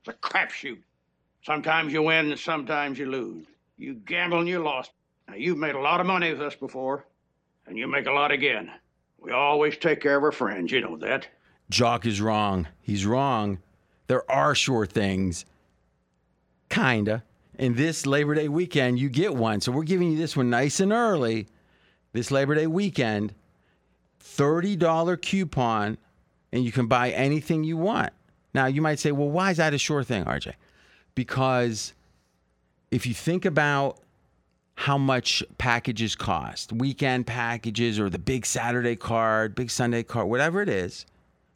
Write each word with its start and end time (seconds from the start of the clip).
It's 0.00 0.16
a 0.16 0.28
crapshoot. 0.28 0.78
Sometimes 1.42 1.92
you 1.92 2.02
win 2.02 2.30
and 2.30 2.38
sometimes 2.38 2.98
you 2.98 3.10
lose. 3.10 3.46
You 3.76 3.94
gamble 3.94 4.40
and 4.40 4.48
you 4.48 4.62
lost. 4.62 4.92
Now, 5.28 5.34
you've 5.34 5.58
made 5.58 5.74
a 5.74 5.80
lot 5.80 6.00
of 6.00 6.06
money 6.06 6.30
with 6.32 6.42
us 6.42 6.54
before, 6.54 7.06
and 7.66 7.78
you 7.78 7.86
make 7.86 8.06
a 8.06 8.12
lot 8.12 8.30
again. 8.30 8.70
We 9.18 9.32
always 9.32 9.76
take 9.76 10.00
care 10.00 10.16
of 10.16 10.24
our 10.24 10.32
friends, 10.32 10.72
you 10.72 10.80
know 10.80 10.96
that. 10.98 11.26
Jock 11.70 12.04
is 12.04 12.20
wrong. 12.20 12.66
He's 12.80 13.06
wrong. 13.06 13.58
There 14.06 14.28
are 14.30 14.54
sure 14.54 14.86
things. 14.86 15.44
Kinda. 16.68 17.22
And 17.58 17.76
this 17.76 18.06
Labor 18.06 18.34
Day 18.34 18.48
weekend, 18.48 18.98
you 18.98 19.08
get 19.08 19.34
one. 19.34 19.60
So 19.60 19.70
we're 19.70 19.84
giving 19.84 20.10
you 20.10 20.18
this 20.18 20.36
one 20.36 20.50
nice 20.50 20.80
and 20.80 20.92
early. 20.92 21.46
This 22.12 22.30
Labor 22.30 22.54
Day 22.54 22.66
weekend, 22.66 23.34
$30 24.24 25.20
coupon, 25.22 25.98
and 26.52 26.64
you 26.64 26.72
can 26.72 26.86
buy 26.86 27.10
anything 27.10 27.62
you 27.62 27.76
want. 27.76 28.12
Now, 28.54 28.66
you 28.66 28.82
might 28.82 28.98
say, 28.98 29.12
well, 29.12 29.30
why 29.30 29.50
is 29.50 29.58
that 29.58 29.74
a 29.74 29.78
sure 29.78 30.02
thing, 30.02 30.24
RJ? 30.24 30.54
Because 31.14 31.94
if 32.90 33.06
you 33.06 33.14
think 33.14 33.44
about 33.44 33.98
how 34.74 34.96
much 34.98 35.44
packages 35.58 36.14
cost, 36.14 36.72
weekend 36.72 37.26
packages 37.26 38.00
or 38.00 38.08
the 38.08 38.18
big 38.18 38.46
Saturday 38.46 38.96
card, 38.96 39.54
big 39.54 39.70
Sunday 39.70 40.02
card, 40.02 40.28
whatever 40.28 40.62
it 40.62 40.68
is, 40.68 41.06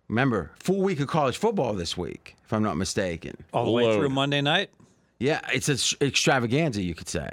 remember, 0.09 0.53
full 0.57 0.83
week 0.83 1.01
of 1.01 1.09
college 1.09 1.37
football 1.37 1.73
this 1.73 1.97
week, 1.97 2.37
if 2.45 2.53
I'm 2.53 2.63
not 2.63 2.77
mistaken. 2.77 3.37
All 3.53 3.65
the 3.65 3.71
way 3.71 3.85
Load. 3.85 3.99
through 3.99 4.11
Monday 4.11 4.41
night. 4.41 4.71
Yeah, 5.19 5.41
it's 5.53 5.69
an 5.69 6.07
extravaganza, 6.07 6.83
you 6.83 6.95
could 6.95 7.09
say. 7.09 7.31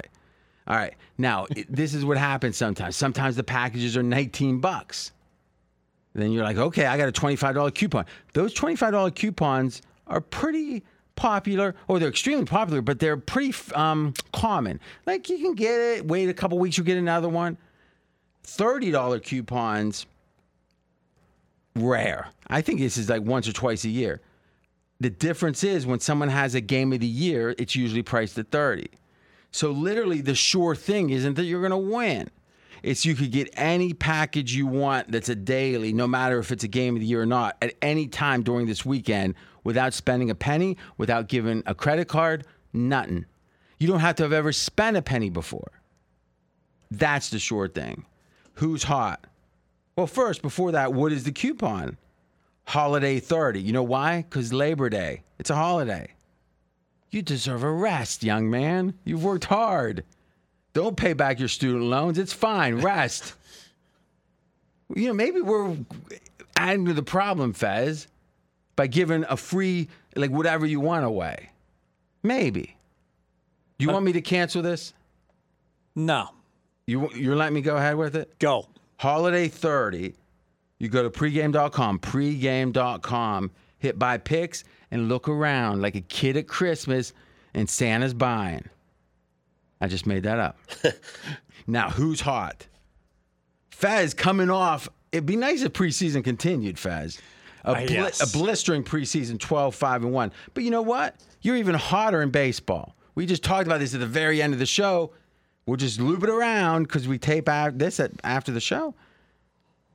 All 0.66 0.76
right. 0.76 0.94
Now, 1.18 1.46
this 1.68 1.94
is 1.94 2.04
what 2.04 2.16
happens 2.16 2.56
sometimes. 2.56 2.96
Sometimes 2.96 3.36
the 3.36 3.44
packages 3.44 3.96
are 3.96 4.02
19 4.02 4.60
bucks. 4.60 5.12
Then 6.14 6.32
you're 6.32 6.44
like, 6.44 6.58
okay, 6.58 6.86
I 6.86 6.96
got 6.96 7.08
a 7.08 7.12
$25 7.12 7.74
coupon. 7.74 8.04
Those 8.34 8.54
$25 8.54 9.14
coupons 9.14 9.82
are 10.06 10.20
pretty 10.20 10.82
popular, 11.16 11.74
or 11.88 11.98
they're 11.98 12.08
extremely 12.08 12.44
popular, 12.44 12.82
but 12.82 12.98
they're 12.98 13.16
pretty 13.16 13.54
um, 13.74 14.14
common. 14.32 14.80
Like 15.06 15.28
you 15.28 15.38
can 15.38 15.54
get 15.54 15.74
it, 15.74 16.06
wait 16.06 16.28
a 16.28 16.34
couple 16.34 16.58
weeks, 16.58 16.76
you'll 16.76 16.86
get 16.86 16.98
another 16.98 17.28
one. 17.28 17.56
$30 18.44 19.22
coupons, 19.22 20.06
rare. 21.76 22.28
I 22.48 22.60
think 22.60 22.80
this 22.80 22.96
is 22.96 23.08
like 23.08 23.22
once 23.22 23.48
or 23.48 23.52
twice 23.52 23.84
a 23.84 23.88
year. 23.88 24.20
The 25.00 25.10
difference 25.10 25.64
is 25.64 25.86
when 25.86 26.00
someone 26.00 26.28
has 26.28 26.54
a 26.54 26.60
game 26.60 26.92
of 26.92 27.00
the 27.00 27.06
year, 27.06 27.54
it's 27.58 27.74
usually 27.74 28.02
priced 28.02 28.38
at 28.38 28.50
30. 28.50 28.88
So 29.50 29.70
literally 29.70 30.20
the 30.20 30.34
sure 30.34 30.74
thing 30.74 31.10
isn't 31.10 31.34
that 31.34 31.44
you're 31.44 31.66
going 31.66 31.70
to 31.70 31.92
win. 31.92 32.30
It's 32.82 33.04
you 33.04 33.14
could 33.14 33.30
get 33.30 33.48
any 33.54 33.94
package 33.94 34.54
you 34.54 34.66
want 34.66 35.10
that's 35.10 35.28
a 35.28 35.36
daily, 35.36 35.92
no 35.92 36.06
matter 36.08 36.38
if 36.38 36.50
it's 36.50 36.64
a 36.64 36.68
game 36.68 36.96
of 36.96 37.00
the 37.00 37.06
year 37.06 37.22
or 37.22 37.26
not, 37.26 37.56
at 37.62 37.74
any 37.80 38.08
time 38.08 38.42
during 38.42 38.66
this 38.66 38.84
weekend 38.84 39.34
without 39.62 39.94
spending 39.94 40.30
a 40.30 40.34
penny, 40.34 40.76
without 40.98 41.28
giving 41.28 41.62
a 41.66 41.74
credit 41.74 42.08
card, 42.08 42.44
nothing. 42.72 43.26
You 43.78 43.86
don't 43.86 44.00
have 44.00 44.16
to 44.16 44.24
have 44.24 44.32
ever 44.32 44.52
spent 44.52 44.96
a 44.96 45.02
penny 45.02 45.30
before. 45.30 45.82
That's 46.90 47.30
the 47.30 47.38
sure 47.38 47.68
thing. 47.68 48.04
Who's 48.54 48.82
hot? 48.82 49.26
Well, 49.96 50.06
first, 50.06 50.42
before 50.42 50.72
that, 50.72 50.92
what 50.92 51.12
is 51.12 51.24
the 51.24 51.32
coupon? 51.32 51.98
Holiday 52.64 53.20
30. 53.20 53.60
You 53.60 53.72
know 53.72 53.82
why? 53.82 54.22
Because 54.22 54.52
Labor 54.52 54.88
Day. 54.88 55.22
It's 55.38 55.50
a 55.50 55.54
holiday. 55.56 56.14
You 57.10 57.22
deserve 57.22 57.62
a 57.62 57.70
rest, 57.70 58.22
young 58.22 58.50
man. 58.50 58.94
You've 59.04 59.24
worked 59.24 59.44
hard. 59.44 60.04
Don't 60.72 60.96
pay 60.96 61.12
back 61.12 61.38
your 61.38 61.48
student 61.48 61.84
loans. 61.84 62.18
It's 62.18 62.32
fine. 62.32 62.76
Rest. 62.76 63.34
you 64.94 65.08
know, 65.08 65.14
maybe 65.14 65.40
we're 65.40 65.76
adding 66.56 66.86
to 66.86 66.94
the 66.94 67.02
problem, 67.02 67.52
Fez, 67.52 68.08
by 68.76 68.86
giving 68.86 69.24
a 69.28 69.36
free, 69.36 69.88
like, 70.16 70.30
whatever 70.30 70.64
you 70.64 70.80
want 70.80 71.04
away. 71.04 71.50
Maybe. 72.22 72.76
Do 73.78 73.84
you 73.84 73.90
uh, 73.90 73.94
want 73.94 74.06
me 74.06 74.12
to 74.12 74.22
cancel 74.22 74.62
this? 74.62 74.94
No. 75.94 76.30
You, 76.86 77.10
you're 77.14 77.36
letting 77.36 77.54
me 77.54 77.60
go 77.60 77.76
ahead 77.76 77.96
with 77.96 78.16
it? 78.16 78.38
Go. 78.38 78.68
Holiday 78.98 79.48
30, 79.48 80.14
you 80.78 80.88
go 80.88 81.02
to 81.02 81.10
pregame.com, 81.10 81.98
pregame.com, 81.98 83.50
hit 83.78 83.98
buy 83.98 84.18
picks, 84.18 84.64
and 84.92 85.08
look 85.08 85.28
around 85.28 85.82
like 85.82 85.96
a 85.96 86.00
kid 86.02 86.36
at 86.36 86.46
Christmas 86.46 87.12
and 87.52 87.68
Santa's 87.68 88.14
buying. 88.14 88.68
I 89.82 89.88
just 89.88 90.06
made 90.06 90.22
that 90.22 90.38
up. 90.38 90.56
now, 91.66 91.90
who's 91.90 92.20
hot? 92.20 92.68
Fez 93.70 94.14
coming 94.14 94.48
off. 94.48 94.88
It'd 95.10 95.26
be 95.26 95.34
nice 95.36 95.62
if 95.62 95.72
preseason 95.72 96.22
continued, 96.22 96.78
Fez. 96.78 97.20
A, 97.64 97.70
Uh, 97.70 97.78
yes. 97.80 98.22
a 98.22 98.38
blistering 98.38 98.84
preseason 98.84 99.38
12, 99.40 99.74
5, 99.74 100.04
and 100.04 100.12
1. 100.12 100.32
But 100.54 100.62
you 100.62 100.70
know 100.70 100.82
what? 100.82 101.16
You're 101.40 101.56
even 101.56 101.74
hotter 101.74 102.22
in 102.22 102.30
baseball. 102.30 102.94
We 103.16 103.26
just 103.26 103.42
talked 103.42 103.66
about 103.66 103.80
this 103.80 103.92
at 103.92 104.00
the 104.00 104.06
very 104.06 104.40
end 104.40 104.52
of 104.52 104.60
the 104.60 104.66
show. 104.66 105.12
We'll 105.66 105.76
just 105.76 106.00
loop 106.00 106.22
it 106.22 106.30
around 106.30 106.84
because 106.84 107.06
we 107.08 107.18
tape 107.18 107.48
out 107.48 107.78
this 107.78 107.98
at, 108.00 108.12
after 108.24 108.52
the 108.52 108.60
show. 108.60 108.94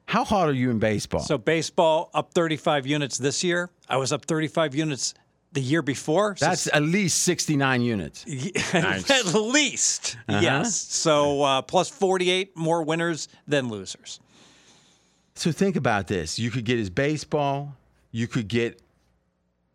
How 0.06 0.24
hot 0.25 0.48
are 0.50 0.54
you 0.54 0.69
in 0.69 0.80
baseball? 0.80 1.22
So 1.22 1.38
baseball 1.38 2.09
up 2.14 2.34
35 2.34 2.86
units 2.86 3.18
this 3.18 3.44
year. 3.44 3.69
I 3.90 3.98
was 3.98 4.12
up 4.14 4.25
35 4.25 4.75
units 4.75 5.14
the 5.57 5.63
year 5.63 5.81
before. 5.81 6.35
So 6.35 6.45
That's 6.45 6.68
at 6.72 6.84
least 6.84 7.23
69 7.23 7.81
units. 7.81 8.25
at 8.73 9.34
least. 9.34 10.16
Uh-huh. 10.29 10.40
Yes. 10.40 10.75
So 10.75 11.41
uh, 11.41 11.62
plus 11.63 11.90
48 11.90 12.56
more 12.56 12.84
winners 12.84 13.28
than 13.47 13.69
losers. 13.69 14.19
So 15.34 15.51
think 15.51 15.75
about 15.75 16.06
this. 16.06 16.38
You 16.38 16.51
could 16.51 16.63
get 16.63 16.78
his 16.78 16.91
baseball. 16.91 17.75
You 18.12 18.28
could 18.28 18.47
get, 18.47 18.79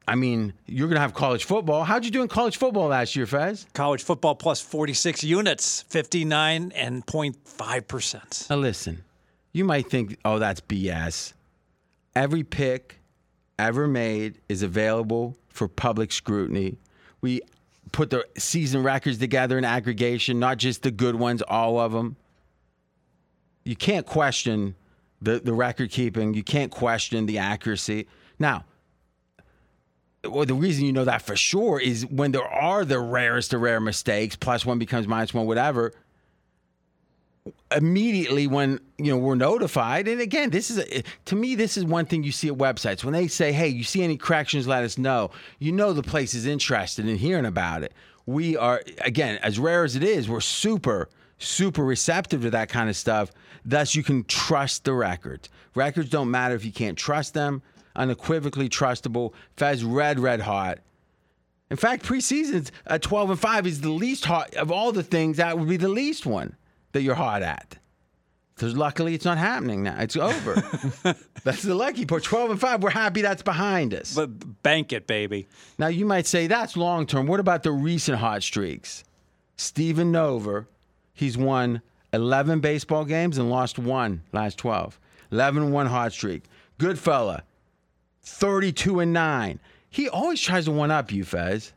I 0.06 0.14
mean, 0.14 0.52
you're 0.66 0.86
going 0.86 0.96
to 0.96 1.00
have 1.00 1.14
college 1.14 1.44
football. 1.44 1.82
How'd 1.82 2.04
you 2.04 2.12
do 2.12 2.22
in 2.22 2.28
college 2.28 2.56
football 2.58 2.86
last 2.86 3.16
year, 3.16 3.26
Fez? 3.26 3.66
College 3.74 4.04
football 4.04 4.36
plus 4.36 4.60
46 4.60 5.24
units, 5.24 5.82
59 5.88 6.72
and 6.76 7.04
0.5 7.04 7.88
percent. 7.88 8.46
Now 8.48 8.56
listen, 8.56 9.02
you 9.52 9.64
might 9.64 9.90
think, 9.90 10.16
oh, 10.24 10.38
that's 10.38 10.60
BS. 10.60 11.32
Every 12.14 12.44
pick 12.44 13.00
ever 13.58 13.88
made 13.88 14.38
is 14.48 14.62
available 14.62 15.36
for 15.52 15.68
public 15.68 16.12
scrutiny. 16.12 16.76
We 17.20 17.42
put 17.92 18.10
the 18.10 18.26
season 18.38 18.82
records 18.82 19.18
together 19.18 19.58
in 19.58 19.64
aggregation, 19.64 20.38
not 20.38 20.58
just 20.58 20.82
the 20.82 20.90
good 20.90 21.14
ones, 21.14 21.42
all 21.42 21.78
of 21.78 21.92
them. 21.92 22.16
You 23.64 23.76
can't 23.76 24.06
question 24.06 24.74
the, 25.20 25.38
the 25.38 25.52
record 25.52 25.90
keeping. 25.90 26.34
You 26.34 26.42
can't 26.42 26.72
question 26.72 27.26
the 27.26 27.38
accuracy. 27.38 28.08
Now, 28.38 28.64
well, 30.24 30.46
the 30.46 30.54
reason 30.54 30.84
you 30.84 30.92
know 30.92 31.04
that 31.04 31.22
for 31.22 31.36
sure 31.36 31.80
is 31.80 32.06
when 32.06 32.32
there 32.32 32.46
are 32.46 32.84
the 32.84 32.98
rarest 32.98 33.52
of 33.52 33.60
rare 33.60 33.80
mistakes, 33.80 34.36
plus 34.36 34.64
one 34.64 34.78
becomes 34.78 35.06
minus 35.06 35.34
one, 35.34 35.46
whatever 35.46 35.92
immediately 37.74 38.46
when 38.46 38.78
you 38.98 39.12
know 39.12 39.18
we're 39.18 39.34
notified. 39.34 40.06
And 40.06 40.20
again 40.20 40.50
this 40.50 40.70
is 40.70 40.78
a, 40.78 41.02
to 41.26 41.36
me 41.36 41.54
this 41.54 41.76
is 41.76 41.84
one 41.84 42.06
thing 42.06 42.22
you 42.22 42.32
see 42.32 42.48
at 42.48 42.54
websites. 42.54 43.02
When 43.04 43.12
they 43.12 43.26
say 43.26 43.52
hey 43.52 43.68
you 43.68 43.84
see 43.84 44.02
any 44.02 44.16
corrections 44.16 44.66
let 44.66 44.84
us 44.84 44.98
know. 44.98 45.30
You 45.58 45.72
know 45.72 45.92
the 45.92 46.02
place 46.02 46.34
is 46.34 46.46
interested 46.46 47.08
in 47.08 47.16
hearing 47.16 47.46
about 47.46 47.82
it. 47.82 47.92
We 48.26 48.56
are 48.56 48.82
again 49.00 49.38
as 49.42 49.58
rare 49.58 49.84
as 49.84 49.96
it 49.96 50.04
is 50.04 50.28
we're 50.28 50.40
super 50.40 51.08
super 51.38 51.84
receptive 51.84 52.42
to 52.42 52.50
that 52.50 52.68
kind 52.68 52.88
of 52.88 52.96
stuff. 52.96 53.32
Thus 53.64 53.94
you 53.94 54.02
can 54.02 54.24
trust 54.24 54.84
the 54.84 54.92
records. 54.92 55.48
Records 55.74 56.10
don't 56.10 56.30
matter 56.30 56.54
if 56.54 56.64
you 56.64 56.72
can't 56.72 56.98
trust 56.98 57.34
them. 57.34 57.62
Unequivocally 57.96 58.68
trustable. 58.68 59.32
Fez 59.56 59.82
red 59.84 60.20
red 60.20 60.40
hot. 60.40 60.78
In 61.70 61.76
fact, 61.76 62.04
preseason's 62.04 62.70
at 62.86 63.00
12 63.00 63.30
and 63.30 63.40
5 63.40 63.66
is 63.66 63.80
the 63.80 63.90
least 63.90 64.26
hot 64.26 64.54
of 64.54 64.70
all 64.70 64.92
the 64.92 65.02
things. 65.02 65.38
That 65.38 65.58
would 65.58 65.68
be 65.68 65.78
the 65.78 65.88
least 65.88 66.26
one 66.26 66.54
that 66.92 67.02
you're 67.02 67.14
hot 67.14 67.42
at. 67.42 67.78
Because 68.54 68.76
luckily 68.76 69.14
it's 69.14 69.24
not 69.24 69.38
happening 69.38 69.82
now. 69.82 69.96
It's 69.98 70.16
over. 70.16 70.54
that's 71.42 71.62
the 71.62 71.74
lucky 71.74 72.04
part. 72.04 72.22
12 72.22 72.50
and 72.52 72.60
5, 72.60 72.82
we're 72.82 72.90
happy 72.90 73.22
that's 73.22 73.42
behind 73.42 73.94
us. 73.94 74.14
But 74.14 74.62
bank 74.62 74.92
it, 74.92 75.06
baby. 75.06 75.48
now 75.78 75.88
you 75.88 76.04
might 76.04 76.26
say 76.26 76.46
that's 76.46 76.76
long 76.76 77.06
term. 77.06 77.26
What 77.26 77.40
about 77.40 77.62
the 77.62 77.72
recent 77.72 78.18
hot 78.18 78.42
streaks? 78.42 79.04
Steven 79.56 80.12
Nover, 80.12 80.66
he's 81.14 81.36
won 81.36 81.82
11 82.12 82.60
baseball 82.60 83.04
games 83.04 83.38
and 83.38 83.50
lost 83.50 83.78
one 83.78 84.22
last 84.32 84.58
12. 84.58 84.98
11 85.30 85.72
1 85.72 85.86
hot 85.86 86.12
streak. 86.12 86.44
Good 86.78 86.98
fella, 86.98 87.42
32 88.22 89.00
and 89.00 89.12
9. 89.12 89.60
He 89.88 90.08
always 90.08 90.40
tries 90.40 90.66
to 90.66 90.72
one 90.72 90.90
up 90.90 91.10
you, 91.10 91.24
Fez. 91.24 91.72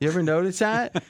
You 0.00 0.08
ever 0.08 0.22
notice 0.22 0.60
that? 0.60 1.02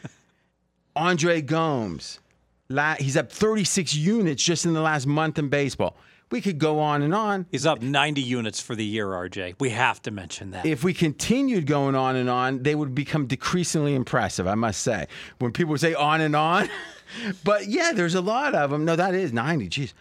Andre 0.97 1.41
Gomes, 1.41 2.21
la- 2.69 2.97
he's 2.97 3.17
up 3.17 3.31
36 3.31 3.95
units 3.95 4.43
just 4.43 4.65
in 4.65 4.73
the 4.75 4.81
last 4.81 5.07
month 5.07 5.39
in 5.39 5.49
baseball. 5.49 5.97
We 6.31 6.43
could 6.43 6.59
go 6.59 6.79
on 6.79 7.01
and 7.01 7.15
on. 7.15 7.47
He's 7.51 7.65
up 7.65 7.81
90 7.81 8.21
units 8.21 8.61
for 8.61 8.75
the 8.75 8.85
year, 8.85 9.07
RJ. 9.07 9.55
We 9.61 9.71
have 9.71 10.03
to 10.03 10.11
mention 10.11 10.51
that. 10.51 10.67
If 10.67 10.85
we 10.85 10.93
continued 10.93 11.67
going 11.67 11.95
on 11.95 12.17
and 12.17 12.29
on, 12.29 12.63
they 12.63 12.75
would 12.75 12.95
become 12.95 13.27
decreasingly 13.27 13.95
impressive, 13.95 14.47
I 14.47 14.55
must 14.55 14.83
say. 14.83 15.07
When 15.39 15.53
people 15.53 15.79
say 15.79 15.95
on 15.95 16.21
and 16.21 16.37
on, 16.37 16.69
but 17.45 17.67
yeah, 17.69 17.93
there's 17.95 18.15
a 18.15 18.21
lot 18.21 18.55
of 18.55 18.71
them. 18.71 18.85
No, 18.85 18.95
that 18.95 19.15
is 19.15 19.33
90. 19.33 19.69
Jeez. 19.71 19.93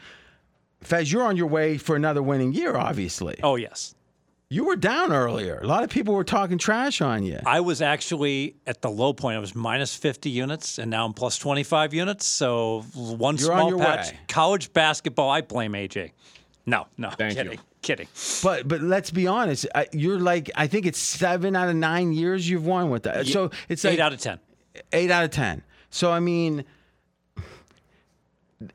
Fez, 0.82 1.12
you're 1.12 1.24
on 1.24 1.38
your 1.38 1.48
way 1.48 1.78
for 1.78 1.96
another 1.96 2.22
winning 2.22 2.52
year, 2.54 2.76
obviously. 2.76 3.40
oh, 3.42 3.56
yes. 3.56 3.96
You 4.50 4.64
were 4.64 4.78
down 4.78 5.12
earlier. 5.12 5.60
A 5.62 5.68
lot 5.68 5.84
of 5.84 5.90
people 5.90 6.14
were 6.14 6.24
talking 6.24 6.58
trash 6.58 7.02
on 7.02 7.24
you. 7.24 7.38
I 7.46 7.60
was 7.60 7.82
actually 7.82 8.56
at 8.66 8.82
the 8.82 8.90
low 8.90 9.12
point. 9.12 9.36
I 9.36 9.40
was 9.40 9.54
minus 9.54 9.94
50 9.94 10.30
units, 10.30 10.78
and 10.80 10.90
now 10.90 11.06
I'm 11.06 11.14
plus 11.14 11.38
25 11.38 11.94
units. 11.94 12.26
So 12.26 12.84
one 12.96 13.36
You're 13.36 13.52
on 13.52 13.60
small 13.60 13.70
your 13.72 13.80
patch. 13.80 14.12
way. 14.12 14.20
College 14.30 14.72
basketball, 14.72 15.30
I 15.30 15.42
blame 15.42 15.74
AJ. 15.74 16.12
No, 16.66 16.88
no, 16.98 17.10
Thank 17.10 17.36
you. 17.38 17.44
kidding, 17.44 17.60
kidding. 17.82 18.08
But 18.42 18.68
but 18.70 18.82
let's 18.82 19.12
be 19.12 19.28
honest. 19.28 19.68
I- 19.76 19.88
You're 19.92 20.20
like 20.20 20.50
I 20.56 20.68
think 20.68 20.86
it's 20.86 21.00
seven 21.00 21.54
out 21.56 21.68
of 21.68 21.76
nine 21.76 22.14
years 22.14 22.50
you've 22.50 22.66
won 22.66 22.90
with 22.90 23.04
that. 23.04 23.28
So 23.28 23.52
it's 23.68 23.84
like 23.84 23.94
Eight 23.96 24.00
out 24.00 24.14
of 24.14 24.20
10. 24.22 24.40
eight 24.94 25.12
out 25.12 25.24
of 25.26 25.32
ten. 25.32 25.62
So 25.90 26.12
I 26.12 26.20
mean, 26.22 26.64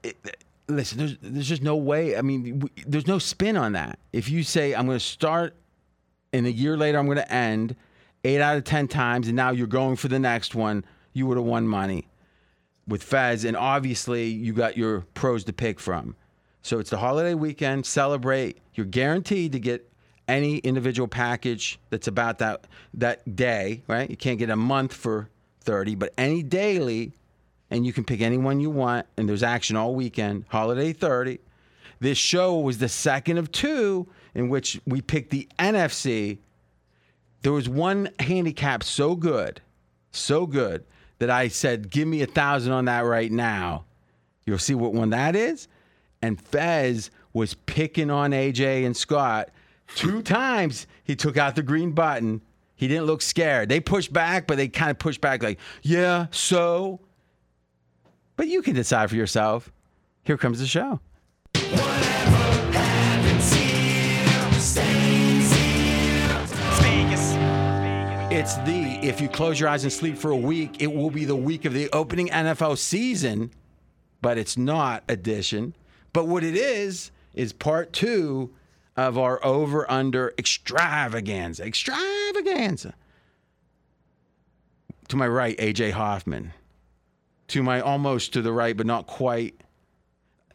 it, 0.02 0.16
listen, 0.68 0.98
there's 0.98 1.16
there's 1.22 1.48
just 1.48 1.62
no 1.62 1.76
way. 1.76 2.16
I 2.16 2.22
mean, 2.22 2.60
w 2.60 2.68
there's 2.86 3.06
no 3.06 3.18
spin 3.18 3.56
on 3.56 3.72
that. 3.72 3.98
If 4.12 4.28
you 4.30 4.42
say 4.42 4.74
I'm 4.74 4.86
going 4.86 4.98
to 4.98 5.04
start, 5.04 5.54
and 6.32 6.46
a 6.46 6.52
year 6.52 6.76
later 6.76 6.98
I'm 6.98 7.06
going 7.06 7.18
to 7.18 7.32
end, 7.32 7.76
eight 8.24 8.40
out 8.40 8.56
of 8.56 8.64
ten 8.64 8.88
times, 8.88 9.28
and 9.28 9.36
now 9.36 9.50
you're 9.50 9.66
going 9.66 9.96
for 9.96 10.08
the 10.08 10.18
next 10.18 10.54
one, 10.54 10.84
you 11.12 11.26
would 11.26 11.36
have 11.36 11.46
won 11.46 11.66
money 11.66 12.08
with 12.86 13.02
Fez, 13.02 13.44
and 13.44 13.56
obviously 13.56 14.26
you 14.26 14.52
got 14.52 14.76
your 14.76 15.02
pros 15.14 15.44
to 15.44 15.52
pick 15.52 15.78
from. 15.78 16.16
So 16.62 16.78
it's 16.78 16.90
the 16.90 16.98
holiday 16.98 17.34
weekend. 17.34 17.86
Celebrate. 17.86 18.58
You're 18.74 18.86
guaranteed 18.86 19.52
to 19.52 19.60
get 19.60 19.90
any 20.28 20.58
individual 20.58 21.08
package 21.08 21.78
that's 21.90 22.06
about 22.06 22.38
that 22.38 22.66
that 22.94 23.36
day, 23.36 23.82
right? 23.88 24.08
You 24.08 24.16
can't 24.16 24.38
get 24.38 24.50
a 24.50 24.56
month 24.56 24.94
for 24.94 25.28
30, 25.62 25.96
but 25.96 26.12
any 26.16 26.42
daily, 26.42 27.12
and 27.70 27.84
you 27.84 27.92
can 27.92 28.04
pick 28.04 28.20
any 28.20 28.38
one 28.38 28.60
you 28.60 28.70
want, 28.70 29.06
and 29.16 29.28
there's 29.28 29.42
action 29.42 29.76
all 29.76 29.94
weekend. 29.94 30.44
Holiday 30.48 30.92
30. 30.92 31.38
This 32.00 32.18
show 32.18 32.58
was 32.58 32.78
the 32.78 32.88
second 32.88 33.38
of 33.38 33.52
two 33.52 34.08
in 34.34 34.48
which 34.48 34.80
we 34.86 35.00
picked 35.00 35.30
the 35.30 35.48
NFC. 35.58 36.38
There 37.42 37.52
was 37.52 37.68
one 37.68 38.10
handicap 38.18 38.82
so 38.82 39.16
good, 39.16 39.60
so 40.10 40.46
good 40.46 40.84
that 41.18 41.30
I 41.30 41.48
said, 41.48 41.90
"Give 41.90 42.06
me 42.06 42.22
a 42.22 42.26
thousand 42.26 42.72
on 42.72 42.84
that 42.86 43.00
right 43.00 43.30
now." 43.30 43.84
You'll 44.44 44.58
see 44.58 44.74
what 44.74 44.92
one 44.92 45.10
that 45.10 45.36
is. 45.36 45.68
And 46.20 46.40
Fez 46.40 47.10
was 47.32 47.54
picking 47.54 48.10
on 48.10 48.32
AJ 48.32 48.84
and 48.84 48.96
Scott 48.96 49.50
two 49.94 50.22
times. 50.22 50.86
He 51.04 51.16
took 51.16 51.36
out 51.36 51.56
the 51.56 51.62
green 51.62 51.92
button. 51.92 52.40
He 52.74 52.88
didn't 52.88 53.06
look 53.06 53.22
scared. 53.22 53.68
They 53.68 53.80
pushed 53.80 54.12
back, 54.12 54.46
but 54.46 54.56
they 54.56 54.68
kind 54.68 54.90
of 54.90 54.98
pushed 54.98 55.20
back 55.20 55.42
like, 55.42 55.58
"Yeah, 55.82 56.26
so." 56.30 57.00
But 58.36 58.48
you 58.48 58.62
can 58.62 58.74
decide 58.74 59.10
for 59.10 59.16
yourself. 59.16 59.70
Here 60.24 60.36
comes 60.36 60.58
the 60.58 60.66
show. 60.66 61.00
It's 68.42 68.56
the 68.56 68.98
if 69.06 69.20
you 69.20 69.28
close 69.28 69.60
your 69.60 69.68
eyes 69.68 69.84
and 69.84 69.92
sleep 69.92 70.18
for 70.18 70.32
a 70.32 70.36
week, 70.36 70.82
it 70.82 70.92
will 70.92 71.10
be 71.10 71.24
the 71.24 71.36
week 71.36 71.64
of 71.64 71.74
the 71.74 71.88
opening 71.92 72.26
NFL 72.26 72.76
season, 72.76 73.52
but 74.20 74.36
it's 74.36 74.58
not 74.58 75.04
edition. 75.08 75.76
But 76.12 76.26
what 76.26 76.42
it 76.42 76.56
is 76.56 77.12
is 77.34 77.52
part 77.52 77.92
two 77.92 78.52
of 78.96 79.16
our 79.16 79.38
over 79.44 79.88
under 79.88 80.34
extravaganza. 80.38 81.64
Extravaganza. 81.64 82.94
To 85.06 85.16
my 85.16 85.28
right, 85.28 85.56
AJ 85.58 85.92
Hoffman. 85.92 86.52
To 87.46 87.62
my 87.62 87.80
almost 87.80 88.32
to 88.32 88.42
the 88.42 88.52
right, 88.52 88.76
but 88.76 88.86
not 88.86 89.06
quite. 89.06 89.60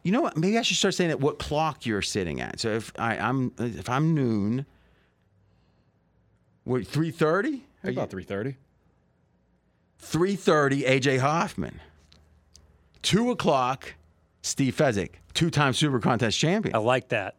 You 0.02 0.12
know 0.12 0.20
what? 0.20 0.36
Maybe 0.36 0.58
I 0.58 0.62
should 0.62 0.76
start 0.76 0.92
saying 0.92 1.10
at 1.10 1.20
what 1.20 1.38
clock 1.38 1.86
you're 1.86 2.02
sitting 2.02 2.42
at. 2.42 2.60
So 2.60 2.68
if 2.68 2.92
I, 2.98 3.16
I'm 3.16 3.54
if 3.58 3.88
I'm 3.88 4.14
noon, 4.14 4.66
what 6.64 6.86
three 6.86 7.10
thirty? 7.10 7.64
About 7.84 8.10
3:30. 8.10 8.56
3.30 10.00 10.86
AJ 10.86 11.18
Hoffman. 11.18 11.80
2 13.02 13.30
o'clock 13.30 13.94
Steve 14.42 14.76
Fezzik, 14.76 15.14
two-time 15.34 15.72
Super 15.72 15.98
Contest 15.98 16.38
champion. 16.38 16.74
I 16.74 16.78
like 16.78 17.08
that. 17.08 17.36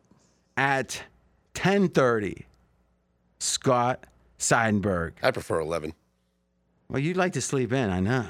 At 0.57 1.03
10.30 1.55 2.43
Scott 3.39 4.05
Seidenberg. 4.37 5.13
I 5.23 5.31
prefer 5.31 5.59
11. 5.59 5.93
Well, 6.89 6.99
you'd 6.99 7.17
like 7.17 7.33
to 7.33 7.41
sleep 7.41 7.71
in, 7.71 7.89
I 7.89 7.99
know. 7.99 8.25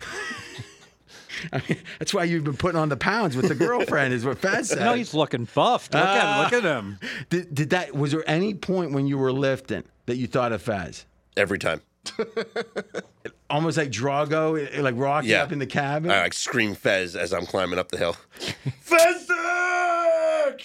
I 1.52 1.62
mean, 1.68 1.78
that's 1.98 2.14
why 2.14 2.24
you've 2.24 2.44
been 2.44 2.56
putting 2.56 2.78
on 2.78 2.88
the 2.88 2.96
pounds 2.96 3.36
with 3.36 3.48
the 3.48 3.54
girlfriend, 3.54 4.14
is 4.14 4.24
what 4.24 4.38
Fez 4.38 4.68
said. 4.70 4.80
No, 4.80 4.94
he's 4.94 5.12
looking 5.12 5.46
buffed. 5.54 5.92
Look 5.92 6.02
at 6.02 6.52
him. 6.52 6.58
Look 6.58 6.64
at 6.64 6.70
ah. 6.70 6.78
him. 6.78 6.98
did, 7.30 7.54
did 7.54 7.70
that? 7.70 7.94
Was 7.94 8.12
there 8.12 8.24
any 8.26 8.54
point 8.54 8.92
when 8.92 9.06
you 9.06 9.18
were 9.18 9.32
lifting 9.32 9.84
that 10.06 10.16
you 10.16 10.26
thought 10.26 10.52
of 10.52 10.62
Fez? 10.62 11.04
Every 11.36 11.58
time. 11.58 11.82
Almost 13.50 13.76
like 13.78 13.90
Drago, 13.90 14.56
eh, 14.72 14.80
like 14.80 14.94
Rocky 14.96 15.28
Yeah. 15.28 15.42
up 15.42 15.52
in 15.52 15.58
the 15.58 15.66
cabin. 15.66 16.10
I 16.10 16.20
like 16.20 16.32
scream 16.34 16.74
Fez 16.74 17.14
as 17.16 17.32
I'm 17.32 17.46
climbing 17.46 17.78
up 17.78 17.90
the 17.90 17.98
hill. 17.98 18.16
Fezzik! 18.84 20.62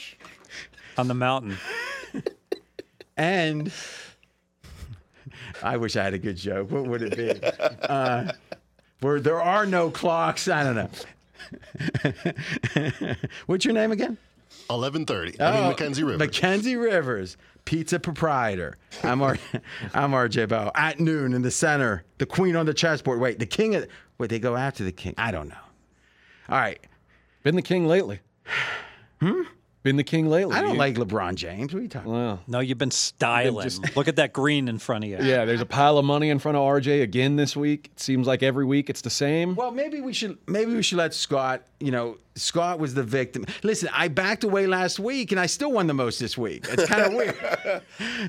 On 0.98 1.08
the 1.08 1.14
mountain. 1.14 1.58
And 3.18 3.72
I 5.62 5.78
wish 5.78 5.96
I 5.96 6.04
had 6.04 6.16
a 6.16 6.18
good 6.18 6.38
joke. 6.38 6.72
What 6.72 6.86
would 6.88 7.04
it 7.04 7.16
be? 7.16 7.40
Uh, 7.84 8.32
where 9.02 9.20
there 9.20 9.40
are 9.40 9.68
no 9.68 9.92
clocks. 9.92 10.48
I 10.48 10.64
don't 10.64 10.76
know. 10.76 10.90
What's 13.46 13.64
your 13.66 13.76
name 13.76 13.92
again? 13.92 14.18
11:30. 14.70 15.40
I 15.40 15.52
mean 15.54 15.68
Mackenzie 15.70 16.04
River. 16.04 16.18
Mackenzie 16.18 16.76
Rivers, 16.78 17.38
pizza 17.66 18.00
proprietor. 18.00 18.78
I'm 19.04 19.22
R- 19.22 19.38
I'm 19.94 20.12
RJ 20.12 20.50
Bell. 20.50 20.72
At 20.76 21.00
noon 21.00 21.34
in 21.34 21.42
the 21.42 21.52
center, 21.52 22.04
the 22.18 22.26
queen 22.26 22.56
on 22.56 22.66
the 22.66 22.74
chessboard. 22.74 23.20
Wait, 23.20 23.40
the 23.40 23.46
king. 23.46 23.76
Of, 23.76 23.88
wait, 24.18 24.30
they 24.30 24.40
go 24.40 24.56
after 24.56 24.84
the 24.84 24.92
king. 24.92 25.14
I 25.18 25.32
don't 25.32 25.50
know. 25.50 25.56
All 26.50 26.58
right. 26.58 26.80
Been 27.44 27.56
the 27.56 27.62
king 27.62 27.88
lately. 27.88 28.20
Hmm? 29.20 29.42
Been 29.84 29.96
the 29.96 30.04
king 30.04 30.30
lately. 30.30 30.56
I 30.56 30.62
don't 30.62 30.74
You- 30.74 30.78
like 30.78 30.94
LeBron 30.96 31.34
James. 31.34 31.74
What 31.74 31.80
are 31.80 31.82
you 31.82 31.88
talking? 31.90 32.12
Well, 32.12 32.40
No, 32.48 32.60
you've 32.60 32.78
been 32.78 32.92
styling. 32.92 33.64
just- 33.64 33.96
Look 33.96 34.08
at 34.08 34.16
that 34.18 34.32
green 34.32 34.68
in 34.68 34.78
front 34.78 35.04
of 35.06 35.10
you. 35.10 35.18
yeah, 35.22 35.44
there's 35.46 35.60
a 35.62 35.66
pile 35.66 35.98
of 35.98 36.06
money 36.06 36.30
in 36.30 36.38
front 36.38 36.56
of 36.56 36.62
RJ 36.64 37.02
again 37.02 37.36
this 37.36 37.56
week. 37.58 37.90
It 37.94 38.00
seems 38.00 38.28
like 38.28 38.44
every 38.44 38.64
week 38.66 38.92
it's 38.92 39.02
the 39.02 39.10
same. 39.10 39.56
Well, 39.56 39.72
maybe 39.72 40.00
we 40.00 40.14
should 40.14 40.38
maybe 40.48 40.76
we 40.76 40.84
should 40.84 41.00
let 41.00 41.16
Scott. 41.16 41.64
You 41.80 41.90
know, 41.90 42.18
Scott 42.36 42.78
was 42.78 42.94
the 42.94 43.02
victim. 43.04 43.44
Listen, 43.64 43.90
I 43.92 44.08
backed 44.08 44.44
away 44.44 44.68
last 44.68 45.00
week, 45.00 45.32
and 45.32 45.40
I 45.42 45.48
still 45.48 45.72
won 45.72 45.88
the 45.88 45.96
most 45.96 46.20
this 46.20 46.38
week. 46.38 46.66
It's 46.70 46.86
kind 46.86 47.02
of 47.02 47.14
weird. 47.16 47.36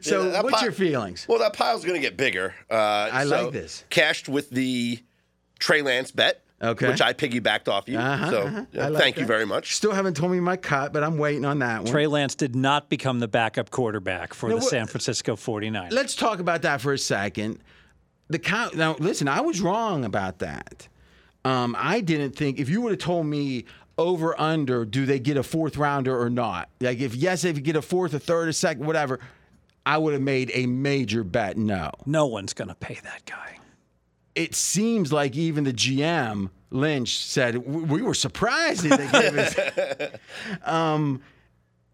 so, 0.02 0.30
Yeah, 0.30 0.40
what's 0.40 0.56
pi- 0.60 0.64
your 0.64 0.72
feelings? 0.72 1.26
Well, 1.28 1.38
that 1.40 1.52
pile's 1.52 1.84
going 1.84 2.00
to 2.00 2.00
get 2.00 2.16
bigger. 2.16 2.54
Uh, 2.70 3.10
I 3.12 3.24
so 3.24 3.42
like 3.44 3.52
this. 3.52 3.84
Cashed 3.90 4.26
with 4.28 4.48
the 4.48 5.00
Trey 5.58 5.82
Lance 5.82 6.10
bet, 6.10 6.40
Okay. 6.62 6.88
which 6.88 7.00
I 7.00 7.12
piggybacked 7.12 7.68
off 7.68 7.88
you. 7.88 7.98
Uh-huh, 7.98 8.30
so 8.30 8.42
uh-huh. 8.42 8.64
yeah, 8.72 8.88
like 8.88 9.02
thank 9.02 9.18
you 9.18 9.26
very 9.26 9.44
much. 9.44 9.74
Still 9.74 9.92
haven't 9.92 10.16
told 10.16 10.30
me 10.30 10.38
my 10.38 10.56
cut, 10.56 10.92
but 10.92 11.02
I'm 11.02 11.18
waiting 11.18 11.44
on 11.44 11.58
that 11.58 11.82
one. 11.82 11.90
Trey 11.90 12.06
Lance 12.06 12.34
did 12.34 12.54
not 12.54 12.88
become 12.88 13.18
the 13.18 13.28
backup 13.28 13.70
quarterback 13.70 14.32
for 14.32 14.48
No, 14.48 14.56
the 14.56 14.62
San 14.62 14.86
Francisco 14.86 15.34
49ers. 15.34 15.90
Let's 15.90 16.14
talk 16.14 16.38
about 16.38 16.62
that 16.62 16.80
for 16.80 16.92
a 16.92 16.98
second. 16.98 17.58
The 18.28 18.38
count. 18.38 18.76
Now, 18.76 18.94
listen, 18.98 19.26
I 19.26 19.40
was 19.40 19.60
wrong 19.60 20.04
about 20.04 20.38
that. 20.38 20.88
Um, 21.44 21.74
I 21.76 22.00
didn't 22.00 22.36
think 22.36 22.60
if 22.60 22.68
you 22.68 22.80
would 22.82 22.92
have 22.92 23.00
told 23.00 23.26
me 23.26 23.64
over 23.98 24.40
under, 24.40 24.84
do 24.84 25.04
they 25.04 25.18
get 25.18 25.36
a 25.36 25.42
fourth 25.42 25.76
rounder 25.76 26.18
or 26.18 26.30
not? 26.30 26.68
Like 26.80 27.00
if 27.00 27.14
yes, 27.14 27.44
if 27.44 27.56
you 27.56 27.62
get 27.62 27.76
a 27.76 27.82
fourth, 27.82 28.14
a 28.14 28.20
third, 28.20 28.48
a 28.48 28.52
second, 28.52 28.86
whatever, 28.86 29.18
I 29.84 29.98
would 29.98 30.12
have 30.12 30.22
made 30.22 30.50
a 30.54 30.66
major 30.66 31.24
bet. 31.24 31.56
No. 31.56 31.90
no 32.06 32.26
one's 32.26 32.52
going 32.52 32.68
to 32.68 32.74
pay 32.74 32.98
that 33.02 33.24
guy. 33.26 33.58
It 34.34 34.54
seems 34.54 35.12
like 35.12 35.36
even 35.36 35.64
the 35.64 35.72
GM 35.72 36.50
Lynch 36.70 37.18
said 37.18 37.56
we 37.66 38.02
were 38.02 38.14
surprised 38.14 38.84
that 38.84 38.98
they 38.98 39.20
gave 39.20 39.38
us. 39.38 40.64
um, 40.64 41.20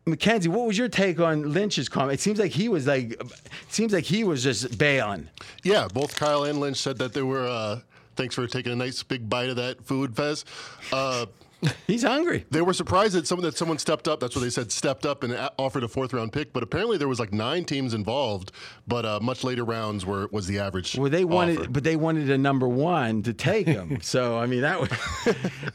Mackenzie, 0.07 0.49
what 0.49 0.67
was 0.67 0.79
your 0.79 0.89
take 0.89 1.21
on 1.21 1.53
Lynch's 1.53 1.89
comment? 1.89 2.15
It 2.15 2.21
seems 2.21 2.39
like 2.39 2.53
he 2.53 2.69
was 2.69 2.87
like, 2.87 3.13
it 3.13 3.33
seems 3.69 3.93
like 3.93 4.05
he 4.05 4.25
was 4.25 4.43
just 4.43 4.79
bailing. 4.79 5.29
yeah, 5.63 5.87
both 5.93 6.17
Kyle 6.17 6.45
and 6.45 6.61
Lynch 6.61 6.79
said 6.79 6.99
that 6.99 7.13
they 7.13 7.23
were. 7.23 7.47
Uh, 7.47 7.81
thanks 8.17 8.35
for 8.35 8.47
taking 8.47 8.73
a 8.73 8.77
nice 8.77 9.03
big 9.03 9.29
bite 9.29 9.51
of 9.51 9.57
that 9.57 9.85
food, 9.85 10.17
Fez. 10.17 10.45
Uh, 10.93 11.27
He's 11.87 12.03
hungry. 12.03 12.47
they 12.51 12.63
were 12.63 12.73
surprised 12.73 13.15
that 13.15 13.27
someone 13.27 13.45
that 13.45 13.57
someone 13.57 13.79
stepped 13.79 14.07
up. 14.09 14.21
That's 14.21 14.35
what 14.37 14.43
they 14.43 14.51
said, 14.51 14.71
stepped 14.71 15.05
up 15.05 15.25
and 15.25 15.33
a- 15.33 15.53
offered 15.59 15.83
a 15.85 15.89
fourth 15.89 16.13
round 16.13 16.33
pick. 16.33 16.53
But 16.53 16.63
apparently 16.63 16.99
there 16.99 17.09
was 17.09 17.19
like 17.19 17.33
nine 17.33 17.65
teams 17.65 17.95
involved. 17.95 18.53
But 18.87 19.05
uh, 19.05 19.21
much 19.21 19.45
later 19.45 19.65
rounds 19.65 20.07
were 20.07 20.29
was 20.31 20.47
the 20.47 20.59
average. 20.61 20.97
Well, 20.97 21.11
they 21.11 21.25
wanted, 21.25 21.59
offer. 21.59 21.71
but 21.71 21.85
they 21.85 21.97
wanted 21.97 22.31
a 22.31 22.39
number 22.39 22.69
one 22.69 23.23
to 23.25 23.33
take 23.33 23.67
him. 23.67 23.99
so 24.03 24.39
I 24.39 24.47
mean, 24.47 24.61
that 24.61 24.81
was. 24.81 24.91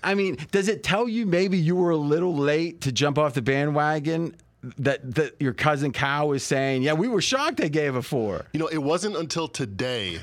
I 0.04 0.14
mean, 0.16 0.38
does 0.52 0.68
it 0.68 0.84
tell 0.84 1.08
you 1.10 1.26
maybe 1.26 1.58
you 1.58 1.76
were 1.76 1.92
a 1.92 1.98
little 1.98 2.36
late 2.36 2.82
to 2.82 2.92
jump 2.92 3.18
off 3.18 3.34
the 3.34 3.42
bandwagon? 3.42 4.36
That 4.78 5.16
that 5.16 5.36
your 5.42 5.52
cousin 5.54 5.92
Kyle 5.92 6.30
was 6.30 6.42
saying, 6.42 6.84
yeah, 6.84 6.94
we 6.94 7.10
were 7.10 7.20
shocked 7.22 7.58
they 7.58 7.68
gave 7.68 7.96
a 7.96 8.02
four. 8.02 8.46
You 8.54 8.62
know, 8.62 8.68
it 8.68 8.78
wasn't 8.78 9.18
until 9.18 9.50
today 9.50 10.20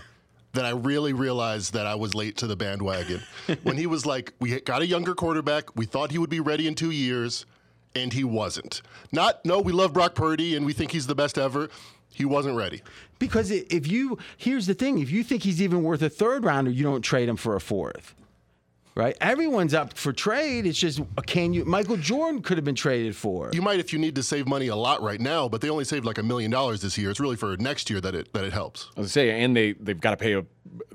that 0.52 0.64
I 0.64 0.70
really 0.70 1.12
realized 1.12 1.72
that 1.74 1.86
I 1.86 1.94
was 1.94 2.14
late 2.14 2.36
to 2.38 2.46
the 2.46 2.56
bandwagon. 2.56 3.22
when 3.62 3.76
he 3.76 3.86
was 3.86 4.06
like, 4.06 4.32
"We 4.40 4.60
got 4.60 4.82
a 4.82 4.86
younger 4.86 5.14
quarterback. 5.14 5.76
We 5.76 5.86
thought 5.86 6.10
he 6.10 6.18
would 6.18 6.30
be 6.30 6.40
ready 6.40 6.66
in 6.66 6.74
two 6.74 6.90
years, 6.90 7.46
and 7.94 8.12
he 8.12 8.24
wasn't." 8.24 8.82
Not, 9.12 9.44
no, 9.44 9.60
we 9.60 9.72
love 9.72 9.92
Brock 9.92 10.14
Purdy 10.14 10.56
and 10.56 10.66
we 10.66 10.72
think 10.72 10.92
he's 10.92 11.06
the 11.06 11.14
best 11.14 11.38
ever. 11.38 11.68
He 12.12 12.24
wasn't 12.24 12.56
ready. 12.56 12.82
Because 13.18 13.50
if 13.50 13.86
you, 13.86 14.18
here's 14.36 14.66
the 14.66 14.74
thing: 14.74 14.98
if 14.98 15.10
you 15.10 15.22
think 15.22 15.42
he's 15.42 15.62
even 15.62 15.82
worth 15.82 16.02
a 16.02 16.10
third 16.10 16.44
rounder, 16.44 16.70
you 16.70 16.82
don't 16.82 17.02
trade 17.02 17.28
him 17.28 17.36
for 17.36 17.54
a 17.54 17.60
fourth. 17.60 18.14
Right? 18.96 19.16
Everyone's 19.20 19.72
up 19.72 19.96
for 19.96 20.12
trade. 20.12 20.66
It's 20.66 20.78
just, 20.78 21.00
can 21.26 21.52
you? 21.54 21.64
Michael 21.64 21.96
Jordan 21.96 22.42
could 22.42 22.58
have 22.58 22.64
been 22.64 22.74
traded 22.74 23.14
for. 23.16 23.48
You 23.52 23.62
might 23.62 23.78
if 23.78 23.92
you 23.92 23.98
need 23.98 24.16
to 24.16 24.22
save 24.22 24.48
money 24.48 24.66
a 24.66 24.76
lot 24.76 25.00
right 25.00 25.20
now, 25.20 25.48
but 25.48 25.60
they 25.60 25.70
only 25.70 25.84
saved 25.84 26.04
like 26.04 26.18
a 26.18 26.22
million 26.22 26.50
dollars 26.50 26.82
this 26.82 26.98
year. 26.98 27.08
It's 27.10 27.20
really 27.20 27.36
for 27.36 27.56
next 27.58 27.88
year 27.88 28.00
that 28.00 28.14
it 28.14 28.32
that 28.32 28.44
it 28.44 28.52
helps. 28.52 28.86
I 28.96 29.00
was 29.00 29.06
gonna 29.06 29.08
say, 29.08 29.42
and 29.42 29.56
they 29.56 29.72
they've 29.74 30.00
got 30.00 30.10
to 30.10 30.16
pay 30.16 30.32
a 30.34 30.44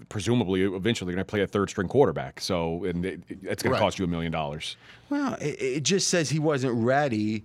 presumably 0.09 0.61
eventually 0.63 1.07
they're 1.09 1.15
going 1.15 1.25
to 1.25 1.29
play 1.29 1.41
a 1.41 1.47
third 1.47 1.69
string 1.69 1.87
quarterback. 1.87 2.39
So 2.41 2.83
and 2.83 3.05
it, 3.05 3.21
it's 3.41 3.63
going 3.63 3.71
Right. 3.71 3.79
to 3.79 3.83
cost 3.83 3.97
you 3.97 4.05
a 4.05 4.07
million 4.07 4.31
dollars. 4.31 4.75
Well, 5.09 5.33
it, 5.35 5.59
it 5.61 5.83
just 5.83 6.09
says 6.09 6.29
he 6.29 6.37
wasn't 6.39 6.73
ready 6.75 7.43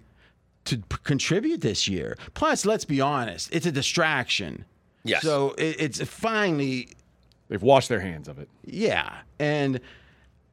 to 0.67 0.77
p- 0.79 0.97
contribute 1.05 1.61
this 1.63 1.89
year. 1.89 2.19
Plus, 2.35 2.67
let's 2.67 2.85
be 2.85 3.01
honest, 3.01 3.49
it's 3.53 3.67
a 3.67 3.73
distraction. 3.73 4.65
Yes. 5.05 5.23
So 5.23 5.55
it, 5.57 5.77
it's 5.79 6.03
finally, 6.03 6.89
They've 7.49 7.63
washed 7.63 7.89
their 7.89 8.01
hands 8.01 8.29
of 8.29 8.39
it. 8.39 8.49
yeah. 8.65 9.19
And 9.39 9.81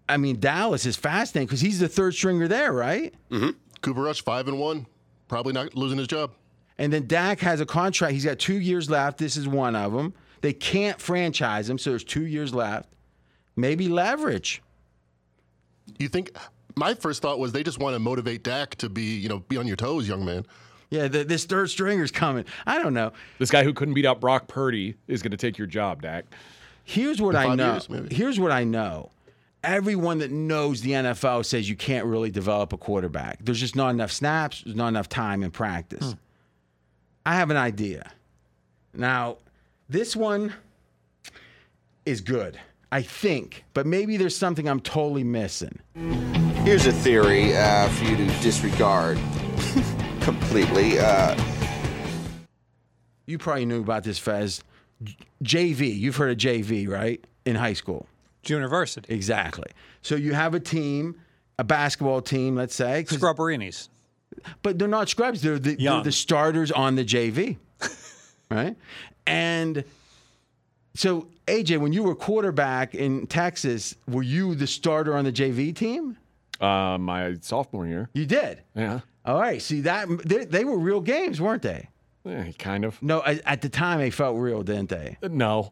I 0.10 0.18
mean, 0.18 0.40
Dallas 0.40 0.86
is 0.86 0.96
fascinating 0.96 1.48
because 1.48 1.62
he's 1.62 1.80
the 1.80 1.88
third 1.90 2.14
stringer 2.14 2.48
there, 2.48 2.72
right? 2.72 3.14
Mm-hmm. 3.32 3.50
Cooper 3.82 4.02
Rush 4.02 4.24
five 4.24 4.48
and 4.48 4.60
one, 4.60 4.88
probably 5.28 5.54
not 5.54 5.76
losing 5.76 5.98
his 5.98 6.08
job. 6.08 6.32
And 6.78 6.94
then 6.94 7.08
Dak 7.08 7.40
has 7.40 7.60
a 7.60 7.66
contract. 7.66 8.14
He's 8.14 8.26
got 8.26 8.40
two 8.40 8.60
years 8.60 8.90
left. 8.90 9.18
This 9.18 9.36
is 9.36 9.48
one 9.48 9.76
of 9.76 9.94
them. 9.94 10.14
They 10.42 10.54
can't 10.54 11.02
franchise 11.02 11.70
him, 11.70 11.78
so 11.78 11.90
there's 11.90 12.04
two 12.04 12.26
years 12.26 12.54
left. 12.54 12.90
Maybe 13.56 13.88
leverage. 13.90 14.62
You 15.98 16.08
think? 16.08 16.38
My 16.76 16.94
first 16.94 17.24
thought 17.24 17.40
was 17.40 17.52
they 17.52 17.64
just 17.64 17.80
want 17.80 17.96
to 17.96 18.00
motivate 18.00 18.44
Dak 18.44 18.76
to 18.76 18.90
be 18.90 19.16
you 19.16 19.30
know 19.30 19.40
be 19.40 19.58
on 19.58 19.68
your 19.68 19.76
toes, 19.76 20.08
young 20.08 20.24
man. 20.24 20.46
Yeah, 20.90 21.08
the, 21.08 21.24
this 21.26 21.44
third 21.46 21.70
stringer's 21.70 22.12
coming. 22.12 22.46
I 22.66 22.82
don't 22.82 22.94
know. 22.94 23.12
This 23.40 23.52
guy 23.52 23.64
who 23.64 23.74
couldn't 23.74 23.94
beat 23.94 24.06
out 24.06 24.22
Brock 24.22 24.48
Purdy 24.48 24.96
is 25.08 25.22
going 25.22 25.32
to 25.32 25.38
take 25.38 25.58
your 25.58 25.68
job, 25.68 26.02
Dak. 26.02 26.26
Here's 26.86 27.22
what 27.22 27.36
I 27.36 27.56
know. 27.56 27.80
years. 27.90 28.08
Here's 28.12 28.40
what 28.40 28.52
I 28.52 28.64
know. 28.64 29.12
Everyone 29.64 30.20
that 30.20 30.32
knows 30.32 30.82
the 30.82 30.92
NFL 30.92 31.46
says 31.46 31.68
you 31.70 31.76
can't 31.76 32.06
really 32.06 32.30
develop 32.30 32.74
a 32.74 32.78
quarterback. 32.78 33.40
There's 33.44 33.60
just 33.60 33.76
not 33.76 33.90
enough 33.90 34.12
snaps. 34.12 34.62
There's 34.64 34.76
not 34.76 34.88
enough 34.90 35.10
time 35.10 35.44
in 35.44 35.52
practice. 35.52 36.16
I 37.26 37.36
have 37.36 37.50
an 37.50 37.58
idea. 37.58 38.12
Now, 38.94 39.38
this 39.90 40.16
one 40.16 40.54
is 42.06 42.22
good, 42.22 42.58
I 42.92 43.02
think, 43.02 43.66
but 43.74 43.86
maybe 43.86 44.16
there's 44.16 44.38
something 44.38 44.70
I'm 44.70 44.80
totally 44.80 45.24
missing. 45.26 45.80
Here's 46.64 46.86
a 46.86 46.94
theory 46.94 47.56
uh, 47.56 47.90
for 47.90 48.06
you 48.06 48.16
to 48.16 48.26
disregard 48.42 49.18
completely. 50.22 51.00
Uh, 51.00 51.38
You 53.26 53.38
probably 53.38 53.66
knew 53.66 53.82
about 53.82 54.04
this, 54.04 54.20
Fez. 54.20 54.64
JV. 55.44 55.98
You've 55.98 56.16
heard 56.16 56.32
of 56.32 56.38
JV, 56.38 56.88
right? 56.88 57.24
In 57.46 57.56
high 57.56 57.74
school. 57.74 58.08
University. 58.46 59.14
Exactly. 59.14 59.70
So 60.02 60.16
you 60.16 60.34
have 60.34 60.54
a 60.54 60.60
team, 60.60 61.20
a 61.60 61.64
basketball 61.64 62.22
team, 62.22 62.56
let's 62.56 62.76
say. 62.76 63.04
Scrubberinis. 63.08 63.90
but 64.62 64.78
they're 64.80 64.88
not 64.88 65.10
scrubs. 65.10 65.42
They're 65.42 65.60
the, 65.60 65.76
they're 65.76 66.04
the 66.04 66.12
starters 66.12 66.72
on 66.72 66.96
the 66.96 67.04
JV, 67.04 67.58
right? 68.52 68.76
And 69.26 69.84
so, 70.96 71.28
AJ, 71.48 71.80
when 71.80 71.94
you 71.94 72.04
were 72.04 72.16
quarterback 72.16 72.96
in 72.96 73.28
Texas, 73.28 73.96
were 74.08 74.24
you 74.24 74.56
the 74.56 74.68
starter 74.68 75.16
on 75.16 75.26
the 75.26 75.32
JV 75.32 75.76
team? 75.76 76.18
Uh, 76.60 76.98
my 76.98 77.36
sophomore 77.42 77.86
year. 77.86 78.10
You 78.14 78.26
did. 78.26 78.64
Yeah. 78.76 79.02
All 79.26 79.40
right. 79.40 79.62
See 79.62 79.82
that 79.82 80.08
they, 80.26 80.46
they 80.46 80.64
were 80.64 80.78
real 80.78 81.02
games, 81.02 81.40
weren't 81.42 81.62
they? 81.62 81.90
Eh, 82.26 82.52
kind 82.58 82.84
of. 82.86 83.02
No, 83.04 83.22
at 83.24 83.42
at 83.46 83.62
the 83.62 83.70
time 83.70 84.00
they 84.00 84.10
felt 84.10 84.38
real, 84.38 84.64
didn't 84.64 84.90
they? 84.90 85.18
No. 85.22 85.72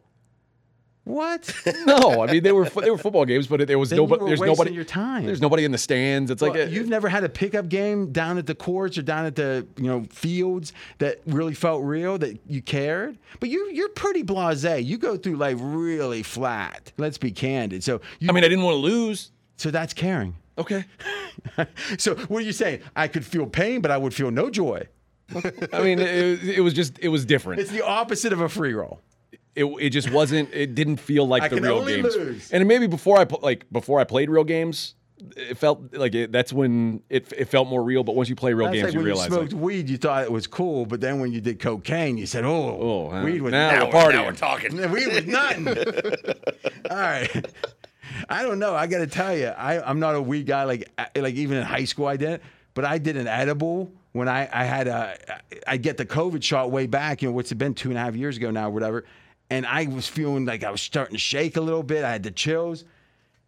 What? 1.06 1.54
No, 1.86 2.24
I 2.24 2.32
mean 2.32 2.42
they 2.42 2.50
were 2.50 2.68
they 2.68 2.90
were 2.90 2.98
football 2.98 3.24
games, 3.24 3.46
but 3.46 3.64
there 3.68 3.78
was 3.78 3.90
Then 3.90 3.98
nobody. 3.98 4.24
There's 4.26 4.40
nobody. 4.40 4.72
your 4.72 4.84
time. 4.84 5.24
There's 5.24 5.40
nobody 5.40 5.64
in 5.64 5.70
the 5.70 5.78
stands. 5.78 6.32
It's 6.32 6.42
like 6.42 6.56
a, 6.56 6.68
you've 6.68 6.88
never 6.88 7.08
had 7.08 7.22
a 7.22 7.28
pickup 7.28 7.68
game 7.68 8.10
down 8.10 8.38
at 8.38 8.46
the 8.46 8.56
courts 8.56 8.98
or 8.98 9.02
down 9.02 9.24
at 9.24 9.36
the 9.36 9.64
you 9.76 9.84
know 9.84 10.02
fields 10.10 10.72
that 10.98 11.20
really 11.26 11.54
felt 11.54 11.84
real 11.84 12.18
that 12.18 12.40
you 12.48 12.60
cared. 12.60 13.18
But 13.38 13.50
you 13.50 13.70
you're 13.72 13.88
pretty 13.90 14.24
blasé. 14.24 14.84
You 14.84 14.98
go 14.98 15.16
through 15.16 15.36
life 15.36 15.58
really 15.60 16.24
flat. 16.24 16.90
Let's 16.96 17.18
be 17.18 17.30
candid. 17.30 17.84
So 17.84 18.00
you, 18.18 18.28
I 18.28 18.32
mean, 18.32 18.42
I 18.42 18.48
didn't 18.48 18.64
want 18.64 18.74
to 18.74 18.80
lose. 18.80 19.30
so 19.56 19.70
that's 19.70 19.94
caring. 19.94 20.34
Okay. 20.58 20.84
so 21.98 22.16
what 22.16 22.42
are 22.42 22.46
you 22.46 22.52
saying? 22.52 22.80
I 22.96 23.06
could 23.06 23.24
feel 23.24 23.46
pain, 23.46 23.80
but 23.80 23.92
I 23.92 23.96
would 23.96 24.12
feel 24.12 24.32
no 24.32 24.50
joy. 24.50 24.88
I 25.72 25.82
mean, 25.82 26.00
it, 26.00 26.42
it 26.42 26.60
was 26.62 26.74
just 26.74 26.98
it 26.98 27.08
was 27.08 27.24
different. 27.24 27.60
It's 27.60 27.70
the 27.70 27.84
opposite 27.84 28.32
of 28.32 28.40
a 28.40 28.48
free 28.48 28.74
roll. 28.74 29.00
It, 29.56 29.64
it 29.64 29.90
just 29.90 30.10
wasn't. 30.10 30.52
It 30.52 30.74
didn't 30.74 30.98
feel 30.98 31.26
like 31.26 31.42
I 31.42 31.48
the 31.48 31.60
real 31.60 31.84
games. 31.84 32.14
lose. 32.14 32.52
And 32.52 32.68
maybe 32.68 32.86
before 32.86 33.18
I 33.18 33.26
like 33.40 33.64
before 33.72 33.98
I 33.98 34.04
played 34.04 34.28
real 34.30 34.44
games, 34.44 34.94
it 35.36 35.56
felt 35.56 35.94
like 35.94 36.14
it, 36.14 36.30
that's 36.30 36.52
when 36.52 37.02
it, 37.08 37.32
it 37.32 37.46
felt 37.46 37.66
more 37.66 37.82
real. 37.82 38.04
But 38.04 38.14
once 38.14 38.28
you 38.28 38.36
play 38.36 38.52
real 38.52 38.70
games, 38.70 38.92
you 38.92 38.98
when 38.98 39.06
realize 39.06 39.28
you 39.28 39.34
smoked 39.34 39.52
like, 39.54 39.62
weed, 39.62 39.88
you 39.88 39.96
thought 39.96 40.24
it 40.24 40.30
was 40.32 40.46
cool, 40.46 40.84
but 40.84 41.00
then 41.00 41.20
when 41.20 41.32
you 41.32 41.40
did 41.40 41.58
cocaine, 41.58 42.18
you 42.18 42.26
said, 42.26 42.44
"Oh, 42.44 43.08
Oh, 43.10 43.10
uh, 43.10 43.24
weed 43.24 43.40
was 43.40 43.52
now 43.52 43.70
Now, 43.70 43.86
we're 43.86 44.12
now 44.12 44.24
we're 44.26 44.32
talking. 44.32 44.76
weed 44.92 45.08
was 45.08 45.26
nothing." 45.26 45.68
All 46.90 46.96
right. 46.96 47.46
I 48.28 48.42
don't 48.42 48.58
know. 48.58 48.74
I 48.74 48.86
got 48.86 48.98
to 48.98 49.06
tell 49.06 49.36
you, 49.36 49.48
I, 49.48 49.88
I'm 49.88 50.00
not 50.00 50.14
a 50.14 50.22
weed 50.22 50.46
guy. 50.46 50.64
Like 50.64 50.90
like 51.16 51.34
even 51.34 51.56
in 51.56 51.64
high 51.64 51.84
school, 51.84 52.06
I 52.06 52.16
didn't. 52.16 52.42
But 52.74 52.84
I 52.84 52.98
did 52.98 53.16
an 53.16 53.26
edible 53.26 53.90
when 54.12 54.28
I 54.28 54.48
I 54.52 54.64
had 54.64 54.86
a 54.86 55.16
I 55.66 55.78
get 55.78 55.96
the 55.96 56.06
COVID 56.06 56.42
shot 56.42 56.70
way 56.70 56.86
back. 56.86 57.22
You 57.22 57.28
know 57.28 57.34
what's 57.34 57.52
it 57.52 57.56
been 57.56 57.72
two 57.74 57.88
and 57.88 57.96
a 57.98 58.02
half 58.02 58.14
years 58.14 58.36
ago 58.36 58.50
now, 58.50 58.68
whatever. 58.68 59.04
And 59.50 59.66
I 59.66 59.86
was 59.86 60.08
feeling 60.08 60.44
like 60.44 60.64
I 60.64 60.70
was 60.70 60.82
starting 60.82 61.14
to 61.14 61.20
shake 61.20 61.56
a 61.56 61.60
little 61.60 61.82
bit. 61.82 62.04
I 62.04 62.12
had 62.12 62.22
the 62.22 62.30
chills. 62.30 62.84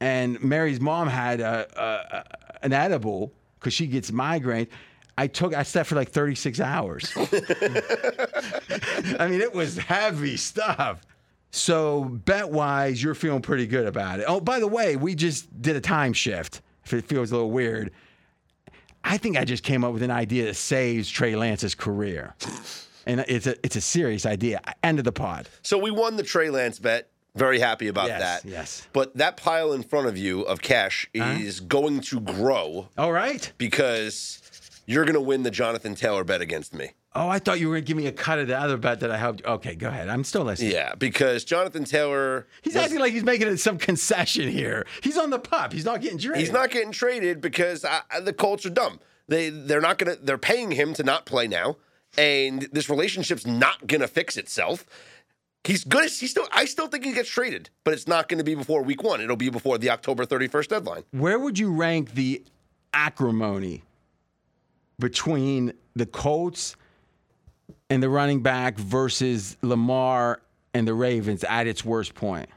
And 0.00 0.42
Mary's 0.42 0.80
mom 0.80 1.08
had 1.08 1.40
a, 1.40 1.66
a, 1.76 2.64
an 2.64 2.72
edible 2.72 3.32
because 3.58 3.72
she 3.72 3.86
gets 3.86 4.12
migraine. 4.12 4.68
I 5.16 5.26
took 5.26 5.52
I 5.52 5.64
slept 5.64 5.88
for 5.88 5.96
like 5.96 6.10
36 6.10 6.60
hours. 6.60 7.12
I 7.16 7.20
mean, 9.28 9.40
it 9.40 9.52
was 9.52 9.76
heavy 9.76 10.36
stuff. 10.36 11.02
So 11.50 12.04
bet 12.04 12.50
wise, 12.50 13.02
you're 13.02 13.16
feeling 13.16 13.42
pretty 13.42 13.66
good 13.66 13.86
about 13.86 14.20
it. 14.20 14.26
Oh, 14.28 14.40
by 14.40 14.60
the 14.60 14.68
way, 14.68 14.94
we 14.94 15.16
just 15.16 15.60
did 15.60 15.74
a 15.74 15.80
time 15.80 16.12
shift. 16.12 16.62
If 16.84 16.92
it 16.92 17.06
feels 17.06 17.32
a 17.32 17.34
little 17.34 17.50
weird, 17.50 17.90
I 19.02 19.18
think 19.18 19.36
I 19.36 19.44
just 19.44 19.62
came 19.62 19.84
up 19.84 19.92
with 19.92 20.02
an 20.02 20.10
idea 20.10 20.46
that 20.46 20.54
saves 20.54 21.10
Trey 21.10 21.34
Lance's 21.34 21.74
career, 21.74 22.34
and 23.08 23.24
it's 23.26 23.46
a 23.48 23.56
it's 23.64 23.74
a 23.76 23.80
serious 23.80 24.24
idea. 24.24 24.60
End 24.84 24.98
of 25.00 25.04
the 25.04 25.12
pod. 25.12 25.48
So 25.62 25.76
we 25.78 25.90
won 25.90 26.16
the 26.16 26.22
Trey 26.22 26.50
Lance 26.50 26.78
bet. 26.78 27.10
Very 27.34 27.58
happy 27.60 27.86
about 27.88 28.06
Yes, 28.08 28.20
that. 28.42 28.48
yes. 28.48 28.88
But 28.92 29.16
that 29.16 29.36
pile 29.36 29.72
in 29.72 29.82
front 29.84 30.06
of 30.08 30.16
you 30.16 30.42
of 30.42 30.60
cash 30.60 31.08
is 31.14 31.60
going 31.60 32.00
to 32.00 32.20
grow 32.20 32.88
All 32.96 33.12
right. 33.12 33.52
because 33.58 34.40
you're 34.86 35.04
going 35.04 35.14
to 35.14 35.20
win 35.20 35.42
the 35.44 35.50
Jonathan 35.50 35.94
Taylor 35.94 36.24
bet 36.24 36.40
against 36.40 36.74
me. 36.74 36.92
Oh, 37.14 37.28
I 37.28 37.38
thought 37.38 37.60
you 37.60 37.68
were 37.68 37.74
going 37.74 37.84
to 37.84 37.86
give 37.86 37.96
me 37.96 38.06
a 38.06 38.12
cut 38.12 38.38
of 38.38 38.48
the 38.48 38.58
other 38.58 38.76
bet 38.76 39.00
that 39.00 39.10
I 39.10 39.18
helped. 39.18 39.44
Okay, 39.44 39.74
go 39.76 39.88
ahead. 39.88 40.08
I'm 40.08 40.24
still 40.24 40.42
listening. 40.44 40.72
Yeah, 40.72 40.94
because 40.96 41.44
Jonathan 41.44 41.84
Taylor. 41.84 42.46
He's 42.62 42.74
was- 42.74 42.84
acting 42.84 42.98
like 42.98 43.12
he's 43.12 43.24
making 43.24 43.56
some 43.58 43.78
concession 43.78 44.48
here. 44.48 44.84
He's 45.02 45.16
on 45.18 45.30
the 45.30 45.38
pup. 45.38 45.72
He's 45.72 45.84
not 45.84 46.00
getting 46.00 46.18
traded. 46.18 46.40
He's 46.40 46.52
not 46.52 46.70
getting 46.70 46.92
traded 46.92 47.40
because 47.40 47.84
I, 47.84 48.00
the 48.20 48.32
Colts 48.32 48.66
are 48.66 48.70
dumb. 48.70 48.98
They 49.28 49.50
they're 49.50 49.80
not 49.80 49.98
gonna. 49.98 50.16
They're 50.16 50.38
paying 50.38 50.70
him 50.72 50.92
to 50.94 51.02
not 51.02 51.24
play 51.26 51.46
now, 51.46 51.76
and 52.16 52.62
this 52.72 52.88
relationship's 52.88 53.46
not 53.46 53.86
gonna 53.86 54.08
fix 54.08 54.36
itself. 54.36 54.86
He's 55.64 55.84
good. 55.84 56.04
He's 56.04 56.30
still. 56.30 56.46
I 56.52 56.64
still 56.64 56.86
think 56.86 57.04
he 57.04 57.12
gets 57.12 57.28
traded, 57.28 57.68
but 57.84 57.92
it's 57.92 58.06
not 58.06 58.28
going 58.28 58.38
to 58.38 58.44
be 58.44 58.54
before 58.54 58.82
week 58.82 59.02
one. 59.02 59.20
It'll 59.20 59.36
be 59.36 59.50
before 59.50 59.76
the 59.76 59.90
October 59.90 60.24
thirty 60.24 60.46
first 60.46 60.70
deadline. 60.70 61.02
Where 61.10 61.38
would 61.38 61.58
you 61.58 61.72
rank 61.72 62.14
the 62.14 62.42
acrimony 62.94 63.82
between 64.98 65.72
the 65.94 66.06
Colts 66.06 66.76
and 67.90 68.02
the 68.02 68.08
running 68.08 68.40
back 68.40 68.78
versus 68.78 69.56
Lamar 69.60 70.40
and 70.72 70.88
the 70.88 70.94
Ravens 70.94 71.44
at 71.44 71.66
its 71.66 71.84
worst 71.84 72.14
point? 72.14 72.48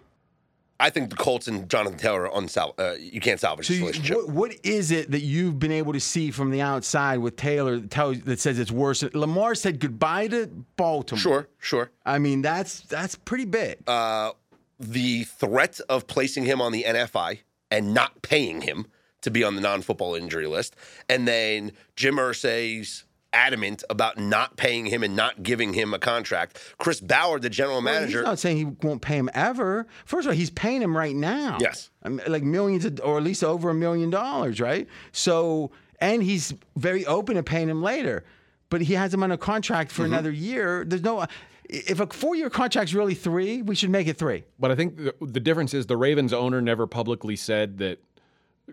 I 0.81 0.89
think 0.89 1.09
the 1.11 1.15
Colts 1.15 1.47
and 1.47 1.69
Jonathan 1.69 1.97
Taylor 1.97 2.27
are 2.29 2.41
unsal- 2.41 2.73
uh, 2.79 2.95
You 2.99 3.21
can't 3.21 3.39
salvage 3.39 3.67
So 3.67 3.73
this 3.73 3.79
you, 3.79 3.85
relationship. 3.85 4.17
what, 4.17 4.29
what 4.29 4.55
is 4.65 4.91
it 4.91 5.11
that 5.11 5.21
you've 5.21 5.59
been 5.59 5.71
able 5.71 5.93
to 5.93 5.99
see 5.99 6.31
from 6.31 6.49
the 6.49 6.61
outside 6.61 7.19
with 7.19 7.35
Taylor 7.35 7.77
that, 7.79 7.91
tells, 7.91 8.19
that 8.21 8.39
says 8.39 8.57
it's 8.59 8.71
worse? 8.71 9.03
Lamar 9.13 9.53
said 9.55 9.79
goodbye 9.79 10.27
to 10.27 10.47
Baltimore. 10.75 11.19
Sure, 11.19 11.47
sure. 11.59 11.91
I 12.05 12.17
mean, 12.19 12.41
that's 12.41 12.81
that's 12.81 13.15
pretty 13.15 13.45
big. 13.45 13.77
Uh, 13.87 14.31
the 14.79 15.23
threat 15.25 15.79
of 15.87 16.07
placing 16.07 16.45
him 16.45 16.59
on 16.59 16.71
the 16.71 16.83
NFI 16.83 17.39
and 17.69 17.93
not 17.93 18.21
paying 18.23 18.61
him 18.61 18.87
to 19.21 19.29
be 19.29 19.43
on 19.43 19.53
the 19.55 19.61
non-football 19.61 20.15
injury 20.15 20.47
list, 20.47 20.75
and 21.07 21.27
then 21.27 21.71
Jim 21.95 22.15
Irsay's 22.15 23.05
adamant 23.33 23.83
about 23.89 24.17
not 24.17 24.57
paying 24.57 24.85
him 24.85 25.03
and 25.03 25.15
not 25.15 25.41
giving 25.43 25.73
him 25.73 25.93
a 25.93 25.99
contract. 25.99 26.59
Chris 26.77 26.99
Ballard, 26.99 27.41
the 27.41 27.49
general 27.49 27.75
Well, 27.81 27.93
manager, 27.93 28.19
He's 28.19 28.25
not 28.25 28.39
saying 28.39 28.57
he 28.57 28.65
won't 28.65 29.01
pay 29.01 29.15
him 29.17 29.29
ever. 29.33 29.87
First 30.05 30.25
of 30.27 30.31
all, 30.31 30.37
he's 30.37 30.49
paying 30.49 30.81
him 30.81 30.95
right 30.95 31.15
now. 31.15 31.57
Yes. 31.59 31.89
Like 32.03 32.43
millions, 32.43 32.85
of, 32.85 32.99
or 33.03 33.17
at 33.17 33.23
least 33.23 33.43
over 33.43 33.69
a 33.69 33.73
million 33.73 34.09
dollars, 34.09 34.59
right? 34.59 34.87
So, 35.11 35.71
and 35.99 36.21
he's 36.23 36.53
very 36.75 37.05
open 37.05 37.35
to 37.35 37.43
paying 37.43 37.69
him 37.69 37.81
later. 37.81 38.23
but 38.69 38.81
he 38.81 38.93
has 38.95 39.13
him 39.13 39.21
on 39.23 39.31
a 39.31 39.37
contract 39.37 39.91
Mm-hmm. 39.91 40.01
for 40.01 40.05
another 40.05 40.31
year. 40.31 40.83
There's 40.85 41.03
no. 41.03 41.25
If 41.73 42.01
a 42.01 42.07
four-year 42.07 42.49
contract's 42.49 42.93
really 42.93 43.13
three, 43.15 43.61
we 43.61 43.75
should 43.75 43.91
make 43.91 44.07
it 44.07 44.17
three. 44.17 44.43
But 44.59 44.71
I 44.71 44.75
think 44.75 44.97
the, 44.97 45.15
the 45.21 45.39
difference 45.39 45.73
is 45.73 45.85
the 45.85 45.95
Ravens 45.95 46.33
owner 46.33 46.59
never 46.61 46.85
publicly 46.85 47.37
said 47.37 47.77
that 47.77 47.99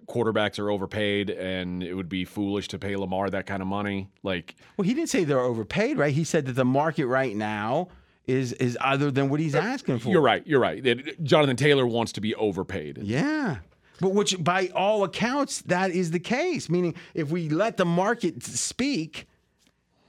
quarterbacks 0.06 0.58
are 0.58 0.70
overpaid 0.70 1.30
and 1.30 1.82
it 1.82 1.94
would 1.94 2.08
be 2.08 2.24
foolish 2.24 2.68
to 2.68 2.78
pay 2.78 2.96
Lamar 2.96 3.30
that 3.30 3.46
kind 3.46 3.62
of 3.62 3.68
money. 3.68 4.08
Like, 4.22 4.54
Well, 4.76 4.84
he 4.86 4.94
didn't 4.94 5.08
say 5.08 5.24
they're 5.24 5.40
overpaid, 5.40 5.98
right? 5.98 6.12
He 6.12 6.24
said 6.24 6.46
that 6.46 6.52
the 6.52 6.64
market 6.64 7.06
right 7.06 7.34
now 7.34 7.88
is 8.26 8.52
is 8.54 8.76
other 8.80 9.10
than 9.10 9.30
what 9.30 9.40
he's 9.40 9.54
asking 9.54 9.98
for. 9.98 10.10
you're 10.10 10.20
right. 10.20 10.46
You're 10.46 10.60
right. 10.60 10.82
That 10.84 11.22
Jonathan 11.24 11.56
Taylor 11.56 11.86
wants 11.86 12.12
to 12.12 12.20
be 12.20 12.34
overpaid. 12.34 12.98
Yeah. 13.02 13.58
But 14.00 14.10
which, 14.10 14.42
by 14.42 14.68
all 14.74 15.02
accounts, 15.02 15.62
that 15.62 15.90
is 15.90 16.12
the 16.12 16.20
case. 16.20 16.68
Meaning, 16.70 16.94
if 17.14 17.30
we 17.30 17.48
let 17.48 17.78
the 17.78 17.84
market 17.84 18.42
speak, 18.44 19.26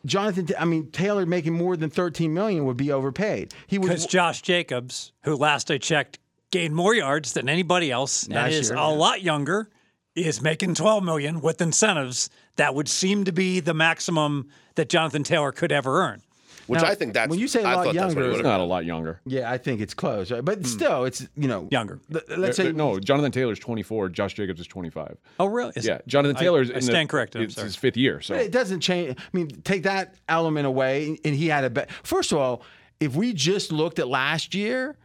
Jonathan, 0.05 0.47
I 0.59 0.65
mean, 0.65 0.91
Taylor 0.91 1.25
making 1.25 1.53
more 1.53 1.75
than 1.75 1.89
13 1.89 2.33
million 2.33 2.65
would 2.65 2.77
be 2.77 2.91
overpaid. 2.91 3.53
He 3.67 3.79
was 3.79 3.89
Because 3.89 4.05
Josh 4.05 4.41
Jacobs, 4.41 5.11
who 5.23 5.35
last 5.35 5.71
I 5.71 5.77
checked 5.77 6.19
gained 6.51 6.75
more 6.75 6.93
yards 6.95 7.33
than 7.33 7.47
anybody 7.49 7.91
else 7.91 8.23
and 8.23 8.33
Last 8.35 8.51
is 8.53 8.69
year, 8.69 8.77
a 8.77 8.81
yeah. 8.81 8.85
lot 8.87 9.21
younger, 9.21 9.69
is 10.15 10.41
making 10.41 10.75
12 10.75 11.03
million 11.03 11.41
with 11.41 11.61
incentives 11.61 12.29
that 12.55 12.75
would 12.75 12.87
seem 12.89 13.23
to 13.25 13.31
be 13.31 13.59
the 13.59 13.73
maximum 13.73 14.49
that 14.75 14.89
Jonathan 14.89 15.23
Taylor 15.23 15.51
could 15.51 15.71
ever 15.71 16.01
earn. 16.01 16.21
Which 16.67 16.81
Now, 16.81 16.87
I 16.87 16.93
think 16.93 17.13
that's 17.15 17.31
when 17.31 17.39
you 17.39 17.47
say 17.47 17.63
a 17.63 17.65
I 17.65 17.73
lot 17.75 17.85
thought 17.85 17.95
that's 17.95 18.13
what 18.13 18.21
younger- 18.21 18.21
it 18.21 18.27
He's 18.29 18.37
would 18.37 18.45
not 18.45 18.59
a 18.59 18.63
lot 18.63 18.85
younger. 18.85 19.19
Yeah, 19.25 19.49
I 19.49 19.57
think 19.57 19.81
it's 19.81 19.95
close, 19.95 20.29
right? 20.29 20.45
But 20.45 20.59
hmm. 20.59 20.63
still, 20.65 21.05
it's 21.05 21.27
you 21.35 21.47
know 21.47 21.67
Younger. 21.71 21.99
th- 22.11 22.25
Let's 22.37 22.57
say 22.57 22.71
no, 22.71 22.99
Jonathan 22.99 23.31
Taylor's 23.31 23.57
24. 23.57 24.09
Josh 24.09 24.35
Jacobs 24.35 24.59
is 24.59 24.67
25. 24.67 25.17
Oh, 25.39 25.47
really? 25.47 25.73
Is- 25.75 25.87
Yeah, 25.87 25.97
Jonathan 26.05 26.35
Taylor's 26.35 26.69
I, 26.69 26.75
in 26.75 26.81
stand 26.83 27.09
the, 27.09 27.11
corrected. 27.11 27.41
It's 27.41 27.55
sorry. 27.55 27.65
his 27.65 27.75
fifth 27.75 27.97
year. 27.97 28.21
So 28.21 28.35
But 28.35 28.43
it 28.43 28.51
doesn't 28.51 28.81
change. 28.81 29.17
I 29.17 29.23
mean, 29.33 29.47
take 29.63 29.81
that 29.83 30.13
element 30.27 30.67
away, 30.67 31.17
and 31.25 31.33
he 31.35 31.47
had 31.47 31.63
a 31.63 31.71
bet. 31.71 31.89
First 32.03 32.31
of 32.31 32.37
all, 32.37 32.61
if 32.99 33.15
we 33.15 33.33
just 33.33 33.71
looked 33.71 33.97
at 33.97 34.07
last 34.07 34.53
year, 34.53 34.95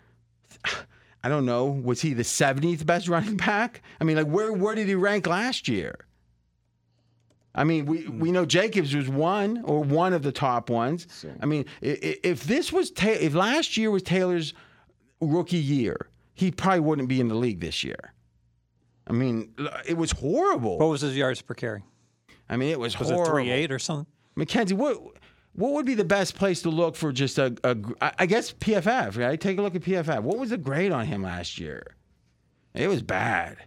I 1.25 1.29
don't 1.31 1.47
know, 1.47 1.65
was 1.65 2.03
he 2.03 2.13
the 2.13 2.23
70th 2.23 2.85
best 2.85 3.09
running 3.09 3.37
back? 3.39 3.83
I 4.01 4.05
mean, 4.05 4.17
like 4.17 4.27
where 4.27 4.53
where 4.53 4.75
did 4.75 4.87
he 4.87 4.95
rank 4.95 5.27
last 5.27 5.67
year? 5.69 6.05
I 7.55 7.65
mean, 7.65 7.87
we, 7.87 8.09
we 8.09 8.31
know 8.33 8.45
Jacobs 8.45 8.95
was 8.95 9.09
one 9.09 9.63
or 9.65 9.81
one 9.83 10.13
of 10.13 10.23
the 10.23 10.33
top 10.33 10.69
ones. 10.71 11.25
I 11.41 11.47
mean, 11.47 11.65
if 11.81 12.45
this 12.45 12.73
was 12.73 12.91
Ta- 12.91 13.09
if 13.11 13.33
last 13.35 13.77
year 13.77 13.91
was 13.91 14.03
Taylor's 14.03 14.53
rookie 15.21 15.57
year, 15.57 16.09
he 16.35 16.51
probably 16.51 16.81
wouldn't 16.81 17.09
be 17.09 17.21
in 17.21 17.29
the 17.29 17.37
league 17.37 17.61
this 17.61 17.83
year. 17.85 18.13
I 19.07 19.13
mean, 19.13 19.55
it 19.87 19.97
was 19.97 20.11
horrible. 20.13 20.79
what 20.79 20.89
was 20.89 21.01
his 21.03 21.17
yards 21.17 21.41
per 21.43 21.55
carry? 21.55 21.85
I 22.49 22.57
mean, 22.57 22.71
it 22.71 22.79
was, 22.81 22.99
Was 22.99 23.09
horrible. 23.09 23.27
it 23.27 23.31
three 23.31 23.51
eight 23.51 23.71
or 23.73 23.79
something? 23.79 24.07
Mackenzie, 24.35 24.75
what 24.75 24.99
what 25.55 25.73
would 25.73 25.87
be 25.87 25.95
the 25.95 26.05
best 26.05 26.35
place 26.37 26.63
to 26.63 26.69
look 26.71 26.97
for 26.97 27.13
just 27.13 27.39
a, 27.39 27.57
a 27.65 27.75
gr- 27.75 27.93
I 28.01 28.13
I 28.21 28.27
guess 28.27 28.53
PFF, 28.53 29.17
right? 29.19 29.41
Take 29.41 29.59
a 29.59 29.63
look 29.63 29.75
at 29.75 29.83
PFF. 29.83 30.23
What 30.23 30.39
was 30.39 30.51
the 30.51 30.59
grade 30.59 30.93
on 30.93 31.07
him 31.07 31.23
last 31.23 31.59
year? 31.59 31.95
It 32.75 32.89
was 32.89 33.03
bad. 33.03 33.59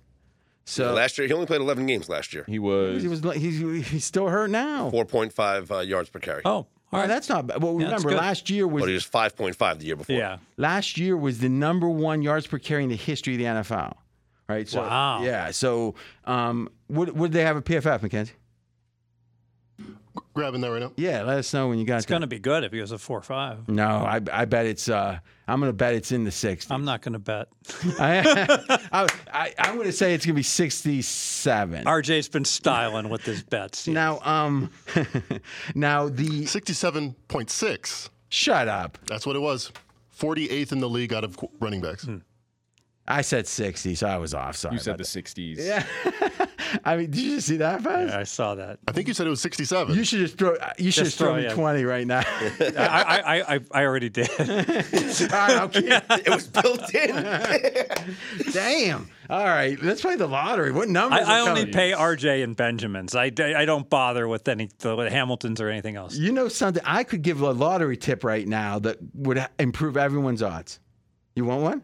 So 0.65 0.94
Last 0.94 1.17
year, 1.17 1.25
he 1.27 1.34
only 1.34 1.46
played 1.46 1.62
11 1.62 1.86
games 1.86 2.10
last 2.10 2.34
year. 2.34 2.44
he 2.46 2.60
was. 2.60 3.01
he 3.01 3.08
was 3.08 3.22
he's 3.36 3.88
he's 3.88 4.03
still 4.03 4.27
hurt 4.27 4.50
now. 4.50 4.89
4.5 4.91 5.72
uh, 5.72 5.79
yards 5.79 6.10
per 6.10 6.20
carry. 6.20 6.41
Oh, 6.44 6.51
all 6.51 6.67
right, 6.91 7.06
Oh, 7.06 7.08
that's 7.08 7.29
not 7.29 7.48
bad. 7.48 7.63
Well, 7.63 7.74
Yeah, 7.79 7.88
that's 7.89 8.03
remember 8.03 8.10
good. 8.10 8.17
last 8.17 8.50
year 8.50 8.67
was 8.67 8.82
But 8.82 8.88
he 8.89 8.94
was 8.94 9.06
5.5 9.06 9.79
the 9.79 9.86
year 9.86 9.96
before. 9.96 10.17
yeah. 10.17 10.38
last 10.58 10.98
year 10.98 11.15
was 11.15 11.39
the 11.39 11.48
number 11.48 11.88
one 11.89 12.22
yards 12.22 12.48
per 12.48 12.60
carry 12.60 12.84
in 12.84 12.89
the 12.89 12.98
history 12.98 13.36
of 13.36 13.39
the 13.39 13.46
NFL. 13.46 13.94
Right? 14.50 14.67
So 14.67 14.82
Wow. 14.82 15.24
yeah. 15.24 15.51
So 15.51 15.96
um 16.25 16.70
would 16.89 17.17
would 17.17 17.32
they 17.32 17.44
have 17.44 17.56
a 17.56 17.62
PFF, 17.62 18.01
Mackenzie? 18.01 18.34
Grabbing 20.34 20.62
that 20.62 20.72
right 20.72 20.82
now. 20.82 20.92
Yeah, 20.98 21.24
let 21.24 21.40
us 21.40 21.54
know 21.54 21.68
when 21.68 21.80
you 21.80 21.86
got 21.86 21.98
It's 21.98 22.06
going 22.06 22.22
to 22.22 22.28
be 22.28 22.40
good 22.40 22.64
if 22.64 22.72
he 22.72 22.80
was 22.80 22.92
a 22.92 22.98
four 22.98 23.22
five. 23.22 23.68
No, 23.68 23.88
I, 23.88 24.22
I 24.32 24.46
bet 24.46 24.66
it's 24.66 24.88
uh 24.88 25.20
I'm 25.48 25.60
gonna 25.60 25.74
bet 25.74 25.94
it's 25.94 26.12
in 26.12 26.26
the 26.26 26.30
60s. 26.30 26.68
I'm 26.70 26.84
not 26.84 27.02
going 27.02 27.14
to 27.14 27.20
bet. 27.20 27.48
I, 28.00 28.80
I, 28.92 29.08
I, 29.32 29.54
I'm 29.60 29.76
going 29.76 29.88
to 29.88 29.94
say 29.94 30.14
it's 30.14 30.26
going 30.26 30.36
to 30.36 30.40
be 30.40 30.44
67. 30.44 31.86
RJ's 31.86 32.28
been 32.28 32.44
styling 32.46 33.10
with 33.10 33.24
his 33.24 33.44
bets. 33.44 33.88
Now, 33.88 34.20
um, 34.24 34.72
now 35.76 36.10
the 36.10 36.44
67.6. 36.44 38.10
shut 38.30 38.68
up. 38.68 38.98
That's 39.08 39.26
what 39.26 39.38
it 39.38 39.39
was. 39.39 39.72
48th 40.20 40.72
in 40.74 40.80
the 40.80 40.89
league 40.89 41.13
out 41.13 41.24
of 41.24 41.38
running 41.62 41.80
backs. 41.80 42.04
Hmm. 42.04 42.18
I 43.08 43.22
said 43.22 43.48
60, 43.48 43.96
so 43.96 44.08
I 44.08 44.18
was 44.18 44.34
off. 44.34 44.58
Sorry. 44.58 44.76
you 44.76 44.80
said 44.80 44.96
about 44.96 45.08
the 45.08 45.22
60s. 45.22 45.58
that. 45.58 46.50
I 46.84 46.97
mean, 46.97 47.12
did 47.12 47.21
you 47.21 47.41
see 47.41 47.58
that, 47.58 47.82
Fez? 47.82 48.12
I 48.12 48.23
saw 48.23 48.56
that. 48.56 48.80
I 48.88 48.91
think 48.91 49.08
you 49.08 49.13
said 49.13 49.27
it 49.27 49.30
was 49.30 49.41
67. 49.41 49.95
You 49.95 50.03
should 50.03 50.19
just 50.19 50.38
throw. 50.38 50.56
Uh, 50.56 50.73
you 50.77 50.91
should 50.91 51.06
Just 51.06 51.12
just 51.12 51.17
throw, 51.17 51.30
throw, 51.30 51.38
me 51.38 51.43
yeah. 51.43 51.53
20 51.53 51.84
right 51.84 52.08
now. 52.08 52.19
I, 52.60 53.21
I, 53.25 53.56
I, 53.56 53.60
I 53.71 53.86
already 53.86 54.10
did. 54.10 54.30
All 54.39 54.45
right, 54.45 55.32
I'll 55.32 55.69
It 55.73 56.30
was 56.30 56.47
built 56.47 56.93
in. 56.93 57.15
Damn. 58.51 59.10
All 59.30 59.43
right, 59.45 59.82
let's 59.82 60.01
play 60.01 60.15
the 60.15 60.27
lottery. 60.27 60.71
What 60.71 60.88
numbers? 60.88 61.27
I, 61.27 61.39
I 61.39 61.49
only 61.49 61.65
pay 61.65 61.91
RJ 61.91 62.43
and 62.43 62.56
Benjamins. 62.56 63.13
I, 63.13 63.25
I 63.25 63.65
don't 63.65 63.89
bother 63.89 64.27
with 64.27 64.47
any 64.47 64.69
the 64.80 64.95
with 64.95 65.12
Hamiltons 65.12 65.60
or 65.60 65.69
anything 65.69 65.97
else. 65.97 66.15
You 66.15 66.32
know 66.32 66.47
something? 66.47 66.82
I 66.86 67.03
could 67.03 67.23
give 67.23 67.41
a 67.41 67.51
lottery 67.51 67.97
tip 67.97 68.23
right 68.23 68.47
now 68.47 68.80
that 68.80 68.97
would 69.13 69.45
improve 69.60 69.97
everyone's 69.97 70.41
odds. 70.41 70.80
You 71.36 71.43
want 71.45 71.62
one? 71.62 71.84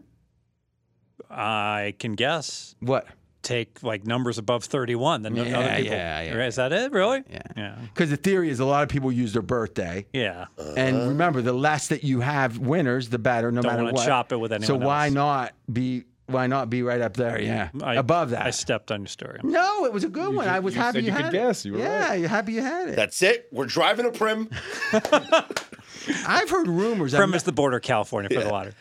I 1.30 1.96
can 2.00 2.14
guess. 2.14 2.76
What? 2.80 3.08
Take 3.44 3.84
like 3.84 4.06
numbers 4.08 4.38
above 4.38 4.64
31. 4.64 5.22
Then 5.22 5.36
Yeah, 5.36 5.44
other 5.60 5.76
people. 5.76 5.94
yeah, 5.94 6.22
yeah, 6.22 6.46
Is 6.48 6.56
that 6.56 6.72
it? 6.72 6.92
Really? 6.92 7.24
Yeah. 7.30 7.42
Yeah. 7.56 7.76
Because 7.94 8.10
the 8.10 8.18
theory 8.18 8.50
is 8.50 8.60
a 8.62 8.66
lot 8.66 8.84
of 8.84 8.90
people 8.90 9.12
use 9.12 9.34
their 9.34 9.42
birthday. 9.42 10.06
Yeah. 10.14 10.46
And 10.58 10.96
uh-huh. 10.98 11.08
remember, 11.10 11.42
the 11.42 11.52
less 11.54 11.90
that 11.90 12.04
you 12.06 12.22
have 12.22 12.58
winners, 12.58 13.10
the 13.10 13.20
better, 13.20 13.52
no 13.52 13.62
Don't 13.62 13.72
matter 13.72 13.84
wanna 13.84 13.96
what. 13.96 14.06
chop 14.08 14.32
it 14.32 14.38
with 14.38 14.54
anyone. 14.54 14.66
So 14.68 14.74
anyone 14.76 14.88
why 14.88 15.06
else. 15.08 15.14
not 15.14 15.54
be? 15.72 16.06
Why 16.28 16.48
not 16.48 16.70
be 16.70 16.84
right 16.84 17.02
up 17.02 17.16
there? 17.18 17.38
Yeah, 17.40 17.68
I, 17.84 17.96
above 17.96 18.30
that. 18.30 18.46
I 18.46 18.52
stepped 18.52 18.94
on 18.94 19.02
your 19.02 19.08
story. 19.08 19.42
no, 19.44 19.84
it 19.84 19.92
was 19.92 20.06
a 20.06 20.10
good 20.10 20.34
one. 20.34 20.48
I 20.48 20.60
was 20.60 20.74
you 20.74 20.80
happy 20.80 21.00
said 21.00 21.04
you, 21.04 21.10
you 21.12 21.16
could 21.18 21.26
had 21.26 21.34
guess. 21.34 21.66
it. 21.66 21.68
You 21.68 21.74
were 21.74 21.80
yeah, 21.80 22.08
right. 22.08 22.20
you're 22.22 22.30
happy 22.30 22.54
you 22.54 22.62
had 22.62 22.88
it. 22.88 22.96
That's 22.96 23.22
it. 23.22 23.50
We're 23.52 23.66
driving 23.66 24.06
a 24.06 24.10
Primm. 24.10 24.50
I've 26.28 26.50
heard 26.50 26.68
rumors. 26.70 27.14
I've 27.14 27.22
Primm 27.22 27.32
ne- 27.32 27.38
is 27.38 27.44
the 27.44 27.52
border 27.52 27.76
of 27.78 27.84
California 27.84 28.30
for 28.30 28.42
the 28.42 28.50
lottery. 28.50 28.74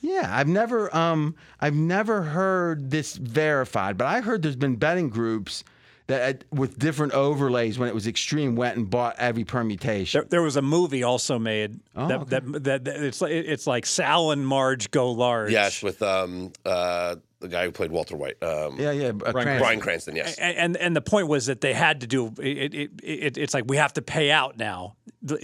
Yeah, 0.00 0.28
I've 0.28 0.48
never, 0.48 0.94
um, 0.96 1.34
I've 1.60 1.74
never 1.74 2.22
heard 2.22 2.90
this 2.90 3.16
verified, 3.16 3.98
but 3.98 4.06
I 4.06 4.20
heard 4.20 4.42
there's 4.42 4.56
been 4.56 4.76
betting 4.76 5.08
groups 5.08 5.64
that 6.08 6.44
with 6.50 6.78
different 6.78 7.12
overlays 7.12 7.78
when 7.78 7.88
it 7.88 7.94
was 7.94 8.06
extreme 8.06 8.56
went 8.56 8.76
and 8.76 8.90
bought 8.90 9.16
every 9.18 9.44
permutation. 9.44 10.20
There, 10.20 10.28
there 10.28 10.42
was 10.42 10.56
a 10.56 10.62
movie 10.62 11.02
also 11.02 11.38
made 11.38 11.80
Oh, 11.94 12.08
that, 12.08 12.28
that, 12.30 12.64
that, 12.64 12.84
that 12.84 13.02
it's 13.02 13.20
like 13.20 13.32
it's 13.32 13.66
like 13.66 13.86
Sal 13.86 14.30
and 14.32 14.46
Marge 14.46 14.90
go 14.90 15.10
large. 15.12 15.52
Yes, 15.52 15.82
with 15.82 16.02
um, 16.02 16.52
uh, 16.64 17.16
the 17.40 17.48
guy 17.48 17.64
who 17.64 17.72
played 17.72 17.92
Walter 17.92 18.16
White. 18.16 18.42
Um, 18.42 18.78
yeah, 18.78 18.90
yeah. 18.90 19.08
uh, 19.08 19.32
Cranston. 19.32 19.58
Bryan 19.58 19.80
Cranston, 19.80 20.16
yes. 20.16 20.36
and, 20.38 20.56
and 20.56 20.76
and 20.76 20.96
the 20.96 21.00
point 21.00 21.28
was 21.28 21.46
that 21.46 21.60
they 21.60 21.72
had 21.72 22.00
to 22.00 22.06
do 22.06 22.32
it, 22.38 22.74
it, 22.74 22.90
it. 23.02 23.38
It's 23.38 23.54
like 23.54 23.64
we 23.66 23.76
have 23.76 23.92
to 23.94 24.02
pay 24.02 24.30
out 24.30 24.56
now. 24.56 24.96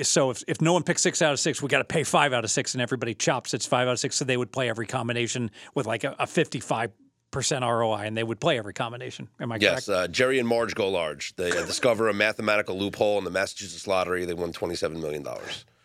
So 0.03 0.31
if, 0.31 0.43
if 0.49 0.61
no 0.61 0.73
one 0.73 0.83
picks 0.83 1.03
six 1.03 1.23
out 1.23 1.33
of 1.33 1.39
six, 1.41 1.63
we 1.63 1.69
got 1.69 1.79
to 1.79 1.85
pay 1.85 2.03
five 2.05 2.33
out 2.33 2.45
of 2.45 2.51
six, 2.51 2.75
and 2.75 2.83
everybody 2.83 3.15
chops 3.15 3.55
it's 3.55 3.67
five 3.67 3.87
out 3.89 3.93
of 3.93 4.01
six. 4.01 4.17
So 4.17 4.25
they 4.25 4.37
would 4.37 4.51
play 4.53 4.69
every 4.69 4.87
combination 4.87 5.51
with 5.75 5.87
like 5.87 6.05
a, 6.05 6.17
a 6.19 6.27
fifty-five 6.27 6.91
percent 7.31 7.63
ROI, 7.65 7.99
and 8.07 8.17
they 8.17 8.25
would 8.25 8.41
play 8.41 8.59
every 8.59 8.73
combination. 8.75 9.29
Am 9.41 9.53
I 9.53 9.59
Yes, 9.61 9.87
correct? 9.87 9.89
uh, 9.89 10.09
Jerry 10.09 10.39
and 10.39 10.49
Marge 10.49 10.75
go 10.75 10.89
large. 10.89 11.37
They 11.37 11.51
uh, 11.51 11.65
discover 11.67 12.09
a 12.09 12.15
mathematical 12.15 12.79
loophole 12.79 13.19
in 13.19 13.25
the 13.25 13.31
Massachusetts 13.31 13.87
lottery. 13.87 14.25
They 14.25 14.33
won 14.35 14.53
$27 14.53 14.97
million. 15.01 15.27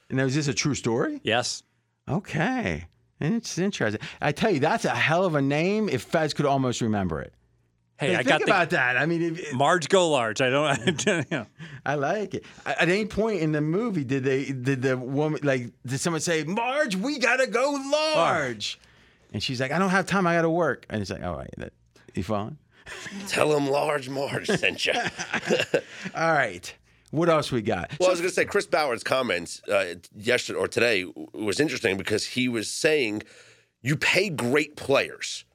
Now, 0.09 0.23
is 0.23 0.35
this 0.35 0.47
a 0.47 0.53
true 0.53 0.73
story? 0.75 1.19
yes. 1.23 1.61
Okay. 2.09 2.85
and 3.19 3.35
It's 3.35 3.57
interesting. 3.57 4.01
I 4.21 4.31
tell 4.31 4.51
you, 4.51 4.59
that's 4.59 4.85
a 4.85 4.89
hell 4.89 5.25
of 5.25 5.35
a 5.35 5.41
name 5.41 5.89
if 5.89 6.01
Fez 6.03 6.33
could 6.33 6.45
almost 6.45 6.81
remember 6.81 7.21
it. 7.21 7.33
Hey, 7.99 8.07
Hey, 8.07 8.13
I 8.13 8.17
think 8.17 8.27
got 8.29 8.39
the 8.39 8.45
about 8.45 8.69
that. 8.71 8.97
I 8.97 9.05
mean, 9.05 9.21
if, 9.21 9.39
if- 9.39 9.53
Marge 9.53 9.87
go 9.89 10.09
large. 10.09 10.41
I 10.45 10.49
don't. 10.49 11.05
you 11.05 11.23
know. 11.31 11.45
I 11.85 11.95
like 11.95 12.33
it. 12.33 12.43
At 12.65 12.81
at 12.81 12.89
any 12.89 13.05
point 13.05 13.41
in 13.41 13.51
the 13.51 13.61
movie, 13.61 14.03
did 14.03 14.23
they 14.23 14.45
did 14.45 14.81
the 14.81 14.97
woman 14.97 15.39
like 15.43 15.71
did 15.85 15.99
someone 15.99 16.21
say, 16.21 16.43
"Marge, 16.43 16.95
we 16.95 17.19
gotta 17.19 17.47
go 17.47 17.79
large," 18.15 18.79
and 19.31 19.41
she's 19.43 19.61
like, 19.61 19.71
"I 19.71 19.79
don't 19.79 19.89
have 19.91 20.05
time. 20.05 20.25
I 20.27 20.33
gotta 20.35 20.49
work." 20.49 20.85
And 20.89 21.01
it's 21.01 21.11
like, 21.11 21.23
"All 21.23 21.35
right, 21.37 21.49
that, 21.57 21.73
you 22.15 22.23
following?" 22.23 22.57
Tell 23.29 23.55
him 23.55 23.67
Large 23.69 24.09
Marge 24.09 24.47
sent 24.47 24.85
you. 24.85 24.93
All 26.15 26.33
right. 26.33 26.73
What 27.11 27.29
else 27.29 27.51
we 27.51 27.61
got? 27.61 27.91
Well, 27.99 28.09
I 28.09 28.11
was 28.11 28.19
going 28.21 28.29
to 28.29 28.33
say 28.35 28.43
Chris 28.43 28.65
Ballard's 28.65 29.03
comments 29.03 29.61
uh, 29.71 29.95
yesterday 30.17 30.57
or 30.59 30.67
today 30.67 31.05
was 31.33 31.59
interesting 31.59 31.95
because 31.95 32.25
he 32.25 32.49
was 32.49 32.67
saying 32.69 33.21
you 33.83 33.95
pay 33.95 34.29
great 34.29 34.75
players, 34.75 35.45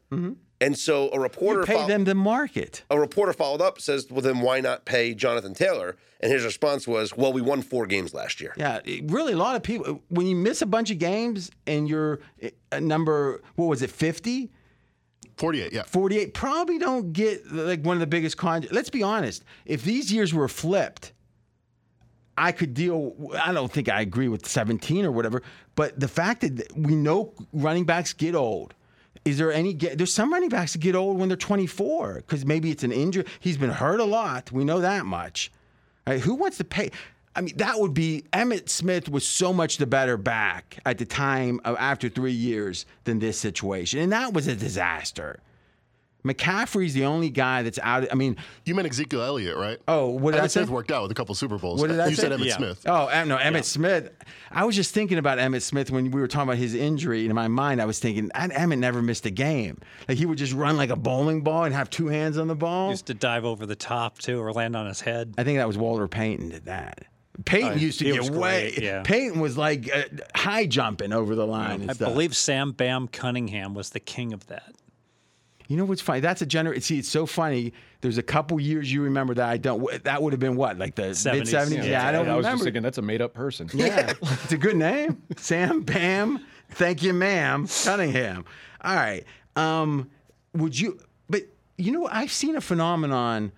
and 0.60 0.76
so 0.76 1.10
a 1.12 1.20
reporter 1.20 1.60
Mm-hmm. 1.62 1.72
Pay 1.72 1.78
fol- 1.78 1.86
them 1.88 2.04
to 2.04 2.14
market. 2.14 2.82
a 2.90 2.98
reporter 2.98 3.32
followed 3.32 3.60
up 3.60 3.80
says, 3.80 4.08
"Well, 4.10 4.20
then 4.22 4.40
why 4.40 4.60
not 4.60 4.84
pay 4.84 5.14
Jonathan 5.14 5.54
Taylor?" 5.54 5.96
And 6.20 6.32
his 6.32 6.44
response 6.44 6.86
was, 6.88 7.16
"Well, 7.16 7.32
we 7.32 7.40
won 7.40 7.62
four 7.62 7.86
games 7.86 8.12
last 8.12 8.40
year." 8.40 8.54
Yeah, 8.56 8.80
really, 9.04 9.32
a 9.34 9.36
lot 9.36 9.54
of 9.56 9.62
people. 9.62 10.02
When 10.08 10.26
you 10.26 10.34
miss 10.36 10.60
a 10.62 10.66
bunch 10.66 10.90
of 10.90 10.98
games 10.98 11.50
and 11.66 11.88
you're 11.88 12.20
a 12.72 12.80
number, 12.80 13.40
what 13.56 13.66
was 13.66 13.82
it, 13.82 13.90
fifty? 13.90 14.50
48, 15.36 15.72
yeah. 15.72 15.84
48 15.84 16.34
probably 16.34 16.78
don't 16.80 17.12
get 17.12 17.46
like 17.52 17.82
one 17.84 17.94
of 17.96 18.00
the 18.00 18.08
biggest 18.08 18.36
con 18.36 18.66
let's 18.72 18.90
be 18.90 19.04
honest 19.04 19.44
if 19.66 19.84
these 19.84 20.12
years 20.12 20.34
were 20.34 20.48
flipped 20.48 21.12
I 22.36 22.50
could 22.52 22.74
deal. 22.74 23.14
I 23.40 23.52
don't 23.52 23.70
think 23.70 23.88
I 23.88 24.00
agree 24.00 24.28
with 24.28 24.46
17 24.48 25.04
or 25.04 25.10
whatever, 25.12 25.42
but 25.74 25.98
the 25.98 26.06
fact 26.08 26.40
that 26.42 26.72
we 26.76 26.94
know 26.94 27.34
running 27.52 27.84
backs 27.84 28.12
get 28.12 28.34
old. 28.36 28.74
Is 29.28 29.38
there 29.38 29.52
any? 29.52 29.74
There's 29.74 30.12
some 30.12 30.32
running 30.32 30.48
backs 30.48 30.72
that 30.72 30.78
get 30.78 30.94
old 30.94 31.18
when 31.18 31.28
they're 31.28 31.36
24 31.36 32.14
because 32.16 32.46
maybe 32.46 32.70
it's 32.70 32.82
an 32.82 32.92
injury. 32.92 33.24
He's 33.40 33.58
been 33.58 33.70
hurt 33.70 34.00
a 34.00 34.04
lot. 34.04 34.50
We 34.50 34.64
know 34.64 34.80
that 34.80 35.04
much. 35.04 35.50
Right? 36.06 36.20
Who 36.20 36.34
wants 36.34 36.56
to 36.58 36.64
pay? 36.64 36.90
I 37.36 37.42
mean, 37.42 37.56
that 37.58 37.78
would 37.78 37.94
be 37.94 38.24
Emmitt 38.32 38.68
Smith 38.68 39.08
was 39.08 39.26
so 39.26 39.52
much 39.52 39.76
the 39.76 39.86
better 39.86 40.16
back 40.16 40.78
at 40.84 40.98
the 40.98 41.04
time 41.04 41.60
of 41.64 41.76
after 41.78 42.08
three 42.08 42.32
years 42.32 42.86
than 43.04 43.18
this 43.18 43.38
situation, 43.38 44.00
and 44.00 44.12
that 44.12 44.32
was 44.32 44.48
a 44.48 44.56
disaster. 44.56 45.38
McCaffrey's 46.24 46.94
the 46.94 47.04
only 47.04 47.30
guy 47.30 47.62
that's 47.62 47.78
out. 47.80 48.06
I 48.10 48.14
mean, 48.14 48.36
You 48.64 48.74
meant 48.74 48.88
Ezekiel 48.88 49.22
Elliott, 49.22 49.56
right? 49.56 49.78
oh, 49.86 50.08
what 50.08 50.32
did 50.34 50.40
I 50.40 50.46
say? 50.48 50.60
Smith 50.60 50.70
worked 50.70 50.90
out 50.90 51.02
with 51.02 51.10
a 51.10 51.14
couple 51.14 51.34
Super 51.34 51.58
Bowls. 51.58 51.80
What 51.80 51.88
did 51.90 52.00
I 52.00 52.08
you 52.08 52.16
say? 52.16 52.22
said 52.22 52.32
Emmitt 52.32 52.46
Yeah. 52.46 52.56
Smith. 52.56 52.82
Oh, 52.86 53.06
no, 53.24 53.36
Emmitt 53.38 53.64
Smith. 53.64 54.10
I 54.50 54.64
was 54.64 54.74
just 54.74 54.92
thinking 54.92 55.18
about 55.18 55.38
Emmitt 55.38 55.62
Smith 55.62 55.90
when 55.90 56.10
we 56.10 56.20
were 56.20 56.28
talking 56.28 56.48
about 56.48 56.58
his 56.58 56.74
injury. 56.74 57.20
And 57.20 57.30
in 57.30 57.36
my 57.36 57.48
mind, 57.48 57.80
I 57.80 57.84
was 57.84 57.98
thinking, 58.00 58.30
"That 58.34 58.50
Emmitt 58.50 58.78
never 58.78 59.00
missed 59.00 59.26
a 59.26 59.30
game. 59.30 59.78
Like 60.08 60.18
he 60.18 60.26
would 60.26 60.38
just 60.38 60.52
run 60.52 60.76
like 60.76 60.90
a 60.90 60.96
bowling 60.96 61.42
ball 61.42 61.64
and 61.64 61.74
have 61.74 61.88
two 61.88 62.08
hands 62.08 62.36
on 62.36 62.48
the 62.48 62.56
ball. 62.56 62.90
Used 62.90 63.06
to 63.06 63.14
dive 63.14 63.44
over 63.44 63.64
the 63.64 63.76
top 63.76 64.18
too, 64.18 64.40
or 64.40 64.52
land 64.52 64.74
on 64.76 64.86
his 64.86 65.00
head. 65.00 65.34
I 65.38 65.44
think 65.44 65.58
that 65.58 65.66
was 65.68 65.78
Walter 65.78 66.08
Payton 66.08 66.48
did 66.50 66.64
that. 66.64 67.04
Payton 67.44 67.72
Oh, 67.74 67.76
used 67.76 68.00
to 68.00 68.04
get 68.06 68.18
was 68.18 68.30
way. 68.32 68.72
great, 68.72 68.82
yeah. 68.82 69.02
Payton 69.04 69.38
was 69.38 69.56
like 69.56 69.88
uh, 69.94 70.02
high 70.34 70.66
jumping 70.66 71.12
over 71.12 71.36
the 71.36 71.46
line. 71.46 71.82
and 71.82 71.90
I 71.90 71.94
stuff. 71.94 72.08
believe 72.12 72.34
Sam 72.36 72.72
Bam 72.72 73.06
Cunningham 73.06 73.74
was 73.74 73.90
the 73.90 74.00
king 74.00 74.32
of 74.32 74.44
that. 74.48 74.72
You 75.68 75.76
know 75.76 75.84
what's 75.84 76.00
funny? 76.00 76.20
That's 76.20 76.40
a 76.40 76.46
gener. 76.46 76.82
See, 76.82 76.98
it's 76.98 77.10
so 77.10 77.26
funny. 77.26 77.74
There's 78.00 78.16
a 78.16 78.22
couple 78.22 78.58
years 78.58 78.90
you 78.90 79.02
remember 79.02 79.34
that 79.34 79.48
I 79.48 79.58
don't. 79.58 80.02
That 80.04 80.22
would 80.22 80.32
have 80.32 80.40
been 80.40 80.56
what, 80.56 80.78
like 80.78 80.94
the 80.94 81.08
mid 81.08 81.14
70s, 81.14 81.42
'70s? 81.42 81.86
Yeah, 81.86 82.06
I 82.06 82.10
don't 82.10 82.26
I 82.26 82.34
was 82.36 82.44
remember. 82.44 82.50
just 82.50 82.64
thinking 82.64 82.82
that's 82.82 82.96
a 82.96 83.02
made 83.02 83.20
up 83.20 83.34
person. 83.34 83.68
Yeah, 83.74 84.14
it's 84.22 84.52
a 84.52 84.56
good 84.56 84.76
name. 84.76 85.22
Sam 85.36 85.82
Bam. 85.82 86.42
Thank 86.70 87.02
you, 87.02 87.12
ma'am. 87.12 87.66
Cunningham. 87.84 88.46
All 88.82 88.94
right. 88.94 89.24
Um, 89.56 90.10
would 90.54 90.78
you? 90.78 90.98
But 91.28 91.42
you 91.76 91.92
know, 91.92 92.08
I've 92.10 92.32
seen 92.32 92.56
a 92.56 92.62
phenomenon, 92.62 93.52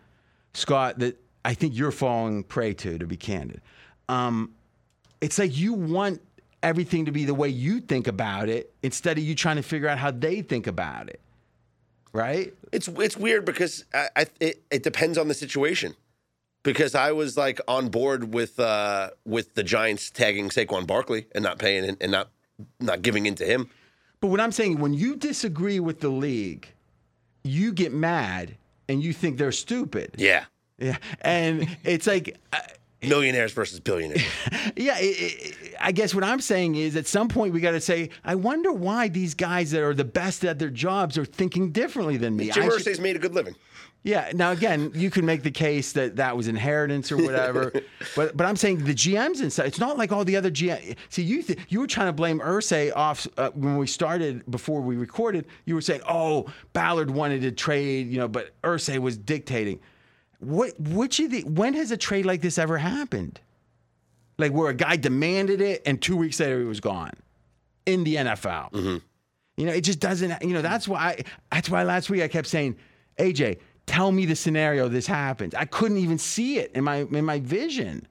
Scott, 0.52 0.98
that 0.98 1.16
I 1.44 1.54
think 1.54 1.76
you're 1.76 1.92
falling 1.92 2.42
prey 2.42 2.74
to. 2.74 2.98
To 2.98 3.06
be 3.06 3.16
candid, 3.16 3.60
um, 4.08 4.54
it's 5.20 5.38
like 5.38 5.56
you 5.56 5.74
want 5.74 6.20
everything 6.64 7.04
to 7.04 7.12
be 7.12 7.24
the 7.24 7.34
way 7.34 7.48
you 7.48 7.80
think 7.80 8.08
about 8.08 8.48
it 8.48 8.74
instead 8.82 9.16
of 9.16 9.22
you 9.22 9.36
trying 9.36 9.56
to 9.56 9.62
figure 9.62 9.88
out 9.88 9.98
how 9.98 10.10
they 10.10 10.42
think 10.42 10.66
about 10.66 11.08
it. 11.08 11.20
Right? 12.12 12.54
It's 12.72 12.88
it's 12.88 13.16
weird 13.16 13.44
because 13.44 13.84
I, 13.94 14.08
I 14.16 14.26
it, 14.40 14.62
it 14.70 14.82
depends 14.82 15.18
on 15.18 15.28
the 15.28 15.34
situation. 15.34 15.94
Because 16.62 16.94
I 16.94 17.12
was 17.12 17.38
like 17.38 17.58
on 17.66 17.88
board 17.88 18.34
with 18.34 18.60
uh, 18.60 19.10
with 19.24 19.54
the 19.54 19.62
Giants 19.62 20.10
tagging 20.10 20.50
Saquon 20.50 20.86
Barkley 20.86 21.26
and 21.34 21.42
not 21.42 21.58
paying 21.58 21.84
and, 21.84 21.96
and 22.00 22.12
not 22.12 22.28
not 22.78 23.02
giving 23.02 23.26
in 23.26 23.34
to 23.36 23.46
him. 23.46 23.70
But 24.20 24.28
what 24.28 24.40
I'm 24.40 24.52
saying, 24.52 24.78
when 24.78 24.92
you 24.92 25.16
disagree 25.16 25.80
with 25.80 26.00
the 26.00 26.10
league, 26.10 26.68
you 27.42 27.72
get 27.72 27.92
mad 27.94 28.56
and 28.88 29.02
you 29.02 29.14
think 29.14 29.38
they're 29.38 29.52
stupid. 29.52 30.14
Yeah, 30.18 30.44
Yeah, 30.80 30.96
and 31.20 31.68
it's 31.84 32.06
like, 32.06 32.38
uh, 32.52 32.58
millionaires 33.02 33.52
versus 33.52 33.80
billionaires. 33.80 34.22
yeah. 34.76 34.98
It, 34.98 35.02
it, 35.02 35.74
I 35.80 35.92
guess 35.92 36.14
what 36.14 36.24
I'm 36.24 36.40
saying 36.40 36.74
is, 36.74 36.96
at 36.96 37.06
some 37.06 37.28
point, 37.28 37.54
we 37.54 37.60
got 37.60 37.72
to 37.72 37.80
say, 37.80 38.10
I 38.24 38.34
wonder 38.34 38.72
why 38.72 39.08
these 39.08 39.34
guys 39.34 39.70
that 39.70 39.82
are 39.82 39.94
the 39.94 40.04
best 40.04 40.44
at 40.44 40.58
their 40.58 40.70
jobs 40.70 41.16
are 41.16 41.24
thinking 41.24 41.72
differently 41.72 42.16
than 42.16 42.36
me. 42.36 42.50
Jim 42.50 42.64
I 42.64 42.68
should- 42.68 42.86
Irsay's 42.86 43.00
made 43.00 43.16
a 43.16 43.18
good 43.18 43.34
living. 43.34 43.54
yeah. 44.02 44.30
Now, 44.34 44.50
again, 44.50 44.92
you 44.94 45.10
can 45.10 45.24
make 45.24 45.42
the 45.42 45.50
case 45.50 45.92
that 45.92 46.16
that 46.16 46.36
was 46.36 46.48
inheritance 46.48 47.10
or 47.10 47.16
whatever, 47.16 47.72
but 48.16 48.36
but 48.36 48.46
I'm 48.46 48.56
saying 48.56 48.84
the 48.84 48.94
GMs 48.94 49.40
and 49.40 49.52
stuff. 49.52 49.66
It's 49.66 49.78
not 49.80 49.96
like 49.98 50.12
all 50.12 50.24
the 50.24 50.36
other 50.36 50.50
GM. 50.50 50.96
See, 51.08 51.22
you 51.22 51.42
th- 51.42 51.58
you 51.68 51.80
were 51.80 51.86
trying 51.86 52.08
to 52.08 52.12
blame 52.12 52.40
Irsay 52.40 52.92
off 52.94 53.26
uh, 53.36 53.50
when 53.54 53.76
we 53.78 53.86
started 53.86 54.50
before 54.50 54.80
we 54.80 54.96
recorded. 54.96 55.46
You 55.64 55.74
were 55.74 55.80
saying, 55.82 56.02
oh, 56.08 56.46
Ballard 56.72 57.10
wanted 57.10 57.42
to 57.42 57.52
trade, 57.52 58.08
you 58.08 58.18
know, 58.18 58.28
but 58.28 58.50
Irsay 58.62 58.98
was 58.98 59.16
dictating. 59.16 59.80
What 60.40 60.78
which 60.80 61.20
of 61.20 61.30
the 61.30 61.42
when 61.44 61.74
has 61.74 61.90
a 61.90 61.96
trade 61.96 62.26
like 62.26 62.40
this 62.40 62.58
ever 62.58 62.78
happened? 62.78 63.40
Like 64.38 64.52
where 64.52 64.70
a 64.70 64.74
guy 64.74 64.96
demanded 64.96 65.60
it 65.60 65.82
and 65.84 66.00
two 66.00 66.16
weeks 66.16 66.40
later 66.40 66.58
he 66.58 66.64
was 66.64 66.80
gone 66.80 67.12
in 67.86 68.04
the 68.04 68.16
NFL. 68.16 68.72
Mm-hmm. 68.72 68.96
You 69.56 69.66
know, 69.66 69.72
it 69.72 69.82
just 69.82 70.00
doesn't. 70.00 70.42
You 70.42 70.54
know, 70.54 70.62
that's 70.62 70.88
why. 70.88 70.98
I, 70.98 71.24
that's 71.52 71.68
why 71.68 71.82
last 71.82 72.08
week 72.08 72.22
I 72.22 72.28
kept 72.28 72.48
saying, 72.48 72.76
AJ, 73.18 73.58
tell 73.84 74.10
me 74.10 74.24
the 74.24 74.36
scenario 74.36 74.88
this 74.88 75.06
happens. 75.06 75.54
I 75.54 75.66
couldn't 75.66 75.98
even 75.98 76.16
see 76.16 76.58
it 76.58 76.72
in 76.74 76.84
my 76.84 76.98
in 77.02 77.24
my 77.24 77.40
vision. 77.40 78.06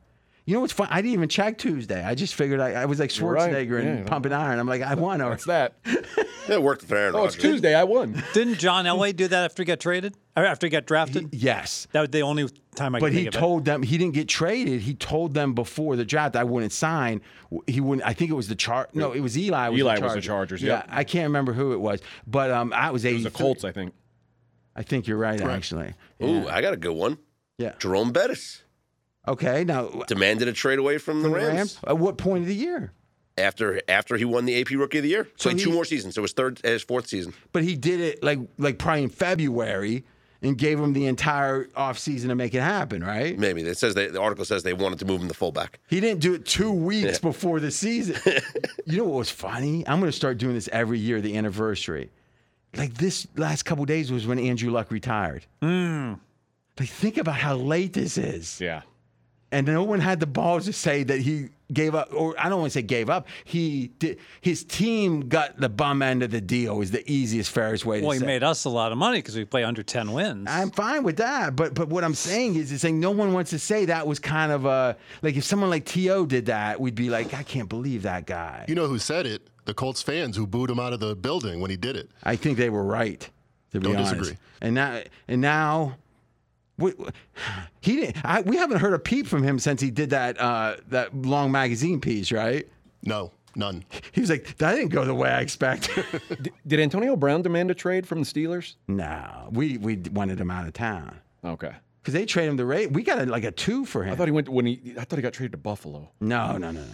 You 0.50 0.56
know 0.56 0.62
what's 0.62 0.74
fun? 0.74 0.88
I 0.90 1.04
didn't 1.04 1.14
even 1.14 1.30
check 1.30 1.60
Tuesday. 1.60 2.04
I 2.04 2.16
just 2.16 2.34
figured 2.34 2.60
I, 2.60 2.72
I 2.72 2.86
was 2.86 3.00
like 3.00 3.16
You're 3.16 3.32
right. 3.34 3.52
Schwarzenegger 3.54 3.80
and 3.82 4.00
Yeah. 4.00 4.04
pumping 4.06 4.34
iron. 4.34 4.58
I'm 4.58 4.66
like, 4.66 4.82
I 4.82 4.96
won. 4.96 5.22
Or 5.22 5.30
What's 5.30 5.46
that? 5.46 5.76
It 6.50 6.64
worked 6.64 6.84
for 6.86 6.98
Aaron 6.98 7.14
Oh, 7.14 7.26
it's 7.26 7.36
Rodgers. 7.36 7.52
Tuesday. 7.52 7.76
I 7.76 7.84
won. 7.84 8.24
Didn't 8.34 8.56
John 8.58 8.86
Elway 8.86 9.16
do 9.16 9.28
that 9.28 9.44
after 9.46 9.62
he 9.62 9.66
got 9.68 9.80
traded? 9.80 10.16
Or 10.36 10.44
after 10.44 10.66
he 10.66 10.72
got 10.72 10.88
drafted? 10.88 11.30
yes. 11.36 11.88
that 11.92 12.02
was 12.02 12.10
the 12.10 12.24
only 12.24 12.50
time 12.76 12.96
I 12.96 13.00
But 13.00 13.08
could 13.08 13.14
he 13.14 13.24
think 13.26 13.36
of 13.36 13.40
told 13.40 13.66
them 13.66 13.84
he 13.84 14.00
didn't 14.00 14.16
get 14.16 14.28
traded. 14.28 14.82
He 14.82 14.96
told 14.96 15.36
them 15.36 15.54
before 15.54 15.96
the 15.96 16.06
draft 16.06 16.36
I 16.36 16.44
wouldn't 16.46 16.72
sign. 16.72 17.22
He 17.68 17.80
wouldn't. 17.82 18.08
I 18.08 18.14
think 18.14 18.32
it 18.32 18.34
was 18.34 18.48
the 18.48 18.56
char. 18.56 18.90
No, 18.96 19.12
it 19.12 19.20
was 19.20 19.38
Eli. 19.38 19.70
Was 19.70 19.80
Eli 19.80 19.98
the 19.98 20.02
was 20.02 20.14
the 20.14 20.22
Charger. 20.22 20.56
Chargers, 20.58 20.64
Yeah, 20.64 20.78
yep. 20.78 20.86
I 20.90 21.04
can't 21.04 21.26
remember 21.26 21.54
who 21.54 21.74
it 21.74 21.80
was, 21.80 22.00
but 22.26 22.50
um, 22.50 22.74
I 22.74 22.90
was 22.90 23.06
It 23.06 23.10
eighty. 23.10 23.24
was 23.26 23.32
the 23.32 23.38
Colts, 23.38 23.64
I 23.64 23.72
think. 23.72 23.94
I 24.76 24.82
think 24.82 25.06
you're 25.06 25.18
right, 25.18 25.40
actually. 25.40 25.94
Ooh, 26.24 26.48
I 26.48 26.62
got 26.62 26.74
a 26.74 26.78
good 26.78 26.96
one. 26.96 27.20
Yeah. 27.60 27.74
Jerome 27.78 28.12
Bettis 28.12 28.64
Okay. 29.30 29.64
Now, 29.64 29.86
uh, 29.86 30.06
demanded 30.06 30.48
a 30.48 30.54
trade 30.54 30.80
away 30.80 30.98
from 30.98 31.22
the 31.22 31.30
the 31.30 31.36
Rams, 31.36 31.54
Rams. 31.54 31.80
At 31.88 31.98
what 31.98 32.18
point 32.18 32.44
of 32.44 32.48
the 32.48 32.56
year? 32.56 32.92
after 33.40 33.82
after 33.88 34.18
he 34.18 34.26
won 34.26 34.46
the 34.46 34.60
AP 34.60 34.72
Rookie 34.72 34.98
of 35.00 35.04
the 35.04 35.10
Year. 35.10 35.28
So 35.38 35.50
Played 35.50 35.64
two 35.64 35.72
more 35.72 35.86
seasons. 35.86 36.16
So 36.16 36.22
his 36.22 36.34
third, 36.34 36.60
uh, 36.64 36.70
his 36.70 36.84
fourth 36.84 37.08
season. 37.08 37.34
But 37.52 37.64
he 37.64 37.76
did 37.76 38.00
it 38.00 38.24
like 38.24 38.40
like 38.58 38.78
probably 38.78 39.04
in 39.04 39.10
February 39.10 40.04
and 40.42 40.58
gave 40.58 40.80
him 40.80 40.94
the 40.94 41.06
entire 41.06 41.66
offseason 41.66 42.28
to 42.28 42.36
make 42.36 42.54
it 42.54 42.62
happen, 42.62 43.04
right? 43.04 43.38
Maybe 43.38 43.62
it 43.62 43.78
says 43.78 43.94
they, 43.94 44.08
the 44.08 44.22
article 44.22 44.46
says 44.46 44.64
they 44.64 44.74
wanted 44.74 45.00
to 45.00 45.06
move 45.06 45.22
him 45.22 45.28
to 45.28 45.34
fullback. 45.34 45.80
He 45.90 46.00
didn't 46.00 46.22
do 46.22 46.34
it 46.34 46.46
two 46.46 46.72
weeks 46.86 47.20
before 47.20 47.60
the 47.60 47.72
season. 47.72 48.16
you 48.86 48.98
know 48.98 49.04
what 49.04 49.18
was 49.18 49.30
funny? 49.30 49.86
I'm 49.88 50.00
going 50.00 50.12
to 50.12 50.16
start 50.16 50.38
doing 50.38 50.56
this 50.56 50.70
every 50.72 50.98
year, 50.98 51.20
the 51.20 51.36
anniversary. 51.36 52.10
Like 52.76 52.94
this 52.94 53.28
last 53.36 53.64
couple 53.64 53.84
days 53.86 54.12
was 54.12 54.28
when 54.28 54.40
Andrew 54.40 54.72
Luck 54.72 54.92
retired. 54.92 55.46
Hmm. 55.62 56.14
Like 56.80 56.90
think 56.90 57.18
about 57.18 57.36
how 57.36 57.56
late 57.56 57.92
this 57.92 58.18
is. 58.18 58.62
Yeah. 58.62 58.84
And 59.52 59.68
no 59.68 59.84
one 59.84 60.00
had 60.00 60.20
the 60.20 60.28
balls 60.28 60.66
to 60.66 60.74
say 60.74 61.04
that 61.04 61.20
he 61.22 61.50
gave 61.72 61.94
up 61.94 62.10
or 62.14 62.36
I 62.40 62.50
don't 62.50 62.60
want 62.60 62.72
to 62.74 62.80
say 62.80 62.82
gave 62.82 63.10
up. 63.10 63.28
He 63.44 63.88
did 64.00 64.20
his 64.42 64.64
team 64.64 65.30
got 65.30 65.60
the 65.60 65.70
bum 65.70 66.02
end 66.02 66.24
of 66.24 66.32
the 66.32 66.42
deal 66.42 66.82
is 66.82 66.92
the 66.92 67.10
easiest 67.12 67.52
fairest 67.52 67.86
way 67.86 67.98
to 67.98 68.02
say. 68.02 68.06
Well, 68.08 68.14
he 68.14 68.20
say. 68.20 68.26
made 68.26 68.44
us 68.44 68.66
a 68.66 68.70
lot 68.70 68.92
of 68.92 68.98
money 68.98 69.20
because 69.20 69.36
we 69.36 69.46
play 69.46 69.64
under 69.64 69.84
10 69.84 70.12
wins. 70.12 70.48
I'm 70.50 70.72
fine 70.72 71.04
with 71.04 71.18
that, 71.18 71.56
but 71.56 71.74
but 71.74 71.90
what 71.90 72.04
I'm 72.04 72.16
saying 72.16 72.56
is, 72.56 72.72
is 72.72 72.82
saying 72.82 73.00
no 73.00 73.12
one 73.12 73.34
wants 73.34 73.52
to 73.52 73.60
say 73.60 73.86
that 73.86 74.06
was 74.08 74.20
kind 74.20 74.52
of 74.52 74.66
a 74.66 74.98
like 75.22 75.36
if 75.36 75.44
someone 75.44 75.70
like 75.70 75.86
To 75.86 76.26
did 76.28 76.48
that, 76.48 76.80
we'd 76.80 76.96
be 76.96 77.10
like, 77.10 77.34
I 77.34 77.44
can't 77.44 77.70
believe 77.70 78.04
that 78.04 78.26
guy. 78.26 78.66
You 78.68 78.76
know 78.76 78.88
who 78.88 79.00
said 79.00 79.26
it? 79.26 79.48
The 79.66 79.74
Colts 79.74 80.02
fans 80.02 80.36
who 80.36 80.48
booed 80.48 80.70
him 80.72 80.80
out 80.80 80.94
of 80.94 81.00
the 81.00 81.16
building 81.16 81.60
when 81.62 81.70
he 81.70 81.78
did 81.78 81.96
it. 81.96 82.10
I 82.24 82.36
think 82.36 82.58
they 82.58 82.70
were 82.70 82.84
right. 82.84 83.30
To 83.72 83.80
be 83.80 83.84
Don't 83.84 83.98
honest. 83.98 84.14
disagree. 84.16 84.38
And 84.62 84.76
now 84.76 85.02
and 85.28 85.42
now. 85.42 85.96
We, 86.80 86.94
he 87.82 87.96
didn't. 87.98 88.26
I, 88.26 88.42
we 88.42 88.58
haven't 88.58 88.80
heard 88.80 88.94
a 88.94 89.00
peep 89.00 89.28
from 89.28 89.44
him 89.44 89.60
since 89.60 89.82
he 89.82 89.92
did 89.92 90.10
that 90.12 90.40
uh, 90.40 90.78
that 90.90 91.16
long 91.16 91.52
magazine 91.52 92.00
piece, 92.02 92.32
right? 92.32 92.68
No, 93.04 93.32
none. 93.56 93.84
He 94.12 94.22
was 94.22 94.30
like, 94.30 94.58
"That 94.58 94.74
didn't 94.76 94.90
go 94.90 95.06
the 95.06 95.14
way 95.16 95.30
I 95.30 95.42
expected." 95.42 96.06
Did 96.68 96.80
Antonio 96.80 97.16
Brown 97.16 97.42
demand 97.42 97.72
a 97.72 97.74
trade 97.76 98.08
from 98.08 98.20
the 98.20 98.26
Steelers? 98.26 98.76
no, 98.88 99.50
we 99.52 99.78
we 99.78 99.96
wanted 100.12 100.40
him 100.40 100.52
out 100.52 100.68
of 100.68 100.74
town 100.74 101.20
Okay. 101.46 101.72
because 102.02 102.14
they 102.14 102.26
traded 102.26 102.52
him 102.52 102.58
the 102.58 102.66
rate. 102.66 102.92
We 102.92 103.04
got 103.04 103.20
a, 103.20 103.26
like 103.26 103.44
a 103.44 103.52
two 103.52 103.86
for 103.86 104.04
him. 104.04 104.14
I 104.14 104.16
thought 104.16 104.28
he 104.28 104.32
went 104.32 104.50
when 104.50 104.66
he. 104.66 104.94
I 105.00 105.04
thought 105.06 105.16
he 105.18 105.22
got 105.22 105.34
traded 105.34 105.54
to 105.54 105.58
Buffalo. 105.58 106.10
No, 106.20 106.54
no, 106.58 106.72
no, 106.72 106.82
no. 106.82 106.86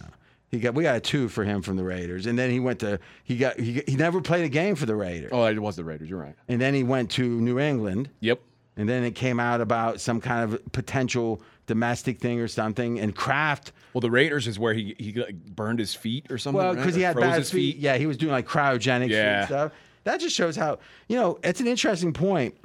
He 0.51 0.59
got 0.59 0.75
we 0.75 0.83
got 0.83 0.95
a 0.95 0.99
two 1.01 1.27
for 1.27 1.43
him 1.43 1.61
from 1.63 1.75
the 1.75 1.83
Raiders, 1.83 2.27
and 2.27 2.37
then 2.37 2.49
he 2.51 2.59
went 2.59 2.79
to 2.79 2.99
he 3.23 3.35
got 3.37 3.59
he, 3.59 3.81
he 3.87 3.95
never 3.95 4.21
played 4.21 4.45
a 4.45 4.49
game 4.49 4.75
for 4.75 4.85
the 4.85 4.95
Raiders, 4.95 5.31
Oh, 5.33 5.43
it 5.45 5.59
was 5.59 5.75
the 5.75 5.83
Raiders. 5.83 6.07
You're 6.09 6.19
right. 6.19 6.35
and 6.47 6.61
then 6.61 6.73
he 6.75 6.83
went 6.83 7.09
to 7.11 7.23
New 7.41 7.59
England, 7.59 8.09
Yep. 8.21 8.39
And 8.77 8.87
then 8.89 9.03
it 9.03 9.15
came 9.15 9.39
out 9.39 9.61
about 9.61 10.01
some 10.01 10.19
kind 10.21 10.43
of 10.53 10.71
potential 10.71 11.41
domestic 11.67 12.19
thing 12.19 12.39
or 12.39 12.47
something, 12.47 12.99
and 12.99 13.15
Kraft. 13.15 13.71
Well, 13.93 14.01
the 14.01 14.11
Raiders 14.11 14.47
is 14.47 14.59
where 14.59 14.73
he 14.73 14.95
he 14.99 15.11
burned 15.31 15.79
his 15.79 15.95
feet 15.95 16.27
or 16.29 16.37
something. 16.37 16.57
Well, 16.57 16.73
right? 16.73 16.77
because 16.77 16.95
he 16.95 17.01
had 17.01 17.15
bad 17.17 17.39
his 17.39 17.51
feet. 17.51 17.77
Yeah, 17.77 17.97
he 17.97 18.05
was 18.05 18.17
doing 18.17 18.31
like 18.31 18.47
cryogenics 18.47 19.09
Yeah. 19.09 19.39
and 19.39 19.47
stuff. 19.47 19.71
That 20.03 20.19
just 20.19 20.35
shows 20.35 20.55
how 20.55 20.79
you 21.07 21.15
know 21.17 21.39
it's 21.43 21.59
an 21.59 21.67
interesting 21.67 22.13
point. 22.13 22.55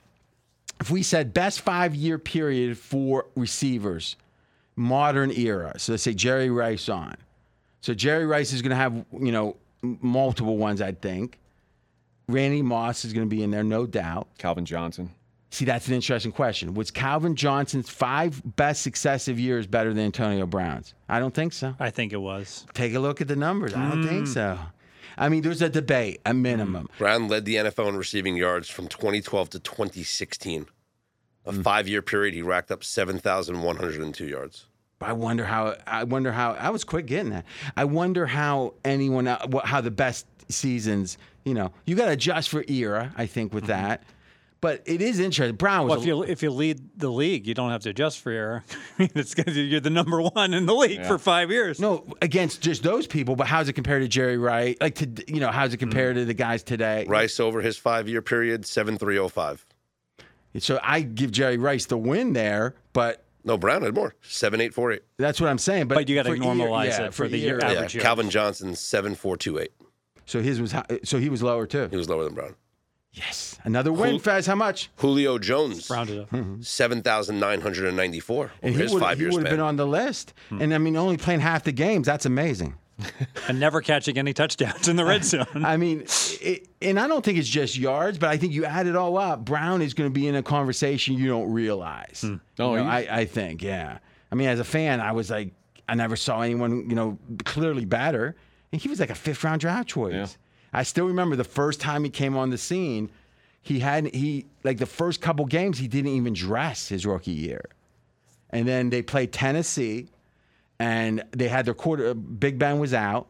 If 0.81 0.91
we 0.91 1.03
said 1.03 1.33
best 1.35 1.61
five 1.61 1.95
year 1.95 2.19
period 2.19 2.77
for 2.79 3.27
receivers, 3.37 4.17
modern 4.77 5.31
era. 5.31 5.75
So 5.79 5.93
let's 5.93 6.03
say 6.03 6.15
Jerry 6.15 6.51
Rice 6.51 6.89
on. 6.89 7.17
So 7.83 7.95
Jerry 7.95 8.27
Rice 8.27 8.53
is 8.53 8.61
going 8.63 8.71
to 8.71 8.77
have 8.77 9.05
you 9.13 9.33
know 9.33 9.57
multiple 9.83 10.57
ones. 10.57 10.81
I 10.83 10.93
think. 10.93 11.39
Randy 12.29 12.63
Moss 12.63 13.05
is 13.05 13.13
going 13.13 13.29
to 13.29 13.35
be 13.35 13.43
in 13.43 13.51
there, 13.51 13.65
no 13.65 13.87
doubt. 13.87 14.29
Calvin 14.39 14.65
Johnson. 14.65 15.11
See, 15.51 15.65
that's 15.65 15.89
an 15.89 15.95
interesting 15.95 16.31
question. 16.31 16.75
Was 16.75 16.93
Calvin 16.93 17.35
Johnson's 17.35 17.91
five 17.91 18.41
best 18.57 18.83
successive 18.83 19.39
years 19.39 19.67
better 19.67 19.93
than 19.93 20.05
Antonio 20.05 20.47
Brown's? 20.47 20.95
I 21.09 21.19
don't 21.19 21.35
think 21.35 21.53
so. 21.53 21.75
I 21.81 21.91
think 21.91 22.13
it 22.13 22.19
was. 22.19 22.67
Take 22.73 22.95
a 22.95 23.01
look 23.01 23.21
at 23.21 23.27
the 23.27 23.37
numbers. 23.37 23.75
I 23.75 23.89
don't 23.89 24.03
Mm. 24.05 24.09
think 24.09 24.27
hmm. 24.27 24.33
so. 24.33 24.59
I 25.19 25.29
mean, 25.29 25.43
there's 25.43 25.61
a 25.61 25.69
debate, 25.69 26.21
a 26.25 26.33
hmm. 26.33 26.43
minimum. 26.43 26.89
Brown 26.99 27.29
led 27.29 27.45
the 27.45 27.57
NFL 27.57 27.89
in 27.89 27.97
receiving 27.97 28.37
yards 28.37 28.69
from 28.69 28.87
2012 28.87 29.51
to 29.51 29.59
2016. 29.59 30.67
A 31.47 31.53
hmm. 31.53 31.63
five-year 31.63 32.03
period, 32.03 32.35
he 32.35 32.43
racked 32.43 32.71
up 32.71 32.85
7,102 32.85 34.27
yards. 34.27 34.67
I 35.01 35.15
wonder 35.15 35.47
how. 35.47 35.77
I 35.87 36.05
wonder 36.05 36.31
how. 36.31 36.53
I 36.53 36.71
was 36.71 36.85
quick 36.85 37.07
getting 37.07 37.31
that. 37.31 37.47
I 37.77 37.85
wonder 37.85 38.27
how 38.27 38.75
anyone, 38.85 39.27
uh, 39.27 39.61
how 39.65 39.81
the 39.81 39.91
best 39.91 40.27
seasons. 40.49 41.17
You 41.45 41.55
know, 41.55 41.73
you 41.87 41.97
got 41.97 42.05
to 42.05 42.13
adjust 42.13 42.51
for 42.51 42.65
era. 42.69 43.13
I 43.17 43.25
think 43.25 43.55
with 43.55 43.65
mm-hmm. 43.65 43.73
that, 43.73 44.03
but 44.61 44.83
it 44.85 45.01
is 45.01 45.19
interesting. 45.19 45.57
Brown 45.57 45.87
was. 45.87 45.91
Well, 45.91 46.01
if 46.01 46.07
you 46.07 46.23
if 46.23 46.43
you 46.43 46.51
lead 46.51 46.99
the 46.99 47.09
league, 47.09 47.47
you 47.47 47.55
don't 47.55 47.71
have 47.71 47.83
to 47.83 47.91
adjust 47.91 48.21
for 48.21 48.31
error. 48.31 48.65
It's 48.99 49.35
gonna, 49.35 49.53
you're 49.53 49.81
the 49.81 49.91
number 49.91 50.21
one 50.21 50.53
in 50.53 50.67
the 50.67 50.75
league 50.75 51.05
for 51.07 51.19
five 51.19 51.51
years. 51.51 51.81
no, 51.81 52.07
against 52.21 52.61
just 52.61 52.83
those 52.83 53.07
people, 53.07 53.35
but 53.37 53.47
how's 53.47 53.69
it 53.69 53.73
compared 53.73 54.03
to 54.03 54.09
Jerry 54.09 54.37
Wright? 54.37 54.77
Like 54.81 54.97
to 54.97 55.09
you 55.27 55.41
know, 55.41 55.51
how's 55.51 55.73
it 55.73 55.79
mm. 55.79 55.81
compared 55.81 56.17
to 56.17 56.25
the 56.25 56.35
guys 56.35 56.63
today? 56.63 57.07
Rice 57.09 57.41
over 57.41 57.61
his 57.63 57.77
five-year 57.77 58.23
period, 58.23 58.67
7,305. 58.67 59.65
So 60.59 60.79
I 60.83 61.01
give 61.01 61.31
Jerry 61.31 61.57
Rice 61.57 61.87
the 61.87 61.97
win 61.97 62.33
there, 62.33 62.75
but 62.93 63.25
No, 63.45 63.57
Brown 63.57 63.83
had 63.83 63.95
more, 63.95 64.15
7,848. 64.23 65.03
that's 65.17 65.41
what 65.41 65.49
I'm 65.49 65.59
saying. 65.59 65.89
But 65.89 65.95
But 65.95 66.09
you 66.09 66.17
gotta 66.17 66.31
for 66.31 66.37
normalize 66.37 66.99
yeah, 66.99 67.07
it 67.07 67.15
for 67.15 67.29
the 67.29 67.39
year 67.39 67.55
era. 67.55 67.65
average. 67.65 67.95
Yeah, 67.95 67.99
yards. 67.99 68.05
Calvin 68.05 68.31
Johnson, 68.31 68.75
7,428. 68.75 69.71
So 70.27 70.43
his 70.43 70.61
was 70.61 70.73
hi- 70.73 71.01
so 71.05 71.19
he 71.19 71.29
was 71.29 71.43
lower 71.43 71.67
too. 71.67 71.89
He 71.91 71.97
was 71.97 72.09
lower 72.09 72.25
than 72.25 72.35
Brown. 72.35 72.55
Yes, 73.13 73.59
another 73.65 73.93
win, 73.93 74.21
Fez. 74.21 74.47
How 74.47 74.55
much? 74.55 74.89
Julio 74.97 75.39
Jones, 75.39 75.91
Rounded 75.91 76.21
up. 76.21 76.31
Mm-hmm. 76.31 76.63
7,994 76.63 78.53
And 78.63 78.71
over 78.71 78.77
he 78.79 78.83
his 78.83 78.93
would 78.93 79.03
five-year 79.03 79.31
have 79.33 79.43
been 79.45 79.61
on 79.61 79.77
the 79.77 79.87
list. 79.87 80.33
Hmm. 80.49 80.63
And 80.63 80.75
I 80.75 80.79
mean, 80.79 80.97
only 80.97 81.17
playing 81.17 81.41
half 81.41 81.65
the 81.65 81.73
games. 81.73 82.07
That's 82.07 82.25
amazing. 82.25 82.75
and 83.49 83.59
never 83.59 83.81
catching 83.81 84.19
any 84.19 84.33
touchdowns 84.33 84.87
in 84.87 84.97
the 84.97 85.05
red 85.05 85.25
zone. 85.25 85.47
I 85.55 85.77
mean, 85.77 86.05
it, 86.41 86.69
and 86.81 87.01
I 87.01 87.09
don't 87.09 87.25
think 87.25 87.39
it's 87.39 87.49
just 87.49 87.77
yards, 87.77 88.19
but 88.19 88.29
I 88.29 88.37
think 88.37 88.53
you 88.53 88.65
add 88.65 88.87
it 88.87 88.95
all 88.95 89.17
up. 89.17 89.45
Brown 89.45 89.83
is 89.83 89.95
going 89.95 90.09
to 90.09 90.15
be 90.15 90.29
in 90.29 90.35
a 90.35 90.43
conversation 90.43 91.15
you 91.17 91.27
don't 91.27 91.51
realize. 91.51 92.23
No, 92.23 92.31
You 92.31 92.41
oh, 92.59 92.77
know, 92.77 92.85
I, 92.85 93.07
I 93.11 93.25
think, 93.25 93.63
yeah. 93.63 93.99
I 94.31 94.35
mean, 94.35 94.49
as 94.49 94.61
a 94.61 94.65
fan, 94.65 95.01
I 95.01 95.13
was 95.13 95.31
like, 95.31 95.53
I 95.89 95.95
never 95.95 96.15
saw 96.15 96.43
anyone, 96.43 96.89
you 96.89 96.95
know, 96.95 97.19
clearly 97.45 97.85
better. 97.85 98.37
And 98.71 98.81
he 98.81 98.89
was 98.89 99.01
like 99.01 99.11
a 99.11 99.15
fifth 99.17 99.43
round 99.43 99.61
draft 99.61 99.89
choice. 99.89 100.39
I 100.73 100.83
still 100.85 101.07
remember 101.07 101.37
the 101.37 101.45
first 101.45 101.81
time 101.81 102.05
he 102.05 102.11
came 102.11 102.37
on 102.37 102.51
the 102.51 102.59
scene. 102.59 103.11
He 103.63 103.81
had 103.81 104.15
he 104.15 104.47
like 104.65 104.79
the 104.79 104.87
first 104.87 105.21
couple 105.21 105.45
games 105.45 105.79
he 105.79 105.89
didn't 105.89 106.13
even 106.13 106.33
dress 106.33 106.89
his 106.89 107.05
rookie 107.05 107.33
year, 107.33 107.65
and 108.51 108.67
then 108.67 108.89
they 108.91 109.03
played 109.03 109.33
Tennessee, 109.33 110.09
and 110.79 111.23
they 111.33 111.49
had 111.49 111.67
their 111.67 111.75
quarter. 111.75 112.11
Uh, 112.11 112.15
Big 112.15 112.59
Ben 112.59 112.79
was 112.79 112.95
out, 112.95 113.29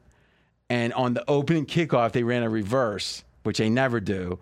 and 0.69 0.93
on 0.93 1.15
the 1.15 1.29
opening 1.29 1.67
kickoff 1.67 2.13
they 2.13 2.23
ran 2.23 2.43
a 2.43 2.49
reverse, 2.51 3.25
which 3.43 3.59
they 3.59 3.69
never 3.69 3.99
do, 3.99 4.39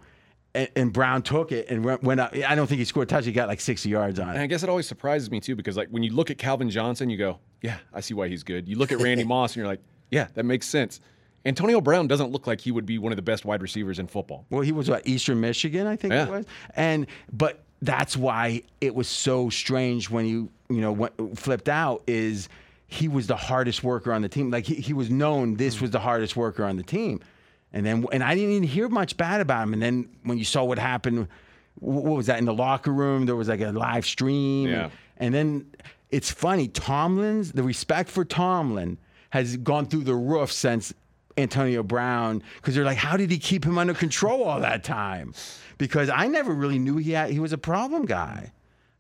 and, 0.55 0.69
and 0.77 0.93
Brown 0.93 1.23
took 1.23 1.53
it 1.53 1.71
and 1.71 1.83
went, 1.85 2.03
went 2.03 2.21
up. 2.21 2.35
I 2.35 2.55
don't 2.55 2.67
think 2.67 2.81
he 2.81 2.85
scored 2.85 3.09
a 3.09 3.11
touch. 3.11 3.25
He 3.25 3.33
got 3.33 3.49
like 3.49 3.61
sixty 3.61 3.89
yards 3.89 4.19
on 4.19 4.29
And 4.29 4.39
it. 4.39 4.43
I 4.43 4.47
guess 4.47 4.63
it 4.63 4.69
always 4.69 4.87
surprises 4.87 5.31
me 5.31 5.41
too 5.41 5.57
because 5.57 5.77
like 5.77 5.89
when 5.89 6.03
you 6.03 6.13
look 6.13 6.31
at 6.31 6.37
Calvin 6.37 6.69
Johnson, 6.69 7.09
you 7.09 7.17
go, 7.17 7.39
"Yeah, 7.63 7.79
I 7.95 8.01
see 8.01 8.13
why 8.13 8.29
he's 8.29 8.43
good." 8.43 8.69
You 8.69 8.77
look 8.77 8.93
at 8.93 8.99
Randy 9.03 9.25
Moss, 9.25 9.53
and 9.53 9.57
you're 9.57 9.67
like, 9.69 9.81
"Yeah, 10.11 10.27
that 10.35 10.45
makes 10.45 10.67
sense." 10.67 11.01
Antonio 11.49 11.81
Brown 11.81 12.07
doesn't 12.07 12.31
look 12.31 12.47
like 12.47 12.61
he 12.61 12.71
would 12.71 12.87
be 12.87 12.99
one 12.99 13.11
of 13.13 13.17
the 13.17 13.23
best 13.23 13.45
wide 13.45 13.63
receivers 13.63 13.99
in 13.99 14.07
football. 14.07 14.45
Well, 14.51 14.61
he 14.61 14.73
was 14.73 14.89
what 14.89 15.07
Eastern 15.07 15.41
Michigan, 15.41 15.87
I 15.87 15.97
think 15.97 16.13
Yeah. 16.13 16.25
it 16.27 16.31
was, 16.31 16.47
and 16.77 17.07
but 17.33 17.65
that's 17.83 18.17
why 18.17 18.63
it 18.81 18.95
was 18.95 19.09
so 19.09 19.49
strange 19.51 20.11
when 20.11 20.27
you 20.27 20.51
you 20.69 20.81
know 20.81 20.93
went, 20.93 21.39
flipped 21.39 21.69
out 21.69 22.03
is 22.07 22.49
he 22.87 23.09
was 23.09 23.27
the 23.27 23.37
hardest 23.37 23.83
worker 23.85 24.13
on 24.13 24.23
the 24.23 24.29
team. 24.29 24.51
Like 24.51 24.65
he, 24.67 24.75
he 24.77 24.93
was 24.93 25.11
known 25.11 25.55
this 25.55 25.81
was 25.81 25.91
the 25.91 26.01
hardest 26.01 26.37
worker 26.37 26.65
on 26.65 26.77
the 26.77 26.83
team, 26.83 27.21
and 27.73 27.85
then 27.87 28.05
and 28.13 28.23
I 28.23 28.35
didn't 28.35 28.51
even 28.51 28.69
hear 28.69 28.89
much 28.89 29.17
bad 29.17 29.41
about 29.41 29.63
him. 29.65 29.73
And 29.73 29.83
then 29.83 30.09
when 30.25 30.39
you 30.39 30.45
saw 30.45 30.65
what 30.65 30.79
happened, 30.79 31.29
what 31.77 32.05
was 32.05 32.27
that 32.27 32.39
in 32.39 32.45
the 32.45 32.55
locker 32.55 32.93
room? 32.93 33.27
There 33.27 33.37
was 33.37 33.49
like 33.49 33.61
a 33.61 33.71
live 33.73 34.05
stream, 34.07 34.69
Yeah. 34.69 34.91
and 35.19 35.33
then 35.35 35.67
it's 36.11 36.31
funny. 36.31 36.69
Tomlin's 36.69 37.53
the 37.53 37.63
respect 37.63 38.09
for 38.11 38.25
Tomlin 38.25 38.99
has 39.31 39.57
gone 39.59 39.85
through 39.87 40.05
the 40.05 40.15
roof 40.15 40.51
since 40.51 40.95
Antonio 41.39 41.83
Brown 41.83 42.43
because 42.57 42.75
they're 42.75 42.85
like, 42.85 42.99
how 42.99 43.17
did 43.17 43.31
he 43.31 43.39
keep 43.39 43.65
him 43.65 43.79
under 43.79 43.95
control 43.95 44.45
all 44.45 44.61
that 44.61 44.85
time? 44.85 45.33
Because 45.79 46.11
I 46.11 46.27
never 46.27 46.53
really 46.53 46.79
knew 46.79 46.97
he 46.97 47.13
had, 47.13 47.31
he 47.31 47.39
was 47.39 47.53
a 47.53 47.59
problem 47.59 48.05
guy, 48.05 48.53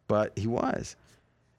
but 0.06 0.38
he 0.38 0.46
was. 0.46 0.96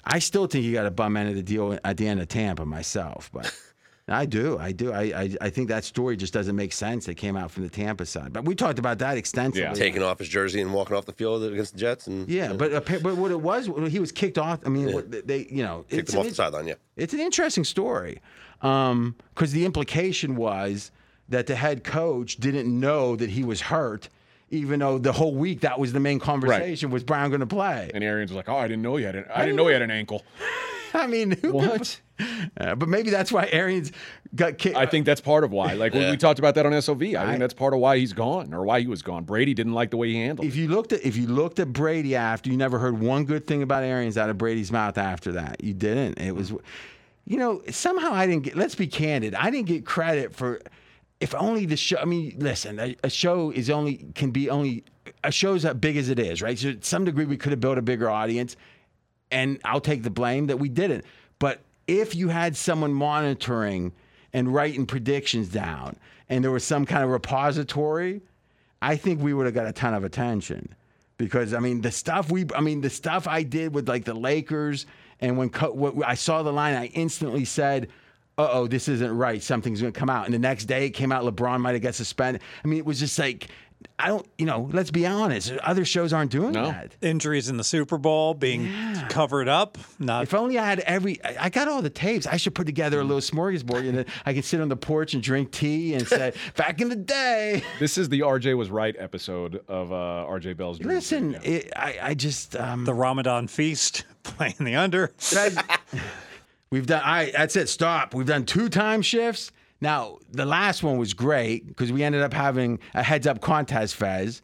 I 0.05 0.19
still 0.19 0.47
think 0.47 0.63
he 0.63 0.71
got 0.71 0.85
a 0.85 0.91
bum 0.91 1.17
end 1.17 1.29
of 1.29 1.35
the 1.35 1.43
deal 1.43 1.77
at 1.83 1.97
the 1.97 2.07
end 2.07 2.21
of 2.21 2.29
Tampa 2.29 2.65
myself, 2.65 3.29
but 3.33 3.53
I 4.07 4.25
do, 4.25 4.57
I 4.57 4.71
do. 4.71 4.91
I, 4.91 5.01
I 5.01 5.35
I 5.41 5.49
think 5.49 5.67
that 5.67 5.83
story 5.83 6.17
just 6.17 6.33
doesn't 6.33 6.55
make 6.55 6.73
sense. 6.73 7.05
That 7.05 7.15
came 7.15 7.35
out 7.35 7.51
from 7.51 7.63
the 7.63 7.69
Tampa 7.69 8.05
side, 8.05 8.33
but 8.33 8.45
we 8.45 8.55
talked 8.55 8.79
about 8.79 8.97
that 8.99 9.17
extensively. 9.17 9.61
Yeah. 9.61 9.73
Taking 9.73 10.01
off 10.01 10.19
his 10.19 10.29
jersey 10.29 10.61
and 10.61 10.73
walking 10.73 10.95
off 10.95 11.05
the 11.05 11.13
field 11.13 11.43
against 11.43 11.73
the 11.73 11.79
Jets. 11.79 12.07
and 12.07 12.27
Yeah, 12.27 12.53
but 12.53 12.73
appa- 12.73 13.01
but 13.01 13.17
what 13.17 13.29
it 13.29 13.39
was, 13.39 13.69
he 13.89 13.99
was 13.99 14.11
kicked 14.11 14.37
off. 14.37 14.61
I 14.65 14.69
mean, 14.69 14.93
what 14.93 15.27
they 15.27 15.47
you 15.51 15.63
know, 15.63 15.85
kicked 15.89 16.09
it's 16.09 16.13
him 16.13 16.21
off 16.21 16.27
the 16.27 16.33
sideline, 16.35 16.67
yeah. 16.67 16.75
it's 16.95 17.13
an 17.13 17.19
interesting 17.19 17.63
story 17.63 18.19
because 18.61 19.51
the 19.51 19.65
implication 19.65 20.35
was 20.35 20.91
that 21.29 21.47
the 21.47 21.55
head 21.55 21.83
coach 21.83 22.37
didn't 22.37 22.67
know 22.79 23.15
that 23.15 23.29
he 23.29 23.43
was 23.43 23.61
hurt, 23.61 24.09
even 24.49 24.79
though 24.79 24.97
the 24.97 25.11
whole 25.13 25.35
week 25.35 25.61
that 25.61 25.79
was 25.79 25.93
the 25.93 25.99
main 25.99 26.19
conversation 26.19 26.89
was 26.89 27.03
Brown 27.03 27.29
going 27.29 27.39
to 27.41 27.45
play. 27.47 27.91
And 27.93 28.03
Arians 28.03 28.31
was 28.31 28.35
like, 28.37 28.49
"Oh, 28.49 28.57
I 28.57 28.67
didn't 28.67 28.81
know 28.81 28.95
he 28.95 29.03
had 29.05 29.15
an 29.15 29.25
I 29.33 29.41
didn't 29.45 29.55
know 29.57 29.67
he 29.67 29.73
had 29.73 29.81
an 29.81 29.91
ankle." 29.91 30.23
I 30.93 31.05
mean, 31.05 31.31
who 31.31 31.51
could- 31.51 31.53
What? 31.53 31.99
Uh, 32.59 32.75
but 32.75 32.89
maybe 32.89 33.09
that's 33.09 33.31
why 33.31 33.47
Arians 33.49 33.93
got 34.35 34.57
kicked. 34.57 34.75
I 34.75 34.85
think 34.85 35.05
that's 35.05 35.21
part 35.21 35.45
of 35.45 35.53
why. 35.53 35.71
Like 35.75 35.93
Yeah. 35.93 36.11
we 36.11 36.17
talked 36.17 36.37
about 36.37 36.55
that 36.55 36.65
on 36.65 36.81
SOV, 36.81 37.01
I, 37.01 37.05
I- 37.15 37.25
think 37.27 37.39
that's 37.39 37.53
part 37.53 37.73
of 37.73 37.79
why 37.79 37.97
he's 37.97 38.11
gone 38.11 38.53
or 38.53 38.65
why 38.65 38.81
he 38.81 38.87
was 38.87 39.01
gone. 39.01 39.23
Brady 39.23 39.53
didn't 39.53 39.71
like 39.71 39.89
the 39.91 39.95
way 39.95 40.09
he 40.09 40.15
handled. 40.15 40.45
if 40.45 40.57
you 40.57 40.67
looked 40.67 40.91
at 40.91 41.05
if 41.05 41.15
you 41.15 41.27
looked 41.27 41.59
at 41.59 41.71
Brady 41.71 42.17
after, 42.17 42.49
you 42.49 42.57
never 42.57 42.77
heard 42.77 42.99
one 42.99 43.23
good 43.23 43.47
thing 43.47 43.63
about 43.63 43.83
Arians 43.83 44.17
out 44.17 44.29
of 44.29 44.37
Brady's 44.37 44.69
mouth 44.69 44.97
after 44.97 45.31
that. 45.33 45.63
You 45.63 45.73
didn't. 45.73 46.19
It 46.19 46.35
was, 46.35 46.51
you 47.29 47.37
know, 47.37 47.61
somehow 47.69 48.11
I 48.11 48.25
didn't 48.25 48.43
get. 48.43 48.57
Let's 48.57 48.73
be 48.75 48.87
candid. 48.87 49.35
I 49.35 49.51
didn't 49.51 49.67
get 49.67 49.85
credit 49.85 50.35
for. 50.35 50.59
If 51.19 51.35
only 51.35 51.65
the 51.65 51.77
show. 51.77 51.97
I 51.97 52.05
mean, 52.05 52.35
listen, 52.39 52.79
a, 52.79 52.95
a 53.03 53.09
show 53.09 53.51
is 53.51 53.69
only 53.69 54.07
can 54.15 54.31
be 54.31 54.49
only 54.49 54.83
a 55.23 55.31
show's 55.31 55.63
as 55.63 55.75
big 55.75 55.95
as 55.95 56.09
it 56.09 56.17
is, 56.17 56.41
right? 56.41 56.57
So 56.57 56.73
to 56.73 56.83
some 56.83 57.05
degree, 57.05 57.25
we 57.25 57.37
could 57.37 57.51
have 57.51 57.59
built 57.59 57.77
a 57.77 57.83
bigger 57.83 58.09
audience, 58.09 58.55
and 59.29 59.59
I'll 59.63 59.79
take 59.79 60.01
the 60.01 60.09
blame 60.09 60.47
that 60.47 60.57
we 60.57 60.69
didn't. 60.69 61.05
But 61.37 61.59
if 61.87 62.15
you 62.15 62.29
had 62.29 62.57
someone 62.57 62.93
monitoring 62.93 63.91
and 64.33 64.51
writing 64.51 64.87
predictions 64.87 65.49
down, 65.49 65.97
and 66.29 66.43
there 66.43 66.51
was 66.51 66.63
some 66.63 66.85
kind 66.85 67.03
of 67.03 67.11
repository, 67.11 68.21
I 68.81 68.95
think 68.95 69.21
we 69.21 69.35
would 69.35 69.45
have 69.45 69.55
got 69.55 69.67
a 69.67 69.73
ton 69.73 69.93
of 69.93 70.03
attention 70.03 70.73
because 71.19 71.53
I 71.53 71.59
mean 71.59 71.81
the 71.81 71.91
stuff 71.91 72.31
we 72.31 72.45
I 72.55 72.61
mean 72.61 72.81
the 72.81 72.89
stuff 72.89 73.27
I 73.27 73.43
did 73.43 73.75
with 73.75 73.87
like 73.87 74.05
the 74.05 74.15
Lakers 74.15 74.87
and 75.21 75.37
when 75.37 75.49
co- 75.49 75.71
what, 75.71 75.95
I 76.07 76.15
saw 76.15 76.43
the 76.43 76.53
line 76.53 76.75
I 76.75 76.85
instantly 76.87 77.45
said 77.45 77.87
uh 78.37 78.47
oh 78.51 78.67
this 78.67 78.87
isn't 78.87 79.17
right. 79.17 79.43
Something's 79.43 79.81
going 79.81 79.91
to 79.91 79.99
come 79.99 80.09
out. 80.09 80.25
And 80.25 80.33
the 80.33 80.39
next 80.39 80.65
day 80.65 80.85
it 80.85 80.91
came 80.91 81.11
out 81.11 81.23
LeBron 81.25 81.59
might 81.59 81.73
have 81.73 81.81
got 81.81 81.95
suspended. 81.95 82.41
I 82.63 82.67
mean 82.67 82.79
it 82.79 82.85
was 82.85 82.99
just 82.99 83.19
like 83.19 83.47
I 83.97 84.07
don't 84.07 84.25
you 84.37 84.45
know 84.45 84.69
let's 84.73 84.91
be 84.91 85.05
honest. 85.05 85.51
Other 85.63 85.83
shows 85.85 86.11
aren't 86.13 86.31
doing 86.31 86.51
No. 86.53 86.67
that. 86.67 86.95
Injuries 87.01 87.47
in 87.49 87.55
the 87.57 87.63
Super 87.63 87.97
Bowl 87.97 88.33
being 88.33 88.69
covered 89.09 89.47
up. 89.49 89.77
Not 89.99 90.23
if 90.23 90.33
only 90.33 90.57
I 90.57 90.65
had 90.65 90.79
every 90.81 91.21
I 91.23 91.45
I 91.45 91.49
got 91.49 91.67
all 91.67 91.81
the 91.81 91.89
tapes. 91.89 92.27
I 92.27 92.37
should 92.37 92.55
put 92.55 92.65
together 92.65 92.99
a 92.99 93.03
little 93.03 93.21
smorgasbord 93.21 93.87
and 93.87 93.97
then 93.99 94.05
I 94.25 94.33
could 94.33 94.45
sit 94.45 94.59
on 94.61 94.69
the 94.69 94.75
porch 94.77 95.13
and 95.13 95.23
drink 95.23 95.51
tea 95.51 95.93
and 95.95 96.07
say 96.07 96.31
back 96.57 96.79
in 96.81 96.87
the 96.89 96.95
day. 96.95 97.61
This 97.79 97.97
is 97.97 98.07
the 98.09 98.21
RJ 98.21 98.57
was 98.57 98.69
right 98.69 98.95
episode 98.99 99.61
of 99.67 99.91
uh, 99.91 100.25
RJ 100.29 100.55
Bell's. 100.57 100.79
Dream. 100.79 100.93
Listen 100.95 101.37
it, 101.43 101.71
I 101.75 101.99
I 102.01 102.13
just 102.15 102.55
um 102.55 102.85
the 102.85 102.93
Ramadan 102.93 103.47
feast 103.47 104.03
playing 104.23 104.55
the 104.59 104.75
under. 104.75 105.11
We've 106.71 106.85
done. 106.85 107.01
All 107.01 107.11
right, 107.11 107.33
that's 107.33 107.55
it. 107.55 107.67
Stop. 107.67 108.13
We've 108.13 108.27
done 108.27 108.45
two 108.45 108.69
time 108.69 109.01
shifts. 109.01 109.51
Now 109.81 110.19
the 110.31 110.45
last 110.45 110.83
one 110.83 110.97
was 110.97 111.13
great 111.13 111.67
because 111.67 111.91
we 111.91 112.03
ended 112.03 112.21
up 112.21 112.33
having 112.33 112.79
a 112.93 113.01
heads 113.01 113.25
up 113.25 113.41
contest. 113.41 113.95
Fez, 113.95 114.41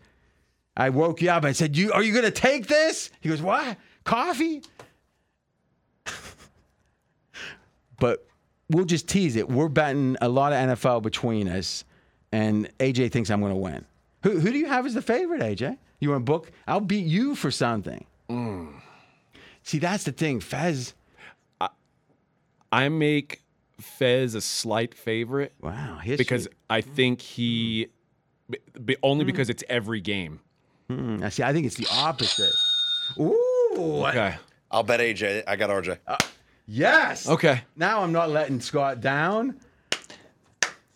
I 0.76 0.90
woke 0.90 1.22
you 1.22 1.30
up. 1.30 1.46
I 1.46 1.52
said, 1.52 1.78
"You 1.78 1.92
are 1.92 2.02
you 2.02 2.14
going 2.14 2.26
to 2.26 2.32
take 2.32 2.68
this?" 2.68 3.12
He 3.22 3.30
goes, 3.30 3.42
"What? 3.42 3.78
Coffee?" 4.06 4.64
but 8.00 8.26
we'll 8.70 8.86
just 8.86 9.08
tease 9.08 9.36
it. 9.36 9.50
We're 9.50 9.70
betting 9.70 10.18
a 10.22 10.30
lot 10.30 10.54
of 10.54 10.78
NFL 10.78 11.04
between 11.04 11.48
us, 11.48 11.84
and 12.32 12.70
AJ 12.80 13.12
thinks 13.12 13.30
I'm 13.30 13.42
going 13.42 13.52
to 13.54 13.58
win. 13.58 13.86
Who 14.24 14.40
who 14.40 14.52
do 14.52 14.58
you 14.58 14.68
have 14.68 14.86
as 14.86 14.94
the 14.96 15.02
favorite, 15.02 15.42
AJ? 15.42 15.78
You 16.00 16.10
want 16.10 16.26
to 16.26 16.32
book? 16.32 16.52
I'll 16.68 16.82
beat 16.82 17.06
you 17.06 17.36
for 17.36 17.52
something. 17.52 18.06
Mm. 18.30 18.75
See, 19.66 19.80
that's 19.80 20.04
the 20.06 20.12
thing, 20.14 20.40
Fez. 20.40 20.94
I 22.72 22.90
make 22.90 23.42
Fez 23.80 24.36
a 24.36 24.42
slight 24.42 24.94
favorite 24.94 25.54
Wow, 25.62 25.98
history. 25.98 26.18
because 26.18 26.48
I 26.70 26.82
think 26.82 27.22
he, 27.22 27.88
b- 28.50 28.58
b- 28.84 28.98
only 29.02 29.24
because 29.24 29.50
it's 29.50 29.64
every 29.70 30.02
game. 30.02 30.40
Mm, 30.90 31.24
I 31.24 31.30
see. 31.30 31.42
I 31.44 31.52
think 31.54 31.66
it's 31.66 31.76
the 31.76 31.88
opposite. 31.92 32.54
Ooh. 33.20 34.04
Okay. 34.08 34.36
I'll 34.72 34.84
bet 34.84 35.00
AJ. 35.00 35.44
I 35.48 35.56
got 35.56 35.70
RJ. 35.70 35.98
Yes. 36.68 37.28
Okay. 37.30 37.62
Now 37.76 38.02
I'm 38.02 38.12
not 38.12 38.30
letting 38.30 38.60
Scott 38.60 39.00
down. 39.02 39.60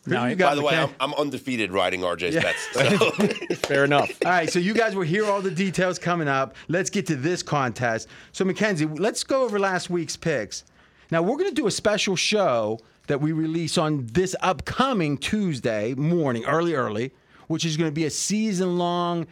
Who 0.09 0.15
Now, 0.15 0.25
you 0.25 0.35
got, 0.35 0.49
By 0.49 0.55
the 0.55 0.61
way, 0.63 0.75
I'm, 0.75 0.89
I'm 0.99 1.13
undefeated 1.13 1.71
riding 1.71 2.01
RJ's 2.01 2.35
bets. 2.35 2.67
So. 2.73 3.55
Fair 3.67 3.85
enough. 3.85 4.09
All 4.25 4.31
right, 4.31 4.49
so 4.49 4.59
you 4.59 4.73
guys 4.73 4.95
will 4.95 5.03
hear 5.03 5.25
all 5.25 5.41
the 5.41 5.51
details 5.51 5.99
coming 5.99 6.27
up. 6.27 6.55
Let's 6.67 6.89
get 6.89 7.05
to 7.07 7.15
this 7.15 7.43
contest. 7.43 8.07
So, 8.31 8.43
Mackenzie, 8.43 8.85
let's 8.85 9.23
go 9.23 9.43
over 9.43 9.59
last 9.59 9.89
week's 9.89 10.17
picks. 10.17 10.63
Now, 11.11 11.21
we're 11.21 11.37
going 11.37 11.49
to 11.49 11.55
do 11.55 11.67
a 11.67 11.71
special 11.71 12.15
show 12.15 12.79
that 13.07 13.21
we 13.21 13.31
release 13.31 13.77
on 13.77 14.07
this 14.07 14.35
upcoming 14.41 15.17
Tuesday 15.17 15.93
morning, 15.95 16.45
early, 16.45 16.73
early, 16.73 17.11
which 17.47 17.65
is 17.65 17.77
going 17.77 17.89
to 17.89 17.95
be 17.95 18.05
a 18.05 18.09
season 18.11 18.77
long. 18.77 19.27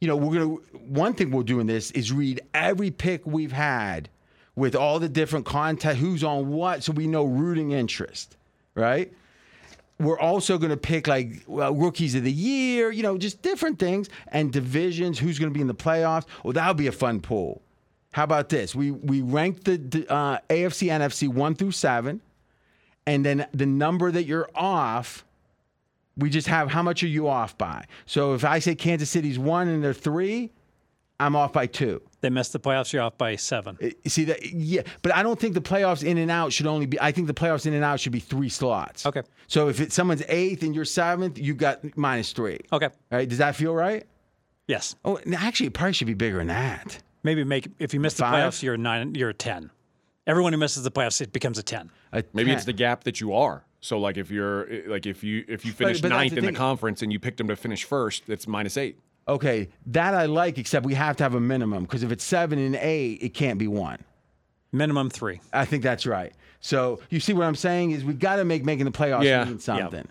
You 0.00 0.08
know, 0.08 0.16
we're 0.16 0.38
going 0.38 0.56
to, 0.56 0.62
one 0.78 1.14
thing 1.14 1.30
we'll 1.30 1.42
do 1.42 1.60
in 1.60 1.66
this 1.66 1.90
is 1.92 2.12
read 2.12 2.40
every 2.54 2.90
pick 2.90 3.26
we've 3.26 3.52
had 3.52 4.08
with 4.56 4.74
all 4.74 4.98
the 4.98 5.08
different 5.08 5.46
content, 5.46 5.98
who's 5.98 6.22
on 6.22 6.50
what, 6.50 6.82
so 6.82 6.92
we 6.92 7.06
know 7.06 7.24
rooting 7.24 7.70
interest, 7.72 8.36
right? 8.74 9.12
We're 10.00 10.18
also 10.18 10.56
going 10.58 10.70
to 10.70 10.76
pick 10.76 11.06
like 11.06 11.42
well, 11.46 11.74
rookies 11.74 12.14
of 12.14 12.24
the 12.24 12.32
year, 12.32 12.90
you 12.90 13.02
know, 13.02 13.18
just 13.18 13.42
different 13.42 13.78
things 13.78 14.08
and 14.28 14.52
divisions. 14.52 15.18
Who's 15.18 15.38
going 15.38 15.52
to 15.52 15.54
be 15.54 15.60
in 15.60 15.66
the 15.66 15.74
playoffs? 15.74 16.24
Well, 16.42 16.54
that 16.54 16.66
would 16.66 16.78
be 16.78 16.86
a 16.86 16.92
fun 16.92 17.20
pool. 17.20 17.62
How 18.12 18.24
about 18.24 18.48
this? 18.48 18.74
We 18.74 18.90
we 18.90 19.20
rank 19.20 19.64
the 19.64 20.06
uh, 20.08 20.38
AFC, 20.48 20.88
NFC 20.88 21.28
one 21.28 21.54
through 21.54 21.72
seven, 21.72 22.20
and 23.06 23.24
then 23.24 23.46
the 23.52 23.66
number 23.66 24.10
that 24.10 24.24
you're 24.24 24.48
off. 24.54 25.24
We 26.16 26.28
just 26.28 26.48
have 26.48 26.70
how 26.70 26.82
much 26.82 27.02
are 27.02 27.08
you 27.08 27.28
off 27.28 27.56
by? 27.56 27.84
So 28.04 28.34
if 28.34 28.44
I 28.44 28.58
say 28.58 28.74
Kansas 28.74 29.08
City's 29.08 29.38
one 29.38 29.68
and 29.68 29.82
they're 29.82 29.94
three, 29.94 30.50
I'm 31.18 31.36
off 31.36 31.52
by 31.52 31.66
two. 31.66 32.02
They 32.20 32.30
missed 32.30 32.52
the 32.52 32.60
playoffs. 32.60 32.92
You're 32.92 33.02
off 33.02 33.16
by 33.16 33.36
seven. 33.36 33.78
You 33.80 34.10
See 34.10 34.24
that? 34.24 34.44
Yeah, 34.52 34.82
but 35.02 35.14
I 35.14 35.22
don't 35.22 35.40
think 35.40 35.54
the 35.54 35.60
playoffs 35.62 36.04
in 36.04 36.18
and 36.18 36.30
out 36.30 36.52
should 36.52 36.66
only 36.66 36.86
be. 36.86 37.00
I 37.00 37.12
think 37.12 37.26
the 37.26 37.34
playoffs 37.34 37.64
in 37.66 37.72
and 37.72 37.82
out 37.84 37.98
should 38.00 38.12
be 38.12 38.20
three 38.20 38.48
slots. 38.50 39.06
Okay. 39.06 39.22
So 39.46 39.68
if 39.68 39.80
it's 39.80 39.94
someone's 39.94 40.22
eighth 40.28 40.62
and 40.62 40.74
you're 40.74 40.84
seventh, 40.84 41.38
you 41.38 41.54
got 41.54 41.96
minus 41.96 42.32
three. 42.32 42.58
Okay. 42.72 42.86
All 42.86 42.92
right. 43.10 43.28
Does 43.28 43.38
that 43.38 43.56
feel 43.56 43.74
right? 43.74 44.06
Yes. 44.66 44.94
Oh, 45.04 45.18
actually, 45.34 45.68
it 45.68 45.74
probably 45.74 45.94
should 45.94 46.06
be 46.06 46.14
bigger 46.14 46.38
than 46.38 46.48
that. 46.48 47.02
Maybe 47.22 47.42
make 47.44 47.68
if 47.78 47.92
you 47.94 48.00
miss 48.00 48.14
the 48.14 48.22
Five? 48.22 48.34
playoffs, 48.52 48.62
you're 48.62 48.74
a 48.74 48.78
nine. 48.78 49.14
You're 49.14 49.30
a 49.30 49.34
ten. 49.34 49.70
Everyone 50.26 50.52
who 50.52 50.58
misses 50.58 50.84
the 50.84 50.90
playoffs, 50.90 51.20
it 51.20 51.32
becomes 51.32 51.58
a 51.58 51.62
ten. 51.62 51.90
A 52.12 52.22
Maybe 52.34 52.50
10. 52.50 52.56
it's 52.56 52.66
the 52.66 52.72
gap 52.72 53.04
that 53.04 53.20
you 53.20 53.32
are. 53.34 53.64
So 53.80 53.98
like 53.98 54.16
if 54.18 54.30
you're 54.30 54.68
like 54.86 55.06
if 55.06 55.24
you 55.24 55.44
if 55.48 55.64
you 55.64 55.72
finish 55.72 56.00
but 56.00 56.10
that's 56.10 56.18
ninth 56.18 56.32
the 56.32 56.38
in 56.38 56.44
the 56.44 56.48
thing. 56.48 56.54
conference 56.56 57.02
and 57.02 57.10
you 57.12 57.18
picked 57.18 57.38
them 57.38 57.48
to 57.48 57.56
finish 57.56 57.84
first, 57.84 58.28
it's 58.28 58.46
minus 58.46 58.76
eight. 58.76 58.98
Okay, 59.30 59.68
that 59.86 60.12
I 60.14 60.26
like, 60.26 60.58
except 60.58 60.84
we 60.84 60.94
have 60.94 61.16
to 61.18 61.22
have 61.22 61.34
a 61.34 61.40
minimum 61.40 61.84
because 61.84 62.02
if 62.02 62.10
it's 62.10 62.24
seven 62.24 62.58
and 62.58 62.74
eight, 62.76 63.18
it 63.22 63.28
can't 63.32 63.58
be 63.58 63.68
one. 63.68 63.98
Minimum 64.72 65.08
three. 65.10 65.40
I 65.52 65.64
think 65.64 65.82
that's 65.84 66.04
right. 66.04 66.32
So 66.60 67.00
you 67.10 67.20
see 67.20 67.32
what 67.32 67.44
I'm 67.46 67.54
saying 67.54 67.92
is 67.92 68.04
we 68.04 68.12
got 68.14 68.36
to 68.36 68.44
make 68.44 68.64
making 68.64 68.84
the 68.86 68.90
playoffs 68.90 69.22
Yeah. 69.24 69.44
mean 69.44 69.60
something. 69.60 70.06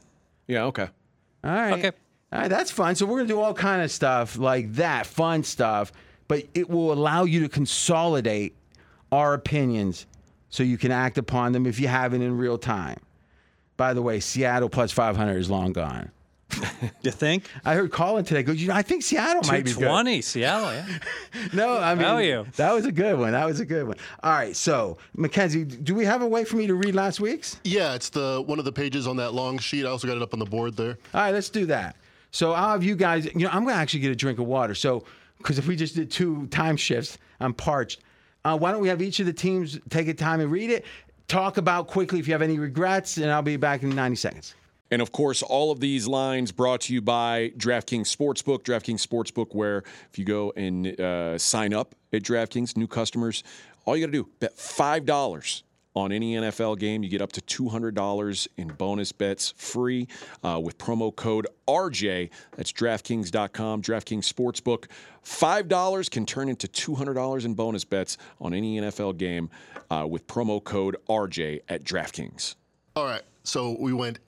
Yeah. 0.47 0.63
Okay. 0.65 0.88
All 1.43 1.51
right. 1.51 1.73
Okay. 1.86 1.91
All 2.32 2.39
right, 2.41 2.47
that's 2.47 2.71
fun. 2.71 2.95
So 2.95 3.05
we're 3.05 3.17
gonna 3.17 3.27
do 3.27 3.39
all 3.41 3.53
kind 3.53 3.82
of 3.82 3.91
stuff 3.91 4.38
like 4.38 4.73
that, 4.73 5.05
fun 5.05 5.43
stuff, 5.43 5.91
but 6.27 6.43
it 6.53 6.69
will 6.69 6.93
allow 6.93 7.23
you 7.23 7.41
to 7.41 7.49
consolidate 7.49 8.55
our 9.12 9.34
opinions 9.34 10.05
so 10.49 10.63
you 10.63 10.77
can 10.77 10.91
act 10.91 11.17
upon 11.17 11.51
them 11.51 11.65
if 11.65 11.79
you 11.79 11.88
haven't 11.88 12.21
in 12.21 12.38
real 12.38 12.58
time. 12.58 12.97
By 13.77 13.93
the 13.93 14.01
way, 14.01 14.19
Seattle 14.19 14.69
plus 14.69 14.91
500 14.91 15.38
is 15.38 15.49
long 15.49 15.73
gone. 15.73 16.12
You 17.01 17.12
think? 17.12 17.49
I 17.63 17.75
heard 17.75 17.91
Colin 17.91 18.25
today 18.25 18.43
go, 18.43 18.51
you 18.51 18.67
know, 18.67 18.73
I 18.73 18.81
think 18.81 19.03
Seattle 19.03 19.41
might 19.47 19.63
be 19.63 19.71
good. 19.71 19.79
220, 19.79 20.21
Seattle. 20.21 20.73
Yeah. 20.73 20.97
No, 21.53 21.77
I 21.77 21.95
mean, 21.95 22.03
How 22.03 22.15
are 22.15 22.23
you? 22.23 22.45
that 22.57 22.73
was 22.73 22.85
a 22.85 22.91
good 22.91 23.17
one. 23.17 23.31
That 23.31 23.45
was 23.45 23.59
a 23.59 23.65
good 23.65 23.88
one. 23.88 23.97
All 24.23 24.31
right, 24.31 24.55
so 24.55 24.97
Mackenzie, 25.15 25.63
do 25.63 25.95
we 25.95 26.05
have 26.05 26.21
a 26.21 26.27
way 26.27 26.43
for 26.43 26.57
me 26.57 26.67
to 26.67 26.75
read 26.75 26.95
last 26.95 27.19
week's? 27.19 27.59
Yeah, 27.63 27.93
it's 27.93 28.09
the 28.09 28.43
one 28.45 28.59
of 28.59 28.65
the 28.65 28.71
pages 28.71 29.07
on 29.07 29.15
that 29.17 29.33
long 29.33 29.57
sheet. 29.59 29.85
I 29.85 29.89
also 29.89 30.07
got 30.07 30.17
it 30.17 30.23
up 30.23 30.33
on 30.33 30.39
the 30.39 30.45
board 30.45 30.75
there. 30.75 30.97
All 31.13 31.21
right, 31.21 31.33
let's 31.33 31.49
do 31.49 31.65
that. 31.67 31.95
So 32.31 32.51
I'll 32.53 32.71
have 32.71 32.83
you 32.83 32.95
guys. 32.95 33.25
You 33.25 33.41
know, 33.45 33.49
I'm 33.51 33.63
gonna 33.65 33.75
actually 33.77 34.01
get 34.01 34.12
a 34.12 34.15
drink 34.15 34.39
of 34.39 34.45
water. 34.45 34.75
So 34.75 35.05
because 35.38 35.57
if 35.57 35.67
we 35.67 35.75
just 35.75 35.95
did 35.95 36.12
two 36.12 36.47
time 36.47 36.75
shifts, 36.77 37.17
I'm 37.39 37.53
parched. 37.53 37.99
Uh, 38.43 38.57
why 38.57 38.71
don't 38.71 38.81
we 38.81 38.88
have 38.89 39.01
each 39.01 39.19
of 39.19 39.25
the 39.25 39.33
teams 39.33 39.79
take 39.89 40.07
a 40.07 40.13
time 40.13 40.39
and 40.41 40.51
read 40.51 40.69
it? 40.69 40.85
Talk 41.27 41.57
about 41.57 41.88
quickly 41.88 42.19
if 42.19 42.27
you 42.27 42.33
have 42.33 42.41
any 42.41 42.57
regrets, 42.57 43.17
and 43.17 43.31
I'll 43.31 43.41
be 43.41 43.55
back 43.57 43.83
in 43.83 43.89
90 43.91 44.15
seconds. 44.15 44.55
And 44.91 45.02
of 45.02 45.12
course, 45.12 45.41
all 45.43 45.71
of 45.71 45.80
these 45.80 46.08
lines 46.08 46.52
brought 46.52 46.82
to 46.82 46.93
you 46.93 47.02
by 47.02 47.52
DraftKings 47.58 48.15
Sportsbook. 48.15 48.63
DraftKings 48.63 49.06
Sportsbook, 49.06 49.54
where 49.54 49.84
if 50.12 50.17
you 50.17 50.25
go 50.25 50.52
and 50.56 50.99
uh, 50.99 51.38
sign 51.38 51.73
up 51.73 51.95
at 52.12 52.23
DraftKings, 52.23 52.75
new 52.75 52.88
customers, 52.88 53.43
all 53.86 53.95
you 53.95 54.06
got 54.06 54.12
to 54.12 54.23
do 54.23 54.30
bet 54.39 54.58
five 54.58 55.06
dollars 55.06 55.63
on 55.95 56.12
any 56.12 56.36
NFL 56.36 56.80
game. 56.80 57.04
You 57.04 57.10
get 57.10 57.21
up 57.21 57.32
to 57.34 57.41
two 57.41 57.69
hundred 57.69 57.95
dollars 57.95 58.47
in 58.58 58.67
bonus 58.67 59.12
bets 59.12 59.54
free 59.58 60.08
uh, 60.43 60.60
with 60.63 60.78
promo 60.78 61.15
code 61.15 61.47
RJ. 61.67 62.30
That's 62.56 62.71
DraftKings.com. 62.71 63.82
DraftKings 63.82 64.32
Sportsbook. 64.32 64.86
Five 65.21 65.67
dollars 65.67 66.10
can 66.10 66.25
turn 66.25 66.49
into 66.49 66.67
two 66.67 66.95
hundred 66.95 67.13
dollars 67.13 67.45
in 67.45 67.54
bonus 67.54 67.84
bets 67.84 68.17
on 68.39 68.54
any 68.54 68.80
NFL 68.80 69.17
game 69.17 69.49
uh, 69.89 70.06
with 70.10 70.28
promo 70.28 70.63
code 70.63 70.97
RJ 71.08 71.62
at 71.69 71.84
DraftKings. 71.84 72.56
All 72.95 73.06
right, 73.06 73.23
so 73.43 73.78
we 73.80 73.93
went 73.93 74.19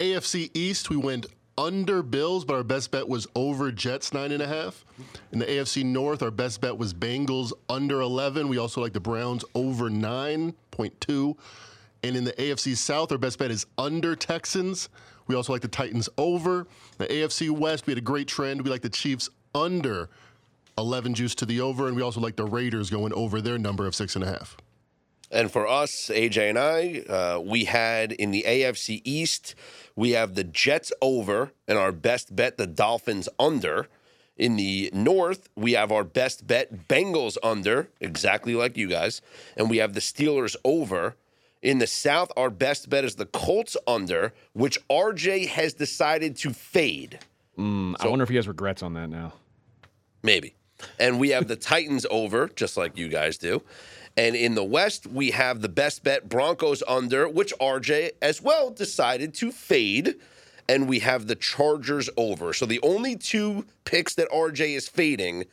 AFC 0.00 0.50
East. 0.54 0.90
We 0.90 0.96
went 0.96 1.26
under 1.56 2.04
Bills, 2.04 2.44
but 2.44 2.54
our 2.54 2.62
best 2.62 2.92
bet 2.92 3.08
was 3.08 3.26
over 3.34 3.72
Jets 3.72 4.12
nine 4.12 4.30
and 4.30 4.42
a 4.42 4.46
half. 4.46 4.84
In 5.32 5.40
the 5.40 5.46
AFC 5.46 5.84
North, 5.84 6.22
our 6.22 6.30
best 6.30 6.60
bet 6.60 6.78
was 6.78 6.94
Bengals 6.94 7.52
under 7.68 8.00
11. 8.00 8.48
We 8.48 8.58
also 8.58 8.80
like 8.80 8.92
the 8.92 9.00
Browns 9.00 9.44
over 9.54 9.90
9.2. 9.90 11.36
And 12.04 12.16
in 12.16 12.22
the 12.22 12.32
AFC 12.32 12.76
South, 12.76 13.10
our 13.10 13.18
best 13.18 13.40
bet 13.40 13.50
is 13.50 13.66
under 13.76 14.14
Texans. 14.14 14.88
We 15.26 15.34
also 15.34 15.52
like 15.52 15.62
the 15.62 15.68
Titans 15.68 16.08
over. 16.16 16.68
The 16.98 17.06
AFC 17.06 17.50
West, 17.50 17.86
we 17.86 17.90
had 17.90 17.98
a 17.98 18.02
great 18.02 18.28
trend. 18.28 18.62
We 18.62 18.70
like 18.70 18.82
the 18.82 18.88
Chiefs 18.88 19.28
under 19.52 20.08
11 20.78 21.14
juice 21.14 21.34
to 21.34 21.44
the 21.44 21.60
over, 21.60 21.88
and 21.88 21.96
we 21.96 22.02
also 22.02 22.20
like 22.20 22.36
the 22.36 22.44
Raiders 22.44 22.88
going 22.88 23.12
over 23.12 23.40
their 23.40 23.58
number 23.58 23.84
of 23.84 23.96
six 23.96 24.14
and 24.14 24.22
a 24.22 24.28
half. 24.28 24.56
And 25.30 25.50
for 25.52 25.66
us, 25.66 26.08
AJ 26.08 26.48
and 26.48 26.58
I, 26.58 27.00
uh, 27.12 27.40
we 27.40 27.64
had 27.64 28.12
in 28.12 28.30
the 28.30 28.44
AFC 28.46 29.02
East, 29.04 29.54
we 29.98 30.12
have 30.12 30.36
the 30.36 30.44
Jets 30.44 30.92
over, 31.02 31.50
and 31.66 31.76
our 31.76 31.90
best 31.90 32.36
bet, 32.36 32.56
the 32.56 32.68
Dolphins 32.68 33.28
under. 33.36 33.88
In 34.36 34.54
the 34.54 34.90
North, 34.94 35.48
we 35.56 35.72
have 35.72 35.90
our 35.90 36.04
best 36.04 36.46
bet, 36.46 36.86
Bengals 36.86 37.36
under, 37.42 37.88
exactly 38.00 38.54
like 38.54 38.76
you 38.76 38.86
guys. 38.86 39.20
And 39.56 39.68
we 39.68 39.78
have 39.78 39.94
the 39.94 40.00
Steelers 40.00 40.54
over. 40.64 41.16
In 41.62 41.80
the 41.80 41.88
South, 41.88 42.30
our 42.36 42.48
best 42.48 42.88
bet 42.88 43.04
is 43.04 43.16
the 43.16 43.26
Colts 43.26 43.76
under, 43.88 44.32
which 44.52 44.78
RJ 44.88 45.48
has 45.48 45.74
decided 45.74 46.36
to 46.36 46.50
fade. 46.50 47.18
Hmm, 47.56 47.96
I 47.98 48.06
wonder 48.06 48.22
if 48.22 48.28
he 48.28 48.36
has 48.36 48.46
regrets 48.46 48.84
on 48.84 48.94
that 48.94 49.10
now. 49.10 49.32
Maybe. 50.22 50.54
And 51.00 51.18
we 51.18 51.30
have 51.30 51.48
the 51.48 51.56
Titans 51.56 52.06
over, 52.08 52.46
just 52.46 52.76
like 52.76 52.96
you 52.96 53.08
guys 53.08 53.36
do. 53.36 53.62
And 54.18 54.34
in 54.34 54.56
the 54.56 54.64
West, 54.64 55.06
we 55.06 55.30
have 55.30 55.60
the 55.60 55.68
best 55.68 56.02
bet 56.02 56.28
Broncos 56.28 56.82
under, 56.88 57.28
which 57.28 57.54
RJ 57.60 58.10
as 58.20 58.42
well 58.42 58.68
decided 58.68 59.32
to 59.34 59.52
fade. 59.52 60.16
And 60.68 60.88
we 60.88 60.98
have 60.98 61.28
the 61.28 61.36
Chargers 61.36 62.10
over. 62.16 62.52
So 62.52 62.66
the 62.66 62.80
only 62.82 63.14
two 63.14 63.64
picks 63.84 64.16
that 64.16 64.28
RJ 64.30 64.76
is 64.76 64.88
fading 64.88 65.44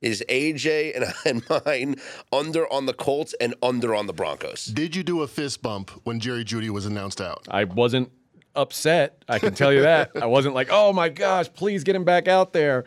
is 0.00 0.24
AJ 0.30 0.96
and, 0.96 1.14
and 1.50 1.64
mine 1.66 1.96
under 2.32 2.66
on 2.72 2.86
the 2.86 2.94
Colts 2.94 3.34
and 3.38 3.54
under 3.62 3.94
on 3.94 4.06
the 4.06 4.14
Broncos. 4.14 4.64
Did 4.64 4.96
you 4.96 5.02
do 5.02 5.20
a 5.20 5.28
fist 5.28 5.60
bump 5.60 5.90
when 6.04 6.18
Jerry 6.18 6.44
Jeudy 6.44 6.70
was 6.70 6.86
announced 6.86 7.20
out? 7.20 7.46
I 7.50 7.64
wasn't 7.64 8.10
upset. 8.54 9.22
I 9.28 9.38
can 9.38 9.54
tell 9.54 9.74
you 9.74 9.82
that. 9.82 10.12
I 10.16 10.26
wasn't 10.26 10.54
like, 10.54 10.68
oh 10.70 10.94
my 10.94 11.10
gosh, 11.10 11.52
please 11.52 11.84
get 11.84 11.94
him 11.94 12.04
back 12.04 12.28
out 12.28 12.54
there. 12.54 12.86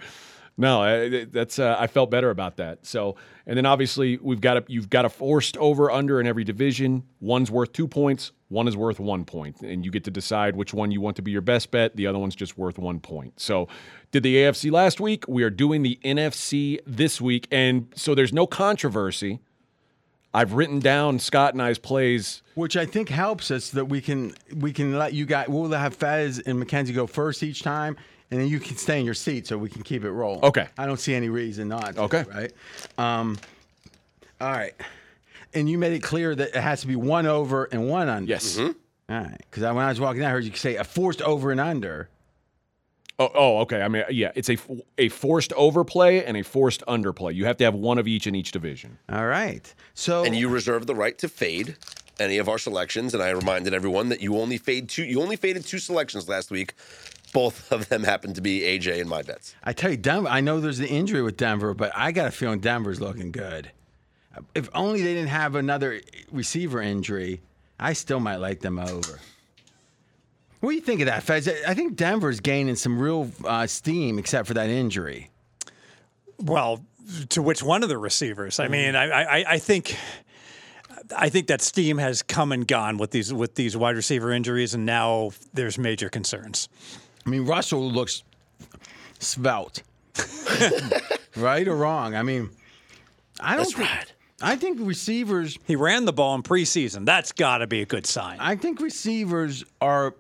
No, 0.60 0.82
I, 0.82 1.24
that's 1.24 1.58
uh, 1.58 1.78
I 1.80 1.88
felt 1.88 2.12
better 2.12 2.30
about 2.30 2.58
that. 2.58 2.86
So, 2.86 3.16
and 3.48 3.56
then 3.58 3.66
obviously 3.66 4.18
we've 4.18 4.42
got 4.42 4.58
a 4.58 4.64
you've 4.68 4.90
got 4.90 5.06
a 5.06 5.10
forced 5.10 5.56
over 5.56 5.90
under 5.90 6.20
in 6.20 6.28
every 6.28 6.44
division. 6.44 7.04
One's 7.22 7.50
worth 7.50 7.72
two 7.72 7.88
points, 7.88 8.34
one 8.50 8.68
is 8.68 8.76
worth 8.76 9.00
one 9.00 9.24
point, 9.24 9.62
and 9.62 9.86
you 9.86 9.92
get 9.92 10.04
to 10.04 10.12
decide 10.12 10.58
which 10.58 10.74
one 10.74 10.92
you 10.92 11.00
want 11.00 11.16
to 11.16 11.22
be 11.22 11.32
your 11.32 11.42
best 11.42 11.72
bet. 11.72 11.96
The 11.96 12.08
other 12.08 12.20
one's 12.20 12.36
just 12.36 12.58
worth 12.58 12.78
one 12.78 13.00
point. 13.00 13.40
So, 13.40 13.70
did 14.12 14.24
the 14.24 14.36
AFC 14.36 14.70
last 14.70 15.00
week? 15.00 15.24
We 15.30 15.44
are 15.44 15.50
doing 15.50 15.82
the 15.82 15.98
NFC 16.04 16.80
this 16.86 17.22
week, 17.22 17.48
and 17.52 17.88
so 17.96 18.14
there's 18.14 18.34
no 18.34 18.46
controversy. 18.46 19.40
I've 20.34 20.54
written 20.54 20.80
down 20.80 21.20
Scott 21.20 21.54
and 21.54 21.62
I's 21.62 21.80
plays 21.80 22.44
Which 22.54 22.78
I 22.78 22.86
think 22.86 23.10
helps 23.10 23.50
us 23.50 23.70
that 23.72 23.86
we 23.86 24.02
can 24.02 24.34
we 24.54 24.74
can 24.74 24.98
let 24.98 25.14
you 25.14 25.26
guys. 25.26 25.48
We'll 25.48 25.72
have 25.72 25.96
Fez 25.96 26.40
and 26.40 26.60
Mackenzie 26.60 26.94
go 26.94 27.08
first 27.08 27.44
each 27.44 27.64
time, 27.64 27.96
and 28.32 28.40
then 28.40 28.48
you 28.48 28.60
can 28.60 28.78
stay 28.78 29.00
in 29.00 29.06
your 29.06 29.14
seat 29.14 29.48
so 29.48 29.58
we 29.58 29.70
can 29.70 29.84
keep 29.84 30.04
it 30.04 30.12
rolling. 30.12 30.44
Okay. 30.44 30.68
I 30.78 30.86
don't 30.86 31.00
see 31.00 31.14
any 31.16 31.30
reason 31.30 31.68
not. 31.68 31.96
To, 31.96 32.02
Okay. 32.04 32.26
Right. 32.34 32.52
Um. 32.98 33.38
All 34.40 34.52
right. 34.52 34.74
And 35.54 35.70
you 35.70 35.78
made 35.78 35.94
it 35.94 36.04
clear 36.04 36.36
that 36.36 36.50
it 36.50 36.62
has 36.62 36.82
to 36.82 36.88
be 36.88 36.96
one 36.96 37.26
over 37.26 37.66
and 37.66 37.90
one 37.90 38.08
under. 38.08 38.30
Yes. 38.30 38.58
All 38.58 38.74
right. 39.10 39.38
Because 39.50 39.64
when 39.64 39.84
I 39.84 39.90
was 39.90 40.00
walking 40.00 40.24
out, 40.24 40.28
I 40.30 40.32
heard 40.32 40.44
you 40.44 40.56
say 40.56 40.76
a 40.76 40.84
forced 40.84 41.22
over 41.22 41.52
and 41.52 41.60
under. 41.60 42.10
Oh, 43.18 43.30
oh, 43.36 43.58
okay. 43.60 43.82
I 43.82 43.90
mean, 43.90 44.04
yeah, 44.12 44.32
it's 44.36 44.50
a 44.50 44.58
a 44.98 45.10
forced 45.10 45.52
overplay 45.54 46.24
and 46.24 46.38
a 46.38 46.44
forced 46.44 46.86
underplay. 46.86 47.36
You 47.36 47.46
have 47.46 47.58
to 47.58 47.66
have 47.66 47.76
one 47.76 47.98
of 47.98 48.08
each 48.08 48.28
in 48.28 48.36
each 48.36 48.52
division. 48.52 48.98
All 49.12 49.26
right. 49.26 49.74
So 49.94 50.24
And 50.24 50.36
you 50.36 50.48
reserve 50.48 50.88
the 50.88 50.96
right 50.96 51.18
to 51.18 51.28
fade 51.28 51.76
any 52.20 52.38
of 52.38 52.48
our 52.48 52.58
selections. 52.58 53.14
And 53.14 53.22
I 53.22 53.32
reminded 53.32 53.74
everyone 53.74 54.10
that 54.10 54.22
you 54.22 54.38
only 54.38 54.58
fade 54.58 54.88
two. 54.88 55.04
You 55.04 55.22
only 55.22 55.36
faded 55.36 55.66
two 55.66 55.80
selections 55.80 56.30
last 56.30 56.50
week. 56.50 56.76
Both 57.34 57.72
of 57.72 57.90
them 57.90 58.04
happen 58.04 58.34
to 58.34 58.42
be 58.42 58.62
AJ 58.62 59.00
in 59.00 59.08
my 59.08 59.22
bets. 59.22 59.56
I 59.64 59.74
tell 59.74 59.92
you, 59.92 59.98
Denver. 59.98 60.30
I 60.30 60.42
know 60.42 60.60
there's 60.60 60.78
the 60.78 60.90
injury 60.90 61.22
with 61.22 61.38
Denver, 61.38 61.74
but 61.74 61.92
I 61.96 62.12
got 62.12 62.28
a 62.28 62.32
feeling 62.32 62.60
Denver's 62.60 63.02
looking 63.02 63.32
good. 63.32 63.72
If 64.56 64.70
only 64.74 65.02
they 65.02 65.14
didn't 65.14 65.30
have 65.30 65.56
another 65.56 66.02
receiver 66.32 66.82
injury, 66.82 67.42
I 67.80 67.94
still 67.94 68.20
might 68.20 68.38
like 68.38 68.60
them 68.60 68.80
over. 68.80 69.20
What 70.60 70.72
do 70.72 70.76
you 70.76 70.82
think 70.82 71.00
of 71.02 71.08
that, 71.08 71.24
Fez? 71.24 71.48
I 71.68 71.74
think 71.74 71.96
Denver's 71.96 72.42
gaining 72.42 72.76
some 72.76 73.00
real 73.00 73.32
uh, 73.46 73.66
steam, 73.66 74.20
except 74.20 74.48
for 74.48 74.54
that 74.56 74.70
injury. 74.70 75.30
Well, 76.38 76.84
to 77.30 77.42
which 77.42 77.64
one 77.64 77.82
of 77.82 77.90
the 77.90 77.98
receivers? 77.98 78.60
I 78.60 78.68
mean, 78.68 78.96
I, 78.96 79.10
I, 79.10 79.54
I 79.54 79.58
think. 79.60 79.96
I 81.16 81.30
think 81.30 81.48
that 81.48 81.62
steam 81.62 81.98
has 81.98 82.22
come 82.22 82.52
and 82.52 82.68
gone 82.68 82.98
with 82.98 83.10
these 83.10 83.34
with 83.34 83.56
these 83.56 83.76
wide 83.76 83.96
receiver 83.96 84.32
injuries, 84.32 84.76
and 84.76 84.86
now 84.86 85.32
there's 85.54 85.78
major 85.78 86.08
concerns. 86.08 86.70
I 87.30 87.32
mean, 87.32 87.46
Russell 87.46 87.92
looks 87.92 88.24
svelte, 89.20 89.84
right 91.36 91.68
or 91.68 91.76
wrong? 91.76 92.16
I 92.16 92.24
mean, 92.24 92.50
I 93.40 93.52
don't 93.56 93.66
That's 93.66 93.74
think. 93.76 93.88
right. 93.88 94.14
I 94.42 94.56
think 94.56 94.80
receivers. 94.82 95.56
He 95.68 95.76
ran 95.76 96.06
the 96.06 96.14
ball 96.14 96.34
in 96.34 96.42
preseason. 96.42 97.06
That's 97.06 97.32
got 97.32 97.60
to 97.60 97.68
be 97.68 97.84
a 97.84 97.86
good 97.86 98.08
sign. 98.08 98.38
I 98.40 98.56
think 98.56 98.82
receivers 98.82 99.64
are. 99.80 100.16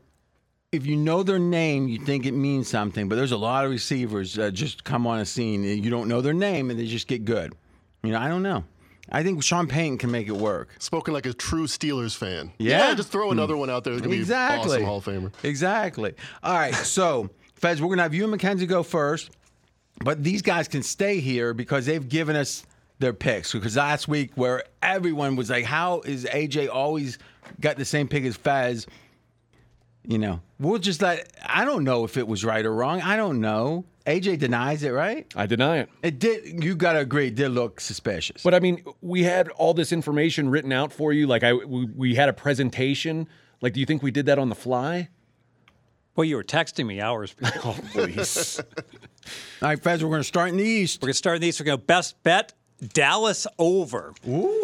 If 0.72 0.86
you 0.86 0.98
know 0.98 1.24
their 1.24 1.40
name, 1.40 1.88
you 1.88 1.98
think 1.98 2.28
it 2.28 2.34
means 2.34 2.68
something. 2.68 3.10
But 3.10 3.16
there's 3.16 3.32
a 3.32 3.38
lot 3.38 3.66
of 3.66 3.72
receivers 3.72 4.36
that 4.36 4.54
just 4.54 4.84
come 4.84 5.08
on 5.08 5.18
a 5.18 5.26
scene 5.26 5.64
and 5.64 5.84
you 5.84 5.90
don't 5.90 6.08
know 6.08 6.22
their 6.22 6.36
name 6.36 6.70
and 6.70 6.80
they 6.80 6.86
just 6.86 7.08
get 7.08 7.26
good. 7.26 7.56
You 8.04 8.12
know, 8.12 8.20
I 8.20 8.28
don't 8.28 8.44
know. 8.44 8.64
I 9.12 9.24
think 9.24 9.44
Sean 9.44 9.68
Payton 9.68 9.98
can 9.98 10.12
make 10.12 10.28
it 10.28 10.36
work. 10.36 10.70
Spoken 10.80 11.14
like 11.14 11.26
a 11.26 11.34
true 11.34 11.66
Steelers 11.68 12.16
fan. 12.16 12.52
Yeah. 12.60 12.94
just 12.94 13.12
throw 13.12 13.32
another 13.32 13.58
one 13.58 13.70
out 13.70 13.84
there. 13.84 13.94
It's 13.94 14.02
gonna 14.02 14.12
be 14.14 14.20
Exactly. 14.20 14.72
awesome 14.78 14.84
Hall 14.84 14.98
of 14.98 15.06
Famer. 15.06 15.32
Exactly. 15.44 16.14
All 16.44 16.54
right. 16.54 16.74
So, 16.76 17.30
Fez, 17.56 17.82
we're 17.82 17.88
going 17.88 17.98
to 17.98 18.04
have 18.04 18.14
you 18.14 18.24
and 18.24 18.32
Mackenzie 18.32 18.66
go 18.66 18.84
first, 18.84 19.32
but 20.04 20.24
these 20.24 20.42
guys 20.42 20.68
can 20.68 20.82
stay 20.84 21.20
here 21.20 21.54
because 21.54 21.86
they've 21.86 22.08
given 22.08 22.36
us 22.36 22.66
their 23.00 23.12
picks. 23.14 23.52
Because 23.52 23.76
last 23.76 24.08
week, 24.08 24.32
where 24.36 24.64
everyone 24.82 25.36
was 25.36 25.50
like, 25.50 25.66
how 25.66 26.02
is 26.02 26.24
AJ 26.26 26.70
always 26.70 27.18
got 27.60 27.76
the 27.78 27.84
same 27.86 28.08
pick 28.08 28.24
as 28.24 28.38
Fez? 28.38 28.88
You 30.06 30.18
know, 30.18 30.42
we'll 30.60 30.80
just 30.80 31.02
let, 31.02 31.32
I 31.46 31.66
don't 31.66 31.84
know 31.84 32.04
if 32.04 32.18
it 32.18 32.28
was 32.28 32.44
right 32.44 32.66
or 32.66 32.74
wrong. 32.74 33.02
I 33.02 33.16
don't 33.16 33.42
know. 33.42 33.86
AJ 34.08 34.40
denies 34.40 34.82
it, 34.82 34.90
right? 34.90 35.32
I 35.36 35.46
deny 35.46 35.80
it. 35.80 35.90
It 36.02 36.20
did, 36.20 36.64
you 36.64 36.76
got 36.76 36.94
to 36.94 37.00
agree, 37.00 37.28
it 37.28 37.36
did 37.36 37.50
look 37.50 37.80
suspicious. 37.80 38.42
But 38.42 38.56
I 38.56 38.60
mean, 38.60 38.84
we 39.02 39.24
had 39.24 39.50
all 39.50 39.74
this 39.74 39.92
information 39.92 40.50
written 40.50 40.72
out 40.72 40.92
for 40.92 41.14
you. 41.14 41.28
Like 41.28 41.44
I, 41.44 41.54
we, 41.54 41.86
we 41.86 42.16
had 42.16 42.30
a 42.30 42.34
presentation. 42.34 43.28
Like, 43.62 43.74
do 43.74 43.80
you 43.80 43.86
think 43.86 44.02
we 44.02 44.10
did 44.10 44.26
that 44.28 44.40
on 44.40 44.50
the 44.50 44.56
fly? 44.56 45.10
well, 46.20 46.26
you 46.26 46.36
were 46.36 46.44
texting 46.44 46.86
me 46.86 47.00
hours 47.00 47.34
before. 47.34 47.74
Oh, 47.76 47.78
please. 47.94 48.60
All 49.62 49.70
right, 49.70 49.82
Fez, 49.82 50.04
we're 50.04 50.10
going 50.10 50.20
to 50.20 50.28
start 50.28 50.50
in 50.50 50.58
the 50.58 50.66
East. 50.66 51.02
We're 51.02 51.08
going 51.08 51.14
to 51.14 51.18
start 51.18 51.36
in 51.38 51.42
the 51.44 51.48
East. 51.48 51.62
We're 51.62 51.68
going 51.68 51.80
to 51.80 51.86
best 51.86 52.22
bet 52.24 52.52
Dallas 52.86 53.46
over. 53.58 54.14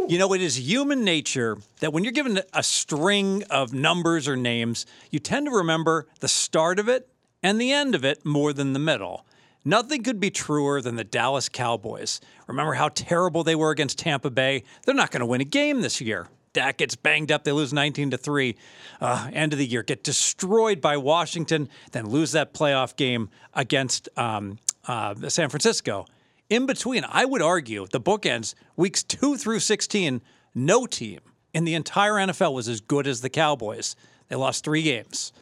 You 0.10 0.18
know, 0.18 0.34
it 0.34 0.42
is 0.42 0.58
human 0.60 1.04
nature 1.04 1.58
that 1.80 1.92
when 1.92 2.04
you're 2.04 2.14
given 2.14 2.42
a 2.54 2.64
string 2.64 3.44
of 3.50 3.74
numbers 3.74 4.28
or 4.28 4.36
names, 4.36 4.86
you 5.12 5.20
tend 5.20 5.48
to 5.48 5.52
remember 5.52 6.08
the 6.20 6.28
start 6.28 6.80
of 6.80 6.88
it 6.88 7.10
and 7.44 7.60
the 7.60 7.72
end 7.72 7.96
of 7.96 8.06
it 8.06 8.26
more 8.26 8.54
than 8.54 8.74
the 8.74 8.80
middle. 8.80 9.26
Nothing 9.64 10.04
could 10.04 10.20
be 10.20 10.30
truer 10.30 10.80
than 10.80 10.96
the 10.96 11.04
Dallas 11.04 11.50
Cowboys. 11.50 12.22
Remember 12.48 12.74
how 12.74 12.90
terrible 12.90 13.44
they 13.44 13.56
were 13.56 13.72
against 13.72 13.98
Tampa 13.98 14.30
Bay? 14.30 14.64
They're 14.86 14.94
not 14.94 15.12
going 15.12 15.22
to 15.22 15.26
win 15.26 15.42
a 15.42 15.46
game 15.46 15.82
this 15.82 16.00
year. 16.00 16.28
Dak 16.54 16.78
gets 16.78 16.96
banged 16.96 17.32
up. 17.32 17.44
They 17.44 17.52
lose 17.52 17.74
19 17.74 18.12
to 18.12 18.18
3. 18.18 18.56
Uh, 19.02 19.30
end 19.34 19.52
of 19.54 19.60
the 19.60 19.66
year, 19.66 19.84
get 19.84 20.04
destroyed 20.04 20.80
by 20.80 20.98
Washington, 20.98 21.68
then 21.92 22.08
lose 22.08 22.32
that 22.32 22.54
playoff 22.54 22.96
game 22.96 23.30
against 23.54 24.08
um, 24.16 24.60
uh, 24.88 25.16
San 25.28 25.50
Francisco. 25.50 26.06
In 26.50 26.66
between, 26.68 27.04
I 27.08 27.26
would 27.26 27.42
argue 27.42 27.88
the 27.88 28.00
bookends, 28.00 28.54
weeks 28.76 29.04
2 29.04 29.38
through 29.38 29.60
16, 29.60 30.22
no 30.54 30.86
team 30.86 31.20
in 31.56 31.66
the 31.66 31.74
entire 31.74 32.14
NFL 32.14 32.54
was 32.54 32.68
as 32.68 32.82
good 32.82 33.08
as 33.08 33.22
the 33.22 33.30
Cowboys. 33.30 33.96
They 34.28 34.36
lost 34.36 34.64
three 34.64 34.84
games. 34.84 35.34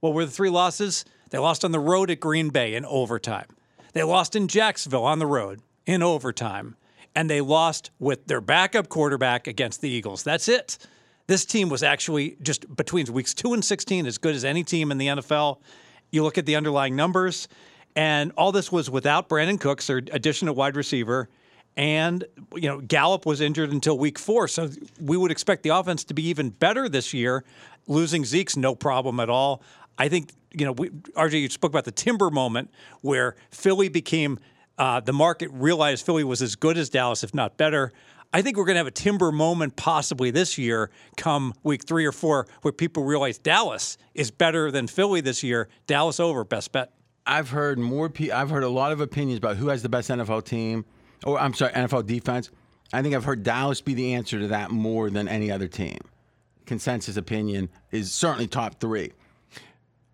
What 0.00 0.12
were 0.12 0.24
the 0.24 0.30
three 0.30 0.50
losses? 0.50 1.04
They 1.30 1.38
lost 1.38 1.64
on 1.64 1.72
the 1.72 1.80
road 1.80 2.10
at 2.10 2.20
Green 2.20 2.50
Bay 2.50 2.74
in 2.74 2.84
overtime. 2.84 3.46
They 3.92 4.02
lost 4.02 4.36
in 4.36 4.48
Jacksonville 4.48 5.04
on 5.04 5.18
the 5.18 5.26
road 5.26 5.60
in 5.86 6.02
overtime. 6.02 6.76
And 7.14 7.28
they 7.28 7.40
lost 7.40 7.90
with 7.98 8.26
their 8.26 8.40
backup 8.40 8.88
quarterback 8.88 9.46
against 9.46 9.80
the 9.80 9.88
Eagles. 9.88 10.22
That's 10.22 10.48
it. 10.48 10.78
This 11.26 11.44
team 11.44 11.68
was 11.68 11.82
actually 11.82 12.36
just 12.42 12.74
between 12.76 13.12
weeks 13.12 13.34
two 13.34 13.54
and 13.54 13.64
16 13.64 14.06
as 14.06 14.18
good 14.18 14.34
as 14.34 14.44
any 14.44 14.64
team 14.64 14.90
in 14.90 14.98
the 14.98 15.06
NFL. 15.06 15.58
You 16.10 16.22
look 16.22 16.38
at 16.38 16.46
the 16.46 16.56
underlying 16.56 16.96
numbers, 16.96 17.48
and 17.96 18.32
all 18.36 18.52
this 18.52 18.70
was 18.70 18.88
without 18.90 19.28
Brandin 19.28 19.60
Cooks, 19.60 19.86
their 19.86 19.98
addition 19.98 20.48
at 20.48 20.56
wide 20.56 20.76
receiver. 20.76 21.28
And, 21.76 22.24
you 22.54 22.68
know, 22.68 22.80
Gallup 22.80 23.26
was 23.26 23.40
injured 23.40 23.70
until 23.72 23.96
week 23.96 24.18
four. 24.18 24.48
So 24.48 24.70
we 25.00 25.16
would 25.16 25.30
expect 25.30 25.62
the 25.62 25.70
offense 25.70 26.04
to 26.04 26.14
be 26.14 26.26
even 26.28 26.50
better 26.50 26.88
this 26.88 27.14
year. 27.14 27.44
Losing 27.86 28.24
Zeke's 28.24 28.56
no 28.56 28.74
problem 28.74 29.20
at 29.20 29.30
all. 29.30 29.62
I 29.98 30.08
think, 30.08 30.30
you 30.52 30.64
know, 30.64 30.72
we, 30.72 30.90
RJ, 30.90 31.42
you 31.42 31.48
spoke 31.48 31.70
about 31.70 31.84
the 31.84 31.92
timber 31.92 32.30
moment 32.30 32.70
where 33.02 33.36
Philly 33.50 33.88
became, 33.88 34.38
uh, 34.78 35.00
the 35.00 35.12
market 35.12 35.50
realized 35.52 36.04
Philly 36.04 36.24
was 36.24 36.42
as 36.42 36.56
good 36.56 36.76
as 36.76 36.88
Dallas, 36.88 37.22
if 37.22 37.34
not 37.34 37.56
better. 37.56 37.92
I 38.32 38.42
think 38.42 38.56
we're 38.56 38.64
going 38.64 38.74
to 38.76 38.80
have 38.80 38.86
a 38.86 38.92
timber 38.92 39.32
moment 39.32 39.76
possibly 39.76 40.30
this 40.30 40.56
year, 40.56 40.90
come 41.16 41.52
week 41.64 41.84
three 41.84 42.06
or 42.06 42.12
four, 42.12 42.46
where 42.62 42.72
people 42.72 43.04
realize 43.04 43.38
Dallas 43.38 43.98
is 44.14 44.30
better 44.30 44.70
than 44.70 44.86
Philly 44.86 45.20
this 45.20 45.42
year. 45.42 45.68
Dallas 45.86 46.20
over, 46.20 46.44
best 46.44 46.70
bet. 46.72 46.92
I've 47.30 47.50
heard 47.50 47.78
more. 47.78 48.08
Pe- 48.08 48.30
I've 48.30 48.50
heard 48.50 48.64
a 48.64 48.68
lot 48.68 48.90
of 48.90 49.00
opinions 49.00 49.38
about 49.38 49.56
who 49.56 49.68
has 49.68 49.82
the 49.82 49.88
best 49.88 50.10
NFL 50.10 50.44
team, 50.44 50.84
or 51.24 51.38
I'm 51.38 51.54
sorry, 51.54 51.72
NFL 51.72 52.06
defense. 52.06 52.50
I 52.92 53.02
think 53.02 53.14
I've 53.14 53.24
heard 53.24 53.44
Dallas 53.44 53.80
be 53.80 53.94
the 53.94 54.14
answer 54.14 54.40
to 54.40 54.48
that 54.48 54.72
more 54.72 55.10
than 55.10 55.28
any 55.28 55.50
other 55.50 55.68
team. 55.68 55.98
Consensus 56.66 57.16
opinion 57.16 57.68
is 57.92 58.10
certainly 58.12 58.48
top 58.48 58.80
three. 58.80 59.12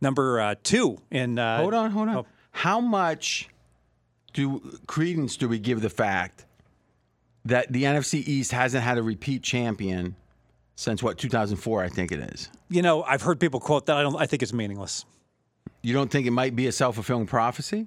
Number 0.02 0.40
uh, 0.40 0.54
two 0.62 0.98
in. 1.10 1.38
Uh, 1.38 1.58
Hold 1.62 1.72
on, 1.74 1.90
hold 1.90 2.08
on. 2.08 2.26
How 2.50 2.80
much 2.80 3.48
do 4.34 4.60
credence 4.86 5.38
do 5.38 5.48
we 5.48 5.58
give 5.58 5.80
the 5.80 5.90
fact 5.90 6.44
that 7.46 7.72
the 7.72 7.84
NFC 7.84 8.26
East 8.26 8.52
hasn't 8.52 8.84
had 8.84 8.98
a 8.98 9.02
repeat 9.02 9.42
champion 9.42 10.16
since 10.74 11.02
what 11.02 11.16
2004? 11.16 11.82
I 11.82 11.88
think 11.88 12.12
it 12.12 12.20
is. 12.34 12.50
You 12.68 12.82
know, 12.82 13.02
I've 13.04 13.22
heard 13.22 13.40
people 13.40 13.58
quote 13.60 13.86
that. 13.86 13.96
I 13.96 14.02
don't. 14.02 14.16
I 14.16 14.26
think 14.26 14.42
it's 14.42 14.52
meaningless. 14.52 15.06
You 15.86 15.92
don't 15.92 16.10
think 16.10 16.26
it 16.26 16.32
might 16.32 16.56
be 16.56 16.66
a 16.66 16.72
self 16.72 16.96
fulfilling 16.96 17.26
prophecy? 17.26 17.86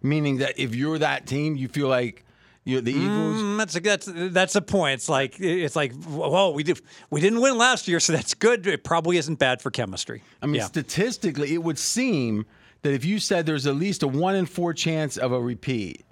Meaning 0.00 0.38
that 0.38 0.58
if 0.58 0.74
you're 0.74 0.96
that 0.96 1.26
team, 1.26 1.54
you 1.54 1.68
feel 1.68 1.86
like 1.86 2.24
you're 2.64 2.80
the 2.80 2.92
Eagles. 2.92 3.42
Mm, 3.42 3.58
that's 3.58 3.76
a, 3.76 3.80
that's 3.80 4.08
that's 4.32 4.56
a 4.56 4.62
point. 4.62 4.94
It's 4.94 5.10
like 5.10 5.38
it's 5.38 5.76
like 5.76 5.92
whoa, 6.04 6.52
we 6.52 6.62
did 6.62 6.80
we 7.10 7.20
didn't 7.20 7.42
win 7.42 7.58
last 7.58 7.88
year, 7.88 8.00
so 8.00 8.14
that's 8.14 8.32
good. 8.32 8.66
It 8.66 8.84
probably 8.84 9.18
isn't 9.18 9.38
bad 9.38 9.60
for 9.60 9.70
chemistry. 9.70 10.22
I 10.40 10.46
mean, 10.46 10.54
yeah. 10.54 10.64
statistically, 10.64 11.52
it 11.52 11.62
would 11.62 11.78
seem 11.78 12.46
that 12.80 12.94
if 12.94 13.04
you 13.04 13.18
said 13.18 13.44
there's 13.44 13.66
at 13.66 13.74
least 13.74 14.02
a 14.02 14.08
one 14.08 14.34
in 14.34 14.46
four 14.46 14.72
chance 14.72 15.18
of 15.18 15.32
a 15.32 15.38
repeat, 15.38 16.06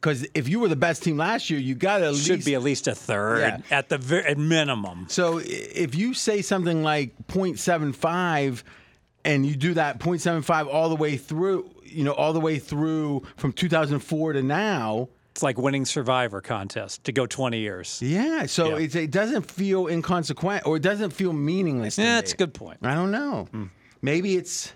because 0.00 0.26
if 0.34 0.48
you 0.48 0.58
were 0.58 0.66
the 0.66 0.74
best 0.74 1.04
team 1.04 1.18
last 1.18 1.50
year, 1.50 1.60
you 1.60 1.76
got 1.76 1.98
to 1.98 2.06
at 2.08 2.16
should 2.16 2.34
least 2.38 2.46
be 2.46 2.56
at 2.56 2.62
least 2.62 2.88
a 2.88 2.96
third 2.96 3.62
Yeah. 3.70 3.78
at 3.78 3.90
the 3.90 3.98
ver- 3.98 4.26
at 4.26 4.38
minimum. 4.38 5.06
So 5.08 5.40
if 5.40 5.94
you 5.94 6.14
say 6.14 6.42
something 6.42 6.82
like 6.82 7.14
0.75 7.28 8.64
and 9.24 9.44
you 9.46 9.54
do 9.56 9.74
that 9.74 9.98
0.75 9.98 10.66
all 10.72 10.88
the 10.88 10.96
way 10.96 11.16
through, 11.16 11.70
you 11.84 12.04
know, 12.04 12.12
all 12.12 12.32
the 12.32 12.40
way 12.40 12.58
through 12.58 13.22
from 13.36 13.52
2004 13.52 14.32
to 14.34 14.42
now, 14.42 15.08
It's 15.32 15.42
like 15.42 15.56
winning 15.58 15.84
Survivor 15.84 16.40
contest 16.40 17.04
to 17.04 17.12
go 17.12 17.26
20 17.26 17.58
years. 17.58 18.00
yeah. 18.02 18.46
So 18.46 18.76
Yeah. 18.76 18.84
It's, 18.84 18.94
it 18.94 19.10
doesn't 19.10 19.50
feel 19.50 19.86
inconsequent 19.86 20.66
or 20.66 20.76
it 20.76 20.82
doesn't 20.82 21.10
feel 21.12 21.32
meaningless. 21.32 21.96
to 21.96 22.02
Yeah, 22.02 22.08
me. 22.08 22.14
that's 22.16 22.32
a 22.32 22.36
good 22.36 22.52
point. 22.54 22.78
I 22.82 22.94
don't 22.94 23.10
know. 23.10 23.48
Hmm. 23.50 23.64
Maybe 24.02 24.36
it's, 24.36 24.72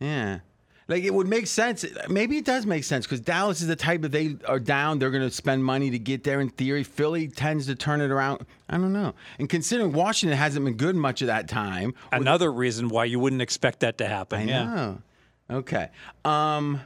yeah. 0.00 0.40
Like 0.88 1.02
it 1.02 1.12
would 1.12 1.26
make 1.26 1.48
sense. 1.48 1.84
Maybe 2.08 2.38
it 2.38 2.44
does 2.44 2.64
make 2.64 2.84
sense 2.84 3.06
because 3.06 3.20
Dallas 3.20 3.60
is 3.60 3.66
the 3.66 3.74
type 3.76 4.02
that 4.02 4.12
they 4.12 4.36
are 4.46 4.60
down. 4.60 4.98
They're 5.00 5.10
going 5.10 5.28
to 5.28 5.34
spend 5.34 5.64
money 5.64 5.90
to 5.90 5.98
get 5.98 6.22
there. 6.22 6.40
In 6.40 6.48
theory, 6.48 6.84
Philly 6.84 7.26
tends 7.26 7.66
to 7.66 7.74
turn 7.74 8.00
it 8.00 8.10
around. 8.10 8.46
I 8.68 8.76
don't 8.76 8.92
know. 8.92 9.14
And 9.38 9.48
considering 9.48 9.92
Washington 9.92 10.38
hasn't 10.38 10.64
been 10.64 10.76
good 10.76 10.94
much 10.94 11.22
of 11.22 11.26
that 11.26 11.48
time, 11.48 11.94
Another 12.12 12.52
reason 12.52 12.88
why 12.88 13.06
you 13.06 13.18
wouldn't 13.18 13.42
expect 13.42 13.80
that 13.80 13.98
to 13.98 14.06
happen. 14.06 14.42
I 14.42 14.44
yeah. 14.44 14.64
know. 14.64 15.02
Okay. 15.50 15.88
Um, 16.24 16.80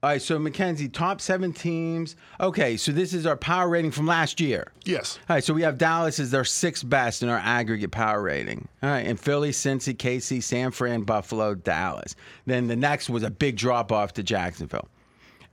All 0.00 0.10
right, 0.10 0.22
so 0.22 0.38
Mackenzie, 0.38 0.88
top 0.88 1.20
seven 1.20 1.52
teams. 1.52 2.14
Okay, 2.40 2.76
so 2.76 2.92
this 2.92 3.12
is 3.12 3.26
our 3.26 3.36
power 3.36 3.68
rating 3.68 3.90
from 3.90 4.06
last 4.06 4.40
year. 4.40 4.70
Yes. 4.84 5.18
All 5.28 5.34
right, 5.34 5.42
so 5.42 5.52
we 5.52 5.62
have 5.62 5.76
Dallas 5.76 6.20
as 6.20 6.32
our 6.34 6.44
sixth 6.44 6.88
best 6.88 7.24
in 7.24 7.28
our 7.28 7.38
aggregate 7.38 7.90
power 7.90 8.22
rating. 8.22 8.68
All 8.80 8.90
right, 8.90 9.04
and 9.04 9.18
Philly, 9.18 9.50
Cincy, 9.50 9.96
KC, 9.96 10.40
San 10.40 10.70
Fran, 10.70 11.02
Buffalo, 11.02 11.56
Dallas. 11.56 12.14
Then 12.46 12.68
the 12.68 12.76
next 12.76 13.10
was 13.10 13.24
a 13.24 13.30
big 13.30 13.56
drop 13.56 13.90
off 13.90 14.12
to 14.14 14.22
Jacksonville. 14.22 14.88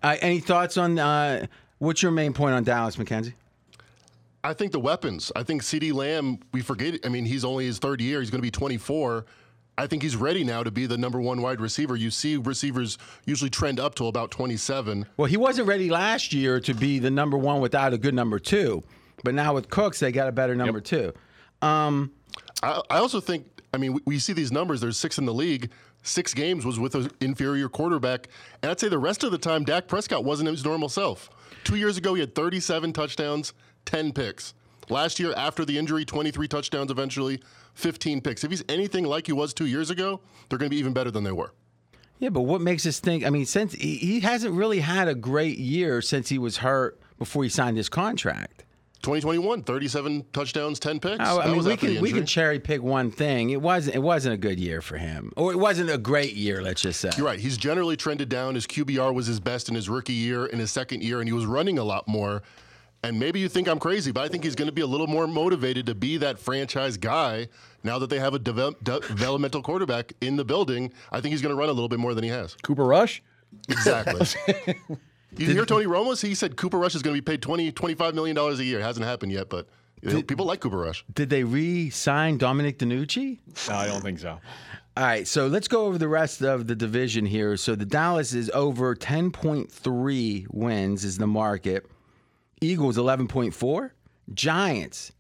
Uh, 0.04 0.18
any 0.22 0.40
thoughts 0.40 0.78
on 0.78 1.00
uh, 1.00 1.48
what's 1.80 2.04
your 2.04 2.12
main 2.12 2.32
point 2.32 2.54
on 2.54 2.64
Dallas, 2.64 3.00
Mackenzie? 3.00 3.34
I 4.44 4.54
think 4.54 4.72
the 4.72 4.80
weapons. 4.80 5.32
I 5.36 5.42
think 5.42 5.64
CeeDee 5.64 5.92
Lamb, 5.92 6.38
we 6.52 6.62
forget, 6.62 7.04
I 7.04 7.10
mean, 7.10 7.26
he's 7.26 7.44
only 7.44 7.66
his 7.66 7.80
third 7.80 8.00
year. 8.00 8.20
He's 8.20 8.30
going 8.30 8.40
to 8.40 8.46
be 8.46 8.52
24. 8.52 9.26
I 9.78 9.88
think 9.88 10.04
he's 10.04 10.16
ready 10.16 10.44
now 10.44 10.64
to 10.64 10.72
be 10.72 10.86
the 10.86 10.98
number 10.98 11.20
one 11.20 11.42
wide 11.42 11.60
receiver. 11.60 11.96
You 11.96 12.10
see 12.10 12.38
receivers 12.38 12.98
usually 13.26 13.50
trend 13.50 13.80
up 13.80 13.96
till 13.96 14.08
about 14.08 14.32
27. 14.32 15.06
Well, 15.18 15.26
he 15.26 15.38
wasn't 15.38 15.68
ready 15.68 15.90
last 15.90 16.34
year 16.34 16.60
to 16.62 16.74
be 16.74 17.00
the 17.00 17.12
number 17.12 17.38
one 17.38 17.60
without 17.60 17.94
a 17.94 17.98
good 17.98 18.14
number 18.14 18.40
two, 18.40 18.84
but 19.24 19.34
now 19.34 19.54
with 19.54 19.70
Cooks, 19.70 20.00
they 20.00 20.12
got 20.12 20.28
a 20.28 20.32
better 20.32 20.56
number 20.56 20.80
two. 20.80 21.14
Um, 21.62 22.12
I, 22.64 22.82
I 22.90 22.98
also 22.98 23.20
think, 23.20 23.48
I 23.74 23.78
mean, 23.78 23.94
we, 23.94 24.02
we 24.06 24.20
see 24.20 24.34
these 24.34 24.52
numbers. 24.52 24.80
There's 24.80 24.98
six 24.98 25.18
in 25.18 25.26
the 25.26 25.34
league. 25.34 25.72
Six 26.04 26.34
games 26.34 26.66
was 26.66 26.80
with 26.80 26.96
an 26.96 27.10
inferior 27.20 27.68
quarterback. 27.68 28.28
And 28.62 28.72
I'd 28.72 28.80
say 28.80 28.90
the 28.90 29.00
rest 29.00 29.24
of 29.24 29.32
the 29.32 29.38
time, 29.38 29.64
Dak 29.64 29.88
Prescott 29.88 30.24
wasn't 30.24 30.50
his 30.50 30.64
normal 30.64 30.88
self. 30.88 31.30
Two 31.64 31.76
years 31.76 31.98
ago, 31.98 32.14
he 32.14 32.20
had 32.20 32.36
37 32.36 32.94
touchdowns, 32.94 33.54
10 33.86 34.14
picks. 34.14 34.54
Last 34.88 35.20
year, 35.20 35.34
after 35.36 35.66
the 35.66 35.78
injury, 35.78 36.06
23 36.06 36.48
touchdowns 36.48 36.92
eventually, 36.92 37.42
15 37.76 38.22
picks. 38.22 38.44
If 38.44 38.50
he's 38.50 38.64
anything 38.68 39.06
like 39.06 39.28
he 39.28 39.34
was 39.34 39.54
two 39.54 39.68
years 39.68 39.90
ago, 39.90 40.22
they're 40.50 40.58
going 40.58 40.70
to 40.70 40.74
be 40.74 40.80
even 40.80 40.94
better 40.94 41.12
than 41.12 41.24
they 41.24 41.32
were. 41.32 41.54
Yeah, 42.20 42.30
but 42.30 42.42
what 42.42 42.62
makes 42.62 42.86
us 42.86 43.00
think? 43.00 43.26
I 43.26 43.30
mean, 43.30 43.46
since 43.46 43.74
he, 43.74 43.98
he 43.98 44.20
hasn't 44.22 44.56
really 44.56 44.80
had 44.80 45.08
a 45.08 45.16
great 45.16 45.58
year 45.58 46.02
since 46.02 46.30
he 46.30 46.38
was 46.38 46.58
hurt 46.58 47.00
before 47.18 47.44
he 47.44 47.50
signed 47.50 47.78
his 47.78 47.90
contract. 47.90 48.64
2021, 49.02 49.62
37 49.64 50.26
touchdowns, 50.34 50.80
10 50.80 51.00
picks. 51.00 51.18
Oh, 51.20 51.40
I 51.40 51.52
mean, 51.52 51.64
we 51.64 51.78
can 51.78 52.02
we 52.02 52.12
can 52.12 52.26
cherry 52.26 52.60
pick 52.60 52.82
one 52.82 53.12
thing. 53.12 53.52
It 53.52 53.62
wasn't 53.62 53.96
it 53.96 54.00
wasn't 54.00 54.34
a 54.34 54.38
good 54.38 54.60
year 54.60 54.82
for 54.82 54.98
him, 54.98 55.32
or 55.38 55.52
it 55.52 55.58
wasn't 55.58 55.92
a 55.92 55.98
great 56.00 56.34
year. 56.34 56.64
Let's 56.64 56.82
just 56.82 57.00
say. 57.00 57.12
You're 57.16 57.28
right. 57.28 57.38
He's 57.38 57.56
generally 57.56 57.98
trended 57.98 58.30
down. 58.30 58.56
His 58.56 58.66
QBR 58.66 59.14
was 59.14 59.28
his 59.28 59.40
best 59.40 59.70
in 59.70 59.76
his 59.76 59.90
rookie 59.90 60.14
year, 60.14 60.48
in 60.48 60.58
his 60.58 60.72
second 60.72 61.04
year, 61.04 61.20
and 61.20 61.30
he 61.30 61.34
was 61.34 61.46
running 61.46 61.78
a 61.78 61.84
lot 61.84 62.08
more. 62.08 62.42
And 63.06 63.20
maybe 63.20 63.40
you 63.40 63.48
think 63.48 63.68
I'm 63.68 63.78
crazy, 63.78 64.12
but 64.12 64.24
I 64.24 64.28
think 64.28 64.44
he's 64.44 64.56
going 64.56 64.68
to 64.68 64.72
be 64.72 64.82
a 64.82 64.88
little 64.88 65.06
more 65.06 65.28
motivated 65.28 65.86
to 65.86 65.96
be 65.96 66.18
that 66.18 66.40
franchise 66.40 66.98
guy 66.98 67.48
now 67.84 68.00
that 68.00 68.10
they 68.10 68.18
have 68.20 68.34
a 68.34 68.40
devel- 68.40 68.76
de- 68.84 69.00
developmental 69.00 69.62
quarterback 69.62 70.14
in 70.22 70.36
the 70.38 70.44
building. 70.44 70.92
I 71.12 71.22
think 71.22 71.32
he's 71.32 71.42
going 71.44 71.54
to 71.54 71.60
run 71.60 71.70
a 71.70 71.74
little 71.74 71.88
bit 71.88 72.00
more 72.00 72.16
than 72.16 72.24
he 72.24 72.32
has. 72.32 72.56
Cooper 72.64 72.84
Rush? 72.84 73.22
Exactly. 73.70 74.26
you 75.38 75.54
hear 75.54 75.66
Tony 75.66 75.86
Romo's? 75.86 76.20
He 76.20 76.34
said 76.34 76.58
Cooper 76.58 76.80
Rush 76.80 76.96
is 76.96 77.04
going 77.04 77.16
to 77.16 77.22
be 77.22 77.26
paid 77.26 77.44
20, 77.44 77.72
25 77.72 78.16
million 78.16 78.36
dollars 78.36 78.60
a 78.60 78.64
year. 78.64 78.80
It 78.80 78.84
hasn't 78.84 79.06
happened 79.06 79.32
yet, 79.32 79.50
but 79.50 79.68
you 80.02 80.12
know, 80.12 80.22
people 80.24 80.46
like 80.46 80.60
Cooper 80.60 80.78
Rush. 80.78 81.06
Did 81.14 81.30
they 81.30 81.44
re-sign 81.44 82.38
Dominic 82.38 82.80
DiNucci? 82.80 83.40
No, 83.70 83.76
I 83.76 83.88
don't 83.88 84.02
think 84.02 84.20
so. 84.20 84.40
All 84.98 85.04
right, 85.04 85.28
so 85.28 85.48
let's 85.48 85.68
go 85.68 85.86
over 85.86 85.98
the 85.98 86.08
rest 86.08 86.42
of 86.42 86.68
the 86.68 86.76
division 86.76 87.26
here. 87.26 87.58
So 87.58 87.76
the 87.76 87.86
Dallas 87.86 88.34
is 88.34 88.50
over 88.52 88.96
10.3 88.96 90.48
wins 90.50 91.04
is 91.04 91.18
the 91.18 91.28
market. 91.28 91.86
Eagles 92.62 92.98
11.4. 92.98 93.92
Giants 94.34 95.12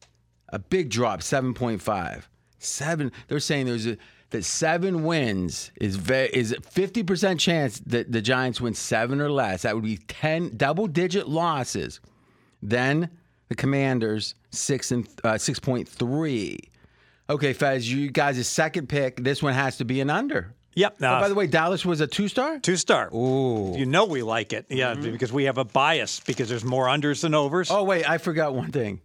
a 0.50 0.60
big 0.60 0.90
drop 0.90 1.20
7.5. 1.20 2.24
7 2.58 3.12
they're 3.28 3.40
saying 3.40 3.66
there's 3.66 3.86
a 3.86 3.98
that 4.32 4.44
7 4.44 5.04
wins 5.04 5.72
is 5.80 5.98
ve- 5.98 6.30
is 6.34 6.52
a 6.52 6.58
50% 6.58 7.40
chance 7.40 7.80
that 7.82 8.12
the 8.12 8.22
Giants 8.22 8.60
win 8.60 8.74
7 8.74 9.22
or 9.22 9.30
less. 9.30 9.62
That 9.62 9.76
would 9.76 9.84
be 9.84 9.98
10 9.98 10.58
double 10.58 10.88
digit 10.88 11.28
losses. 11.28 12.00
Then 12.62 13.10
the 13.50 13.56
Commanders 13.56 14.34
6 14.52 14.92
and 14.92 15.08
uh, 15.24 15.34
6.3. 15.34 16.58
Okay, 17.30 17.54
Fez, 17.54 17.92
you 17.92 18.10
guys' 18.10 18.48
second 18.48 18.90
pick. 18.90 19.24
This 19.24 19.44
one 19.44 19.54
has 19.54 19.78
to 19.78 19.86
be 19.86 20.02
an 20.02 20.10
under. 20.10 20.55
Yep. 20.76 20.96
Oh, 20.98 21.02
by 21.02 21.22
uh, 21.22 21.28
the 21.30 21.36
way, 21.36 21.48
Dallas 21.48 21.86
was 21.86 22.02
a 22.02 22.08
two 22.08 22.28
star? 22.28 22.60
two 22.60 22.76
star. 22.76 23.14
Ooh. 23.14 23.74
You 23.78 23.86
know 23.86 24.06
we 24.06 24.22
like 24.22 24.54
it. 24.54 24.66
Yeah, 24.70 24.94
mm-hmm. 24.94 25.12
because 25.12 25.32
we 25.32 25.46
have 25.46 25.58
a 25.58 25.64
bias 25.64 26.20
because 26.20 26.50
there's 26.50 26.66
more 26.66 26.88
unders 26.88 27.22
than 27.22 27.34
overs. 27.34 27.72
Oh, 27.72 27.84
wait, 27.84 28.08
I 28.08 28.18
forgot 28.18 28.54
one 28.54 28.72
thing. 28.72 29.02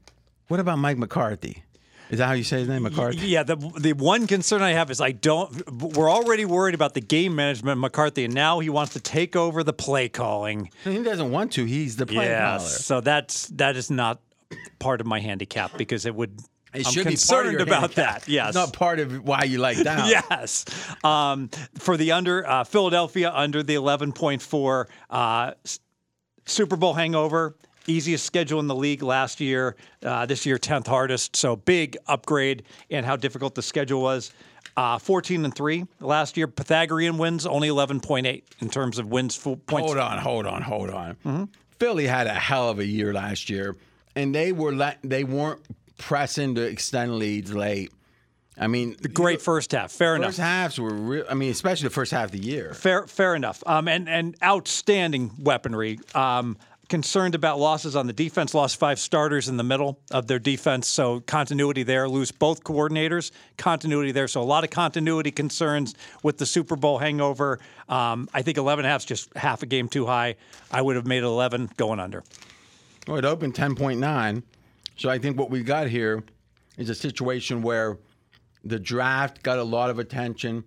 What 0.48 0.60
about 0.60 0.78
Mike 0.78 0.98
McCarthy? 0.98 1.62
Is 2.10 2.18
that 2.18 2.26
how 2.26 2.32
you 2.32 2.42
say 2.42 2.58
his 2.58 2.68
name, 2.68 2.82
McCarthy? 2.82 3.28
Yeah, 3.28 3.44
the 3.44 3.54
the 3.56 3.92
one 3.92 4.26
concern 4.26 4.62
I 4.62 4.70
have 4.72 4.90
is 4.90 5.00
I 5.00 5.12
don't. 5.12 5.94
We're 5.96 6.10
already 6.10 6.44
worried 6.44 6.74
about 6.74 6.94
the 6.94 7.00
game 7.00 7.36
management, 7.36 7.74
of 7.74 7.78
McCarthy, 7.78 8.24
and 8.24 8.34
now 8.34 8.58
he 8.58 8.68
wants 8.68 8.94
to 8.94 9.00
take 9.00 9.36
over 9.36 9.62
the 9.62 9.72
play 9.72 10.08
calling. 10.08 10.70
He 10.82 11.02
doesn't 11.04 11.30
want 11.30 11.52
to. 11.52 11.64
He's 11.64 11.96
the 11.96 12.06
play 12.06 12.24
Yes, 12.24 12.62
caller. 12.62 12.68
so 12.68 13.00
that's 13.00 13.46
that 13.50 13.76
is 13.76 13.92
not 13.92 14.20
part 14.80 15.00
of 15.00 15.06
my 15.06 15.20
handicap 15.20 15.76
because 15.78 16.04
it 16.04 16.14
would. 16.14 16.40
It 16.72 16.86
I'm 16.86 16.92
should 16.92 17.04
be 17.04 17.10
concerned 17.12 17.52
your 17.52 17.62
about 17.62 17.80
handicap. 17.80 18.22
that. 18.22 18.28
Yes, 18.28 18.48
It's 18.48 18.54
not 18.56 18.72
part 18.72 19.00
of 19.00 19.24
why 19.24 19.42
you 19.44 19.58
like 19.58 19.78
that. 19.78 20.08
yes. 20.30 20.64
Um, 21.02 21.48
for 21.78 21.96
the 21.96 22.12
under, 22.12 22.46
uh, 22.48 22.64
Philadelphia 22.64 23.30
under 23.34 23.62
the 23.62 23.74
11.4 23.74 24.86
uh, 25.10 25.52
Super 26.46 26.76
Bowl 26.76 26.94
hangover. 26.94 27.56
Easiest 27.86 28.24
schedule 28.24 28.60
in 28.60 28.66
the 28.66 28.74
league 28.74 29.02
last 29.02 29.40
year. 29.40 29.74
Uh, 30.04 30.26
this 30.26 30.46
year, 30.46 30.58
10th 30.58 30.86
hardest. 30.86 31.34
So 31.34 31.56
big 31.56 31.96
upgrade 32.06 32.62
in 32.88 33.04
how 33.04 33.16
difficult 33.16 33.54
the 33.54 33.62
schedule 33.62 34.02
was. 34.02 34.32
Uh, 34.76 34.98
14 34.98 35.44
and 35.44 35.54
3 35.54 35.84
last 36.00 36.36
year. 36.36 36.46
Pythagorean 36.46 37.18
wins 37.18 37.46
only 37.46 37.68
11.8 37.68 38.42
in 38.60 38.70
terms 38.70 38.98
of 38.98 39.08
wins 39.08 39.34
full 39.34 39.56
points. 39.56 39.86
Hold 39.86 39.98
on, 39.98 40.18
hold 40.18 40.46
on, 40.46 40.62
hold 40.62 40.90
on. 40.90 41.14
Mm-hmm. 41.24 41.44
Philly 41.78 42.06
had 42.06 42.26
a 42.26 42.34
hell 42.34 42.68
of 42.68 42.78
a 42.78 42.86
year 42.86 43.12
last 43.12 43.50
year, 43.50 43.76
and 44.14 44.34
they 44.34 44.52
were 44.52 44.94
they 45.02 45.24
weren't 45.24 45.60
pressing 46.00 46.56
to 46.56 46.62
extend 46.62 47.16
leads 47.16 47.52
late. 47.52 47.92
I 48.58 48.66
mean, 48.66 48.96
the 49.00 49.08
Great 49.08 49.40
first 49.40 49.72
half. 49.72 49.92
Fair 49.92 50.16
enough. 50.16 50.30
first 50.30 50.38
halves 50.38 50.80
were 50.80 50.92
real. 50.92 51.24
I 51.30 51.34
mean, 51.34 51.50
especially 51.50 51.88
the 51.88 51.94
first 51.94 52.10
half 52.10 52.26
of 52.26 52.32
the 52.32 52.40
year. 52.42 52.74
Fair, 52.74 53.06
fair 53.06 53.34
enough. 53.34 53.62
Um, 53.64 53.86
and 53.86 54.08
and 54.08 54.36
outstanding 54.42 55.30
weaponry. 55.38 55.98
Um, 56.14 56.58
concerned 56.88 57.36
about 57.36 57.58
losses 57.58 57.94
on 57.94 58.06
the 58.08 58.12
defense. 58.12 58.52
Lost 58.52 58.76
five 58.76 58.98
starters 58.98 59.48
in 59.48 59.56
the 59.56 59.62
middle 59.62 60.00
of 60.10 60.26
their 60.26 60.40
defense, 60.40 60.88
so 60.88 61.20
continuity 61.20 61.84
there. 61.84 62.08
Lose 62.08 62.32
both 62.32 62.64
coordinators. 62.64 63.30
Continuity 63.56 64.10
there. 64.12 64.26
So 64.26 64.42
a 64.42 64.44
lot 64.44 64.64
of 64.64 64.70
continuity 64.70 65.30
concerns 65.30 65.94
with 66.22 66.36
the 66.36 66.46
Super 66.46 66.76
Bowl 66.76 66.98
hangover. 66.98 67.60
Um, 67.88 68.28
I 68.34 68.42
think 68.42 68.58
11 68.58 68.84
half's 68.84 69.04
just 69.04 69.34
half 69.36 69.62
a 69.62 69.66
game 69.66 69.88
too 69.88 70.04
high. 70.04 70.34
I 70.70 70.82
would 70.82 70.96
have 70.96 71.06
made 71.06 71.18
it 71.18 71.26
11 71.26 71.70
going 71.76 72.00
under. 72.00 72.24
Well, 73.06 73.16
it 73.16 73.24
opened 73.24 73.54
10.9. 73.54 74.42
So 75.00 75.08
I 75.08 75.16
think 75.16 75.38
what 75.38 75.48
we 75.48 75.62
got 75.62 75.86
here 75.86 76.22
is 76.76 76.90
a 76.90 76.94
situation 76.94 77.62
where 77.62 77.96
the 78.64 78.78
draft 78.78 79.42
got 79.42 79.58
a 79.58 79.62
lot 79.62 79.88
of 79.88 79.98
attention. 79.98 80.62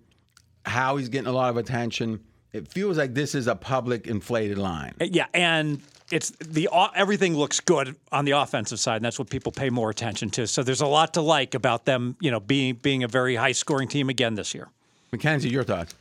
How 0.66 0.98
he's 0.98 1.08
getting 1.08 1.28
a 1.28 1.32
lot 1.32 1.52
of 1.52 1.58
attention. 1.58 2.20
It 2.52 2.68
feels 2.68 2.98
like 2.98 3.14
this 3.14 3.36
is 3.36 3.46
a 3.46 3.54
public 3.54 4.08
inflated 4.08 4.58
line. 4.58 4.96
Uh, 5.00 5.06
yeah, 5.06 5.28
and 5.36 5.84
it's 6.12 6.32
the 6.32 6.68
everything 6.96 7.38
looks 7.38 7.60
good 7.60 7.96
on 8.12 8.26
the 8.26 8.32
offensive 8.32 8.80
side, 8.80 8.96
and 8.96 9.06
that's 9.06 9.20
what 9.20 9.30
people 9.30 9.52
pay 9.52 9.70
more 9.70 9.92
attention 9.92 10.32
to. 10.32 10.48
So 10.48 10.64
there's 10.64 10.82
a 10.82 10.88
lot 10.88 11.14
to 11.14 11.22
like 11.22 11.54
about 11.54 11.86
them, 11.86 12.18
you 12.20 12.32
know, 12.32 12.40
being 12.40 12.74
being 12.74 13.04
a 13.04 13.08
very 13.08 13.36
high 13.36 13.52
scoring 13.52 13.88
team 13.88 14.10
again 14.10 14.34
this 14.34 14.56
year. 14.56 14.68
Mackenzie, 15.12 15.50
your 15.50 15.64
thoughts? 15.64 15.94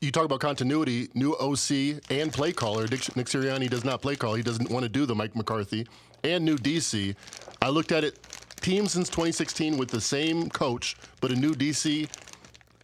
You 0.00 0.10
talk 0.10 0.24
about 0.24 0.40
continuity, 0.40 1.08
new 1.14 1.36
OC 1.36 2.02
and 2.10 2.32
play 2.32 2.50
caller. 2.50 2.88
Nick, 2.88 3.14
Nick 3.14 3.26
Sirianni 3.26 3.70
does 3.70 3.84
not 3.84 4.02
play 4.02 4.16
call. 4.16 4.34
He 4.34 4.42
doesn't 4.42 4.68
want 4.68 4.82
to 4.82 4.88
do 4.88 5.06
the 5.06 5.14
Mike 5.14 5.36
McCarthy 5.36 5.86
and 6.24 6.44
new 6.44 6.56
DC. 6.56 7.14
I 7.62 7.68
looked 7.68 7.92
at 7.92 8.04
it, 8.04 8.18
team 8.60 8.86
since 8.86 9.08
2016 9.08 9.76
with 9.76 9.88
the 9.90 10.00
same 10.00 10.48
coach, 10.50 10.96
but 11.20 11.30
a 11.30 11.34
new 11.36 11.54
DC 11.54 12.08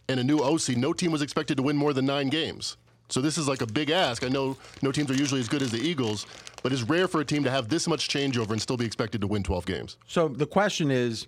and 0.09 0.19
a 0.19 0.23
new 0.23 0.39
OC. 0.39 0.69
No 0.77 0.93
team 0.93 1.11
was 1.11 1.21
expected 1.21 1.57
to 1.57 1.63
win 1.63 1.75
more 1.77 1.93
than 1.93 2.05
nine 2.05 2.29
games. 2.29 2.77
So 3.09 3.21
this 3.21 3.37
is 3.37 3.47
like 3.47 3.61
a 3.61 3.65
big 3.67 3.89
ask. 3.89 4.23
I 4.23 4.27
know 4.27 4.57
no 4.81 4.91
teams 4.91 5.09
are 5.09 5.15
usually 5.15 5.39
as 5.39 5.47
good 5.47 5.61
as 5.61 5.71
the 5.71 5.79
Eagles, 5.79 6.25
but 6.61 6.73
it's 6.73 6.83
rare 6.83 7.07
for 7.07 7.21
a 7.21 7.25
team 7.25 7.43
to 7.45 7.49
have 7.51 7.69
this 7.69 7.87
much 7.87 8.09
changeover 8.09 8.51
and 8.51 8.61
still 8.61 8.75
be 8.77 8.85
expected 8.85 9.21
to 9.21 9.27
win 9.27 9.43
12 9.43 9.65
games. 9.65 9.97
So 10.07 10.27
the 10.27 10.45
question 10.45 10.91
is, 10.91 11.27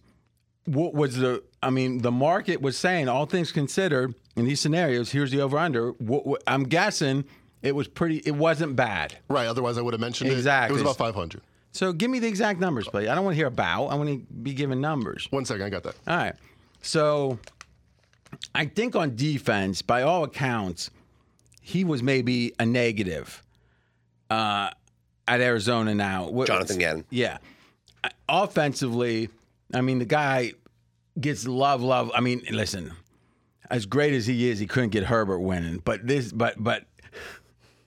what 0.66 0.94
was 0.94 1.16
the? 1.16 1.42
I 1.64 1.70
mean, 1.70 2.00
the 2.02 2.12
market 2.12 2.62
was 2.62 2.78
saying, 2.78 3.08
all 3.08 3.26
things 3.26 3.52
considered, 3.52 4.14
in 4.36 4.46
these 4.46 4.60
scenarios, 4.60 5.12
here's 5.12 5.32
the 5.32 5.42
over 5.42 5.58
under. 5.58 5.94
I'm 6.46 6.64
guessing 6.64 7.24
it 7.64 7.74
was 7.76 7.88
pretty. 7.88 8.18
It 8.18 8.36
wasn't 8.36 8.76
bad. 8.76 9.18
Right. 9.30 9.48
Otherwise, 9.48 9.78
I 9.78 9.82
would 9.82 9.94
have 9.94 10.02
mentioned 10.02 10.32
Exactly. 10.32 10.76
it. 10.76 10.82
It 10.82 10.84
was 10.84 10.96
about 10.96 10.98
500. 10.98 11.42
So 11.72 11.94
give 11.94 12.10
me 12.10 12.20
the 12.20 12.28
exact 12.28 12.60
numbers, 12.60 12.88
please. 12.88 13.08
I 13.08 13.16
don't 13.16 13.24
want 13.24 13.34
to 13.34 13.38
hear 13.38 13.48
about. 13.48 13.88
I 13.88 13.96
want 13.96 14.10
to 14.10 14.34
be 14.34 14.54
given 14.54 14.82
numbers. 14.82 15.28
One 15.30 15.46
second, 15.46 15.64
I 15.64 15.70
got 15.70 15.84
that. 15.84 15.96
All 16.08 16.18
right. 16.18 16.36
So 16.82 17.38
I 18.56 18.66
think 18.66 18.96
on 18.96 19.16
defense, 19.16 19.82
by 19.82 20.02
all 20.02 20.24
accounts, 20.24 20.90
he 21.62 21.84
was 21.84 22.02
maybe 22.02 22.54
a 22.60 22.66
negative 22.66 23.44
uh, 24.30 24.72
at 25.28 25.42
Arizona 25.42 25.94
now. 25.94 26.30
What- 26.30 26.48
Jonathan 26.48 26.80
Gannon. 26.80 27.06
Yeah. 27.10 27.38
Uh, 28.04 28.10
Offensively, 28.28 29.30
I 29.74 29.82
mean, 29.82 30.00
the 30.00 30.06
guy 30.06 30.54
gets 31.20 31.46
love, 31.48 31.82
love. 31.82 32.12
I 32.16 32.22
mean, 32.22 32.44
listen, 32.52 32.94
as 33.70 33.86
great 33.86 34.14
as 34.14 34.26
he 34.26 34.50
is, 34.50 34.58
he 34.60 34.66
couldn't 34.68 34.90
get 34.90 35.04
Herbert 35.04 35.40
winning. 35.40 35.82
But 35.84 36.06
this, 36.08 36.32
but, 36.32 36.56
but 36.64 36.86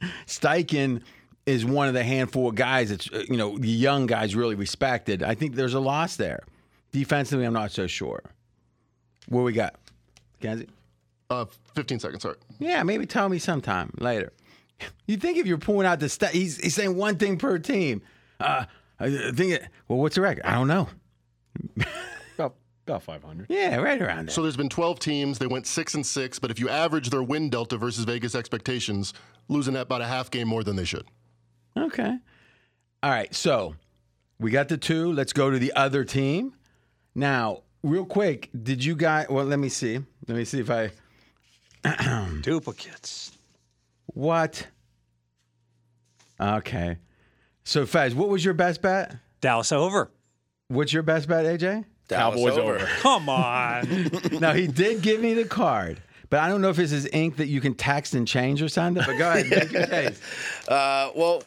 Steichen 0.26 1.02
is 1.46 1.64
one 1.64 1.88
of 1.88 1.94
the 1.94 2.04
handful 2.04 2.48
of 2.48 2.54
guys 2.54 2.90
that's 2.90 3.10
uh, 3.12 3.24
you 3.28 3.36
know 3.36 3.58
the 3.58 3.68
young 3.68 4.06
guys 4.06 4.34
really 4.36 4.54
respected. 4.54 5.22
I 5.22 5.34
think 5.34 5.54
there's 5.54 5.74
a 5.74 5.80
loss 5.80 6.16
there. 6.16 6.40
Defensively, 6.92 7.44
I'm 7.44 7.52
not 7.52 7.72
so 7.72 7.86
sure. 7.86 8.22
What 9.28 9.42
we 9.42 9.52
got, 9.52 9.76
Kenzie? 10.40 10.68
Uh, 11.30 11.46
15 11.74 11.98
seconds, 11.98 12.22
sorry. 12.22 12.36
Yeah, 12.58 12.82
maybe 12.82 13.06
tell 13.06 13.28
me 13.30 13.38
sometime 13.38 13.90
later. 13.98 14.32
You 15.06 15.16
think 15.16 15.38
if 15.38 15.46
you're 15.46 15.56
pulling 15.56 15.86
out 15.86 16.00
the 16.00 16.08
stat, 16.10 16.32
he's, 16.32 16.58
he's 16.58 16.74
saying 16.74 16.94
one 16.96 17.16
thing 17.16 17.38
per 17.38 17.58
team. 17.58 18.02
Uh, 18.38 18.66
I 19.00 19.08
think, 19.32 19.52
it, 19.52 19.62
well, 19.88 19.98
what's 19.98 20.16
the 20.16 20.20
record? 20.20 20.44
I 20.44 20.52
don't 20.54 20.68
know. 20.68 20.88
About, 22.34 22.54
about 22.86 23.02
500. 23.02 23.46
Yeah, 23.48 23.76
right 23.76 24.00
around 24.00 24.26
there. 24.26 24.32
So 24.34 24.42
there's 24.42 24.56
been 24.56 24.68
12 24.68 24.98
teams. 24.98 25.38
They 25.38 25.46
went 25.46 25.66
six 25.66 25.94
and 25.94 26.04
six, 26.04 26.38
but 26.38 26.50
if 26.50 26.58
you 26.58 26.68
average 26.68 27.10
their 27.10 27.22
win 27.22 27.50
delta 27.50 27.76
versus 27.76 28.04
Vegas 28.04 28.34
expectations, 28.34 29.12
losing 29.48 29.74
that 29.74 29.82
about 29.82 30.00
a 30.00 30.06
half 30.06 30.30
game 30.30 30.48
more 30.48 30.64
than 30.64 30.76
they 30.76 30.84
should. 30.84 31.06
Okay. 31.76 32.16
All 33.02 33.10
right. 33.10 33.34
So 33.34 33.74
we 34.38 34.50
got 34.50 34.68
the 34.68 34.76
two. 34.76 35.12
Let's 35.12 35.32
go 35.32 35.50
to 35.50 35.58
the 35.58 35.72
other 35.74 36.04
team. 36.04 36.54
Now, 37.14 37.62
real 37.82 38.04
quick, 38.04 38.50
did 38.62 38.84
you 38.84 38.94
guys? 38.96 39.26
Well, 39.28 39.44
let 39.44 39.58
me 39.58 39.68
see. 39.68 40.00
Let 40.26 40.36
me 40.36 40.44
see 40.44 40.60
if 40.60 40.70
I. 40.70 40.90
Duplicates. 42.42 43.32
What? 44.06 44.66
Okay. 46.40 46.98
So, 47.64 47.86
Fez, 47.86 48.14
what 48.14 48.28
was 48.28 48.44
your 48.44 48.54
best 48.54 48.82
bet? 48.82 49.16
Dallas 49.40 49.72
over. 49.72 50.10
What's 50.68 50.92
your 50.92 51.02
best 51.02 51.28
bet, 51.28 51.44
AJ? 51.44 51.84
Dallas 52.08 52.36
Cowboys 52.36 52.58
over. 52.58 52.78
Come 53.00 53.28
on. 53.28 54.10
now, 54.40 54.52
he 54.52 54.66
did 54.66 55.02
give 55.02 55.20
me 55.20 55.34
the 55.34 55.44
card, 55.44 56.00
but 56.32 56.40
I 56.40 56.48
don't 56.48 56.62
know 56.62 56.70
if 56.70 56.76
this 56.76 56.92
is 56.92 57.06
ink 57.12 57.36
that 57.36 57.48
you 57.48 57.60
can 57.60 57.74
text 57.74 58.14
and 58.14 58.26
change 58.26 58.62
or 58.62 58.68
something. 58.70 59.04
But 59.06 59.18
go 59.18 59.30
ahead, 59.30 59.50
make 59.50 59.70
your 59.70 59.86
case. 59.98 60.18
Uh, 60.66 61.10
well, 61.14 61.42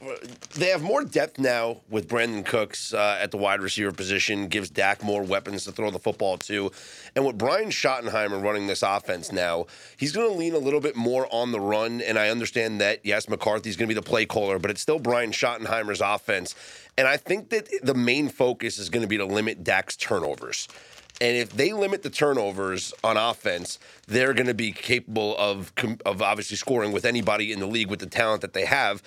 they 0.53 0.67
have 0.67 0.83
more 0.83 1.03
depth 1.03 1.39
now 1.39 1.77
with 1.89 2.07
Brandin 2.07 2.45
Cooks 2.45 2.93
uh, 2.93 3.17
at 3.19 3.31
the 3.31 3.37
wide 3.37 3.61
receiver 3.61 3.91
position, 3.91 4.47
gives 4.47 4.69
Dak 4.69 5.03
more 5.03 5.23
weapons 5.23 5.63
to 5.63 5.71
throw 5.71 5.89
the 5.89 5.97
football 5.97 6.37
to. 6.37 6.71
And 7.15 7.25
with 7.25 7.35
Brian 7.35 7.69
Schottenheimer 7.69 8.43
running 8.43 8.67
this 8.67 8.83
offense 8.83 9.31
now, 9.31 9.65
he's 9.97 10.11
going 10.11 10.29
to 10.29 10.37
lean 10.37 10.53
a 10.53 10.59
little 10.59 10.81
bit 10.81 10.95
more 10.95 11.27
on 11.33 11.51
the 11.51 11.59
run. 11.59 12.01
And 12.01 12.19
I 12.19 12.29
understand 12.29 12.79
that, 12.79 12.99
yes, 13.03 13.27
McCarthy's 13.27 13.77
going 13.77 13.89
to 13.89 13.95
be 13.95 13.99
the 13.99 14.07
play 14.07 14.27
caller, 14.27 14.59
but 14.59 14.69
it's 14.69 14.81
still 14.81 14.99
Brian 14.99 15.31
Schottenheimer's 15.31 15.99
offense. 15.99 16.53
And 16.95 17.07
I 17.07 17.17
think 17.17 17.49
that 17.49 17.67
the 17.81 17.95
main 17.95 18.29
focus 18.29 18.77
is 18.77 18.91
going 18.91 19.01
to 19.01 19.07
be 19.07 19.17
to 19.17 19.25
limit 19.25 19.63
Dak's 19.63 19.95
turnovers. 19.95 20.67
And 21.21 21.37
if 21.37 21.51
they 21.53 21.71
limit 21.71 22.03
the 22.03 22.09
turnovers 22.09 22.93
on 23.03 23.15
offense, 23.15 23.79
they're 24.07 24.33
going 24.33 24.47
to 24.47 24.53
be 24.53 24.71
capable 24.71 25.35
of 25.37 25.71
of 26.05 26.21
obviously 26.21 26.57
scoring 26.57 26.91
with 26.91 27.05
anybody 27.05 27.51
in 27.51 27.59
the 27.59 27.67
league 27.67 27.89
with 27.89 27.99
the 27.99 28.05
talent 28.05 28.41
that 28.41 28.53
they 28.53 28.65
have. 28.65 29.01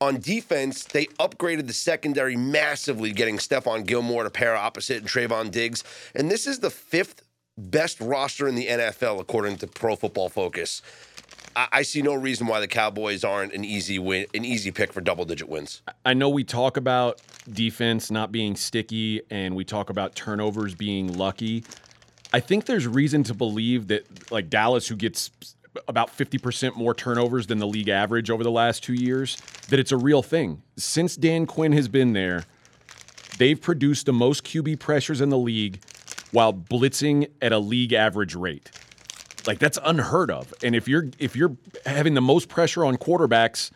On 0.00 0.20
defense, 0.20 0.84
they 0.84 1.06
upgraded 1.18 1.66
the 1.66 1.72
secondary 1.72 2.36
massively, 2.36 3.12
getting 3.12 3.38
Stephon 3.38 3.84
Gilmore 3.84 4.22
to 4.22 4.30
pair 4.30 4.54
opposite 4.54 4.98
and 4.98 5.08
Trevon 5.08 5.50
Diggs. 5.50 5.82
And 6.14 6.30
this 6.30 6.46
is 6.46 6.60
the 6.60 6.70
fifth 6.70 7.22
best 7.56 8.00
roster 8.00 8.46
in 8.46 8.54
the 8.54 8.66
NFL 8.66 9.20
according 9.20 9.56
to 9.56 9.66
Pro 9.66 9.96
Football 9.96 10.28
Focus. 10.28 10.82
I, 11.56 11.82
see 11.82 12.02
no 12.02 12.14
reason 12.14 12.46
why 12.46 12.60
the 12.60 12.68
Cowboys 12.68 13.24
aren't 13.24 13.52
an 13.52 13.64
easy 13.64 13.98
win, 13.98 14.26
an 14.34 14.44
easy 14.44 14.70
pick 14.70 14.92
for 14.92 15.00
double 15.00 15.24
digit 15.24 15.48
wins. 15.48 15.82
I 16.04 16.14
know 16.14 16.28
we 16.28 16.44
talk 16.44 16.76
about 16.76 17.20
defense 17.52 18.10
not 18.10 18.30
being 18.30 18.54
sticky 18.56 19.22
and 19.30 19.56
we 19.56 19.64
talk 19.64 19.90
about 19.90 20.14
turnovers 20.14 20.74
being 20.74 21.12
lucky. 21.14 21.64
I 22.32 22.40
think 22.40 22.66
there's 22.66 22.86
reason 22.86 23.22
to 23.24 23.34
believe 23.34 23.88
that 23.88 24.30
like 24.30 24.50
Dallas 24.50 24.86
who 24.88 24.96
gets 24.96 25.30
about 25.86 26.16
50% 26.16 26.76
more 26.76 26.94
turnovers 26.94 27.46
than 27.46 27.58
the 27.58 27.66
league 27.66 27.88
average 27.88 28.30
over 28.30 28.42
the 28.42 28.50
last 28.50 28.82
2 28.84 28.94
years 28.94 29.36
that 29.68 29.78
it's 29.78 29.92
a 29.92 29.96
real 29.96 30.22
thing. 30.22 30.62
Since 30.76 31.16
Dan 31.16 31.46
Quinn 31.46 31.72
has 31.72 31.88
been 31.88 32.12
there, 32.12 32.44
they've 33.38 33.60
produced 33.60 34.06
the 34.06 34.12
most 34.12 34.44
QB 34.44 34.78
pressures 34.80 35.20
in 35.20 35.28
the 35.28 35.38
league 35.38 35.82
while 36.32 36.52
blitzing 36.52 37.30
at 37.40 37.52
a 37.52 37.58
league 37.58 37.92
average 37.92 38.34
rate. 38.34 38.70
Like 39.46 39.58
that's 39.58 39.78
unheard 39.82 40.30
of. 40.30 40.52
And 40.62 40.74
if 40.74 40.88
you're 40.88 41.08
if 41.18 41.36
you're 41.36 41.56
having 41.86 42.14
the 42.14 42.20
most 42.20 42.48
pressure 42.48 42.84
on 42.84 42.96
quarterbacks 42.96 43.70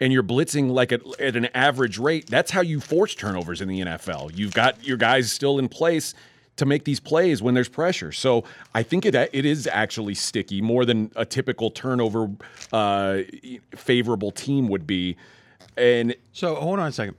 and 0.00 0.12
you're 0.12 0.22
blitzing 0.22 0.70
like 0.70 0.92
at, 0.92 1.00
at 1.20 1.36
an 1.36 1.46
average 1.54 1.98
rate, 1.98 2.28
that's 2.28 2.50
how 2.50 2.60
you 2.60 2.80
force 2.80 3.14
turnovers 3.14 3.60
in 3.60 3.68
the 3.68 3.80
NFL. 3.80 4.32
You've 4.36 4.54
got 4.54 4.84
your 4.84 4.96
guys 4.96 5.30
still 5.30 5.58
in 5.58 5.68
place 5.68 6.14
to 6.56 6.66
make 6.66 6.84
these 6.84 7.00
plays 7.00 7.40
when 7.40 7.54
there's 7.54 7.68
pressure. 7.68 8.12
So 8.12 8.44
I 8.74 8.82
think 8.82 9.06
it 9.06 9.14
it 9.14 9.44
is 9.44 9.68
actually 9.70 10.14
sticky 10.14 10.60
more 10.60 10.84
than 10.84 11.10
a 11.16 11.24
typical 11.24 11.70
turnover 11.70 12.30
uh, 12.72 13.20
favorable 13.74 14.30
team 14.30 14.68
would 14.68 14.86
be. 14.86 15.16
And 15.76 16.14
So 16.32 16.56
hold 16.56 16.80
on 16.80 16.88
a 16.88 16.92
second. 16.92 17.16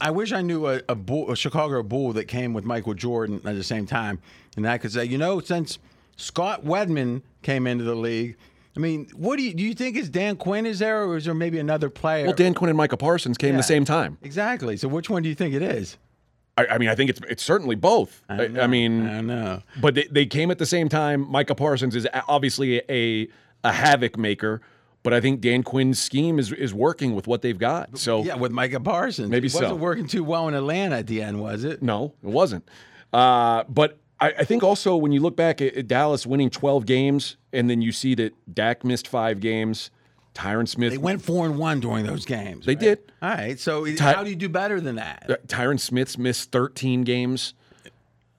I 0.00 0.12
wish 0.12 0.32
I 0.32 0.42
knew 0.42 0.68
a, 0.68 0.80
a, 0.88 0.94
bull, 0.94 1.32
a 1.32 1.36
Chicago 1.36 1.82
Bull 1.82 2.12
that 2.12 2.26
came 2.26 2.54
with 2.54 2.64
Michael 2.64 2.94
Jordan 2.94 3.40
at 3.44 3.56
the 3.56 3.64
same 3.64 3.84
time, 3.84 4.20
and 4.56 4.68
I 4.68 4.78
could 4.78 4.92
say, 4.92 5.04
you 5.04 5.18
know, 5.18 5.40
since 5.40 5.80
Scott 6.18 6.64
Wedman 6.64 7.22
came 7.42 7.66
into 7.66 7.84
the 7.84 7.94
league, 7.94 8.36
I 8.76 8.80
mean, 8.80 9.08
what 9.16 9.36
do 9.38 9.42
you 9.42 9.54
do? 9.54 9.64
You 9.64 9.72
think 9.74 9.96
is 9.96 10.08
Dan 10.10 10.36
Quinn 10.36 10.66
is 10.66 10.78
there, 10.80 11.04
or 11.04 11.16
is 11.16 11.24
there 11.24 11.32
maybe 11.34 11.58
another 11.58 11.88
player? 11.90 12.26
well, 12.26 12.34
Dan 12.34 12.52
Quinn 12.54 12.68
and 12.68 12.76
Micah 12.76 12.96
Parsons 12.98 13.36
came 13.38 13.52
Yeah. 13.52 13.56
the 13.56 13.62
same 13.64 13.84
time. 13.84 14.18
Exactly. 14.22 14.76
So 14.76 14.86
which 14.88 15.08
one 15.08 15.22
do 15.22 15.28
you 15.30 15.34
think 15.34 15.54
it 15.54 15.62
is? 15.62 15.96
I, 16.56 16.66
I 16.66 16.78
mean, 16.78 16.88
I 16.88 16.94
think 16.94 17.08
it's 17.10 17.20
it's 17.28 17.42
certainly 17.42 17.74
both. 17.76 18.22
I, 18.28 18.36
don't 18.36 18.58
I 18.60 18.66
mean, 18.66 19.08
I 19.08 19.20
know. 19.20 19.62
but 19.80 19.94
they, 19.94 20.04
they 20.10 20.26
came 20.26 20.50
at 20.50 20.58
the 20.58 20.66
same 20.66 20.88
time. 20.88 21.28
Micah 21.30 21.54
Parsons 21.54 21.94
is 21.96 22.06
obviously 22.28 22.82
a 22.90 23.28
a 23.64 23.72
havoc 23.72 24.16
maker, 24.18 24.60
but 25.04 25.12
I 25.14 25.20
think 25.20 25.40
Dan 25.40 25.62
Quinn's 25.62 26.00
scheme 26.00 26.38
is 26.38 26.52
is 26.52 26.74
working 26.74 27.14
with 27.14 27.26
what 27.28 27.42
they've 27.42 27.58
got. 27.58 27.96
So 27.98 28.22
Yeah, 28.24 28.34
with 28.36 28.50
Micah 28.52 28.80
Parsons. 28.80 29.28
Maybe 29.30 29.46
it 29.48 29.54
wasn't 29.54 29.70
so. 29.70 29.76
working 29.76 30.06
too 30.08 30.22
well 30.24 30.46
in 30.48 30.54
Atlanta 30.54 30.96
at 30.98 31.06
the 31.06 31.22
end, 31.22 31.40
was 31.40 31.62
it? 31.64 31.80
no, 31.82 32.14
it 32.24 32.28
wasn't. 32.30 32.68
Uh, 33.12 33.62
but 33.68 33.98
I, 34.20 34.28
I 34.38 34.44
think 34.44 34.62
also 34.62 34.96
when 34.96 35.12
you 35.12 35.20
look 35.20 35.36
back 35.36 35.60
at, 35.60 35.74
at 35.74 35.88
Dallas 35.88 36.26
winning 36.26 36.50
12 36.50 36.86
games, 36.86 37.36
and 37.52 37.70
then 37.70 37.82
you 37.82 37.92
see 37.92 38.14
that 38.16 38.34
Dak 38.52 38.84
missed 38.84 39.08
five 39.08 39.40
games, 39.40 39.90
Tyron 40.34 40.68
Smith. 40.68 40.92
They 40.92 40.98
went 40.98 41.22
four 41.22 41.46
and 41.46 41.58
one 41.58 41.80
during 41.80 42.06
those 42.06 42.24
games. 42.24 42.66
They 42.66 42.72
right? 42.72 42.80
did. 42.80 43.12
All 43.20 43.30
right. 43.30 43.58
So 43.58 43.86
Ty- 43.94 44.12
how 44.12 44.24
do 44.24 44.30
you 44.30 44.36
do 44.36 44.48
better 44.48 44.80
than 44.80 44.96
that? 44.96 45.26
uh, 45.28 45.36
Tyron 45.46 45.80
Smith's 45.80 46.16
missed 46.16 46.52
13 46.52 47.02
games. 47.02 47.54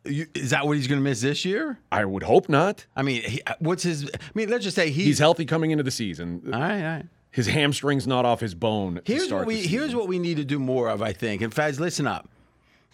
You, 0.05 0.27
is 0.33 0.51
that 0.51 0.65
what 0.65 0.77
he's 0.77 0.87
going 0.87 0.99
to 0.99 1.03
miss 1.03 1.21
this 1.21 1.43
year? 1.43 1.77
I 1.91 2.05
would 2.05 2.23
hope 2.23 2.47
not. 2.47 2.85
I 2.95 3.01
mean, 3.01 3.21
he, 3.21 3.41
what's 3.59 3.83
his? 3.83 4.05
I 4.05 4.17
mean, 4.33 4.49
let's 4.49 4.63
just 4.63 4.75
say 4.75 4.91
he's, 4.91 5.05
He's 5.05 5.19
healthy 5.19 5.45
coming 5.45 5.71
into 5.71 5.83
the 5.83 5.91
season. 5.91 6.41
All 6.53 6.59
right, 6.59 6.81
all 6.81 6.87
right. 6.95 7.05
His 7.31 7.47
hamstring's 7.47 8.07
not 8.07 8.25
off 8.25 8.39
his 8.39 8.55
bone. 8.55 9.01
Here's 9.05 9.31
what 9.31 9.45
we 9.45 9.57
here's 9.61 9.93
what 9.93 10.07
we 10.07 10.17
need 10.17 10.37
to 10.37 10.45
do 10.45 10.57
more 10.57 10.89
of, 10.89 11.01
I 11.01 11.13
think. 11.13 11.41
And 11.41 11.53
Fez, 11.53 11.79
listen 11.79 12.07
up. 12.07 12.27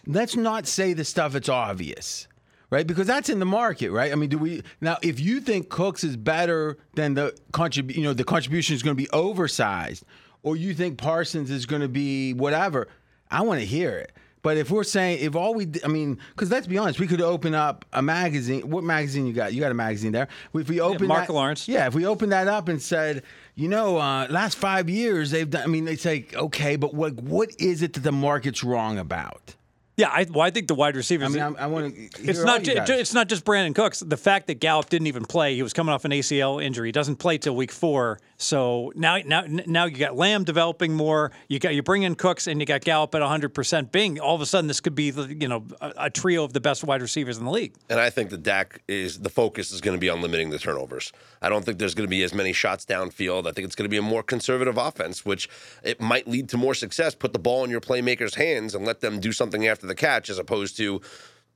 Let's 0.06 0.36
not 0.36 0.66
say 0.66 0.92
the 0.92 1.04
stuff 1.04 1.32
that's 1.32 1.48
obvious, 1.48 2.28
right? 2.70 2.86
Because 2.86 3.06
that's 3.06 3.28
in 3.28 3.38
the 3.38 3.46
market, 3.46 3.90
right? 3.90 4.12
I 4.12 4.14
mean, 4.14 4.28
do 4.28 4.38
we 4.38 4.62
now? 4.80 4.98
If 5.02 5.20
you 5.20 5.40
think 5.40 5.68
Cooks 5.68 6.04
is 6.04 6.16
better 6.16 6.78
than 6.94 7.14
the 7.14 7.36
contrib, 7.52 7.94
you 7.94 8.02
know, 8.02 8.12
the 8.12 8.24
contribution 8.24 8.74
is 8.74 8.82
going 8.82 8.96
to 8.96 9.02
be 9.02 9.10
oversized, 9.10 10.04
or 10.42 10.56
you 10.56 10.74
think 10.74 10.98
Parsons 10.98 11.50
is 11.50 11.66
going 11.66 11.82
to 11.82 11.88
be 11.88 12.32
whatever, 12.34 12.88
I 13.30 13.42
want 13.42 13.60
to 13.60 13.66
hear 13.66 13.96
it. 13.98 14.12
But 14.46 14.58
if 14.58 14.70
we're 14.70 14.84
saying, 14.84 15.18
if 15.22 15.34
all 15.34 15.54
we, 15.54 15.66
I 15.84 15.88
mean, 15.88 16.20
because 16.30 16.52
let's 16.52 16.68
be 16.68 16.78
honest, 16.78 17.00
we 17.00 17.08
could 17.08 17.20
open 17.20 17.52
up 17.52 17.84
a 17.92 18.00
magazine. 18.00 18.70
What 18.70 18.84
magazine 18.84 19.26
you 19.26 19.32
got? 19.32 19.52
You 19.52 19.58
got 19.60 19.72
a 19.72 19.74
magazine 19.74 20.12
there. 20.12 20.28
If 20.54 20.68
we 20.68 20.80
open 20.80 21.08
Mark 21.08 21.26
that, 21.26 21.32
Lawrence. 21.32 21.66
yeah, 21.66 21.88
if 21.88 21.96
we 21.96 22.06
open 22.06 22.28
that 22.28 22.46
up 22.46 22.68
and 22.68 22.80
said, 22.80 23.24
you 23.56 23.66
know, 23.66 23.98
uh, 23.98 24.28
last 24.30 24.56
five 24.56 24.88
years 24.88 25.32
they've 25.32 25.50
done. 25.50 25.64
I 25.64 25.66
mean, 25.66 25.84
they 25.84 25.96
say, 25.96 26.28
okay, 26.32 26.76
but 26.76 26.94
what 26.94 27.14
what 27.14 27.60
is 27.60 27.82
it 27.82 27.94
that 27.94 28.04
the 28.04 28.12
market's 28.12 28.62
wrong 28.62 29.00
about? 29.00 29.55
Yeah, 29.96 30.10
I, 30.10 30.26
well, 30.30 30.42
I 30.42 30.50
think 30.50 30.68
the 30.68 30.74
wide 30.74 30.94
receivers. 30.94 31.26
I 31.26 31.30
mean, 31.30 31.42
I'm, 31.42 31.56
I 31.56 31.66
want 31.68 31.94
to. 31.94 32.02
it's 32.22 32.44
not. 32.44 32.62
ju- 32.62 32.74
it's 32.76 33.14
not 33.14 33.28
just 33.28 33.46
Brandin 33.46 33.74
Cooks. 33.74 34.00
The 34.00 34.18
fact 34.18 34.46
that 34.48 34.60
Gallup 34.60 34.90
didn't 34.90 35.06
even 35.06 35.24
play, 35.24 35.54
he 35.54 35.62
was 35.62 35.72
coming 35.72 35.94
off 35.94 36.04
an 36.04 36.10
ACL 36.10 36.62
injury. 36.62 36.88
He 36.88 36.92
doesn't 36.92 37.16
play 37.16 37.38
till 37.38 37.56
week 37.56 37.72
four. 37.72 38.20
So 38.36 38.92
now, 38.94 39.16
now, 39.24 39.44
now 39.46 39.86
you 39.86 39.96
got 39.96 40.14
Lamb 40.14 40.44
developing 40.44 40.92
more. 40.92 41.32
You 41.48 41.58
got 41.58 41.74
you 41.74 41.82
bring 41.82 42.02
in 42.02 42.14
Cooks 42.14 42.46
and 42.46 42.60
you 42.60 42.66
got 42.66 42.82
Gallup 42.82 43.14
at 43.14 43.22
100. 43.22 43.54
percent 43.54 43.90
Bing. 43.90 44.20
All 44.20 44.34
of 44.34 44.42
a 44.42 44.46
sudden, 44.46 44.68
this 44.68 44.80
could 44.80 44.94
be 44.94 45.10
the 45.10 45.34
you 45.34 45.48
know 45.48 45.64
a, 45.80 45.92
a 45.96 46.10
trio 46.10 46.44
of 46.44 46.52
the 46.52 46.60
best 46.60 46.84
wide 46.84 47.00
receivers 47.00 47.38
in 47.38 47.46
the 47.46 47.50
league. 47.50 47.72
And 47.88 47.98
I 47.98 48.10
think 48.10 48.28
the 48.28 48.36
Dak 48.36 48.82
is 48.88 49.20
the 49.20 49.30
focus 49.30 49.72
is 49.72 49.80
going 49.80 49.96
to 49.96 50.00
be 50.00 50.10
on 50.10 50.20
limiting 50.20 50.50
the 50.50 50.58
turnovers. 50.58 51.10
I 51.40 51.48
don't 51.48 51.64
think 51.64 51.78
there's 51.78 51.94
going 51.94 52.06
to 52.06 52.10
be 52.10 52.22
as 52.22 52.34
many 52.34 52.52
shots 52.52 52.84
downfield. 52.84 53.46
I 53.46 53.52
think 53.52 53.64
it's 53.64 53.74
going 53.74 53.84
to 53.86 53.90
be 53.90 53.96
a 53.96 54.02
more 54.02 54.22
conservative 54.22 54.76
offense, 54.76 55.24
which 55.24 55.48
it 55.82 56.02
might 56.02 56.28
lead 56.28 56.50
to 56.50 56.58
more 56.58 56.74
success. 56.74 57.14
Put 57.14 57.32
the 57.32 57.38
ball 57.38 57.64
in 57.64 57.70
your 57.70 57.80
playmakers' 57.80 58.34
hands 58.34 58.74
and 58.74 58.84
let 58.84 59.00
them 59.00 59.20
do 59.20 59.32
something 59.32 59.66
after 59.66 59.85
the 59.88 59.94
catch, 59.94 60.30
as 60.30 60.38
opposed 60.38 60.76
to 60.78 61.00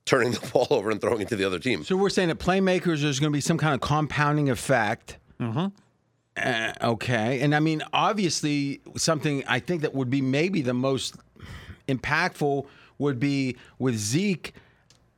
turning 0.05 0.33
the 0.33 0.47
ball 0.49 0.67
over 0.71 0.91
and 0.91 1.01
throwing 1.01 1.21
it 1.21 1.29
to 1.29 1.37
the 1.37 1.45
other 1.45 1.59
team. 1.59 1.85
So 1.85 1.97
we're 1.97 2.11
saying 2.11 2.29
that 2.29 2.39
playmakers, 2.39 3.03
there's 3.03 3.21
going 3.21 3.33
to 3.33 3.37
be 3.37 3.41
some 3.41 3.59
kind 3.59 3.75
of 3.75 3.81
compounding 3.81 4.51
effect. 4.51 5.19
Mm-hmm. 5.41 5.67
Uh, 6.37 6.73
okay, 6.83 7.41
and 7.41 7.55
I 7.55 7.61
mean, 7.61 7.83
obviously, 7.93 8.81
something 8.97 9.45
I 9.47 9.59
think 9.59 9.83
that 9.83 9.95
would 9.95 10.11
be 10.11 10.23
maybe 10.23 10.63
the 10.63 10.75
most 10.75 11.17
impactful 11.89 12.67
would 12.99 13.19
be 13.19 13.57
with 13.79 13.97
Zeke 13.97 14.55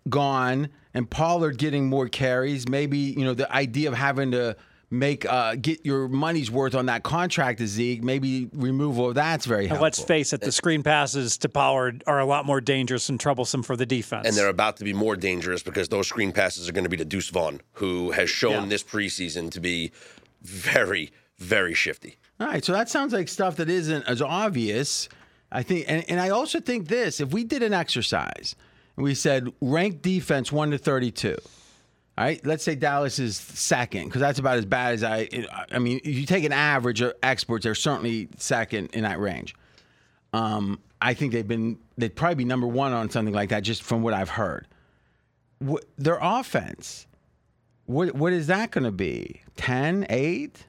gone 0.08 0.68
and 0.94 1.08
Pollard 1.08 1.58
getting 1.58 1.88
more 1.88 2.08
carries. 2.08 2.68
Maybe 2.68 2.98
you 2.98 3.24
know 3.24 3.34
the 3.34 3.52
idea 3.52 3.88
of 3.88 3.94
having 3.94 4.30
to 4.32 4.56
make 4.92 5.24
uh, 5.24 5.56
get 5.56 5.84
your 5.84 6.06
money's 6.06 6.50
worth 6.50 6.74
on 6.74 6.86
that 6.86 7.02
contract 7.02 7.58
to 7.58 7.66
Zeke, 7.66 8.04
maybe 8.04 8.48
removal 8.52 9.08
of 9.08 9.14
that's 9.14 9.46
very 9.46 9.66
helpful. 9.66 9.76
And 9.76 9.82
let's 9.82 10.02
face 10.02 10.32
it, 10.32 10.40
the 10.42 10.52
screen 10.52 10.82
passes 10.82 11.38
to 11.38 11.48
Pollard 11.48 12.04
are 12.06 12.20
a 12.20 12.26
lot 12.26 12.44
more 12.46 12.60
dangerous 12.60 13.08
and 13.08 13.18
troublesome 13.18 13.62
for 13.62 13.74
the 13.74 13.86
defense. 13.86 14.28
and 14.28 14.36
they're 14.36 14.48
about 14.48 14.76
to 14.76 14.84
be 14.84 14.92
more 14.92 15.16
dangerous 15.16 15.62
because 15.62 15.88
those 15.88 16.06
screen 16.08 16.30
passes 16.30 16.68
are 16.68 16.72
going 16.72 16.84
to 16.84 16.90
be 16.90 16.96
to 16.98 17.04
Deuce 17.04 17.30
Vaughn, 17.30 17.60
who 17.72 18.10
has 18.12 18.28
shown 18.30 18.52
Yeah. 18.64 18.66
this 18.66 18.82
preseason 18.84 19.50
to 19.52 19.60
be 19.60 19.90
very, 20.42 21.10
very 21.38 21.74
shifty. 21.74 22.16
All 22.38 22.46
right, 22.46 22.64
so 22.64 22.72
that 22.72 22.88
sounds 22.88 23.12
like 23.12 23.28
stuff 23.28 23.56
that 23.56 23.70
isn't 23.70 24.06
as 24.06 24.20
obvious. 24.20 25.08
I 25.50 25.62
think, 25.62 25.84
and, 25.88 26.04
and 26.08 26.20
I 26.20 26.30
also 26.30 26.60
think 26.60 26.88
this: 26.88 27.20
if 27.20 27.30
we 27.32 27.44
did 27.44 27.62
an 27.62 27.72
exercise 27.72 28.56
and 28.96 29.04
we 29.04 29.14
said 29.14 29.52
rank 29.60 30.02
defense 30.02 30.50
one 30.50 30.70
to 30.70 30.78
thirty-two, 30.78 31.36
all 32.22 32.28
right, 32.28 32.46
let's 32.46 32.62
say 32.62 32.76
Dallas 32.76 33.18
is 33.18 33.36
second 33.36 34.04
because 34.04 34.20
that's 34.20 34.38
about 34.38 34.56
as 34.56 34.64
bad 34.64 34.94
as 34.94 35.02
I. 35.02 35.28
I 35.72 35.80
mean, 35.80 36.00
if 36.04 36.16
you 36.16 36.24
take 36.24 36.44
an 36.44 36.52
average 36.52 37.00
of 37.00 37.14
experts, 37.20 37.64
they're 37.64 37.74
certainly 37.74 38.28
second 38.36 38.90
in 38.92 39.02
that 39.02 39.18
range. 39.18 39.56
Um, 40.32 40.78
I 41.00 41.14
think 41.14 41.32
they've 41.32 41.46
been 41.46 41.80
they'd 41.98 42.14
probably 42.14 42.36
be 42.36 42.44
number 42.44 42.68
one 42.68 42.92
on 42.92 43.10
something 43.10 43.34
like 43.34 43.48
that, 43.48 43.64
just 43.64 43.82
from 43.82 44.02
what 44.02 44.14
I've 44.14 44.28
heard. 44.28 44.68
What, 45.58 45.84
their 45.98 46.20
offense, 46.22 47.08
what 47.86 48.14
what 48.14 48.32
is 48.32 48.46
that 48.46 48.70
going 48.70 48.84
to 48.84 48.92
be? 48.92 49.42
10, 49.56 50.06
8? 50.08 50.64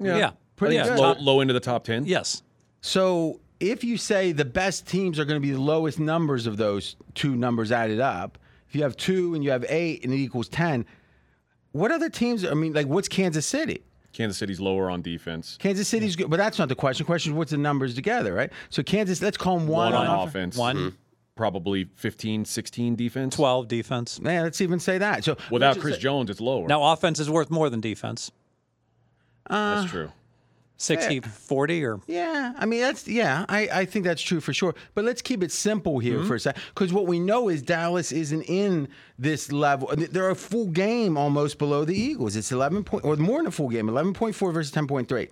yeah, 0.00 0.32
pretty 0.56 0.74
yeah. 0.74 0.88
good. 0.88 0.98
Low, 0.98 1.14
low 1.18 1.40
into 1.40 1.54
the 1.54 1.60
top 1.60 1.84
10? 1.84 2.04
yes. 2.04 2.42
So 2.82 3.40
if 3.58 3.84
you 3.84 3.96
say 3.96 4.32
the 4.32 4.44
best 4.44 4.86
teams 4.86 5.18
are 5.18 5.24
going 5.24 5.40
to 5.40 5.46
be 5.46 5.52
the 5.52 5.62
lowest 5.62 5.98
numbers 5.98 6.46
of 6.46 6.58
those 6.58 6.96
two 7.14 7.36
numbers 7.36 7.72
added 7.72 8.00
up, 8.00 8.36
if 8.74 8.78
you 8.78 8.82
have 8.82 8.96
two 8.96 9.34
and 9.36 9.44
you 9.44 9.52
have 9.52 9.64
eight 9.68 10.02
and 10.02 10.12
it 10.12 10.16
equals 10.16 10.48
10, 10.48 10.84
what 11.70 11.92
other 11.92 12.10
teams? 12.10 12.44
I 12.44 12.54
mean, 12.54 12.72
like, 12.72 12.88
what's 12.88 13.06
Kansas 13.06 13.46
City? 13.46 13.82
Kansas 14.12 14.36
City's 14.36 14.60
lower 14.60 14.90
on 14.90 15.00
defense. 15.00 15.56
Kansas 15.60 15.86
City's 15.86 16.16
good, 16.16 16.28
but 16.28 16.38
that's 16.38 16.58
not 16.58 16.68
the 16.68 16.74
question. 16.74 17.04
The 17.04 17.06
question 17.06 17.32
is 17.32 17.38
what's 17.38 17.52
the 17.52 17.56
numbers 17.56 17.94
together, 17.94 18.34
right? 18.34 18.50
So 18.70 18.82
Kansas, 18.82 19.22
let's 19.22 19.36
call 19.36 19.58
them 19.60 19.68
one, 19.68 19.92
One 19.92 20.06
on 20.08 20.26
offense. 20.28 20.56
One. 20.56 20.76
Mm-hmm. 20.76 20.88
Probably 21.36 21.84
15, 21.94 22.44
16 22.44 22.96
defense. 22.96 23.36
12 23.36 23.68
defense. 23.68 24.20
Yeah, 24.22 24.42
let's 24.42 24.60
even 24.60 24.80
say 24.80 24.98
that. 24.98 25.22
So 25.24 25.36
Without 25.52 25.78
Chris 25.78 25.94
say- 25.94 26.00
Jones, 26.00 26.30
it's 26.30 26.40
lower. 26.40 26.66
Now, 26.66 26.82
offense 26.92 27.20
is 27.20 27.30
worth 27.30 27.50
more 27.50 27.70
than 27.70 27.80
defense. 27.80 28.32
Uh, 29.48 29.80
that's 29.82 29.90
true. 29.92 30.10
60, 30.76 31.20
40, 31.20 31.84
or 31.84 32.00
Yeah, 32.06 32.52
I 32.58 32.66
mean 32.66 32.80
that's 32.80 33.06
yeah, 33.06 33.46
I, 33.48 33.68
I 33.72 33.84
think 33.84 34.04
that's 34.04 34.20
true 34.20 34.40
for 34.40 34.52
sure. 34.52 34.74
But 34.94 35.04
let's 35.04 35.22
keep 35.22 35.42
it 35.42 35.52
simple 35.52 35.98
here 36.00 36.18
Mm-hmm. 36.18 36.28
for 36.28 36.34
a 36.34 36.40
second, 36.40 36.62
because 36.74 36.92
what 36.92 37.06
we 37.06 37.20
know 37.20 37.48
is 37.48 37.62
Dallas 37.62 38.10
isn't 38.12 38.42
in 38.42 38.88
this 39.18 39.52
level. 39.52 39.90
They're 39.96 40.30
a 40.30 40.34
full 40.34 40.66
game 40.66 41.16
almost 41.16 41.58
below 41.58 41.84
the 41.84 41.96
Eagles. 41.96 42.34
It's 42.36 42.50
eleven 42.52 42.82
point 42.84 43.04
or 43.04 43.14
more 43.16 43.38
than 43.38 43.46
a 43.46 43.50
full 43.52 43.68
game, 43.68 43.88
eleven 43.88 44.12
point 44.12 44.34
four 44.34 44.50
versus 44.52 44.72
ten 44.72 44.86
point 44.86 45.08
three. 45.08 45.28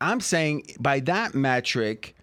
I'm 0.00 0.20
saying 0.20 0.66
by 0.78 1.00
that 1.00 1.34
metric, 1.34 2.14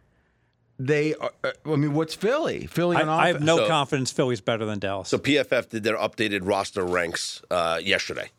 they. 0.78 1.16
Are, 1.16 1.32
uh, 1.44 1.52
I 1.66 1.76
mean, 1.76 1.94
what's 1.94 2.14
Philly? 2.16 2.68
Philly 2.68 2.98
I, 2.98 3.02
on 3.02 3.10
I 3.10 3.28
have 3.28 3.42
no 3.42 3.58
So- 3.58 3.68
confidence 3.68 4.12
Philly's 4.12 4.42
better 4.42 4.66
than 4.66 4.78
Dallas. 4.80 5.10
So 5.10 5.18
PFF 5.18 5.70
did 5.70 5.84
their 5.84 5.98
updated 5.98 6.42
roster 6.44 6.84
ranks 6.86 7.42
uh, 7.50 7.80
yesterday, 7.84 8.30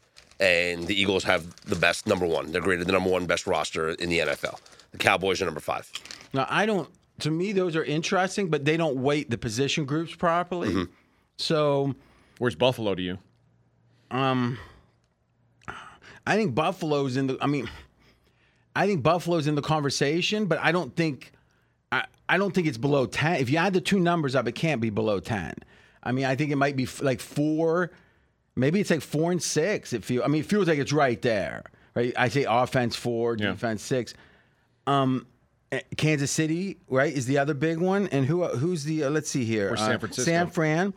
and 0.41 0.87
the 0.87 1.01
Eagles 1.01 1.25
have 1.25 1.55
the 1.63 1.77
best 1.77 2.07
number 2.07 2.27
one. 2.27 2.53
They're 2.53 2.61
graded 2.61 2.87
the 2.87 2.93
number 2.93 3.11
one 3.11 3.27
best 3.27 3.47
roster 3.47 3.91
in 3.91 4.09
the 4.09 4.19
NFL. 4.21 4.59
The 4.93 4.99
Cowboys 4.99 5.41
are 5.41 5.45
number 5.45 5.61
five. 5.61 5.91
Now, 6.33 6.47
I 6.49 6.67
don't. 6.67 6.89
To 7.21 7.31
me, 7.31 7.53
those 7.53 7.77
are 7.77 7.85
interesting, 7.85 8.49
but 8.49 8.65
they 8.65 8.77
don't 8.77 8.97
weight 8.97 9.31
the 9.31 9.39
position 9.39 9.85
groups 9.85 10.15
properly. 10.15 10.69
Mm-hmm. 10.69 10.93
So. 11.37 11.95
Where's 12.39 12.55
Buffalo 12.55 12.95
to 12.95 13.03
you? 13.03 13.19
Um, 14.11 14.59
I 16.27 16.37
think 16.37 16.55
Buffalo's 16.55 17.17
in 17.17 17.27
the. 17.27 17.39
I 17.41 17.47
mean, 17.47 17.69
I 18.75 18.87
think 18.87 19.03
Buffalo's 19.03 19.47
in 19.47 19.55
the 19.55 19.63
conversation, 19.63 20.47
but 20.47 20.59
I 20.61 20.73
don't 20.73 20.95
think. 20.95 21.33
I, 21.91 22.05
I 22.29 22.39
don't 22.39 22.53
think 22.55 22.67
it's 22.67 22.79
below 22.79 23.07
ten. 23.07 23.37
If 23.37 23.51
you 23.51 23.59
add 23.59 23.73
the 23.73 23.81
two 23.81 23.99
numbers 24.01 24.35
up, 24.35 24.47
it 24.49 24.53
can't 24.53 24.81
be 24.81 24.91
below 24.91 25.21
ten. 25.21 25.55
I 26.03 26.13
mean, 26.13 26.25
I 26.25 26.35
think 26.37 26.51
it 26.51 26.57
might 26.57 26.77
be 26.77 26.85
f- 26.85 27.03
like 27.03 27.21
four. 27.21 27.91
Maybe 28.57 28.81
it's 28.81 28.91
like 28.91 29.01
four 29.01 29.33
and 29.33 29.43
six. 29.43 29.93
It 29.93 30.05
feels. 30.05 30.25
I 30.25 30.29
mean, 30.29 30.41
it 30.43 30.47
feels 30.47 30.69
like 30.69 30.79
it's 30.79 30.93
right 30.93 31.21
there. 31.23 31.63
Right. 31.95 32.13
I 32.17 32.29
say 32.29 32.45
offense 32.49 32.97
four, 32.97 33.37
Yeah. 33.39 33.53
defense 33.53 33.83
six. 33.83 34.15
Um, 34.87 35.27
eh, 35.71 35.81
Kansas 35.97 36.31
City, 36.31 36.79
right, 36.89 37.13
is 37.13 37.27
the 37.27 37.39
other 37.39 37.55
big 37.55 37.79
one, 37.79 38.09
and 38.09 38.27
who 38.27 38.45
who's 38.47 38.85
the? 38.85 39.05
Uh, 39.05 39.11
let's 39.11 39.31
see 39.31 39.45
here. 39.45 39.73
Or 39.73 39.77
San 39.77 39.93
Uh, 39.93 39.99
Francisco. 39.99 40.31
San 40.31 40.49
Fran. 40.49 40.95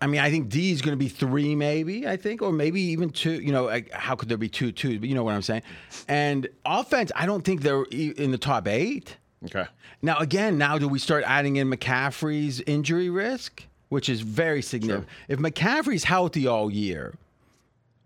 I 0.00 0.06
mean, 0.08 0.20
I 0.20 0.30
think 0.30 0.48
D 0.48 0.72
is 0.72 0.82
going 0.82 0.92
to 0.94 0.96
be 1.02 1.08
three, 1.08 1.54
maybe. 1.54 2.08
I 2.08 2.16
think, 2.16 2.42
or 2.42 2.52
maybe 2.52 2.80
even 2.80 3.10
two. 3.10 3.34
You 3.40 3.52
know, 3.52 3.64
like, 3.66 3.90
how 3.92 4.16
could 4.16 4.28
there 4.28 4.38
be 4.38 4.48
two 4.48 4.72
twos? 4.72 4.98
But 4.98 5.08
you 5.08 5.14
know 5.14 5.22
what 5.24 5.34
I'm 5.34 5.42
saying. 5.42 5.62
And 6.08 6.48
offense, 6.66 7.12
I 7.14 7.24
don't 7.26 7.44
think 7.44 7.62
they're 7.62 7.84
in 7.84 8.32
the 8.32 8.38
top 8.38 8.66
eight. 8.66 9.16
Okay. 9.44 9.66
Now, 10.02 10.18
again, 10.18 10.58
now 10.58 10.78
do 10.78 10.88
we 10.88 10.98
start 10.98 11.22
adding 11.26 11.56
in 11.56 11.70
McCaffrey's 11.70 12.60
injury 12.62 13.10
risk, 13.10 13.64
which 13.92 14.08
is 14.08 14.22
very 14.22 14.62
significant? 14.62 15.06
If 15.28 15.38
McCaffrey's 15.38 16.04
healthy 16.04 16.46
all 16.46 16.70
year, 16.70 17.14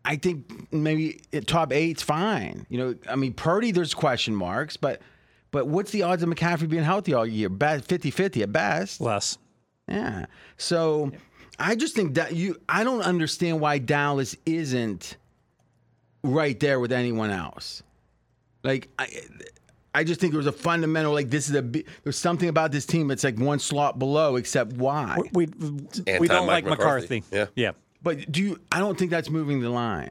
I 0.04 0.16
think 0.16 0.72
maybe 0.72 1.20
it- 1.30 1.46
top 1.46 1.72
eight's 1.72 2.02
fine. 2.02 2.66
You 2.68 2.78
know, 2.78 2.94
I 3.08 3.14
mean, 3.14 3.32
Purdy, 3.32 3.70
there's 3.70 3.94
question 3.94 4.34
marks, 4.34 4.76
but 4.76 5.00
but 5.52 5.68
what's 5.68 5.92
the 5.92 6.02
odds 6.02 6.22
of 6.24 6.28
McCaffrey 6.28 6.68
being 6.68 6.82
healthy 6.82 7.14
all 7.14 7.24
year? 7.24 7.48
50 7.48 8.10
50 8.10 8.42
at 8.42 8.52
best. 8.52 9.00
Less. 9.00 9.38
Yeah. 9.86 10.26
So 10.56 11.12
I 11.58 11.76
just 11.76 11.94
think 11.94 12.14
that 12.14 12.34
you 12.34 12.60
I 12.68 12.82
don't 12.82 13.02
understand 13.02 13.60
why 13.60 13.78
Dallas 13.78 14.36
isn't 14.44 15.16
right 16.24 16.58
there 16.58 16.80
with 16.80 16.90
anyone 16.90 17.30
else. 17.30 17.84
Like 18.64 18.88
I 18.98 19.06
I 19.96 20.04
just 20.04 20.20
think 20.20 20.32
there 20.32 20.38
was 20.38 20.46
a 20.46 20.52
fundamental 20.52 21.12
like 21.12 21.30
this 21.30 21.48
is 21.48 21.54
a 21.56 21.62
there's 22.04 22.18
something 22.18 22.48
about 22.48 22.70
this 22.70 22.84
team 22.84 23.08
that's 23.08 23.24
like 23.24 23.38
one 23.38 23.58
slot 23.58 23.98
below 23.98 24.36
except 24.36 24.74
why. 24.74 25.18
We, 25.32 25.46
we 25.46 25.68
Anti-Mike 26.06 26.28
don't 26.28 26.46
like 26.46 26.64
McCarthy. 26.64 27.22
McCarthy. 27.22 27.24
Yeah. 27.36 27.46
Yeah. 27.54 27.72
But 28.02 28.30
do 28.30 28.42
you 28.42 28.60
I 28.70 28.78
don't 28.78 28.98
think 28.98 29.10
that's 29.10 29.30
moving 29.30 29.60
the 29.60 29.70
line. 29.70 30.10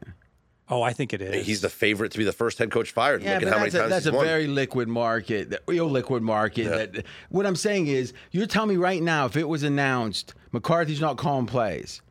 Oh, 0.67 0.81
I 0.81 0.93
think 0.93 1.13
it 1.13 1.21
is. 1.21 1.45
He's 1.45 1.61
the 1.61 1.69
favorite 1.69 2.11
to 2.13 2.17
be 2.17 2.23
the 2.23 2.33
first 2.33 2.57
head 2.57 2.71
coach 2.71 2.91
fired. 2.91 3.21
Yeah, 3.21 3.33
Look 3.33 3.41
but 3.43 3.47
at 3.49 3.53
how 3.53 3.59
many 3.59 3.69
that's 3.69 3.75
a, 3.75 3.77
times 3.81 3.89
that's 3.91 4.05
he's 4.05 4.13
a 4.13 4.17
won. 4.17 4.25
very 4.25 4.47
liquid 4.47 4.87
market, 4.87 5.51
that- 5.51 5.61
real 5.67 5.87
liquid 5.87 6.23
market. 6.23 6.69
That 6.93 7.05
what 7.29 7.45
I'm 7.45 7.55
saying 7.55 7.85
is, 7.85 8.13
you're 8.31 8.47
telling 8.47 8.69
me 8.69 8.77
right 8.77 9.03
now, 9.03 9.27
if 9.27 9.37
it 9.37 9.47
was 9.47 9.61
announced 9.61 10.33
McCarthy's 10.51 10.99
not 10.99 11.17
calling 11.17 11.45
plays, 11.45 12.01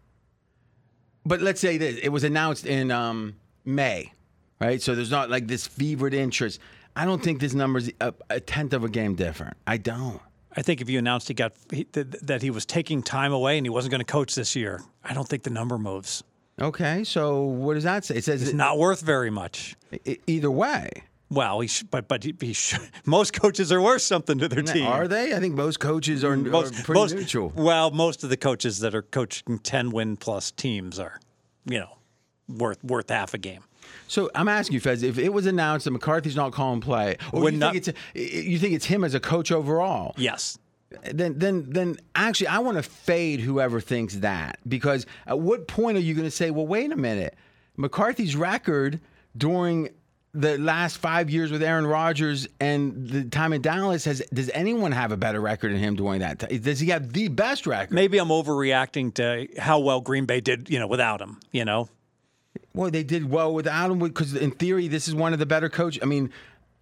but 1.26 1.40
let's 1.40 1.60
say 1.60 1.78
this: 1.78 1.98
it 2.02 2.10
was 2.10 2.22
announced 2.22 2.64
in 2.66 2.92
um, 2.92 3.34
May, 3.64 4.12
right? 4.60 4.80
So 4.80 4.94
there's 4.94 5.10
not 5.10 5.30
like 5.30 5.48
this 5.48 5.66
fevered 5.66 6.14
interest. 6.14 6.60
I 6.96 7.04
don't 7.04 7.22
think 7.22 7.40
this 7.40 7.54
number's 7.54 7.90
a, 8.00 8.14
a 8.30 8.40
tenth 8.40 8.72
of 8.72 8.84
a 8.84 8.88
game 8.88 9.14
different. 9.14 9.56
I 9.66 9.76
don't. 9.78 10.20
I 10.56 10.62
think 10.62 10.80
if 10.80 10.88
you 10.88 10.98
announced 11.00 11.26
he 11.28 11.34
got 11.34 11.52
he, 11.70 11.84
th- 11.84 12.06
that 12.22 12.40
he 12.42 12.50
was 12.50 12.64
taking 12.64 13.02
time 13.02 13.32
away 13.32 13.58
and 13.58 13.66
he 13.66 13.70
wasn't 13.70 13.90
going 13.90 14.00
to 14.00 14.04
coach 14.12 14.34
this 14.36 14.54
year, 14.54 14.80
I 15.02 15.12
don't 15.12 15.28
think 15.28 15.42
the 15.42 15.50
number 15.50 15.76
moves. 15.78 16.22
Okay, 16.60 17.02
so 17.02 17.42
what 17.42 17.74
does 17.74 17.82
that 17.82 18.04
say? 18.04 18.14
It 18.16 18.24
says 18.24 18.42
It's 18.42 18.52
it- 18.52 18.56
not 18.56 18.78
worth 18.78 19.00
very 19.00 19.30
much. 19.30 19.74
e- 20.06 20.18
either 20.28 20.50
way. 20.50 20.90
Well, 21.30 21.58
he 21.60 21.66
sh- 21.66 21.82
but 21.90 22.06
but 22.06 22.22
he, 22.22 22.32
he 22.38 22.52
sh- 22.52 22.78
most 23.06 23.32
coaches 23.32 23.72
are 23.72 23.80
worth 23.80 24.02
something 24.02 24.38
to 24.38 24.46
their 24.46 24.62
team. 24.62 24.86
Are 24.86 25.08
they? 25.08 25.34
I 25.34 25.40
think 25.40 25.56
most 25.56 25.80
coaches 25.80 26.22
are, 26.22 26.36
most, 26.36 26.78
are 26.78 26.82
pretty 26.84 27.00
most- 27.00 27.14
neutral. 27.16 27.52
Well, 27.56 27.90
most 27.90 28.22
of 28.22 28.30
the 28.30 28.36
coaches 28.36 28.78
that 28.80 28.94
are 28.94 29.02
coaching 29.02 29.58
ten 29.58 29.90
win 29.90 30.16
plus 30.16 30.52
teams 30.52 31.00
are, 31.00 31.18
you 31.68 31.80
know, 31.80 31.98
worth 32.48 32.84
worth 32.84 33.08
half 33.10 33.34
a 33.34 33.38
game. 33.38 33.64
So 34.08 34.30
I'm 34.34 34.48
asking 34.48 34.74
you, 34.74 34.80
Fez, 34.80 35.02
if 35.02 35.18
it 35.18 35.32
was 35.32 35.46
announced 35.46 35.84
that 35.84 35.90
McCarthy's 35.92 36.36
not 36.36 36.52
calling 36.52 36.80
play, 36.80 37.16
or 37.32 37.50
you 37.50 37.58
not- 37.58 37.72
think 37.74 37.88
it's 37.88 37.98
you 38.14 38.58
think 38.58 38.74
it's 38.74 38.86
him 38.86 39.04
as 39.04 39.14
a 39.14 39.20
coach 39.20 39.50
overall, 39.52 40.14
Yes. 40.16 40.58
then 41.12 41.38
then 41.38 41.66
then 41.70 41.96
actually 42.14 42.48
I 42.48 42.58
want 42.58 42.76
to 42.76 42.82
fade 42.82 43.40
whoever 43.40 43.80
thinks 43.80 44.16
that 44.16 44.58
because 44.68 45.06
at 45.26 45.38
what 45.40 45.66
point 45.66 45.96
are 45.96 46.00
you 46.00 46.14
going 46.14 46.26
to 46.26 46.30
say, 46.30 46.50
well, 46.50 46.66
wait 46.66 46.92
a 46.92 46.96
minute, 46.96 47.34
McCarthy's 47.76 48.36
record 48.36 49.00
during 49.36 49.88
the 50.36 50.58
last 50.58 50.98
five 50.98 51.30
years 51.30 51.52
with 51.52 51.62
Aaron 51.62 51.86
Rodgers 51.86 52.48
and 52.60 53.08
the 53.08 53.24
time 53.24 53.52
in 53.52 53.62
Dallas 53.62 54.04
has 54.04 54.20
does 54.32 54.50
anyone 54.50 54.90
have 54.92 55.12
a 55.12 55.16
better 55.16 55.40
record 55.40 55.72
than 55.72 55.78
him 55.78 55.94
during 55.94 56.20
that 56.20 56.40
time? 56.40 56.58
Does 56.60 56.80
he 56.80 56.88
have 56.88 57.12
the 57.12 57.28
best 57.28 57.66
record? 57.68 57.94
Maybe 57.94 58.18
I'm 58.18 58.28
overreacting 58.28 59.14
to 59.14 59.46
how 59.60 59.78
well 59.78 60.00
Green 60.00 60.26
Bay 60.26 60.40
did, 60.40 60.68
you 60.68 60.78
know, 60.80 60.88
without 60.88 61.20
him. 61.20 61.38
You 61.52 61.64
know, 61.64 61.88
Well, 62.74 62.90
they 62.90 63.04
did 63.04 63.30
well 63.30 63.52
without 63.54 63.90
him 63.90 63.98
because 64.00 64.34
in 64.34 64.50
theory 64.50 64.88
this 64.88 65.08
is 65.08 65.14
one 65.14 65.32
of 65.32 65.38
the 65.38 65.46
better 65.46 65.68
coaches. 65.68 66.02
I 66.02 66.06
mean, 66.06 66.30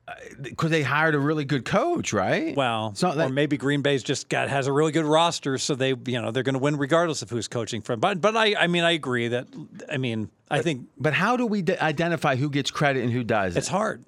uh, 0.08 0.12
because 0.40 0.70
they 0.70 0.82
hired 0.82 1.14
a 1.14 1.18
really 1.18 1.44
good 1.44 1.64
coach, 1.64 2.12
right? 2.12 2.56
well, 2.56 2.88
it's 2.92 3.02
not 3.02 3.16
or 3.18 3.28
maybe 3.28 3.56
Green 3.56 3.82
Bay's 3.82 4.02
just 4.02 4.28
got 4.28 4.48
has 4.48 4.66
a 4.66 4.72
really 4.72 4.90
good 4.92 5.04
roster, 5.04 5.58
so 5.58 5.74
they, 5.74 5.94
you 6.06 6.20
know, 6.20 6.30
they're 6.30 6.42
going 6.42 6.54
to 6.54 6.58
win 6.58 6.76
regardless 6.76 7.22
of 7.22 7.30
who's 7.30 7.46
coaching 7.46 7.82
from. 7.82 8.00
But 8.00 8.20
but 8.20 8.36
I 8.36 8.54
I 8.58 8.66
mean 8.66 8.84
I 8.84 8.92
agree 8.92 9.28
that 9.28 9.46
I 9.90 9.98
mean 9.98 10.30
I 10.50 10.60
think 10.62 10.86
But 10.98 11.12
how 11.14 11.36
do 11.36 11.46
we 11.46 11.62
d- 11.62 11.76
identify 11.78 12.36
who 12.36 12.50
gets 12.50 12.70
credit 12.70 13.02
and 13.04 13.12
who 13.12 13.22
doesn't? 13.24 13.56
it's 13.58 13.68
hard. 13.68 14.04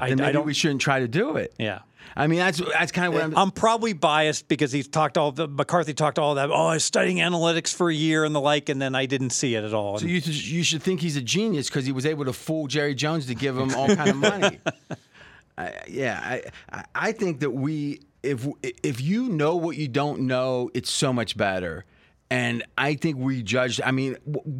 I, 0.00 0.10
Then 0.10 0.20
I 0.20 0.24
maybe 0.26 0.32
don't. 0.34 0.46
we 0.46 0.54
shouldn't 0.54 0.80
try 0.80 1.00
to 1.00 1.08
do 1.08 1.36
it. 1.36 1.54
yeah. 1.58 1.80
I 2.16 2.26
mean, 2.26 2.38
that's 2.40 2.58
that's 2.58 2.92
kind 2.92 3.08
of 3.08 3.14
what 3.14 3.22
I'm. 3.22 3.36
I'm 3.38 3.50
probably 3.50 3.92
biased 3.94 4.48
because 4.48 4.70
he's 4.72 4.86
talked 4.88 5.16
all 5.16 5.32
the 5.32 5.48
McCarthy 5.48 5.94
talked 5.94 6.18
all 6.18 6.34
that. 6.34 6.50
Oh, 6.50 6.66
I 6.66 6.74
was 6.74 6.84
studying 6.84 7.18
analytics 7.18 7.74
for 7.74 7.88
a 7.90 7.94
year 7.94 8.24
and 8.24 8.34
the 8.34 8.40
like, 8.40 8.68
and 8.68 8.80
then 8.82 8.94
I 8.94 9.06
didn't 9.06 9.30
see 9.30 9.54
it 9.54 9.64
at 9.64 9.72
all. 9.72 9.98
So 9.98 10.06
you, 10.06 10.20
should- 10.20 10.34
you 10.46 10.62
should 10.62 10.82
think 10.82 11.00
he's 11.00 11.16
a 11.16 11.22
genius 11.22 11.68
because 11.68 11.86
he 11.86 11.92
was 11.92 12.04
able 12.04 12.24
to 12.26 12.32
fool 12.32 12.66
Jerry 12.66 12.94
Jones 12.94 13.26
to 13.26 13.34
give 13.34 13.56
him 13.56 13.74
all 13.74 13.94
kind 13.94 14.10
of 14.10 14.16
money. 14.16 14.58
I, 15.58 15.72
yeah, 15.88 16.20
I, 16.22 16.42
I 16.72 16.84
I 16.94 17.12
think 17.12 17.40
that 17.40 17.50
we 17.50 18.00
if 18.22 18.46
if 18.62 19.00
you 19.00 19.28
know 19.28 19.56
what 19.56 19.76
you 19.76 19.88
don't 19.88 20.20
know, 20.22 20.70
it's 20.74 20.90
so 20.90 21.12
much 21.12 21.36
better. 21.36 21.84
And 22.30 22.62
I 22.78 22.94
think 22.94 23.18
we 23.18 23.42
judged. 23.42 23.82
I 23.82 23.90
mean, 23.90 24.16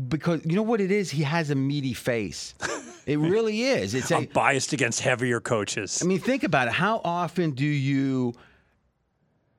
because 0.09 0.43
you 0.45 0.57
know 0.57 0.63
what 0.63 0.81
it 0.83 0.91
is, 0.91 1.11
he 1.11 1.23
has 1.23 1.49
a 1.51 1.55
meaty 1.55 1.95
face. 1.95 2.55
It 3.07 3.19
really 3.19 3.63
is. 3.63 3.95
It's 3.95 4.11
I'm 4.13 4.27
biased 4.27 4.73
against 4.73 5.01
heavier 5.01 5.41
coaches. 5.41 6.01
I 6.03 6.07
mean, 6.07 6.21
think 6.21 6.43
about 6.45 6.69
it. 6.69 6.75
How 6.75 7.01
often 7.05 7.53
do 7.53 7.65
you 7.67 8.35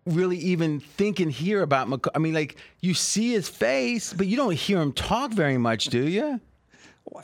really 0.06 0.38
even 0.38 0.80
think 0.80 1.20
and 1.20 1.32
hear 1.32 1.62
about 1.62 1.88
McC- 1.88 2.10
I 2.14 2.20
mean, 2.20 2.34
like 2.34 2.58
you 2.82 2.94
see 2.94 3.32
his 3.32 3.48
face, 3.50 4.14
but 4.14 4.28
you 4.28 4.36
don't 4.38 4.54
hear 4.54 4.82
him 4.82 4.92
talk 4.94 5.32
very 5.32 5.58
much, 5.58 5.86
do 5.86 6.08
you? 6.08 6.40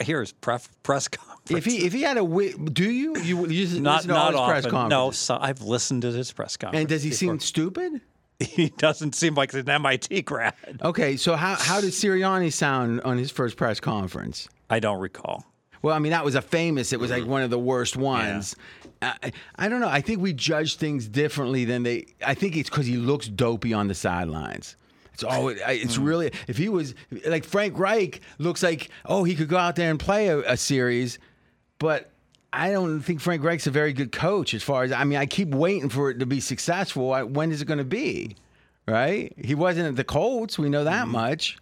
Here's 0.01 0.31
pref- 0.33 0.69
press 0.83 1.07
conference. 1.07 1.51
If 1.51 1.65
he 1.65 1.85
if 1.85 1.93
he 1.93 2.01
had 2.03 2.17
a 2.17 2.21
wi- 2.21 2.53
do 2.71 2.89
you 2.89 3.17
you, 3.21 3.47
you 3.47 3.79
not 3.79 4.05
not 4.05 4.33
his 4.33 4.41
press 4.41 4.65
often. 4.65 4.71
conferences? 4.71 4.89
No, 4.89 5.11
so 5.11 5.37
I've 5.41 5.61
listened 5.61 6.01
to 6.03 6.11
his 6.11 6.31
press 6.31 6.57
conference. 6.57 6.81
And 6.81 6.89
does 6.89 7.01
he 7.03 7.09
before. 7.09 7.17
seem 7.19 7.39
stupid? 7.39 8.01
He 8.41 8.69
doesn't 8.69 9.15
seem 9.15 9.35
like 9.35 9.53
an 9.53 9.67
MIT 9.69 10.21
grad. 10.21 10.53
Okay, 10.81 11.17
so 11.17 11.35
how 11.35 11.55
how 11.55 11.81
did 11.81 11.89
Sirianni 11.91 12.53
sound 12.53 13.01
on 13.01 13.17
his 13.17 13.31
first 13.31 13.57
press 13.57 13.81
conference? 13.81 14.47
I 14.69 14.79
don't 14.79 14.99
recall. 15.01 15.43
Well, 15.81 15.95
I 15.95 15.99
mean, 15.99 16.11
that 16.11 16.25
was 16.25 16.35
a 16.35 16.41
famous. 16.41 16.93
It 16.93 16.99
was 16.99 17.11
like 17.11 17.21
mm-hmm. 17.21 17.31
one 17.31 17.41
of 17.43 17.49
the 17.49 17.59
worst 17.59 17.95
ones. 17.95 18.55
I, 19.01 19.31
I 19.55 19.69
don't 19.69 19.79
know. 19.79 19.87
I 19.87 20.01
think 20.01 20.21
we 20.21 20.33
judge 20.33 20.75
things 20.75 21.07
differently 21.07 21.65
than 21.65 21.83
they. 21.83 22.07
I 22.25 22.33
think 22.33 22.57
it's 22.57 22.69
because 22.69 22.85
he 22.85 22.97
looks 22.97 23.27
dopey 23.27 23.73
on 23.73 23.87
the 23.87 23.95
sidelines. 23.95 24.75
It's 25.13 25.23
always. 25.23 25.59
It's 25.67 25.97
mm. 25.97 26.05
really. 26.05 26.31
If 26.47 26.57
he 26.57 26.69
was 26.69 26.95
like 27.25 27.45
Frank 27.45 27.77
Reich, 27.77 28.21
looks 28.37 28.63
like 28.63 28.89
oh 29.05 29.23
he 29.23 29.35
could 29.35 29.49
go 29.49 29.57
out 29.57 29.75
there 29.75 29.89
and 29.89 29.99
play 29.99 30.27
a, 30.27 30.39
a 30.39 30.57
series, 30.57 31.19
but 31.77 32.11
I 32.51 32.71
don't 32.71 33.01
think 33.01 33.21
Frank 33.21 33.43
Reich's 33.43 33.67
a 33.67 33.71
very 33.71 33.93
good 33.93 34.11
coach. 34.11 34.53
As 34.53 34.63
far 34.63 34.83
as 34.83 34.91
I 34.91 35.03
mean, 35.03 35.19
I 35.19 35.25
keep 35.25 35.49
waiting 35.49 35.89
for 35.89 36.09
it 36.09 36.19
to 36.19 36.25
be 36.25 36.39
successful. 36.39 37.13
I, 37.13 37.23
when 37.23 37.51
is 37.51 37.61
it 37.61 37.65
going 37.65 37.79
to 37.79 37.83
be? 37.83 38.35
Right? 38.87 39.33
He 39.37 39.55
wasn't 39.55 39.87
at 39.87 39.95
the 39.95 40.03
Colts. 40.03 40.57
We 40.57 40.69
know 40.69 40.83
that 40.83 41.03
mm-hmm. 41.03 41.11
much. 41.11 41.57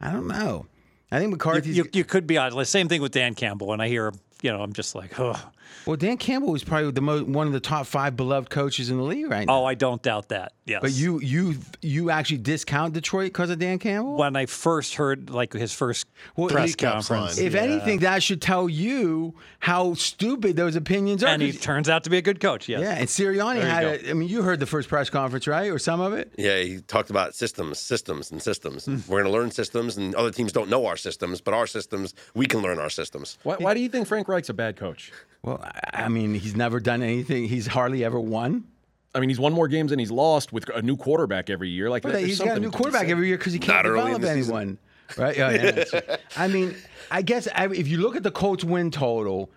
I 0.00 0.12
don't 0.12 0.26
know. 0.28 0.66
I 1.10 1.18
think 1.18 1.30
You, 1.66 1.84
you, 1.84 1.88
you 1.92 2.04
could 2.04 2.26
be 2.26 2.36
honest. 2.38 2.70
Same 2.70 2.88
thing 2.88 3.00
with 3.00 3.12
Dan 3.12 3.34
Campbell. 3.34 3.68
When 3.68 3.80
I 3.80 3.88
hear 3.88 4.12
you 4.42 4.52
know, 4.52 4.62
I'm 4.62 4.72
just 4.72 4.94
like, 4.94 5.18
oh, 5.18 5.40
Well, 5.86 5.96
Dan 5.96 6.16
Campbell 6.16 6.50
was 6.52 6.64
probably 6.64 6.90
the 6.90 7.00
mo- 7.00 7.24
one 7.24 7.46
of 7.46 7.52
the 7.52 7.60
top 7.60 7.86
five 7.86 8.16
beloved 8.16 8.50
coaches 8.50 8.90
in 8.90 8.96
the 8.96 9.02
league 9.04 9.30
right 9.30 9.46
now. 9.46 9.60
oh, 9.60 9.64
I 9.64 9.74
don't 9.74 10.02
doubt 10.02 10.28
that. 10.30 10.52
Yes. 10.64 10.80
but 10.82 10.90
you 10.92 11.20
you 11.20 11.54
you 11.80 12.10
actually 12.10 12.38
discount 12.38 12.92
Detroit 12.92 13.26
because 13.26 13.50
of 13.50 13.60
Dan 13.60 13.78
Campbell? 13.78 14.16
when 14.16 14.34
I 14.34 14.46
first 14.46 14.94
heard 14.96 15.30
like 15.30 15.52
his 15.52 15.72
first 15.72 16.08
Well, 16.34 16.48
press 16.48 16.74
conference, 16.74 17.38
if 17.38 17.54
yeah. 17.54 17.60
anything, 17.60 18.00
that 18.00 18.20
should 18.22 18.42
tell 18.42 18.68
you 18.68 19.34
how 19.60 19.94
stupid 19.94 20.56
those 20.56 20.74
opinions 20.74 21.22
are. 21.22 21.28
and 21.28 21.40
he 21.40 21.52
'cause- 21.52 21.60
turns 21.60 21.88
out 21.88 22.02
to 22.04 22.10
be 22.10 22.16
a 22.18 22.22
good 22.22 22.40
coach. 22.40 22.68
Yes. 22.68 22.80
yeah, 22.80 22.96
and 22.96 23.06
Sirianni 23.08 23.60
had. 23.62 23.80
go. 23.82 24.08
A, 24.08 24.10
I 24.10 24.12
mean, 24.14 24.28
you 24.28 24.42
heard 24.42 24.58
the 24.58 24.66
first 24.66 24.88
press 24.88 25.08
conference, 25.08 25.46
right, 25.46 25.70
or 25.70 25.78
some 25.78 26.00
of 26.00 26.12
it? 26.14 26.32
Yeah, 26.36 26.58
he 26.60 26.80
talked 26.80 27.10
about 27.10 27.34
systems, 27.36 27.78
systems, 27.78 28.32
and 28.32 28.42
systems. 28.42 28.86
Hmm. 28.86 28.96
We're 29.06 29.22
going 29.22 29.32
to 29.32 29.38
learn 29.38 29.52
systems, 29.52 29.96
and 29.96 30.16
other 30.16 30.32
teams 30.32 30.50
don't 30.52 30.68
know 30.68 30.86
our 30.86 30.96
systems, 30.96 31.40
but 31.40 31.54
our 31.54 31.68
systems, 31.68 32.12
we 32.34 32.46
can 32.46 32.60
learn 32.60 32.80
our 32.80 32.90
systems. 32.90 33.38
Why, 33.44 33.54
why 33.60 33.72
do 33.74 33.78
you 33.80 33.88
think 33.88 34.08
Frank 34.08 34.26
Reich's 34.26 34.50
a 34.50 34.54
bad 34.54 34.76
coach? 34.76 35.12
Well, 35.46 35.60
I- 35.62 36.04
I 36.04 36.08
mean, 36.08 36.34
he's 36.34 36.54
never 36.54 36.78
done 36.80 37.02
anything. 37.02 37.44
He's 37.48 37.66
hardly 37.66 38.04
ever 38.04 38.20
won. 38.20 38.64
I 39.14 39.20
mean, 39.20 39.30
he's 39.30 39.40
won 39.40 39.54
more 39.54 39.66
games 39.68 39.90
than 39.90 39.98
he's 39.98 40.10
lost 40.10 40.52
with 40.52 40.68
a 40.68 40.82
new 40.82 40.96
quarterback 40.98 41.48
every 41.48 41.70
year. 41.70 41.88
Like 41.88 42.02
But 42.02 42.20
he's 42.20 42.38
got 42.38 42.58
a 42.58 42.60
new 42.60 42.70
quarterback 42.70 43.08
every 43.08 43.28
year 43.28 43.38
because 43.38 43.54
he 43.54 43.58
can't 43.58 43.84
Not 43.84 43.86
early 43.86 44.12
in 44.12 44.20
develop 44.20 44.22
the 44.22 44.28
season. 44.42 44.54
anyone. 44.56 44.78
Right? 45.16 45.36
Yeah, 45.36 45.84
yeah, 45.94 46.16
I 46.36 46.48
mean, 46.48 46.74
I 47.10 47.22
guess 47.22 47.48
I, 47.54 47.66
if 47.68 47.88
you 47.88 47.98
look 47.98 48.16
at 48.16 48.24
the 48.24 48.30
Colts 48.30 48.64
win 48.64 48.90
total 48.90 49.50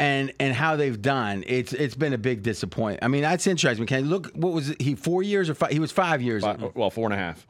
and 0.00 0.32
and 0.40 0.52
how 0.54 0.74
they've 0.76 1.00
done, 1.00 1.44
it's 1.46 1.72
it's 1.72 1.94
been 1.94 2.12
a 2.12 2.18
big 2.18 2.42
disappointment. 2.42 3.04
I 3.04 3.08
mean, 3.08 3.22
that's 3.22 3.46
interesting. 3.46 3.86
Can 3.86 4.04
you 4.04 4.10
look 4.10 4.30
what 4.34 4.52
was 4.52 4.70
it, 4.70 4.82
he 4.82 4.96
four 4.96 5.22
years 5.22 5.48
or 5.48 5.54
five? 5.54 5.70
He 5.70 5.78
was 5.78 5.92
five 5.92 6.20
years. 6.20 6.42
Fi- 6.42 6.56
Well, 6.74 6.90
four 6.90 7.04
and 7.06 7.14
a 7.14 7.16
half. 7.16 7.46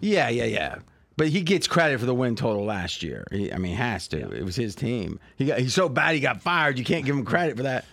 Yeah, 0.00 0.28
yeah, 0.28 0.44
yeah. 0.44 0.76
But 1.16 1.28
he 1.28 1.42
gets 1.42 1.68
credit 1.68 2.00
for 2.00 2.06
the 2.06 2.14
win 2.14 2.34
total 2.34 2.64
last 2.64 3.02
year. 3.02 3.24
He, 3.30 3.52
I 3.52 3.58
mean, 3.58 3.76
has 3.76 4.08
to. 4.08 4.32
It 4.32 4.44
was 4.44 4.56
his 4.56 4.74
team. 4.74 5.20
He 5.36 5.46
got 5.46 5.58
he's 5.60 5.74
so 5.74 5.88
bad 5.88 6.14
he 6.14 6.20
got 6.20 6.42
fired. 6.42 6.78
You 6.78 6.84
can't 6.84 7.04
give 7.04 7.14
him 7.14 7.24
credit 7.24 7.56
for 7.56 7.62
that. 7.64 7.84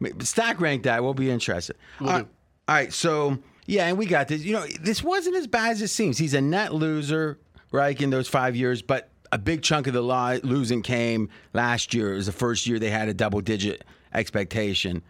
But 0.00 0.22
Stack 0.22 0.60
ranked 0.60 0.84
that. 0.84 1.02
We'll 1.02 1.12
be 1.12 1.30
interested. 1.30 1.76
all, 2.00 2.06
right, 2.06 2.26
all 2.68 2.74
right, 2.74 2.92
so 2.92 3.38
yeah, 3.66 3.86
and 3.86 3.98
we 3.98 4.06
got 4.06 4.28
this. 4.28 4.42
You 4.42 4.54
know, 4.54 4.66
this 4.80 5.02
wasn't 5.02 5.36
as 5.36 5.46
bad 5.46 5.72
as 5.72 5.82
it 5.82 5.88
seems. 5.88 6.16
He's 6.16 6.34
a 6.34 6.40
net 6.40 6.74
loser, 6.74 7.38
right, 7.70 8.00
in 8.00 8.10
those 8.10 8.28
five 8.28 8.56
years, 8.56 8.80
but 8.82 9.10
a 9.30 9.38
big 9.38 9.62
chunk 9.62 9.86
of 9.86 9.92
the 9.92 10.02
losing 10.42 10.82
came 10.82 11.28
last 11.52 11.94
year. 11.94 12.12
It 12.12 12.16
was 12.16 12.26
the 12.26 12.32
first 12.32 12.66
year 12.66 12.78
they 12.78 12.90
had 12.90 13.08
a 13.08 13.14
double 13.14 13.40
digit 13.40 13.84
expectation, 14.12 15.02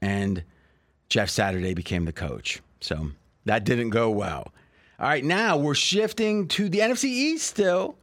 and 0.00 0.42
Jeff 1.08 1.28
Saturday 1.28 1.74
became 1.74 2.04
the 2.04 2.12
coach. 2.12 2.60
So 2.80 3.10
that 3.44 3.64
didn't 3.64 3.90
go 3.90 4.10
well. 4.10 4.52
All 5.00 5.08
right, 5.08 5.24
now 5.24 5.56
we're 5.56 5.74
shifting 5.74 6.46
to 6.48 6.68
the 6.68 6.80
NFC 6.80 7.04
East 7.04 7.46
still. 7.46 7.96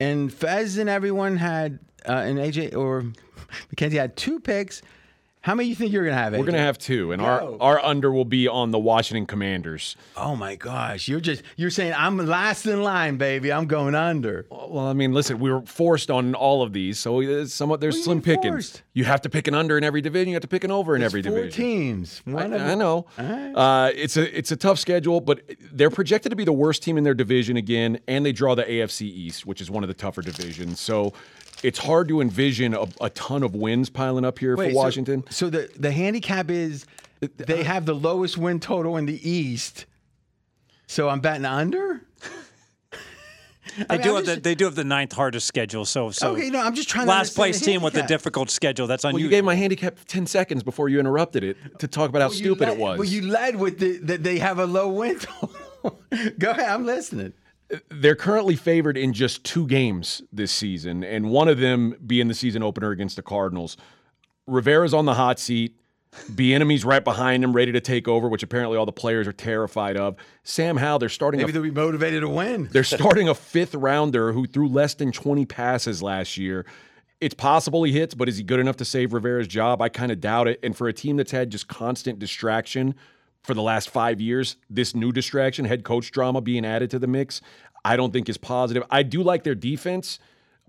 And 0.00 0.32
Fez 0.32 0.78
and 0.78 0.88
everyone 0.88 1.36
had, 1.36 1.78
uh, 2.08 2.12
and 2.12 2.38
AJ 2.38 2.74
or 2.74 3.02
Mackenzie 3.70 3.98
had 3.98 4.16
two 4.16 4.40
picks. 4.40 4.80
How 5.46 5.54
many 5.54 5.68
you 5.68 5.76
think 5.76 5.92
you're 5.92 6.02
going 6.02 6.16
to 6.16 6.20
have, 6.20 6.32
AJ? 6.32 6.38
We're 6.40 6.44
gonna 6.46 6.58
have 6.58 6.76
two, 6.76 7.12
and 7.12 7.22
our 7.22 7.56
our 7.60 7.78
under 7.84 8.10
will 8.10 8.24
be 8.24 8.48
on 8.48 8.72
the 8.72 8.80
Washington 8.80 9.26
Commanders. 9.26 9.94
Oh 10.16 10.34
my 10.34 10.56
gosh. 10.56 11.06
You're 11.06 11.20
just, 11.20 11.44
you're 11.56 11.70
saying, 11.70 11.94
I'm 11.96 12.18
last 12.18 12.66
in 12.66 12.82
line, 12.82 13.16
baby. 13.16 13.52
I'm 13.52 13.66
going 13.66 13.94
under. 13.94 14.46
Well, 14.50 14.88
I 14.88 14.92
mean, 14.92 15.14
listen, 15.14 15.38
we 15.38 15.52
were 15.52 15.60
forced 15.62 16.10
on 16.10 16.34
all 16.34 16.64
of 16.64 16.72
these, 16.72 16.98
so 16.98 17.20
it's 17.20 17.54
somewhat 17.54 17.80
there's 17.80 17.94
What 17.94 17.96
do 17.96 17.98
you 18.00 18.04
slim 18.04 18.22
pickings. 18.22 18.82
You 18.92 19.04
have 19.04 19.20
to 19.20 19.30
pick 19.30 19.46
an 19.46 19.54
under 19.54 19.78
in 19.78 19.84
every 19.84 20.00
division. 20.00 20.30
You 20.30 20.34
have 20.34 20.42
to 20.42 20.48
pick 20.48 20.64
an 20.64 20.72
over 20.72 20.96
in 20.96 21.02
every 21.04 21.22
Four 21.22 21.36
division. 21.36 21.52
teams. 21.64 22.22
One 22.24 22.52
of 22.52 22.60
I, 22.60 22.64
I 22.64 22.66
them- 22.66 22.78
know. 22.80 23.06
Uh, 23.16 23.92
it's 23.94 24.16
a 24.16 24.36
it's 24.36 24.50
a 24.50 24.56
tough 24.56 24.80
schedule, 24.80 25.20
but 25.20 25.42
they're 25.70 25.90
projected 25.90 26.30
to 26.30 26.36
be 26.36 26.44
the 26.44 26.52
worst 26.52 26.82
team 26.82 26.98
in 26.98 27.04
their 27.04 27.14
division 27.14 27.56
again, 27.56 28.00
and 28.08 28.26
they 28.26 28.32
draw 28.32 28.56
the 28.56 28.64
AFC 28.64 29.02
East, 29.02 29.46
which 29.46 29.60
is 29.60 29.70
one 29.70 29.84
of 29.84 29.88
the 29.88 29.94
tougher 29.94 30.22
divisions. 30.22 30.80
So 30.80 31.12
it's 31.66 31.78
hard 31.78 32.06
to 32.08 32.20
envision 32.20 32.74
a, 32.74 32.86
a 33.00 33.10
ton 33.10 33.42
of 33.42 33.54
wins 33.56 33.90
piling 33.90 34.24
up 34.24 34.38
here 34.38 34.56
Wait, 34.56 34.70
for 34.70 34.76
Washington. 34.76 35.24
So, 35.30 35.50
the, 35.50 35.68
the 35.76 35.90
handicap 35.90 36.48
is 36.50 36.86
they 37.20 37.60
uh, 37.60 37.64
have 37.64 37.86
the 37.86 37.94
lowest 37.94 38.38
win 38.38 38.60
total 38.60 38.96
in 38.96 39.06
the 39.06 39.28
East. 39.28 39.86
So 40.86 41.08
I'm 41.08 41.20
betting 41.20 41.44
under? 41.44 42.02
They 43.76 43.98
mean, 43.98 44.04
do 44.04 44.10
I'm 44.10 44.16
have 44.16 44.24
just- 44.24 44.36
the 44.36 44.40
they 44.40 44.54
do 44.54 44.64
have 44.64 44.74
the 44.74 44.84
ninth 44.84 45.12
hardest 45.12 45.46
schedule. 45.46 45.84
So 45.84 46.10
so 46.10 46.30
Okay, 46.32 46.48
no, 46.48 46.60
I'm 46.60 46.74
just 46.74 46.88
trying 46.88 47.06
to 47.06 47.10
last 47.10 47.36
understand 47.36 47.36
place 47.36 47.58
the 47.60 47.66
team 47.66 47.82
with 47.82 47.92
the 47.92 47.98
handicap. 48.00 48.18
difficult 48.20 48.50
schedule. 48.50 48.86
That's 48.86 49.04
well, 49.04 49.10
unusual. 49.10 49.24
you 49.26 49.36
gave 49.36 49.44
my 49.44 49.54
handicap 49.54 49.98
ten 50.06 50.26
seconds 50.26 50.62
before 50.62 50.88
you 50.88 50.98
interrupted 50.98 51.44
it 51.44 51.56
to 51.80 51.88
talk 51.88 52.08
about 52.08 52.22
how 52.22 52.28
Well, 52.28 52.36
stupid 52.36 52.68
led- 52.68 52.78
it 52.78 52.80
was. 52.80 52.98
Well, 53.00 53.08
you 53.08 53.22
led 53.26 53.56
with 53.56 53.78
the, 53.78 53.98
that 53.98 54.22
they 54.22 54.38
have 54.38 54.60
a 54.60 54.66
low 54.66 54.88
win 54.88 55.18
total. 55.18 55.50
Go 56.38 56.52
ahead, 56.52 56.70
I'm 56.70 56.86
listening. 56.86 57.34
They're 57.90 58.16
currently 58.16 58.56
favored 58.56 58.96
in 58.96 59.12
just 59.12 59.44
two 59.44 59.66
games 59.66 60.22
this 60.32 60.52
season, 60.52 61.02
and 61.02 61.30
one 61.30 61.48
of 61.48 61.58
them 61.58 61.96
being 62.06 62.28
the 62.28 62.34
season 62.34 62.62
opener 62.62 62.90
against 62.90 63.16
the 63.16 63.22
Cardinals. 63.22 63.76
Rivera's 64.46 64.94
on 64.94 65.04
the 65.04 65.14
hot 65.14 65.40
seat. 65.40 65.76
Bieniemy's 66.30 66.84
right 66.84 67.04
behind 67.04 67.44
him, 67.44 67.52
ready 67.52 67.72
to 67.72 67.80
take 67.80 68.08
over, 68.08 68.28
which 68.28 68.42
apparently 68.42 68.78
all 68.78 68.86
the 68.86 68.92
players 68.92 69.26
are 69.26 69.32
terrified 69.32 69.96
of. 69.96 70.16
Sam 70.44 70.76
Howell, 70.76 71.00
they're 71.00 71.08
starting 71.08 71.38
Maybe 71.38 71.50
a 71.50 71.52
they'll 71.52 71.62
be 71.62 71.70
motivated 71.70 72.22
to 72.22 72.28
win. 72.28 72.68
they're 72.72 72.84
starting 72.84 73.28
a 73.28 73.34
fifth 73.34 73.74
rounder 73.74 74.32
who 74.32 74.46
threw 74.46 74.68
less 74.68 74.94
than 74.94 75.12
20 75.12 75.44
passes 75.44 76.02
last 76.02 76.36
year. 76.36 76.64
It's 77.20 77.34
possible 77.34 77.82
he 77.82 77.92
hits, 77.92 78.14
but 78.14 78.28
is 78.28 78.36
he 78.36 78.42
good 78.42 78.60
enough 78.60 78.76
to 78.76 78.84
save 78.84 79.12
Rivera's 79.12 79.48
job? 79.48 79.82
I 79.82 79.88
kind 79.88 80.12
of 80.12 80.20
doubt 80.20 80.48
it. 80.48 80.60
And 80.62 80.76
for 80.76 80.88
a 80.88 80.92
team 80.92 81.16
that's 81.16 81.32
had 81.32 81.50
just 81.50 81.68
constant 81.68 82.18
distraction 82.18 82.94
for 83.46 83.54
the 83.54 83.62
last 83.62 83.88
five 83.90 84.20
years, 84.20 84.56
this 84.68 84.94
new 84.94 85.12
distraction, 85.12 85.64
head 85.64 85.84
coach 85.84 86.10
drama 86.10 86.40
being 86.40 86.66
added 86.66 86.90
to 86.90 86.98
the 86.98 87.06
mix, 87.06 87.40
I 87.84 87.96
don't 87.96 88.12
think 88.12 88.28
is 88.28 88.36
positive. 88.36 88.82
I 88.90 89.04
do 89.04 89.22
like 89.22 89.44
their 89.44 89.54
defense, 89.54 90.18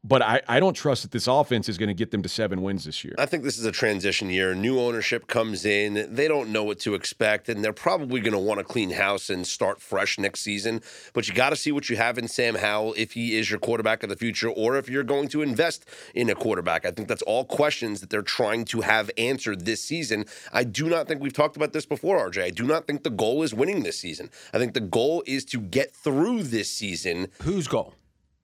but 0.07 0.21
I, 0.21 0.41
I 0.47 0.59
don't 0.59 0.73
trust 0.73 1.01
that 1.01 1.11
this 1.11 1.27
offense 1.27 1.67
is 1.67 1.77
going 1.77 1.89
to 1.89 1.93
get 1.93 2.11
them 2.11 2.21
to 2.23 2.29
seven 2.29 2.61
wins 2.61 2.85
this 2.85 3.03
year. 3.03 3.13
I 3.17 3.25
think 3.25 3.43
this 3.43 3.57
is 3.57 3.65
a 3.65 3.71
transition 3.71 4.29
year. 4.29 4.55
New 4.55 4.79
ownership 4.79 5.27
comes 5.27 5.65
in. 5.65 6.07
They 6.13 6.27
don't 6.27 6.49
know 6.49 6.63
what 6.63 6.79
to 6.81 6.93
expect, 6.93 7.49
and 7.49 7.63
they're 7.63 7.73
probably 7.73 8.21
going 8.21 8.33
to 8.33 8.39
want 8.39 8.59
to 8.59 8.63
clean 8.63 8.91
house 8.91 9.29
and 9.29 9.45
start 9.45 9.81
fresh 9.81 10.17
next 10.17 10.41
season. 10.41 10.81
But 11.13 11.27
you 11.27 11.33
got 11.33 11.49
to 11.49 11.55
see 11.55 11.71
what 11.71 11.89
you 11.89 11.97
have 11.97 12.17
in 12.17 12.27
Sam 12.27 12.55
Howell 12.55 12.93
if 12.95 13.13
he 13.13 13.37
is 13.37 13.49
your 13.49 13.59
quarterback 13.59 14.03
of 14.03 14.09
the 14.09 14.15
future 14.15 14.49
or 14.49 14.77
if 14.77 14.87
you're 14.87 15.03
going 15.03 15.27
to 15.29 15.41
invest 15.41 15.85
in 16.15 16.29
a 16.29 16.35
quarterback. 16.35 16.85
I 16.85 16.91
think 16.91 17.09
that's 17.09 17.23
all 17.23 17.43
questions 17.43 17.99
that 17.99 18.09
they're 18.09 18.21
trying 18.21 18.65
to 18.65 18.81
have 18.81 19.11
answered 19.17 19.65
this 19.65 19.83
season. 19.83 20.25
I 20.53 20.63
do 20.63 20.89
not 20.89 21.07
think 21.07 21.21
we've 21.21 21.33
talked 21.33 21.57
about 21.57 21.73
this 21.73 21.85
before, 21.85 22.17
RJ. 22.29 22.43
I 22.43 22.49
do 22.51 22.63
not 22.63 22.87
think 22.87 23.03
the 23.03 23.09
goal 23.09 23.43
is 23.43 23.53
winning 23.53 23.83
this 23.83 23.99
season. 23.99 24.29
I 24.53 24.57
think 24.57 24.73
the 24.73 24.79
goal 24.79 25.23
is 25.25 25.43
to 25.45 25.59
get 25.59 25.93
through 25.93 26.43
this 26.43 26.69
season. 26.69 27.27
Whose 27.41 27.67
goal? 27.67 27.93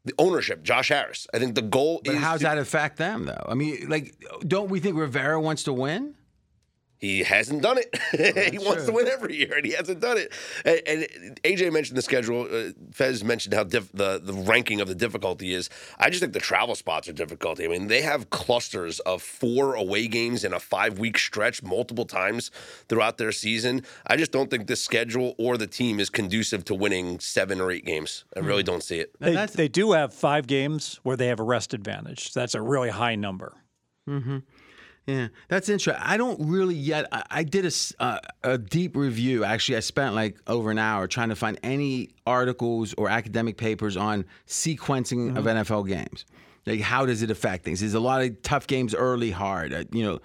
The 0.05 0.13
ownership, 0.19 0.63
Josh 0.63 0.89
Harris. 0.89 1.27
I 1.33 1.39
think 1.39 1.55
the 1.55 1.61
goal 1.61 2.01
is 2.03 2.09
But 2.11 2.15
is 2.15 2.21
how's 2.21 2.39
to- 2.39 2.45
that 2.45 2.57
affect 2.57 2.97
them, 2.97 3.25
though? 3.25 3.45
I 3.47 3.53
mean, 3.53 3.87
like, 3.89 4.13
don't 4.45 4.69
we 4.69 4.79
think 4.81 4.97
Rivera 4.97 5.39
wants 5.39 5.63
to 5.63 5.73
win? 5.73 6.15
He 7.03 7.21
hasn't 7.21 7.61
done 7.61 7.77
it. 7.77 8.49
he 8.53 8.57
wants 8.59 8.85
to 8.85 8.93
win 8.93 9.09
every 9.09 9.35
year, 9.35 9.57
and 9.57 9.65
he 9.65 9.73
hasn't 9.73 9.99
done 9.99 10.17
it. 10.17 10.31
And, 10.63 10.79
and 10.87 11.41
AJ 11.43 11.73
mentioned 11.73 11.97
the 11.97 12.01
schedule. 12.01 12.47
Uh, 12.49 12.71
Fez 12.93 13.25
mentioned 13.25 13.53
how 13.53 13.65
diff- 13.65 13.91
the 13.91 14.21
the 14.23 14.31
ranking 14.31 14.79
of 14.79 14.87
the 14.87 14.95
difficulty 14.95 15.53
is. 15.53 15.69
I 15.99 16.09
just 16.09 16.21
think 16.21 16.31
the 16.31 16.39
travel 16.39 16.75
spots 16.75 17.09
are 17.09 17.13
difficulty. 17.13 17.65
I 17.65 17.67
mean, 17.67 17.87
they 17.87 18.03
have 18.03 18.29
clusters 18.29 19.01
of 19.01 19.21
four 19.21 19.75
away 19.75 20.07
games 20.07 20.45
in 20.45 20.53
a 20.53 20.61
five 20.61 20.97
week 20.97 21.17
stretch 21.17 21.61
multiple 21.61 22.05
times 22.05 22.51
throughout 22.87 23.17
their 23.17 23.33
season. 23.33 23.83
I 24.07 24.15
just 24.15 24.31
don't 24.31 24.49
think 24.49 24.67
the 24.67 24.77
schedule 24.77 25.35
or 25.37 25.57
the 25.57 25.67
team 25.67 25.99
is 25.99 26.09
conducive 26.09 26.63
to 26.65 26.73
winning 26.73 27.19
seven 27.19 27.59
or 27.59 27.69
eight 27.69 27.83
games. 27.83 28.23
I 28.33 28.39
really 28.39 28.63
don't 28.63 28.81
see 28.81 28.99
it. 28.99 29.13
They, 29.19 29.45
they 29.47 29.67
do 29.67 29.91
have 29.91 30.13
five 30.13 30.47
games 30.47 31.01
where 31.03 31.17
they 31.17 31.27
have 31.27 31.41
a 31.41 31.43
rest 31.43 31.73
advantage. 31.73 32.31
That's 32.31 32.55
a 32.55 32.61
really 32.61 32.91
high 32.91 33.15
number. 33.15 33.57
Yeah, 35.05 35.27
that's 35.49 35.67
interesting. 35.67 36.01
I 36.05 36.15
don't 36.15 36.39
really 36.47 36.75
yet. 36.75 37.07
I, 37.11 37.23
I 37.29 37.43
did 37.43 37.65
a, 37.65 37.71
uh, 38.01 38.19
a 38.43 38.57
deep 38.57 38.95
review. 38.95 39.43
Actually, 39.43 39.77
I 39.77 39.81
spent 39.81 40.15
like 40.15 40.37
over 40.47 40.71
an 40.71 40.77
hour 40.77 41.07
trying 41.07 41.29
to 41.29 41.35
find 41.35 41.59
any 41.61 42.11
articles 42.25 42.93
or 42.97 43.09
academic 43.09 43.57
papers 43.57 43.97
on 43.97 44.25
sequencing 44.47 45.37
of 45.37 45.43
NFL 45.43 45.87
games. 45.87 46.25
Like, 46.65 46.79
how 46.79 47.05
does 47.05 47.21
it 47.21 47.29
affect 47.29 47.65
things? 47.65 47.81
There's 47.81 47.93
a 47.93 47.99
lot 47.99 48.21
of 48.21 48.41
tough 48.41 48.67
games 48.67 48.95
early, 48.95 49.31
hard. 49.31 49.73
Uh, 49.73 49.83
you 49.91 50.03
know, 50.03 50.19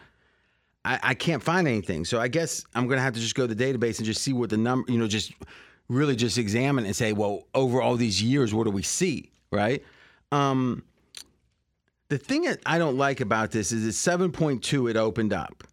I, 0.85 1.01
I 1.03 1.15
can't 1.15 1.43
find 1.43 1.67
anything. 1.67 2.05
So 2.05 2.21
I 2.21 2.29
guess 2.29 2.65
I'm 2.75 2.87
going 2.87 2.99
to 2.99 3.03
have 3.03 3.15
to 3.15 3.21
just 3.21 3.35
go 3.35 3.47
to 3.47 3.55
the 3.55 3.65
database 3.65 3.99
and 3.99 4.07
just 4.07 4.23
see 4.23 4.33
what 4.33 4.51
the 4.51 4.57
number, 4.57 4.91
you 4.93 4.99
know, 4.99 5.09
just 5.09 5.33
really 5.89 6.15
just 6.15 6.39
examine 6.39 6.87
and 6.87 6.95
say, 6.95 7.13
well, 7.13 7.49
over 7.55 7.83
all 7.83 7.97
these 7.97 8.23
years, 8.23 8.55
what 8.55 8.65
do 8.65 8.71
we 8.71 8.83
see, 8.83 9.33
right? 9.51 9.83
Um, 10.31 10.85
the 12.09 12.19
thing 12.19 12.43
that 12.43 12.61
I 12.65 12.79
don't 12.79 12.97
like 12.97 13.21
about 13.21 13.51
this 13.51 13.73
is 13.73 13.87
it's 13.87 13.99
7.2, 13.99 14.91
it 14.91 14.97
opened 14.97 15.33
up. 15.33 15.65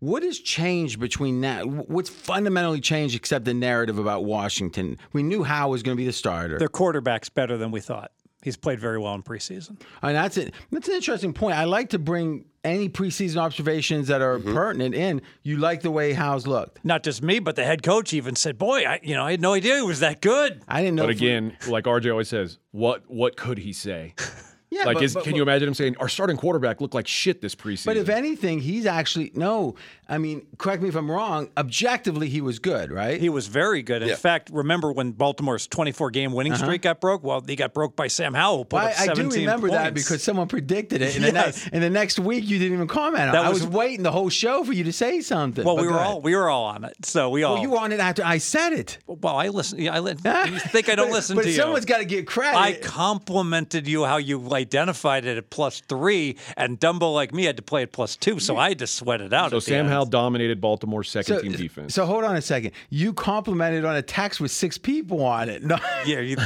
What 0.00 0.22
has 0.24 0.38
changed 0.38 0.98
between 0.98 1.42
that? 1.42 1.66
What's 1.66 2.10
fundamentally 2.10 2.80
changed 2.80 3.14
except 3.14 3.44
the 3.44 3.54
narrative 3.54 3.98
about 3.98 4.24
Washington? 4.24 4.98
We 5.12 5.22
knew 5.22 5.44
Howell 5.44 5.70
was 5.70 5.82
going 5.82 5.96
to 5.96 6.00
be 6.00 6.06
the 6.06 6.12
starter. 6.12 6.58
Their 6.58 6.68
quarterback's 6.68 7.28
better 7.28 7.56
than 7.56 7.70
we 7.70 7.80
thought. 7.80 8.10
He's 8.42 8.56
played 8.56 8.80
very 8.80 8.98
well 8.98 9.14
in 9.14 9.22
preseason. 9.22 9.80
And 10.02 10.16
that's 10.16 10.36
it. 10.36 10.52
That's 10.72 10.88
an 10.88 10.94
interesting 10.94 11.32
point. 11.32 11.56
I 11.56 11.64
like 11.64 11.90
to 11.90 12.00
bring 12.00 12.46
any 12.64 12.88
preseason 12.88 13.36
observations 13.36 14.08
that 14.08 14.20
are 14.20 14.40
mm-hmm. 14.40 14.52
pertinent 14.52 14.96
in. 14.96 15.22
You 15.44 15.58
like 15.58 15.82
the 15.82 15.92
way 15.92 16.12
Howell's 16.12 16.48
looked. 16.48 16.84
Not 16.84 17.04
just 17.04 17.22
me, 17.22 17.38
but 17.38 17.54
the 17.54 17.62
head 17.62 17.84
coach 17.84 18.12
even 18.12 18.34
said, 18.34 18.58
"Boy, 18.58 18.82
I, 18.82 18.98
you 19.04 19.14
know, 19.14 19.24
I 19.24 19.30
had 19.30 19.40
no 19.40 19.52
idea 19.52 19.76
he 19.76 19.82
was 19.82 20.00
that 20.00 20.20
good." 20.20 20.60
I 20.66 20.82
didn't 20.82 20.96
know. 20.96 21.04
But 21.04 21.14
if 21.14 21.20
we- 21.20 21.28
again, 21.28 21.56
like 21.68 21.84
RJ 21.84 22.10
always 22.10 22.28
says, 22.28 22.58
what 22.72 23.04
what 23.06 23.36
could 23.36 23.58
he 23.58 23.72
say? 23.72 24.16
yeah, 24.72 24.84
like, 24.84 24.94
but- 24.96 25.04
is, 25.04 25.14
but- 25.14 25.24
can 25.24 25.36
you 25.36 25.42
imagine 25.42 25.68
him 25.68 25.74
saying 25.74 25.96
our 26.00 26.08
starting 26.08 26.36
quarterback 26.36 26.80
looked 26.80 26.94
like 26.94 27.06
shit 27.06 27.40
this 27.40 27.54
preseason? 27.54 27.86
But 27.86 27.96
if 27.96 28.08
anything, 28.08 28.60
he's 28.60 28.86
actually 28.86 29.30
no. 29.34 29.74
I 30.08 30.18
mean, 30.18 30.46
correct 30.58 30.82
me 30.82 30.88
if 30.90 30.94
I'm 30.94 31.10
wrong. 31.10 31.48
Objectively, 31.56 32.28
he 32.28 32.40
was 32.42 32.58
good, 32.58 32.92
right? 32.92 33.18
He 33.18 33.30
was 33.30 33.46
very 33.46 33.82
good. 33.82 34.02
In 34.02 34.08
Yeah. 34.08 34.16
fact, 34.16 34.50
remember 34.52 34.92
when 34.92 35.12
Baltimore's 35.12 35.66
24 35.66 36.10
game 36.10 36.32
winning 36.32 36.52
uh-huh. 36.52 36.64
streak 36.64 36.82
got 36.82 37.00
broke? 37.00 37.24
Well, 37.24 37.42
he 37.46 37.56
got 37.56 37.72
broke 37.72 37.96
by 37.96 38.08
Sam 38.08 38.34
Howell. 38.34 38.66
put 38.66 38.76
Well, 38.76 38.88
up 38.88 38.98
I, 38.98 39.04
I 39.04 39.06
do 39.08 39.14
17 39.22 39.40
remember 39.40 39.70
that 39.70 39.94
because 39.94 40.22
someone 40.22 40.48
predicted 40.48 41.00
it, 41.00 41.16
and, 41.16 41.24
the 41.24 41.32
Yes. 41.32 41.64
ne- 41.66 41.70
and 41.74 41.82
the 41.82 41.88
next 41.90 42.18
week 42.18 42.44
you 42.46 42.58
didn't 42.58 42.74
even 42.74 42.88
comment 42.88 43.22
on. 43.22 43.28
it. 43.30 43.32
That 43.32 43.44
I 43.46 43.48
was- 43.48 43.62
was 43.64 43.70
waiting 43.70 44.02
the 44.02 44.12
whole 44.12 44.28
show 44.28 44.64
for 44.64 44.72
you 44.74 44.84
to 44.84 44.92
say 44.92 45.20
something. 45.22 45.64
well, 45.64 45.76
we 45.78 45.86
were 45.86 45.98
all 45.98 46.20
we 46.20 46.34
were 46.36 46.48
all 46.50 46.64
on 46.64 46.84
it. 46.84 46.94
So 47.06 47.30
we 47.30 47.42
all. 47.42 47.54
Well, 47.54 47.62
you 47.62 47.70
were 47.70 47.78
on 47.78 47.92
it 47.92 48.00
after 48.00 48.22
I 48.24 48.38
said 48.38 48.72
it. 48.74 48.98
well, 49.06 49.36
I 49.36 49.48
listen. 49.48 49.78
Yeah, 49.78 49.94
I 49.94 50.00
li- 50.00 50.12
you 50.24 50.58
think 50.58 50.88
I 50.90 50.94
don't 50.94 51.08
But- 51.08 51.14
listen 51.14 51.36
but 51.36 51.42
to 51.42 51.50
you? 51.50 51.56
But 51.56 51.62
someone's 51.62 51.84
got 51.86 51.98
to 51.98 52.04
get 52.04 52.26
credit. 52.26 52.58
I 52.58 52.74
complimented 52.74 53.86
you 53.88 54.04
how 54.04 54.18
you 54.18 54.38
identified 54.62 55.26
it 55.26 55.36
at 55.36 55.50
plus 55.50 55.80
three, 55.88 56.36
and 56.56 56.80
Dumbo 56.80 57.12
like 57.12 57.34
me 57.34 57.44
had 57.44 57.56
to 57.58 57.62
play 57.62 57.82
at 57.82 57.92
plus 57.92 58.16
two, 58.16 58.38
so 58.40 58.56
I 58.56 58.70
had 58.70 58.78
to 58.78 58.86
sweat 58.86 59.20
it 59.20 59.32
out. 59.32 59.50
so 59.50 59.60
Sam 59.60 59.80
end. 59.80 59.88
Howell 59.90 60.06
dominated 60.06 60.60
Baltimore's 60.60 61.10
second 61.10 61.42
team 61.42 61.52
uh, 61.52 61.56
defense. 61.56 61.94
So 61.94 62.06
hold 62.06 62.24
on 62.24 62.36
a 62.36 62.42
second. 62.42 62.72
You 62.88 63.12
complimented 63.12 63.84
on 63.84 63.94
a 63.96 64.02
text 64.02 64.40
with 64.40 64.50
six 64.50 64.78
people 64.78 65.22
on 65.24 65.48
it. 65.48 65.62
No. 65.72 65.76
Yeah, 66.06 66.20
you, 66.20 66.36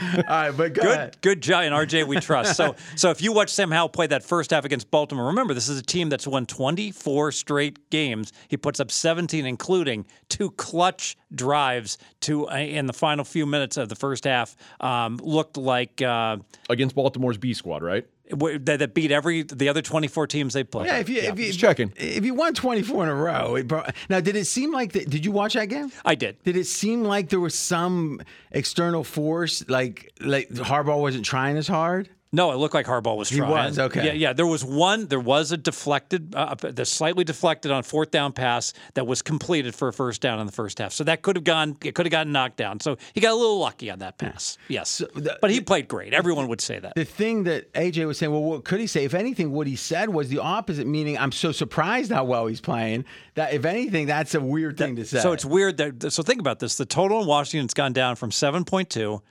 All 0.00 0.22
right, 0.28 0.50
but 0.50 0.72
go 0.74 0.82
good, 0.82 0.90
ahead. 0.92 1.16
good 1.20 1.40
job, 1.40 1.64
and 1.64 1.74
RJ 1.74 2.06
we 2.06 2.18
trust. 2.20 2.56
So, 2.56 2.74
so 2.96 3.10
if 3.10 3.22
you 3.22 3.32
watch 3.32 3.50
Sam 3.50 3.70
Howell 3.70 3.88
play 3.88 4.06
that 4.08 4.22
first 4.22 4.50
half 4.50 4.64
against 4.64 4.90
Baltimore, 4.90 5.26
remember 5.26 5.54
this 5.54 5.68
is 5.68 5.78
a 5.78 5.82
team 5.82 6.08
that's 6.08 6.26
won 6.26 6.46
24 6.46 7.32
straight 7.32 7.90
games. 7.90 8.32
He 8.48 8.56
puts 8.56 8.80
up 8.80 8.90
17, 8.90 9.46
including 9.46 10.06
two 10.28 10.50
clutch 10.52 11.16
drives 11.34 11.98
to 12.20 12.48
uh, 12.48 12.56
in 12.56 12.86
the 12.86 12.92
final 12.92 13.24
few 13.24 13.46
minutes 13.46 13.76
of 13.76 13.88
the 13.88 13.96
first 13.96 14.24
half. 14.24 14.56
Um, 14.80 15.18
looked 15.22 15.56
like 15.56 16.02
uh, 16.02 16.38
Against 16.68 16.94
Baltimore's 16.94 17.38
B 17.38 17.54
squad, 17.54 17.82
right? 17.82 18.06
W- 18.30 18.58
that, 18.58 18.78
that 18.78 18.94
beat 18.94 19.10
every 19.10 19.42
the 19.42 19.68
other 19.68 19.82
24 19.82 20.26
teams 20.26 20.54
they 20.54 20.64
played. 20.64 20.86
Yeah, 20.86 20.98
if 20.98 21.08
you 21.08 21.20
if 21.20 21.38
you 21.38 21.46
just 21.46 21.58
checking. 21.58 21.92
if 21.96 22.24
you 22.24 22.34
won 22.34 22.54
24 22.54 23.04
in 23.04 23.08
a 23.08 23.14
row, 23.14 23.54
it 23.56 23.68
brought, 23.68 23.94
now 24.08 24.20
did 24.20 24.36
it 24.36 24.46
seem 24.46 24.72
like 24.72 24.92
that? 24.92 25.08
Did 25.10 25.24
you 25.24 25.32
watch 25.32 25.54
that 25.54 25.66
game? 25.66 25.92
I 26.04 26.14
did. 26.14 26.42
Did 26.42 26.56
it 26.56 26.66
seem 26.66 27.04
like 27.04 27.28
there 27.28 27.40
was 27.40 27.54
some 27.54 28.20
external 28.50 29.04
force, 29.04 29.68
like 29.68 30.12
like 30.20 30.48
Harbaugh 30.50 31.00
wasn't 31.00 31.24
trying 31.24 31.56
as 31.56 31.68
hard? 31.68 32.08
No, 32.36 32.52
it 32.52 32.56
looked 32.56 32.74
like 32.74 32.84
Harbaugh 32.86 33.16
was 33.16 33.30
trying. 33.30 33.48
He 33.48 33.52
was, 33.70 33.78
okay. 33.78 34.06
Yeah, 34.06 34.12
yeah. 34.12 34.32
There 34.34 34.46
was 34.46 34.62
one. 34.62 35.06
There 35.06 35.18
was 35.18 35.52
a 35.52 35.56
deflected, 35.56 36.34
uh, 36.34 36.54
the 36.54 36.84
slightly 36.84 37.24
deflected 37.24 37.72
on 37.72 37.82
fourth 37.82 38.10
down 38.10 38.32
pass 38.32 38.74
that 38.94 39.06
was 39.06 39.22
completed 39.22 39.74
for 39.74 39.88
a 39.88 39.92
first 39.92 40.20
down 40.20 40.38
in 40.38 40.44
the 40.46 40.52
first 40.52 40.78
half. 40.78 40.92
So 40.92 41.02
that 41.04 41.22
could 41.22 41.36
have 41.36 41.44
gone. 41.44 41.76
It 41.82 41.94
could 41.94 42.04
have 42.04 42.10
gotten 42.10 42.32
knocked 42.32 42.58
down. 42.58 42.78
So 42.80 42.98
he 43.14 43.20
got 43.22 43.32
a 43.32 43.36
little 43.36 43.58
lucky 43.58 43.90
on 43.90 44.00
that 44.00 44.18
pass. 44.18 44.58
Yes, 44.68 44.98
the- 45.14 45.38
but 45.40 45.50
he 45.50 45.60
played 45.62 45.88
great. 45.88 46.12
Everyone 46.12 46.46
would 46.48 46.60
say 46.60 46.78
that. 46.78 46.94
The 46.94 47.04
thing 47.06 47.44
that 47.44 47.72
AJ 47.72 48.06
was 48.06 48.18
saying, 48.18 48.30
well, 48.30 48.42
what 48.42 48.64
could 48.64 48.80
he 48.80 48.86
say? 48.86 49.04
If 49.04 49.14
anything, 49.14 49.50
what 49.50 49.66
he 49.66 49.74
said 49.76 50.10
was 50.10 50.28
the 50.28 50.38
opposite, 50.40 50.86
meaning 50.86 51.16
I'm 51.16 51.32
so 51.32 51.52
surprised 51.52 52.12
how 52.12 52.24
well 52.24 52.46
he's 52.48 52.60
playing 52.60 53.06
that 53.34 53.54
if 53.54 53.64
anything, 53.64 54.06
that's 54.06 54.34
a 54.34 54.40
weird 54.42 54.76
thing 54.76 54.96
to 54.96 55.04
say. 55.06 55.20
So 55.20 55.32
it's 55.32 55.44
weird 55.44 55.78
that. 55.78 56.12
So 56.12 56.22
think 56.22 56.40
about 56.40 56.58
this: 56.58 56.76
the 56.76 56.84
total 56.86 57.22
in 57.22 57.26
Washington's 57.26 57.72
gone 57.74 57.94
down 57.94 58.16
from 58.16 58.30
seven 58.30 58.64
point 58.64 58.90
two 58.90 59.22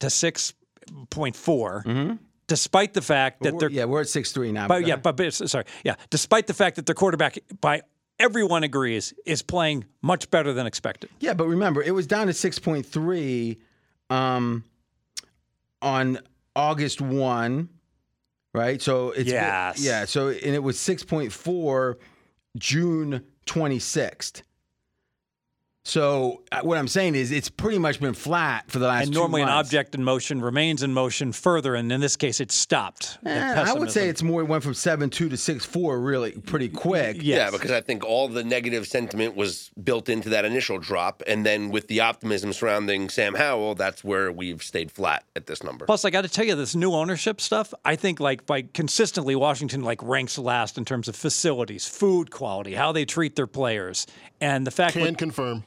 to 0.00 0.08
six 0.08 0.54
despite 2.46 2.94
the 2.94 3.02
fact 3.02 3.42
that 3.42 3.58
they're 3.58 3.70
yeah, 3.70 3.84
we're 3.84 4.00
at 4.02 4.08
six 4.08 4.32
three 4.32 4.52
now. 4.52 4.68
But 4.68 4.86
yeah, 4.86 4.96
but, 4.96 5.16
but 5.16 5.32
sorry, 5.32 5.64
yeah. 5.84 5.96
Despite 6.10 6.46
the 6.46 6.54
fact 6.54 6.76
that 6.76 6.86
their 6.86 6.94
quarterback, 6.94 7.38
by 7.60 7.82
everyone 8.18 8.64
agrees, 8.64 9.14
is 9.26 9.42
playing 9.42 9.84
much 10.02 10.30
better 10.30 10.52
than 10.52 10.66
expected. 10.66 11.10
Yeah, 11.20 11.34
but 11.34 11.46
remember, 11.46 11.82
it 11.82 11.92
was 11.92 12.06
down 12.06 12.26
to 12.26 12.32
6.3 12.32 13.58
um, 14.10 14.64
on 15.82 16.18
August 16.54 17.00
1, 17.00 17.68
right? 18.52 18.80
So 18.80 19.10
it's 19.10 19.30
Yes. 19.30 19.84
yeah, 19.84 20.04
so 20.04 20.28
and 20.28 20.54
it 20.54 20.62
was 20.62 20.76
6.4 20.76 21.96
June 22.56 23.24
26th. 23.46 24.42
So 25.86 26.42
uh, 26.50 26.62
what 26.62 26.78
I'm 26.78 26.88
saying 26.88 27.14
is 27.14 27.30
it's 27.30 27.50
pretty 27.50 27.78
much 27.78 28.00
been 28.00 28.14
flat 28.14 28.70
for 28.70 28.78
the 28.78 28.86
last 28.86 29.04
And 29.04 29.12
two 29.12 29.20
normally, 29.20 29.42
an 29.42 29.50
object 29.50 29.94
in 29.94 30.02
motion 30.02 30.40
remains 30.40 30.82
in 30.82 30.94
motion 30.94 31.30
further, 31.30 31.74
and 31.74 31.92
in 31.92 32.00
this 32.00 32.16
case, 32.16 32.40
it 32.40 32.50
stopped. 32.50 33.18
Eh, 33.26 33.54
I 33.54 33.74
would 33.74 33.90
say 33.90 34.08
it's 34.08 34.22
more. 34.22 34.40
It 34.40 34.44
went 34.44 34.64
from 34.64 34.72
seven 34.72 35.10
two 35.10 35.28
to 35.28 35.36
six 35.36 35.66
four, 35.66 36.00
really 36.00 36.32
pretty 36.32 36.70
quick. 36.70 37.16
Yes. 37.20 37.24
Yeah, 37.36 37.50
because 37.50 37.70
I 37.70 37.82
think 37.82 38.02
all 38.02 38.28
the 38.28 38.42
negative 38.42 38.86
sentiment 38.86 39.36
was 39.36 39.70
built 39.82 40.08
into 40.08 40.30
that 40.30 40.46
initial 40.46 40.78
drop. 40.78 41.22
And 41.26 41.44
then 41.44 41.68
with 41.68 41.86
the 41.88 42.00
optimism 42.00 42.54
surrounding 42.54 43.10
Sam 43.10 43.34
Howell, 43.34 43.74
that's 43.74 44.02
where 44.02 44.32
we've 44.32 44.62
stayed 44.62 44.90
flat 44.90 45.24
at 45.36 45.46
this 45.46 45.62
number. 45.62 45.84
Plus, 45.84 46.06
I 46.06 46.10
got 46.10 46.22
to 46.22 46.30
tell 46.30 46.46
you, 46.46 46.54
this 46.54 46.74
new 46.74 46.92
ownership 46.92 47.42
stuff. 47.42 47.74
I 47.84 47.96
think 47.96 48.20
like 48.20 48.46
by 48.46 48.62
consistently, 48.62 49.36
Washington 49.36 49.82
like 49.82 50.02
ranks 50.02 50.38
last 50.38 50.78
in 50.78 50.86
terms 50.86 51.08
of 51.08 51.14
facilities, 51.14 51.86
food 51.86 52.30
quality, 52.30 52.72
how 52.72 52.92
they 52.92 53.04
treat 53.04 53.36
their 53.36 53.46
players, 53.46 54.06
and 54.40 54.66
the 54.66 54.70
fact. 54.70 54.94
Can 54.94 55.14
confirm. 55.14 55.62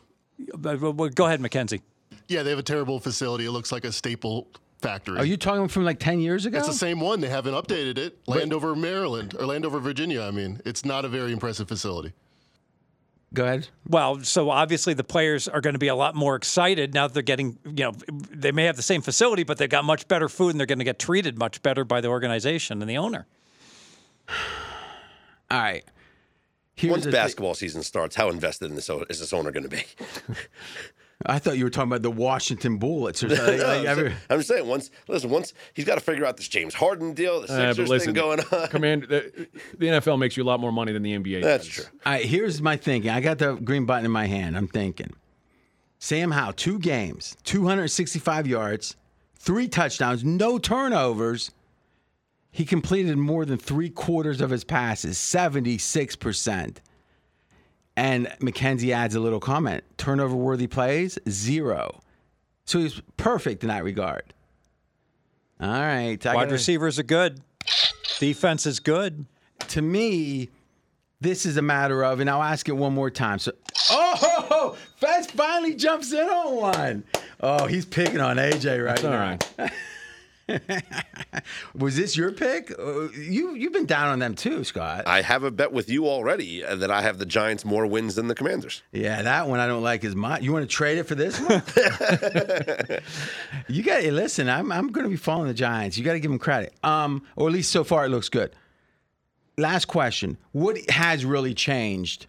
Go 0.52 1.26
ahead, 1.26 1.42
Mackenzie. 1.42 1.82
Yeah, 2.28 2.44
they 2.44 2.50
have 2.50 2.60
a 2.60 2.64
terrible 2.64 3.00
facility. 3.00 3.46
It 3.46 3.52
looks 3.52 3.72
like 3.72 3.86
a 3.86 3.92
staple 3.92 4.48
factory. 4.82 5.18
Are 5.18 5.26
you 5.26 5.38
talking 5.38 5.68
from 5.68 5.86
like 5.86 6.00
ten 6.00 6.20
years 6.20 6.46
ago? 6.46 6.58
It's 6.58 6.68
the 6.68 6.74
same 6.74 7.00
one. 7.00 7.22
They 7.22 7.30
haven't 7.30 7.54
updated 7.54 7.98
it. 7.98 8.20
Landover, 8.28 8.76
Maryland, 8.76 9.36
or 9.40 9.46
Landover, 9.46 9.80
Virginia. 9.80 10.22
I 10.22 10.32
mean, 10.32 10.62
it's 10.66 10.86
not 10.86 11.06
a 11.06 11.08
very 11.08 11.32
impressive 11.32 11.68
facility. 11.68 12.14
Go 13.34 13.44
ahead. 13.44 13.68
Well, 13.88 14.24
so 14.24 14.50
obviously 14.50 14.94
the 14.94 15.04
players 15.04 15.48
are 15.50 15.60
going 15.60 15.74
to 15.74 15.80
be 15.80 15.90
a 15.90 15.96
lot 15.96 16.16
more 16.16 16.36
excited 16.36 16.94
now 16.94 17.08
that 17.08 17.14
they're 17.14 17.24
getting, 17.24 17.58
you 17.66 17.84
know, 17.84 17.92
they 18.10 18.54
may 18.54 18.64
have 18.66 18.78
the 18.78 18.82
same 18.82 19.02
facility, 19.02 19.44
but 19.44 19.58
they've 19.58 19.70
got 19.70 19.84
much 19.84 20.08
better 20.08 20.30
food 20.30 20.52
and 20.52 20.60
they're 20.60 20.66
going 20.66 20.80
to 20.80 20.86
get 20.86 20.98
treated 20.98 21.38
much 21.38 21.62
better 21.62 21.84
by 21.84 22.00
the 22.00 22.08
organization 22.08 22.82
and 22.82 22.90
the 22.90 22.98
owner. 22.98 23.28
All 25.52 25.60
right. 25.60 25.84
Here's 26.78 26.92
Once 26.92 27.04
the 27.06 27.12
thi- 27.12 27.18
basketball 27.18 27.54
season 27.56 27.84
starts, 27.84 28.16
how 28.16 28.30
invested 28.30 28.70
in 28.70 28.76
this 28.76 28.90
o- 28.90 29.04
is 29.10 29.20
this 29.20 29.34
owner 29.34 29.52
going 29.52 29.64
to 29.64 29.70
be? 29.70 29.84
I 31.26 31.40
thought 31.40 31.58
you 31.58 31.64
were 31.64 31.72
talking 31.72 31.90
about 31.90 32.04
the 32.04 32.12
Washington 32.12 32.78
Bullets 32.78 33.24
or 33.24 33.36
something. 33.36 33.60
like 33.60 33.80
I'm, 33.82 33.86
every- 33.88 34.10
saying, 34.10 34.22
I'm 34.30 34.38
just 34.38 34.48
saying, 34.50 34.68
once 34.68 34.92
listen, 35.08 35.30
once 35.32 35.54
he's 35.74 35.86
got 35.86 35.96
to 35.96 36.02
figure 36.02 36.24
out 36.26 36.38
this 36.38 36.48
James 36.48 36.76
Harden 36.76 37.14
deal, 37.14 37.42
the 37.42 37.48
Uh, 37.52 37.74
Sixers 37.74 37.78
but 37.78 37.90
listen, 37.90 38.14
thing 38.14 38.24
going 38.24 38.40
on. 38.40 38.68
Command, 38.70 39.04
the, 39.10 39.48
the 39.78 39.88
NFL 39.88 40.20
makes 40.20 40.38
you 40.38 40.44
a 40.44 40.46
lot 40.46 40.60
more 40.60 40.72
money 40.72 40.92
than 40.94 41.02
the 41.02 41.18
NBA. 41.18 41.42
That's 41.42 41.66
does. 41.66 41.74
true. 41.74 41.86
All 42.06 42.14
right, 42.14 42.24
here's 42.26 42.62
my 42.62 42.78
thinking. 42.78 43.10
I 43.10 43.20
got 43.22 43.40
the 43.40 43.56
green 43.56 43.86
button 43.88 44.06
in 44.06 44.12
my 44.12 44.28
hand. 44.28 44.56
I'm 44.56 44.68
thinking. 44.68 45.14
Sam 46.00 46.30
Howell, 46.30 46.54
two 46.54 46.78
games, 46.78 47.36
265 47.46 48.46
yards, 48.46 48.96
three 49.36 49.68
touchdowns, 49.68 50.24
no 50.24 50.60
turnovers. 50.60 51.50
He 52.58 52.66
completed 52.66 53.16
more 53.20 53.45
than 53.45 53.60
three 53.60 53.91
quarters 53.91 54.41
of 54.41 54.49
his 54.49 54.64
passes, 54.64 55.20
76%. 55.20 56.78
And 57.95 58.34
Mackenzie 58.39 58.91
adds 58.91 59.14
a 59.14 59.20
little 59.20 59.39
comment: 59.39 59.84
turnover 59.97 60.36
worthy 60.36 60.66
plays 60.66 61.20
zero. 61.30 62.01
So 62.66 62.80
he's 62.80 62.99
perfect 63.16 63.62
in 63.64 63.70
that 63.70 63.84
regard. 63.84 64.34
All 65.62 65.70
right, 65.70 66.18
I 66.26 66.34
Wide 66.34 66.45
gotta- 66.45 66.51
receivers 66.53 66.97
are 66.97 67.03
good. 67.03 67.41
Defense 68.20 68.66
is 68.66 68.80
good. 68.80 69.28
to 69.68 69.84
me, 69.84 70.49
this 71.22 71.45
is 71.45 71.58
a 71.58 71.62
matter 71.62 72.03
of, 72.03 72.20
and 72.22 72.28
I'll 72.30 72.41
ask 72.41 72.68
it 72.70 72.72
one 72.76 72.93
more 72.95 73.12
time. 73.12 73.38
So, 73.38 73.51
oh, 73.91 74.76
Fez 74.95 75.28
finally 75.30 75.76
jumps 75.76 76.12
in 76.12 76.28
on 76.28 76.55
one. 76.55 77.03
Oh, 77.39 77.68
he's 77.68 77.86
picking 77.86 78.20
on 78.20 78.38
AJ 78.38 78.84
right 78.84 79.03
All 79.05 79.12
now. 79.12 79.38
right. 79.60 79.72
Was 81.76 81.95
this 81.98 82.16
your 82.18 82.32
pick? 82.32 82.72
Uh, 82.78 83.10
You 83.10 83.54
you've 83.56 83.74
been 83.74 83.86
down 83.86 84.10
on 84.10 84.20
them 84.20 84.36
too, 84.36 84.64
Scott. 84.64 85.08
I 85.08 85.22
have 85.22 85.43
a 85.43 85.52
bet 85.52 85.72
with 85.72 85.89
you 85.89 86.08
already 86.08 86.64
uh, 86.64 86.76
that 86.78 86.91
I 86.91 87.02
have 87.02 87.18
the 87.20 87.26
Giants 87.26 87.66
more 87.66 87.86
wins 87.86 88.16
than 88.16 88.28
the 88.28 88.36
Commanders. 88.36 88.82
yeah, 88.91 89.22
that 89.22 89.48
one 89.48 89.60
I 89.60 89.68
don't 89.68 89.84
like 89.84 90.04
as 90.06 90.16
much. 90.16 90.41
You 90.41 90.54
want 90.54 90.64
to 90.64 90.68
trade 90.74 90.98
it 90.98 91.04
for 91.04 91.16
this 91.16 91.39
one? 91.39 91.62
you 93.68 93.84
got 93.84 94.02
to 94.02 94.12
listen. 94.12 94.50
I'm 94.50 94.72
I'm 94.72 94.89
going 94.91 95.04
to 95.06 95.10
be 95.10 95.18
following 95.18 95.48
the 95.48 95.54
Giants. 95.54 95.98
You 95.98 96.04
got 96.04 96.14
to 96.14 96.20
give 96.20 96.32
them 96.32 96.39
credit. 96.39 96.74
Um, 96.84 97.24
or 97.36 97.48
at 97.48 97.54
least 97.54 97.72
so 97.72 97.84
far 97.84 98.06
it 98.06 98.10
looks 98.10 98.30
good. 98.30 98.52
Last 99.58 99.86
question: 99.86 100.38
What 100.52 100.78
has 100.89 101.26
really 101.26 101.54
changed 101.54 102.28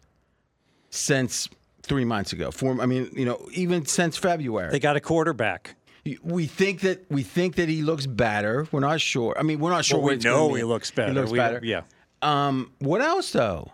since 0.91 1.49
three 1.83 2.05
months 2.05 2.33
ago? 2.33 2.51
Four. 2.51 2.81
I 2.81 2.87
mean, 2.87 3.11
you 3.15 3.25
know, 3.25 3.47
even 3.53 3.87
since 3.87 4.17
February. 4.17 4.71
They 4.71 4.81
got 4.81 4.97
a 4.97 5.01
quarterback. 5.01 5.77
We 6.23 6.47
think 6.47 6.81
that 6.81 7.05
we 7.11 7.23
think 7.23 7.57
that 7.57 7.69
he 7.69 7.83
looks 7.83 8.07
better. 8.07 8.67
We're 8.73 8.81
not 8.81 9.01
sure. 9.01 9.35
I 9.39 9.43
mean, 9.43 9.59
we're 9.59 9.71
not 9.71 9.85
sure. 9.85 9.99
Well, 9.99 10.09
we 10.09 10.17
know 10.17 10.55
he 10.55 10.63
looks 10.65 10.91
better. 10.91 11.13
He 11.13 11.19
looks 11.19 11.31
We- 11.31 11.39
better. 11.39 11.61
yeah. 11.63 11.83
Um, 12.23 12.73
what 12.79 13.01
else 13.01 13.31
though? 13.33 13.71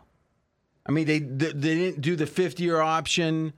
I 0.87 0.93
mean, 0.93 1.07
they 1.07 1.19
they, 1.21 1.53
they 1.53 1.75
didn't 1.77 2.01
do 2.01 2.17
the 2.17 2.27
fifth 2.27 2.61
year 2.61 2.81
option 2.81 3.53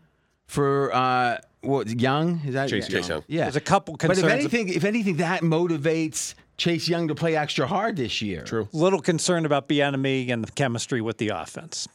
for 0.47 0.95
uh, 0.95 1.39
what 1.63 1.89
Young 1.89 2.41
is 2.47 2.55
that 2.55 2.69
Chase 2.69 2.87
Chase 2.89 3.09
Young. 3.09 3.25
Yeah, 3.27 3.45
There's 3.45 3.57
a 3.57 3.61
couple 3.61 3.97
concerns. 3.97 4.23
But 4.23 4.29
if 4.31 4.39
anything, 4.39 4.69
if 4.69 4.85
anything, 4.85 5.17
that 5.17 5.43
motivates 5.43 6.35
Chase 6.57 6.89
Young 6.89 7.09
to 7.09 7.15
play 7.17 7.35
extra 7.37 7.67
hard 7.67 7.97
this 7.97 8.23
year. 8.23 8.43
True. 8.45 8.69
Little 8.73 9.01
concerned 9.01 9.45
about 9.47 9.69
Bieniemy 9.69 10.31
and 10.31 10.45
the 10.45 10.53
chemistry 10.53 11.01
with 11.01 11.19
the 11.19 11.29
offense. 11.31 11.89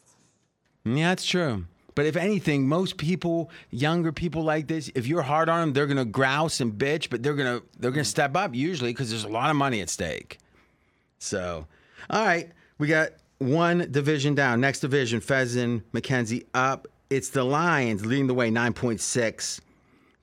Yeah, 0.83 1.09
that's 1.09 1.25
true. 1.25 1.65
But 1.95 2.05
if 2.05 2.15
anything, 2.15 2.67
most 2.67 2.97
people, 2.97 3.49
younger 3.69 4.11
people 4.11 4.43
like 4.43 4.67
this, 4.67 4.89
if 4.95 5.07
you're 5.07 5.21
hard 5.21 5.49
on 5.49 5.59
them, 5.59 5.73
they're 5.73 5.87
gonna 5.87 6.05
grouse 6.05 6.61
and 6.61 6.73
bitch, 6.73 7.09
but 7.09 7.23
they're 7.23 7.35
gonna 7.35 7.61
they're 7.79 7.91
gonna 7.91 8.03
step 8.05 8.35
up 8.35 8.55
usually 8.55 8.91
because 8.91 9.09
there's 9.09 9.23
a 9.23 9.29
lot 9.29 9.49
of 9.49 9.55
money 9.55 9.81
at 9.81 9.89
stake. 9.89 10.37
So, 11.19 11.67
all 12.09 12.25
right, 12.25 12.49
we 12.77 12.87
got 12.87 13.09
one 13.39 13.87
division 13.91 14.35
down. 14.35 14.61
Next 14.61 14.79
division, 14.79 15.21
Pheasant, 15.21 15.83
Mackenzie 15.93 16.45
up. 16.53 16.87
It's 17.09 17.29
the 17.29 17.43
Lions 17.43 18.05
leading 18.05 18.27
the 18.27 18.33
way, 18.33 18.49
nine 18.49 18.73
point 18.73 19.01
six, 19.01 19.59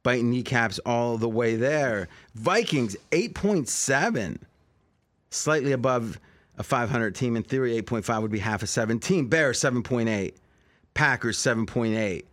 biting 0.03 0.31
kneecaps 0.31 0.79
all 0.81 1.19
the 1.19 1.29
way 1.29 1.57
there. 1.57 2.09
Vikings 2.35 2.97
eight 3.13 3.35
point 3.35 3.69
seven 3.69 4.39
slightly 5.31 5.73
above 5.73 6.19
a 6.59 6.63
500 6.63 7.15
team. 7.15 7.37
In 7.37 7.43
theory, 7.43 7.81
8.5 7.83 8.23
would 8.23 8.31
be 8.31 8.39
half 8.39 8.63
a 8.63 8.67
17. 8.67 9.27
Bears, 9.27 9.61
7.8. 9.61 10.35
Packers, 10.99 11.39
7.8. 11.39 12.25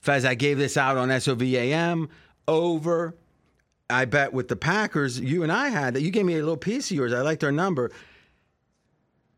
Fez, 0.00 0.24
I 0.24 0.34
gave 0.34 0.56
this 0.56 0.78
out 0.78 0.96
on 0.96 1.10
SOVAM 1.10 2.08
over. 2.48 3.14
I 3.90 4.06
bet 4.06 4.32
with 4.32 4.48
the 4.48 4.56
Packers, 4.56 5.20
you 5.20 5.42
and 5.42 5.52
I 5.52 5.68
had 5.68 5.92
that. 5.92 6.00
You 6.00 6.10
gave 6.10 6.24
me 6.24 6.32
a 6.32 6.38
little 6.38 6.56
piece 6.56 6.90
of 6.90 6.96
yours. 6.96 7.12
I 7.12 7.20
liked 7.20 7.44
our 7.44 7.52
number. 7.52 7.90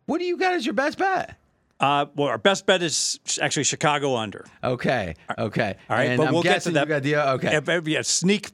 What 0.07 0.20
do 0.20 0.26
you 0.26 0.37
got 0.37 0.55
as 0.55 0.64
your 0.64 0.74
best 0.74 0.97
bet? 0.97 1.35
Uh, 1.81 2.07
well, 2.14 2.29
our 2.29 2.39
best 2.39 2.66
bet 2.66 2.81
is 2.81 3.18
actually 3.43 3.64
Chicago 3.64 4.14
under. 4.14 4.47
Okay, 4.62 5.16
okay. 5.37 5.74
All 5.91 5.97
right, 5.97 6.11
and 6.11 6.16
but 6.16 6.29
I'm 6.29 6.33
we'll 6.33 6.45
get 6.45 6.62
to 6.62 6.70
that. 6.70 6.87
You 6.87 6.89
got 6.89 7.03
the, 7.03 7.31
okay. 7.33 7.61
Yeah, 7.66 7.81
yeah, 7.85 8.03
sneak 8.03 8.51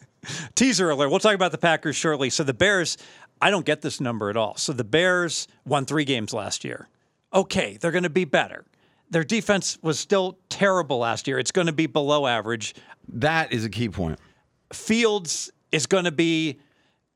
teaser 0.54 0.90
alert. 0.90 1.08
We'll 1.08 1.18
talk 1.18 1.34
about 1.34 1.50
the 1.50 1.56
Packers 1.56 1.96
shortly. 1.96 2.28
So 2.28 2.44
the 2.44 2.52
Bears, 2.52 2.98
I 3.40 3.50
don't 3.50 3.64
get 3.64 3.80
this 3.80 4.02
number 4.02 4.28
at 4.28 4.36
all. 4.36 4.54
So 4.58 4.74
the 4.74 4.84
Bears 4.84 5.48
won 5.64 5.86
three 5.86 6.04
games 6.04 6.34
last 6.34 6.62
year. 6.62 6.90
Okay, 7.32 7.78
they're 7.80 7.90
going 7.90 8.02
to 8.02 8.10
be 8.10 8.26
better. 8.26 8.66
Their 9.12 9.24
defense 9.24 9.78
was 9.82 9.98
still 9.98 10.38
terrible 10.48 10.98
last 10.98 11.28
year. 11.28 11.38
It's 11.38 11.52
going 11.52 11.66
to 11.66 11.72
be 11.72 11.86
below 11.86 12.26
average. 12.26 12.74
That 13.08 13.52
is 13.52 13.62
a 13.62 13.68
key 13.68 13.90
point. 13.90 14.18
Fields 14.72 15.50
is 15.70 15.86
going 15.86 16.04
to 16.04 16.10
be. 16.10 16.58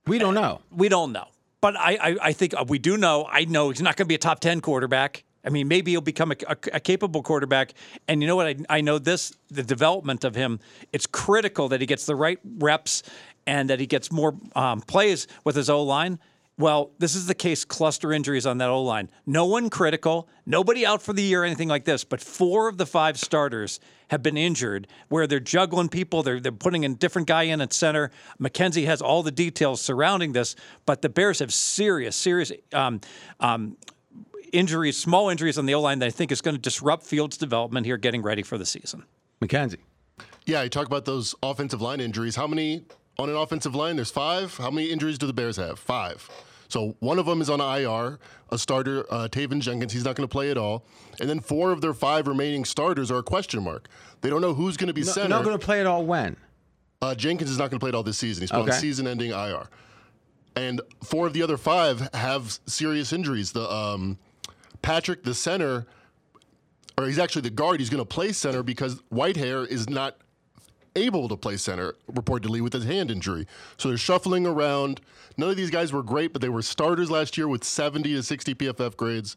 We 0.07 0.19
don't 0.19 0.35
know. 0.35 0.61
We 0.71 0.91
don't 0.91 1.13
know, 1.13 1.25
but 1.63 1.75
I, 1.75 1.97
I, 1.97 2.17
I 2.23 2.33
think 2.33 2.53
uh, 2.53 2.67
we 2.69 2.79
do 2.79 2.99
know. 2.99 3.27
I 3.29 3.47
know 3.47 3.71
he's 3.71 3.81
not 3.81 3.97
going 3.97 4.05
to 4.05 4.09
be 4.09 4.15
a 4.15 4.19
top 4.19 4.41
ten 4.41 4.61
quarterback. 4.61 5.25
I 5.43 5.49
mean, 5.49 5.69
maybe 5.69 5.93
he'll 5.93 6.03
become 6.03 6.33
a, 6.33 6.37
a, 6.47 6.57
a 6.75 6.81
capable 6.81 7.23
quarterback. 7.23 7.73
And 8.09 8.21
you 8.21 8.29
know 8.29 8.37
what? 8.37 8.47
I, 8.47 8.57
I 8.69 8.81
know 8.83 8.99
this: 8.99 9.33
the 9.49 9.63
development 9.63 10.23
of 10.23 10.35
him. 10.35 10.61
It's 10.93 11.07
critical 11.07 11.71
that 11.71 11.81
he 11.81 11.87
gets 11.87 12.05
the 12.05 12.15
right 12.15 12.39
reps 12.59 13.05
and 13.47 13.71
that 13.71 13.81
he 13.81 13.87
gets 13.87 14.13
more 14.13 14.37
um, 14.55 14.83
plays 14.83 15.27
with 15.45 15.57
his 15.57 15.71
O 15.71 15.83
line. 15.83 16.19
Well, 16.59 16.93
this 16.99 17.15
is 17.15 17.27
the 17.27 17.35
case. 17.35 17.67
Cluster 17.67 18.13
injuries 18.13 18.47
on 18.47 18.59
that 18.59 18.71
O 18.71 18.83
line. 18.83 19.11
No 19.27 19.45
one 19.45 19.69
critical. 19.69 20.27
Nobody 20.47 20.87
out 20.87 21.03
for 21.03 21.13
the 21.13 21.23
year. 21.23 21.45
Anything 21.45 21.69
like 21.69 21.85
this. 21.85 22.03
But 22.03 22.23
four 22.23 22.69
of 22.69 22.79
the 22.79 22.87
five 22.87 23.19
starters 23.19 23.79
have 24.09 24.23
been 24.23 24.39
injured, 24.39 24.87
where 25.09 25.27
they're 25.27 25.39
juggling 25.39 25.91
people. 25.91 26.23
They're 26.23 26.41
they're 26.41 26.53
putting 26.53 26.85
a 26.87 26.89
different 26.89 27.29
guy 27.29 27.43
in 27.43 27.61
at 27.61 27.75
center. 27.75 28.11
Mackenzie 28.39 28.87
has 28.87 29.03
all 29.03 29.23
the 29.23 29.31
details 29.31 29.83
surrounding 29.83 30.33
this, 30.33 30.57
but 30.87 31.03
the 31.03 31.11
Bears 31.11 31.41
have 31.41 31.53
serious, 31.53 32.17
serious. 32.17 32.53
Um, 32.73 33.01
um, 33.41 33.77
Injuries, 34.53 34.97
small 34.97 35.29
injuries 35.29 35.59
on 35.59 35.67
the 35.67 35.75
O 35.75 35.81
line 35.81 35.99
that 35.99 36.07
I 36.07 36.11
think 36.11 36.31
is 36.31 36.41
going 36.41 36.55
to 36.55 36.61
disrupt 36.61 37.03
Fields' 37.03 37.37
development 37.37 37.85
here, 37.85 37.97
getting 37.97 38.23
ready 38.23 38.43
for 38.43 38.57
the 38.57 38.65
season. 38.65 39.05
Mackenzie. 39.41 39.81
Yeah, 40.47 40.63
you 40.63 40.71
talk 40.71 40.87
about 40.87 41.05
those 41.05 41.35
offensive 41.43 41.83
line 41.83 42.01
injuries. 42.01 42.37
How 42.37 42.47
many 42.47 42.85
on 43.19 43.29
an 43.31 43.37
offensive 43.37 43.75
line? 43.75 43.97
There's 43.97 44.11
five. 44.11 44.57
How 44.57 44.71
many 44.71 44.91
injuries 44.91 45.19
do 45.19 45.27
the 45.27 45.33
Bears 45.33 45.57
have? 45.57 45.79
Five. 45.79 46.29
So 46.69 46.97
one 46.99 47.19
of 47.19 47.27
them 47.27 47.41
is 47.41 47.49
on 47.49 47.61
IR, 47.61 48.19
a 48.51 48.59
starter, 48.59 49.05
uh, 49.13 49.29
Teven 49.31 49.61
Jenkins. 49.61 49.93
He's 49.93 50.05
not 50.05 50.17
going 50.17 50.29
to 50.29 50.33
play 50.33 50.51
at 50.51 50.59
all. 50.59 50.85
And 51.21 51.29
then 51.31 51.39
four 51.41 51.71
of 51.71 51.81
their 51.81 51.95
five 51.95 52.27
remaining 52.27 52.65
starters 52.65 53.11
are 53.11 53.19
a 53.19 53.23
question 53.23 53.63
mark. 53.63 53.89
They 54.21 54.31
don't 54.31 54.41
know 54.41 54.53
who's 54.53 54.77
going 54.77 54.89
to 54.89 54.95
be 54.95 55.03
No, 55.03 55.13
center. 55.13 55.29
not 55.29 55.45
going 55.45 55.57
to 55.59 55.65
play 55.65 55.81
it 55.81 55.87
all 55.87 56.05
when? 56.05 56.37
Uh, 57.01 57.15
Jenkins 57.15 57.51
is 57.51 57.59
not 57.59 57.71
going 57.71 57.79
to 57.79 57.85
play 57.85 57.91
it 57.91 57.95
all 57.95 58.03
this 58.03 58.19
season. 58.19 58.43
He's 58.43 58.51
put 58.51 58.63
on 58.63 58.69
Okay. 58.69 58.79
season-ending 58.79 59.31
IR, 59.31 59.69
and 60.57 60.81
four 61.05 61.27
of 61.27 61.35
the 61.35 61.43
other 61.43 61.57
five 61.57 62.09
have 62.15 62.59
serious 62.67 63.13
injuries. 63.13 63.53
The 63.53 63.71
um, 63.71 64.19
Patrick, 64.83 65.23
the 65.23 65.35
center, 65.35 65.87
or 66.99 67.07
he's 67.07 67.19
actually 67.19 67.43
the 67.43 67.51
guard. 67.51 67.79
He's 67.81 67.91
going 67.91 68.01
to 68.03 68.07
play 68.09 68.33
center 68.33 68.63
because 68.63 69.03
Whitehair 69.13 69.69
is 69.69 69.89
not 69.91 70.17
able 70.97 71.29
to 71.29 71.37
play 71.37 71.57
center 71.57 71.95
reportedly 72.11 72.61
with 72.61 72.73
his 72.73 72.85
hand 72.85 73.11
injury. 73.11 73.47
So 73.77 73.89
they're 73.89 73.99
shuffling 73.99 74.47
around. 74.47 75.01
None 75.37 75.51
of 75.51 75.57
these 75.57 75.71
guys 75.71 75.93
were 75.93 76.03
great, 76.03 76.33
but 76.33 76.43
they 76.43 76.49
were 76.49 76.63
starters 76.63 77.11
last 77.11 77.37
year 77.37 77.47
with 77.47 77.63
70 77.63 78.15
to 78.15 78.23
60 78.23 78.55
PFF 78.55 78.97
grades, 78.97 79.37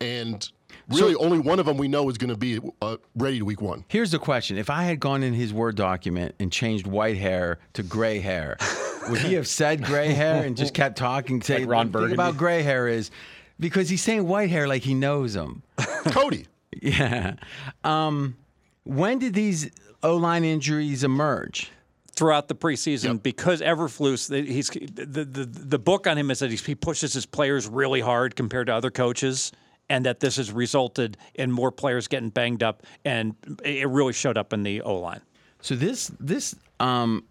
and 0.00 0.48
really 0.90 1.14
only 1.16 1.38
one 1.38 1.58
of 1.58 1.66
them 1.66 1.76
we 1.76 1.88
know 1.88 2.08
is 2.08 2.18
going 2.18 2.30
to 2.30 2.36
be 2.36 2.60
uh, 2.82 2.96
ready 3.16 3.38
to 3.38 3.44
week 3.44 3.60
one. 3.60 3.84
Here's 3.88 4.10
the 4.10 4.18
question: 4.18 4.58
If 4.58 4.70
I 4.70 4.84
had 4.84 5.00
gone 5.00 5.22
in 5.22 5.34
his 5.34 5.52
Word 5.52 5.76
document 5.76 6.34
and 6.38 6.52
changed 6.52 6.86
white 6.86 7.16
hair 7.16 7.58
to 7.72 7.82
gray 7.82 8.20
hair, 8.20 8.56
would 9.08 9.20
he 9.20 9.34
have 9.34 9.48
said 9.48 9.82
gray 9.84 10.12
hair 10.12 10.44
and 10.44 10.56
just 10.56 10.74
kept 10.74 10.96
talking? 10.98 11.40
Saying, 11.42 11.62
Like 11.62 11.70
Ron 11.70 11.86
the 11.86 11.92
thing 11.92 11.92
Burgundy? 11.92 12.14
about 12.14 12.36
gray 12.36 12.62
hair 12.62 12.86
is 12.86 13.10
because 13.58 13.88
he's 13.88 14.02
saying 14.02 14.26
white 14.28 14.50
hair 14.50 14.68
like 14.68 14.82
he 14.82 14.94
knows 14.94 15.34
him. 15.34 15.62
Cody. 16.06 16.46
Yeah. 16.80 17.34
Um, 17.82 18.36
when 18.84 19.18
did 19.18 19.34
these 19.34 19.70
O 20.02 20.16
line 20.16 20.44
injuries 20.44 21.04
emerge? 21.04 21.70
throughout 22.12 22.48
the 22.48 22.54
preseason 22.54 23.22
because 23.22 23.60
Eberflus, 23.60 24.28
the- 24.28 24.42
he's 24.42 24.68
the, 24.70 25.24
the 25.24 25.44
the 25.46 25.78
book 25.78 26.08
on 26.08 26.18
him 26.18 26.32
is 26.32 26.40
that 26.40 26.50
he's, 26.50 26.66
he 26.66 26.74
pushes 26.74 27.12
his 27.12 27.24
players 27.24 27.68
really 27.68 28.00
hard 28.00 28.34
compared 28.34 28.66
to 28.66 28.74
other 28.74 28.90
coaches, 28.90 29.52
and 29.88 30.04
that 30.04 30.18
this 30.18 30.34
has 30.36 30.50
resulted 30.50 31.16
in 31.36 31.52
more 31.52 31.70
players 31.70 32.08
getting 32.08 32.30
banged 32.30 32.64
up, 32.64 32.82
and 33.04 33.36
it 33.64 33.88
really 33.88 34.12
showed 34.12 34.36
up 34.36 34.52
in 34.52 34.64
the 34.64 34.82
O 34.82 34.96
line. 34.96 35.20
So 35.60 35.76
this 35.76 36.10
this 36.18 36.56
um, 36.80 37.22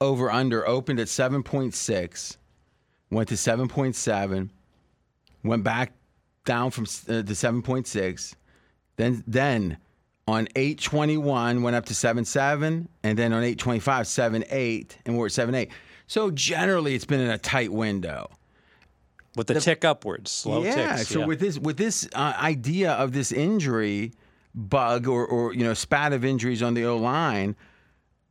over 0.00 0.30
under 0.30 0.64
opened 0.64 1.00
at 1.00 1.08
seven 1.08 1.42
point 1.42 1.74
six, 1.74 2.38
went 3.10 3.28
to 3.30 3.36
seven 3.36 3.66
point 3.66 3.96
seven, 3.96 4.52
went 5.42 5.64
back 5.64 5.92
down 6.44 6.70
from 6.70 6.84
uh, 7.08 7.22
to 7.22 7.34
seven 7.34 7.62
point 7.62 7.88
six, 7.88 8.36
then 8.94 9.24
then 9.26 9.78
on 10.26 10.48
eight 10.56 10.80
twenty 10.80 11.16
one 11.16 11.62
went 11.62 11.76
up 11.76 11.86
to 11.86 11.94
seven 11.94 12.24
seven, 12.24 12.88
and 13.02 13.18
then 13.18 13.32
on 13.32 13.42
eight 13.42 13.58
twenty 13.58 13.80
five 13.80 14.06
seven 14.06 14.44
eight, 14.50 14.98
and 15.04 15.18
we're 15.18 15.26
at 15.26 15.32
seven 15.32 15.54
eight. 15.54 15.70
So 16.06 16.30
generally, 16.30 16.94
it's 16.94 17.04
been 17.04 17.20
in 17.20 17.30
a 17.30 17.38
tight 17.38 17.72
window. 17.72 18.30
With 19.34 19.46
the, 19.46 19.58
tick 19.60 19.82
upwards, 19.82 20.30
slow 20.30 20.62
yeah. 20.62 20.96
ticks. 20.96 21.08
So 21.08 21.20
yeah. 21.20 21.26
with 21.26 21.40
this 21.40 21.58
with 21.58 21.78
this 21.78 22.06
uh, 22.14 22.34
idea 22.38 22.92
of 22.92 23.12
this 23.12 23.32
injury 23.32 24.12
bug 24.54 25.08
or 25.08 25.26
or 25.26 25.54
you 25.54 25.64
know 25.64 25.74
spat 25.74 26.12
of 26.12 26.24
injuries 26.24 26.62
on 26.62 26.74
the 26.74 26.84
O 26.84 26.98
line, 26.98 27.56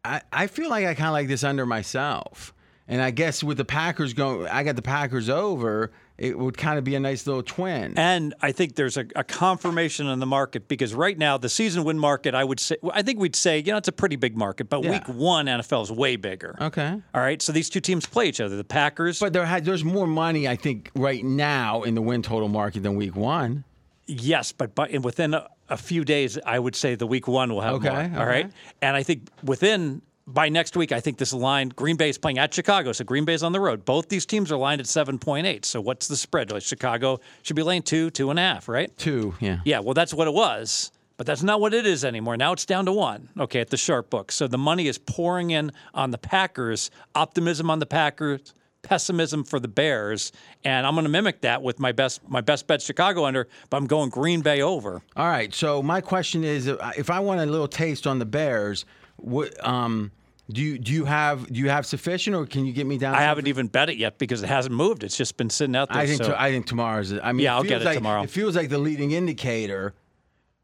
I 0.06 0.22
I 0.32 0.48
feel 0.48 0.70
like 0.70 0.86
I 0.86 0.94
kind 0.94 1.08
of 1.08 1.14
like 1.14 1.28
this 1.28 1.44
under 1.44 1.66
myself. 1.66 2.54
And 2.88 3.02
I 3.02 3.12
guess 3.12 3.44
with 3.44 3.58
the 3.58 3.66
Packers 3.66 4.14
going, 4.14 4.48
I 4.48 4.64
got 4.64 4.76
the 4.76 4.82
Packers 4.82 5.30
over. 5.30 5.92
It 6.22 6.38
would 6.38 6.56
kind 6.56 6.78
of 6.78 6.84
be 6.84 6.94
a 6.94 7.00
nice 7.00 7.26
little 7.26 7.42
twin. 7.42 7.98
And 7.98 8.36
I 8.44 8.52
think 8.52 8.76
there's 8.76 8.96
a, 8.96 9.06
a 9.16 9.24
confirmation 9.24 10.06
in 10.08 10.20
the 10.20 10.28
market 10.28 10.68
because 10.68 10.94
right 10.94 11.18
now 11.18 11.38
the 11.40 11.50
season 11.50 11.84
win 11.84 11.98
market, 11.98 12.36
I 12.36 12.44
would 12.44 12.60
say, 12.60 12.76
I 12.94 13.02
think 13.02 13.20
we'd 13.20 13.36
say, 13.36 13.58
you 13.58 13.72
know, 13.72 13.78
it's 13.78 13.88
a 13.88 13.92
pretty 13.92 14.18
big 14.18 14.38
market, 14.38 14.70
but 14.70 14.84
Yeah. 14.84 14.92
week 14.92 15.08
one 15.08 15.48
NFL 15.48 15.82
is 15.82 15.92
way 15.92 16.18
bigger. 16.18 16.56
okay. 16.62 17.02
All 17.16 17.22
right, 17.22 17.42
so 17.42 17.52
these 17.52 17.72
two 17.72 17.80
teams 17.82 18.06
play 18.06 18.28
each 18.28 18.40
other. 18.40 18.56
The 18.56 18.64
Packers, 18.64 19.20
But 19.20 19.34
there 19.34 19.46
had, 19.46 19.66
there's 19.66 19.84
more 19.84 20.06
money, 20.06 20.48
I 20.48 20.56
think, 20.56 20.92
right 20.96 21.26
now 21.26 21.82
in 21.82 21.96
the 21.96 22.02
win 22.04 22.22
total 22.22 22.50
market 22.50 22.84
than 22.84 22.96
week 22.96 23.16
one. 23.16 23.64
yes, 24.06 24.52
but, 24.52 24.76
but 24.76 24.92
within 25.02 25.34
a, 25.34 25.48
a 25.70 25.78
few 25.78 26.04
days, 26.06 26.38
I 26.46 26.60
would 26.60 26.76
say 26.76 26.94
the 26.94 27.08
week 27.08 27.28
one 27.28 27.52
will 27.52 27.62
have 27.62 27.74
Okay, 27.76 27.90
more. 27.90 27.98
All 27.98 28.06
okay. 28.06 28.26
right, 28.26 28.52
and 28.84 28.96
I 28.96 29.02
think 29.02 29.28
within 29.44 30.04
by 30.28 30.50
next 30.50 30.78
week, 30.78 30.92
I 30.92 31.00
think 31.00 31.18
this 31.18 31.34
line 31.34 31.70
Green 31.70 31.96
Bay 31.96 32.10
is 32.10 32.18
playing 32.18 32.38
at 32.38 32.54
Chicago, 32.54 32.92
so 32.92 33.04
Green 33.04 33.26
Bay's 33.26 33.44
on 33.44 33.52
the 33.52 33.60
road. 33.60 33.86
Both 33.86 34.10
these 34.10 34.26
teams 34.26 34.52
are 34.52 34.58
lined 34.58 34.80
at 34.80 34.88
seven 34.88 35.20
point 35.20 35.48
eight. 35.48 35.66
So 35.66 35.82
what's 35.82 36.08
the 36.08 36.16
spread? 36.16 36.52
Like 36.52 36.64
Chicago 36.64 37.20
should 37.42 37.56
be 37.56 37.64
laying 37.64 37.82
two, 37.82 38.10
two 38.10 38.30
and 38.30 38.40
a 38.40 38.42
half, 38.42 38.70
right? 38.70 38.96
Two, 38.98 39.36
yeah. 39.40 39.60
Yeah, 39.66 39.80
well, 39.80 39.94
that's 39.94 40.14
what 40.14 40.28
it 40.28 40.34
was, 40.34 40.92
but 41.18 41.26
that's 41.28 41.44
not 41.44 41.60
what 41.60 41.74
it 41.74 41.86
is 41.86 42.06
anymore. 42.06 42.38
Now 42.38 42.54
it's 42.54 42.66
down 42.66 42.86
to 42.86 42.92
one, 42.92 43.30
okay, 43.40 43.60
at 43.60 43.70
the 43.70 43.78
sharp 43.78 44.10
book. 44.10 44.32
So 44.32 44.48
the 44.48 44.58
money 44.58 44.88
is 44.88 44.98
pouring 44.98 45.52
in 45.52 45.72
on 45.94 46.12
the 46.12 46.18
Packers, 46.18 46.92
optimism 47.16 47.70
on 47.70 47.80
the 47.80 47.86
Packers, 47.86 48.54
pessimism 48.84 49.44
for 49.44 49.60
the 49.60 49.68
Bears, 49.68 50.32
and 50.64 50.88
I'm 50.88 50.96
going 50.96 51.04
to 51.04 51.10
mimic 51.10 51.42
that 51.42 51.62
with 51.62 51.80
my 51.80 51.92
best 51.92 52.22
my 52.28 52.42
best 52.42 52.66
bet 52.66 52.82
Chicago 52.82 53.26
under, 53.26 53.48
but 53.70 53.78
I'm 53.78 53.86
going 53.86 54.10
Green 54.10 54.42
Bay 54.42 54.62
over. 54.62 55.02
All 55.16 55.28
right. 55.28 55.54
So 55.54 55.84
my 55.84 56.02
question 56.02 56.44
is, 56.44 56.68
if 56.68 57.10
I 57.10 57.20
want 57.20 57.42
a 57.42 57.46
little 57.46 57.68
taste 57.68 58.08
on 58.08 58.18
the 58.18 58.26
Bears, 58.26 58.86
what 59.22 59.66
um, 59.68 60.12
do 60.52 60.62
you 60.62 60.78
do 60.78 60.92
you 60.92 61.06
have 61.06 61.52
do 61.52 61.60
you 61.60 61.70
have 61.70 61.86
sufficient, 61.86 62.36
or 62.36 62.46
can 62.46 62.66
you 62.66 62.74
get 62.74 62.86
me 62.86 62.98
down? 62.98 63.16
I 63.16 63.22
haven't 63.22 63.48
even 63.48 63.68
bet 63.68 63.90
it 63.90 63.98
yet 63.98 64.18
because 64.18 64.44
it 64.44 64.48
hasn't 64.48 64.76
moved. 64.76 65.04
It's 65.04 65.16
just 65.18 65.38
been 65.38 65.50
sitting 65.50 65.76
out 65.76 65.90
there. 65.90 66.02
I 66.02 66.06
think 66.08 66.24
so- 66.24 66.30
to, 66.32 66.42
I 66.42 66.52
think 66.52 66.66
tomorrow's. 66.68 67.14
I 67.14 67.32
mean, 67.32 67.44
Yeah, 67.46 67.56
I'll 67.56 67.64
get 67.64 67.82
it 67.82 67.86
like, 67.86 67.98
tomorrow. 67.98 68.24
It 68.24 68.30
feels 68.30 68.56
like 68.56 68.70
the 68.70 68.78
leading 68.78 69.12
indicator 69.12 69.94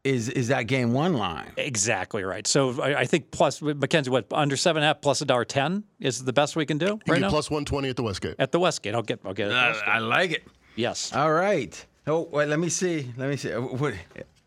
is 0.04 0.28
is 0.28 0.48
that 0.48 0.62
game 0.62 0.92
one 0.92 1.14
line. 1.14 1.50
Exactly 1.56 2.22
right. 2.22 2.46
So 2.46 2.80
I, 2.80 3.00
I 3.00 3.04
think 3.04 3.30
plus 3.30 3.60
Mackenzie, 3.60 4.10
what 4.10 4.26
under 4.32 4.56
seven 4.56 4.82
and 4.82 4.84
a 4.84 4.88
half 4.88 5.00
plus 5.00 5.20
a 5.20 5.24
dollar 5.24 5.44
ten 5.44 5.84
is 6.00 6.24
the 6.24 6.32
best 6.32 6.54
we 6.56 6.66
can 6.66 6.78
do 6.78 6.98
You 7.06 7.12
right 7.12 7.20
now 7.20 7.28
plus 7.30 7.50
120 7.50 7.88
at 7.88 7.96
the 7.96 8.02
Westgate. 8.04 8.36
at 8.38 8.52
the 8.52 8.60
Westgate. 8.60 8.94
I'll 8.94 9.02
get 9.02 9.20
I'll 9.24 9.34
get 9.34 9.48
it. 9.48 9.54
at 9.54 9.62
the 9.62 9.68
Westgate. 9.72 9.88
I 9.94 9.98
like 9.98 10.30
it. 10.32 10.44
yes. 10.76 11.12
All 11.14 11.32
right. 11.32 11.84
Oh, 12.06 12.28
wait, 12.32 12.48
let 12.48 12.58
me 12.58 12.68
see. 12.70 13.12
Let 13.16 13.28
me 13.28 13.36
see. 13.36 13.52
Uh, 13.52 13.60
What 13.60 13.94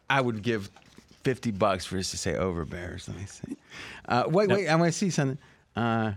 I 0.09 0.19
would 0.21 0.41
give 0.41 0.69
fifty 1.23 1.51
bucks 1.51 1.85
for 1.85 1.97
us 1.97 2.11
to 2.11 2.17
say 2.17 2.35
over 2.35 2.65
Bears. 2.65 3.07
Let 3.07 3.17
me 3.17 3.25
see. 3.25 3.57
Uh, 4.07 4.23
wait, 4.27 4.49
wait. 4.49 4.67
I 4.67 4.75
want 4.75 4.91
to 4.91 4.97
see 4.97 5.09
something. 5.09 5.37
Uh, 5.75 6.13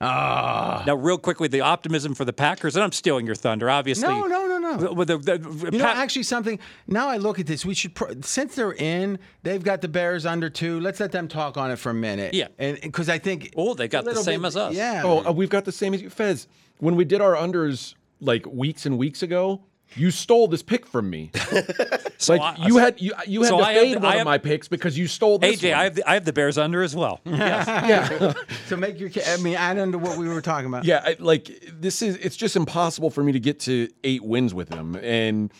Now, 0.00 0.96
real 0.96 1.18
quickly, 1.18 1.46
the 1.48 1.60
optimism 1.60 2.14
for 2.14 2.24
the 2.24 2.32
Packers, 2.32 2.74
and 2.74 2.82
I'm 2.82 2.90
stealing 2.92 3.24
your 3.24 3.36
thunder, 3.36 3.70
obviously. 3.70 4.08
no, 4.08 4.26
no, 4.26 4.46
no, 4.48 4.58
no. 4.76 4.92
With 4.92 5.08
the, 5.08 5.18
the, 5.18 5.38
You 5.72 5.78
know, 5.78 5.84
Pat- 5.84 5.96
actually, 5.98 6.24
something. 6.24 6.58
Now 6.88 7.08
I 7.08 7.18
look 7.18 7.38
at 7.38 7.46
this. 7.46 7.64
We 7.64 7.74
should, 7.74 7.94
pro- 7.94 8.20
since 8.22 8.56
they're 8.56 8.72
in, 8.72 9.18
they've 9.44 9.62
got 9.62 9.80
the 9.80 9.88
Bears 9.88 10.26
under 10.26 10.50
two. 10.50 10.80
Let's 10.80 10.98
let 10.98 11.12
them 11.12 11.28
talk 11.28 11.56
on 11.56 11.70
it 11.70 11.76
for 11.78 11.90
a 11.90 11.94
minute. 11.94 12.34
Yeah. 12.34 12.48
and 12.58 12.80
because 12.80 13.08
I 13.08 13.18
think. 13.18 13.52
Oh, 13.56 13.74
they 13.74 13.86
got 13.86 14.04
the 14.04 14.16
same 14.16 14.40
bit- 14.42 14.48
as 14.48 14.56
us. 14.56 14.74
Yeah. 14.74 15.02
Oh, 15.04 15.24
uh, 15.28 15.32
we've 15.32 15.50
got 15.50 15.64
the 15.64 15.72
same 15.72 15.94
as 15.94 16.02
you, 16.02 16.10
Fez. 16.10 16.48
When 16.78 16.96
we 16.96 17.04
did 17.04 17.20
our 17.20 17.34
unders 17.36 17.94
like 18.20 18.44
weeks 18.46 18.86
and 18.86 18.98
weeks 18.98 19.22
ago, 19.22 19.60
you 19.96 20.10
stole 20.10 20.48
this 20.48 20.62
pick 20.62 20.86
from 20.86 21.08
me. 21.10 21.30
like 22.28 22.40
I- 22.40 22.56
you 22.66 22.76
had 22.78 23.00
you 23.00 23.12
you 23.26 23.42
had 23.42 23.48
so 23.48 23.58
to 23.58 23.64
I 23.64 23.74
fade 23.74 23.96
the- 23.96 24.00
one 24.00 24.12
I 24.12 24.16
of 24.16 24.24
my 24.24 24.38
picks 24.38 24.68
because 24.68 24.96
you 24.98 25.06
stole 25.06 25.38
this. 25.38 25.60
AJ, 25.60 25.70
one. 25.70 25.78
I 25.78 25.84
have, 25.84 25.94
the, 25.94 26.10
I 26.10 26.14
have 26.14 26.24
the 26.24 26.32
Bears 26.32 26.58
under 26.58 26.82
as 26.82 26.94
well. 26.96 27.20
Yes. 27.26 27.66
yeah. 27.68 28.32
So 28.68 28.76
make 28.76 28.98
your. 29.00 29.10
I 29.26 29.36
mean, 29.38 29.54
add 29.56 29.76
into 29.78 29.98
what 29.98 30.16
we 30.18 30.28
were 30.28 30.40
talking 30.40 30.66
about. 30.66 30.84
Yeah, 30.84 31.02
I, 31.04 31.16
like 31.18 31.50
this 31.72 32.00
is 32.02 32.16
it's 32.16 32.36
just 32.36 32.56
impossible 32.56 33.10
for 33.10 33.22
me 33.22 33.32
to 33.32 33.40
get 33.40 33.60
to 33.60 33.88
eight 34.04 34.22
wins 34.24 34.54
with 34.54 34.68
him. 34.72 34.96
And 34.96 35.52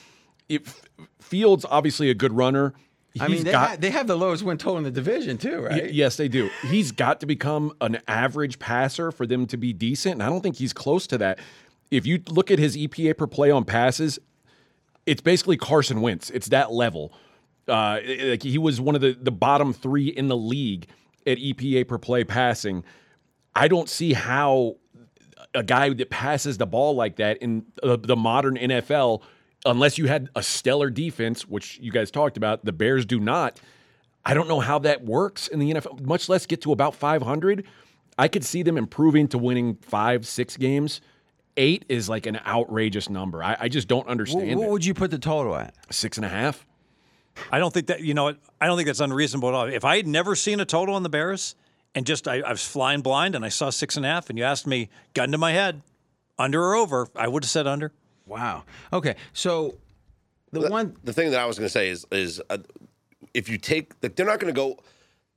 if 0.48 0.82
Fields 1.20 1.64
obviously 1.68 2.10
a 2.10 2.14
good 2.14 2.32
runner. 2.32 2.74
I 3.20 3.28
mean, 3.28 3.44
they, 3.44 3.50
got 3.52 3.68
ha- 3.70 3.76
they 3.78 3.90
have 3.90 4.06
the 4.06 4.16
lowest 4.16 4.42
win 4.42 4.56
total 4.56 4.78
in 4.78 4.84
the 4.84 4.90
division 4.90 5.36
too, 5.36 5.60
right? 5.60 5.82
Y- 5.82 5.90
yes, 5.92 6.16
they 6.16 6.28
do. 6.28 6.48
He's 6.68 6.92
got 6.92 7.20
to 7.20 7.26
become 7.26 7.72
an 7.82 7.98
average 8.08 8.58
passer 8.58 9.12
for 9.12 9.26
them 9.26 9.46
to 9.48 9.58
be 9.58 9.74
decent, 9.74 10.14
and 10.14 10.22
I 10.22 10.30
don't 10.30 10.40
think 10.40 10.56
he's 10.56 10.72
close 10.72 11.06
to 11.08 11.18
that. 11.18 11.38
If 11.92 12.06
you 12.06 12.22
look 12.28 12.50
at 12.50 12.58
his 12.58 12.76
EPA 12.76 13.18
per 13.18 13.26
play 13.26 13.50
on 13.50 13.64
passes, 13.64 14.18
it's 15.04 15.20
basically 15.20 15.58
Carson 15.58 16.00
Wentz. 16.00 16.30
It's 16.30 16.48
that 16.48 16.72
level. 16.72 17.12
Uh, 17.68 18.00
like 18.24 18.42
he 18.42 18.58
was 18.58 18.80
one 18.80 18.94
of 18.94 19.00
the 19.00 19.12
the 19.12 19.30
bottom 19.30 19.72
three 19.72 20.08
in 20.08 20.28
the 20.28 20.36
league 20.36 20.88
at 21.26 21.38
EPA 21.38 21.86
per 21.86 21.98
play 21.98 22.24
passing. 22.24 22.82
I 23.54 23.68
don't 23.68 23.88
see 23.88 24.14
how 24.14 24.76
a 25.54 25.62
guy 25.62 25.92
that 25.92 26.08
passes 26.10 26.56
the 26.56 26.66
ball 26.66 26.94
like 26.94 27.16
that 27.16 27.38
in 27.38 27.66
the 27.82 28.16
modern 28.16 28.56
NFL, 28.56 29.22
unless 29.66 29.98
you 29.98 30.06
had 30.06 30.30
a 30.34 30.42
stellar 30.42 30.88
defense, 30.88 31.46
which 31.46 31.78
you 31.80 31.92
guys 31.92 32.10
talked 32.10 32.38
about, 32.38 32.64
the 32.64 32.72
Bears 32.72 33.04
do 33.04 33.20
not. 33.20 33.60
I 34.24 34.34
don't 34.34 34.48
know 34.48 34.60
how 34.60 34.78
that 34.80 35.04
works 35.04 35.48
in 35.48 35.58
the 35.58 35.74
NFL, 35.74 36.00
much 36.00 36.28
less 36.28 36.46
get 36.46 36.62
to 36.62 36.72
about 36.72 36.94
500. 36.94 37.66
I 38.18 38.28
could 38.28 38.44
see 38.44 38.62
them 38.62 38.78
improving 38.78 39.28
to 39.28 39.38
winning 39.38 39.76
five, 39.82 40.26
six 40.26 40.56
games. 40.56 41.00
Eight 41.56 41.84
is 41.88 42.08
like 42.08 42.26
an 42.26 42.40
outrageous 42.46 43.10
number. 43.10 43.42
I, 43.42 43.56
I 43.60 43.68
just 43.68 43.88
don't 43.88 44.06
understand 44.08 44.58
what 44.58 44.66
it. 44.66 44.70
would 44.70 44.84
you 44.84 44.94
put 44.94 45.10
the 45.10 45.18
total 45.18 45.54
at? 45.54 45.74
Six 45.90 46.16
and 46.16 46.24
a 46.24 46.28
half. 46.28 46.66
I 47.50 47.58
don't 47.58 47.72
think 47.72 47.86
that, 47.86 48.00
you 48.00 48.14
know, 48.14 48.34
I 48.60 48.66
don't 48.66 48.76
think 48.76 48.86
that's 48.86 49.00
unreasonable 49.00 49.48
at 49.50 49.54
all. 49.54 49.66
If 49.66 49.84
I 49.84 49.96
had 49.96 50.06
never 50.06 50.34
seen 50.34 50.60
a 50.60 50.64
total 50.64 50.94
on 50.94 51.02
the 51.02 51.08
Bears 51.08 51.54
and 51.94 52.06
just 52.06 52.28
I, 52.28 52.40
I 52.40 52.50
was 52.50 52.66
flying 52.66 53.00
blind 53.00 53.34
and 53.34 53.44
I 53.44 53.48
saw 53.48 53.70
six 53.70 53.96
and 53.96 54.06
a 54.06 54.08
half 54.08 54.30
and 54.30 54.38
you 54.38 54.44
asked 54.44 54.66
me, 54.66 54.88
gun 55.14 55.32
to 55.32 55.38
my 55.38 55.52
head, 55.52 55.82
under 56.38 56.62
or 56.62 56.74
over, 56.74 57.08
I 57.14 57.28
would 57.28 57.44
have 57.44 57.50
said 57.50 57.66
under. 57.66 57.92
Wow. 58.26 58.64
Okay. 58.92 59.16
So 59.32 59.76
the 60.52 60.68
one. 60.68 60.96
the 61.04 61.12
thing 61.12 61.30
that 61.30 61.40
I 61.40 61.46
was 61.46 61.58
going 61.58 61.66
to 61.66 61.72
say 61.72 61.88
is 61.88 62.06
is 62.10 62.40
uh, 62.50 62.58
if 63.34 63.48
you 63.48 63.58
take 63.58 63.92
like 64.02 64.16
they're 64.16 64.26
not 64.26 64.40
going 64.40 64.52
to 64.52 64.58
go 64.58 64.78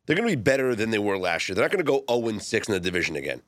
they're 0.06 0.16
going 0.16 0.30
to 0.30 0.36
be 0.36 0.42
better 0.42 0.76
than 0.76 0.92
they 0.92 1.00
were 1.00 1.18
last 1.18 1.50
year. 1.50 1.56
They're 1.56 1.64
not 1.64 1.72
going 1.72 1.84
to 1.84 1.92
go 1.92 2.04
0 2.08 2.30
and 2.30 2.42
6 2.42 2.68
in 2.68 2.74
the 2.74 2.80
division 2.80 3.16
again. 3.16 3.42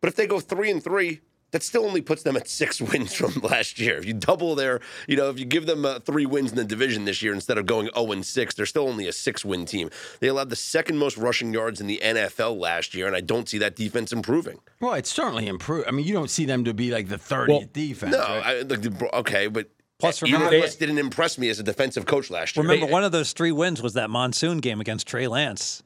But 0.00 0.08
if 0.08 0.16
they 0.16 0.26
go 0.26 0.40
3 0.40 0.70
and 0.70 0.82
3, 0.82 1.20
that 1.52 1.62
still 1.62 1.84
only 1.84 2.00
puts 2.00 2.22
them 2.22 2.36
at 2.36 2.48
6 2.48 2.80
wins 2.92 3.12
from 3.14 3.32
last 3.42 3.78
year. 3.78 3.98
If 3.98 4.04
you 4.04 4.14
double 4.14 4.54
their, 4.54 4.80
you 5.08 5.16
know, 5.16 5.30
if 5.30 5.38
you 5.38 5.44
give 5.44 5.66
them 5.66 5.84
uh, 5.84 5.98
3 6.00 6.26
wins 6.26 6.50
in 6.50 6.56
the 6.56 6.64
division 6.64 7.04
this 7.04 7.22
year 7.22 7.32
instead 7.34 7.58
of 7.58 7.66
going 7.66 7.88
0 7.94 8.12
and 8.12 8.24
6, 8.24 8.54
they're 8.54 8.66
still 8.66 8.88
only 8.88 9.06
a 9.08 9.12
6-win 9.12 9.66
team. 9.66 9.90
They 10.20 10.28
allowed 10.28 10.50
the 10.50 10.56
second 10.56 10.98
most 10.98 11.16
rushing 11.16 11.52
yards 11.52 11.80
in 11.80 11.86
the 11.86 12.00
NFL 12.02 12.58
last 12.58 12.94
year 12.94 13.06
and 13.06 13.16
I 13.16 13.20
don't 13.20 13.48
see 13.48 13.58
that 13.58 13.76
defense 13.76 14.12
improving. 14.12 14.60
Well, 14.80 14.94
it's 14.94 15.10
certainly 15.12 15.46
improved. 15.48 15.88
I 15.88 15.90
mean, 15.90 16.06
you 16.06 16.12
don't 16.12 16.30
see 16.30 16.44
them 16.44 16.64
to 16.64 16.74
be 16.74 16.90
like 16.90 17.08
the 17.08 17.16
30th 17.16 17.72
defense. 17.72 18.12
No, 18.12 18.18
right? 18.20 18.44
I, 18.46 18.60
like, 18.62 18.82
the- 18.82 19.10
okay, 19.18 19.46
but 19.48 19.68
Plus, 19.98 20.22
Eli 20.22 20.32
remember- 20.38 20.60
West 20.60 20.78
didn't 20.80 20.96
impress 20.98 21.36
me 21.36 21.50
as 21.50 21.58
a 21.60 21.62
defensive 21.62 22.06
coach 22.06 22.30
last 22.30 22.56
year. 22.56 22.62
Remember, 22.66 22.86
one 22.90 23.04
of 23.04 23.12
those 23.12 23.34
three 23.34 23.52
wins 23.52 23.82
was 23.82 23.92
that 23.94 24.08
monsoon 24.08 24.58
game 24.58 24.80
against 24.80 25.06
Trey 25.06 25.28
Lance. 25.28 25.82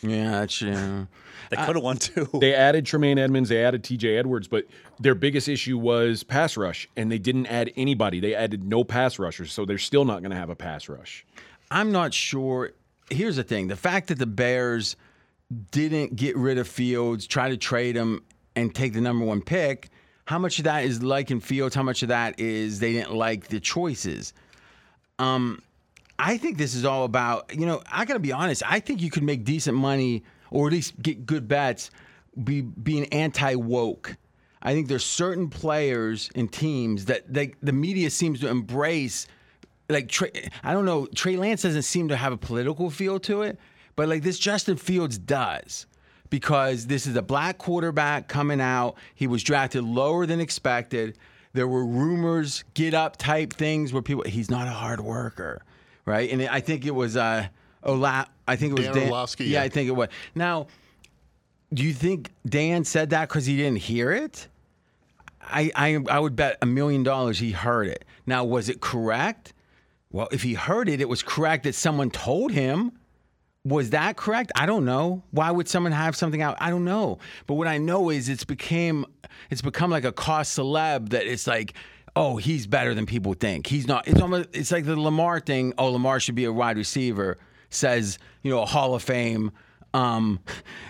yeah, 0.00 0.30
that's 0.30 0.62
yeah. 0.62 1.06
They 1.50 1.56
could 1.56 1.76
have 1.76 1.82
won 1.82 1.96
two. 1.96 2.28
They 2.40 2.54
added 2.54 2.86
Tremaine 2.86 3.18
Edmunds, 3.18 3.48
they 3.48 3.64
added 3.64 3.82
TJ 3.82 4.18
Edwards, 4.18 4.48
but 4.48 4.66
their 5.00 5.14
biggest 5.14 5.48
issue 5.48 5.78
was 5.78 6.22
pass 6.22 6.56
rush, 6.56 6.88
and 6.96 7.10
they 7.10 7.18
didn't 7.18 7.46
add 7.46 7.72
anybody. 7.76 8.20
They 8.20 8.34
added 8.34 8.64
no 8.64 8.84
pass 8.84 9.18
rushers, 9.18 9.52
so 9.52 9.64
they're 9.64 9.78
still 9.78 10.04
not 10.04 10.20
going 10.20 10.30
to 10.30 10.36
have 10.36 10.50
a 10.50 10.56
pass 10.56 10.88
rush. 10.88 11.24
I'm 11.70 11.92
not 11.92 12.14
sure. 12.14 12.72
Here's 13.10 13.36
the 13.36 13.44
thing: 13.44 13.68
the 13.68 13.76
fact 13.76 14.08
that 14.08 14.18
the 14.18 14.26
Bears 14.26 14.96
didn't 15.70 16.16
get 16.16 16.36
rid 16.36 16.58
of 16.58 16.68
Fields, 16.68 17.26
try 17.26 17.48
to 17.48 17.56
trade 17.56 17.96
him, 17.96 18.22
and 18.54 18.74
take 18.74 18.92
the 18.92 19.00
number 19.00 19.24
one 19.24 19.40
pick. 19.40 19.88
How 20.26 20.38
much 20.38 20.58
of 20.58 20.64
that 20.64 20.84
is 20.84 21.02
liking 21.02 21.40
Fields? 21.40 21.74
How 21.74 21.82
much 21.82 22.02
of 22.02 22.08
that 22.08 22.38
is 22.38 22.80
they 22.80 22.92
didn't 22.92 23.14
like 23.14 23.48
the 23.48 23.60
choices? 23.60 24.34
Um, 25.18 25.62
I 26.18 26.36
think 26.36 26.58
this 26.58 26.74
is 26.74 26.84
all 26.84 27.04
about. 27.04 27.54
You 27.54 27.64
know, 27.64 27.82
I 27.90 28.04
got 28.04 28.14
to 28.14 28.20
be 28.20 28.32
honest. 28.32 28.62
I 28.66 28.80
think 28.80 29.00
you 29.00 29.10
could 29.10 29.22
make 29.22 29.44
decent 29.44 29.76
money, 29.76 30.24
or 30.50 30.66
at 30.66 30.72
least 30.72 31.00
get 31.00 31.26
good 31.26 31.48
bets, 31.48 31.90
be 32.42 32.60
being 32.60 33.06
anti 33.06 33.54
woke. 33.54 34.16
I 34.62 34.74
think 34.74 34.88
there's 34.88 35.04
certain 35.04 35.48
players 35.48 36.30
and 36.34 36.52
teams 36.52 37.04
that 37.04 37.32
they, 37.32 37.52
the 37.62 37.72
media 37.72 38.10
seems 38.10 38.40
to 38.40 38.48
embrace 38.48 39.26
like 39.88 40.12
I 40.62 40.72
don't 40.72 40.84
know, 40.84 41.06
Trey 41.14 41.36
Lance 41.36 41.62
doesn't 41.62 41.82
seem 41.82 42.08
to 42.08 42.16
have 42.16 42.32
a 42.32 42.36
political 42.36 42.90
feel 42.90 43.18
to 43.20 43.42
it, 43.42 43.58
but 43.96 44.08
like 44.08 44.22
this 44.22 44.38
Justin 44.38 44.76
Fields 44.76 45.18
does. 45.18 45.86
Because 46.30 46.88
this 46.88 47.06
is 47.06 47.16
a 47.16 47.22
black 47.22 47.56
quarterback 47.56 48.28
coming 48.28 48.60
out. 48.60 48.96
He 49.14 49.26
was 49.26 49.42
drafted 49.42 49.82
lower 49.82 50.26
than 50.26 50.40
expected. 50.40 51.16
There 51.54 51.66
were 51.66 51.86
rumors, 51.86 52.64
get 52.74 52.92
up 52.92 53.16
type 53.16 53.54
things 53.54 53.94
where 53.94 54.02
people 54.02 54.24
he's 54.24 54.50
not 54.50 54.68
a 54.68 54.72
hard 54.72 55.00
worker. 55.00 55.62
Right. 56.04 56.30
And 56.30 56.42
I 56.42 56.60
think 56.60 56.84
it 56.84 56.94
was 56.94 57.16
uh 57.16 57.48
Ola 57.82 58.26
I 58.46 58.56
think 58.56 58.72
it 58.72 58.78
was 58.78 58.86
Dan 58.86 58.94
Dan. 58.94 59.08
Orlovsky, 59.08 59.44
yeah, 59.44 59.60
yeah. 59.60 59.64
I 59.64 59.68
think 59.68 59.88
it 59.88 59.92
was. 59.92 60.08
Now, 60.34 60.66
do 61.72 61.82
you 61.82 61.92
think 61.92 62.30
Dan 62.46 62.84
said 62.84 63.10
that 63.10 63.28
because 63.28 63.46
he 63.46 63.56
didn't 63.56 63.78
hear 63.78 64.10
it? 64.12 64.48
I, 65.40 65.70
I 65.74 65.98
I 66.10 66.18
would 66.18 66.36
bet 66.36 66.58
a 66.62 66.66
million 66.66 67.02
dollars 67.02 67.38
he 67.38 67.52
heard 67.52 67.86
it. 67.86 68.04
Now, 68.26 68.44
was 68.44 68.68
it 68.68 68.80
correct? 68.80 69.52
Well, 70.10 70.28
if 70.32 70.42
he 70.42 70.54
heard 70.54 70.88
it, 70.88 71.00
it 71.00 71.08
was 71.08 71.22
correct 71.22 71.64
that 71.64 71.74
someone 71.74 72.10
told 72.10 72.52
him. 72.52 72.92
Was 73.64 73.90
that 73.90 74.16
correct? 74.16 74.50
I 74.56 74.64
don't 74.64 74.86
know. 74.86 75.22
Why 75.30 75.50
would 75.50 75.68
someone 75.68 75.92
have 75.92 76.16
something 76.16 76.40
out? 76.40 76.56
I 76.60 76.70
don't 76.70 76.84
know. 76.84 77.18
But 77.46 77.54
what 77.54 77.66
I 77.66 77.76
know 77.76 78.08
is 78.08 78.30
it's 78.30 78.44
became 78.44 79.04
it's 79.50 79.60
become 79.60 79.90
like 79.90 80.04
a 80.04 80.12
cost 80.12 80.58
celeb 80.58 81.10
that 81.10 81.26
it's 81.26 81.46
like, 81.46 81.74
oh, 82.16 82.36
he's 82.36 82.66
better 82.66 82.94
than 82.94 83.04
people 83.04 83.34
think. 83.34 83.66
He's 83.66 83.86
not. 83.86 84.08
It's 84.08 84.20
almost 84.22 84.48
it's 84.54 84.72
like 84.72 84.86
the 84.86 84.98
Lamar 84.98 85.40
thing. 85.40 85.74
Oh, 85.76 85.90
Lamar 85.90 86.18
should 86.20 86.34
be 86.34 86.44
a 86.44 86.52
wide 86.52 86.78
receiver. 86.78 87.36
Says 87.70 88.18
you 88.42 88.50
know 88.50 88.62
a 88.62 88.66
Hall 88.66 88.94
of 88.94 89.02
Fame 89.02 89.52
um, 89.94 90.40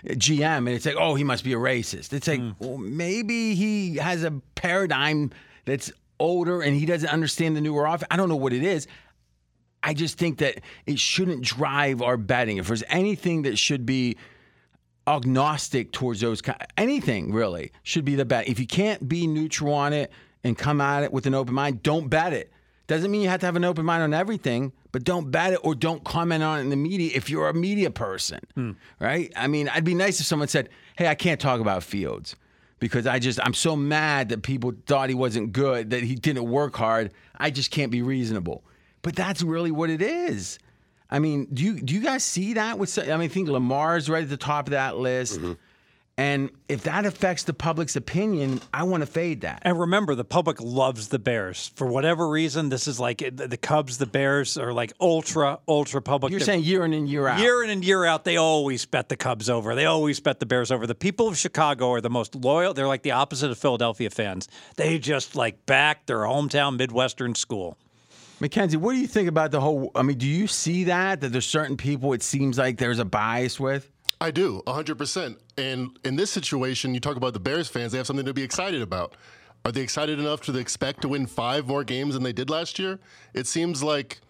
GM, 0.06 0.59
and 0.59 0.68
it's 0.68 0.86
like 0.86 0.96
oh, 0.98 1.14
he 1.14 1.24
must 1.24 1.44
be 1.44 1.52
a 1.52 1.59
racist. 1.59 2.12
It's 2.12 2.28
like 2.28 2.40
well, 2.59 2.78
maybe 2.78 3.55
he 3.55 3.96
has 3.96 4.24
a 4.24 4.32
paradigm 4.55 5.30
that's 5.64 5.92
older 6.20 6.62
and 6.62 6.76
he 6.76 6.86
doesn't 6.86 7.09
understand 7.09 7.56
the 7.56 7.60
newer 7.60 7.86
offense. 7.86 8.09
I 8.10 8.16
don't 8.16 8.28
know 8.28 8.36
what 8.36 8.52
it 8.52 8.62
is. 8.62 8.86
I 9.82 9.94
just 9.94 10.18
think 10.18 10.38
that 10.38 10.60
it 10.86 10.98
shouldn't 10.98 11.42
drive 11.42 12.02
our 12.02 12.16
betting. 12.16 12.56
If 12.56 12.66
there's 12.66 12.82
anything 12.88 13.42
that 13.42 13.59
should 13.59 13.86
be 13.86 14.16
agnostic 15.06 15.92
towards 15.92 16.20
those 16.20 16.42
anything 16.76 17.32
really 17.32 17.72
should 17.82 18.05
be 18.05 18.14
the 18.14 18.24
bet. 18.24 18.48
If 18.48 18.59
you 18.59 18.66
can't 18.66 19.09
be 19.09 19.26
neutral 19.26 19.72
on 19.72 19.92
it 19.92 20.10
and 20.44 20.56
come 20.56 20.80
at 20.80 21.05
it 21.05 21.12
with 21.12 21.26
an 21.26 21.34
open 21.34 21.55
mind, 21.55 21.82
don't 21.82 22.09
bet 22.09 22.32
it. 22.32 22.52
Doesn't 22.89 23.10
mean 23.10 23.20
you 23.20 23.28
have 23.28 23.40
to 23.40 23.47
have 23.47 23.55
an 23.55 23.65
open 23.65 23.85
mind 23.85 24.02
on 24.02 24.15
everything, 24.15 24.73
but 24.93 25.05
don't 25.05 25.31
bet 25.31 25.52
it 25.52 25.60
or 25.62 25.74
don't 25.74 26.02
comment 26.05 26.43
on 26.43 26.59
it 26.59 26.62
in 26.62 26.70
the 26.70 26.77
media 26.77 27.12
if 27.15 27.28
you're 27.28 27.48
a 27.48 27.55
media 27.55 27.90
person, 27.90 28.40
hmm. 28.55 28.73
right? 28.98 29.31
I 29.36 29.47
mean, 29.47 29.69
I'd 29.69 29.85
be 29.85 29.94
nice 29.94 30.19
if 30.20 30.27
someone 30.27 30.48
said, 30.48 30.70
"Hey, 30.97 31.06
I 31.06 31.15
can't 31.15 31.40
talk 31.40 31.60
about 31.60 31.85
Fields." 31.85 32.35
Because 32.81 33.06
I 33.06 33.19
just 33.19 33.40
I'm 33.43 33.55
so 33.55 33.77
mad 33.77 34.31
that 34.31 34.43
people 34.43 34.73
thought 34.86 35.09
he 35.09 35.15
wasn't 35.15 35.52
good, 35.52 35.90
that 35.90 36.02
he 36.02 36.15
didn't 36.15 36.48
work 36.48 36.77
hard. 36.77 37.12
I 37.36 37.51
just 37.51 37.70
can't 37.70 37.90
be 37.90 38.02
reasonable. 38.02 38.65
But 39.02 39.16
that's 39.16 39.43
really 39.43 39.70
what 39.73 39.90
it 39.90 40.01
is. 40.01 40.59
I 41.10 41.19
mean, 41.19 41.48
do 41.52 41.65
you 41.65 41.81
do 41.81 41.94
you 41.94 42.01
guys 42.01 42.24
see 42.24 42.55
that? 42.55 42.78
With 42.78 42.98
I 42.98 43.02
mean, 43.02 43.20
I 43.23 43.28
think 43.28 43.48
Lamar's 43.48 44.09
right 44.09 44.23
at 44.23 44.31
the 44.31 44.36
top 44.36 44.69
of 44.69 44.70
that 44.70 44.97
list, 44.97 45.40
mm-hmm. 45.40 45.52
And 46.19 46.51
if 46.69 46.82
that 46.82 47.07
affects 47.07 47.45
the 47.45 47.55
public's 47.55 47.95
opinion, 47.95 48.61
I 48.74 48.82
want 48.82 49.03
to 49.03 49.07
fade 49.07 49.43
that. 49.43 49.61
And 49.62 49.78
remember, 49.78 50.16
the 50.16 50.24
public 50.24 50.61
loves 50.61 51.09
the 51.09 51.19
Bears 51.20 51.70
for 51.77 51.86
whatever 51.86 52.28
reason. 52.28 52.70
This 52.70 52.89
is 52.89 52.99
like 52.99 53.19
the 53.32 53.57
Cubs, 53.57 53.99
the 53.99 54.07
Bears 54.07 54.59
are 54.59 54.73
like 54.73 54.93
ultra, 55.01 55.61
ultra 55.69 56.03
public. 56.03 56.32
You're 56.32 56.40
They're- 56.40 56.47
saying 56.47 56.65
year 56.65 56.85
in 56.85 56.93
and 56.93 57.09
year 57.09 57.28
out. 57.28 57.39
Year 57.39 57.62
in 57.62 57.70
and 57.70 57.85
year 57.85 58.05
out, 58.05 58.24
they 58.24 58.36
always 58.36 58.85
bet 58.85 59.09
the 59.09 59.16
Cubs 59.16 59.49
over. 59.49 59.77
They 59.77 59.86
always 59.86 60.19
bet 60.19 60.40
the 60.40 60.47
Bears 60.47 60.73
over. 60.73 60.89
The 60.89 60.95
people 60.97 61.28
of 61.28 61.39
Chicago 61.39 61.93
are 61.93 62.01
the 62.01 62.11
most 62.11 62.35
loyal. 62.35 62.74
They're 62.74 62.89
like 62.89 63.03
the 63.03 63.12
opposite 63.12 63.53
of 63.53 63.57
Philadelphia 63.59 64.11
fans. 64.11 64.49
They 64.74 64.99
just 64.99 65.36
like 65.36 65.65
back 65.66 66.07
their 66.07 66.23
hometown 66.23 66.77
Midwestern 66.77 67.36
school. 67.36 67.78
Mackenzie, 68.40 68.77
what 68.77 68.93
do 68.93 68.99
you 68.99 69.07
think 69.09 69.28
about 69.28 69.51
the 69.51 69.61
whole? 69.61 69.90
I 69.95 70.03
mean, 70.03 70.19
do 70.19 70.27
you 70.27 70.47
see 70.47 70.85
that 70.85 71.20
that 71.20 71.28
there's 71.31 71.47
certain 71.47 71.77
people 71.77 72.12
it 72.12 72.23
seems 72.23 72.59
like 72.59 72.78
there's 72.78 72.99
a 73.01 73.05
bias 73.05 73.59
with? 73.59 73.90
I 74.20 74.31
do, 74.31 74.62
100%. 74.66 75.36
And 75.57 75.99
in 76.05 76.16
this 76.16 76.31
situation, 76.31 76.93
you 76.95 77.01
talk 77.01 77.16
about 77.16 77.35
the 77.35 77.40
Bears 77.40 77.69
fans, 77.69 77.93
they 77.93 77.99
have 77.99 78.07
something 78.07 78.27
to 78.27 78.35
be 78.35 78.43
excited 78.43 78.82
about. 78.82 79.16
Are 79.65 79.73
they 79.73 79.81
excited 79.81 80.19
enough 80.19 80.40
to 80.43 80.57
expect 80.57 81.03
to 81.03 81.09
win 81.09 81.27
five 81.27 81.66
more 81.66 81.85
games 81.85 82.15
than 82.15 82.23
they 82.23 82.32
did 82.32 82.51
last 82.51 82.78
year? 82.78 82.99
It 83.35 83.47
seems 83.47 83.82
like 83.82 84.20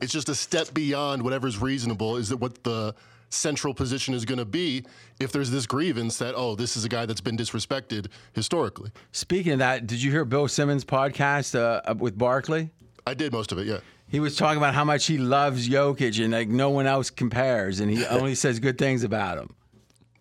it's 0.00 0.12
just 0.12 0.28
a 0.28 0.34
step 0.34 0.72
beyond 0.74 1.22
whatever's 1.22 1.60
reasonable. 1.60 2.16
Is 2.16 2.28
that 2.30 2.38
what 2.38 2.62
the 2.64 2.94
central 3.28 3.74
position 3.74 4.14
is 4.14 4.24
going 4.24 4.38
to 4.38 4.44
be 4.44 4.84
if 5.20 5.32
there's 5.32 5.50
this 5.50 5.66
grievance 5.66 6.18
that, 6.18 6.34
oh, 6.36 6.54
this 6.54 6.76
is 6.76 6.84
a 6.84 6.88
guy 6.88 7.06
that's 7.06 7.20
been 7.20 7.36
disrespected 7.36 8.08
historically? 8.32 8.90
Speaking 9.12 9.54
of 9.54 9.58
that, 9.60 9.86
did 9.86 10.02
you 10.02 10.10
hear 10.10 10.24
Bill 10.24 10.48
Simmons' 10.48 10.84
podcast 10.84 11.58
uh, 11.58 11.94
with 11.94 12.16
Barkley? 12.16 12.70
I 13.06 13.14
did 13.14 13.32
most 13.32 13.52
of 13.52 13.58
it, 13.58 13.66
yeah. 13.66 13.78
He 14.08 14.20
was 14.20 14.36
talking 14.36 14.58
about 14.58 14.74
how 14.74 14.84
much 14.84 15.06
he 15.06 15.18
loves 15.18 15.68
Jokic 15.68 16.22
and 16.22 16.32
like 16.32 16.48
no 16.48 16.70
one 16.70 16.86
else 16.86 17.10
compares, 17.10 17.80
and 17.80 17.90
he 17.90 18.04
only 18.10 18.34
says 18.34 18.58
good 18.60 18.78
things 18.78 19.02
about 19.04 19.38
him. 19.38 19.54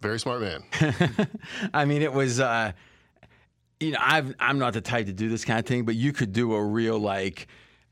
Very 0.02 0.20
smart 0.20 0.42
man. 0.42 0.64
I 1.74 1.86
mean, 1.86 2.02
it 2.02 2.14
was, 2.14 2.40
uh, 2.40 2.72
you 3.80 3.92
know, 3.92 4.00
I've, 4.02 4.36
I'm 4.40 4.60
not 4.60 4.74
the 4.74 4.82
type 4.82 5.06
to 5.08 5.14
do 5.14 5.30
this 5.30 5.46
kind 5.46 5.60
of 5.60 5.66
thing, 5.66 5.84
but 5.86 5.96
you 5.96 6.14
could 6.14 6.32
do 6.34 6.54
a 6.54 6.64
real 6.64 6.98
like 7.00 7.48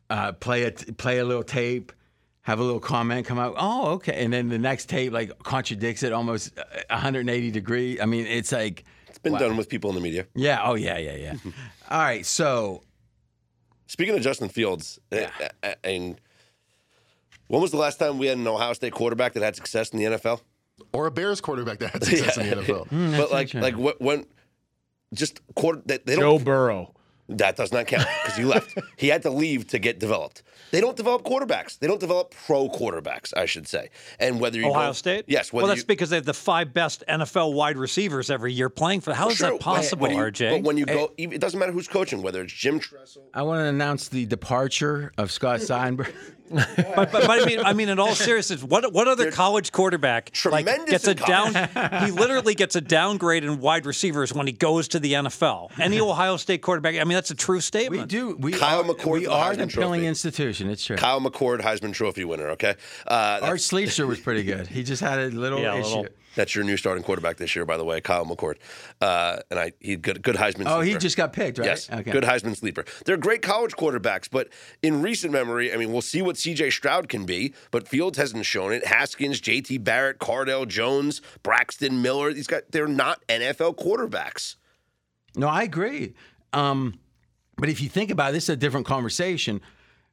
uh, 0.10 0.32
play 0.34 0.64
a 0.64 0.72
play 0.72 1.20
a 1.20 1.26
little 1.26 1.44
tape, 1.44 1.92
have 2.42 2.60
a 2.60 2.64
little 2.64 2.80
comment 2.80 3.26
come 3.26 3.40
out. 3.40 3.56
Oh, 3.58 3.92
okay, 3.94 4.24
and 4.24 4.32
then 4.34 4.50
the 4.50 4.60
next 4.60 4.90
tape 4.90 5.12
like 5.14 5.32
contradicts 5.44 6.04
it 6.04 6.12
almost 6.14 6.58
uh, 6.58 6.64
180 6.90 7.52
degree. 7.52 8.00
I 8.02 8.06
mean, 8.06 8.26
it's 8.28 8.52
like, 8.52 8.84
It's 9.08 9.20
been 9.20 9.34
done 9.34 9.58
with 9.58 9.70
people 9.70 9.90
in 9.92 9.96
the 9.96 10.02
media. 10.02 10.26
yeah, 10.36 10.62
oh 10.64 10.76
yeah, 10.76 10.98
yeah, 10.98 11.16
yeah. 11.16 11.34
All 11.90 12.00
right, 12.00 12.26
so 12.26 12.84
Speaking 13.88 14.16
of 14.16 14.22
Justin 14.22 14.50
Fields, 14.50 15.00
uh, 15.12 15.28
uh, 15.62 15.74
and 15.84 16.20
when 17.48 17.62
was 17.62 17.72
the 17.72 17.78
last 17.78 18.00
time 18.00 18.18
we 18.18 18.28
had 18.28 18.38
an 18.38 18.48
Ohio 18.48 18.74
State 18.74 18.94
quarterback 18.94 19.34
that 19.34 19.44
had 19.44 19.56
success 19.56 19.90
in 19.90 20.00
the 20.00 20.06
NFL? 20.06 20.42
or 20.92 21.08
a 21.08 21.12
Bears 21.12 21.42
quarterback 21.42 21.80
that 21.80 21.92
had 21.92 22.04
success 22.04 22.38
in 22.38 22.50
the 22.50 22.56
NFL. 22.56 23.18
but 23.18 23.32
like, 23.32 23.54
like 23.54 23.78
what, 23.78 24.02
when 24.02 24.26
just 25.14 25.40
quarter 25.56 25.82
they, 25.86 25.98
they 26.00 26.16
Joe 26.16 26.38
don't 26.38 26.44
Burrow. 26.44 26.94
That 27.38 27.56
does 27.56 27.72
not 27.72 27.88
count 27.88 28.06
because 28.24 28.38
he 28.38 28.44
left. 28.46 28.78
he 28.98 29.08
had 29.08 29.22
to 29.24 29.30
leave 29.30 29.68
to 29.68 29.80
get 29.80 30.00
developed. 30.00 30.44
They 30.72 30.82
don't 30.82 30.98
develop 30.98 31.24
quarterbacks. 31.24 31.78
They 31.78 31.86
don't 31.88 32.00
develop 32.00 32.34
pro 32.48 32.68
quarterbacks, 32.68 33.32
I 33.38 33.46
should 33.46 33.68
say. 33.68 33.90
And 34.20 34.40
whether 34.40 34.58
you 34.58 34.68
Ohio 34.70 34.90
go, 34.90 34.94
State? 34.94 35.26
yes, 35.28 35.54
Well, 35.54 35.68
that's 35.68 35.82
you, 35.82 35.86
because 35.86 36.10
they 36.10 36.16
have 36.16 36.26
the 36.26 36.34
five 36.34 36.74
best 36.74 37.04
NFL 37.08 37.54
wide 37.54 37.78
receivers 37.78 38.32
every 38.32 38.54
year 38.54 38.70
playing 38.70 39.02
for. 39.02 39.14
How 39.14 39.30
is 39.30 39.38
Sure, 39.38 39.52
that 39.52 39.60
possible, 39.60 40.08
when 40.08 40.16
you- 40.16 40.24
RJ? 40.24 40.50
But 40.50 40.64
when 40.64 40.78
you 40.78 40.86
go, 40.86 41.12
it 41.18 41.40
doesn't 41.40 41.60
matter 41.60 41.72
who's 41.72 41.88
coaching, 41.88 42.22
whether 42.24 42.42
it's 42.42 42.54
Jim 42.54 42.80
Tressel. 42.80 43.24
I 43.34 43.44
want 43.44 43.60
to 43.60 43.66
announce 43.66 44.08
the 44.10 44.26
departure 44.26 45.12
of 45.18 45.32
Scott 45.32 45.60
Seidenberg. 45.60 46.12
but, 46.96 46.96
but, 46.96 47.12
but 47.12 47.30
I 47.42 47.46
mean, 47.46 47.60
I 47.60 47.74
mean, 47.74 47.90
in 47.90 48.00
all 48.00 48.16
seriousness, 48.16 48.64
what 48.64 48.94
what 48.94 49.08
other 49.08 49.32
college 49.32 49.72
quarterback 49.72 50.32
like 50.46 50.66
gets 50.88 51.08
a 51.08 51.12
in 51.12 51.18
down? 51.18 51.54
he 52.06 52.12
literally 52.12 52.56
gets 52.56 52.76
a 52.76 52.82
downgrade 52.82 53.44
in 53.44 53.60
wide 53.60 53.86
receivers 53.86 54.34
when 54.34 54.48
he 54.48 54.54
goes 54.54 54.88
to 54.90 55.00
the 55.00 55.14
NFL. 55.14 55.72
Any 55.80 56.00
Ohio 56.02 56.38
State 56.38 56.62
quarterback, 56.62 56.96
I 56.96 57.04
mean, 57.04 57.16
that's 57.16 57.32
a 57.32 57.36
true 57.36 57.62
statement. 57.62 58.04
We 58.04 58.08
do. 58.08 58.36
We 58.38 58.52
Kyle 58.54 58.82
are, 58.82 58.84
McCord 58.84 59.14
we 59.14 59.24
for 59.26 59.30
the 59.32 59.36
are 59.36 59.52
an 59.52 59.62
appealing 59.62 60.06
institution. 60.06 60.70
It's 60.70 60.86
true. 60.86 60.96
Kyle 60.98 61.20
McCord, 61.22 61.62
Heisman 61.62 61.94
Trophy 61.94 62.26
winner. 62.26 62.50
Okay, 62.52 62.76
uh, 63.08 63.40
Art 63.42 63.62
Sleeper 63.62 64.06
was 64.06 64.20
pretty 64.20 64.44
good. 64.44 64.68
He 64.68 64.84
just 64.84 65.02
had 65.02 65.20
a 65.20 65.28
little 65.30 65.60
Yeah, 65.60 65.74
a 65.76 65.80
issue. 65.80 65.88
little- 65.90 66.08
That's 66.36 66.56
your 66.56 66.64
new 66.64 66.78
starting 66.78 67.04
quarterback 67.04 67.38
this 67.38 67.56
year, 67.56 67.66
by 67.66 67.78
the 67.78 67.86
way, 67.86 68.02
Kyle 68.02 68.26
McCord. 68.26 68.56
Uh, 69.00 69.38
and 69.52 69.60
I 69.60 69.74
he 69.80 69.96
good 69.96 70.22
good 70.24 70.36
Heisman. 70.36 70.64
Oh, 70.68 70.82
he 70.82 70.96
just 70.96 71.16
got 71.18 71.32
picked, 71.34 71.60
right? 71.60 71.66
Yes, 71.66 71.90
Okay. 71.92 72.12
good 72.12 72.24
Heisman 72.24 72.56
sleeper. 72.58 72.86
They're 73.06 73.18
great 73.18 73.42
college 73.42 73.74
quarterbacks, 73.74 74.30
but 74.30 74.50
in 74.82 75.02
recent 75.02 75.32
memory, 75.32 75.74
I 75.74 75.78
mean, 75.78 75.92
we'll 75.92 76.02
see 76.02 76.22
what 76.22 76.38
C.J. 76.38 76.72
Stroud 76.72 77.08
can 77.10 77.26
be, 77.26 77.54
but 77.72 77.88
Fields 77.88 78.18
hasn't 78.18 78.46
shown 78.46 78.72
it. 78.74 78.86
Haskins, 78.88 79.40
J.T. 79.40 79.78
Barrett, 79.80 80.20
Cardale 80.20 80.68
Jones, 80.68 81.22
Braxton 81.44 82.02
Miller, 82.02 82.34
these 82.34 82.48
guys, 82.48 82.62
they're 82.72 82.88
not 82.88 83.22
NFL 83.28 83.76
quarterbacks. 83.78 84.56
No, 85.36 85.48
I 85.48 85.64
agree. 85.64 86.14
Um, 86.52 87.00
but 87.58 87.70
if 87.70 87.82
you 87.82 87.90
think 87.90 88.10
about 88.12 88.32
it, 88.32 88.34
this 88.34 88.44
is 88.46 88.50
a 88.50 88.56
different 88.56 88.86
conversation. 88.86 89.62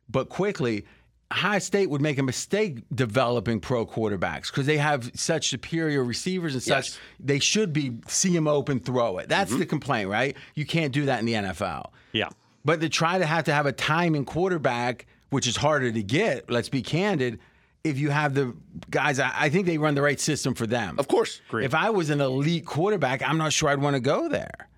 But 0.08 0.28
quickly, 0.28 0.84
High 1.32 1.58
State 1.58 1.88
would 1.90 2.00
make 2.00 2.18
a 2.18 2.22
mistake 2.22 2.82
developing 2.92 3.60
pro 3.60 3.86
quarterbacks 3.86 4.48
because 4.48 4.66
they 4.66 4.78
have 4.78 5.10
such 5.14 5.48
superior 5.48 6.02
receivers 6.02 6.54
and 6.54 6.62
such. 6.62 6.88
Yes. 6.88 6.98
They 7.20 7.38
should 7.38 7.72
be 7.72 7.98
see 8.08 8.34
them 8.34 8.48
open, 8.48 8.80
throw 8.80 9.18
it. 9.18 9.28
That's 9.28 9.50
mm-hmm. 9.50 9.60
the 9.60 9.66
complaint, 9.66 10.10
right? 10.10 10.36
You 10.54 10.66
can't 10.66 10.92
do 10.92 11.06
that 11.06 11.20
in 11.20 11.26
the 11.26 11.34
NFL. 11.34 11.90
yeah. 12.12 12.28
But 12.62 12.82
to 12.82 12.90
try 12.90 13.16
to 13.18 13.24
have 13.24 13.44
to 13.44 13.54
have 13.54 13.64
a 13.64 13.72
timing 13.72 14.26
quarterback, 14.26 15.06
which 15.30 15.46
is 15.46 15.56
harder 15.56 15.90
to 15.90 16.02
get, 16.02 16.50
let's 16.50 16.68
be 16.68 16.82
candid, 16.82 17.38
if 17.84 17.98
you 17.98 18.10
have 18.10 18.34
the 18.34 18.54
guys, 18.90 19.18
I, 19.18 19.32
I 19.34 19.48
think 19.48 19.66
they 19.66 19.78
run 19.78 19.94
the 19.94 20.02
right 20.02 20.20
system 20.20 20.54
for 20.54 20.66
them. 20.66 20.98
Of 20.98 21.08
course. 21.08 21.40
Great. 21.48 21.64
If 21.64 21.74
I 21.74 21.88
was 21.90 22.10
an 22.10 22.20
elite 22.20 22.66
quarterback, 22.66 23.26
I'm 23.26 23.38
not 23.38 23.54
sure 23.54 23.70
I'd 23.70 23.80
want 23.80 23.94
to 23.94 24.00
go 24.00 24.28
there. 24.28 24.68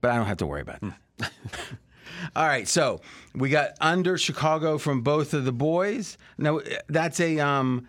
But 0.00 0.10
I 0.10 0.16
don't 0.16 0.26
have 0.26 0.38
to 0.38 0.46
worry 0.46 0.62
about 0.62 0.80
that. 0.80 0.92
Hmm. 1.20 1.74
All 2.36 2.46
right, 2.46 2.66
so 2.68 3.00
we 3.34 3.48
got 3.50 3.70
under 3.80 4.16
Chicago 4.18 4.78
from 4.78 5.02
both 5.02 5.34
of 5.34 5.44
the 5.44 5.52
boys. 5.52 6.16
No, 6.38 6.62
that's 6.88 7.20
a 7.20 7.38
um 7.40 7.88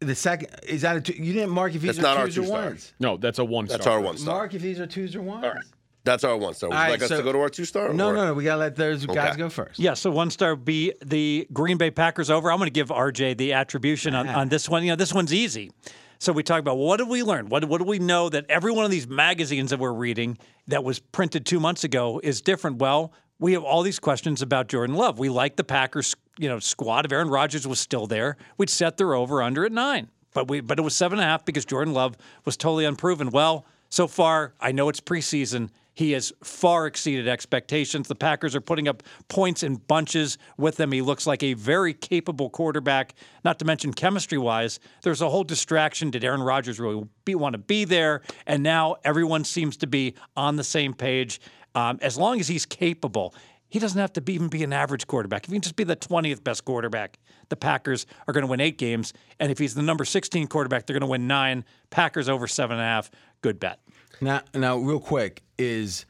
the 0.00 0.14
second 0.14 0.50
is 0.68 0.82
that 0.82 0.96
a 0.96 1.00
two, 1.00 1.14
you 1.14 1.32
didn't 1.32 1.50
mark 1.50 1.74
if 1.74 1.80
these 1.80 1.96
That's 1.96 1.98
are 2.00 2.02
not 2.02 2.16
our 2.18 2.26
twos 2.26 2.38
or 2.38 2.40
two-star. 2.42 2.62
ones. 2.64 2.92
No, 3.00 3.16
that's 3.16 3.38
a 3.38 3.44
one 3.44 3.66
That's 3.66 3.82
star. 3.82 3.94
our 3.94 4.00
one 4.00 4.18
star. 4.18 4.34
Mark 4.36 4.54
if 4.54 4.60
these 4.62 4.78
are 4.78 4.86
twos 4.86 5.16
or 5.16 5.22
ones. 5.22 5.44
All 5.44 5.52
right. 5.52 5.64
That's 6.04 6.22
our 6.22 6.36
one 6.36 6.54
star. 6.54 6.68
Would 6.68 6.74
you 6.76 6.80
All 6.80 6.84
like 6.90 7.00
right, 7.00 7.02
us 7.02 7.08
so- 7.08 7.16
to 7.16 7.22
go 7.24 7.32
to 7.32 7.40
our 7.40 7.48
two 7.48 7.64
star? 7.64 7.92
No, 7.92 8.10
or- 8.10 8.14
no, 8.14 8.26
no. 8.26 8.34
We 8.34 8.44
gotta 8.44 8.60
let 8.60 8.76
those 8.76 9.06
guys 9.06 9.36
go 9.36 9.48
first. 9.48 9.78
Yeah, 9.80 9.94
so 9.94 10.10
one 10.10 10.30
star 10.30 10.54
be 10.54 10.92
the 11.04 11.48
Green 11.52 11.78
Bay 11.78 11.90
Packers 11.90 12.30
over. 12.30 12.52
I'm 12.52 12.58
going 12.58 12.66
to 12.68 12.70
give 12.72 12.88
RJ 12.90 13.36
the 13.38 13.54
attribution 13.54 14.14
on, 14.14 14.28
on 14.28 14.48
this 14.48 14.68
one. 14.68 14.84
You 14.84 14.90
know, 14.90 14.96
this 14.96 15.12
one's 15.14 15.32
easy. 15.34 15.72
So 16.18 16.32
we 16.32 16.42
talk 16.42 16.60
about 16.60 16.76
what 16.78 16.98
did 16.98 17.08
we 17.08 17.22
learn? 17.22 17.48
What, 17.48 17.64
what 17.66 17.78
do 17.78 17.84
we 17.84 17.98
know 17.98 18.28
that 18.30 18.46
every 18.48 18.70
one 18.72 18.84
of 18.84 18.90
these 18.90 19.06
magazines 19.08 19.70
that 19.70 19.78
we're 19.78 19.92
reading 19.92 20.38
that 20.68 20.82
was 20.84 20.98
printed 20.98 21.44
two 21.44 21.60
months 21.60 21.84
ago 21.84 22.20
is 22.22 22.40
different? 22.40 22.78
Well, 22.78 23.12
we 23.38 23.52
have 23.52 23.64
all 23.64 23.82
these 23.82 23.98
questions 23.98 24.42
about 24.42 24.68
Jordan 24.68 24.96
Love. 24.96 25.18
We 25.18 25.28
like 25.28 25.56
the 25.56 25.64
Packers, 25.64 26.16
you 26.38 26.48
know, 26.48 26.58
squad. 26.58 27.04
If 27.04 27.12
Aaron 27.12 27.28
Rodgers 27.28 27.66
was 27.66 27.80
still 27.80 28.06
there, 28.06 28.36
we'd 28.56 28.70
set 28.70 28.96
their 28.96 29.14
over 29.14 29.42
under 29.42 29.64
at 29.64 29.72
nine. 29.72 30.08
But 30.32 30.48
we 30.48 30.60
but 30.60 30.78
it 30.78 30.82
was 30.82 30.94
seven 30.94 31.18
and 31.18 31.26
a 31.26 31.30
half 31.30 31.44
because 31.44 31.64
Jordan 31.64 31.94
Love 31.94 32.16
was 32.44 32.56
totally 32.56 32.84
unproven. 32.84 33.30
Well, 33.30 33.66
so 33.88 34.06
far, 34.06 34.54
I 34.60 34.72
know 34.72 34.88
it's 34.88 35.00
preseason. 35.00 35.70
He 35.94 36.12
has 36.12 36.30
far 36.44 36.86
exceeded 36.86 37.26
expectations. 37.26 38.06
The 38.06 38.14
Packers 38.14 38.54
are 38.54 38.60
putting 38.60 38.86
up 38.86 39.02
points 39.28 39.62
in 39.62 39.76
bunches 39.76 40.36
with 40.58 40.78
him. 40.78 40.92
He 40.92 41.00
looks 41.00 41.26
like 41.26 41.42
a 41.42 41.54
very 41.54 41.94
capable 41.94 42.50
quarterback, 42.50 43.14
not 43.44 43.58
to 43.60 43.64
mention 43.64 43.94
chemistry 43.94 44.36
wise. 44.36 44.78
There's 45.02 45.22
a 45.22 45.30
whole 45.30 45.44
distraction. 45.44 46.10
Did 46.10 46.22
Aaron 46.22 46.42
Rodgers 46.42 46.78
really 46.78 47.08
be, 47.24 47.34
want 47.34 47.54
to 47.54 47.58
be 47.58 47.86
there? 47.86 48.20
And 48.46 48.62
now 48.62 48.96
everyone 49.04 49.44
seems 49.44 49.78
to 49.78 49.86
be 49.86 50.14
on 50.36 50.56
the 50.56 50.64
same 50.64 50.92
page. 50.92 51.40
Um, 51.76 51.98
as 52.00 52.16
long 52.16 52.40
as 52.40 52.48
he's 52.48 52.66
capable, 52.66 53.34
he 53.68 53.78
doesn't 53.78 54.00
have 54.00 54.12
to 54.14 54.20
be, 54.20 54.34
even 54.34 54.48
be 54.48 54.64
an 54.64 54.72
average 54.72 55.06
quarterback. 55.06 55.44
If 55.44 55.50
he 55.50 55.56
can 55.56 55.62
just 55.62 55.76
be 55.76 55.84
the 55.84 55.94
20th 55.94 56.42
best 56.42 56.64
quarterback, 56.64 57.18
the 57.50 57.56
Packers 57.56 58.06
are 58.26 58.32
going 58.32 58.42
to 58.42 58.50
win 58.50 58.60
eight 58.60 58.78
games. 58.78 59.12
And 59.38 59.52
if 59.52 59.58
he's 59.58 59.74
the 59.74 59.82
number 59.82 60.04
16 60.04 60.46
quarterback, 60.46 60.86
they're 60.86 60.94
going 60.94 61.06
to 61.06 61.10
win 61.10 61.26
nine. 61.26 61.64
Packers 61.90 62.28
over 62.28 62.46
seven 62.46 62.78
and 62.78 62.82
a 62.82 62.86
half. 62.86 63.10
Good 63.42 63.60
bet. 63.60 63.80
Now, 64.20 64.40
now, 64.54 64.78
real 64.78 64.98
quick, 64.98 65.42
is 65.58 66.06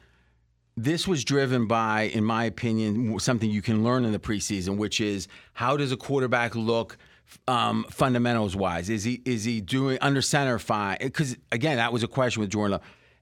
this 0.77 1.07
was 1.07 1.25
driven 1.25 1.67
by, 1.67 2.03
in 2.03 2.23
my 2.23 2.45
opinion, 2.45 3.19
something 3.19 3.49
you 3.49 3.61
can 3.61 3.83
learn 3.83 4.05
in 4.05 4.13
the 4.13 4.19
preseason, 4.19 4.77
which 4.77 5.01
is 5.01 5.27
how 5.53 5.75
does 5.75 5.91
a 5.91 5.97
quarterback 5.97 6.55
look 6.55 6.97
um, 7.47 7.85
fundamentals 7.89 8.55
wise? 8.55 8.89
Is 8.89 9.03
he 9.03 9.21
is 9.25 9.43
he 9.43 9.59
doing 9.59 9.97
under 9.99 10.21
center 10.21 10.59
fine? 10.59 10.97
Because 11.01 11.35
again, 11.51 11.77
that 11.77 11.91
was 11.91 12.03
a 12.03 12.07
question 12.07 12.39
with 12.39 12.51
Jordan 12.51 12.73
Love. 12.73 12.81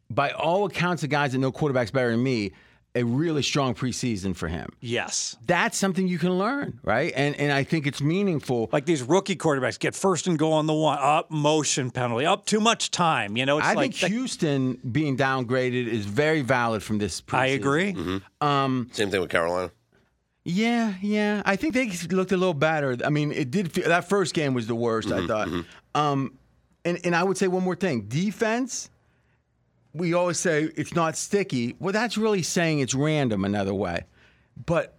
By 0.09 0.31
all 0.31 0.65
accounts, 0.65 1.01
the 1.01 1.07
guys 1.07 1.31
that 1.31 1.39
know 1.39 1.51
quarterbacks 1.51 1.91
better 1.91 2.11
than 2.11 2.23
me, 2.23 2.51
a 2.95 3.03
really 3.03 3.43
strong 3.43 3.75
preseason 3.75 4.35
for 4.35 4.47
him. 4.47 4.69
Yes. 4.79 5.35
That's 5.45 5.77
something 5.77 6.07
you 6.07 6.17
can 6.17 6.37
learn, 6.39 6.79
right? 6.81 7.11
And 7.15 7.35
and 7.35 7.51
I 7.51 7.63
think 7.63 7.85
it's 7.85 8.01
meaningful. 8.01 8.69
Like 8.71 8.85
these 8.85 9.03
rookie 9.03 9.35
quarterbacks 9.35 9.77
get 9.77 9.93
first 9.93 10.27
and 10.27 10.39
go 10.39 10.53
on 10.53 10.65
the 10.65 10.73
one, 10.73 10.97
up 10.99 11.29
motion 11.29 11.91
penalty, 11.91 12.25
up 12.25 12.45
too 12.45 12.61
much 12.61 12.91
time. 12.91 13.35
You 13.35 13.45
know, 13.45 13.57
it's 13.57 13.67
I 13.67 13.73
like 13.73 13.93
think 13.93 14.11
Houston 14.11 14.79
being 14.89 15.17
downgraded 15.17 15.87
is 15.87 16.05
very 16.05 16.41
valid 16.41 16.81
from 16.81 16.97
this. 16.97 17.21
Preseason. 17.21 17.37
I 17.37 17.45
agree. 17.47 17.93
Mm-hmm. 17.93 18.47
Um, 18.47 18.89
Same 18.93 19.11
thing 19.11 19.21
with 19.21 19.29
Carolina. 19.29 19.71
Yeah, 20.45 20.93
yeah. 21.01 21.41
I 21.43 21.55
think 21.55 21.73
they 21.73 21.89
looked 22.15 22.31
a 22.31 22.37
little 22.37 22.53
better. 22.53 22.95
I 23.03 23.09
mean, 23.09 23.31
it 23.31 23.51
did. 23.51 23.71
Feel, 23.71 23.89
that 23.89 24.07
first 24.07 24.33
game 24.33 24.53
was 24.53 24.67
the 24.67 24.75
worst. 24.75 25.11
I 25.11 25.17
mm-hmm, 25.17 25.27
thought. 25.27 25.47
Mm-hmm. 25.47 25.99
Um, 25.99 26.37
and 26.85 26.99
and 27.03 27.15
I 27.15 27.23
would 27.23 27.37
say 27.37 27.47
one 27.47 27.63
more 27.63 27.75
thing: 27.75 28.03
defense. 28.03 28.89
We 29.95 30.13
always 30.13 30.39
say 30.39 30.63
it's 30.75 30.93
not 30.93 31.15
sticky. 31.15 31.75
Well, 31.79 31.93
that's 31.93 32.17
really 32.17 32.43
saying 32.43 32.79
it's 32.79 32.93
random 32.93 33.45
another 33.45 33.73
way. 33.73 34.05
But 34.65 34.95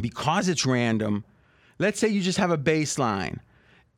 because 0.00 0.48
it's 0.48 0.64
random, 0.64 1.24
let's 1.78 1.98
say 1.98 2.08
you 2.08 2.20
just 2.20 2.38
have 2.38 2.50
a 2.50 2.58
baseline 2.58 3.40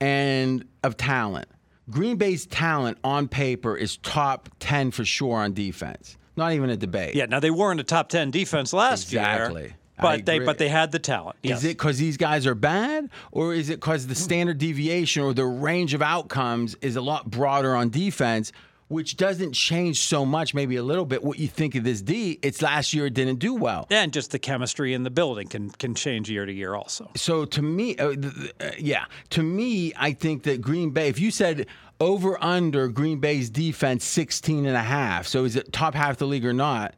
and 0.00 0.64
of 0.82 0.96
talent. 0.96 1.48
Green 1.90 2.16
Bay's 2.16 2.46
talent 2.46 2.98
on 3.02 3.28
paper 3.28 3.76
is 3.76 3.96
top 3.98 4.48
ten 4.60 4.90
for 4.90 5.04
sure 5.04 5.38
on 5.38 5.54
defense. 5.54 6.16
Not 6.36 6.52
even 6.52 6.70
a 6.70 6.76
debate. 6.76 7.14
Yeah. 7.14 7.26
Now 7.26 7.40
they 7.40 7.50
weren't 7.50 7.80
a 7.80 7.84
top 7.84 8.08
ten 8.08 8.30
defense 8.30 8.72
last 8.72 9.04
Exactly. 9.04 9.62
year, 9.62 9.74
Exactly. 9.96 10.18
but 10.18 10.26
they 10.26 10.38
but 10.38 10.58
they 10.58 10.68
had 10.68 10.92
the 10.92 10.98
talent. 10.98 11.36
Yes. 11.42 11.58
Is 11.58 11.64
it 11.64 11.68
because 11.78 11.98
these 11.98 12.16
guys 12.16 12.46
are 12.46 12.54
bad, 12.54 13.10
or 13.32 13.54
is 13.54 13.70
it 13.70 13.76
because 13.80 14.06
the 14.06 14.14
hmm. 14.14 14.20
standard 14.20 14.58
deviation 14.58 15.22
or 15.22 15.32
the 15.34 15.46
range 15.46 15.94
of 15.94 16.02
outcomes 16.02 16.76
is 16.80 16.96
a 16.96 17.00
lot 17.00 17.30
broader 17.30 17.74
on 17.74 17.88
defense, 17.90 18.52
which 18.88 19.16
doesn't 19.16 19.52
change 19.52 20.00
so 20.00 20.24
much, 20.24 20.54
maybe 20.54 20.76
a 20.76 20.82
little 20.82 21.04
bit, 21.04 21.22
what 21.22 21.38
you 21.38 21.48
think 21.48 21.74
of 21.74 21.84
this 21.84 22.02
D? 22.02 22.38
It's 22.42 22.62
last 22.62 22.92
year 22.92 23.06
it 23.06 23.14
didn't 23.14 23.38
do 23.38 23.54
well. 23.54 23.86
and 23.90 24.12
just 24.12 24.30
the 24.30 24.38
chemistry 24.38 24.94
in 24.94 25.04
the 25.04 25.10
building 25.10 25.48
can 25.48 25.70
can 25.70 25.94
change 25.94 26.30
year 26.30 26.46
to 26.46 26.52
year 26.52 26.74
also. 26.74 27.10
So 27.16 27.44
to 27.44 27.62
me, 27.62 27.96
uh, 27.98 28.14
uh, 28.60 28.70
yeah, 28.78 29.04
to 29.30 29.42
me, 29.42 29.92
I 29.96 30.12
think 30.12 30.42
that 30.44 30.60
Green 30.60 30.90
Bay, 30.90 31.08
if 31.08 31.20
you 31.20 31.30
said 31.30 31.66
over 32.00 32.42
under 32.42 32.88
Green 32.88 33.18
Bay's 33.18 33.50
defense 33.50 34.04
16 34.04 34.66
and 34.66 34.76
a 34.76 34.82
half, 34.82 35.26
so 35.26 35.44
is 35.44 35.56
it 35.56 35.72
top 35.72 35.94
half 35.94 36.18
the 36.18 36.26
league 36.26 36.46
or 36.46 36.52
not? 36.52 36.94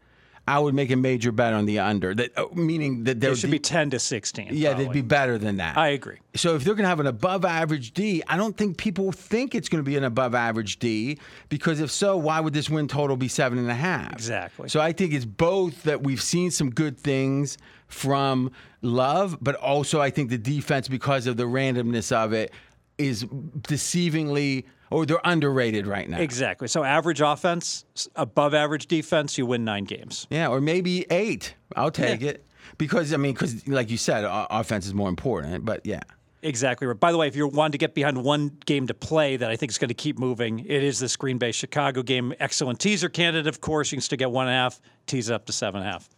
I 0.51 0.59
would 0.59 0.75
make 0.75 0.91
a 0.91 0.97
major 0.97 1.33
bet 1.33 1.53
on 1.53 1.65
the 1.67 1.79
under. 1.79 2.15
That 2.15 2.37
uh, 2.37 2.47
meaning 2.55 3.05
that 3.05 3.21
there 3.21 3.33
It 3.33 3.37
should 3.37 3.51
be 3.51 3.59
ten 3.59 3.91
to 3.91 3.99
sixteen. 3.99 4.49
yeah, 4.51 4.75
they'd 4.75 4.91
be 4.93 5.01
better 5.03 5.39
than 5.39 5.59
that. 5.59 5.77
I 5.77 5.89
agree. 5.89 6.19
So 6.35 6.55
if 6.57 6.65
they're 6.65 6.75
going 6.75 6.85
to 6.85 6.89
have 6.89 7.01
an 7.01 7.07
above 7.07 7.45
average 7.45 7.93
D, 7.93 8.23
I 8.27 8.37
don't 8.37 8.57
think 8.57 8.77
people 8.77 9.13
think 9.13 9.55
it's 9.55 9.69
going 9.69 9.83
to 9.85 9.89
be 9.89 9.97
an 9.97 10.05
above 10.05 10.35
average 10.35 10.79
D 10.79 11.19
because 11.49 11.81
if 11.81 11.91
so, 11.91 12.17
why 12.17 12.41
would 12.41 12.53
this 12.53 12.69
win 12.69 12.89
total 12.89 13.17
be 13.17 13.29
seven 13.29 13.59
and 13.59 13.71
a 13.71 13.75
half? 13.75 14.13
Exactly. 14.13 14.69
So 14.69 14.81
I 14.81 14.93
think 14.93 15.13
it's 15.13 15.25
both 15.25 15.85
that 15.85 16.03
we've 16.03 16.23
seen 16.23 16.51
some 16.51 16.71
good 16.71 16.99
things 16.99 17.57
from 17.87 18.51
Love, 18.83 19.37
but 19.41 19.57
also 19.57 20.01
I 20.01 20.11
think 20.11 20.31
the 20.31 20.39
defense, 20.39 20.89
because 20.89 21.27
of 21.27 21.37
the 21.37 21.45
randomness 21.45 22.13
of 22.13 22.33
it, 22.33 22.53
is 23.01 23.25
deceivingly 23.25 24.65
or 24.91 25.07
they're 25.07 25.21
underrated 25.25 25.87
right 25.87 26.09
now. 26.09 26.19
Exactly. 26.21 26.69
So 26.69 26.83
average 26.85 27.21
offense, 27.21 27.85
above 28.17 28.55
average 28.55 28.87
defense, 28.87 29.39
you 29.39 29.47
win 29.47 29.65
nine 29.65 29.85
games. 29.85 30.27
Yeah, 30.31 30.49
or 30.49 30.61
maybe 30.61 31.07
eight. 31.11 31.55
I'll 31.77 31.93
take 31.93 32.23
it 32.23 32.47
because 32.77 33.13
I 33.15 33.17
mean, 33.17 33.33
because 33.33 33.67
like 33.69 33.91
you 33.91 33.97
said, 33.97 34.25
offense 34.29 34.87
is 34.87 34.95
more 34.95 35.09
important. 35.09 35.65
But 35.65 35.87
yeah. 35.87 36.01
Exactly 36.43 36.87
right. 36.87 36.99
By 36.99 37.13
the 37.13 37.19
way, 37.19 37.29
if 37.29 37.37
you're 37.37 37.49
wanting 37.49 37.73
to 37.73 37.79
get 37.79 37.95
behind 37.95 38.25
one 38.25 38.57
game 38.65 38.87
to 38.87 38.95
play 38.95 39.37
that 39.37 39.51
I 39.51 39.57
think 39.57 39.71
is 39.71 39.77
going 39.77 39.89
to 39.89 39.95
keep 39.95 40.19
moving, 40.19 40.61
it 40.61 40.83
is 40.83 40.99
this 40.99 41.15
Green 41.15 41.37
Bay 41.37 41.53
Chicago 41.53 42.03
game. 42.03 42.33
Excellent 42.41 42.81
teaser 42.81 43.11
candidate, 43.11 43.47
of 43.47 43.61
course. 43.61 43.93
You 43.93 43.97
can 43.97 44.03
still 44.03 44.17
get 44.17 44.31
one 44.31 44.47
and 44.47 44.55
a 44.55 44.59
half, 44.59 44.81
tease 45.07 45.29
it 45.29 45.35
up 45.35 45.45
to 45.47 45.53
seven 45.53 45.83
and 45.83 45.89
a 45.89 45.93
half. 45.93 46.09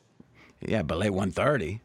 Yeah, 0.61 0.83
but 0.83 0.99
late 0.99 1.11
130. 1.11 1.81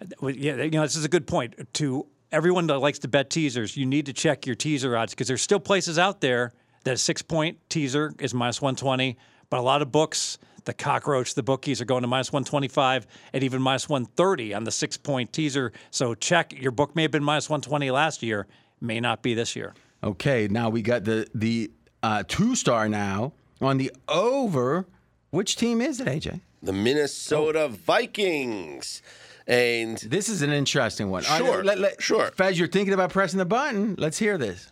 Uh, 0.00 0.28
yeah, 0.28 0.56
you 0.56 0.70
know, 0.70 0.82
this 0.82 0.96
is 0.96 1.04
a 1.04 1.08
good 1.08 1.26
point. 1.26 1.54
To 1.74 2.06
everyone 2.32 2.66
that 2.68 2.78
likes 2.78 2.98
to 3.00 3.08
bet 3.08 3.30
teasers, 3.30 3.76
you 3.76 3.86
need 3.86 4.06
to 4.06 4.12
check 4.12 4.46
your 4.46 4.56
teaser 4.56 4.96
odds 4.96 5.12
because 5.12 5.28
there's 5.28 5.42
still 5.42 5.60
places 5.60 5.98
out 5.98 6.20
there 6.20 6.52
that 6.84 6.94
a 6.94 6.98
six 6.98 7.22
point 7.22 7.58
teaser 7.68 8.14
is 8.18 8.34
minus 8.34 8.60
120, 8.60 9.16
but 9.50 9.58
a 9.58 9.62
lot 9.62 9.82
of 9.82 9.92
books, 9.92 10.38
the 10.64 10.72
cockroach, 10.72 11.34
the 11.34 11.42
bookies 11.42 11.80
are 11.80 11.84
going 11.84 12.02
to 12.02 12.08
minus 12.08 12.32
125 12.32 13.06
and 13.32 13.44
even 13.44 13.60
minus 13.60 13.88
130 13.88 14.54
on 14.54 14.64
the 14.64 14.70
six 14.70 14.96
point 14.96 15.32
teaser. 15.32 15.72
So 15.90 16.14
check 16.14 16.52
your 16.58 16.72
book 16.72 16.96
may 16.96 17.02
have 17.02 17.10
been 17.10 17.24
minus 17.24 17.48
120 17.48 17.90
last 17.90 18.22
year, 18.22 18.46
may 18.80 18.98
not 18.98 19.22
be 19.22 19.34
this 19.34 19.54
year. 19.54 19.74
Okay, 20.02 20.48
now 20.48 20.70
we 20.70 20.82
got 20.82 21.04
the 21.04 21.28
the 21.34 21.70
uh, 22.02 22.24
two 22.26 22.56
star 22.56 22.88
now 22.88 23.32
on 23.60 23.78
the 23.78 23.92
over. 24.08 24.86
Which 25.30 25.56
team 25.56 25.80
is 25.80 26.00
it, 26.00 26.08
AJ? 26.08 26.40
The 26.62 26.72
Minnesota 26.72 27.68
Vikings. 27.68 29.02
And 29.46 29.98
This 29.98 30.28
is 30.28 30.42
an 30.42 30.50
interesting 30.52 31.10
one. 31.10 31.24
All 31.26 31.38
Sure, 31.38 31.64
let- 31.64 31.78
let- 31.78 32.02
sure. 32.02 32.30
Fez, 32.32 32.58
you're 32.58 32.68
thinking 32.68 32.94
about 32.94 33.10
pressing 33.10 33.38
the 33.38 33.44
button. 33.44 33.94
Let's 33.98 34.18
hear 34.18 34.38
this. 34.38 34.70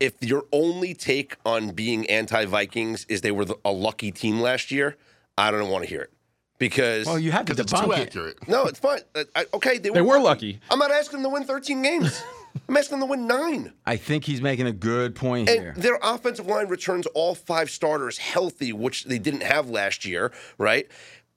if 0.00 0.14
your 0.22 0.44
only 0.50 0.94
take 0.94 1.36
on 1.44 1.70
being 1.72 2.08
anti 2.08 2.46
Vikings 2.46 3.04
is 3.08 3.20
they 3.20 3.30
were 3.30 3.44
the, 3.44 3.56
a 3.66 3.70
lucky 3.70 4.10
team 4.10 4.40
last 4.40 4.70
year, 4.70 4.96
I 5.36 5.50
don't 5.50 5.68
want 5.68 5.84
to 5.84 5.90
hear 5.90 6.00
it. 6.00 6.10
Because 6.58 7.06
Well, 7.06 7.18
you 7.18 7.32
have 7.32 7.46
to 7.46 7.54
Because 7.54 7.72
it's 7.72 7.80
too 7.80 7.86
debunk 7.86 8.16
it. 8.16 8.48
no, 8.48 8.64
it's 8.64 8.78
fine. 8.78 9.00
Uh, 9.14 9.24
I, 9.34 9.46
okay, 9.54 9.78
they 9.78 9.90
were, 9.90 9.94
They 9.94 10.00
were 10.02 10.18
lucky. 10.18 10.60
I'm 10.70 10.78
not 10.78 10.90
asking 10.90 11.22
them 11.22 11.30
to 11.30 11.34
win 11.34 11.44
13 11.44 11.82
games. 11.82 12.22
I'm 12.68 12.76
asking 12.76 12.98
them 12.98 13.08
to 13.08 13.10
win 13.10 13.26
nine. 13.26 13.72
I 13.86 13.96
think 13.96 14.24
he's 14.24 14.42
making 14.42 14.66
a 14.66 14.72
good 14.72 15.14
point 15.14 15.48
here. 15.48 15.72
Their 15.76 15.98
offensive 16.02 16.46
line 16.46 16.68
returns 16.68 17.06
all 17.14 17.34
five 17.34 17.70
starters 17.70 18.18
healthy, 18.18 18.72
which 18.72 19.04
they 19.04 19.18
didn't 19.18 19.42
have 19.42 19.70
last 19.70 20.04
year, 20.04 20.32
right? 20.58 20.86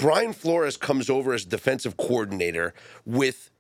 Brian 0.03 0.33
Flores 0.33 0.75
comes 0.75 1.09
over 1.09 1.31
as 1.31 1.45
defensive 1.45 1.95
coordinator 1.95 2.73
with 3.05 3.51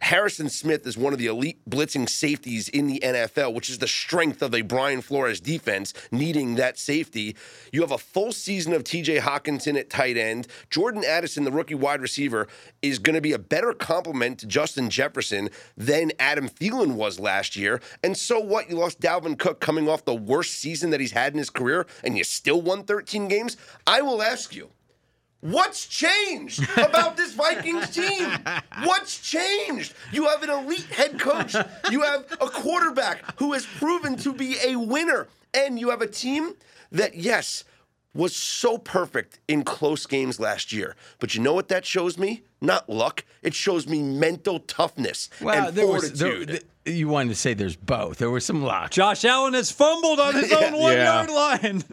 Harrison 0.00 0.48
Smith 0.48 0.86
as 0.86 0.96
one 0.96 1.12
of 1.12 1.18
the 1.18 1.26
elite 1.26 1.60
blitzing 1.68 2.08
safeties 2.08 2.70
in 2.70 2.86
the 2.86 2.98
NFL, 3.04 3.52
which 3.52 3.68
is 3.68 3.76
the 3.76 3.86
strength 3.86 4.40
of 4.40 4.54
a 4.54 4.62
Brian 4.62 5.02
Flores 5.02 5.38
defense 5.38 5.92
needing 6.10 6.54
that 6.54 6.78
safety. 6.78 7.36
You 7.72 7.82
have 7.82 7.90
a 7.90 7.98
full 7.98 8.32
season 8.32 8.72
of 8.72 8.84
TJ 8.84 9.20
Hockenson 9.20 9.78
at 9.78 9.90
tight 9.90 10.16
end. 10.16 10.46
Jordan 10.70 11.04
Addison, 11.04 11.44
the 11.44 11.52
rookie 11.52 11.74
wide 11.74 12.00
receiver, 12.00 12.48
is 12.80 12.98
going 12.98 13.16
to 13.16 13.20
be 13.20 13.34
a 13.34 13.38
better 13.38 13.74
complement 13.74 14.38
to 14.38 14.46
Justin 14.46 14.88
Jefferson 14.88 15.50
than 15.76 16.10
Adam 16.18 16.48
Thielen 16.48 16.94
was 16.94 17.20
last 17.20 17.54
year. 17.54 17.82
And 18.02 18.16
so 18.16 18.40
what? 18.40 18.70
You 18.70 18.76
lost 18.76 18.98
Dalvin 18.98 19.38
Cook 19.38 19.60
coming 19.60 19.90
off 19.90 20.06
the 20.06 20.14
worst 20.14 20.54
season 20.54 20.88
that 20.88 21.00
he's 21.00 21.12
had 21.12 21.34
in 21.34 21.38
his 21.38 21.50
career, 21.50 21.84
and 22.02 22.16
you 22.16 22.24
still 22.24 22.62
won 22.62 22.84
13 22.84 23.28
games? 23.28 23.58
I 23.86 24.00
will 24.00 24.22
ask 24.22 24.56
you. 24.56 24.70
What's 25.42 25.86
changed 25.86 26.62
about 26.76 27.16
this 27.16 27.34
Vikings 27.34 27.90
team? 27.90 28.30
What's 28.84 29.18
changed? 29.20 29.92
You 30.12 30.28
have 30.28 30.42
an 30.44 30.50
elite 30.50 30.86
head 30.86 31.18
coach. 31.18 31.54
You 31.90 32.02
have 32.02 32.30
a 32.40 32.48
quarterback 32.48 33.38
who 33.40 33.52
has 33.52 33.66
proven 33.66 34.16
to 34.18 34.32
be 34.32 34.56
a 34.64 34.76
winner. 34.76 35.26
And 35.52 35.78
you 35.80 35.90
have 35.90 36.00
a 36.00 36.06
team 36.06 36.54
that, 36.92 37.16
yes, 37.16 37.64
was 38.14 38.36
so 38.36 38.78
perfect 38.78 39.40
in 39.48 39.64
close 39.64 40.06
games 40.06 40.38
last 40.38 40.72
year. 40.72 40.94
But 41.18 41.34
you 41.34 41.40
know 41.42 41.54
what 41.54 41.68
that 41.68 41.84
shows 41.84 42.16
me? 42.16 42.44
Not 42.60 42.88
luck. 42.88 43.24
It 43.42 43.52
shows 43.54 43.88
me 43.88 44.00
mental 44.00 44.60
toughness 44.60 45.28
well, 45.40 45.66
and 45.68 45.76
there 45.76 45.86
was 45.88 46.04
fortitude. 46.10 46.48
there, 46.48 46.56
th- 46.58 46.66
you 46.84 47.06
wanted 47.08 47.28
to 47.30 47.34
say 47.36 47.54
there's 47.54 47.76
both. 47.76 48.18
There 48.18 48.30
was 48.30 48.44
some 48.44 48.62
luck. 48.62 48.90
Josh 48.90 49.24
Allen 49.24 49.54
has 49.54 49.70
fumbled 49.70 50.18
on 50.18 50.34
his 50.34 50.52
own 50.52 50.72
one 50.78 50.92
Yeah. 50.96 51.26
yard 51.26 51.30
line. 51.30 51.84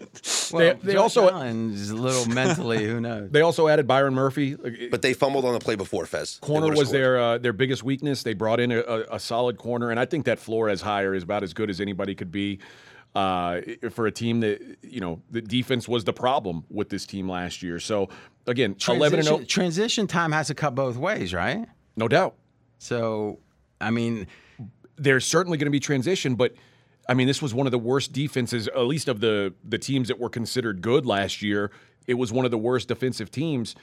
Well, 0.52 0.76
They- 0.76 0.80
they 0.82 0.94
Josh 0.94 1.16
also- 1.18 1.30
Allen's 1.30 1.92
a 1.92 1.96
little 1.96 2.26
mentally. 2.28 2.86
Who 2.86 3.00
knows? 3.00 3.30
They 3.32 3.42
also 3.42 3.68
added 3.68 3.86
Byron 3.88 4.16
Murphy. 4.16 4.56
But 4.90 5.02
they 5.04 5.14
fumbled 5.14 5.46
on 5.46 5.54
the 5.54 5.60
play 5.60 5.76
before, 5.76 6.06
Fez. 6.08 6.40
Corner 6.42 6.70
was 6.70 6.90
scored. 6.90 6.94
their 6.96 7.20
uh, 7.20 7.38
their 7.38 7.54
biggest 7.54 7.84
weakness. 7.84 8.24
They 8.24 8.34
brought 8.34 8.60
in 8.60 8.72
a, 8.72 8.80
a, 8.80 9.00
a 9.16 9.20
solid 9.20 9.58
corner, 9.58 9.92
and 9.92 10.00
I 10.00 10.06
think 10.06 10.26
that 10.26 10.40
Flores 10.40 10.82
hire 10.82 11.14
is 11.14 11.22
about 11.24 11.44
as 11.44 11.54
good 11.54 11.70
as 11.70 11.80
anybody 11.80 12.16
could 12.16 12.32
be 12.32 12.58
uh, 13.16 13.62
for 13.92 14.08
a 14.08 14.12
team 14.12 14.40
that 14.40 14.60
you 14.82 15.00
know 15.02 15.22
the 15.30 15.42
defense 15.42 15.88
was 15.88 16.04
the 16.06 16.14
problem 16.14 16.64
with 16.70 16.90
this 16.90 17.06
team 17.06 17.30
last 17.30 17.62
year. 17.62 17.80
So 17.80 18.10
again, 18.48 18.76
eleven 18.88 19.20
and 19.20 19.28
zero, 19.28 19.44
transition 19.44 20.08
time 20.08 20.32
has 20.32 20.48
to 20.48 20.56
cut 20.56 20.74
both 20.74 20.98
ways, 20.98 21.32
right? 21.34 21.68
no 21.96 22.08
doubt. 22.08 22.36
So, 22.80 23.40
I 23.82 23.92
mean, 23.92 24.26
there's 25.00 25.26
certainly 25.26 25.58
going 25.58 25.66
to 25.66 25.72
be 25.72 25.80
transition, 25.80 26.36
but 26.36 26.54
I 27.08 27.16
mean, 27.16 27.26
this 27.26 27.42
was 27.42 27.54
one 27.54 27.66
of 27.66 27.72
the 27.72 27.80
worst 27.80 28.14
defenses, 28.14 28.68
at 28.68 28.78
least 28.82 29.08
of 29.08 29.20
the 29.20 29.54
the 29.68 29.78
teams 29.80 30.10
that 30.10 30.20
were 30.20 30.30
considered 30.30 30.82
good 30.82 31.06
last 31.06 31.42
year. 31.42 31.72
It 32.06 32.16
was 32.16 32.32
one 32.32 32.46
of 32.46 32.52
the 32.52 32.58
worst 32.58 32.88
defensive 32.88 33.32
teams. 33.32 33.76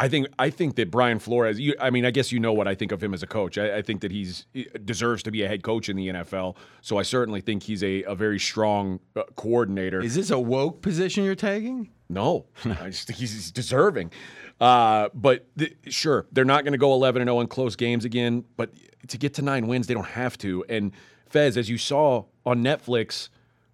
I 0.00 0.08
think 0.08 0.28
I 0.38 0.48
think 0.48 0.76
that 0.76 0.90
Brian 0.90 1.18
Flores. 1.18 1.60
You, 1.60 1.74
I 1.78 1.90
mean, 1.90 2.06
I 2.06 2.10
guess 2.10 2.32
you 2.32 2.40
know 2.40 2.54
what 2.54 2.66
I 2.66 2.74
think 2.74 2.90
of 2.90 3.02
him 3.02 3.12
as 3.12 3.22
a 3.22 3.26
coach. 3.26 3.58
I, 3.58 3.76
I 3.76 3.82
think 3.82 4.00
that 4.00 4.10
he's 4.10 4.46
he 4.54 4.64
deserves 4.82 5.22
to 5.24 5.30
be 5.30 5.42
a 5.42 5.48
head 5.48 5.62
coach 5.62 5.90
in 5.90 5.96
the 5.96 6.08
NFL. 6.08 6.56
So 6.80 6.96
I 6.96 7.02
certainly 7.02 7.42
think 7.42 7.62
he's 7.64 7.84
a, 7.84 8.02
a 8.04 8.14
very 8.14 8.38
strong 8.38 9.00
uh, 9.14 9.24
coordinator. 9.36 10.00
Is 10.00 10.14
this 10.14 10.30
a 10.30 10.38
woke 10.38 10.80
position 10.80 11.22
you're 11.24 11.34
taking? 11.34 11.90
No, 12.08 12.46
I 12.64 12.88
just 12.88 13.08
think 13.08 13.18
he's 13.18 13.50
deserving. 13.50 14.10
Uh, 14.58 15.10
but 15.12 15.46
th- 15.58 15.76
sure, 15.88 16.26
they're 16.32 16.46
not 16.46 16.64
going 16.64 16.72
to 16.72 16.78
go 16.78 16.94
11 16.94 17.20
and 17.20 17.28
0 17.28 17.40
in 17.40 17.46
close 17.46 17.76
games 17.76 18.06
again. 18.06 18.44
But 18.56 18.70
to 19.08 19.18
get 19.18 19.34
to 19.34 19.42
nine 19.42 19.66
wins, 19.66 19.86
they 19.86 19.94
don't 19.94 20.04
have 20.04 20.38
to. 20.38 20.64
And 20.70 20.92
Fez, 21.26 21.58
as 21.58 21.68
you 21.68 21.76
saw 21.76 22.24
on 22.46 22.64
Netflix, 22.64 23.28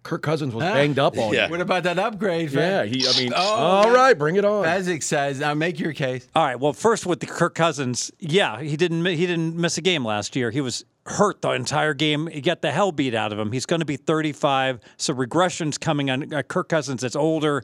Kirk 0.07 0.21
Cousins 0.23 0.53
was 0.55 0.63
banged 0.63 0.97
up 0.99 1.17
all 1.17 1.33
Yeah. 1.33 1.41
year. 1.43 1.49
What 1.51 1.61
about 1.61 1.83
that 1.83 1.99
upgrade? 1.99 2.49
Yeah, 2.51 2.83
Fez? 2.83 2.91
he. 2.91 3.07
I 3.07 3.23
mean, 3.23 3.33
Oh, 3.35 3.41
all 3.41 3.91
right, 3.91 4.17
bring 4.17 4.37
it 4.37 4.45
on. 4.45 4.63
Fezzik 4.65 5.03
says, 5.03 5.39
"Now 5.41 5.53
make 5.53 5.79
your 5.79 5.91
case." 5.93 6.27
All 6.33 6.45
right. 6.45 6.59
Well, 6.59 6.71
first 6.73 7.05
with 7.05 7.19
the 7.19 7.25
Kirk 7.25 7.53
Cousins, 7.55 8.09
yeah, 8.19 8.61
he 8.61 8.77
didn't 8.77 9.05
he 9.05 9.27
didn't 9.27 9.55
miss 9.57 9.77
a 9.77 9.81
game 9.81 10.05
last 10.05 10.35
year. 10.35 10.49
He 10.49 10.61
was 10.61 10.85
hurt 11.05 11.41
the 11.41 11.51
entire 11.51 11.93
game. 11.93 12.27
He 12.27 12.39
got 12.41 12.61
the 12.61 12.71
hell 12.71 12.91
beat 12.91 13.13
out 13.13 13.31
of 13.33 13.39
him. 13.39 13.51
He's 13.51 13.65
going 13.65 13.79
to 13.81 13.85
be 13.85 13.95
35, 13.97 14.79
so 14.97 15.13
regression's 15.13 15.77
coming 15.77 16.09
on 16.09 16.33
uh, 16.33 16.41
Kirk 16.41 16.69
Cousins. 16.69 17.01
That's 17.01 17.15
older. 17.15 17.63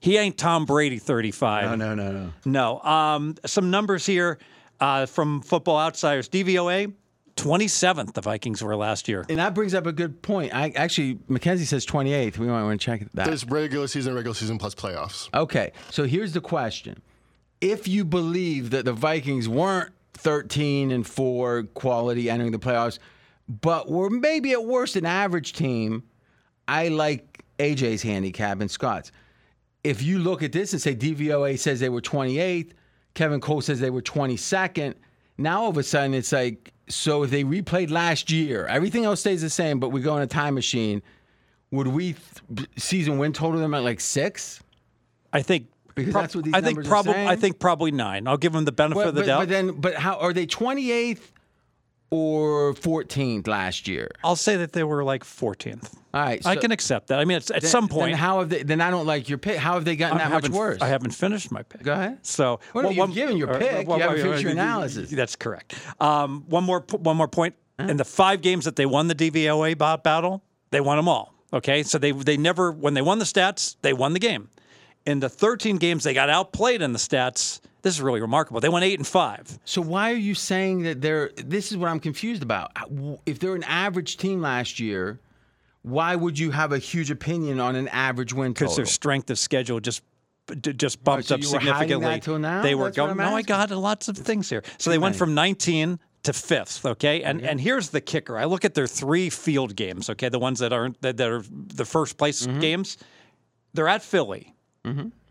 He 0.00 0.16
ain't 0.16 0.36
Tom 0.36 0.64
Brady 0.64 0.98
35. 0.98 1.70
No, 1.70 1.76
no, 1.76 1.94
no, 1.94 2.12
no. 2.12 2.32
No. 2.44 2.80
Um, 2.90 3.36
some 3.46 3.70
numbers 3.70 4.04
here 4.04 4.38
uh, 4.80 5.06
from 5.06 5.40
Football 5.42 5.78
Outsiders. 5.78 6.28
DVOA, 6.28 6.92
27th. 7.36 8.14
The 8.14 8.20
Vikings 8.20 8.62
were 8.62 8.76
last 8.76 9.08
year. 9.08 9.24
And 9.28 9.38
that 9.38 9.54
brings 9.54 9.74
up 9.74 9.86
a 9.86 9.92
good 9.92 10.22
point. 10.22 10.54
I 10.54 10.70
actually, 10.70 11.18
Mackenzie 11.28 11.64
says 11.64 11.84
28th. 11.86 12.38
We 12.38 12.46
might 12.46 12.62
want 12.62 12.80
to 12.80 12.84
check 12.84 13.06
that. 13.14 13.26
There's 13.26 13.44
regular 13.44 13.86
season, 13.86 14.14
regular 14.14 14.34
season 14.34 14.58
plus 14.58 14.74
playoffs. 14.74 15.28
Okay, 15.34 15.72
so 15.90 16.04
here's 16.04 16.32
the 16.32 16.40
question: 16.40 17.02
If 17.60 17.88
you 17.88 18.04
believe 18.04 18.70
that 18.70 18.84
the 18.84 18.92
Vikings 18.92 19.48
weren't 19.48 19.92
13 20.14 20.90
and 20.90 21.06
four 21.06 21.64
quality 21.74 22.30
entering 22.30 22.52
the 22.52 22.58
playoffs, 22.58 22.98
but 23.48 23.90
were 23.90 24.10
maybe 24.10 24.52
at 24.52 24.64
worst 24.64 24.96
an 24.96 25.06
average 25.06 25.52
team, 25.52 26.04
I 26.68 26.88
like 26.88 27.44
AJ's 27.58 28.02
handicap 28.02 28.60
and 28.60 28.70
Scott's. 28.70 29.12
If 29.82 30.02
you 30.02 30.18
look 30.18 30.42
at 30.42 30.52
this 30.52 30.72
and 30.72 30.80
say 30.80 30.94
DVOA 30.94 31.58
says 31.58 31.78
they 31.80 31.90
were 31.90 32.00
28th, 32.00 32.72
Kevin 33.12 33.40
Cole 33.40 33.60
says 33.60 33.80
they 33.80 33.90
were 33.90 34.02
22nd, 34.02 34.94
now 35.38 35.62
all 35.62 35.70
of 35.70 35.76
a 35.78 35.82
sudden 35.82 36.14
it's 36.14 36.32
like, 36.32 36.72
so 36.88 37.22
if 37.22 37.30
they 37.30 37.44
replayed 37.44 37.90
last 37.90 38.30
year, 38.30 38.66
everything 38.66 39.04
else 39.04 39.20
stays 39.20 39.40
the 39.42 39.50
same, 39.50 39.80
but 39.80 39.88
we 39.90 40.00
go 40.00 40.16
in 40.16 40.22
a 40.22 40.26
time 40.26 40.54
machine, 40.54 41.02
would 41.70 41.86
we 41.88 42.14
th- 42.54 42.68
season 42.76 43.18
win 43.18 43.32
total 43.32 43.60
them 43.60 43.74
at 43.74 43.82
like 43.82 44.00
six? 44.00 44.60
I 45.32 45.42
think. 45.42 45.68
Because 45.94 46.12
that's 46.14 46.34
what 46.34 46.44
these 46.44 46.54
I 46.54 46.60
think 46.60 46.84
probably. 46.84 47.12
saying? 47.12 47.28
I 47.28 47.36
think 47.36 47.58
probably 47.60 47.90
nine. 47.92 48.26
I'll 48.26 48.36
give 48.36 48.52
them 48.52 48.64
the 48.64 48.72
benefit 48.72 48.96
But, 49.00 49.08
of 49.08 49.14
the 49.14 49.20
but, 49.22 49.26
doubt. 49.26 49.38
but 49.40 49.48
then, 49.48 49.72
but 49.80 49.94
how 49.94 50.16
are 50.18 50.32
they 50.32 50.46
28th 50.46 51.20
or 52.10 52.74
14th 52.74 53.46
last 53.46 53.88
year? 53.88 54.10
I'll 54.22 54.36
say 54.36 54.56
that 54.56 54.72
they 54.72 54.84
were 54.84 55.04
like 55.04 55.24
14th. 55.24 55.94
All 56.14 56.22
right, 56.22 56.44
I 56.46 56.54
can 56.56 56.70
accept 56.70 57.08
that. 57.08 57.18
I 57.18 57.24
mean, 57.24 57.38
it's, 57.38 57.50
at 57.50 57.62
then- 57.62 57.70
some 57.70 57.86
then 57.86 57.96
point, 57.96 58.16
how 58.16 58.38
have 58.38 58.48
they? 58.48 58.62
Then 58.62 58.80
I 58.80 58.90
don't 58.90 59.06
like 59.06 59.28
your 59.28 59.38
pick. 59.38 59.56
How 59.56 59.74
have 59.74 59.84
they 59.84 59.96
gotten 59.96 60.18
I 60.18 60.28
that 60.28 60.42
much 60.42 60.50
worse? 60.50 60.80
I 60.80 60.86
haven't 60.86 61.10
finished 61.10 61.50
my 61.50 61.62
pick. 61.64 61.82
Go 61.82 61.92
ahead. 61.92 62.24
So, 62.24 62.60
Well, 62.72 62.84
no, 62.84 62.90
you've 62.90 63.14
given 63.14 63.36
your 63.36 63.58
pick. 63.58 63.86
You 63.88 63.94
haven't 63.94 64.22
finished 64.22 64.42
your 64.42 64.52
analysis. 64.52 65.10
That's 65.10 65.34
correct. 65.34 65.74
Um, 66.00 66.44
one 66.48 66.62
more, 66.64 66.84
one 66.92 67.16
more 67.16 67.28
point. 67.28 67.56
In 67.80 67.96
the 67.96 68.04
five 68.04 68.40
games 68.40 68.64
that 68.66 68.76
they 68.76 68.86
won 68.86 69.08
the 69.08 69.16
DVOA 69.16 69.76
battle, 70.02 70.44
they 70.70 70.80
won 70.80 70.96
them 70.96 71.08
all. 71.08 71.34
Okay, 71.52 71.82
so 71.82 71.98
they 71.98 72.12
they 72.12 72.36
never 72.36 72.72
when 72.72 72.94
they 72.94 73.02
won 73.02 73.18
the 73.18 73.24
stats, 73.24 73.76
they 73.82 73.92
won 73.92 74.12
the 74.12 74.18
game. 74.18 74.48
In 75.06 75.20
the 75.20 75.28
13 75.28 75.76
games 75.76 76.04
they 76.04 76.14
got 76.14 76.30
outplayed 76.30 76.82
in 76.82 76.92
the 76.92 76.98
stats. 76.98 77.60
This 77.82 77.94
is 77.94 78.00
really 78.00 78.22
remarkable. 78.22 78.60
They 78.60 78.70
went 78.70 78.84
eight 78.86 78.98
and 78.98 79.06
five. 79.06 79.58
So 79.66 79.82
why 79.82 80.10
are 80.10 80.16
you 80.16 80.34
saying 80.34 80.84
that 80.84 81.02
they're? 81.02 81.30
This 81.36 81.70
is 81.70 81.76
what 81.76 81.90
I'm 81.90 82.00
confused 82.00 82.42
about. 82.42 82.72
If 83.26 83.38
they're 83.38 83.54
an 83.54 83.64
average 83.64 84.16
team 84.16 84.40
last 84.40 84.80
year, 84.80 85.20
why 85.82 86.16
would 86.16 86.38
you 86.38 86.50
have 86.50 86.72
a 86.72 86.78
huge 86.78 87.10
opinion 87.10 87.60
on 87.60 87.76
an 87.76 87.88
average 87.88 88.32
win 88.32 88.52
because 88.54 88.76
their 88.76 88.86
strength 88.86 89.28
of 89.28 89.38
schedule 89.38 89.80
just 89.80 90.02
just 90.60 91.04
bumped 91.04 91.26
so 91.28 91.34
up 91.34 91.42
significantly. 91.42 92.06
that 92.06 92.22
till 92.22 92.38
now? 92.38 92.62
They 92.62 92.74
were 92.74 92.84
That's 92.86 92.96
going. 92.96 93.18
No, 93.18 93.36
I 93.36 93.42
got 93.42 93.70
lots 93.70 94.08
of 94.08 94.16
things 94.16 94.48
here. 94.48 94.62
So 94.78 94.88
they 94.88 94.98
went 94.98 95.16
from 95.16 95.34
19 95.34 95.98
to 96.22 96.32
fifth. 96.32 96.86
Okay, 96.86 97.22
and 97.22 97.42
and 97.42 97.60
here's 97.60 97.90
the 97.90 98.00
kicker. 98.00 98.38
I 98.38 98.46
look 98.46 98.64
at 98.64 98.72
their 98.72 98.86
three 98.86 99.28
field 99.28 99.76
games. 99.76 100.08
Okay, 100.08 100.30
the 100.30 100.38
ones 100.38 100.60
that 100.60 100.72
aren't 100.72 101.02
that, 101.02 101.18
that 101.18 101.30
are 101.30 101.42
the 101.50 101.84
first 101.84 102.16
place 102.16 102.46
Mm-hmm. 102.46 102.60
games. 102.60 102.96
They're 103.74 103.88
at 103.88 104.02
Philly. 104.02 104.54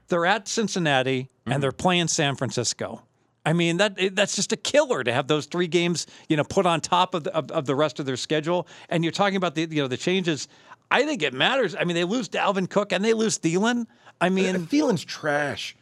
They're 0.08 0.26
at 0.26 0.48
Cincinnati, 0.48 1.24
Mm-hmm. 1.44 1.52
and 1.52 1.62
they're 1.64 1.74
playing 1.74 2.08
San 2.08 2.36
Francisco. 2.38 3.04
I 3.46 3.52
mean 3.52 3.76
that 3.78 3.98
that's 4.16 4.38
just 4.38 4.54
a 4.54 4.56
killer 4.56 5.04
to 5.04 5.12
have 5.12 5.28
those 5.28 5.46
three 5.46 5.68
games, 5.68 6.08
you 6.30 6.38
know, 6.38 6.46
put 6.46 6.66
on 6.66 6.80
top 6.80 7.14
of 7.14 7.26
the, 7.26 7.36
of, 7.36 7.52
of 7.52 7.66
the 7.66 7.76
rest 7.76 8.00
of 8.00 8.06
their 8.06 8.16
schedule. 8.16 8.66
And 8.88 9.04
you're 9.04 9.12
talking 9.12 9.36
about 9.36 9.54
the 9.56 9.68
you 9.70 9.82
know 9.82 9.90
the 9.90 9.98
changes. 9.98 10.48
I 10.90 11.04
think 11.04 11.22
it 11.22 11.34
matters. 11.34 11.76
I 11.78 11.84
mean, 11.84 11.96
they 11.96 12.06
lose 12.06 12.30
Dalvin 12.30 12.70
Cook 12.70 12.94
and 12.94 13.04
they 13.04 13.14
lose 13.14 13.38
Thielen. 13.40 13.88
I 14.22 14.30
mean, 14.30 14.68
Thielen's 14.68 15.04
trash. 15.04 15.76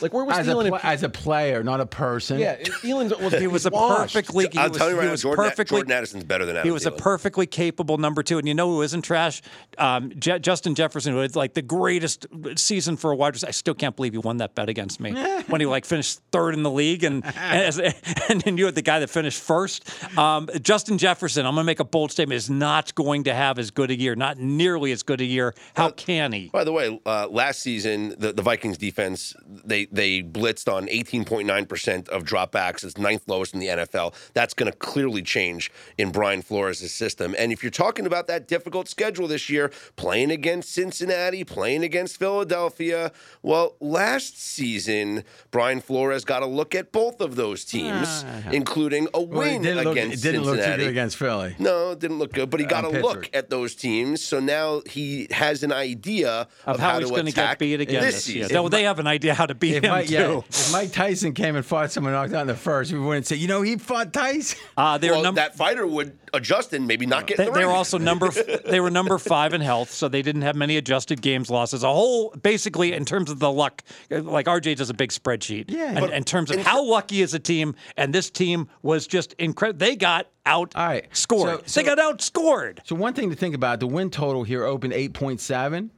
Like 0.00 0.14
where 0.14 0.24
was 0.24 0.38
as 0.38 0.48
a, 0.48 0.52
Thielen? 0.52 0.68
pla- 0.68 0.78
in- 0.78 0.86
as 0.86 1.02
a 1.02 1.08
player, 1.10 1.62
not 1.62 1.80
a 1.80 1.86
person. 1.86 2.38
yeah, 2.38 2.56
Thielen 2.62 3.20
was 3.20 3.34
he 3.34 3.46
was 3.46 3.66
a 3.66 3.70
washed. 3.70 4.14
perfectly. 4.14 4.48
He 4.50 4.58
I'm 4.58 4.70
was, 4.70 4.78
telling 4.78 4.92
you 4.94 4.98
right 4.98 5.02
he 5.04 5.08
now, 5.08 5.12
was 5.12 5.22
Jordan, 5.22 5.44
perfectly. 5.44 5.76
Jordan 5.78 5.92
Addison's 5.92 6.24
better 6.24 6.46
than 6.46 6.56
Adam 6.56 6.66
He 6.66 6.72
was 6.72 6.86
a 6.86 6.90
perfectly 6.90 7.46
capable 7.46 7.98
number 7.98 8.22
two, 8.22 8.38
and 8.38 8.48
you 8.48 8.54
know 8.54 8.70
who 8.70 8.82
isn't 8.82 9.02
trash? 9.02 9.42
Um, 9.76 10.12
Je- 10.18 10.38
Justin 10.38 10.74
Jefferson, 10.74 11.12
who 11.12 11.18
had 11.20 11.36
like 11.36 11.54
the 11.54 11.62
greatest 11.62 12.26
season 12.56 12.96
for 12.96 13.10
a 13.12 13.16
wide 13.16 13.34
receiver. 13.34 13.48
I 13.48 13.52
still 13.52 13.74
can't 13.74 13.94
believe 13.94 14.12
he 14.12 14.18
won 14.18 14.38
that 14.38 14.54
bet 14.54 14.68
against 14.68 15.00
me 15.00 15.12
when 15.48 15.60
he 15.60 15.66
like 15.66 15.84
finished 15.84 16.20
third 16.32 16.54
in 16.54 16.62
the 16.62 16.70
league, 16.70 17.04
and 17.04 17.22
and, 17.36 17.94
and 18.30 18.40
then 18.40 18.56
you 18.56 18.64
had 18.66 18.74
the 18.74 18.82
guy 18.82 19.00
that 19.00 19.10
finished 19.10 19.42
first. 19.42 19.90
Um, 20.16 20.48
Justin 20.62 20.96
Jefferson, 20.96 21.44
I'm 21.44 21.54
going 21.54 21.64
to 21.64 21.66
make 21.66 21.80
a 21.80 21.84
bold 21.84 22.10
statement, 22.10 22.36
is 22.36 22.48
not 22.48 22.94
going 22.94 23.24
to 23.24 23.34
have 23.34 23.58
as 23.58 23.70
good 23.70 23.90
a 23.90 23.98
year, 23.98 24.14
not 24.14 24.38
nearly 24.38 24.92
as 24.92 25.02
good 25.02 25.20
a 25.20 25.24
year. 25.24 25.54
How 25.76 25.90
can 25.90 26.32
he? 26.32 26.48
By 26.48 26.64
the 26.64 26.72
way, 26.72 26.98
uh, 27.04 27.28
last 27.28 27.60
season 27.60 28.14
the, 28.18 28.32
the 28.32 28.42
Vikings 28.42 28.78
defense 28.78 29.34
they 29.46 29.73
they 29.84 30.22
blitzed 30.22 30.72
on 30.72 30.86
18.9 30.86 31.68
percent 31.68 32.08
of 32.08 32.22
dropbacks. 32.24 32.84
It's 32.84 32.96
ninth 32.96 33.22
lowest 33.26 33.52
in 33.54 33.60
the 33.60 33.66
NFL. 33.66 34.14
That's 34.32 34.54
going 34.54 34.70
to 34.70 34.76
clearly 34.78 35.22
change 35.22 35.70
in 35.98 36.10
Brian 36.12 36.42
Flores' 36.42 36.92
system. 36.92 37.34
And 37.38 37.50
if 37.52 37.62
you're 37.62 37.70
talking 37.70 38.06
about 38.06 38.26
that 38.28 38.46
difficult 38.48 38.88
schedule 38.88 39.26
this 39.26 39.50
year, 39.50 39.70
playing 39.96 40.30
against 40.30 40.72
Cincinnati, 40.72 41.42
playing 41.44 41.82
against 41.82 42.16
Philadelphia, 42.18 43.10
well, 43.42 43.74
last 43.80 44.40
season 44.40 45.24
Brian 45.50 45.80
Flores 45.80 46.24
got 46.24 46.42
a 46.42 46.46
look 46.46 46.74
at 46.74 46.92
both 46.92 47.20
of 47.20 47.36
those 47.36 47.64
teams, 47.64 48.24
ah, 48.26 48.50
including 48.52 49.08
a 49.14 49.20
Well, 49.20 49.40
win 49.40 49.62
didn't, 49.62 49.84
look, 49.84 49.96
it 49.96 50.00
against 50.04 50.22
didn't 50.22 50.42
look 50.42 50.56
too 50.56 50.62
Cincinnati. 50.62 50.82
good 50.84 50.90
against 50.90 51.16
Philly. 51.16 51.56
No, 51.58 51.90
it 51.92 51.98
didn't 51.98 52.18
look 52.18 52.32
good, 52.32 52.50
but 52.50 52.60
he 52.60 52.66
uh, 52.66 52.68
got 52.70 52.84
a 52.84 52.88
look 52.88 53.28
at 53.34 53.50
those 53.50 53.74
teams. 53.74 54.22
So 54.22 54.40
now 54.40 54.82
he 54.88 55.26
has 55.30 55.62
an 55.62 55.72
idea 55.72 56.46
Of 56.66 56.78
how, 56.78 56.98
he's 57.00 57.10
going 57.10 57.26
to 57.26 57.32
get 57.32 57.58
beat 57.58 57.80
again 57.80 58.02
this 58.02 58.14
this 58.14 58.28
year. 58.28 58.44
season. 58.48 58.62
They, 58.64 58.68
they 58.68 58.82
have 58.84 58.98
an 58.98 59.06
idea 59.06 59.34
how 59.34 59.46
to 59.46 59.54
beat 59.64 59.76
If 59.76 59.84
him 59.84 59.90
Mike, 59.90 60.06
too. 60.06 60.12
yeah, 60.14 60.38
if 60.48 60.72
Mike 60.72 60.92
Tyson 60.92 61.32
came 61.32 61.56
and 61.56 61.64
fought 61.64 61.90
someone 61.92 62.12
knocked 62.12 62.32
out 62.34 62.42
in 62.42 62.46
the 62.48 62.54
first, 62.54 62.92
we 62.92 62.98
wouldn't 62.98 63.26
say, 63.26 63.36
you 63.36 63.48
know, 63.48 63.62
he 63.62 63.76
fought 63.76 64.12
Tyson. 64.12 64.58
Uh, 64.76 64.98
they 64.98 65.08
were 65.10 65.22
num- 65.22 65.36
that 65.36 65.56
fighter 65.56 65.86
would 65.86 66.18
adjust 66.32 66.72
and 66.72 66.86
maybe 66.88 67.06
not 67.06 67.26
get 67.28 67.36
They, 67.36 67.44
the 67.44 67.52
they 67.52 67.64
were 67.64 67.70
also 67.70 67.96
number 67.96 68.28
they 68.66 68.80
were 68.80 68.90
number 68.90 69.18
five 69.18 69.54
in 69.54 69.60
health, 69.60 69.90
so 69.90 70.08
they 70.08 70.20
didn't 70.20 70.42
have 70.42 70.56
many 70.56 70.76
adjusted 70.76 71.22
games 71.22 71.48
losses. 71.48 71.84
A 71.84 71.88
whole 71.92 72.30
basically 72.42 72.92
in 72.92 73.04
terms 73.04 73.30
of 73.30 73.38
the 73.38 73.50
luck, 73.52 73.82
like 74.10 74.46
RJ 74.46 74.76
does 74.76 74.90
a 74.90 74.94
big 74.94 75.10
spreadsheet. 75.10 75.66
Yeah. 75.70 75.96
And 75.96 76.12
in 76.12 76.24
terms 76.24 76.50
of 76.50 76.58
how 76.60 76.84
lucky 76.84 77.22
is 77.22 77.34
a 77.34 77.38
team, 77.38 77.74
and 77.96 78.12
this 78.12 78.30
team 78.30 78.68
was 78.82 79.06
just 79.06 79.32
incredible. 79.34 79.78
They 79.78 79.94
got 79.96 80.26
out 80.44 80.72
All 80.74 80.86
right. 80.86 81.06
scored. 81.16 81.48
So- 81.48 81.62
so- 81.66 81.80
they 81.80 81.86
got 81.86 81.98
outscored. 81.98 82.78
So 82.84 82.96
one 82.96 83.14
thing 83.14 83.30
to 83.30 83.36
think 83.36 83.54
about, 83.54 83.78
the 83.80 83.86
win 83.86 84.10
total 84.10 84.42
here 84.42 84.64
opened 84.64 84.92
8.7. 84.92 85.90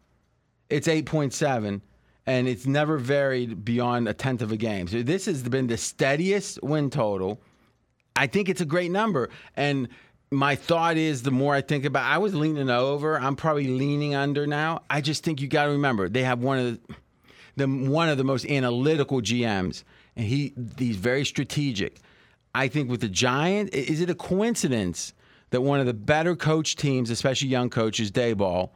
It's 0.69 0.87
8.7 0.89 1.81
and 2.27 2.49
it's 2.49 2.67
never 2.67 2.99
varied 2.99 3.65
beyond 3.65 4.09
a 4.09 4.15
tenth 4.15 4.43
of 4.43 4.53
a 4.53 4.57
game. 4.57 4.89
So 4.89 5.03
this 5.03 5.27
has 5.27 5.43
been 5.43 5.69
the 5.69 5.77
steadiest 5.77 6.63
win 6.63 6.91
total. 6.91 7.41
I 8.17 8.27
think 8.27 8.49
it's 8.49 8.61
a 8.61 8.67
great 8.67 8.91
number 8.91 9.31
and 9.57 9.89
my 10.31 10.57
thought 10.57 10.97
is 10.97 11.23
the 11.23 11.31
more 11.31 11.55
I 11.55 11.61
think 11.61 11.85
about 11.85 12.05
I 12.05 12.19
was 12.19 12.35
leaning 12.35 12.69
over, 12.69 13.19
I'm 13.19 13.37
probably 13.37 13.69
leaning 13.69 14.15
under 14.15 14.47
now. 14.47 14.83
I 14.91 15.01
just 15.01 15.23
think 15.23 15.41
you 15.41 15.49
got 15.49 15.67
to 15.67 15.71
remember 15.71 16.09
they 16.09 16.25
have 16.25 16.41
one 16.41 16.59
of 16.59 16.65
the 16.65 16.95
the 17.57 17.67
one 17.67 18.09
of 18.09 18.19
the 18.19 18.25
most 18.25 18.45
analytical 18.47 19.21
GMs, 19.21 19.83
and 20.15 20.27
he 20.27 20.53
he's 20.79 20.97
very 20.97 21.25
strategic. 21.25 22.01
I 22.55 22.69
think 22.69 22.91
with 22.91 23.01
the 23.01 23.09
Giant, 23.09 23.75
is 23.75 24.01
it 24.01 24.11
a 24.11 24.15
coincidence 24.15 25.15
that 25.51 25.61
one 25.61 25.81
of 25.81 25.87
the 25.87 25.95
better 25.95 26.35
coach 26.35 26.77
teams, 26.77 27.11
especially 27.11 27.49
young 27.49 27.71
coaches, 27.71 28.11
Daboll, 28.11 28.71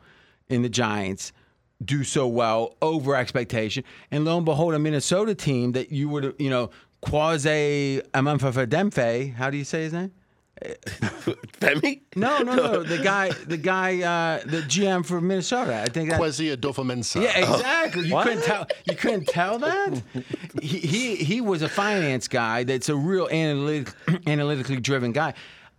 in 0.48 0.62
the 0.62 0.68
Giants, 0.68 1.32
do 1.85 2.05
so 2.05 2.27
well 2.27 2.77
over 2.82 3.16
expectation, 3.16 3.85
and 4.11 4.24
lo 4.24 4.36
and 4.36 4.44
behold, 4.44 4.74
a 4.74 4.78
Minnesota 4.78 5.35
team 5.35 5.73
that 5.73 5.90
you 5.90 6.09
would 6.09 6.35
you 6.39 6.51
know 6.51 6.70
quasi 7.01 8.02
Amanfa 8.15 8.66
Demfe, 8.66 9.35
how 9.35 9.51
do 9.51 9.57
you 9.57 9.65
say 9.65 9.82
his 9.85 9.93
name? 9.93 10.12
Femi? 10.62 12.02
No, 12.16 12.43
no, 12.43 12.55
no. 12.55 12.82
The 12.90 12.98
guy, 12.98 13.31
the 13.31 13.57
guy, 13.57 14.02
uh, 14.02 14.43
the 14.44 14.61
GM 14.62 15.07
for 15.07 15.20
Minnesota. 15.20 15.81
I 15.81 15.86
think 15.86 16.11
that. 16.11 16.20
Kwesi 16.20 16.55
Adofo-Mensah. 16.55 17.23
Yeah, 17.23 17.39
exactly. 17.39 18.09
You 18.09 18.23
couldn't 18.23 18.43
tell. 18.43 18.66
You 18.85 18.97
couldn't 18.97 19.27
tell 19.27 19.59
that. 19.59 20.02
He, 20.61 20.78
he 20.78 21.16
he 21.16 21.40
was 21.40 21.62
a 21.62 21.69
finance 21.69 22.27
guy. 22.28 22.65
That's 22.65 22.89
a 22.89 22.97
real 22.97 23.28
analytic, 23.31 23.94
analytically 24.27 24.81
driven 24.81 25.12
guy. 25.12 25.35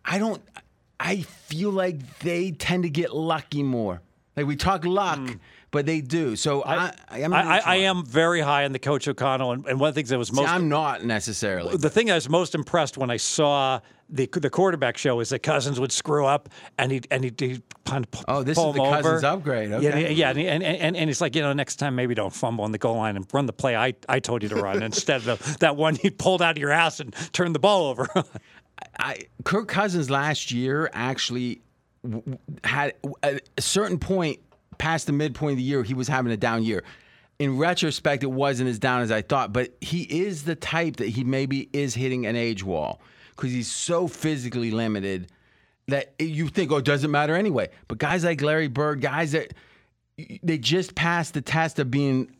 I 0.06 0.18
don't. 0.18 0.42
I 1.00 1.22
feel 1.22 1.72
like 1.72 2.20
they 2.20 2.52
tend 2.52 2.84
to 2.84 2.90
get 2.90 3.14
lucky 3.14 3.64
more. 3.64 4.02
Like 4.38 4.46
we 4.46 4.56
talk 4.56 4.86
luck, 4.86 5.20
but 5.72 5.86
they 5.86 6.02
do. 6.02 6.36
So 6.36 6.64
I, 6.64 6.94
I, 7.10 7.20
am. 7.20 7.34
I, 7.34 7.62
I, 7.66 7.76
am 7.78 8.06
very 8.06 8.42
high 8.42 8.66
on 8.66 8.74
the 8.74 8.80
coach 8.80 9.08
O'Connell, 9.08 9.54
and, 9.54 9.66
and 9.66 9.80
one 9.80 9.90
of 9.90 9.96
the 9.96 10.00
things 10.00 10.10
that 10.10 10.18
was 10.18 10.28
See, 10.28 10.36
most 10.36 10.50
I'm 10.50 10.70
not 10.70 11.04
necessarily. 11.04 11.78
the 11.78 11.90
thing 11.90 12.12
I 12.12 12.16
was 12.16 12.30
most 12.30 12.54
impressed 12.56 12.98
when 12.98 13.10
I 13.10 13.18
saw 13.18 13.80
the 14.10 14.28
the 14.34 14.50
quarterback 14.50 14.98
show 14.98 15.20
is 15.22 15.30
that 15.30 15.40
Cousins 15.40 15.80
would 15.80 15.92
screw 15.92 16.26
up 16.26 16.50
and 16.78 16.92
he 16.92 17.02
and 17.10 17.24
he 17.24 17.34
he 17.40 17.62
Oh, 18.28 18.44
this 18.44 18.58
is 18.58 18.64
the 18.64 18.82
over. 18.82 19.02
Cousins 19.02 19.24
upgrade, 19.24 19.70
Yeah, 19.70 19.78
okay. 19.78 20.14
yeah, 20.14 20.30
and, 20.30 20.40
and 20.40 20.64
and 20.64 20.96
and 20.98 21.10
he's 21.10 21.22
like, 21.22 21.36
you 21.36 21.42
know, 21.42 21.54
next 21.54 21.78
time 21.78 21.96
maybe 21.96 22.14
don't 22.14 22.34
fumble 22.34 22.64
on 22.64 22.72
the 22.72 22.78
goal 22.78 22.98
line 22.98 23.16
and 23.16 23.26
run 23.34 23.46
the 23.46 23.54
play 23.54 23.76
I, 23.76 23.94
I 24.08 24.20
told 24.20 24.44
you 24.44 24.50
to 24.50 24.56
run 24.56 24.84
instead 24.84 25.28
of 25.28 25.60
that 25.60 25.76
one 25.76 25.98
you 26.04 26.12
pulled 26.12 26.42
out 26.42 26.52
of 26.52 26.58
your 26.58 26.72
ass 26.72 27.00
and 27.00 27.14
turned 27.34 27.56
the 27.56 27.60
ball 27.60 27.88
over. 27.90 28.08
I, 29.00 29.20
Kirk 29.44 29.68
Cousins 29.68 30.10
last 30.10 30.52
year 30.52 30.90
actually 30.94 31.62
had 32.64 32.94
at 33.24 33.48
a 33.58 33.62
certain 33.62 34.00
point 34.00 34.40
past 34.82 35.06
the 35.06 35.14
midpoint 35.14 35.52
of 35.52 35.58
the 35.58 35.64
year, 35.64 35.84
he 35.84 35.94
was 35.94 36.08
having 36.08 36.32
a 36.32 36.38
down 36.38 36.64
year. 36.64 36.84
In 37.38 37.56
retrospect, 37.60 38.24
it 38.24 38.32
wasn't 38.32 38.68
as 38.68 38.80
down 38.80 39.02
as 39.02 39.12
I 39.12 39.22
thought, 39.22 39.54
but 39.54 39.76
he 39.80 40.02
is 40.02 40.44
the 40.44 40.56
type 40.56 40.96
that 40.96 41.10
he 41.10 41.24
maybe 41.24 41.70
is 41.72 41.94
hitting 41.94 42.26
an 42.26 42.36
age 42.36 42.64
wall 42.64 43.00
because 43.36 43.52
he's 43.52 43.72
so 43.72 44.08
physically 44.08 44.72
limited 44.72 45.32
that 45.88 46.16
you 46.18 46.48
think, 46.48 46.72
oh, 46.72 46.78
it 46.78 46.86
doesn't 46.86 47.12
matter 47.12 47.36
anyway. 47.36 47.70
But 47.88 48.00
guys 48.00 48.24
like 48.24 48.42
Larry 48.42 48.70
Bird, 48.70 49.02
guys 49.02 49.34
that 49.34 49.54
they 50.42 50.58
just 50.58 50.96
passed 50.96 51.36
the 51.36 51.42
test 51.42 51.78
of 51.78 51.92
being 51.92 52.36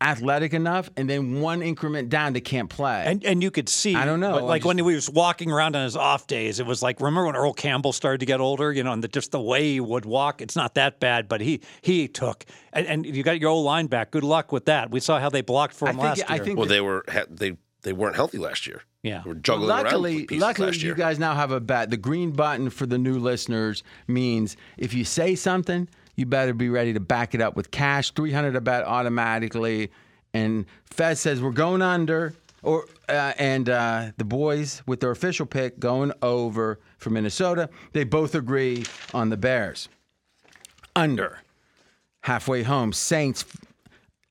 athletic 0.00 0.54
enough, 0.54 0.88
and 0.96 1.08
then 1.08 1.40
one 1.40 1.62
increment 1.62 2.08
down, 2.08 2.32
they 2.32 2.40
can't 2.40 2.70
play. 2.70 3.04
and 3.06 3.24
and 3.24 3.42
you 3.42 3.50
could 3.50 3.68
see 3.68 3.94
I 3.94 4.04
don't 4.04 4.20
know, 4.20 4.32
but 4.32 4.44
I 4.44 4.46
like 4.46 4.64
when 4.64 4.78
he 4.78 4.82
was 4.82 5.10
walking 5.10 5.50
around 5.50 5.76
on 5.76 5.84
his 5.84 5.96
off 5.96 6.26
days, 6.26 6.60
it 6.60 6.66
was 6.66 6.82
like 6.82 7.00
remember 7.00 7.26
when 7.26 7.36
Earl 7.36 7.52
Campbell 7.52 7.92
started 7.92 8.18
to 8.20 8.26
get 8.26 8.40
older, 8.40 8.72
you 8.72 8.82
know, 8.82 8.92
and 8.92 9.04
the, 9.04 9.08
just 9.08 9.32
the 9.32 9.40
way 9.40 9.72
he 9.72 9.80
would 9.80 10.04
walk, 10.04 10.40
it's 10.40 10.56
not 10.56 10.74
that 10.74 11.00
bad, 11.00 11.28
but 11.28 11.40
he 11.40 11.60
he 11.82 12.08
took 12.08 12.44
and, 12.72 12.86
and 12.86 13.06
you 13.06 13.22
got 13.22 13.40
your 13.40 13.50
old 13.50 13.64
line 13.64 13.86
back. 13.86 14.10
Good 14.10 14.24
luck 14.24 14.52
with 14.52 14.66
that. 14.66 14.90
We 14.90 15.00
saw 15.00 15.18
how 15.20 15.28
they 15.28 15.42
blocked 15.42 15.74
for 15.74 15.88
I 15.88 15.90
him 15.90 15.96
think, 15.96 16.04
last 16.04 16.24
I 16.28 16.34
year. 16.36 16.44
think 16.44 16.58
Well, 16.58 16.68
they 16.68 16.80
were 16.80 17.04
they 17.28 17.56
they 17.82 17.92
weren't 17.92 18.16
healthy 18.16 18.38
last 18.38 18.66
year. 18.66 18.82
Yeah. 19.02 19.22
They 19.24 19.30
were 19.30 19.36
juggling 19.36 19.70
around 19.70 19.84
luckily, 19.84 20.26
with 20.30 20.40
luckily, 20.40 20.66
last 20.68 20.82
year. 20.82 20.92
you 20.92 20.96
guys 20.96 21.18
now 21.18 21.34
have 21.34 21.50
a 21.50 21.60
bet. 21.60 21.90
The 21.90 21.96
green 21.96 22.32
button 22.32 22.68
for 22.68 22.84
the 22.84 22.98
new 22.98 23.18
listeners 23.18 23.82
means 24.06 24.56
if 24.76 24.92
you 24.92 25.04
say 25.04 25.34
something, 25.34 25.88
you 26.20 26.26
better 26.26 26.54
be 26.54 26.68
ready 26.68 26.92
to 26.92 27.00
back 27.00 27.34
it 27.34 27.40
up 27.40 27.56
with 27.56 27.70
cash. 27.70 28.12
Three 28.12 28.30
hundred 28.30 28.54
a 28.54 28.60
bet 28.60 28.84
automatically. 28.84 29.90
And 30.32 30.66
Fez 30.84 31.18
says 31.18 31.42
we're 31.42 31.50
going 31.50 31.82
under, 31.82 32.34
or 32.62 32.86
uh, 33.08 33.32
and 33.38 33.68
uh, 33.68 34.12
the 34.16 34.24
boys 34.24 34.82
with 34.86 35.00
their 35.00 35.10
official 35.10 35.46
pick 35.46 35.80
going 35.80 36.12
over 36.22 36.78
for 36.98 37.10
Minnesota. 37.10 37.68
They 37.92 38.04
both 38.04 38.34
agree 38.36 38.84
on 39.12 39.30
the 39.30 39.36
Bears 39.36 39.88
under. 40.94 41.40
Halfway 42.24 42.64
home, 42.64 42.92
Saints 42.92 43.46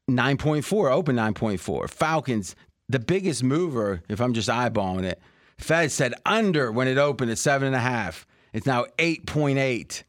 9.4, 0.10 0.92
open 0.92 1.16
9.4. 1.16 1.90
Falcons, 1.90 2.56
the 2.88 3.00
biggest 3.00 3.44
mover, 3.44 4.04
if 4.08 4.22
I'm 4.22 4.34
just 4.34 4.48
eyeballing 4.48 5.06
it. 5.06 5.20
Fez 5.58 5.94
said 5.94 6.14
under 6.24 6.72
when 6.72 6.88
it 6.88 7.00
opened 7.00 7.32
at 7.32 7.40
seven 7.40 7.68
and 7.68 7.76
a 7.76 7.80
half. 7.80 8.28
It's 8.54 8.68
now 8.68 8.86
8.8. 9.00 10.04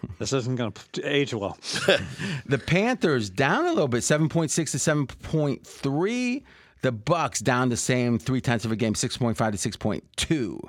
this 0.18 0.32
isn't 0.32 0.56
going 0.56 0.72
to 0.92 1.02
age 1.04 1.34
well. 1.34 1.58
The 2.46 2.58
Panthers 2.58 3.30
down 3.30 3.66
a 3.66 3.68
little 3.68 3.88
bit, 3.88 4.00
7.6 4.00 4.48
to 4.54 4.62
7.3. 4.78 6.42
The 6.80 6.92
Bucs 6.92 7.42
down 7.42 7.68
the 7.68 7.76
same 7.76 8.18
three 8.18 8.40
tenths 8.40 8.64
of 8.64 8.72
a 8.72 8.76
game, 8.76 8.94
6.5 8.94 9.36
to 9.36 9.70
6.2. 9.70 10.60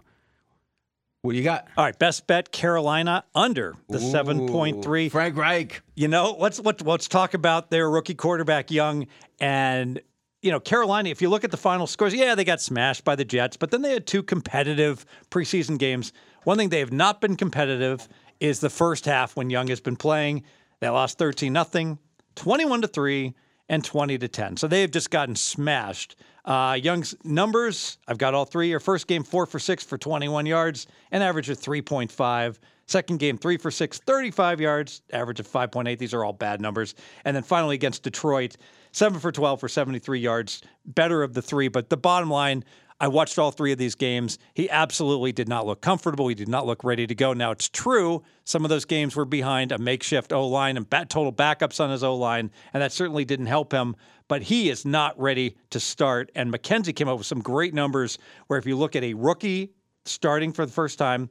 What 1.22 1.34
do 1.34 1.38
you 1.38 1.44
got? 1.44 1.68
All 1.76 1.84
right, 1.84 1.98
best 1.98 2.28
bet 2.28 2.52
Carolina 2.54 3.26
under 3.36 3.76
the 3.90 4.00
seven 4.00 4.48
point 4.48 4.82
three. 4.82 5.10
Frank 5.10 5.36
Reich. 5.36 5.82
You 5.96 6.08
know, 6.08 6.38
let's 6.40 6.62
let's 6.62 6.82
let's 6.82 7.10
talk 7.10 7.34
about 7.34 7.70
their 7.70 7.90
rookie 7.90 8.16
quarterback 8.16 8.72
Young 8.72 9.06
and 9.38 10.00
you 10.42 10.50
know 10.50 10.62
Carolina. 10.62 11.10
If 11.10 11.22
you 11.22 11.28
look 11.28 11.44
at 11.44 11.52
the 11.52 11.58
final 11.58 11.88
scores, 11.88 12.14
yeah, 12.14 12.36
they 12.36 12.46
got 12.46 12.62
smashed 12.62 13.04
by 13.04 13.18
the 13.18 13.26
Jets, 13.26 13.58
but 13.58 13.70
then 13.70 13.82
they 13.82 13.92
had 13.92 14.08
two 14.08 14.24
competitive 14.24 15.06
preseason 15.30 15.78
games. 15.78 16.14
One 16.46 16.58
thing 16.58 16.70
they 16.70 16.80
have 16.80 16.94
not 16.94 17.20
been 17.20 17.36
competitive 17.36 18.08
is 18.40 18.60
the 18.60 18.70
first 18.70 19.06
half 19.06 19.36
when 19.36 19.50
Young 19.50 19.68
has 19.68 19.80
been 19.80 19.96
playing. 19.96 20.44
They 20.80 20.90
lost 20.90 21.18
thirteen 21.18 21.54
nothing, 21.54 22.00
twenty 22.36 22.66
one 22.66 22.82
to 22.82 22.88
three, 22.88 23.36
and 23.68 23.84
twenty 23.84 24.18
to 24.18 24.28
ten. 24.28 24.58
So 24.58 24.68
they 24.68 24.82
have 24.82 24.92
just 24.92 25.12
gotten 25.12 25.36
smashed. 25.36 26.16
Uh, 26.46 26.74
Young's 26.82 27.16
numbers, 27.24 27.98
I've 28.08 28.18
got 28.18 28.34
all 28.34 28.46
three 28.46 28.68
here. 28.68 28.80
First 28.80 29.08
game, 29.08 29.24
four 29.24 29.46
for 29.46 29.60
six 29.60 29.84
for 29.84 30.00
21 30.00 30.48
yards, 30.48 30.88
an 31.12 31.22
average 31.22 31.50
of 31.50 31.60
3.5. 31.60 32.58
Second 32.88 33.20
game, 33.20 33.38
three 33.38 33.58
for 33.58 33.70
six, 33.70 34.00
35 34.00 34.60
yards, 34.60 35.04
average 35.14 35.40
of 35.40 35.48
5.8. 35.48 36.00
These 36.00 36.12
are 36.16 36.26
all 36.26 36.34
bad 36.34 36.60
numbers. 36.60 36.96
And 37.24 37.36
then 37.36 37.44
finally 37.44 37.76
against 37.76 38.02
Detroit, 38.02 38.58
seven 38.94 39.20
for 39.20 39.32
12 39.32 39.60
for 39.60 39.70
73 39.70 40.20
yards, 40.20 40.64
better 40.88 41.22
of 41.22 41.36
the 41.36 41.42
three. 41.44 41.68
But 41.68 41.92
the 41.92 41.98
bottom 41.98 42.32
line, 42.32 42.66
I 43.00 43.08
watched 43.08 43.40
all 43.40 43.52
three 43.52 43.72
of 43.72 43.78
these 43.78 43.96
games. 43.96 44.38
He 44.54 44.70
absolutely 44.70 45.32
did 45.32 45.48
not 45.48 45.66
look 45.66 45.82
comfortable. 45.82 46.28
He 46.28 46.36
did 46.36 46.50
not 46.50 46.66
look 46.66 46.84
ready 46.84 47.08
to 47.08 47.16
go. 47.16 47.34
Now, 47.34 47.52
it's 47.52 47.70
true, 47.70 48.24
some 48.44 48.66
of 48.66 48.70
those 48.70 48.86
games 48.86 49.16
were 49.16 49.26
behind 49.26 49.72
a 49.72 49.78
makeshift 49.78 50.34
O 50.34 50.46
line 50.48 50.76
and 50.76 50.90
bat- 50.90 51.10
total 51.10 51.32
backups 51.32 51.80
on 51.80 51.90
his 51.90 52.04
O 52.04 52.16
line, 52.16 52.52
and 52.74 52.84
that 52.84 52.92
certainly 52.92 53.24
didn't 53.24 53.46
help 53.46 53.72
him. 53.72 53.96
But 54.28 54.44
he 54.44 54.70
is 54.70 54.86
not 54.86 55.20
ready 55.20 55.56
to 55.70 55.80
start. 55.80 56.32
And 56.36 56.52
Mackenzie 56.52 56.94
came 56.94 57.08
up 57.08 57.18
with 57.18 57.28
some 57.28 57.42
great 57.42 57.74
numbers 57.74 58.18
where 58.48 58.60
if 58.60 58.66
you 58.66 58.78
look 58.78 58.96
at 58.96 59.04
a 59.04 59.14
rookie 59.14 59.74
starting 60.06 60.52
for 60.52 60.66
the 60.66 60.72
first 60.72 61.00
time, 61.00 61.30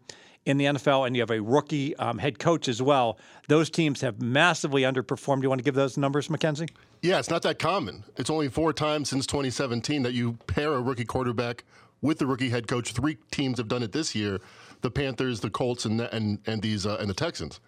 in 0.48 0.56
the 0.56 0.64
NFL, 0.64 1.06
and 1.06 1.14
you 1.14 1.20
have 1.20 1.30
a 1.30 1.42
rookie 1.42 1.94
um, 1.96 2.16
head 2.18 2.38
coach 2.38 2.68
as 2.68 2.80
well. 2.80 3.18
Those 3.48 3.68
teams 3.68 4.00
have 4.00 4.22
massively 4.22 4.82
underperformed. 4.82 5.42
You 5.42 5.50
want 5.50 5.58
to 5.58 5.64
give 5.64 5.74
those 5.74 5.98
numbers, 5.98 6.30
Mackenzie? 6.30 6.68
Yeah, 7.02 7.18
it's 7.18 7.28
not 7.28 7.42
that 7.42 7.58
common. 7.58 8.02
It's 8.16 8.30
only 8.30 8.48
four 8.48 8.72
times 8.72 9.10
since 9.10 9.26
2017 9.26 10.02
that 10.04 10.14
you 10.14 10.38
pair 10.46 10.72
a 10.72 10.80
rookie 10.80 11.04
quarterback 11.04 11.64
with 12.00 12.18
the 12.18 12.26
rookie 12.26 12.48
head 12.48 12.66
coach. 12.66 12.92
Three 12.92 13.18
teams 13.30 13.58
have 13.58 13.68
done 13.68 13.82
it 13.82 13.92
this 13.92 14.14
year: 14.14 14.40
the 14.80 14.90
Panthers, 14.90 15.40
the 15.40 15.50
Colts, 15.50 15.84
and 15.84 16.00
and 16.00 16.38
and 16.46 16.62
these 16.62 16.86
uh, 16.86 16.96
and 16.98 17.10
the 17.10 17.14
Texans. 17.14 17.60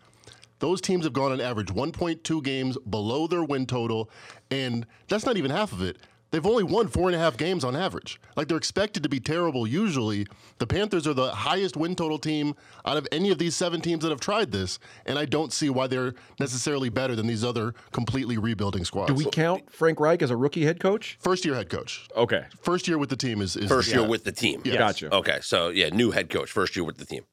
Those 0.59 0.81
teams 0.81 1.05
have 1.05 1.15
gone 1.15 1.33
on 1.33 1.41
average 1.41 1.69
1.2 1.69 2.43
games 2.43 2.77
below 2.89 3.27
their 3.27 3.45
win 3.45 3.67
total, 3.67 4.11
and 4.51 4.87
that's 5.09 5.25
not 5.25 5.37
even 5.37 5.51
half 5.51 5.73
of 5.73 5.83
it. 5.83 5.99
They've 6.31 6.47
only 6.47 6.63
won 6.63 6.89
four 6.89 7.09
and 7.09 7.17
a 7.17 7.19
half 7.19 7.37
games 7.37 7.65
on 7.65 7.75
average. 7.75 8.21
Like 8.37 8.49
they're 8.49 8.57
expected 8.57 9.03
to 9.03 9.09
be 9.09 9.21
terrible 9.21 9.67
usually. 9.67 10.27
The 10.59 10.67
Panthers 10.67 11.07
are 11.07 11.15
the 11.15 11.31
highest 11.31 11.77
win 11.77 11.97
total 11.97 12.19
team 12.19 12.55
out 12.85 12.97
of 12.97 13.07
any 13.11 13.31
of 13.31 13.39
these 13.39 13.57
seven 13.57 13.81
teams 13.81 14.03
that 14.03 14.11
have 14.11 14.21
tried 14.21 14.53
this, 14.53 14.79
and 15.07 15.19
I 15.19 15.25
don't 15.25 15.53
see 15.53 15.71
why 15.71 15.87
they're 15.87 16.15
necessarily 16.39 16.89
better 16.89 17.17
than 17.17 17.27
these 17.27 17.45
other 17.45 17.75
completely 17.93 18.39
rebuilding 18.39 18.85
squads. 18.85 19.09
Do 19.09 19.15
we 19.15 19.25
count 19.27 19.71
Frank 19.73 19.99
Reich 19.99 20.23
as 20.23 20.31
a 20.31 20.37
rookie 20.37 20.65
head 20.65 20.81
coach? 20.81 21.19
First 21.21 21.45
year 21.45 21.55
head 21.55 21.69
coach. 21.69 22.09
Okay. 22.17 22.45
First 22.63 22.87
year 22.87 22.99
with 22.99 23.11
the 23.11 23.17
team 23.17 23.43
is, 23.43 23.57
is 23.57 23.69
First 23.69 23.91
yeah. 23.91 24.01
year 24.01 24.09
with 24.09 24.25
the 24.25 24.33
team. 24.33 24.63
Gotcha. 24.63 25.15
Okay, 25.15 25.39
so 25.43 25.69
yeah, 25.69 25.89
new 25.91 26.11
head 26.11 26.31
coach, 26.31 26.51
first 26.51 26.77
year 26.77 26.85
with 26.85 26.97
the 26.97 27.05
team. 27.05 27.25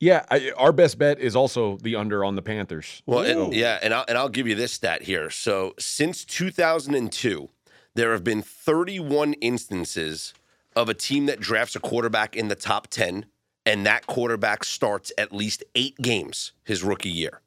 Yeah, 0.00 0.24
I, 0.30 0.52
our 0.56 0.72
best 0.72 0.96
bet 0.98 1.18
is 1.18 1.34
also 1.34 1.76
the 1.78 1.96
under 1.96 2.24
on 2.24 2.36
the 2.36 2.42
Panthers. 2.42 3.02
Well, 3.04 3.24
and, 3.24 3.52
yeah, 3.52 3.80
and 3.82 3.92
I'll, 3.92 4.04
and 4.06 4.16
I'll 4.16 4.28
give 4.28 4.46
you 4.46 4.54
this 4.54 4.72
stat 4.72 5.02
here. 5.02 5.28
So 5.28 5.74
since 5.78 6.24
2002, 6.24 7.48
there 7.94 8.12
have 8.12 8.24
been 8.24 8.42
31 8.42 9.34
instances 9.34 10.34
of 10.76 10.88
a 10.88 10.94
team 10.94 11.26
that 11.26 11.40
drafts 11.40 11.74
a 11.74 11.80
quarterback 11.80 12.36
in 12.36 12.48
the 12.48 12.54
top 12.54 12.86
10, 12.88 13.26
and 13.66 13.84
that 13.84 14.06
quarterback 14.06 14.64
starts 14.64 15.12
at 15.18 15.32
least 15.32 15.64
eight 15.74 15.96
games 15.98 16.52
his 16.64 16.82
rookie 16.82 17.08
year. 17.08 17.40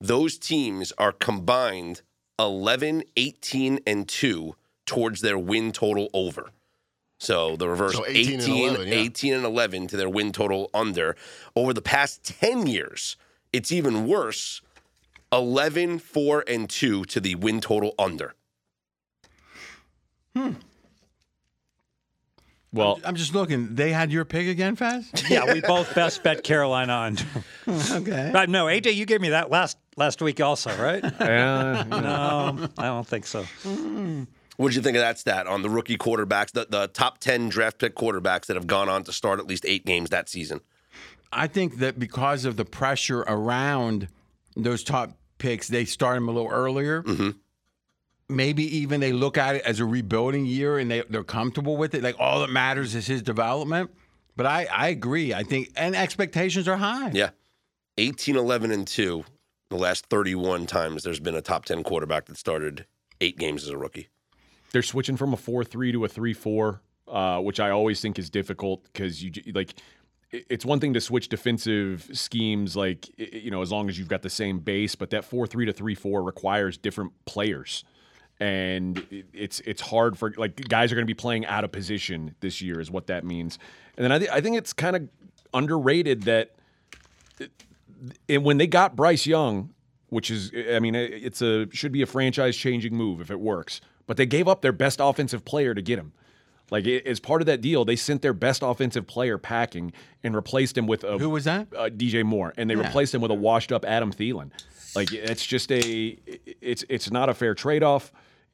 Those 0.00 0.38
teams 0.38 0.92
are 0.96 1.12
combined 1.12 2.02
11, 2.38 3.02
18, 3.16 3.80
and 3.86 4.08
2 4.08 4.54
towards 4.86 5.20
their 5.20 5.38
win 5.38 5.72
total 5.72 6.08
over. 6.14 6.50
So 7.18 7.56
the 7.56 7.68
reverse 7.68 7.94
So 7.94 8.06
18, 8.06 8.40
18 8.40 8.68
and 8.68 8.76
11, 8.76 8.88
yeah. 8.88 8.94
18 8.94 9.34
and 9.34 9.44
11 9.44 9.86
to 9.88 9.96
their 9.96 10.08
win 10.08 10.32
total 10.32 10.70
under. 10.72 11.16
Over 11.54 11.74
the 11.74 11.82
past 11.82 12.24
10 12.24 12.66
years, 12.66 13.16
it's 13.52 13.70
even 13.70 14.06
worse 14.06 14.62
11, 15.30 15.98
4, 15.98 16.44
and 16.48 16.68
2 16.68 17.04
to 17.04 17.20
the 17.20 17.34
win 17.34 17.60
total 17.60 17.94
under. 17.98 18.34
Hmm. 20.36 20.52
Well, 22.72 23.00
I'm 23.04 23.16
just 23.16 23.34
looking. 23.34 23.74
They 23.74 23.90
had 23.90 24.12
your 24.12 24.24
pick 24.24 24.46
again, 24.46 24.76
Fez? 24.76 25.10
Yeah, 25.28 25.52
we 25.52 25.60
both 25.60 25.92
best 25.92 26.22
bet 26.22 26.44
Carolina 26.44 26.92
on. 26.92 27.18
okay. 27.90 28.30
But 28.32 28.48
no, 28.48 28.66
AJ, 28.66 28.94
you 28.94 29.06
gave 29.06 29.20
me 29.20 29.30
that 29.30 29.50
last 29.50 29.76
last 29.96 30.22
week 30.22 30.40
also, 30.40 30.70
right? 30.80 31.02
yeah. 31.20 31.82
No, 31.88 32.68
I 32.78 32.84
don't 32.84 33.06
think 33.06 33.26
so. 33.26 33.44
What 34.56 34.68
did 34.68 34.76
you 34.76 34.82
think 34.82 34.96
of 34.96 35.00
that 35.00 35.18
stat 35.18 35.46
on 35.46 35.62
the 35.62 35.70
rookie 35.70 35.96
quarterbacks, 35.96 36.52
the, 36.52 36.66
the 36.68 36.86
top 36.88 37.18
10 37.18 37.48
draft 37.48 37.78
pick 37.78 37.96
quarterbacks 37.96 38.46
that 38.46 38.56
have 38.56 38.66
gone 38.66 38.88
on 38.88 39.04
to 39.04 39.12
start 39.12 39.40
at 39.40 39.46
least 39.46 39.64
eight 39.66 39.86
games 39.86 40.10
that 40.10 40.28
season? 40.28 40.60
I 41.32 41.46
think 41.46 41.78
that 41.78 41.98
because 41.98 42.44
of 42.44 42.56
the 42.56 42.64
pressure 42.64 43.20
around 43.20 44.08
those 44.56 44.84
top 44.84 45.16
picks, 45.38 45.66
they 45.68 45.86
start 45.86 46.16
them 46.16 46.28
a 46.28 46.32
little 46.32 46.50
earlier. 46.50 47.02
Mm-hmm. 47.02 47.30
Maybe 48.30 48.64
even 48.78 49.00
they 49.00 49.12
look 49.12 49.36
at 49.36 49.56
it 49.56 49.62
as 49.62 49.80
a 49.80 49.84
rebuilding 49.84 50.46
year 50.46 50.78
and 50.78 50.90
they, 50.90 51.02
they're 51.08 51.24
comfortable 51.24 51.76
with 51.76 51.94
it. 51.94 52.02
Like 52.02 52.16
all 52.18 52.40
that 52.40 52.50
matters 52.50 52.94
is 52.94 53.06
his 53.06 53.22
development. 53.22 53.90
But 54.36 54.46
I, 54.46 54.66
I 54.72 54.88
agree. 54.88 55.34
I 55.34 55.42
think, 55.42 55.70
and 55.76 55.94
expectations 55.94 56.68
are 56.68 56.76
high. 56.76 57.10
Yeah. 57.12 57.30
18, 57.98 58.36
11, 58.36 58.70
and 58.70 58.86
2, 58.86 59.24
the 59.68 59.76
last 59.76 60.06
31 60.06 60.66
times 60.66 61.02
there's 61.02 61.20
been 61.20 61.34
a 61.34 61.42
top 61.42 61.64
10 61.64 61.82
quarterback 61.82 62.26
that 62.26 62.36
started 62.36 62.86
eight 63.20 63.38
games 63.38 63.64
as 63.64 63.70
a 63.70 63.76
rookie. 63.76 64.08
They're 64.72 64.82
switching 64.82 65.16
from 65.16 65.32
a 65.32 65.36
four-three 65.36 65.92
to 65.92 66.04
a 66.04 66.08
three-four, 66.08 66.80
uh, 67.08 67.40
which 67.40 67.60
I 67.60 67.70
always 67.70 68.00
think 68.00 68.18
is 68.18 68.30
difficult 68.30 68.84
because 68.84 69.22
you 69.22 69.32
like. 69.52 69.74
It's 70.32 70.64
one 70.64 70.78
thing 70.78 70.94
to 70.94 71.00
switch 71.00 71.28
defensive 71.28 72.08
schemes, 72.12 72.76
like 72.76 73.08
you 73.18 73.50
know, 73.50 73.62
as 73.62 73.72
long 73.72 73.88
as 73.88 73.98
you've 73.98 74.06
got 74.08 74.22
the 74.22 74.30
same 74.30 74.60
base. 74.60 74.94
But 74.94 75.10
that 75.10 75.24
four-three 75.24 75.66
to 75.66 75.72
three-four 75.72 76.22
requires 76.22 76.78
different 76.78 77.12
players, 77.24 77.84
and 78.40 79.04
it's 79.32 79.60
it's 79.60 79.80
hard 79.82 80.16
for 80.18 80.32
like 80.36 80.56
guys 80.68 80.90
are 80.90 80.94
going 80.96 81.04
to 81.06 81.10
be 81.10 81.14
playing 81.14 81.44
out 81.46 81.62
of 81.62 81.70
position 81.72 82.34
this 82.40 82.60
year, 82.62 82.80
is 82.80 82.90
what 82.90 83.06
that 83.08 83.24
means. 83.24 83.58
And 83.96 84.04
then 84.04 84.12
I, 84.12 84.18
th- 84.18 84.30
I 84.30 84.40
think 84.40 84.56
it's 84.56 84.72
kind 84.72 84.96
of 84.96 85.08
underrated 85.52 86.22
that 86.22 86.52
and 88.28 88.44
when 88.44 88.56
they 88.56 88.66
got 88.66 88.96
Bryce 88.96 89.26
Young, 89.26 89.70
which 90.08 90.30
is, 90.30 90.52
I 90.72 90.78
mean, 90.80 90.94
it's 90.94 91.42
a 91.42 91.68
should 91.72 91.92
be 91.92 92.02
a 92.02 92.06
franchise 92.06 92.56
changing 92.56 92.94
move 92.96 93.20
if 93.20 93.30
it 93.30 93.38
works. 93.40 93.80
But 94.06 94.16
they 94.16 94.26
gave 94.26 94.48
up 94.48 94.62
their 94.62 94.72
best 94.72 94.98
offensive 95.00 95.44
player 95.44 95.74
to 95.74 95.82
get 95.82 95.98
him. 95.98 96.12
Like 96.70 96.86
it- 96.86 97.06
as 97.06 97.20
part 97.20 97.42
of 97.42 97.46
that 97.46 97.60
deal, 97.60 97.84
they 97.84 97.96
sent 97.96 98.22
their 98.22 98.32
best 98.32 98.62
offensive 98.64 99.06
player 99.06 99.38
packing 99.38 99.92
and 100.24 100.34
replaced 100.34 100.78
him 100.78 100.86
with 100.86 101.04
a 101.04 101.18
Who 101.18 101.28
was 101.30 101.44
that? 101.44 101.68
uh, 101.76 101.90
DJ 101.90 102.24
Moore, 102.24 102.54
and 102.56 102.70
they 102.70 102.74
Yeah. 102.74 102.86
replaced 102.86 103.14
him 103.14 103.20
with 103.20 103.30
a 103.30 103.34
washed 103.34 103.70
up 103.70 103.84
Adam 103.84 104.12
Thielen. 104.12 104.50
Like 104.96 105.12
it's 105.12 105.44
just 105.46 105.70
a, 105.70 106.16
it's 106.60 106.84
it's 106.88 107.10
not 107.10 107.28
a 107.28 107.34
fair 107.34 107.54
trade 107.54 107.82
off. 107.84 108.12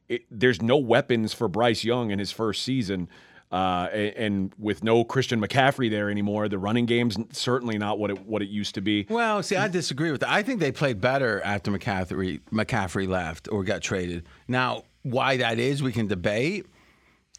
It, 0.08 0.22
there's 0.30 0.62
no 0.62 0.76
weapons 0.76 1.32
for 1.32 1.48
Bryce 1.48 1.84
Young 1.84 2.10
in 2.10 2.18
his 2.18 2.30
first 2.30 2.62
season. 2.62 3.08
Uh, 3.52 3.88
and, 3.92 4.16
and 4.16 4.54
with 4.58 4.82
no 4.82 5.04
Christian 5.04 5.40
McCaffrey 5.40 5.88
there 5.88 6.10
anymore, 6.10 6.48
the 6.48 6.58
running 6.58 6.84
game's 6.84 7.16
certainly 7.30 7.78
not 7.78 7.98
what 7.98 8.10
it 8.10 8.26
what 8.26 8.42
it 8.42 8.48
used 8.48 8.74
to 8.74 8.80
be. 8.80 9.06
Well, 9.08 9.42
see, 9.42 9.54
I 9.56 9.68
disagree 9.68 10.10
with 10.10 10.20
that. 10.22 10.30
I 10.30 10.42
think 10.42 10.58
they 10.58 10.72
played 10.72 11.00
better 11.00 11.40
after 11.42 11.70
McCaffrey 11.70 12.40
McCaffrey 12.52 13.06
left 13.08 13.48
or 13.50 13.62
got 13.62 13.82
traded. 13.82 14.26
Now, 14.48 14.82
why 15.02 15.36
that 15.36 15.60
is, 15.60 15.82
we 15.82 15.92
can 15.92 16.08
debate. 16.08 16.66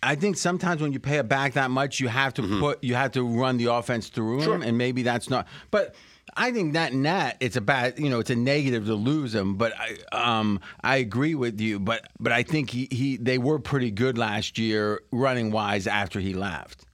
I 0.02 0.16
think 0.16 0.38
sometimes 0.38 0.82
when 0.82 0.94
you 0.94 1.00
pay 1.00 1.18
it 1.18 1.28
back 1.28 1.54
that 1.54 1.72
much, 1.72 2.00
you 2.00 2.08
have 2.08 2.34
to 2.36 2.60
put 2.60 2.84
you 2.84 2.96
have 2.96 3.12
to 3.14 3.24
run 3.24 3.58
the 3.58 3.66
offense 3.66 4.08
through 4.08 4.44
him, 4.44 4.62
and 4.62 4.78
maybe 4.78 5.04
that's 5.04 5.30
not. 5.30 5.48
But 5.72 5.96
I 6.38 6.52
think 6.52 6.74
that 6.74 6.94
net 6.94 7.38
it's 7.40 7.56
a 7.56 7.62
bad, 7.62 7.98
you 8.00 8.10
know, 8.10 8.20
it's 8.20 8.30
a 8.30 8.36
negative 8.36 8.86
to 8.86 8.94
lose 8.96 9.34
him. 9.34 9.56
But 9.56 9.74
I 9.78 9.98
um 10.12 10.60
I 10.82 10.98
agree 10.98 11.36
with 11.36 11.60
you. 11.60 11.80
But 11.80 12.08
but 12.20 12.32
I 12.32 12.44
think 12.44 12.70
he, 12.70 12.88
he 12.92 13.18
they 13.18 13.38
were 13.38 13.60
pretty 13.60 13.92
good 13.92 14.18
last 14.18 14.58
year 14.58 15.02
running 15.12 15.52
wise 15.52 15.88
after 15.88 16.20
he 16.20 16.34
left. 16.34 16.86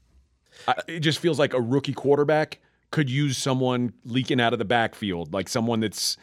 I, 0.67 0.75
it 0.87 1.01
just 1.01 1.19
feels 1.19 1.37
like 1.37 1.53
a 1.53 1.61
rookie 1.61 1.93
quarterback 1.93 2.59
could 2.91 3.09
use 3.09 3.37
someone 3.37 3.91
leaking 4.05 4.39
out 4.39 4.53
of 4.53 4.59
the 4.59 4.65
backfield, 4.65 5.33
like 5.33 5.49
someone 5.49 5.81
that's 5.81 6.15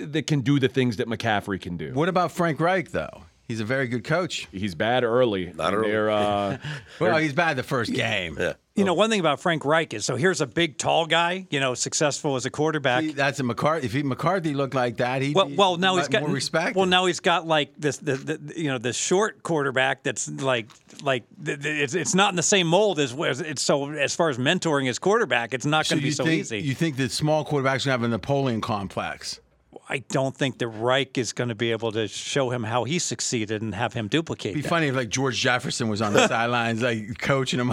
that 0.00 0.26
can 0.26 0.40
do 0.40 0.58
the 0.60 0.68
things 0.68 0.98
that 0.98 1.08
McCaffrey 1.08 1.60
can 1.60 1.76
do. 1.76 1.92
What 1.94 2.08
about 2.08 2.30
Frank 2.30 2.60
Reich 2.60 2.90
though? 2.90 3.24
He's 3.46 3.60
a 3.60 3.64
very 3.64 3.88
good 3.88 4.04
coach. 4.04 4.48
He's 4.52 4.74
bad 4.74 5.04
early. 5.04 5.52
Not 5.54 5.74
early. 5.74 5.92
Uh, 5.94 6.56
Well, 7.00 7.18
he's 7.18 7.34
bad 7.34 7.56
the 7.56 7.62
first 7.62 7.92
game. 7.92 8.36
Yeah. 8.40 8.54
You 8.76 8.84
know, 8.84 8.90
oh. 8.90 8.94
one 8.94 9.08
thing 9.08 9.20
about 9.20 9.38
Frank 9.38 9.64
Reich 9.64 9.94
is 9.94 10.04
so 10.04 10.16
here's 10.16 10.40
a 10.40 10.46
big, 10.46 10.78
tall 10.78 11.06
guy, 11.06 11.46
you 11.48 11.60
know, 11.60 11.74
successful 11.74 12.34
as 12.34 12.44
a 12.44 12.50
quarterback. 12.50 13.04
That's 13.14 13.38
a 13.38 13.44
McCarthy. 13.44 13.86
If 13.86 13.92
he, 13.92 14.02
McCarthy 14.02 14.52
looked 14.52 14.74
like 14.74 14.96
that, 14.96 15.22
he 15.22 15.32
Well, 15.32 15.48
well, 15.48 15.76
now 15.76 15.96
he's 15.96 16.08
got 16.08 16.22
more 16.22 16.30
respect. 16.30 16.74
Well, 16.74 16.86
now 16.86 17.06
he's 17.06 17.20
got 17.20 17.46
like 17.46 17.72
this, 17.78 17.98
the, 17.98 18.16
the 18.16 18.60
you 18.60 18.68
know, 18.68 18.78
the 18.78 18.92
short 18.92 19.44
quarterback 19.44 20.02
that's 20.02 20.28
like, 20.28 20.68
like 21.02 21.22
it's 21.44 21.94
it's 21.94 22.16
not 22.16 22.30
in 22.30 22.36
the 22.36 22.42
same 22.42 22.66
mold 22.66 22.98
as 22.98 23.14
it's 23.40 23.62
so 23.62 23.90
as 23.92 24.16
far 24.16 24.28
as 24.28 24.38
mentoring 24.38 24.86
his 24.86 24.98
quarterback, 24.98 25.54
it's 25.54 25.66
not 25.66 25.88
going 25.88 26.00
to 26.00 26.02
be 26.02 26.10
so 26.10 26.24
think, 26.24 26.40
easy. 26.40 26.58
You 26.58 26.74
think 26.74 26.96
that 26.96 27.12
small 27.12 27.44
quarterbacks 27.44 27.84
have 27.84 28.02
a 28.02 28.08
Napoleon 28.08 28.60
complex? 28.60 29.38
I 29.88 29.98
don't 29.98 30.36
think 30.36 30.58
that 30.58 30.68
Reich 30.68 31.16
is 31.16 31.32
going 31.32 31.48
to 31.48 31.54
be 31.54 31.70
able 31.70 31.92
to 31.92 32.08
show 32.08 32.50
him 32.50 32.64
how 32.64 32.82
he 32.84 32.98
succeeded 32.98 33.62
and 33.62 33.72
have 33.74 33.92
him 33.92 34.08
duplicate. 34.08 34.52
It'd 34.52 34.56
be 34.56 34.62
that. 34.62 34.68
funny 34.68 34.88
if 34.88 34.96
like 34.96 35.10
George 35.10 35.38
Jefferson 35.38 35.88
was 35.88 36.02
on 36.02 36.12
the 36.12 36.26
sidelines, 36.28 36.82
like 36.82 37.18
coaching 37.18 37.60
him. 37.60 37.72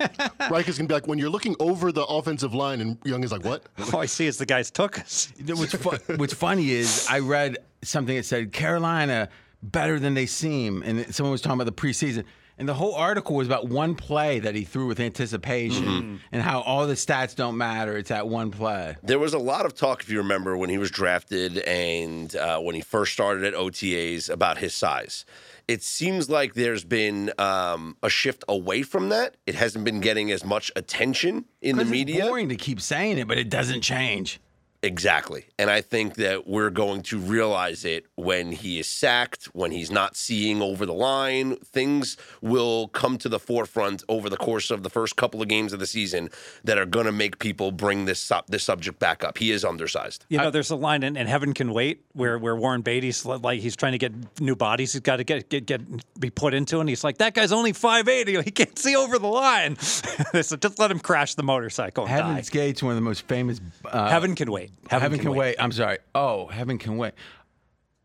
Reich 0.50 0.68
is 0.68 0.78
gonna 0.78 0.88
be 0.88 0.94
like 0.94 1.06
when 1.06 1.18
you're 1.18 1.30
looking 1.30 1.56
over 1.60 1.92
the 1.92 2.04
offensive 2.04 2.54
line, 2.54 2.80
and 2.80 2.98
Young 3.04 3.22
is 3.24 3.32
like, 3.32 3.44
"What?" 3.44 3.64
All 3.94 4.00
I 4.00 4.06
see 4.06 4.26
is 4.26 4.38
the 4.38 4.46
guys 4.46 4.70
took 4.70 4.98
us. 4.98 5.32
what's, 5.46 5.74
fu- 5.74 6.14
what's 6.16 6.34
funny 6.34 6.70
is 6.70 7.06
I 7.10 7.20
read 7.20 7.58
something 7.82 8.16
that 8.16 8.24
said 8.24 8.52
Carolina 8.52 9.28
better 9.62 9.98
than 9.98 10.14
they 10.14 10.26
seem, 10.26 10.82
and 10.82 11.14
someone 11.14 11.32
was 11.32 11.40
talking 11.40 11.60
about 11.60 11.64
the 11.74 11.80
preseason. 11.80 12.24
And 12.58 12.66
the 12.66 12.72
whole 12.72 12.94
article 12.94 13.36
was 13.36 13.46
about 13.46 13.68
one 13.68 13.94
play 13.94 14.38
that 14.38 14.54
he 14.54 14.64
threw 14.64 14.86
with 14.86 14.98
anticipation 14.98 15.84
Mm-hmm. 15.84 16.16
and 16.32 16.40
how 16.42 16.62
all 16.62 16.86
the 16.86 16.94
stats 16.94 17.34
don't 17.36 17.58
matter. 17.58 17.98
It's 17.98 18.08
that 18.08 18.28
one 18.28 18.50
play. 18.50 18.96
There 19.02 19.18
was 19.18 19.34
a 19.34 19.38
lot 19.38 19.66
of 19.66 19.74
talk, 19.74 20.00
if 20.02 20.08
you 20.08 20.16
remember, 20.18 20.56
when 20.56 20.70
he 20.70 20.78
was 20.78 20.90
drafted 20.90 21.58
and 21.58 22.34
uh, 22.34 22.58
when 22.60 22.74
he 22.74 22.80
first 22.80 23.12
started 23.12 23.44
at 23.44 23.52
OTAs 23.52 24.30
about 24.30 24.56
his 24.56 24.72
size. 24.74 25.26
It 25.68 25.82
seems 25.82 26.30
like 26.30 26.54
there's 26.54 26.84
been 26.84 27.32
um, 27.38 27.96
a 28.00 28.08
shift 28.08 28.44
away 28.48 28.82
from 28.82 29.08
that. 29.08 29.36
It 29.46 29.56
hasn't 29.56 29.84
been 29.84 30.00
getting 30.00 30.30
as 30.30 30.44
much 30.44 30.70
attention 30.76 31.46
in 31.60 31.76
the 31.76 31.84
media. 31.84 32.18
It's 32.18 32.28
boring 32.28 32.48
to 32.50 32.56
keep 32.56 32.80
saying 32.80 33.18
it, 33.18 33.26
but 33.26 33.36
it 33.36 33.50
doesn't 33.50 33.80
change. 33.80 34.40
Exactly. 34.82 35.46
And 35.58 35.70
I 35.70 35.80
think 35.80 36.14
that 36.16 36.46
we're 36.46 36.70
going 36.70 37.02
to 37.04 37.18
realize 37.18 37.84
it 37.84 38.06
when 38.14 38.52
he 38.52 38.78
is 38.78 38.86
sacked, 38.86 39.46
when 39.46 39.70
he's 39.70 39.90
not 39.90 40.16
seeing 40.16 40.62
over 40.62 40.86
the 40.86 40.94
line. 40.94 41.56
Things 41.56 42.16
will 42.40 42.88
come 42.88 43.18
to 43.18 43.28
the 43.28 43.38
forefront 43.38 44.02
over 44.08 44.28
the 44.28 44.36
course 44.36 44.70
of 44.70 44.82
the 44.82 44.90
first 44.90 45.16
couple 45.16 45.42
of 45.42 45.48
games 45.48 45.72
of 45.72 45.80
the 45.80 45.86
season 45.86 46.30
that 46.64 46.78
are 46.78 46.86
going 46.86 47.06
to 47.06 47.12
make 47.12 47.38
people 47.38 47.72
bring 47.72 48.04
this 48.04 48.20
sub- 48.20 48.46
this 48.48 48.64
subject 48.64 48.98
back 48.98 49.24
up. 49.24 49.38
He 49.38 49.50
is 49.50 49.64
undersized. 49.64 50.24
You 50.28 50.38
know, 50.38 50.50
there's 50.50 50.70
a 50.70 50.76
line 50.76 51.02
in, 51.02 51.16
in 51.16 51.26
Heaven 51.26 51.52
Can 51.52 51.72
Wait 51.72 52.04
where, 52.12 52.38
where 52.38 52.56
Warren 52.56 52.82
Beatty's 52.82 53.24
like 53.24 53.60
he's 53.60 53.76
trying 53.76 53.92
to 53.92 53.98
get 53.98 54.40
new 54.40 54.56
bodies. 54.56 54.92
He's 54.92 55.00
got 55.00 55.16
to 55.16 55.24
get, 55.24 55.48
get 55.48 55.66
get 55.66 55.80
be 56.18 56.30
put 56.30 56.54
into, 56.54 56.80
and 56.80 56.88
he's 56.88 57.04
like, 57.04 57.18
"That 57.18 57.34
guy's 57.34 57.52
only 57.52 57.72
5'8". 57.72 58.44
He 58.44 58.50
can't 58.50 58.78
see 58.78 58.96
over 58.96 59.18
the 59.18 59.26
line." 59.26 59.76
so 59.76 60.56
just 60.56 60.78
let 60.78 60.90
him 60.90 61.00
crash 61.00 61.34
the 61.34 61.42
motorcycle 61.42 62.04
and 62.04 62.12
Heaven's 62.12 62.48
die. 62.48 62.52
Gate's 62.52 62.82
one 62.82 62.92
of 62.92 62.96
the 62.96 63.02
most 63.02 63.22
famous. 63.22 63.60
Uh, 63.84 64.08
Heaven 64.08 64.34
Can 64.34 64.50
Wait. 64.50 64.70
Heaven, 64.90 65.18
can, 65.18 65.34
wait. 65.34 65.56
I'm 65.58 65.72
sorry. 65.72 65.98
Oh, 66.14 66.46
Heaven 66.46 66.78
can 66.78 66.96
wait. 66.96 67.12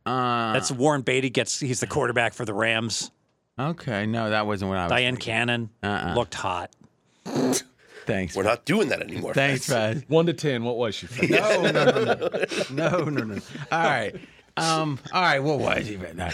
Uh, 0.06 0.54
That's 0.54 0.72
Warren 0.72 1.02
Beatty 1.02 1.30
gets. 1.30 1.60
He's 1.60 1.80
the 1.80 1.88
quarterback 1.88 2.34
for 2.34 2.44
the 2.46 2.54
Rams. 2.54 3.12
okay. 3.60 4.06
No, 4.06 4.30
that 4.32 4.48
wasn't 4.48 4.70
what 4.70 4.78
I 4.80 4.84
was. 4.86 4.92
Dyan 4.92 5.18
Cannon 5.20 5.70
Uh-uh. 5.84 6.14
looked 6.16 6.34
hot. 6.36 6.72
Thanks. 8.06 8.36
We're 8.36 8.44
not 8.44 8.66
doing 8.66 8.90
that 8.90 9.02
anymore. 9.02 9.34
Thanks, 9.36 9.68
Fred. 9.68 10.06
one 10.08 10.26
to 10.26 10.34
ten. 10.34 10.64
What 10.64 10.78
was 10.78 10.96
she? 10.96 11.08
No, 11.28 11.62
no, 11.62 11.72
no, 11.72 11.94
no, 11.94 12.30
no, 12.72 13.04
no, 13.06 13.24
no. 13.26 13.42
All 13.72 13.84
right. 13.84 14.16
Um, 14.62 15.00
all 15.14 15.22
right, 15.22 15.40
what 15.40 15.60
was 15.60 15.88
he? 15.88 15.96
Right 15.98 16.16
now? 16.16 16.30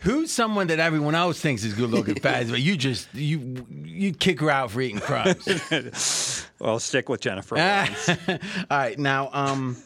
Who's 0.00 0.30
someone 0.30 0.68
that 0.68 0.78
everyone 0.78 1.14
else 1.14 1.40
thinks 1.40 1.64
is 1.64 1.74
good 1.74 1.90
looking 1.90 2.14
fast, 2.16 2.50
but 2.50 2.60
you 2.60 2.76
just 2.76 3.12
you 3.14 3.66
you 3.84 4.12
kick 4.12 4.40
her 4.40 4.50
out 4.50 4.70
for 4.70 4.80
eating 4.80 5.00
crumbs? 5.00 6.44
Well, 6.58 6.78
stick 6.78 7.10
with 7.10 7.20
Jennifer. 7.20 7.58
all 8.28 8.38
right, 8.70 8.98
now 8.98 9.28
um, 9.34 9.76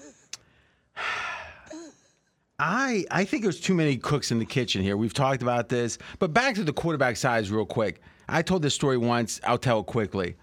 I 2.61 3.05
I 3.11 3.25
think 3.25 3.43
there's 3.43 3.61
too 3.61 3.75
many 3.75 3.97
cooks 3.97 4.31
in 4.31 4.39
the 4.39 4.45
kitchen 4.45 4.81
here. 4.81 4.97
We've 4.97 5.13
talked 5.13 5.43
about 5.43 5.69
this, 5.69 5.99
but 6.21 6.33
back 6.33 6.55
to 6.55 6.63
the 6.63 6.73
quarterback 6.73 7.17
size 7.17 7.51
real 7.51 7.67
quick. 7.67 8.01
I 8.29 8.43
told 8.43 8.63
this 8.63 8.75
story 8.75 8.99
once. 8.99 9.41
I'll 9.45 9.59
tell 9.59 9.81
it 9.81 9.87
quickly. 9.87 10.37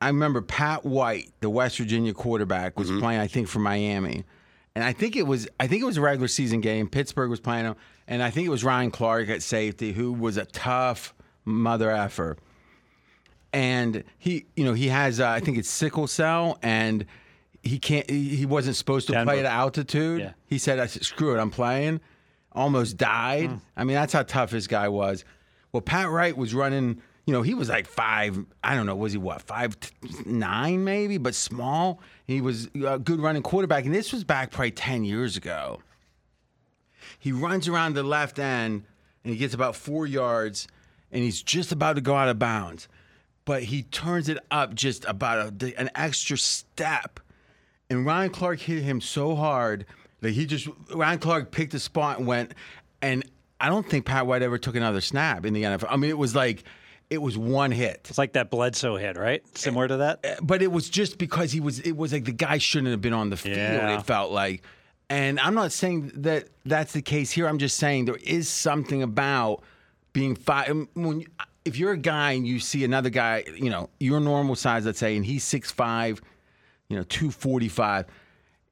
I 0.00 0.08
remember 0.08 0.42
Pat 0.42 0.84
White, 0.84 1.32
the 1.40 1.50
West 1.50 1.78
Virginia 1.78 2.12
quarterback, 2.12 2.78
was 2.78 2.90
playing, 2.90 3.20
I 3.20 3.26
think, 3.26 3.48
for 3.48 3.58
Miami. 3.58 4.24
And 4.78 4.84
I 4.84 4.92
think 4.92 5.16
it 5.16 5.26
was 5.26 5.48
I 5.58 5.66
think 5.66 5.82
it 5.82 5.86
was 5.86 5.96
a 5.96 6.00
regular 6.00 6.28
season 6.28 6.60
game. 6.60 6.88
Pittsburgh 6.88 7.30
was 7.30 7.40
playing 7.40 7.64
him. 7.64 7.74
And 8.06 8.22
I 8.22 8.30
think 8.30 8.46
it 8.46 8.50
was 8.50 8.62
Ryan 8.62 8.92
Clark 8.92 9.28
at 9.28 9.42
safety, 9.42 9.92
who 9.92 10.12
was 10.12 10.36
a 10.36 10.44
tough 10.44 11.14
mother 11.44 11.90
effer. 11.90 12.36
And 13.52 14.04
he, 14.18 14.46
you 14.54 14.62
know, 14.64 14.74
he 14.74 14.86
has 14.86 15.18
uh, 15.18 15.28
I 15.28 15.40
think 15.40 15.58
it's 15.58 15.68
sickle 15.68 16.06
cell 16.06 16.60
and 16.62 17.06
he 17.64 17.80
can't 17.80 18.08
he 18.08 18.46
wasn't 18.46 18.76
supposed 18.76 19.08
to 19.08 19.14
Denver. 19.14 19.32
play 19.32 19.40
at 19.40 19.46
altitude. 19.46 20.20
Yeah. 20.20 20.32
He 20.46 20.58
said, 20.58 20.78
I 20.78 20.86
said, 20.86 21.04
screw 21.04 21.36
it, 21.36 21.40
I'm 21.40 21.50
playing. 21.50 22.00
Almost 22.52 22.96
died. 22.98 23.50
I 23.76 23.82
mean, 23.82 23.96
that's 23.96 24.12
how 24.12 24.22
tough 24.22 24.52
this 24.52 24.68
guy 24.68 24.88
was. 24.88 25.24
Well, 25.72 25.80
Pat 25.80 26.08
White 26.12 26.36
was 26.36 26.54
running, 26.54 27.02
you 27.28 27.34
know, 27.34 27.42
he 27.42 27.52
was 27.52 27.68
like 27.68 27.86
five, 27.86 28.42
I 28.64 28.74
don't 28.74 28.86
know, 28.86 28.96
was 28.96 29.12
he 29.12 29.18
what, 29.18 29.42
five 29.42 29.76
nine 30.24 30.82
maybe, 30.82 31.18
but 31.18 31.34
small. 31.34 32.00
He 32.26 32.40
was 32.40 32.70
a 32.74 32.98
good 32.98 33.20
running 33.20 33.42
quarterback. 33.42 33.84
And 33.84 33.94
this 33.94 34.14
was 34.14 34.24
back 34.24 34.50
probably 34.50 34.70
10 34.70 35.04
years 35.04 35.36
ago. 35.36 35.82
He 37.18 37.32
runs 37.32 37.68
around 37.68 37.96
the 37.96 38.02
left 38.02 38.38
end 38.38 38.84
and 39.24 39.30
he 39.34 39.38
gets 39.38 39.52
about 39.52 39.76
four 39.76 40.06
yards 40.06 40.68
and 41.12 41.22
he's 41.22 41.42
just 41.42 41.70
about 41.70 41.96
to 41.96 42.00
go 42.00 42.14
out 42.14 42.30
of 42.30 42.38
bounds. 42.38 42.88
but 43.44 43.62
he 43.64 43.82
turns 43.82 44.30
it 44.30 44.38
up 44.50 44.74
just 44.74 45.04
about 45.04 45.62
a, 45.62 45.78
an 45.78 45.90
extra 45.94 46.38
step. 46.38 47.20
And 47.90 48.06
Ryan 48.06 48.30
Clark 48.30 48.60
hit 48.60 48.82
him 48.82 49.02
so 49.02 49.34
hard 49.34 49.84
that 50.20 50.30
he 50.30 50.46
just 50.46 50.66
Ryan 50.94 51.18
Clark 51.18 51.50
picked 51.50 51.74
a 51.74 51.78
spot 51.78 52.18
and 52.18 52.26
went. 52.26 52.52
And 53.02 53.22
I 53.60 53.68
don't 53.68 53.86
think 53.88 54.06
Pat 54.06 54.26
White 54.26 54.42
ever 54.42 54.56
took 54.56 54.76
another 54.76 55.00
snap 55.02 55.44
in 55.44 55.52
the 55.52 55.62
NFL. 55.62 55.88
I 55.90 55.96
mean, 55.96 56.10
it 56.10 56.18
was 56.18 56.34
like 56.34 56.64
it 57.10 57.22
was 57.22 57.38
one 57.38 57.70
hit. 57.70 58.06
It's 58.08 58.18
like 58.18 58.34
that 58.34 58.50
Bledsoe 58.50 58.96
hit, 58.96 59.16
right? 59.16 59.42
Similar 59.56 59.88
to 59.88 59.96
that. 59.98 60.20
Eh, 60.24 60.36
but 60.42 60.60
it 60.62 60.70
was 60.70 60.90
just 60.90 61.18
because 61.18 61.52
he 61.52 61.60
was 61.60 61.80
it 61.80 61.96
was 61.96 62.12
like 62.12 62.24
the 62.24 62.32
guy 62.32 62.58
shouldn't 62.58 62.90
have 62.90 63.00
been 63.00 63.14
on 63.14 63.30
the 63.30 63.36
field 63.36 63.56
Yeah. 63.56 63.98
it 63.98 64.06
felt 64.06 64.30
like 64.30 64.62
and 65.10 65.40
i'm 65.40 65.54
not 65.54 65.72
saying 65.72 66.12
that 66.16 66.48
that's 66.66 66.92
the 66.92 67.00
case 67.00 67.30
here 67.30 67.48
i'm 67.48 67.56
just 67.56 67.78
saying 67.78 68.04
there 68.04 68.18
is 68.22 68.46
something 68.46 69.02
about 69.02 69.62
being 70.12 70.34
five 70.34 70.68
um, 70.70 70.86
when 70.92 71.20
you, 71.20 71.26
if 71.64 71.78
you're 71.78 71.92
a 71.92 71.96
guy 71.96 72.32
and 72.32 72.46
you 72.46 72.60
see 72.60 72.84
another 72.84 73.08
guy 73.08 73.42
you 73.56 73.70
know 73.70 73.88
your 73.98 74.20
normal 74.20 74.54
size 74.54 74.84
let's 74.84 74.98
say 74.98 75.16
and 75.16 75.24
he's 75.24 75.44
six 75.44 75.70
five, 75.70 76.20
you 76.90 76.96
know 76.96 77.04
245 77.04 78.04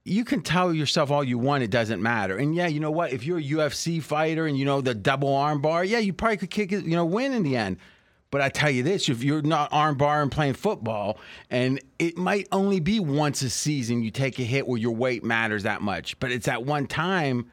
you 0.04 0.24
can 0.24 0.40
tell 0.42 0.72
yourself 0.72 1.10
all 1.10 1.24
you 1.24 1.36
want, 1.36 1.64
it 1.64 1.70
doesn't 1.70 2.00
matter. 2.00 2.36
And 2.36 2.54
yeah, 2.54 2.68
you 2.68 2.78
know 2.78 2.92
what? 2.92 3.12
If 3.12 3.24
you're 3.24 3.38
a 3.38 3.42
UFC 3.42 4.00
fighter 4.00 4.46
and 4.46 4.56
you 4.56 4.64
know 4.64 4.80
the 4.80 4.94
double 4.94 5.34
arm 5.34 5.60
bar, 5.60 5.84
yeah, 5.84 5.98
you 5.98 6.12
probably 6.12 6.36
could 6.36 6.50
kick 6.50 6.70
it, 6.70 6.84
you 6.84 6.94
know, 6.94 7.04
win 7.04 7.32
in 7.32 7.42
the 7.42 7.56
end. 7.56 7.78
But 8.30 8.40
I 8.40 8.48
tell 8.48 8.70
you 8.70 8.82
this, 8.82 9.08
if 9.08 9.22
you're 9.22 9.40
not 9.42 9.72
arm 9.72 9.96
bar 9.96 10.20
and 10.20 10.30
playing 10.30 10.54
football, 10.54 11.18
and 11.50 11.80
it 11.98 12.18
might 12.18 12.48
only 12.52 12.80
be 12.80 12.98
once 13.00 13.40
a 13.42 13.48
season 13.50 14.02
you 14.02 14.10
take 14.10 14.38
a 14.38 14.42
hit 14.42 14.66
where 14.66 14.78
your 14.78 14.94
weight 14.94 15.22
matters 15.24 15.62
that 15.62 15.80
much, 15.80 16.18
but 16.18 16.32
it's 16.32 16.48
at 16.48 16.64
one 16.64 16.86
time 16.86 17.50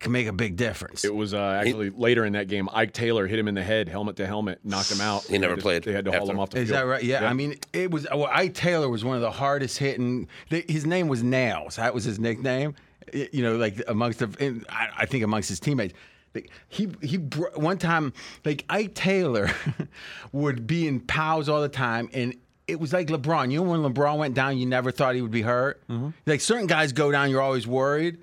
can 0.00 0.10
make 0.10 0.26
a 0.26 0.32
big 0.32 0.56
difference. 0.56 1.04
It 1.04 1.14
was 1.14 1.32
uh, 1.32 1.60
actually 1.64 1.90
later 1.90 2.24
in 2.24 2.32
that 2.32 2.48
game. 2.48 2.68
Ike 2.72 2.92
Taylor 2.92 3.28
hit 3.28 3.38
him 3.38 3.46
in 3.46 3.54
the 3.54 3.62
head, 3.62 3.88
helmet 3.88 4.16
to 4.16 4.26
helmet, 4.26 4.58
knocked 4.64 4.90
him 4.90 5.00
out. 5.00 5.22
He 5.22 5.38
never 5.38 5.52
They 5.52 5.56
just- 5.58 5.62
played 5.64 5.82
They 5.84 5.92
had 5.92 6.04
to 6.06 6.10
haul 6.12 6.28
him 6.28 6.40
off 6.40 6.50
the 6.50 6.58
Is 6.58 6.68
field. 6.70 6.80
that 6.80 6.86
right? 6.86 7.04
Yeah. 7.04 7.28
I 7.30 7.32
mean, 7.32 7.54
it 7.72 7.92
was. 7.92 8.04
Well, 8.10 8.28
Ike 8.32 8.54
Taylor 8.54 8.88
was 8.88 9.04
one 9.04 9.14
of 9.14 9.22
the 9.22 9.30
hardest 9.30 9.78
hitting. 9.78 10.26
the- 10.50 10.64
His 10.68 10.84
name 10.84 11.06
was 11.06 11.22
Nails. 11.22 11.76
That 11.76 11.94
was 11.94 12.02
his 12.02 12.18
nickname. 12.18 12.74
You 13.12 13.42
know, 13.42 13.56
like 13.56 13.80
amongst 13.86 14.18
the, 14.18 14.64
I, 14.68 14.88
I 14.98 15.06
think 15.06 15.22
amongst 15.22 15.48
his 15.48 15.60
teammates. 15.60 15.94
Like, 16.34 16.50
He 16.68 16.88
he 17.02 17.16
one 17.16 17.78
time 17.78 18.12
like 18.44 18.64
Ike 18.68 18.94
Taylor 18.94 19.50
would 20.32 20.66
be 20.66 20.86
in 20.86 21.00
pals 21.00 21.48
all 21.48 21.60
the 21.62 21.68
time 21.68 22.08
and. 22.12 22.34
It 22.68 22.78
was 22.78 22.92
like 22.92 23.08
LeBron. 23.08 23.50
You 23.50 23.62
know 23.62 23.70
when 23.70 23.80
LeBron 23.80 24.18
went 24.18 24.34
down, 24.34 24.56
you 24.56 24.66
never 24.66 24.92
thought 24.92 25.16
he 25.16 25.20
would 25.20 25.32
be 25.32 25.42
hurt. 25.42 25.82
Mm-hmm. 25.88 26.10
Like 26.26 26.40
certain 26.40 26.68
guys 26.68 26.92
go 26.92 27.10
down, 27.10 27.28
you're 27.28 27.42
always 27.42 27.66
worried. 27.66 28.18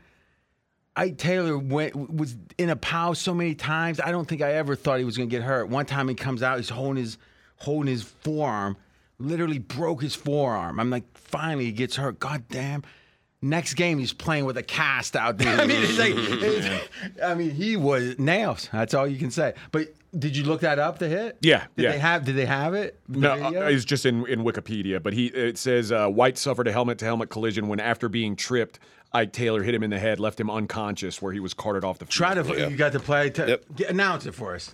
Ike 0.95 1.18
Taylor 1.18 1.57
went 1.57 1.95
was 2.14 2.36
in 2.57 2.69
a 2.69 2.76
pow 2.76 3.14
so 3.14 3.34
many 3.34 3.53
times. 3.53 3.99
I 3.99 4.11
don't 4.11 4.27
think 4.27 4.41
I 4.41 4.53
ever 4.53 4.76
thought 4.76 4.99
he 4.99 5.06
was 5.06 5.18
going 5.18 5.30
to 5.30 5.36
get 5.36 5.44
hurt. 5.44 5.69
One 5.69 5.86
time 5.86 6.07
he 6.07 6.15
comes 6.15 6.41
out, 6.41 6.57
he's 6.57 6.69
holding 6.69 7.02
his 7.02 7.18
holding 7.57 7.91
his 7.91 8.03
forearm, 8.03 8.76
literally 9.18 9.60
broke 9.60 10.02
his 10.02 10.15
forearm. 10.15 10.80
I'm 10.80 10.90
like, 10.90 11.03
finally 11.18 11.65
he 11.65 11.72
gets 11.72 11.95
hurt. 11.95 12.19
God 12.19 12.44
damn. 12.49 12.84
Next 13.41 13.76
game 13.76 13.99
he's 13.99 14.11
playing 14.11 14.44
with 14.45 14.57
a 14.57 14.64
cast 14.64 15.16
out 15.16 15.38
there. 15.38 15.57
I 15.61 15.66
mean, 15.66 15.82
it's 15.82 15.98
like, 15.98 16.14
it's- 16.16 16.88
I 17.24 17.34
mean, 17.36 17.52
he 17.52 17.78
was 17.78 18.20
nails. 18.20 18.68
That's 18.72 18.94
all 18.94 19.07
you 19.07 19.18
can 19.18 19.32
say. 19.32 19.53
But 19.72 19.94
did 20.18 20.36
you 20.36 20.44
look 20.44 20.61
that 20.61 20.78
up? 20.80 20.99
The 20.99 21.07
hit? 21.07 21.38
Yeah, 21.41 21.66
Did 21.78 21.84
yeah. 21.84 21.91
they 21.91 21.99
have? 21.99 22.26
Did 22.26 22.36
they 22.36 22.45
have 22.45 22.74
it? 22.74 22.99
The 23.07 23.20
No, 23.20 23.36
video? 23.36 23.64
uh, 23.66 23.70
it's 23.70 23.86
just 23.86 24.06
in, 24.06 24.26
in 24.28 24.44
Wikipedia, 24.44 25.02
but 25.02 25.14
he 25.14 25.28
it 25.28 25.57
says 25.57 25.91
uh, 25.91 26.07
White 26.10 26.38
suffered 26.38 26.68
a 26.68 26.72
helmet 26.72 26.98
to 26.99 27.06
helmet 27.06 27.30
collision 27.30 27.68
when 27.68 27.80
after 27.80 28.10
being 28.10 28.36
tripped, 28.36 28.80
Ike 29.14 29.32
Taylor 29.32 29.64
hit 29.64 29.74
him 29.74 29.84
in 29.84 29.90
the 29.90 29.99
head, 29.99 30.20
left 30.20 30.40
him 30.40 30.49
unconscious, 30.49 31.22
where 31.22 31.32
he 31.32 31.40
was 31.40 31.53
carted 31.53 31.84
off 31.86 31.99
the 31.99 32.06
field. 32.06 32.11
Try 32.11 32.34
to. 32.34 32.70
You 32.72 32.76
got 32.76 32.91
to 32.94 32.99
play. 32.99 33.30
To, 33.32 33.48
Yep. 33.48 33.64
get- 33.76 33.90
announce 33.90 34.26
it 34.26 34.34
for 34.36 34.53
us. 34.56 34.74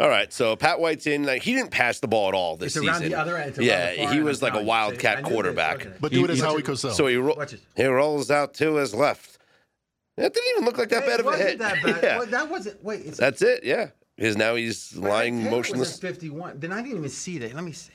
All 0.00 0.08
right, 0.08 0.32
so 0.32 0.56
Pat 0.56 0.80
White's 0.80 1.06
in. 1.06 1.24
Like, 1.24 1.42
he 1.42 1.52
didn't 1.54 1.70
pass 1.70 2.00
the 2.00 2.08
ball 2.08 2.28
at 2.28 2.34
all 2.34 2.56
this 2.56 2.74
It's 2.74 2.84
around 2.86 2.96
season. 3.00 3.12
the 3.12 3.18
other 3.18 3.36
end, 3.36 3.50
it's 3.50 3.58
around 3.58 3.66
the 3.66 3.96
yeah, 3.98 4.12
he 4.12 4.20
was 4.20 4.40
like 4.40 4.54
a 4.54 4.62
wildcat 4.62 5.18
knew 5.18 5.24
this. 5.24 5.32
quarterback. 5.32 5.86
Okay. 5.86 5.92
But 6.00 6.10
do 6.12 6.24
it 6.24 6.30
as 6.30 6.40
Howie 6.40 6.62
Cosell. 6.62 6.92
So 6.92 7.06
he 7.06 7.16
ro- 7.16 7.36
he 7.76 7.84
rolls 7.84 8.30
out 8.30 8.54
to 8.54 8.76
his 8.76 8.94
left. 8.94 9.36
That 10.16 10.32
didn't 10.34 10.48
even 10.52 10.64
look 10.64 10.78
like 10.78 10.88
that 10.88 11.04
bad 11.06 11.14
It 11.14 11.20
of 11.20 11.26
a 11.26 11.28
wasn't 11.30 11.48
hit. 11.50 11.58
that 11.58 11.74
bad. 11.84 12.02
Yeah. 12.02 12.18
Well, 12.18 12.26
that 12.28 12.48
wasn't. 12.50 12.82
Wait, 12.82 13.02
it's, 13.06 13.18
That's 13.18 13.42
it. 13.42 13.62
Yeah, 13.62 13.90
because 14.16 14.36
now 14.38 14.54
he's 14.54 14.96
lying 14.96 15.38
Taylor 15.40 15.50
motionless. 15.50 15.94
at 15.96 16.00
Fifty-one. 16.00 16.58
Then 16.60 16.72
I 16.72 16.80
didn't 16.82 16.96
even 16.96 17.10
see 17.10 17.36
that. 17.38 17.54
Let 17.54 17.64
me 17.64 17.72
see. 17.72 17.92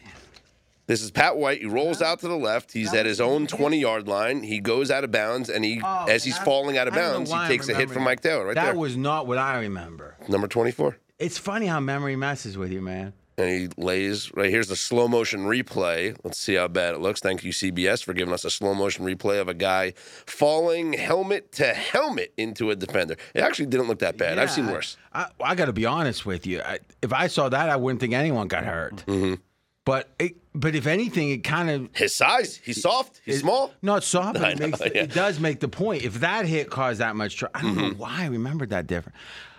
This 0.88 1.02
is 1.02 1.10
Pat 1.10 1.36
White. 1.38 1.62
He 1.62 1.66
rolls 1.66 2.04
out 2.04 2.20
to 2.20 2.28
the 2.28 2.38
left. 2.38 2.72
He's 2.72 2.94
at 2.94 3.08
his 3.08 3.20
own 3.20 3.48
20 3.48 3.80
yard 3.80 4.08
line. 4.08 4.44
He 4.44 4.60
goes 4.60 4.92
out 4.92 5.04
of 5.04 5.12
bounds, 5.12 5.50
and 5.50 5.66
he, 5.66 5.82
Oh, 5.84 6.06
as 6.08 6.24
he's 6.24 6.38
I- 6.38 6.44
falling 6.46 6.78
out 6.78 6.88
of 6.88 6.94
I 6.94 6.98
don't 6.98 7.08
know 7.10 7.14
bounds, 7.32 7.32
he 7.32 7.48
takes 7.48 7.66
a 7.68 7.72
hit 7.72 7.90
remembering 7.90 7.94
from 7.96 8.04
Mike 8.04 8.22
that. 8.22 8.30
Taylor 8.30 8.46
right 8.46 8.54
that 8.54 8.66
there. 8.66 8.76
was 8.76 8.96
not 8.96 9.26
what 9.26 9.40
I 9.40 9.62
remember. 9.62 10.16
Number 10.30 10.48
24. 10.48 10.96
It's 11.18 11.38
funny 11.38 11.68
how 11.68 11.80
memory 11.80 12.16
messes 12.16 12.58
with 12.58 12.72
you, 12.72 12.82
man. 12.82 13.14
And 13.38 13.50
he 13.50 13.68
lays 13.78 14.34
right 14.34 14.50
here's 14.50 14.70
the 14.70 14.78
slow 14.78 15.08
motion 15.10 15.42
replay. 15.42 16.16
Let's 16.24 16.38
see 16.38 16.56
how 16.56 16.70
bad 16.70 16.96
it 16.96 17.02
looks. 17.02 17.20
Thank 17.20 17.44
you, 17.44 17.52
CBS, 17.52 18.02
for 18.04 18.14
giving 18.14 18.34
us 18.34 18.46
a 18.46 18.50
slow 18.50 18.74
motion 18.74 19.06
replay 19.06 19.42
of 19.42 19.50
a 19.50 19.54
guy 19.54 19.94
falling 20.26 20.94
helmet 20.94 21.52
to 21.54 21.74
helmet 21.74 22.34
into 22.38 22.72
a 22.72 22.76
defender. 22.78 23.16
It 23.34 23.42
actually 23.42 23.66
didn't 23.66 23.88
look 23.88 24.00
that 24.00 24.18
bad. 24.18 24.40
I've 24.40 24.52
seen 24.52 24.68
worse. 24.68 24.96
I, 25.12 25.28
I, 25.44 25.56
got 25.56 25.66
to 25.66 25.74
be 25.74 25.86
honest 25.86 26.26
with 26.26 26.48
you. 26.48 26.62
I, 26.62 26.80
if 27.02 27.12
I 27.12 27.28
saw 27.28 27.50
that, 27.50 27.70
I 27.70 27.76
wouldn't 27.76 28.00
think 28.00 28.14
anyone 28.14 28.48
got 28.48 28.64
hurt. 28.64 29.04
Mm-hmm. 29.06 29.36
But 29.84 30.10
it, 30.18 30.38
but 30.54 30.74
if 30.74 30.88
anything, 30.88 31.30
it 31.32 31.44
kind 31.44 31.70
of 31.70 31.90
His 31.94 32.16
size, 32.16 32.56
he's 32.56 32.82
soft, 32.82 33.22
he's 33.24 33.42
small. 33.42 33.74
Not 33.82 34.04
soft, 34.04 34.40
but 34.40 34.44
I 34.46 34.52
it, 34.52 34.60
know, 34.60 34.68
makes, 34.68 34.80
yeah. 34.80 34.88
Mm-hmm. 34.88 34.98
it 34.98 35.14
does 35.14 35.40
make 35.42 35.60
the 35.60 35.68
point. 35.68 36.04
If 36.04 36.22
that 36.22 36.46
hit 36.46 36.70
caused 36.70 37.02
that 37.02 37.16
much 37.18 37.36
trouble, 37.36 37.52
I 37.54 37.62
don't 37.62 37.78
know 37.78 37.90
why 37.98 38.24
I 38.24 38.26
remembered 38.28 38.70
that 38.70 38.88
different. 38.88 39.18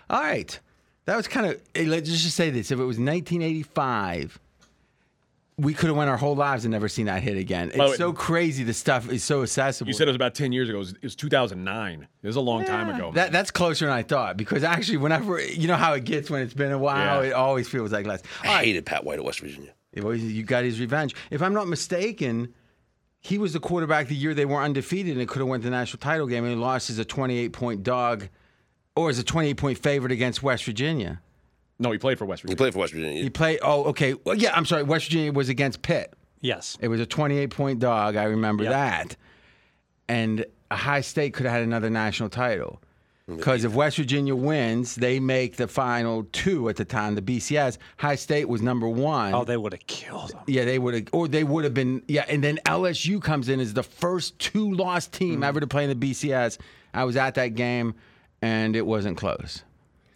All 0.08 0.20
right. 0.20 0.58
That 1.06 1.16
was 1.16 1.26
kind 1.28 1.46
of, 1.46 1.60
eh, 1.74 1.84
let's 1.86 2.08
just 2.10 2.36
say 2.36 2.50
this. 2.50 2.70
If 2.70 2.78
it 2.78 2.84
was 2.84 2.98
1985, 2.98 4.38
we 5.58 5.72
could 5.72 5.86
have 5.86 5.96
went 5.96 6.10
our 6.10 6.16
whole 6.18 6.36
lives 6.36 6.64
and 6.64 6.72
never 6.72 6.88
seen 6.88 7.06
that 7.06 7.22
hit 7.22 7.36
again. 7.38 7.68
It's 7.68 7.78
By 7.78 7.84
the 7.86 7.90
way- 7.92 7.96
so 7.96 8.12
crazy. 8.12 8.62
The 8.64 8.74
stuff 8.74 9.10
is 9.10 9.24
so 9.24 9.42
accessible. 9.42 9.88
You 9.88 9.94
said 9.94 10.06
it 10.08 10.10
was 10.10 10.16
about 10.16 10.34
10 10.34 10.52
years 10.52 10.68
ago. 10.68 10.76
It 10.76 10.80
was, 10.80 10.90
it 10.92 11.02
was 11.02 11.16
2009. 11.16 12.06
It 12.22 12.26
was 12.26 12.36
a 12.36 12.40
long 12.40 12.64
time 12.64 12.90
ago. 12.94 13.10
that, 13.14 13.32
that's 13.32 13.50
closer 13.50 13.86
than 13.86 13.94
I 13.94 14.02
thought 14.02 14.36
because 14.36 14.64
actually, 14.64 14.98
whenever, 14.98 15.40
you 15.40 15.66
know 15.68 15.76
how 15.76 15.94
it 15.94 16.04
gets 16.04 16.28
when 16.28 16.42
it's 16.42 16.52
been 16.54 16.72
a 16.72 16.78
while, 16.78 17.22
Yeah. 17.22 17.30
it 17.30 17.32
always 17.32 17.68
feels 17.68 17.92
like 17.92 18.04
less. 18.06 18.22
All 18.44 18.50
I 18.50 18.54
right. 18.56 18.64
hated 18.66 18.84
Pat 18.84 19.04
White 19.04 19.18
at 19.18 19.24
West 19.24 19.40
Virginia. 19.40 19.70
It 19.92 20.04
was- 20.04 20.22
You 20.22 20.42
got 20.42 20.64
his 20.64 20.78
revenge. 20.78 21.14
If 21.30 21.40
I'm 21.40 21.54
not 21.54 21.68
mistaken, 21.68 22.52
he 23.20 23.38
was 23.38 23.54
the 23.54 23.60
quarterback 23.60 24.08
the 24.08 24.14
year 24.14 24.34
they 24.34 24.44
were 24.44 24.60
undefeated 24.60 25.12
and 25.12 25.22
it 25.22 25.28
could 25.28 25.38
have 25.38 25.48
went 25.48 25.62
to 25.62 25.70
the 25.70 25.74
national 25.76 26.00
title 26.00 26.26
game 26.26 26.44
and 26.44 26.52
he 26.52 26.58
lost 26.60 26.90
as 26.90 26.98
a 26.98 27.04
28 27.04 27.52
point 27.54 27.82
dog 27.82 28.28
or 28.96 29.10
is 29.10 29.18
a 29.18 29.24
28 29.24 29.56
point 29.56 29.78
favorite 29.78 30.12
against 30.12 30.42
West 30.42 30.64
Virginia. 30.64 31.20
no, 31.78 31.92
he 31.92 31.98
played 31.98 32.18
for 32.18 32.24
West 32.24 32.42
Virginia. 32.42 32.54
He 32.54 32.56
played 32.56 32.72
for 32.72 32.78
West 32.80 32.92
Virginia. 32.94 33.22
He 33.22 33.30
played. 33.30 33.60
Oh, 33.62 33.84
okay. 33.84 34.14
Well, 34.24 34.36
yeah. 34.36 34.56
I'm 34.56 34.64
sorry. 34.64 34.82
West 34.82 35.06
Virginia 35.06 35.32
was 35.32 35.48
against 35.48 35.82
Pitt. 35.82 36.14
Yes. 36.40 36.76
It 36.80 36.88
was 36.88 37.00
a 37.00 37.06
28 37.06 37.50
point 37.50 37.78
dog. 37.78 38.16
I 38.16 38.24
remember 38.24 38.64
Yep. 38.64 38.72
that. 38.72 39.16
And 40.08 40.44
Ohio 40.70 41.00
State 41.00 41.34
could 41.34 41.46
have 41.46 41.52
had 41.54 41.62
another 41.62 41.90
national 41.90 42.28
title. 42.28 42.80
Because 43.28 43.64
if 43.64 43.74
West 43.74 43.96
Virginia 43.96 44.36
wins, 44.36 44.94
they 44.94 45.18
make 45.18 45.56
the 45.56 45.66
final 45.66 46.28
two 46.30 46.68
at 46.68 46.76
the 46.76 46.84
time, 46.84 47.16
the 47.16 47.22
BCS. 47.22 47.76
Ohio 47.98 48.14
State 48.14 48.48
was 48.48 48.62
number 48.62 48.88
one. 48.88 49.34
Oh, 49.34 49.42
they 49.42 49.56
would 49.56 49.72
have 49.72 49.84
killed 49.88 50.30
him. 50.30 50.40
Yeah, 50.46 50.64
they 50.64 50.78
would 50.78 50.94
have, 50.94 51.08
or 51.10 51.26
they 51.26 51.42
would 51.42 51.64
have 51.64 51.74
been. 51.74 52.02
Yeah, 52.06 52.24
and 52.28 52.42
then 52.44 52.60
LSU 52.66 53.20
comes 53.20 53.48
in 53.48 53.58
as 53.58 53.74
the 53.74 53.82
first 53.82 54.38
two 54.38 54.72
lost 54.72 55.12
team 55.12 55.40
mm. 55.40 55.44
ever 55.44 55.58
to 55.58 55.66
play 55.66 55.90
in 55.90 55.98
the 55.98 56.10
BCS. 56.12 56.58
I 56.94 57.02
was 57.02 57.16
at 57.16 57.34
that 57.34 57.56
game, 57.56 57.96
and 58.42 58.76
it 58.76 58.86
wasn't 58.86 59.16
close. 59.16 59.62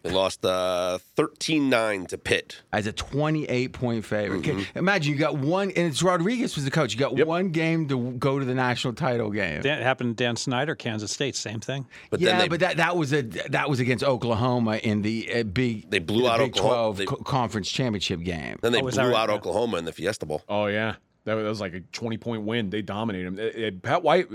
They 0.02 0.10
lost 0.12 0.46
uh, 0.46 0.98
13-9 1.18 2.08
to 2.08 2.16
Pitt. 2.16 2.62
As 2.72 2.86
a 2.86 2.92
28 2.92 3.72
point 3.74 4.02
favorite. 4.02 4.40
Mm-hmm. 4.42 4.78
Imagine 4.78 5.12
you 5.12 5.18
got 5.18 5.36
one, 5.36 5.68
and 5.72 5.86
it's 5.88 6.02
Rodriguez 6.02 6.54
was 6.56 6.64
the 6.64 6.70
coach. 6.70 6.94
You 6.94 6.98
got 6.98 7.26
one 7.26 7.50
game 7.50 7.86
to 7.88 8.12
go 8.12 8.38
to 8.38 8.44
the 8.46 8.54
national 8.54 8.94
title 8.94 9.28
game. 9.30 9.60
That 9.60 9.82
happened 9.82 10.16
to 10.16 10.24
Dan 10.24 10.36
Snyder, 10.36 10.74
Kansas 10.74 11.12
State. 11.12 11.36
Same 11.36 11.60
thing. 11.60 11.86
But 12.08 12.20
yeah, 12.20 12.30
then 12.30 12.38
they, 12.38 12.48
but 12.48 12.60
that, 12.60 12.76
that 12.78 12.96
was 12.96 13.12
a 13.12 13.20
that 13.20 13.68
was 13.68 13.78
against 13.78 14.02
Oklahoma 14.02 14.76
in 14.76 15.02
the 15.02 15.30
uh, 15.34 15.42
big 15.42 15.90
They 15.90 15.98
blew 15.98 16.22
the 16.22 16.30
out 16.30 16.38
Big 16.38 16.56
Oklahoma. 16.56 16.74
12 16.74 16.96
They- 16.96 17.04
co- 17.04 17.16
conference 17.16 17.70
championship 17.70 18.20
game. 18.22 18.56
then 18.62 18.72
they 18.72 18.78
Oh, 18.78 18.82
blew 18.82 18.92
that 18.92 19.04
right? 19.04 19.14
out 19.16 19.28
Oklahoma 19.28 19.76
in 19.76 19.84
the 19.84 19.92
Fiesta 19.92 20.24
Bowl. 20.24 20.42
Oh, 20.48 20.64
yeah. 20.64 20.94
That 21.26 21.34
was, 21.34 21.42
that 21.44 21.48
was 21.50 21.60
like 21.60 21.74
a 21.74 21.80
20 21.80 22.16
point 22.16 22.44
win. 22.44 22.70
They 22.70 22.80
dominated 22.80 23.38
him. 23.38 23.38
Uh, 23.38 23.66
uh, 23.66 23.70
Pat 23.82 24.02
White. 24.02 24.28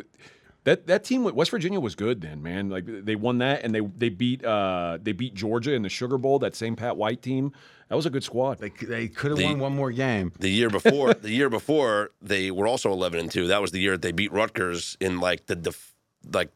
That, 0.65 0.87
that 0.87 1.03
team 1.03 1.23
West 1.23 1.51
Virginia 1.51 1.79
was 1.79 1.95
good 1.95 2.21
then, 2.21 2.43
man. 2.43 2.69
Like 2.69 2.83
they 2.87 3.15
won 3.15 3.37
that 3.37 3.63
and 3.63 3.73
they 3.73 3.79
they 3.81 4.09
beat 4.09 4.43
uh 4.43 4.97
they 5.01 5.11
beat 5.13 5.33
Georgia 5.33 5.73
in 5.73 5.81
the 5.83 5.89
Sugar 5.89 6.17
Bowl. 6.17 6.39
That 6.39 6.55
same 6.55 6.75
Pat 6.75 6.97
White 6.97 7.21
team, 7.21 7.53
that 7.87 7.95
was 7.95 8.05
a 8.05 8.09
good 8.09 8.23
squad. 8.23 8.57
They, 8.59 8.69
they 8.69 9.07
could 9.07 9.31
have 9.31 9.37
The- 9.37 9.45
won 9.45 9.59
one 9.59 9.75
more 9.75 9.91
game. 9.91 10.31
The 10.39 10.49
year 10.49 10.69
before, 10.69 11.13
the 11.13 11.29
year 11.31 11.49
before, 11.49 12.09
they 12.21 12.49
were 12.51 12.67
also 12.67 12.91
11 12.91 13.19
and 13.19 13.31
2. 13.31 13.47
That 13.47 13.61
was 13.61 13.71
the 13.71 13.79
year 13.79 13.91
that 13.93 14.01
they 14.01 14.11
beat 14.11 14.31
Rutgers 14.33 14.97
in 14.99 15.19
like 15.19 15.45
the 15.45 15.55
def- 15.55 15.93
like 16.33 16.49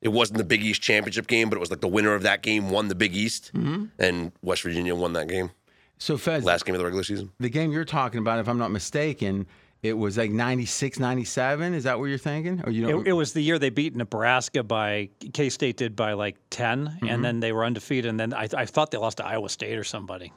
it 0.00 0.08
wasn't 0.08 0.38
the 0.38 0.44
Big 0.44 0.62
East 0.62 0.80
championship 0.80 1.26
game, 1.26 1.50
but 1.50 1.56
it 1.56 1.60
was 1.60 1.70
like 1.70 1.80
the 1.82 1.88
winner 1.88 2.14
of 2.14 2.22
that 2.22 2.42
game 2.42 2.70
won 2.70 2.88
the 2.88 2.94
Big 2.94 3.14
East, 3.14 3.50
Mm-hmm. 3.52 3.86
and 3.98 4.32
West 4.42 4.62
Virginia 4.62 4.94
won 4.94 5.12
that 5.14 5.26
game, 5.28 5.50
So 5.98 6.16
Fez, 6.16 6.42
last 6.44 6.64
game 6.64 6.74
of 6.74 6.78
the 6.78 6.84
regular 6.84 7.02
season. 7.04 7.32
the 7.40 7.50
game 7.50 7.70
you're 7.72 7.84
talking 7.84 8.18
about, 8.20 8.38
if 8.38 8.48
I'm 8.48 8.56
not 8.58 8.70
mistaken, 8.70 9.46
it 9.82 9.94
was 9.94 10.18
like 10.18 10.30
96, 10.30 10.98
97. 10.98 11.74
Is 11.74 11.84
that 11.84 11.98
what 11.98 12.06
you're 12.06 12.18
thinking? 12.18 12.62
Or 12.64 12.70
you 12.70 13.00
It, 13.00 13.08
it 13.08 13.12
was 13.12 13.32
the 13.32 13.40
year 13.40 13.58
they 13.58 13.70
beat 13.70 13.96
Nebraska 13.96 14.62
by 14.62 15.08
K 15.32 15.48
State 15.48 15.76
did 15.76 15.96
by 15.96 16.12
like 16.12 16.36
10 16.50 16.98
and 17.08 17.24
then 17.24 17.40
they 17.40 17.52
were 17.52 17.64
undefeated. 17.64 18.10
And 18.10 18.20
then 18.20 18.34
I, 18.34 18.48
I 18.54 18.66
thought 18.66 18.90
they 18.90 18.98
lost 18.98 19.18
to 19.18 19.26
Iowa 19.26 19.48
State 19.48 19.78
or 19.78 19.84
somebody. 19.84 20.32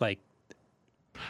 Like 0.00 0.20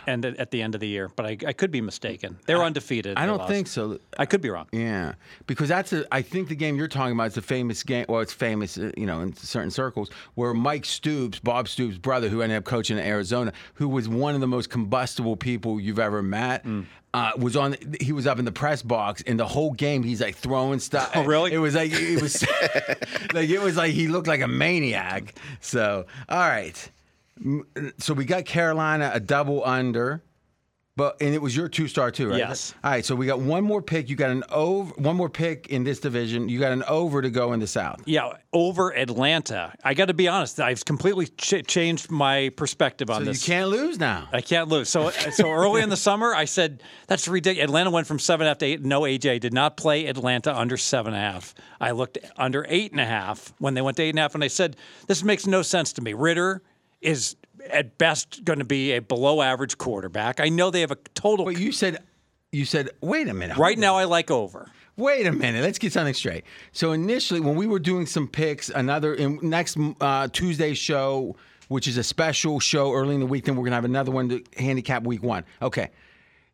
and 0.07 0.25
at 0.25 0.51
the 0.51 0.63
end 0.63 0.75
of 0.75 0.81
the 0.81 0.89
year, 0.89 1.11
but 1.15 1.27
I, 1.27 1.37
I 1.47 1.53
could 1.53 1.71
be 1.71 1.81
mistaken. 1.81 2.39
They're 2.47 2.63
undefeated. 2.63 3.17
I 3.17 3.27
don't 3.27 3.39
lost. 3.39 3.51
think 3.51 3.67
so. 3.67 3.99
I 4.19 4.27
could 4.27 4.41
be 4.41 4.51
wrong. 4.51 4.67
Yeah, 4.73 5.15
because 5.47 5.69
that's 5.69 5.93
a. 5.93 6.05
I 6.13 6.23
think 6.23 6.49
the 6.49 6.55
game 6.55 6.77
you're 6.77 6.89
talking 6.89 7.13
about 7.13 7.29
is 7.29 7.37
a 7.37 7.43
famous 7.43 7.83
game. 7.83 8.07
Well, 8.09 8.21
it's 8.21 8.33
famous, 8.33 8.79
uh, 8.79 8.93
you 8.97 9.07
know, 9.07 9.21
in 9.21 9.35
certain 9.37 9.71
circles 9.71 10.11
where 10.35 10.55
Mike 10.55 10.85
Stoops, 10.85 11.39
Bob 11.39 11.69
Stoops' 11.69 11.99
brother, 11.99 12.29
who 12.29 12.43
ended 12.43 12.59
up 12.59 12.65
coaching 12.65 12.99
in 12.99 13.05
Arizona, 13.05 13.53
who 13.75 13.89
was 13.89 14.09
one 14.09 14.35
of 14.35 14.41
the 14.41 14.47
most 14.47 14.71
combustible 14.71 15.37
people 15.37 15.81
you've 15.81 15.99
ever 15.99 16.23
met. 16.23 16.65
Mm. 16.65 16.87
Uh, 17.15 17.31
was 17.39 17.55
on. 17.55 17.77
He 18.01 18.13
was 18.13 18.27
up 18.27 18.41
in 18.41 18.45
the 18.45 18.51
press 18.51 18.83
box, 18.83 19.23
and 19.25 19.39
the 19.39 19.47
whole 19.47 19.71
game 19.71 20.03
he's 20.03 20.21
like 20.21 20.35
throwing 20.35 20.81
stuff. 20.81 21.13
Oh, 21.15 21.23
really? 21.25 21.53
It 21.53 21.59
was 21.59 21.77
like 21.77 21.93
it 21.93 22.21
was 22.21 22.43
like 23.33 23.49
it 23.49 23.61
was 23.61 23.77
like 23.77 23.93
he 23.93 24.09
looked 24.09 24.27
like 24.27 24.41
a 24.41 24.49
maniac. 24.49 25.33
So, 25.61 26.07
all 26.29 26.39
right. 26.41 26.91
So 27.99 28.15
we 28.15 28.25
got 28.25 28.47
Carolina 28.47 29.13
a 29.15 29.21
double 29.21 29.65
under. 29.65 30.25
But 30.97 31.21
and 31.21 31.35
it 31.35 31.43
was 31.43 31.57
your 31.57 31.69
two 31.69 31.89
star 31.89 32.13
too, 32.13 32.29
right? 32.29 32.39
Yes. 32.39 32.73
All 32.85 32.91
right, 32.93 33.05
so 33.05 33.17
we 33.17 33.27
got 33.27 33.41
one 33.41 33.65
more 33.65 33.83
pick. 33.83 34.09
You 34.09 34.15
got 34.15 34.31
an 34.31 34.45
over, 34.49 34.93
one 34.95 35.17
more 35.17 35.29
pick 35.29 35.67
in 35.67 35.83
this 35.83 35.99
division. 35.99 36.49
You 36.49 36.61
got 36.61 36.71
an 36.71 36.85
over 36.85 37.21
to 37.21 37.31
go 37.31 37.53
in 37.53 37.59
the 37.59 37.67
South. 37.67 38.03
Yeah, 38.05 38.35
over 38.53 38.97
Atlanta. 38.97 39.75
I 39.83 39.95
got 39.95 40.07
to 40.07 40.15
be 40.15 40.29
honest. 40.29 40.61
I've 40.61 40.85
completely 40.85 41.27
ch- 41.27 41.67
changed 41.67 42.13
my 42.13 42.51
perspective 42.51 43.11
on 43.11 43.25
So 43.25 43.31
you 43.33 43.39
can't 43.39 43.71
lose 43.71 43.99
now. 43.99 44.29
I 44.33 44.41
can't 44.41 44.69
lose. 44.69 44.89
So, 44.89 45.11
so 45.11 45.51
early 45.51 45.83
in 45.83 45.89
the 45.89 45.97
summer, 45.97 46.33
I 46.33 46.45
said 46.45 46.81
that's 47.09 47.27
ridiculous. 47.27 47.65
Atlanta 47.65 47.91
went 47.91 48.07
from 48.07 48.21
seven 48.21 48.47
and 48.47 48.49
a 48.49 48.51
half 48.51 48.59
to 48.59 48.67
eight. 48.67 48.83
No, 48.85 49.01
AJ 49.01 49.41
did 49.41 49.53
not 49.53 49.77
play 49.77 50.07
Atlanta 50.07 50.57
under 50.57 50.77
seven 50.77 51.13
and 51.13 51.21
a 51.21 51.33
half. 51.33 51.57
I 51.81 51.91
looked 51.91 52.19
under 52.37 52.65
eight 52.69 52.93
and 52.93 53.01
a 53.01 53.07
half 53.07 53.53
when 53.59 53.75
they 53.75 53.83
went 53.83 53.97
to 53.97 54.05
eight 54.05 54.11
and 54.11 54.21
a 54.21 54.23
half, 54.23 54.37
and 54.37 54.45
I 54.45 54.49
said 54.49 54.77
this 55.09 55.25
makes 55.25 55.45
no 55.45 55.63
sense 55.63 55.93
to 55.95 56.03
me. 56.03 56.13
Ridder 56.13 56.63
is 57.01 57.35
at 57.71 57.99
best 57.99 58.45
going 58.45 58.59
to 58.59 58.65
be 58.65 58.93
a 58.93 59.01
below 59.01 59.43
average 59.43 59.79
quarterback. 59.79 60.41
I 60.41 60.49
know 60.49 60.71
they 60.71 60.81
have 60.81 60.91
a 60.91 60.99
total. 61.15 61.45
But 61.45 61.59
you 61.59 61.73
said, 61.73 62.03
you 62.53 62.65
said, 62.65 62.91
wait 63.01 63.29
a 63.29 63.35
minute. 63.35 63.57
right 63.57 63.79
now, 63.79 63.97
I 63.97 64.05
like 64.05 64.31
over. 64.31 64.69
Wait 64.97 65.27
a 65.27 65.33
minute. 65.33 65.63
Let's 65.63 65.79
get 65.79 65.93
something 65.93 66.15
straight. 66.15 66.45
So 66.73 66.93
initially, 66.93 67.41
when 67.41 67.57
we 67.57 67.67
were 67.67 67.81
doing 67.81 68.07
some 68.07 68.29
picks, 68.29 68.71
another 68.71 69.15
in 69.15 69.41
next 69.43 69.77
uh, 70.01 70.29
Tuesday 70.29 70.75
show, 70.75 71.35
which 71.69 71.89
is 71.89 71.97
a 71.97 72.05
special 72.05 72.61
show 72.61 72.93
early 72.93 73.15
in 73.15 73.21
the 73.21 73.27
week, 73.27 73.45
then 73.45 73.57
we're 73.57 73.65
gonna 73.65 73.75
have 73.75 73.85
another 73.85 74.13
one 74.13 74.29
to 74.29 74.45
handicap 74.57 75.03
week 75.03 75.23
one. 75.23 75.45
Okay. 75.61 75.91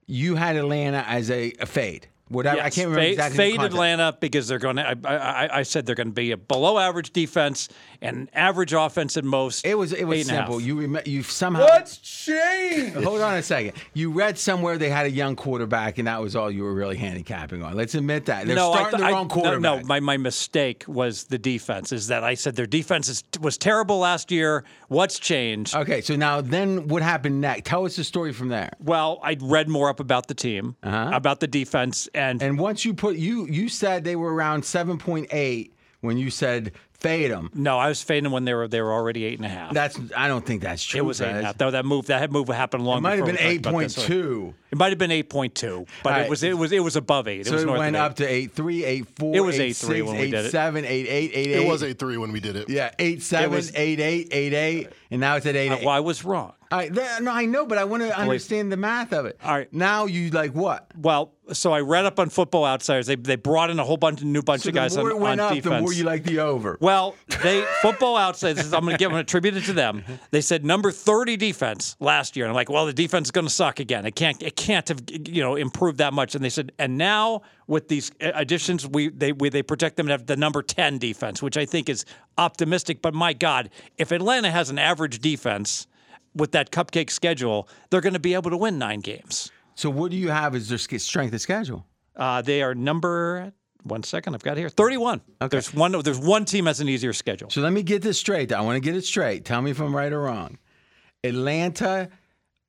You 0.06 0.36
had 0.36 0.56
Atlanta 0.56 1.04
as 1.06 1.30
a, 1.30 1.52
a 1.60 1.66
fade. 1.66 2.08
Whatever. 2.30 2.60
I 2.60 2.70
can't 2.70 2.88
remember 2.88 3.00
fade, 3.00 3.12
exactly. 3.14 3.36
Fade. 3.36 3.60
Atlanta 3.60 4.16
because 4.20 4.46
they're 4.46 4.60
going 4.60 4.76
to. 4.76 4.96
I, 5.04 5.14
I, 5.14 5.58
I 5.58 5.62
said 5.64 5.84
they're 5.84 5.96
going 5.96 6.08
to 6.08 6.14
be 6.14 6.30
a 6.30 6.36
below 6.36 6.78
average 6.78 7.12
defense 7.12 7.68
and 8.00 8.30
average 8.32 8.72
offense 8.72 9.16
at 9.16 9.24
most. 9.24 9.66
It 9.66 9.74
was 9.74 9.92
it 9.92 10.04
was 10.04 10.20
Eight 10.20 10.22
and 10.22 10.30
a 10.30 10.34
half. 10.34 10.46
simple. 10.46 10.60
You 10.60 10.80
rem- 10.80 11.02
you 11.04 11.24
somehow 11.24 11.62
what's 11.62 11.96
changed? 11.98 12.96
Hold 12.96 13.20
on 13.20 13.34
a 13.34 13.42
second. 13.42 13.72
You 13.94 14.12
read 14.12 14.38
somewhere 14.38 14.78
they 14.78 14.90
had 14.90 15.06
a 15.06 15.10
young 15.10 15.34
quarterback, 15.34 15.98
and 15.98 16.06
that 16.06 16.20
was 16.20 16.36
all 16.36 16.50
you 16.50 16.62
were 16.62 16.72
really 16.72 16.96
handicapping 16.96 17.62
on. 17.62 17.74
Let's 17.74 17.94
admit 17.96 18.26
that. 18.26 18.46
They're 18.46 18.54
no, 18.54 18.72
starting 18.72 18.98
th- 18.98 19.08
the 19.08 19.12
wrong 19.12 19.26
no, 19.26 19.34
quarterback. 19.34 19.80
No, 19.82 19.86
my, 19.86 19.98
my 19.98 20.16
mistake 20.16 20.84
was 20.86 21.24
the 21.24 21.38
defense. 21.38 21.90
Is 21.90 22.06
that 22.06 22.22
I 22.22 22.34
said 22.34 22.54
their 22.54 22.66
defense 22.66 23.08
is, 23.08 23.24
was 23.40 23.58
terrible 23.58 23.98
last 23.98 24.30
year. 24.30 24.64
What's 24.88 25.18
changed? 25.18 25.74
Okay, 25.74 26.00
so 26.00 26.14
now 26.16 26.40
then 26.40 26.88
what 26.88 27.02
happened 27.02 27.40
next? 27.40 27.64
Tell 27.68 27.84
us 27.84 27.96
the 27.96 28.04
story 28.04 28.32
from 28.32 28.48
there. 28.48 28.70
well, 28.80 29.18
I 29.22 29.36
read 29.40 29.68
more 29.68 29.88
up 29.88 30.00
about 30.00 30.28
the 30.28 30.34
team, 30.34 30.76
uh-huh. 30.82 31.10
about 31.12 31.40
the 31.40 31.46
defense, 31.46 32.08
and. 32.20 32.42
And 32.42 32.58
once 32.58 32.84
you 32.84 32.94
put 32.94 33.16
you 33.16 33.46
you 33.46 33.68
said 33.68 34.04
they 34.04 34.16
were 34.16 34.32
around 34.32 34.62
7.8 34.62 35.70
when 36.00 36.18
you 36.18 36.30
said 36.30 36.72
fade 36.92 37.30
them. 37.30 37.50
no, 37.54 37.78
I 37.78 37.88
was 37.88 38.02
fading 38.02 38.30
when 38.30 38.44
they 38.44 38.54
were 38.54 38.68
they 38.68 38.80
were 38.80 38.92
already 38.92 39.24
eight 39.24 39.38
and 39.38 39.46
a 39.46 39.48
half. 39.48 39.72
That's 39.72 39.98
I 40.16 40.28
don't 40.28 40.44
think 40.44 40.62
that's 40.62 40.84
true. 40.84 40.98
it 40.98 41.04
was 41.04 41.20
eight 41.20 41.28
and 41.28 41.38
a 41.38 41.42
half. 41.42 41.58
Though 41.58 41.70
that 41.70 41.84
move 41.84 42.06
that 42.06 42.30
move 42.30 42.48
happened 42.48 42.84
long. 42.84 42.98
It 42.98 43.00
might 43.00 43.18
have 43.18 43.26
been 43.26 43.58
about 43.58 43.78
this. 43.80 43.96
8.2. 43.96 44.54
It 44.70 44.78
might 44.78 44.90
have 44.90 44.98
been 44.98 45.10
eight 45.10 45.28
point 45.28 45.54
two, 45.54 45.86
but 46.02 46.12
All 46.12 46.20
it 46.20 46.30
was 46.30 46.42
it 46.42 46.56
was 46.56 46.72
it 46.72 46.82
was 46.82 46.96
above 46.96 47.26
eight. 47.28 47.46
So 47.46 47.52
it 47.52 47.54
was 47.54 47.62
it 47.62 47.66
north 47.66 47.78
went 47.78 47.96
of 47.96 48.20
eight. 48.20 48.50
up 48.50 48.54
to 48.54 48.62
8.3, 48.62 49.04
8.4, 49.18 49.34
It 49.34 49.40
was 49.40 49.56
8.6, 49.56 49.88
8.3 49.88 50.06
when 50.06 50.16
we 50.18 50.30
did 50.30 50.44
it. 50.46 50.52
8.7, 50.52 50.72
8.8, 50.86 51.32
8.8. 51.32 51.46
It 51.46 51.68
was 51.68 51.82
8 51.82 51.98
3 51.98 52.16
when 52.18 52.32
we 52.32 52.40
did 52.40 52.56
it. 52.56 52.68
Yeah, 52.68 52.90
8.7, 52.98 53.50
was- 53.50 53.70
8.8, 53.72 54.28
8.8, 54.30 54.88
and 55.10 55.20
now 55.20 55.36
it's 55.36 55.46
at 55.46 55.54
8.8. 55.56 55.80
Well, 55.80 55.88
I 55.94 56.00
was 56.00 56.24
wrong. 56.24 56.52
All 56.72 56.78
right, 56.78 56.94
th- 56.94 57.20
no, 57.22 57.32
I 57.32 57.46
know, 57.46 57.66
but 57.66 57.78
I 57.78 57.84
want 57.84 58.04
to 58.04 58.16
understand 58.16 58.70
the 58.70 58.76
math 58.76 59.12
of 59.12 59.26
it. 59.26 59.36
All 59.44 59.56
right. 59.56 59.66
Now 59.74 60.06
you 60.06 60.30
like 60.30 60.52
what? 60.52 60.86
Well, 60.96 61.32
so 61.52 61.72
I 61.72 61.80
read 61.80 62.04
up 62.04 62.20
on 62.20 62.28
Football 62.28 62.64
Outsiders. 62.64 63.08
They 63.08 63.16
they 63.16 63.34
brought 63.34 63.70
in 63.70 63.80
a 63.80 63.84
whole 63.84 63.96
bunch 63.96 64.20
of 64.20 64.26
new 64.28 64.40
bunch 64.40 64.62
So 64.62 64.68
of 64.68 64.74
the 64.74 64.78
guys 64.80 64.96
more 64.96 65.06
on, 65.06 65.10
it 65.10 65.18
went 65.18 65.40
on 65.40 65.48
up, 65.48 65.54
defense. 65.54 65.74
the 65.74 65.80
more 65.80 65.92
you 65.92 66.04
like 66.04 66.22
the 66.22 66.38
over. 66.38 66.78
Well, 66.80 67.16
they 67.42 67.64
football 67.82 68.16
outsiders. 68.16 68.72
I'm 68.72 68.82
going 68.84 68.94
to 68.94 68.98
give 68.98 69.10
them 69.10 69.18
attribute 69.18 69.56
it 69.56 69.64
to 69.64 69.72
them. 69.72 70.04
They 70.30 70.40
said 70.40 70.64
number 70.64 70.92
30 70.92 71.36
defense 71.36 71.96
last 71.98 72.36
year, 72.36 72.44
and 72.46 72.50
I'm 72.50 72.54
like, 72.54 72.70
well, 72.70 72.86
the 72.86 72.92
defense 72.92 73.26
is 73.26 73.32
going 73.32 73.48
to 73.48 73.52
suck 73.52 73.80
again. 73.80 74.06
It 74.06 74.14
can't. 74.14 74.40
It 74.40 74.54
can't 74.60 74.86
have 74.88 75.00
you 75.08 75.42
know 75.42 75.56
improved 75.56 75.98
that 75.98 76.12
much. 76.12 76.34
And 76.34 76.44
they 76.44 76.50
said, 76.50 76.72
and 76.78 76.98
now 76.98 77.42
with 77.66 77.88
these 77.88 78.12
additions, 78.20 78.86
we 78.86 79.08
they 79.08 79.32
we, 79.32 79.48
they 79.48 79.62
project 79.62 79.96
them 79.96 80.06
to 80.06 80.12
have 80.12 80.26
the 80.26 80.36
number 80.36 80.62
10 80.62 80.98
defense, 80.98 81.42
which 81.42 81.56
I 81.56 81.64
think 81.64 81.88
is 81.88 82.04
optimistic. 82.36 83.00
But 83.00 83.14
my 83.14 83.32
God, 83.32 83.70
if 83.96 84.12
Atlanta 84.12 84.50
has 84.50 84.68
an 84.68 84.78
average 84.78 85.20
defense 85.20 85.86
with 86.34 86.52
that 86.52 86.70
cupcake 86.70 87.10
schedule, 87.10 87.68
they're 87.88 88.02
going 88.02 88.12
to 88.12 88.20
be 88.20 88.34
able 88.34 88.50
to 88.50 88.56
win 88.56 88.78
nine 88.78 89.00
games. 89.00 89.50
So 89.74 89.88
what 89.88 90.10
do 90.10 90.18
you 90.18 90.28
have 90.28 90.54
as 90.54 90.68
their 90.68 90.78
strength 90.78 91.32
of 91.32 91.40
schedule? 91.40 91.86
Uh, 92.14 92.42
they 92.42 92.62
are 92.62 92.74
number. 92.74 93.52
One 93.84 94.02
second, 94.02 94.34
I've 94.34 94.42
got 94.42 94.58
here 94.58 94.68
31. 94.68 95.22
Okay. 95.40 95.48
There's 95.48 95.72
one. 95.72 95.92
There's 96.02 96.18
one 96.18 96.44
team 96.44 96.66
has 96.66 96.80
an 96.80 96.88
easier 96.90 97.14
schedule. 97.14 97.48
So 97.48 97.62
let 97.62 97.72
me 97.72 97.82
get 97.82 98.02
this 98.02 98.18
straight. 98.18 98.52
I 98.52 98.60
want 98.60 98.76
to 98.76 98.80
get 98.80 98.94
it 98.94 99.06
straight. 99.06 99.46
Tell 99.46 99.62
me 99.62 99.70
if 99.70 99.80
I'm 99.80 99.96
right 99.96 100.12
or 100.12 100.20
wrong. 100.20 100.58
Atlanta, 101.24 102.10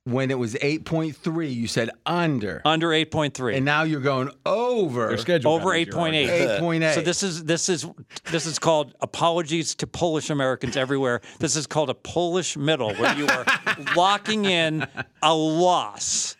when 0.06 0.32
it 0.32 0.40
was 0.40 0.56
8.3, 0.56 1.54
you 1.54 1.68
said 1.68 1.92
under. 2.06 2.62
Under 2.66 2.90
8.3. 2.90 3.56
and 3.58 3.66
now 3.66 3.84
you're 3.84 4.02
going 4.02 4.32
over. 4.46 5.10
Their 5.10 5.18
schedule 5.18 5.52
over 5.52 5.66
got 5.66 5.76
eight 5.76 5.88
easier, 5.90 6.00
point 6.00 6.16
eight. 6.16 6.30
8.8. 6.30 6.96
So 6.96 7.02
this 7.02 7.22
is 7.24 7.44
this 7.44 7.70
is 7.70 7.86
this 8.32 8.46
is 8.48 8.58
called 8.58 8.96
apologies 9.02 9.76
to 9.76 9.88
Polish 9.88 10.30
Americans 10.30 10.76
everywhere. 10.76 11.22
This 11.40 11.56
is 11.56 11.68
called 11.68 11.90
a 11.90 11.94
Polish 11.94 12.58
middle, 12.58 12.94
where 12.96 13.16
you 13.16 13.28
are 13.28 13.46
locking 13.96 14.46
in 14.46 14.88
a 15.22 15.34
loss 15.34 16.36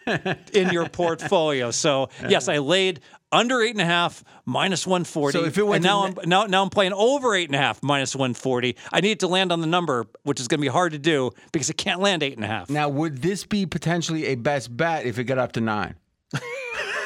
in 0.54 0.70
your 0.72 0.90
portfolio. 0.90 1.70
So 1.72 2.10
yes, 2.28 2.48
I 2.48 2.58
laid 2.58 3.00
under 3.32 3.62
eight 3.62 3.72
and 3.72 3.82
a 3.82 3.86
half 3.86 4.24
minus 4.46 4.86
one 4.86 5.04
forty. 5.04 5.38
So 5.38 5.46
if 5.46 5.58
it 5.58 5.64
went 5.64 5.78
and 5.78 5.86
now 5.86 6.08
to 6.08 6.22
I'm 6.22 6.30
now 6.30 6.46
now 6.46 6.64
I'm 6.64 6.70
playing 6.70 6.94
over 6.94 7.36
eight 7.36 7.50
and 7.50 7.56
a 7.56 7.60
half 7.60 7.82
minus 7.82 8.16
one 8.16 8.34
forty. 8.34 8.76
I 8.92 9.02
need 9.02 9.20
to 9.22 9.28
land 9.28 9.52
on 9.52 9.62
the 9.62 9.68
number, 9.68 10.06
which 10.24 10.40
is 10.40 10.48
going 10.48 10.60
to 10.60 10.62
be 10.62 10.68
hard 10.68 10.92
to 10.94 11.00
do 11.00 11.32
because 11.52 11.70
it 11.70 11.78
can't 11.78 12.00
land 12.00 12.24
eight 12.24 12.36
and 12.36 12.44
a 12.44 12.48
half. 12.48 12.70
Now, 12.70 12.90
would 12.90 13.22
this 13.22 13.46
be 13.46 13.66
potentially 13.66 14.28
a 14.28 14.36
best 14.36 14.76
bet 14.76 15.06
if 15.06 15.20
it 15.20 15.26
got 15.26 15.38
up 15.38 15.54
to 15.54 15.62
nine? 15.62 15.96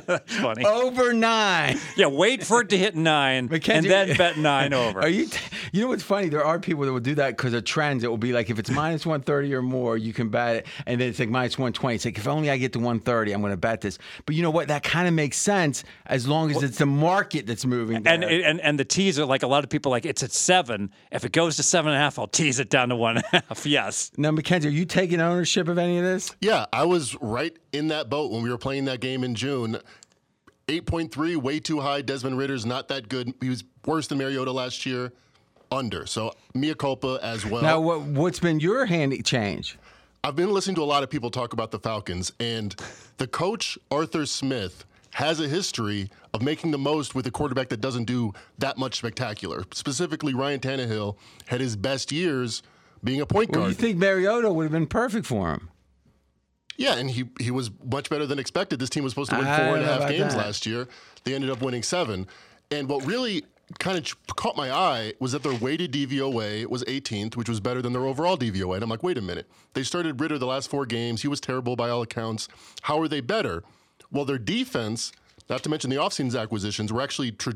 That's 0.08 0.36
funny. 0.36 0.66
Over 0.66 1.14
nine. 1.14 1.78
Yeah, 1.96 2.08
wait 2.08 2.44
for 2.44 2.62
it 2.62 2.70
to 2.70 2.78
hit 2.78 2.96
nine 2.96 3.50
and 3.52 3.86
then 3.86 4.18
bet 4.18 4.38
nine 4.38 4.74
over. 4.74 5.02
Are 5.02 5.10
you? 5.10 5.28
T- 5.28 5.40
you 5.72 5.82
know 5.82 5.88
what's 5.90 6.04
funny? 6.04 6.30
There 6.30 6.44
are 6.44 6.60
people 6.60 6.86
that 6.86 6.92
will 6.94 7.00
do 7.00 7.16
that 7.16 7.38
because 7.38 7.54
of 7.54 7.64
trends. 7.66 8.04
It 8.04 8.08
will 8.08 8.18
be 8.18 8.34
like 8.34 8.50
if 8.50 8.60
it's 8.60 8.70
minus 8.70 9.06
one 9.06 9.22
thirty 9.22 9.54
or 9.54 9.62
more, 9.62 9.98
you 9.98 10.14
can 10.14 10.30
bet 10.30 10.58
it, 10.58 10.68
and 10.86 11.00
then 11.00 11.10
it's 11.10 11.20
like 11.20 11.30
minus 11.30 11.58
one 11.58 11.74
twenty. 11.74 11.96
It's 11.96 12.06
like 12.06 12.18
if 12.18 12.28
only 12.28 12.50
I 12.50 12.58
get 12.58 12.74
to 12.74 12.80
one 12.80 13.00
thirty, 13.00 13.32
I'm 13.34 13.42
going 13.42 13.52
to 13.54 13.58
bet 13.58 13.82
this. 13.82 13.98
But 14.26 14.36
you 14.36 14.44
know 14.44 14.52
what? 14.52 14.68
That 14.70 14.84
kind 14.84 15.08
of 15.08 15.14
makes 15.14 15.38
sense 15.38 15.84
as 16.06 16.28
long 16.28 16.52
as 16.52 16.64
it's 16.64 16.78
the 16.78 16.86
market 16.86 17.46
that's 17.46 17.66
moving. 17.66 18.08
And, 18.08 18.24
and 18.24 18.62
and 18.62 18.80
the 18.80 18.86
teaser, 18.86 19.26
like 19.26 19.44
a 19.44 19.48
lot 19.48 19.64
of 19.64 19.70
people, 19.70 19.92
like 19.92 20.06
it's 20.06 20.24
at 20.24 20.32
seven. 20.32 20.92
If 21.12 21.26
it 21.26 21.32
goes 21.32 21.58
to 21.58 21.64
seven 21.64 21.92
and 21.92 21.98
a 21.98 22.02
half, 22.02 22.18
I'll 22.20 22.28
tease 22.28 22.60
it 22.60 22.70
down 22.70 22.90
to 22.90 22.96
one 22.96 23.18
and 23.18 23.26
a 23.34 23.44
half. 23.48 23.66
Yes. 23.78 24.12
now, 24.18 24.32
Mackenzie, 24.32 24.70
are 24.70 24.72
you 24.72 24.86
taking 24.86 25.20
ownership 25.20 25.68
of 25.68 25.78
any 25.78 25.98
of 25.98 26.04
this? 26.04 26.34
Yeah, 26.42 26.66
I 26.72 26.86
was 26.86 27.16
right 27.28 27.56
in 27.74 27.88
that 27.90 28.10
boat 28.10 28.32
when 28.32 28.42
we 28.44 28.50
were 28.50 28.58
playing 28.58 28.86
that 28.86 29.00
game 29.00 29.24
in 29.24 29.36
June. 29.36 29.78
8.3, 30.68 31.38
way 31.38 31.60
too 31.60 31.80
high. 31.80 32.02
Desmond 32.02 32.38
Ridder's 32.38 32.66
not 32.66 32.88
that 32.90 33.08
good. 33.10 33.34
He 33.42 33.50
was 33.50 33.64
worse 33.86 34.08
than 34.08 34.18
Mariota 34.18 34.52
last 34.52 34.86
year. 34.86 35.14
Under. 35.72 36.06
So, 36.06 36.34
mea 36.54 36.74
culpa 36.74 37.20
as 37.22 37.46
well. 37.46 37.62
Now, 37.62 37.82
what, 37.82 38.02
what's 38.02 38.40
been 38.40 38.60
your 38.62 38.86
handy 38.86 39.22
change? 39.22 39.78
I've 40.24 40.36
been 40.36 40.52
listening 40.52 40.76
to 40.78 40.82
a 40.82 40.86
lot 40.86 41.04
of 41.04 41.10
people 41.10 41.30
talk 41.30 41.52
about 41.54 41.72
the 41.72 41.80
Falcons, 41.80 42.32
and 42.40 42.74
the 43.18 43.28
coach, 43.28 43.78
Arthur 43.92 44.26
Smith, 44.26 44.86
has 45.12 45.40
a 45.42 45.48
history 45.48 46.10
of 46.34 46.42
making 46.42 46.72
the 46.72 46.78
most 46.78 47.16
with 47.16 47.28
a 47.28 47.32
quarterback 47.32 47.68
that 47.70 47.82
doesn't 47.82 48.06
do 48.06 48.34
that 48.60 48.78
much 48.78 48.96
spectacular. 48.98 49.66
Specifically, 49.74 50.34
Ryan 50.34 50.60
Tannehill 50.62 51.18
had 51.48 51.60
his 51.60 51.76
best 51.76 52.12
years 52.14 52.64
being 53.04 53.20
a 53.22 53.26
point 53.26 53.52
Well, 53.52 53.62
guard. 53.62 53.70
you 53.72 53.76
think 53.76 53.98
Mariota 53.98 54.52
would 54.52 54.64
have 54.64 54.72
been 54.72 54.88
perfect 54.88 55.26
for 55.26 55.52
him? 55.52 55.70
Yeah, 56.78 56.96
and 56.96 57.10
he 57.10 57.26
he 57.40 57.52
was 57.52 57.72
much 57.84 58.10
better 58.10 58.26
than 58.26 58.40
expected. 58.40 58.80
This 58.80 58.90
team 58.90 59.04
was 59.04 59.12
supposed 59.12 59.32
to 59.32 59.38
win 59.38 59.48
I 59.48 59.58
four 59.58 59.76
and 59.78 59.84
a 59.84 59.88
half 59.88 60.10
games 60.10 60.36
that. 60.36 60.46
last 60.46 60.66
year. 60.66 60.88
They 61.24 61.34
ended 61.34 61.50
up 61.50 61.62
winning 61.62 61.84
seven. 61.84 62.28
And 62.70 62.88
what 62.88 63.06
really 63.06 63.44
kind 63.80 63.98
of 63.98 64.04
ch- 64.04 64.16
caught 64.36 64.56
my 64.56 64.72
eye 64.72 65.14
was 65.20 65.32
that 65.32 65.44
their 65.44 65.56
weighted 65.56 65.92
DVOA 65.92 66.68
was 66.68 66.84
18th, 66.86 67.36
which 67.36 67.50
was 67.50 67.60
better 67.60 67.82
than 67.82 67.94
their 67.94 68.06
overall 68.06 68.38
DVOA. 68.38 68.76
And 68.76 68.84
I'm 68.84 68.90
like, 68.90 69.04
wait 69.04 69.18
a 69.18 69.22
minute. 69.22 69.48
They 69.74 69.84
started 69.84 70.22
Ridder 70.22 70.38
the 70.38 70.46
last 70.48 70.70
four 70.70 70.86
games. 70.86 71.22
He 71.22 71.28
was 71.28 71.42
terrible 71.42 71.76
by 71.76 71.90
all 71.90 72.02
accounts. 72.02 72.48
How 72.84 73.00
are 73.02 73.08
they 73.08 73.22
better? 73.22 73.64
Well, 74.12 74.26
their 74.26 74.38
defense, 74.38 75.12
not 75.50 75.64
to 75.64 75.70
mention 75.70 75.90
the 75.90 75.98
offseason 75.98 76.40
acquisitions, 76.40 76.94
were 76.94 77.02
actually 77.02 77.32
tra- 77.32 77.56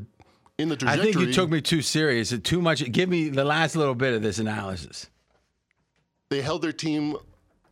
in 0.58 0.70
the 0.70 0.76
trajectory. 0.76 1.10
I 1.10 1.14
think 1.14 1.28
you 1.28 1.34
took 1.34 1.50
me 1.50 1.62
too 1.62 1.82
serious. 1.82 2.34
Too 2.44 2.62
much. 2.62 2.92
Give 2.92 3.08
me 3.08 3.30
the 3.30 3.46
last 3.46 3.76
little 3.76 3.96
bit 3.96 4.14
of 4.14 4.22
this 4.22 4.40
analysis. 4.40 5.08
They 6.30 6.42
held 6.42 6.62
their 6.62 6.74
team, 6.74 7.16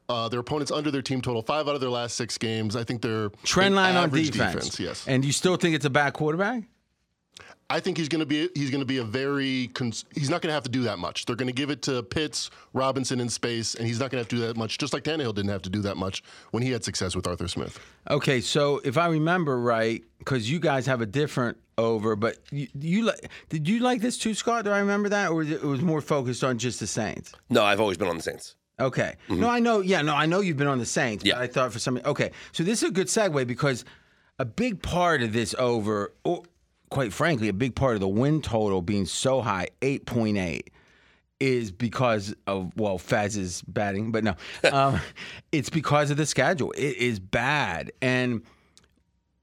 uh, 0.10 0.27
their 0.27 0.40
opponents 0.40 0.72
under 0.72 0.91
their 0.91 1.02
team 1.02 1.22
total 1.22 1.41
five 1.41 1.68
out 1.68 1.76
of 1.76 1.81
their 1.81 1.90
last 1.90 2.18
six 2.18 2.38
games. 2.38 2.76
I 2.76 2.84
think 2.84 3.02
they're 3.02 3.30
Trend 3.44 3.76
line 3.76 3.95
on 3.95 4.06
average 4.06 4.31
defense. 4.31 4.80
Yes, 4.80 5.06
And 5.07 5.23
you 5.23 5.31
still 5.31 5.56
think 5.56 5.76
it's 5.76 5.86
a 5.86 5.90
bad 5.90 6.14
quarterback? 6.14 6.64
I 7.72 7.80
think 7.80 7.98
he's 7.98 8.10
going 8.10 8.22
to 8.22 8.26
be 8.26 8.49
he's 8.56 8.72
going 8.72 8.81
to 8.81 8.86
be 8.86 8.98
a 8.98 9.03
very 9.03 9.68
cons- 9.76 10.06
he's 10.15 10.30
not 10.30 10.41
going 10.41 10.49
to 10.49 10.53
have 10.56 10.64
to 10.64 10.72
do 10.72 10.81
that 10.84 10.98
much. 10.98 11.26
They're 11.26 11.36
going 11.36 11.48
to 11.49 11.53
give 11.53 11.69
it 11.69 11.84
to 11.84 12.02
Pitts, 12.02 12.49
Robinson 12.73 13.19
in 13.19 13.30
space, 13.30 13.76
and 13.76 13.86
he's 13.86 13.99
not 13.99 14.10
going 14.10 14.18
to 14.18 14.23
have 14.23 14.27
to 14.30 14.36
do 14.38 14.41
that 14.48 14.57
much. 14.57 14.80
Just 14.80 14.91
like 14.91 15.03
Tannehill 15.03 15.36
didn't 15.36 15.52
have 15.52 15.61
to 15.61 15.69
do 15.69 15.81
that 15.84 15.95
much 15.95 16.23
when 16.49 16.64
he 16.64 16.72
had 16.72 16.84
success 16.84 17.15
with 17.15 17.27
Arthur 17.27 17.48
Smith. 17.48 17.80
Okay, 18.10 18.41
so 18.41 18.81
if 18.84 18.98
I 18.98 19.06
remember 19.07 19.60
right, 19.60 20.03
because 20.18 20.49
you 20.49 20.60
guys 20.60 20.88
have 20.88 21.02
a 21.02 21.06
different 21.06 21.57
over, 21.77 22.15
but 22.15 22.38
you, 22.52 22.68
you 22.73 23.03
like 23.03 23.30
did 23.49 23.69
you 23.69 23.81
like 23.81 24.02
this 24.02 24.18
too, 24.18 24.34
Scott? 24.34 24.65
Do 24.65 24.72
I 24.72 24.80
remember 24.80 25.10
that, 25.10 25.30
or 25.30 25.36
was 25.36 25.52
it, 25.52 25.61
it 25.61 25.64
was 25.64 25.81
more 25.81 26.02
focused 26.02 26.44
on 26.44 26.57
just 26.57 26.80
the 26.80 26.88
Saints? 26.88 27.34
No, 27.52 27.64
I've 27.64 27.80
always 27.80 27.98
been 27.98 28.07
on 28.07 28.18
the 28.18 28.23
Saints. 28.23 28.56
Okay. 28.80 29.15
No, 29.30 29.49
I 29.49 29.60
know. 29.60 29.81
Yeah, 29.81 30.01
no, 30.01 30.15
I 30.15 30.26
know 30.26 30.39
you've 30.39 30.57
been 30.57 30.68
on 30.68 30.80
the 30.80 30.85
Saints. 30.85 31.26
Yeah. 31.26 31.35
But 31.35 31.41
I 31.41 31.47
thought 31.47 31.73
for 31.73 31.80
some. 31.80 31.99
Okay, 32.06 32.31
so 32.51 32.64
this 32.64 32.84
is 32.84 32.89
a 32.89 32.91
good 32.91 33.07
segue 33.07 33.45
because 33.47 33.85
a 34.38 34.45
big 34.45 34.81
part 34.81 35.22
of 35.22 35.34
this 35.34 35.53
over, 35.57 36.14
or 36.23 36.43
quite 36.89 37.14
frankly, 37.14 37.49
a 37.49 37.53
big 37.53 37.76
part 37.76 37.95
of 37.95 37.99
the 37.99 38.07
win 38.07 38.41
total 38.41 38.81
being 38.81 39.06
so 39.06 39.41
high, 39.41 39.68
eight 39.81 40.06
point 40.06 40.38
eight, 40.38 40.72
is 41.39 41.72
because 41.72 42.34
of 42.47 42.72
well, 42.76 42.97
Fez's 42.97 43.61
batting, 43.64 44.11
but 44.11 44.23
no, 44.23 44.35
um, 44.72 44.99
it's 45.51 45.69
because 45.69 46.11
of 46.11 46.18
the 46.18 46.26
schedule. 46.26 46.72
It 46.72 46.97
is 46.97 47.19
bad 47.19 47.91
and. 48.01 48.43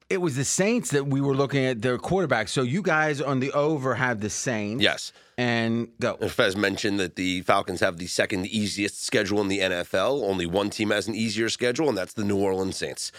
It 0.09 0.21
was 0.21 0.37
the 0.37 0.45
Saints 0.45 0.91
that 0.91 1.09
we 1.09 1.21
were 1.21 1.35
looking 1.35 1.65
at 1.65 1.83
their 1.83 1.99
quarterback. 1.99 2.47
So 2.47 2.63
you 2.63 2.81
guys 2.81 3.21
on 3.21 3.41
the 3.41 3.51
over 3.53 3.97
have 3.97 4.21
the 4.21 4.31
Saints. 4.31 4.83
Yes. 4.83 5.13
And 5.37 5.89
go. 6.01 6.17
Fez 6.17 6.57
mentioned 6.57 7.01
that 7.01 7.17
the 7.17 7.43
Falcons 7.43 7.81
have 7.81 7.99
the 7.99 8.07
second 8.07 8.47
easiest 8.47 9.05
schedule 9.05 9.41
in 9.41 9.49
the 9.49 9.59
NFL. 9.59 10.23
Only 10.23 10.47
one 10.47 10.71
team 10.71 10.91
has 10.91 11.09
an 11.09 11.15
easier 11.15 11.49
schedule, 11.49 11.89
and 11.89 11.99
that's 11.99 12.13
the 12.13 12.25
New 12.25 12.39
Orleans 12.39 12.77
Saints. 12.77 13.11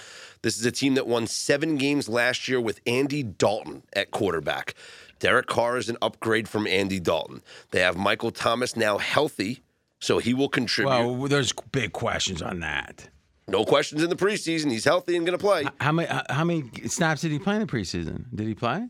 This 0.41 0.57
is 0.57 0.65
a 0.65 0.71
team 0.71 0.95
that 0.95 1.07
won 1.07 1.27
seven 1.27 1.75
games 1.77 2.07
last 2.07 2.47
year 2.47 2.61
with 2.61 2.79
Andy 2.87 3.21
Dalton 3.21 3.83
at 3.93 4.11
quarterback. 4.11 4.73
Derek 5.19 5.47
Carr 5.47 5.77
is 5.77 5.89
an 5.89 5.97
upgrade 6.01 6.47
from 6.47 6.67
Andy 6.67 6.99
Dalton. 6.99 7.41
They 7.71 7.81
have 7.81 7.97
Michael 7.97 8.31
Thomas 8.31 8.75
now 8.75 8.97
healthy, 8.97 9.61
so 9.99 10.19
he 10.19 10.33
will 10.33 10.49
contribute. 10.49 10.91
Well, 10.91 11.27
there's 11.27 11.51
big 11.71 11.91
questions 11.91 12.41
on 12.41 12.61
that. 12.61 13.09
No 13.47 13.63
questions 13.65 14.03
in 14.03 14.09
the 14.09 14.15
preseason. 14.15 14.71
He's 14.71 14.85
healthy 14.85 15.15
and 15.15 15.25
going 15.25 15.37
to 15.37 15.43
play. 15.43 15.65
How 15.79 15.91
many 15.91 16.07
how 16.29 16.43
many 16.43 16.69
snaps 16.87 17.21
did 17.21 17.31
he 17.31 17.39
play 17.39 17.55
in 17.55 17.61
the 17.61 17.67
preseason? 17.67 18.25
Did 18.33 18.47
he 18.47 18.53
play? 18.53 18.87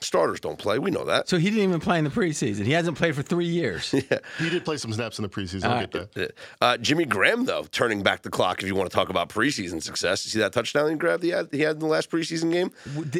Starters 0.00 0.40
don't 0.40 0.58
play. 0.58 0.78
We 0.78 0.90
know 0.90 1.04
that. 1.04 1.28
So 1.28 1.38
he 1.38 1.48
didn't 1.50 1.64
even 1.68 1.80
play 1.80 1.98
in 1.98 2.04
the 2.04 2.10
preseason. 2.10 2.66
He 2.66 2.72
hasn't 2.72 2.98
played 2.98 3.14
for 3.14 3.22
three 3.22 3.46
years. 3.46 3.94
yeah. 4.10 4.18
He 4.38 4.50
did 4.50 4.64
play 4.64 4.76
some 4.76 4.92
snaps 4.92 5.18
in 5.18 5.22
the 5.22 5.28
preseason. 5.28 5.64
I'll 5.64 5.86
get 5.86 6.12
that. 6.14 6.32
Uh, 6.60 6.76
Jimmy 6.76 7.04
Graham, 7.04 7.44
though, 7.44 7.62
turning 7.70 8.02
back 8.02 8.22
the 8.22 8.28
clock. 8.28 8.60
If 8.62 8.68
you 8.68 8.74
want 8.74 8.90
to 8.90 8.94
talk 8.94 9.08
about 9.08 9.28
preseason 9.30 9.82
success, 9.82 10.26
you 10.26 10.30
see 10.30 10.40
that 10.40 10.52
touchdown 10.52 10.90
he 10.90 10.96
grabbed 10.96 11.22
he 11.22 11.30
had, 11.30 11.48
he 11.52 11.60
had 11.60 11.76
in 11.76 11.78
the 11.78 11.86
last 11.86 12.10
preseason 12.10 12.52
game. 12.52 12.70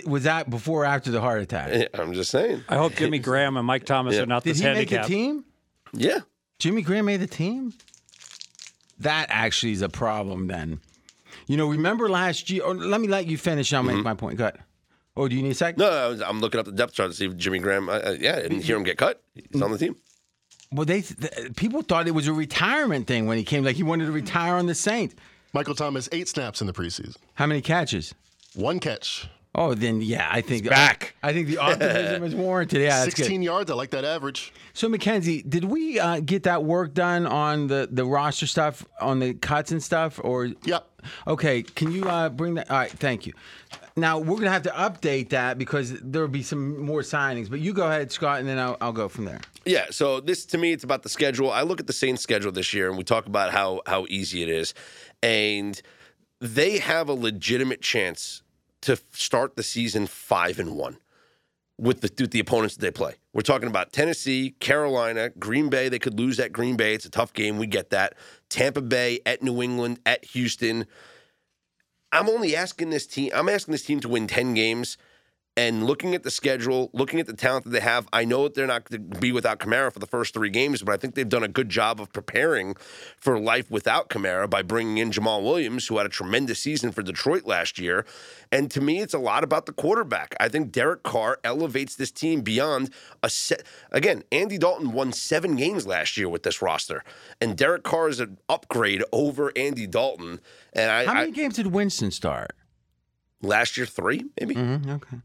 Was 0.05 0.25
that 0.25 0.51
before 0.51 0.83
or 0.83 0.87
after 0.87 1.11
the 1.11 1.21
heart 1.21 1.41
attack? 1.41 1.89
I'm 1.95 2.13
just 2.13 2.31
saying. 2.31 2.65
I 2.69 2.77
hope 2.77 2.95
Jimmy 2.97 3.19
Graham 3.21 3.57
and 3.57 3.67
Mike 3.67 3.85
Thomas 3.87 4.17
Yeah. 4.17 4.23
are 4.25 4.27
not 4.27 4.43
Did 4.43 4.51
this 4.57 4.59
he 4.59 4.65
make 4.65 4.89
the 4.91 4.97
handicap. 4.97 5.07
team? 5.07 5.45
Yeah, 5.95 6.19
Jimmy 6.59 6.83
Graham 6.83 7.07
made 7.07 7.21
the 7.21 7.27
team. 7.29 7.73
That 8.99 9.27
actually 9.29 9.73
is 9.73 9.83
a 9.83 9.89
problem. 9.89 10.47
Then, 10.47 10.81
you 11.47 11.57
know, 11.57 11.67
remember 11.69 12.09
last 12.09 12.51
year? 12.51 12.63
Or 12.65 12.75
let 12.75 13.01
me 13.01 13.09
let 13.09 13.27
you 13.27 13.37
finish. 13.39 13.73
I'll 13.73 13.83
make 13.83 14.03
my 14.05 14.15
point. 14.15 14.39
Go 14.39 14.45
ahead. 14.45 14.61
Oh, 15.17 15.29
do 15.29 15.37
you 15.37 15.43
need 15.43 15.51
a 15.53 15.55
second? 15.55 15.79
no, 15.81 15.89
I 15.91 16.09
was, 16.09 16.21
I'm 16.23 16.41
looking 16.41 16.59
up 16.59 16.67
the 16.67 16.73
depth 16.73 16.95
chart 16.95 17.11
to 17.13 17.17
see 17.17 17.27
if 17.27 17.37
Jimmy 17.37 17.61
Graham. 17.61 17.89
Uh, 17.89 17.93
uh, 17.93 18.17
yeah, 18.19 18.37
I 18.37 18.43
didn't 18.43 18.63
hear 18.63 18.77
him 18.77 18.83
get 18.83 18.99
cut. 18.99 19.23
He's 19.53 19.63
on 19.63 19.71
the 19.71 19.79
team. 19.79 19.95
Well, 20.73 20.87
they 20.87 21.03
th- 21.03 21.55
people 21.55 21.83
thought 21.83 22.09
it 22.09 22.13
was 22.13 22.27
a 22.27 22.33
retirement 22.33 23.07
thing 23.07 23.27
when 23.27 23.39
he 23.39 23.45
came. 23.45 23.63
Like 23.65 23.77
he 23.77 23.85
wanted 23.85 24.07
to 24.07 24.13
retire 24.13 24.55
on 24.57 24.67
the 24.67 24.75
Saints. 24.75 25.15
Michael 25.53 25.77
Thomas 25.77 26.09
eight 26.11 26.27
snaps 26.29 26.61
in 26.61 26.67
the 26.67 26.73
preseason, 26.73 27.15
How 27.35 27.47
many 27.47 27.61
catches? 27.63 28.13
one 28.57 28.81
catch, 28.81 29.29
Oh, 29.57 29.75
then 29.75 30.01
yeah, 30.01 30.29
I 30.31 30.41
think 30.41 30.69
back. 30.69 31.15
I 31.23 31.33
think 31.33 31.47
the 31.47 31.59
optimism 31.59 32.25
is 32.25 32.35
warranted. 32.35 32.83
Yeah, 32.83 33.05
that's 33.05 33.15
good. 33.15 33.17
sixteen 33.19 33.43
yards. 33.43 33.71
I 33.71 33.75
like 33.75 33.91
that 33.91 34.05
average. 34.05 34.53
So 34.73 34.89
Mackenzie, 34.89 35.43
did 35.43 35.65
we 35.65 36.01
uh, 36.01 36.19
get 36.21 36.43
that 36.43 36.65
work 36.65 36.93
done 36.93 37.25
on 37.27 37.69
the 37.69 37.89
the 37.91 38.05
roster 38.05 38.47
stuff, 38.47 38.85
on 39.01 39.21
the 39.21 39.35
cuts 39.35 39.71
and 39.71 39.83
stuff, 39.83 40.21
or? 40.25 40.47
Yep. 40.65 40.91
Okay, 41.29 41.63
can 41.63 41.93
you 41.93 42.05
uh, 42.05 42.31
bring 42.31 42.55
that? 42.55 42.71
All 42.71 42.79
right, 42.79 42.91
thank 42.91 43.27
you. 43.27 43.33
Now 43.97 44.19
we're 44.19 44.39
gonna 44.39 44.51
have 44.51 44.63
to 44.63 44.71
update 44.71 45.29
that 45.29 45.57
because 45.59 46.01
there 46.01 46.23
will 46.23 46.29
be 46.29 46.43
some 46.43 46.81
more 46.83 47.03
signings. 47.03 47.49
But 47.49 47.61
you 47.61 47.73
go 47.73 47.87
ahead, 47.87 48.11
Scott, 48.11 48.41
and 48.41 48.49
then 48.49 48.59
I'll, 48.59 48.77
I'll 48.81 48.93
go 48.93 49.09
from 49.09 49.25
there. 49.25 49.41
Yeah, 49.65 49.87
so 49.91 50.21
this 50.21 50.45
to 50.47 50.59
me, 50.59 50.73
it's 50.73 50.83
about 50.83 51.05
the 51.05 51.09
schedule. 51.09 51.53
I 51.53 51.63
look 51.63 51.79
at 51.79 51.87
the 51.87 51.93
Saints' 51.93 52.23
schedule 52.23 52.51
this 52.51 52.75
year, 52.75 52.89
and 52.89 52.99
we 52.99 53.05
talk 53.05 53.27
about 53.27 53.53
how 53.53 53.83
how 53.87 54.07
easy 54.09 54.43
it 54.43 54.49
is, 54.49 54.75
and 55.23 55.81
they 56.41 56.79
have 56.79 57.09
a 57.09 57.15
legitimate 57.15 57.83
chance 57.83 58.43
to 58.85 58.99
start 59.13 59.57
the 59.57 59.63
season 59.63 60.07
five 60.07 60.59
and 60.59 60.77
one 60.77 60.99
with 61.79 62.01
the 62.01 62.11
with 62.21 62.31
the 62.31 62.41
opponents 62.41 62.77
that 62.77 62.81
they 62.81 62.91
play. 62.91 63.15
We're 63.33 63.43
talking 63.43 63.69
about 63.69 63.93
Tennessee, 63.93 64.55
Carolina, 64.61 65.31
Green 65.31 65.69
Bay. 65.69 65.89
They 65.89 65.99
could 65.99 66.19
lose 66.19 66.39
at 66.39 66.53
Green 66.53 66.77
Bay. 66.77 66.95
It's 66.95 67.05
a 67.05 67.11
tough 67.11 67.33
game. 67.33 67.59
We 67.59 67.67
get 67.67 67.91
that. 67.91 68.15
Tampa 68.49 68.81
Bay 68.81 69.21
at 69.27 69.43
New 69.43 69.63
England 69.63 70.01
at 70.07 70.25
Houston. 70.27 70.87
I'm 72.13 72.29
only 72.29 72.55
asking 72.55 72.91
this 72.91 73.07
team. 73.07 73.33
I'm 73.35 73.49
asking 73.49 73.73
this 73.73 73.85
team 73.85 74.01
to 74.01 74.09
win 74.09 74.27
ten 74.27 74.55
games. 74.55 74.97
And 75.57 75.87
looking 75.87 76.17
at 76.17 76.25
the 76.25 76.33
schedule, 76.33 76.91
looking 76.93 77.21
at 77.21 77.27
the 77.27 77.33
talent 77.33 77.65
that 77.65 77.71
they 77.71 77.79
have, 77.81 78.09
I 78.13 78.25
know 78.25 78.43
that 78.43 78.55
they're 78.55 78.67
not 78.67 78.89
going 78.91 79.09
to 79.09 79.21
be 79.21 79.31
without 79.31 79.61
Kamara 79.61 79.93
for 79.93 80.01
the 80.01 80.07
first 80.07 80.35
three 80.35 80.51
games, 80.51 80.83
but 80.83 80.93
I 80.93 80.97
think 80.97 81.15
they've 81.15 81.29
done 81.29 81.45
a 81.45 81.49
good 81.49 81.69
job 81.69 82.01
of 82.01 82.13
preparing 82.13 82.75
for 83.17 83.39
life 83.39 83.71
without 83.71 84.09
Kamara 84.09 84.51
by 84.51 84.63
bringing 84.63 84.99
in 84.99 85.13
Jamaal 85.13 85.45
Williams, 85.45 85.87
who 85.87 85.99
had 85.99 86.07
a 86.07 86.09
tremendous 86.09 86.59
season 86.59 86.91
for 86.91 87.03
Detroit 87.03 87.45
last 87.45 87.79
year. 87.79 88.05
And 88.51 88.69
to 88.73 88.81
me, 88.81 89.01
it's 89.01 89.15
a 89.15 89.19
lot 89.21 89.45
about 89.45 89.67
the 89.67 89.73
quarterback. 89.73 90.35
I 90.41 90.49
think 90.49 90.73
Derek 90.73 91.05
Carr 91.05 91.39
elevates 91.45 91.95
this 91.95 92.11
team 92.11 92.41
beyond 92.41 92.91
a 93.23 93.31
set. 93.31 93.63
Again, 93.93 94.25
Andy 94.33 94.59
Dalton 94.59 94.91
won 94.91 95.13
seven 95.13 95.55
games 95.55 95.87
last 95.87 96.17
year 96.17 96.29
with 96.29 96.43
this 96.43 96.63
roster, 96.63 97.05
and 97.41 97.57
Derek 97.57 97.85
Carr 97.85 98.09
is 98.09 98.19
an 98.19 98.39
upgrade 98.49 99.05
over 99.13 99.53
Andy 99.55 99.87
Dalton. 99.87 100.41
And 100.73 100.91
I, 100.91 101.05
How 101.05 101.13
I 101.13 101.15
many 101.21 101.33
games 101.33 101.55
did 101.55 101.69
Winston 101.69 102.11
start? 102.11 102.57
last 103.41 103.77
year 103.77 103.87
three 103.87 104.25
maybe. 104.41 104.55
Mm-hmm, 104.55 104.91
okay. 104.91 105.17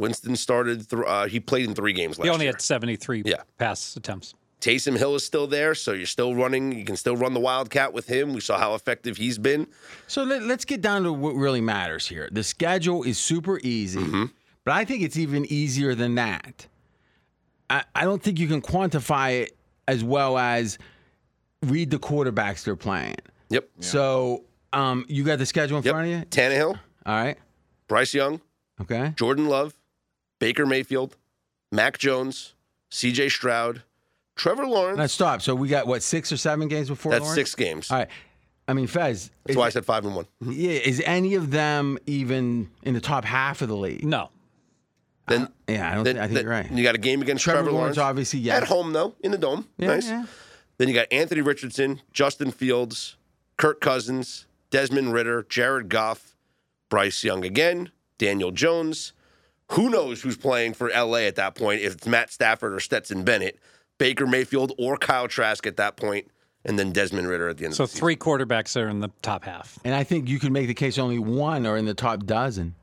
Winston 0.00 0.34
started. 0.36 0.88
Th- 0.90 1.02
uh, 1.06 1.26
he 1.26 1.38
played 1.40 1.66
in 1.68 1.74
three 1.74 1.92
games 1.92 2.18
last 2.18 2.24
He 2.26 2.30
only 2.30 2.46
year. 2.46 2.52
had 2.54 2.60
73 2.60 3.22
Yeah. 3.24 3.42
pass 3.58 3.94
attempts. 3.96 4.34
Taysom 4.60 4.98
Hill 4.98 5.14
is 5.14 5.24
still 5.24 5.46
there, 5.46 5.74
so 5.74 5.92
you're 5.92 6.04
still 6.04 6.34
running. 6.34 6.72
You 6.72 6.84
can 6.84 6.96
still 6.96 7.16
run 7.16 7.32
the 7.32 7.40
Wildcat 7.40 7.94
with 7.94 8.06
him. 8.08 8.34
We 8.34 8.40
saw 8.40 8.58
how 8.58 8.74
effective 8.74 9.16
he's 9.16 9.38
been. 9.38 9.66
So 10.06 10.22
let, 10.22 10.42
us 10.42 10.64
get 10.66 10.82
down 10.82 11.04
to 11.04 11.12
what 11.14 11.34
really 11.34 11.62
matters 11.62 12.06
here. 12.08 12.28
The 12.30 12.42
schedule 12.42 13.02
is 13.02 13.18
super 13.18 13.58
easy, 13.62 14.04
but 14.64 14.72
I 14.74 14.84
think 14.84 15.02
it's 15.02 15.16
even 15.16 15.46
easier 15.50 15.94
than 15.94 16.16
that. 16.16 16.66
I, 17.70 17.84
I 17.94 18.04
don't 18.04 18.22
think 18.22 18.38
you 18.38 18.48
can 18.48 18.60
quantify 18.60 19.42
it 19.44 19.56
as 19.88 20.04
well 20.04 20.36
as 20.36 20.76
read 21.62 21.90
the 21.90 21.98
quarterbacks 21.98 22.62
they're 22.64 22.76
playing. 22.76 23.16
Yep. 23.48 23.66
So 23.80 24.44
um, 24.74 25.06
you 25.08 25.24
got 25.24 25.38
the 25.38 25.46
schedule 25.46 25.78
in 25.78 25.84
Yep. 25.84 25.92
front 25.94 26.06
of 26.06 26.12
you? 26.18 26.24
Tannehill, 26.26 26.78
All 27.06 27.14
right. 27.14 27.38
Bryce 27.88 28.12
Young, 28.12 28.42
Okay. 28.80 29.12
Jordan 29.16 29.48
Love, 29.48 29.74
Baker 30.40 30.66
Mayfield, 30.66 31.16
Mac 31.70 31.98
Jones, 31.98 32.54
C.J. 32.90 33.28
Stroud, 33.28 33.82
Trevor 34.34 34.66
Lawrence. 34.66 34.98
Let's 34.98 35.12
stop. 35.12 35.42
So 35.42 35.54
we 35.54 35.68
got 35.68 35.86
what 35.86 36.02
six 36.02 36.32
or 36.32 36.36
seven 36.36 36.66
games 36.66 36.88
before 36.88 37.12
That's 37.12 37.22
Lawrence? 37.22 37.36
six 37.36 37.54
games. 37.54 37.90
All 37.92 37.98
right. 37.98 38.08
I 38.66 38.72
mean, 38.72 38.86
Fez. 38.86 39.30
That's 39.44 39.50
is, 39.52 39.56
why 39.56 39.66
I 39.66 39.68
said 39.68 39.84
five 39.84 40.04
and 40.04 40.14
one. 40.16 40.24
Mm-hmm. 40.42 40.52
yeah, 40.52 40.70
is 40.70 41.02
any 41.04 41.34
of 41.34 41.50
them 41.50 41.98
even 42.06 42.70
in 42.82 42.94
the 42.94 43.00
top 43.00 43.24
half 43.24 43.62
of 43.62 43.68
the 43.68 43.76
league? 43.76 44.04
No. 44.04 44.30
Then, 45.28 45.42
uh, 45.42 45.46
Yeah, 45.68 45.90
I 45.90 45.94
don't. 45.94 46.04
then, 46.04 46.14
think, 46.16 46.22
I 46.22 46.26
think 46.26 46.34
then 46.34 46.44
you're 46.44 46.52
right. 46.52 46.70
you 46.72 46.82
got 46.82 46.94
a 46.94 46.98
game 46.98 47.22
against 47.22 47.44
Trevor 47.44 47.62
Trevor, 47.62 47.72
Lawrence, 47.72 47.98
obviously, 47.98 48.40
yes. 48.40 48.62
At 48.62 48.68
home 48.68 48.92
though, 48.92 49.14
in 49.20 49.30
the 49.32 49.38
dome. 49.38 49.66
Yeah, 49.76 49.88
nice. 49.88 50.08
yeah. 50.08 50.26
Then 50.78 50.88
you 50.88 50.94
got 50.94 51.06
Anthony 51.12 51.40
Richardson, 51.42 52.00
Justin 52.12 52.50
Fields, 52.50 53.16
Kirk 53.56 53.80
Cousins, 53.80 54.46
Desmond 54.70 55.12
Ridder, 55.12 55.44
Jared 55.48 55.88
Goff, 55.88 56.34
Bryce 56.88 57.22
Young 57.22 57.44
again, 57.44 57.90
Daniel 58.18 58.50
Jones. 58.50 59.12
Who 59.72 59.88
knows 59.90 60.20
who's 60.22 60.36
playing 60.36 60.74
for 60.74 60.88
LA 60.90 61.18
at 61.20 61.36
that 61.36 61.54
point, 61.54 61.80
if 61.82 61.94
it's 61.94 62.06
Matt 62.06 62.30
Stafford 62.32 62.72
or 62.74 62.80
Stetson 62.80 63.22
Bennett, 63.24 63.58
Baker 63.98 64.26
Mayfield 64.26 64.72
or 64.78 64.96
Kyle 64.96 65.28
Trask 65.28 65.66
at 65.66 65.76
that 65.76 65.96
point, 65.96 66.26
and 66.64 66.78
then 66.78 66.92
Desmond 66.92 67.28
Ridder 67.28 67.48
at 67.48 67.58
the 67.58 67.64
end 67.66 67.74
So 67.74 67.84
of 67.84 67.88
the 67.90 67.92
season. 67.92 68.00
three 68.00 68.16
quarterbacks 68.16 68.80
are 68.80 68.88
in 68.88 69.00
the 69.00 69.10
top 69.22 69.44
half. 69.44 69.78
And 69.84 69.94
I 69.94 70.04
think 70.04 70.28
you 70.28 70.38
can 70.38 70.52
make 70.52 70.66
the 70.66 70.74
case 70.74 70.98
only 70.98 71.18
one 71.18 71.66
are 71.66 71.76
in 71.76 71.84
the 71.86 71.94
top 71.94 72.26
dozen. 72.26 72.74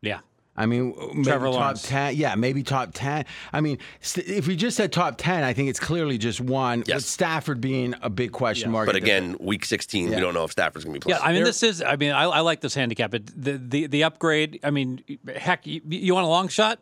Yeah. 0.00 0.20
I 0.60 0.66
mean, 0.66 0.94
maybe 1.14 1.24
Trevor 1.24 1.46
top 1.46 1.54
Lawrence. 1.54 1.82
ten. 1.88 2.16
Yeah, 2.16 2.34
maybe 2.34 2.62
top 2.62 2.90
ten. 2.92 3.24
I 3.50 3.62
mean, 3.62 3.78
st- 4.02 4.26
if 4.26 4.46
we 4.46 4.56
just 4.56 4.76
said 4.76 4.92
top 4.92 5.16
ten, 5.16 5.42
I 5.42 5.54
think 5.54 5.70
it's 5.70 5.80
clearly 5.80 6.18
just 6.18 6.38
one. 6.38 6.84
Yes. 6.86 6.96
With 6.96 7.04
Stafford 7.06 7.62
being 7.62 7.94
a 8.02 8.10
big 8.10 8.32
question 8.32 8.70
mark. 8.70 8.84
But 8.84 8.96
at 8.96 9.02
this 9.02 9.08
again, 9.08 9.36
week 9.40 9.64
16, 9.64 10.08
Yeah. 10.08 10.16
we 10.16 10.20
don't 10.20 10.34
know 10.34 10.44
if 10.44 10.52
Stafford's 10.52 10.84
going 10.84 10.92
to 10.92 11.00
be 11.00 11.02
playing. 11.04 11.16
Yeah, 11.16 11.22
playing. 11.22 11.36
I 11.36 11.38
mean, 11.38 11.44
this 11.44 11.62
is. 11.62 11.80
I 11.80 11.96
mean, 11.96 12.12
I, 12.12 12.24
I 12.24 12.40
like 12.40 12.60
this 12.60 12.74
handicap. 12.74 13.10
But 13.10 13.26
the, 13.26 13.52
the 13.52 13.86
the 13.86 14.04
upgrade. 14.04 14.60
I 14.62 14.70
mean, 14.70 15.02
heck, 15.34 15.66
you, 15.66 15.80
you 15.88 16.12
want 16.12 16.26
a 16.26 16.28
long 16.28 16.48
shot? 16.48 16.78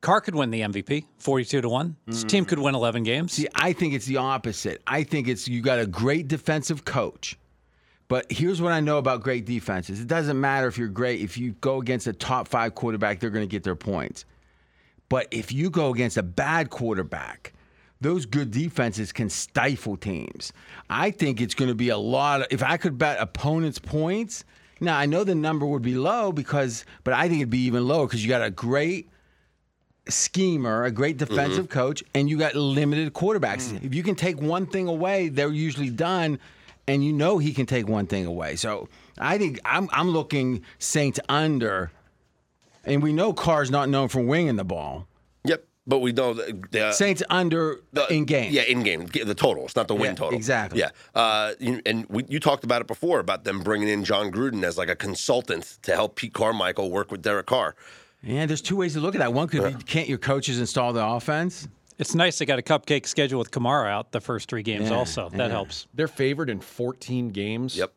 Carr 0.00 0.20
could 0.20 0.36
win 0.36 0.50
the 0.52 0.60
MVP, 0.60 1.04
42 1.18 1.62
to 1.62 1.68
1. 1.68 1.96
This 2.06 2.22
team 2.22 2.44
mm. 2.44 2.48
could 2.48 2.60
win 2.60 2.76
11 2.76 3.02
games. 3.02 3.32
See, 3.32 3.48
I 3.56 3.72
think 3.72 3.92
it's 3.94 4.06
the 4.06 4.18
opposite. 4.18 4.80
I 4.86 5.02
think 5.02 5.26
it's 5.26 5.48
you 5.48 5.60
got 5.62 5.80
a 5.80 5.86
great 5.86 6.28
defensive 6.28 6.84
coach. 6.84 7.36
But 8.08 8.30
here's 8.30 8.62
what 8.62 8.72
I 8.72 8.80
know 8.80 8.98
about 8.98 9.22
great 9.22 9.44
defenses. 9.44 10.00
It 10.00 10.06
doesn't 10.06 10.40
matter 10.40 10.68
if 10.68 10.78
you're 10.78 10.88
great. 10.88 11.20
If 11.20 11.36
you 11.36 11.52
go 11.60 11.80
against 11.80 12.06
a 12.06 12.12
top 12.12 12.46
five 12.46 12.74
quarterback, 12.74 13.18
they're 13.18 13.30
going 13.30 13.46
to 13.46 13.50
get 13.50 13.64
their 13.64 13.76
points. 13.76 14.24
But 15.08 15.28
if 15.30 15.52
you 15.52 15.70
go 15.70 15.92
against 15.92 16.16
a 16.16 16.22
bad 16.22 16.70
quarterback, 16.70 17.52
those 18.00 18.26
good 18.26 18.50
defenses 18.50 19.12
can 19.12 19.28
stifle 19.28 19.96
teams. 19.96 20.52
I 20.90 21.10
think 21.10 21.40
it's 21.40 21.54
going 21.54 21.68
to 21.68 21.74
be 21.74 21.88
a 21.88 21.98
lot. 21.98 22.42
Of, 22.42 22.46
if 22.50 22.62
I 22.62 22.76
could 22.76 22.98
bet 22.98 23.18
opponents' 23.20 23.78
points, 23.78 24.44
now 24.80 24.96
I 24.96 25.06
know 25.06 25.24
the 25.24 25.34
number 25.34 25.66
would 25.66 25.82
be 25.82 25.94
low 25.94 26.32
because, 26.32 26.84
but 27.04 27.14
I 27.14 27.28
think 27.28 27.40
it'd 27.40 27.50
be 27.50 27.60
even 27.60 27.86
lower 27.86 28.06
because 28.06 28.22
you 28.22 28.28
got 28.28 28.42
a 28.42 28.50
great 28.50 29.08
schemer, 30.08 30.84
a 30.84 30.90
great 30.90 31.16
mm-hmm. 31.16 31.34
defensive 31.34 31.68
coach, 31.68 32.04
and 32.14 32.28
you 32.28 32.38
got 32.38 32.54
limited 32.54 33.12
quarterbacks. 33.14 33.72
Mm-hmm. 33.72 33.86
If 33.86 33.94
you 33.94 34.02
can 34.02 34.14
take 34.14 34.40
one 34.40 34.66
thing 34.66 34.88
away, 34.88 35.28
they're 35.28 35.50
usually 35.50 35.90
done, 35.90 36.38
and 36.88 37.04
you 37.04 37.12
know 37.12 37.38
he 37.38 37.52
can 37.52 37.66
take 37.66 37.88
one 37.88 38.06
thing 38.06 38.26
away. 38.26 38.56
So 38.56 38.88
I 39.18 39.38
think 39.38 39.58
I'm 39.64 39.88
I'm 39.92 40.10
looking 40.10 40.62
Saints 40.78 41.18
under, 41.28 41.90
and 42.84 43.02
we 43.02 43.12
know 43.12 43.32
Carr's 43.32 43.70
not 43.70 43.88
known 43.88 44.08
for 44.08 44.20
winging 44.20 44.56
the 44.56 44.64
ball. 44.64 45.06
Yep. 45.44 45.64
But 45.88 46.00
we 46.00 46.10
know 46.12 46.34
that 46.34 46.72
the, 46.72 46.90
Saints 46.92 47.22
under 47.30 47.80
the- 47.92 48.12
in 48.12 48.24
game. 48.24 48.52
Yeah, 48.52 48.62
in 48.62 48.82
game. 48.82 49.06
The 49.06 49.34
total. 49.36 49.66
It's 49.66 49.76
not 49.76 49.86
the 49.86 49.94
win 49.94 50.10
Yeah, 50.10 50.14
total. 50.14 50.36
exactly. 50.36 50.80
Yeah. 50.80 50.90
Uh, 51.14 51.52
you, 51.60 51.80
and 51.86 52.06
we, 52.08 52.24
you 52.28 52.40
talked 52.40 52.64
about 52.64 52.80
it 52.80 52.88
before 52.88 53.20
about 53.20 53.44
them 53.44 53.60
bringing 53.60 53.88
in 53.88 54.04
Jon 54.04 54.32
Gruden 54.32 54.64
as 54.64 54.76
like 54.76 54.88
a 54.88 54.96
consultant 54.96 55.78
to 55.82 55.94
help 55.94 56.16
Pete 56.16 56.32
Carmichael 56.34 56.90
work 56.90 57.12
with 57.12 57.22
Derek 57.22 57.46
Carr. 57.46 57.76
Yeah, 58.22 58.46
there's 58.46 58.62
two 58.62 58.74
ways 58.74 58.94
to 58.94 59.00
look 59.00 59.14
at 59.14 59.18
that. 59.20 59.32
One 59.32 59.46
could 59.46 59.78
be, 59.78 59.84
can't 59.84 60.08
your 60.08 60.18
coaches 60.18 60.58
install 60.58 60.92
the 60.92 61.04
offense? 61.06 61.68
It's 61.98 62.14
nice 62.14 62.38
they 62.38 62.44
got 62.46 62.58
a 62.58 62.62
cupcake 62.62 63.06
schedule 63.06 63.38
with 63.38 63.50
Kamara 63.50 63.88
out 63.90 64.12
the 64.12 64.20
first 64.20 64.48
three 64.50 64.62
games, 64.62 64.90
Yeah, 64.90 64.96
also. 64.96 65.30
That 65.30 65.38
yeah. 65.38 65.48
helps. 65.48 65.86
They're 65.94 66.08
favored 66.08 66.50
in 66.50 66.60
14 66.60 67.30
games. 67.30 67.76
Yep. 67.76 67.92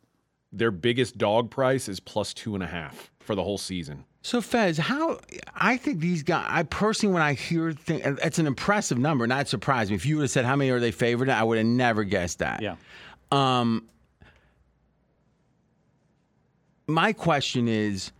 Their 0.52 0.70
biggest 0.70 1.18
dog 1.18 1.50
price 1.50 1.88
is 1.88 2.00
plus 2.00 2.32
two 2.34 2.54
and 2.54 2.62
a 2.62 2.66
half 2.66 3.10
for 3.20 3.34
the 3.34 3.42
whole 3.42 3.58
season. 3.58 4.04
So 4.22 4.40
Fez, 4.40 4.76
how 4.78 5.18
I 5.54 5.76
think 5.76 6.00
these 6.00 6.22
guys. 6.22 6.44
I 6.48 6.62
personally, 6.64 7.14
when 7.14 7.22
I 7.22 7.32
hear 7.34 7.72
things, 7.72 8.02
it's 8.22 8.38
an 8.38 8.46
impressive 8.46 8.98
number. 8.98 9.26
Not 9.26 9.48
surprised 9.48 9.90
me. 9.90 9.96
If 9.96 10.04
you 10.04 10.16
would 10.16 10.22
have 10.24 10.30
said 10.30 10.44
how 10.44 10.56
many 10.56 10.70
are 10.70 10.80
they 10.80 10.90
favored, 10.90 11.28
I 11.30 11.42
would 11.42 11.56
have 11.58 11.66
never 11.66 12.04
guessed 12.04 12.40
that. 12.40 12.60
Yeah. 12.60 12.76
Um, 13.32 13.86
my 16.86 17.12
question 17.12 17.68
is, 17.68 18.12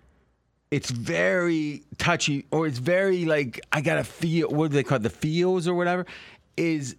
it's 0.71 0.91
very 0.91 1.83
touchy, 1.99 2.47
or 2.51 2.67
it's 2.67 2.79
very 2.79 3.25
like 3.25 3.61
I 3.73 3.81
got 3.81 3.97
to 3.97 4.05
feel. 4.05 4.49
What 4.49 4.71
do 4.71 4.75
they 4.75 4.83
call 4.85 4.97
it? 4.97 5.03
The 5.03 5.11
feels 5.11 5.67
or 5.67 5.75
whatever. 5.75 6.07
Is 6.57 6.97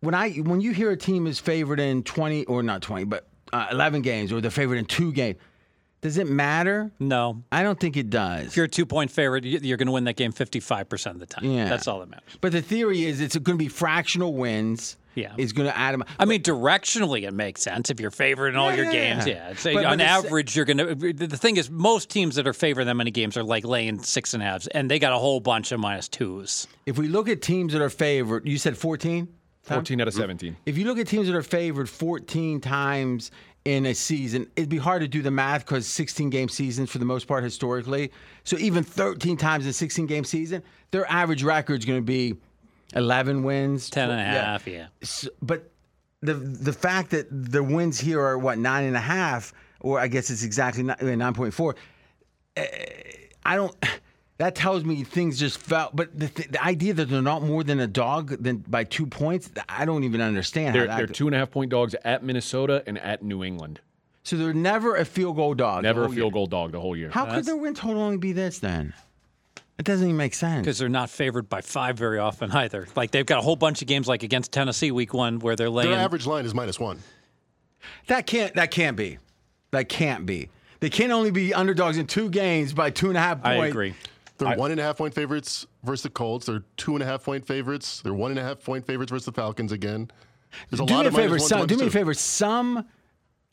when 0.00 0.14
I 0.14 0.30
when 0.32 0.60
you 0.60 0.72
hear 0.72 0.90
a 0.90 0.96
team 0.96 1.26
is 1.26 1.38
favored 1.38 1.80
in 1.80 2.02
twenty 2.02 2.44
or 2.46 2.62
not 2.62 2.82
twenty, 2.82 3.04
but 3.04 3.26
uh, 3.52 3.66
eleven 3.70 4.02
games, 4.02 4.32
or 4.32 4.40
they're 4.40 4.50
favored 4.50 4.76
in 4.76 4.84
two 4.86 5.12
games. 5.12 5.38
Does 6.02 6.16
it 6.16 6.26
matter? 6.28 6.90
No. 6.98 7.42
I 7.52 7.62
don't 7.62 7.78
think 7.78 7.98
it 7.98 8.08
does. 8.08 8.46
If 8.46 8.56
you're 8.56 8.64
a 8.64 8.68
two 8.68 8.86
point 8.86 9.10
favorite, 9.10 9.44
you- 9.44 9.58
you're 9.62 9.76
going 9.76 9.84
to 9.88 9.92
win 9.92 10.04
that 10.04 10.16
game 10.16 10.32
55% 10.32 11.10
of 11.10 11.18
the 11.18 11.26
time. 11.26 11.44
Yeah. 11.44 11.68
That's 11.68 11.86
all 11.86 12.00
that 12.00 12.08
matters. 12.08 12.38
But 12.40 12.52
the 12.52 12.62
theory 12.62 13.04
is 13.04 13.20
it's 13.20 13.36
going 13.36 13.58
to 13.58 13.62
be 13.62 13.68
fractional 13.68 14.32
wins. 14.32 14.96
Yeah. 15.14 15.32
It's 15.36 15.52
going 15.52 15.68
to 15.68 15.76
add 15.76 15.92
them. 15.94 16.04
I 16.18 16.24
mean, 16.24 16.42
directionally, 16.42 17.26
it 17.26 17.32
makes 17.34 17.62
sense 17.62 17.90
if 17.90 17.98
you're 18.00 18.10
favored 18.10 18.48
in 18.48 18.56
all 18.56 18.70
Yeah, 18.70 18.76
your 18.76 18.84
yeah, 18.86 18.92
games. 19.14 19.26
yeah. 19.26 19.34
Yeah, 19.34 19.48
it's, 19.50 19.64
But- 19.64 19.74
but 19.74 19.84
on 19.86 19.98
the 19.98 20.04
sa- 20.06 20.26
average, 20.26 20.56
you're 20.56 20.64
gonna. 20.64 20.94
The 20.94 21.26
thing 21.36 21.56
is, 21.56 21.68
most 21.70 22.10
teams 22.10 22.36
that 22.36 22.46
are 22.46 22.52
favored 22.52 22.84
that 22.84 22.94
many 22.94 23.10
games 23.10 23.36
are 23.36 23.42
like 23.44 23.64
laying 23.64 23.98
six 24.02 24.34
and 24.34 24.42
a 24.42 24.46
halves, 24.46 24.66
and 24.68 24.90
they 24.90 24.98
got 24.98 25.12
a 25.12 25.18
whole 25.18 25.40
bunch 25.40 25.72
of 25.72 25.80
minus 25.80 26.08
twos. 26.08 26.66
if 26.86 26.98
we 26.98 27.08
look 27.08 27.28
at 27.28 27.42
teams 27.42 27.72
that 27.72 27.82
are 27.82 27.90
favored, 27.90 28.46
you 28.46 28.58
said 28.58 28.76
14? 28.76 29.28
14 29.62 30.00
out 30.00 30.08
of 30.08 30.14
17. 30.14 30.56
If 30.66 30.78
you 30.78 30.84
look 30.86 30.98
at 30.98 31.06
teams 31.06 31.26
that 31.28 31.36
are 31.36 31.42
favored 31.42 31.88
14 31.88 32.60
times 32.60 33.30
in 33.64 33.86
a 33.86 33.94
season, 33.94 34.46
it'd 34.56 34.70
be 34.70 34.78
hard 34.78 35.02
to 35.02 35.06
do 35.08 35.22
the 35.22 35.30
math 35.30 35.64
because 35.66 35.86
16 35.86 36.30
game 36.30 36.48
seasons 36.48 36.90
for 36.90 36.98
the 36.98 37.04
most 37.04 37.28
part 37.28 37.44
historically. 37.44 38.10
So 38.42 38.56
even 38.58 38.82
13 38.82 39.36
times 39.36 39.64
in 39.66 39.70
a 39.70 39.72
16 39.74 40.06
game 40.06 40.24
season, 40.24 40.62
their 40.92 41.08
average 41.10 41.42
record 41.44 41.80
is 41.80 41.84
going 41.84 41.98
to 42.00 42.04
be 42.04 42.34
11 42.94 43.42
wins, 43.42 43.90
10 43.90 44.10
and 44.10 44.20
a 44.20 44.22
Yeah. 44.22 44.44
half, 44.44 44.66
yeah. 44.66 44.86
S- 45.02 45.28
but 45.42 45.70
the 46.22 46.34
the 46.34 46.72
fact 46.72 47.10
that 47.10 47.26
the 47.30 47.62
wins 47.62 47.98
here 48.00 48.20
are 48.20 48.36
what 48.38 48.58
nine 48.58 48.84
and 48.84 48.96
a 48.96 49.00
half, 49.00 49.52
or 49.80 49.98
I 49.98 50.08
guess 50.08 50.30
it's 50.30 50.42
exactly 50.44 50.82
nine 50.82 51.32
point 51.34 51.54
four. 51.54 51.76
Eh, 52.56 52.64
I 53.44 53.56
don't. 53.56 53.74
That 54.38 54.54
tells 54.54 54.84
me 54.84 55.04
things 55.04 55.38
just 55.38 55.58
felt. 55.58 55.94
But 55.94 56.18
the, 56.18 56.28
th- 56.28 56.48
the 56.48 56.62
idea 56.64 56.94
that 56.94 57.10
they're 57.10 57.20
not 57.20 57.42
more 57.42 57.62
than 57.62 57.78
a 57.80 57.86
dog 57.86 58.42
than 58.42 58.58
by 58.58 58.84
two 58.84 59.06
points, 59.06 59.50
I 59.68 59.84
don't 59.84 60.02
even 60.04 60.20
understand. 60.22 60.74
They're, 60.74 60.88
how 60.88 60.96
they're 60.96 61.06
two 61.06 61.26
and 61.26 61.34
a 61.34 61.38
half 61.38 61.50
point 61.50 61.70
dogs 61.70 61.94
at 62.04 62.22
Minnesota 62.22 62.82
and 62.86 62.98
at 62.98 63.22
New 63.22 63.44
England. 63.44 63.80
so 64.22 64.36
they're 64.36 64.54
never 64.54 64.96
a 64.96 65.04
field 65.04 65.36
goal 65.36 65.54
dog. 65.54 65.82
Never 65.82 66.04
a 66.04 66.08
field 66.08 66.16
year. 66.16 66.30
goal 66.32 66.46
dog 66.46 66.72
the 66.72 66.80
whole 66.80 66.96
year. 66.96 67.10
How 67.10 67.26
could 67.26 67.44
their 67.44 67.56
win 67.56 67.74
total 67.74 68.00
only 68.02 68.16
be 68.18 68.32
this 68.32 68.58
then? 68.60 68.94
It 69.80 69.86
doesn't 69.86 70.06
even 70.06 70.16
make 70.18 70.34
sense. 70.34 70.60
Because 70.60 70.78
they're 70.78 70.90
not 70.90 71.08
favored 71.08 71.48
by 71.48 71.62
five 71.62 71.96
very 71.96 72.18
often 72.18 72.50
either. 72.52 72.86
Like 72.94 73.12
they've 73.12 73.24
got 73.24 73.38
a 73.38 73.42
whole 73.42 73.56
bunch 73.56 73.80
of 73.80 73.88
games, 73.88 74.06
like 74.06 74.22
against 74.22 74.52
Tennessee 74.52 74.90
week 74.90 75.14
one, 75.14 75.38
where 75.38 75.56
they're 75.56 75.70
laying. 75.70 75.90
Their 75.90 75.98
average 75.98 76.26
line 76.26 76.44
is 76.44 76.54
minus 76.54 76.78
one. 76.78 76.98
That 78.06 78.26
can't. 78.26 78.54
That 78.56 78.70
can't 78.70 78.94
be. 78.94 79.16
That 79.70 79.88
can't 79.88 80.26
be. 80.26 80.50
They 80.80 80.90
can 80.90 81.10
only 81.10 81.30
be 81.30 81.54
underdogs 81.54 81.96
in 81.96 82.06
two 82.06 82.28
games 82.28 82.74
by 82.74 82.90
two 82.90 83.08
and 83.08 83.16
a 83.16 83.20
half 83.20 83.42
points. 83.42 83.62
I 83.62 83.66
agree. 83.68 83.94
They're 84.36 84.54
one 84.54 84.70
and 84.70 84.78
a 84.78 84.82
half 84.82 84.98
point 84.98 85.14
favorites 85.14 85.66
versus 85.82 86.02
the 86.02 86.10
Colts. 86.10 86.44
They're 86.44 86.62
two 86.76 86.92
and 86.94 87.02
a 87.02 87.06
half 87.06 87.24
point 87.24 87.46
favorites. 87.46 88.02
They're 88.02 88.12
one 88.12 88.30
and 88.32 88.38
a 88.38 88.42
half 88.42 88.62
point 88.62 88.86
favorites 88.86 89.10
versus 89.10 89.24
the 89.24 89.32
Falcons 89.32 89.72
again. 89.72 90.10
There's 90.68 90.80
a 90.80 90.84
Do 90.84 90.92
lot 90.92 91.00
me 91.00 91.04
a 91.04 91.08
of 91.08 91.12
minus 91.14 91.24
favor. 91.24 91.32
ones, 91.36 91.48
Some, 91.48 91.58
minus 91.60 91.68
do 91.76 91.78
me 91.82 91.86
a 91.86 91.90
favor. 91.90 92.12
Some 92.14 92.84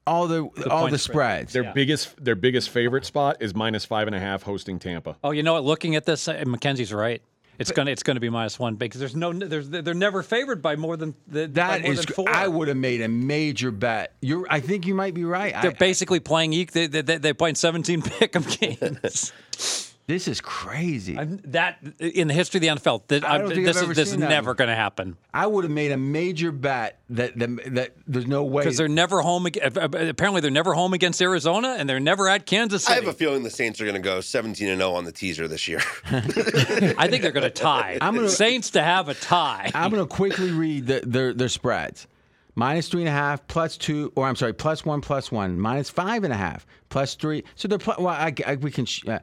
all 0.08 0.28
the, 0.28 0.44
all 0.70 0.88
the 0.90 0.98
spread. 0.98 1.50
spreads. 1.50 1.54
Their 1.54 1.74
biggest 1.74 2.24
their 2.24 2.36
biggest 2.36 2.70
favorite 2.70 3.06
spot 3.06 3.38
is 3.40 3.54
minus 3.54 3.86
five 3.86 4.08
and 4.08 4.16
a 4.16 4.20
half 4.20 4.44
hosting 4.44 4.80
Tampa. 4.80 5.16
Oh, 5.24 5.32
you 5.32 5.44
know 5.44 5.54
what? 5.54 5.64
Looking 5.64 5.96
at 5.96 6.06
this, 6.06 6.28
uh, 6.28 6.44
Mackenzie's 6.48 6.94
right. 6.94 7.22
It's 7.60 7.72
gonna 7.72 7.90
it's 7.90 8.04
gonna 8.04 8.20
be 8.20 8.30
minus 8.30 8.60
one 8.60 8.76
because 8.76 9.00
there's 9.00 9.16
no 9.16 9.34
there's 9.34 9.68
they're 9.70 9.96
never 9.96 10.22
favored 10.22 10.62
by 10.62 10.76
more 10.76 10.96
than 10.96 11.16
the, 11.28 11.48
That 11.48 11.82
more 11.82 11.92
is, 11.92 12.06
than 12.06 12.14
four. 12.14 12.30
I 12.30 12.48
would 12.48 12.68
have 12.68 12.78
made 12.78 13.02
a 13.02 13.08
major 13.08 13.72
bet. 13.72 14.14
You're, 14.22 14.46
I 14.48 14.60
think 14.60 14.86
you 14.86 14.94
might 14.94 15.16
be 15.16 15.24
right. 15.24 15.56
They're 15.60 15.72
basically 15.72 16.20
playing. 16.20 16.54
e- 16.54 16.66
They, 16.66 16.86
they, 16.86 17.02
they- 17.02 17.18
they're 17.18 17.34
playing 17.34 17.56
17 17.56 18.02
pick'em 18.04 18.60
games. 18.60 19.34
this 20.08 20.28
is 20.30 20.40
crazy. 20.42 21.18
I, 21.18 21.22
I'm- 21.22 21.40
that 21.46 21.78
in 22.00 22.28
the 22.30 22.34
history 22.34 22.58
of 22.60 22.62
the 22.62 22.68
NFL, 22.82 23.08
that, 23.10 23.24
I 23.26 23.38
don't 23.38 23.48
I'm- 23.48 23.56
think 23.56 23.66
this 23.68 23.76
I've 23.78 23.84
is 23.84 23.88
ever 23.90 23.94
this 23.94 24.08
is 24.08 24.12
seen 24.14 24.20
that. 24.22 24.30
never 24.30 24.54
going 24.56 24.70
to 24.70 24.76
happen 24.76 25.18
I 25.34 25.46
would 25.48 25.66
have 25.66 25.72
made 25.72 25.92
a 25.92 25.98
major 25.98 26.52
bet 26.52 27.00
that 27.12 27.38
that, 27.38 27.74
that 27.76 27.92
there's 28.08 28.26
no 28.26 28.44
way. 28.44 28.64
because 28.64 28.78
they're 28.78 28.88
never 28.88 29.22
home. 29.22 29.48
ag- 29.48 29.58
Apparently, 29.62 30.42
they're 30.42 30.50
never 30.50 30.74
home 30.74 30.94
against 30.94 31.22
Arizona, 31.22 31.76
and 31.78 31.88
they're 31.90 32.00
never 32.00 32.28
at 32.28 32.46
Kansas 32.46 32.84
City. 32.84 32.94
I 32.94 32.96
City. 32.96 33.06
have 33.08 33.16
a 33.16 33.18
feeling 33.18 33.44
the 33.44 33.50
Saints 33.50 33.80
are 33.82 33.84
going 33.86 33.96
to 33.96 34.02
go 34.02 34.20
17 34.22 34.68
and 34.68 34.80
0 34.80 34.94
on 34.94 35.04
the 35.04 35.12
teaser 35.12 35.48
this 35.48 35.68
year. 35.68 35.80
I 36.12 37.08
think 37.08 37.22
they're 37.22 37.32
going 37.32 37.44
to 37.44 37.50
tie. 37.50 37.98
I'm 38.02 38.16
gonna- 38.16 38.30
Saints 38.30 38.72
to 38.72 38.82
have 38.84 39.10
a 39.10 39.14
tie. 39.14 39.72
I'm 39.76 39.92
going 39.92 40.02
to 40.04 40.08
quickly 40.08 40.52
read 40.52 40.88
the, 40.88 41.02
their 41.06 41.34
their 41.34 41.50
spreads. 41.50 42.08
Minus 42.56 42.88
three 42.90 43.02
and 43.02 43.10
a 43.10 43.12
half, 43.12 43.46
plus 43.48 43.78
two, 43.78 44.12
or 44.16 44.26
I'm 44.26 44.36
sorry, 44.36 44.52
plus 44.54 44.84
one, 44.84 45.00
plus 45.00 45.32
one, 45.32 45.60
minus 45.60 45.92
five 45.92 46.24
and 46.24 46.34
a 46.34 46.38
half, 46.38 46.66
plus 46.90 47.14
three. 47.14 47.44
So 47.56 47.68
they're 47.68 47.78
pl- 47.78 47.94
well, 48.00 48.08
I, 48.08 48.34
I- 48.48 48.56
we 48.56 48.72
can. 48.72 48.86
sh- 48.86 49.04
Uh, 49.08 49.20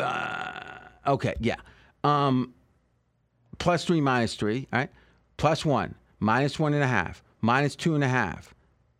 uh, 0.00 0.78
okay, 1.06 1.34
yeah. 1.40 1.56
Um, 2.04 2.54
plus 3.58 3.84
three, 3.84 4.00
minus 4.00 4.34
three. 4.34 4.66
All 4.72 4.80
right. 4.80 4.90
Plus 5.36 5.64
one, 5.64 5.94
minus 6.18 6.58
one 6.58 6.74
and 6.74 6.82
a 6.82 6.86
half, 6.86 7.22
minus 7.40 7.74
two 7.76 7.94
and 7.94 8.04
a 8.04 8.08
half, 8.08 8.54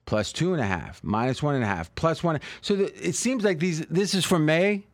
plus 0.07 0.33
two 0.33 0.53
and 0.55 0.63
a 0.63 0.67
half, 0.67 1.03
minus 1.05 1.43
one 1.43 1.55
and 1.55 1.65
a 1.65 1.67
half, 1.67 1.95
plus 1.95 2.23
one. 2.23 2.41
So 2.63 2.77
the, 2.77 3.09
it 3.09 3.15
seems 3.15 3.45
like 3.45 3.59
these. 3.59 3.81
This 3.87 4.15
is 4.15 4.25
from 4.25 4.47
May. 4.47 4.85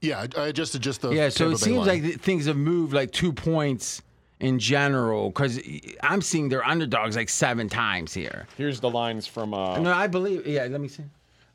Yeah, 0.00 0.26
I 0.36 0.40
I 0.40 0.46
adjusted 0.48 0.82
just 0.82 1.00
the 1.00 1.10
Yeah, 1.10 1.30
so 1.30 1.46
it 1.46 1.50
Bay 1.52 1.56
seems 1.56 1.86
line. 1.86 2.02
like 2.02 2.20
things 2.20 2.44
have 2.46 2.56
moved 2.58 2.92
like 2.92 3.12
two 3.12 3.32
points 3.32 4.02
in 4.40 4.58
general 4.58 5.30
because 5.30 5.58
I'm 6.02 6.20
seeing 6.20 6.50
their 6.50 6.62
underdogs 6.66 7.16
like 7.16 7.30
seven 7.30 7.68
times 7.70 8.12
here. 8.12 8.46
Here's 8.58 8.80
the 8.80 8.90
lines 8.90 9.26
from 9.26 9.54
uh, 9.54 9.78
No, 9.78 9.90
I 9.92 10.06
believe. 10.06 10.46
Yeah, 10.46 10.66
let 10.66 10.80
me 10.82 10.88
see. 10.88 11.04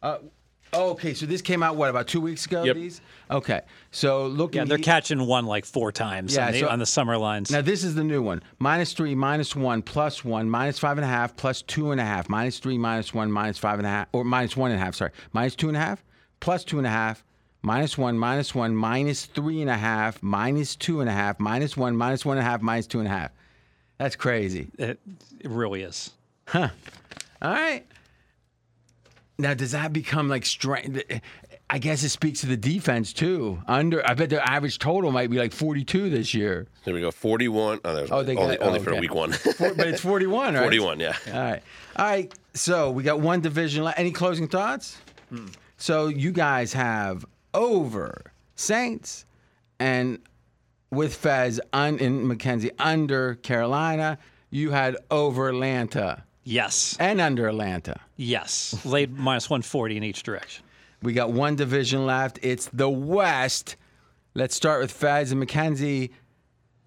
Uh, 0.01 0.17
oh, 0.73 0.91
okay, 0.91 1.13
so 1.13 1.25
this 1.25 1.41
came 1.41 1.63
out 1.63 1.75
what 1.75 1.89
about 1.89 2.07
two 2.07 2.21
weeks 2.21 2.45
ago? 2.45 2.63
Yep. 2.63 2.75
These. 2.75 3.01
Okay, 3.31 3.61
so 3.91 4.27
look. 4.27 4.55
yeah, 4.55 4.63
they're 4.65 4.77
he- 4.77 4.83
catching 4.83 5.25
one 5.27 5.45
like 5.45 5.65
four 5.65 5.91
times 5.91 6.35
Yeah, 6.35 6.47
on, 6.47 6.51
the, 6.53 6.59
so- 6.61 6.67
on 6.69 6.79
the 6.79 6.85
summer 6.85 7.17
lines. 7.17 7.51
Now 7.51 7.61
this 7.61 7.83
is 7.83 7.95
the 7.95 8.03
new 8.03 8.21
one: 8.21 8.41
minus 8.59 8.93
three, 8.93 9.13
minus 9.15 9.55
one, 9.55 9.81
plus 9.81 10.25
one, 10.25 10.49
minus 10.49 10.79
five 10.79 10.97
and 10.97 11.05
a 11.05 11.07
half, 11.09 11.35
plus 11.35 11.61
two 11.61 11.91
and 11.91 12.01
a 12.01 12.05
half, 12.05 12.27
minus 12.29 12.59
three, 12.59 12.77
minus 12.77 13.13
one, 13.13 13.31
minus 13.31 13.57
five 13.57 13.79
and 13.79 13.85
a 13.85 13.89
half, 13.89 14.07
or 14.13 14.23
minus 14.23 14.57
one 14.57 14.71
and 14.71 14.79
a 14.81 14.83
half. 14.83 14.95
Sorry, 14.95 15.11
minus 15.33 15.55
two 15.55 15.67
and 15.67 15.77
a 15.77 15.79
half, 15.79 16.03
plus 16.39 16.63
two 16.63 16.77
and 16.79 16.87
a 16.87 16.91
half, 16.91 17.23
minus 17.61 17.97
one, 17.97 18.17
minus 18.17 18.55
one, 18.55 18.75
minus 18.75 19.25
three 19.25 19.61
and 19.61 19.69
a 19.69 19.77
half, 19.77 20.21
minus 20.23 20.75
two 20.75 21.01
and 21.01 21.09
a 21.09 21.13
half, 21.13 21.39
minus 21.39 21.77
one, 21.77 21.95
minus 21.95 22.25
one 22.25 22.37
and 22.37 22.45
a 22.47 22.49
half, 22.49 22.61
minus 22.61 22.87
two 22.87 22.99
and 22.99 23.07
a 23.07 23.11
half. 23.11 23.31
That's 23.99 24.15
crazy. 24.15 24.69
it, 24.79 24.99
it 25.39 25.49
really 25.51 25.81
is. 25.83 26.11
Huh. 26.47 26.69
All 27.41 27.51
right. 27.51 27.85
Now, 29.39 29.53
does 29.55 29.71
that 29.71 29.91
become 29.93 30.27
like 30.29 30.45
strength? 30.45 31.01
I 31.71 31.77
guess 31.79 32.03
it 32.03 32.09
speaks 32.09 32.41
to 32.41 32.47
the 32.47 32.57
defense 32.57 33.13
too. 33.13 33.59
Under, 33.67 34.05
I 34.07 34.13
bet 34.13 34.29
their 34.29 34.41
average 34.41 34.79
total 34.79 35.11
might 35.11 35.29
be 35.29 35.37
like 35.37 35.53
42 35.53 36.09
this 36.09 36.33
year. 36.33 36.67
There 36.83 36.93
we 36.93 36.99
go. 37.01 37.09
41. 37.11 37.79
Oh, 37.85 37.95
there's 37.95 38.11
Oh, 38.11 38.21
they 38.23 38.35
only, 38.35 38.57
got- 38.57 38.67
only 38.67 38.79
oh, 38.79 38.83
for 38.83 38.89
okay. 38.91 38.99
week 38.99 39.13
one. 39.15 39.31
For- 39.31 39.73
but 39.75 39.87
it's 39.87 40.01
41, 40.11 40.55
right? 40.55 40.61
41, 40.61 40.99
yeah. 40.99 41.15
All 41.27 41.33
right. 41.33 41.63
All 41.95 42.05
right. 42.05 42.33
So 42.53 42.91
we 42.91 43.03
got 43.03 43.19
one 43.21 43.39
division 43.41 43.83
left. 43.83 43.97
Any 43.99 44.11
closing 44.11 44.47
thoughts? 44.47 44.97
Hmm. 45.29 45.47
So 45.77 46.07
you 46.07 46.31
guys 46.31 46.73
have 46.73 47.25
over 47.53 48.33
Saints 48.55 49.25
and 49.79 50.19
with 50.91 51.15
Fez 51.15 51.61
un, 51.71 51.99
and 51.99 52.27
Mackenzie 52.27 52.71
under 52.79 53.35
Carolina. 53.35 54.17
You 54.49 54.71
had 54.71 54.97
over 55.11 55.47
Atlanta 55.49 56.23
Yes. 56.43 56.95
and 56.99 57.21
under 57.21 57.47
Atlanta. 57.47 57.99
Yes. 58.15 58.83
Laid 58.85 59.17
minus 59.17 59.49
140 59.49 59.97
in 59.97 60.03
each 60.03 60.23
direction. 60.23 60.63
We 61.01 61.13
got 61.13 61.31
one 61.31 61.55
division 61.55 62.05
left. 62.05 62.39
It's 62.41 62.67
the 62.73 62.89
West. 62.89 63.75
Let's 64.33 64.55
start 64.55 64.81
with 64.81 64.91
Fez 64.91 65.31
and 65.31 65.39
Mackenzie. 65.39 66.11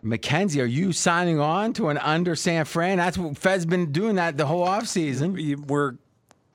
Mackenzie, 0.03 0.61
are 0.61 0.65
you 0.67 0.93
signing 0.93 1.39
on 1.39 1.73
to 1.75 1.89
an 1.89 1.99
under 1.99 2.35
San 2.35 2.65
Fran? 2.65 2.99
That's 2.99 3.17
what 3.17 3.39
Fez 3.39 3.65
been 3.67 3.93
doing 3.93 4.17
that 4.17 4.37
the 4.37 4.47
whole 4.47 4.67
offseason. 4.67 5.33
We- 5.35 5.55
We're 5.55 5.95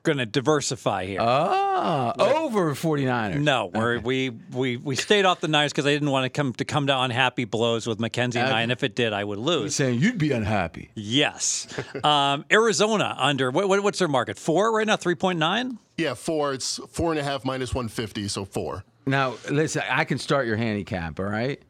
going 0.08 0.18
to 0.18 0.26
diversify 0.26 1.06
here. 1.06 1.20
Oh, 1.22 2.14
over 2.18 2.74
49ers. 2.74 3.40
no, 3.42 3.68
we're, 3.74 4.00
we 4.00 4.32
we 4.52 4.78
we 4.78 4.96
stayed 4.96 5.26
off 5.26 5.42
the 5.42 5.48
Niners 5.48 5.72
because 5.72 5.86
I 5.86 5.92
didn't 5.94 6.10
want 6.10 6.24
to 6.26 6.30
come 6.30 6.54
to 6.54 6.66
come 6.66 6.88
to 6.88 7.00
unhappy 7.00 7.46
blows 7.46 7.86
with 7.86 8.00
Mackenzie 8.00 8.40
and 8.40 8.50
I, 8.52 8.62
and 8.62 8.72
if 8.72 8.84
it 8.84 8.96
did, 8.96 9.14
I 9.14 9.24
would 9.24 9.38
He's 9.38 9.46
lose. 9.48 9.76
saying 9.76 10.00
you'd 10.00 10.18
be 10.18 10.32
unhappy. 10.32 10.90
Yes. 10.96 11.68
Um, 12.04 12.46
Arizona 12.52 13.16
under 13.18 13.52
what, 13.52 13.68
what 13.70 13.84
what's 13.84 14.00
their 14.00 14.08
market? 14.08 14.38
Four 14.40 14.74
right 14.76 14.88
now, 14.88 14.96
three 14.98 15.16
point 15.16 15.38
nine. 15.40 15.78
Yeah, 15.98 16.14
four. 16.14 16.54
It's 16.54 16.80
four 16.90 17.12
and 17.12 17.20
a 17.20 17.24
half 17.24 17.44
minus 17.46 17.74
150, 17.74 18.28
so 18.28 18.46
four. 18.46 18.84
Now, 19.06 19.36
listen, 19.50 19.84
I 19.90 20.04
can 20.06 20.18
start 20.18 20.46
your 20.48 20.58
handicap, 20.58 21.20
all 21.20 21.26
right? 21.26 21.62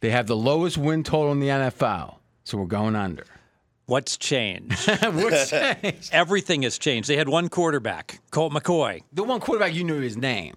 They 0.00 0.10
have 0.10 0.26
the 0.26 0.36
lowest 0.36 0.76
win 0.78 1.02
total 1.02 1.32
in 1.32 1.40
the 1.40 1.48
NFL, 1.48 2.16
so 2.44 2.58
we're 2.58 2.64
going 2.66 2.96
under. 2.96 3.24
What's 3.90 4.16
changed? 4.16 4.88
What's 5.02 5.50
changed? 5.50 6.10
Everything 6.12 6.62
has 6.62 6.78
changed. 6.78 7.08
They 7.08 7.16
had 7.16 7.28
one 7.28 7.48
quarterback, 7.48 8.20
Colt 8.30 8.52
McCoy. 8.52 9.02
The 9.12 9.24
one 9.24 9.40
quarterback 9.40 9.74
you 9.74 9.82
knew 9.82 10.00
his 10.00 10.16
name. 10.16 10.56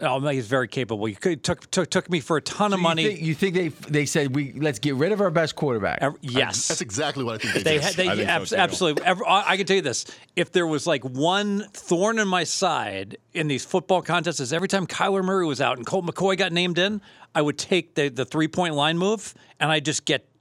Oh, 0.00 0.20
he's 0.28 0.46
very 0.46 0.68
capable. 0.68 1.06
He 1.06 1.16
could, 1.16 1.42
took 1.42 1.68
took 1.72 1.90
took 1.90 2.08
me 2.08 2.20
for 2.20 2.36
a 2.36 2.40
ton 2.40 2.72
of 2.72 2.78
You 2.78 2.82
money. 2.84 3.04
think, 3.04 3.20
you 3.20 3.34
think 3.34 3.54
they 3.56 3.68
they 3.90 4.06
said 4.06 4.32
we 4.36 4.52
let's 4.52 4.78
get 4.78 4.94
rid 4.94 5.10
of 5.10 5.20
our 5.20 5.30
best 5.32 5.56
quarterback? 5.56 5.98
Ev- 6.00 6.14
yes. 6.20 6.68
That's 6.68 6.80
exactly 6.80 7.24
what 7.24 7.34
I 7.34 7.38
think 7.38 7.54
they, 7.54 7.62
They 7.64 7.72
did. 7.78 7.82
had, 7.82 7.94
they 7.94 8.08
I 8.08 8.14
think 8.36 8.46
so, 8.46 8.56
absolutely. 8.56 9.04
Ever, 9.04 9.26
I 9.26 9.42
I 9.50 9.56
can 9.56 9.66
tell 9.66 9.74
you 9.74 9.82
this: 9.82 10.04
if 10.36 10.52
there 10.52 10.68
was 10.68 10.86
like 10.86 11.02
one 11.02 11.64
thorn 11.72 12.20
in 12.20 12.28
my 12.28 12.44
side 12.44 13.16
in 13.34 13.48
these 13.48 13.64
football 13.64 14.00
contests, 14.00 14.38
is 14.38 14.52
every 14.52 14.68
time 14.68 14.86
Kyler 14.86 15.24
Murray 15.24 15.46
was 15.46 15.60
out 15.60 15.78
and 15.78 15.84
Colt 15.84 16.06
McCoy 16.06 16.38
got 16.38 16.52
named 16.52 16.78
in, 16.78 17.00
I 17.34 17.42
would 17.42 17.58
take 17.58 17.96
the 17.96 18.08
the 18.08 18.24
three 18.24 18.46
point 18.46 18.74
line 18.76 18.98
move 18.98 19.34
and 19.58 19.68
I 19.68 19.80
just 19.80 20.04
get 20.04 20.20
d- 20.22 20.28
d- 20.28 20.37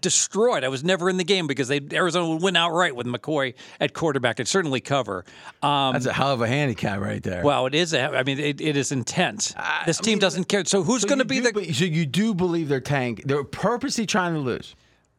destroyed. 0.00 0.64
I 0.64 0.68
was 0.68 0.84
never 0.84 1.08
in 1.10 1.16
the 1.16 1.24
game 1.24 1.46
because 1.46 1.68
they 1.68 1.80
Arizona 1.92 2.28
would 2.28 2.42
win 2.42 2.56
outright 2.56 2.96
with 2.96 3.06
McCoy 3.06 3.54
at 3.80 3.94
quarterback. 3.94 4.36
They'd 4.36 4.48
certainly 4.48 4.80
cover. 4.80 5.24
Um, 5.62 5.92
That's 5.92 6.06
a 6.06 6.12
hell 6.12 6.32
of 6.32 6.40
a 6.40 6.48
handicap 6.48 7.00
right 7.00 7.22
there. 7.22 7.42
well, 7.44 7.66
it 7.66 7.74
is. 7.74 7.92
A, 7.92 8.02
I 8.02 8.22
mean, 8.22 8.38
it, 8.38 8.60
it 8.60 8.76
is 8.76 8.92
intense. 8.92 9.54
this 9.86 9.98
team 9.98 10.18
doesn't 10.18 10.44
care. 10.48 10.64
So 10.64 10.82
who's 10.82 11.02
So 11.02 11.08
going 11.08 11.18
to 11.18 11.24
be 11.24 11.40
do 11.40 11.52
the? 11.52 11.72
so 11.72 11.84
you 11.84 12.06
do 12.06 12.34
believe 12.34 12.68
they're 12.68 12.80
tank? 12.80 13.22
They're 13.24 13.44
purposely 13.44 14.06
trying 14.06 14.34
to 14.34 14.40
lose. 14.40 14.74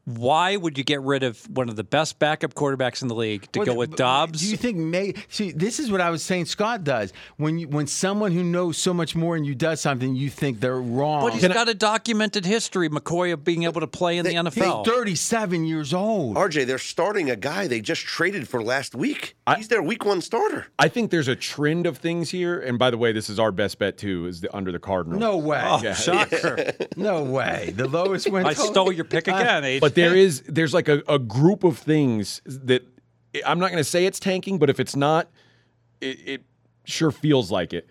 Why 0.05 0.57
would 0.57 0.77
you 0.77 0.83
get 0.83 1.01
rid 1.01 1.23
of 1.23 1.41
one 1.49 1.69
of 1.69 1.75
the 1.77 1.83
best 1.83 2.19
backup 2.19 2.53
quarterbacks 2.55 3.01
in 3.01 3.07
the 3.07 3.15
league 3.15 3.49
to 3.53 3.59
Well, 3.59 3.65
go 3.67 3.73
with 3.75 3.95
Dobbs? 3.95 4.41
Do 4.41 4.49
you 4.49 4.57
think 4.57 4.77
may 4.77 5.13
see 5.29 5.51
this 5.51 5.79
is 5.79 5.89
what 5.89 6.01
I 6.01 6.09
was 6.09 6.21
saying 6.21 6.45
Scott 6.45 6.83
does. 6.83 7.13
When 7.37 7.59
you, 7.59 7.67
when 7.69 7.87
someone 7.87 8.33
who 8.33 8.43
knows 8.43 8.77
so 8.77 8.93
much 8.93 9.15
more 9.15 9.37
than 9.37 9.45
you 9.45 9.55
does 9.55 9.79
something, 9.79 10.15
you 10.15 10.29
think 10.29 10.59
they're 10.59 10.81
wrong. 10.81 11.21
But 11.21 11.33
he's 11.33 11.47
got 11.47 11.69
a 11.69 11.73
documented 11.73 12.45
history, 12.45 12.89
McCoy, 12.89 13.31
of 13.31 13.45
being 13.45 13.63
able 13.63 13.79
to 13.79 13.87
play 13.87 14.17
in 14.17 14.25
the 14.25 14.33
NFL. 14.33 14.85
He's 14.85 14.93
37 14.93 15.65
years 15.65 15.93
old. 15.93 16.35
RJ, 16.35 16.65
they're 16.65 16.77
starting 16.77 17.29
a 17.29 17.35
guy 17.37 17.67
they 17.67 17.79
just 17.79 18.01
traded 18.01 18.47
for 18.47 18.61
last 18.61 18.95
week. 18.95 19.35
He's 19.55 19.69
their 19.69 19.83
week 19.83 20.03
one 20.05 20.21
starter. 20.21 20.67
I 20.79 20.89
think 20.89 21.11
there's 21.11 21.27
a 21.29 21.35
trend 21.35 21.85
of 21.85 21.97
things 21.97 22.29
here. 22.29 22.59
And 22.59 22.77
by 22.77 22.91
the 22.91 22.97
way, 22.97 23.13
this 23.13 23.29
is 23.29 23.39
our 23.39 23.51
best 23.51 23.79
bet 23.79 23.97
too, 23.97 24.25
is 24.25 24.41
the 24.41 24.53
under 24.55 24.71
the 24.71 24.79
Cardinals. 24.79 25.19
No 25.19 25.37
way. 25.37 25.61
Oh, 25.63 25.93
shocker. 25.93 26.71
No 26.97 27.23
way. 27.23 27.73
The 27.75 27.87
lowest 27.87 28.29
win. 28.31 28.45
I 28.45 28.53
stole 28.53 28.91
your 28.91 29.05
pick 29.05 29.27
uh, 29.29 29.35
again, 29.35 29.63
Age. 29.63 29.81
But 29.93 30.09
there 30.09 30.15
is 30.15 30.41
there's 30.47 30.73
like 30.73 30.87
a, 30.87 31.01
a 31.07 31.19
group 31.19 31.63
of 31.63 31.77
things 31.77 32.41
that 32.45 32.83
I'm 33.45 33.59
not 33.59 33.71
going 33.71 33.79
to 33.83 33.89
say 33.89 34.05
it's 34.05 34.19
tanking, 34.19 34.57
but 34.59 34.69
if 34.69 34.79
it's 34.79 34.95
not, 34.95 35.29
it, 36.01 36.19
it 36.25 36.41
sure 36.85 37.11
feels 37.11 37.51
like 37.51 37.73
it. 37.73 37.87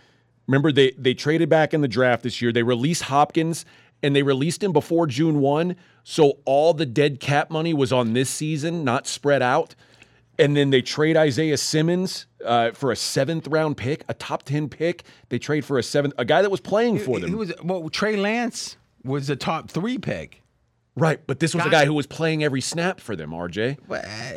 Remember 0.47 0.73
they 0.73 0.93
they 0.99 1.15
traded 1.15 1.49
back 1.49 1.73
in 1.75 1.81
the 1.81 1.89
draft 1.89 2.23
this 2.23 2.41
year. 2.43 2.53
They 2.53 2.63
released 2.63 3.05
Hopkins 3.05 3.65
and 4.03 4.17
they 4.17 4.23
released 4.23 4.63
him 4.63 4.73
before 4.73 5.07
June 5.07 5.39
1, 5.39 5.77
so 6.03 6.39
all 6.45 6.75
the 6.75 6.85
dead 6.85 7.21
cap 7.21 7.51
money 7.51 7.73
was 7.73 7.93
on 7.93 8.15
this 8.15 8.29
season, 8.29 8.83
not 8.83 9.07
spread 9.07 9.43
out. 9.43 9.77
And 10.41 10.57
then 10.57 10.71
they 10.71 10.83
trade 10.83 11.17
Isaiah 11.17 11.57
Simmons 11.57 12.27
uh, 12.45 12.73
for 12.73 12.91
a 12.91 12.97
seventh 12.97 13.47
round 13.47 13.77
pick, 13.77 14.03
a 14.09 14.15
top 14.15 14.43
10 14.43 14.69
pick. 14.71 15.05
They 15.29 15.39
trade 15.39 15.65
for 15.65 15.79
a 15.79 15.85
seventh, 15.85 16.15
a 16.19 16.25
guy 16.25 16.43
that 16.43 16.51
was 16.51 16.59
playing 16.61 16.99
for 16.99 17.19
He 17.19 17.27
them. 17.27 17.37
was 17.37 17.53
well. 17.63 17.89
Trey 17.91 18.17
Lance 18.17 18.77
was 19.05 19.29
the 19.29 19.37
top 19.37 19.71
three 19.71 19.99
pick. 19.99 20.42
Right, 20.97 21.21
but 21.27 21.41
this 21.41 21.55
was 21.55 21.63
a 21.65 21.71
Guys- 21.71 21.83
guy 21.83 21.87
who 21.87 21.95
was 21.95 22.07
playing 22.07 22.45
every 22.45 22.61
snap 22.61 23.01
for 23.01 23.17
them, 23.17 23.31
RJ. 23.33 23.79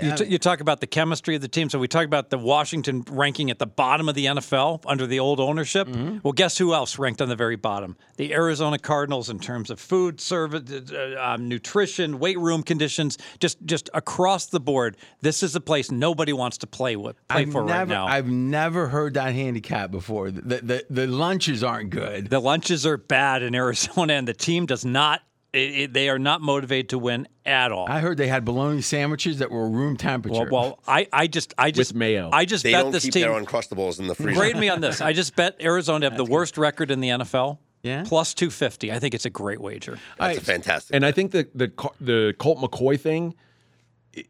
you, 0.03 0.15
t- 0.15 0.25
you 0.25 0.37
talk 0.37 0.59
about 0.61 0.79
the 0.81 0.87
chemistry 0.87 1.35
of 1.35 1.41
the 1.41 1.47
team. 1.47 1.69
So 1.69 1.79
we 1.79 1.87
talk 1.87 2.05
about 2.05 2.29
the 2.29 2.37
Washington 2.37 3.03
ranking 3.09 3.51
at 3.51 3.59
the 3.59 3.65
bottom 3.65 4.07
of 4.09 4.15
the 4.15 4.25
NFL 4.25 4.81
under 4.85 5.05
the 5.07 5.19
old 5.19 5.39
ownership. 5.39 5.87
Mm-hmm. 5.87 6.19
Well, 6.23 6.33
guess 6.33 6.57
who 6.57 6.73
else 6.73 6.97
ranked 6.99 7.21
on 7.21 7.29
the 7.29 7.35
very 7.35 7.55
bottom? 7.55 7.97
The 8.17 8.33
Arizona 8.33 8.77
Cardinals 8.79 9.29
in 9.29 9.39
terms 9.39 9.69
of 9.69 9.79
food 9.79 10.21
service, 10.21 10.91
uh, 10.91 11.15
um, 11.19 11.47
nutrition, 11.49 12.19
weight 12.19 12.39
room 12.39 12.63
conditions, 12.63 13.17
just 13.39 13.57
just 13.65 13.89
across 13.93 14.47
the 14.47 14.59
board. 14.59 14.97
This 15.21 15.43
is 15.43 15.55
a 15.55 15.61
place 15.61 15.91
nobody 15.91 16.33
wants 16.33 16.57
to 16.59 16.67
play 16.67 16.95
with 16.95 17.15
play 17.27 17.41
I've 17.41 17.51
for 17.51 17.63
never, 17.63 17.79
right 17.79 17.87
now. 17.87 18.05
I've 18.07 18.27
never 18.29 18.87
heard 18.87 19.15
that 19.15 19.33
handicap 19.33 19.91
before. 19.91 20.31
The, 20.31 20.57
the 20.61 20.85
the 20.89 21.07
lunches 21.07 21.63
aren't 21.63 21.89
good. 21.89 22.29
The 22.29 22.39
lunches 22.39 22.85
are 22.85 22.97
bad 22.97 23.43
in 23.43 23.53
Arizona, 23.55 24.13
and 24.13 24.27
the 24.27 24.33
team 24.33 24.65
does 24.65 24.85
not. 24.85 25.21
It, 25.55 25.79
it, 25.79 25.93
they 25.93 26.09
are 26.09 26.19
not 26.19 26.41
motivated 26.41 26.89
to 26.89 26.99
win 26.99 27.27
at 27.45 27.71
all. 27.71 27.87
I 27.89 27.99
heard 28.01 28.17
they 28.17 28.27
had 28.27 28.43
bologna 28.43 28.81
sandwiches 28.81 29.39
that 29.39 29.49
were 29.49 29.69
room 29.69 29.95
temperature. 29.95 30.49
well, 30.51 30.63
well, 30.63 30.79
I, 30.85 31.07
I 31.13 31.27
just, 31.27 31.53
I 31.57 31.71
just, 31.71 31.95
mayo. 31.95 32.29
I 32.33 32.43
just 32.43 32.63
They 32.63 32.73
bet 32.73 32.83
don't 32.83 32.91
this 32.91 33.03
keep 33.05 33.13
team. 33.13 33.21
their 33.21 33.41
Uncrustables 33.41 33.99
in 33.99 34.07
the 34.07 34.15
freezer. 34.15 34.37
Grade 34.37 34.57
me 34.57 34.67
on 34.67 34.81
this. 34.81 34.99
I 34.99 35.13
just 35.13 35.35
bet 35.35 35.55
Arizona 35.61 36.09
have 36.09 36.17
the 36.17 36.25
worst 36.25 36.57
record 36.57 36.91
in 36.91 36.99
the 36.99 37.09
NFL. 37.09 37.59
Yeah? 37.83 38.03
Plus 38.05 38.33
250. 38.33 38.91
I 38.91 38.99
think 38.99 39.13
it's 39.13 39.25
a 39.25 39.29
great 39.29 39.61
wager. 39.61 39.97
That's 40.17 40.39
a 40.39 40.41
fantastic. 40.41 40.95
And 40.95 41.05
I 41.05 41.11
think 41.11 41.31
the 41.31 41.47
the 41.53 41.71
the 42.01 42.35
Colt 42.39 42.57
McCoy 42.57 42.99
thing, 42.99 43.35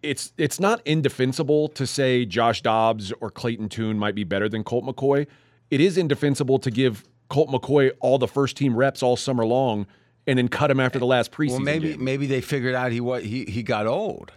it's 0.03 0.33
it's 0.37 0.59
not 0.59 0.81
indefensible 0.85 1.69
to 1.69 1.87
say 1.87 2.25
Josh 2.25 2.61
Dobbs 2.61 3.13
or 3.21 3.31
Clayton 3.31 3.69
Tune 3.69 3.97
might 3.97 4.13
be 4.13 4.25
better 4.25 4.49
than 4.49 4.63
Colt 4.63 4.83
McCoy. 4.83 5.25
It 5.71 5.79
is 5.79 5.97
indefensible 5.97 6.59
to 6.59 6.69
give 6.69 7.05
Colt 7.29 7.49
McCoy 7.49 7.91
all 8.01 8.17
the 8.17 8.27
first 8.27 8.57
team 8.57 8.75
reps 8.75 9.01
all 9.01 9.15
summer 9.15 9.45
long 9.45 9.87
and 10.27 10.37
then 10.37 10.47
cut 10.47 10.71
him 10.71 10.79
after 10.79 10.99
the 10.99 11.05
last 11.05 11.31
preseason 11.31 11.51
well, 11.51 11.59
maybe 11.59 11.89
game. 11.91 12.03
maybe 12.03 12.27
they 12.27 12.41
figured 12.41 12.75
out 12.75 12.91
he 12.91 12.99
what 13.01 13.23
he 13.23 13.45
he 13.45 13.63
got 13.63 13.85
old. 13.87 14.31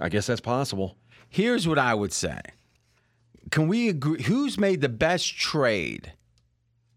I 0.00 0.08
guess 0.08 0.26
that's 0.26 0.40
possible. 0.40 0.96
Here's 1.28 1.68
what 1.68 1.78
I 1.78 1.94
would 1.94 2.12
say. 2.12 2.40
Can 3.50 3.68
we 3.68 3.88
agree? 3.88 4.22
Who's 4.22 4.58
made 4.58 4.80
the 4.80 4.88
best 4.88 5.36
trade 5.36 6.12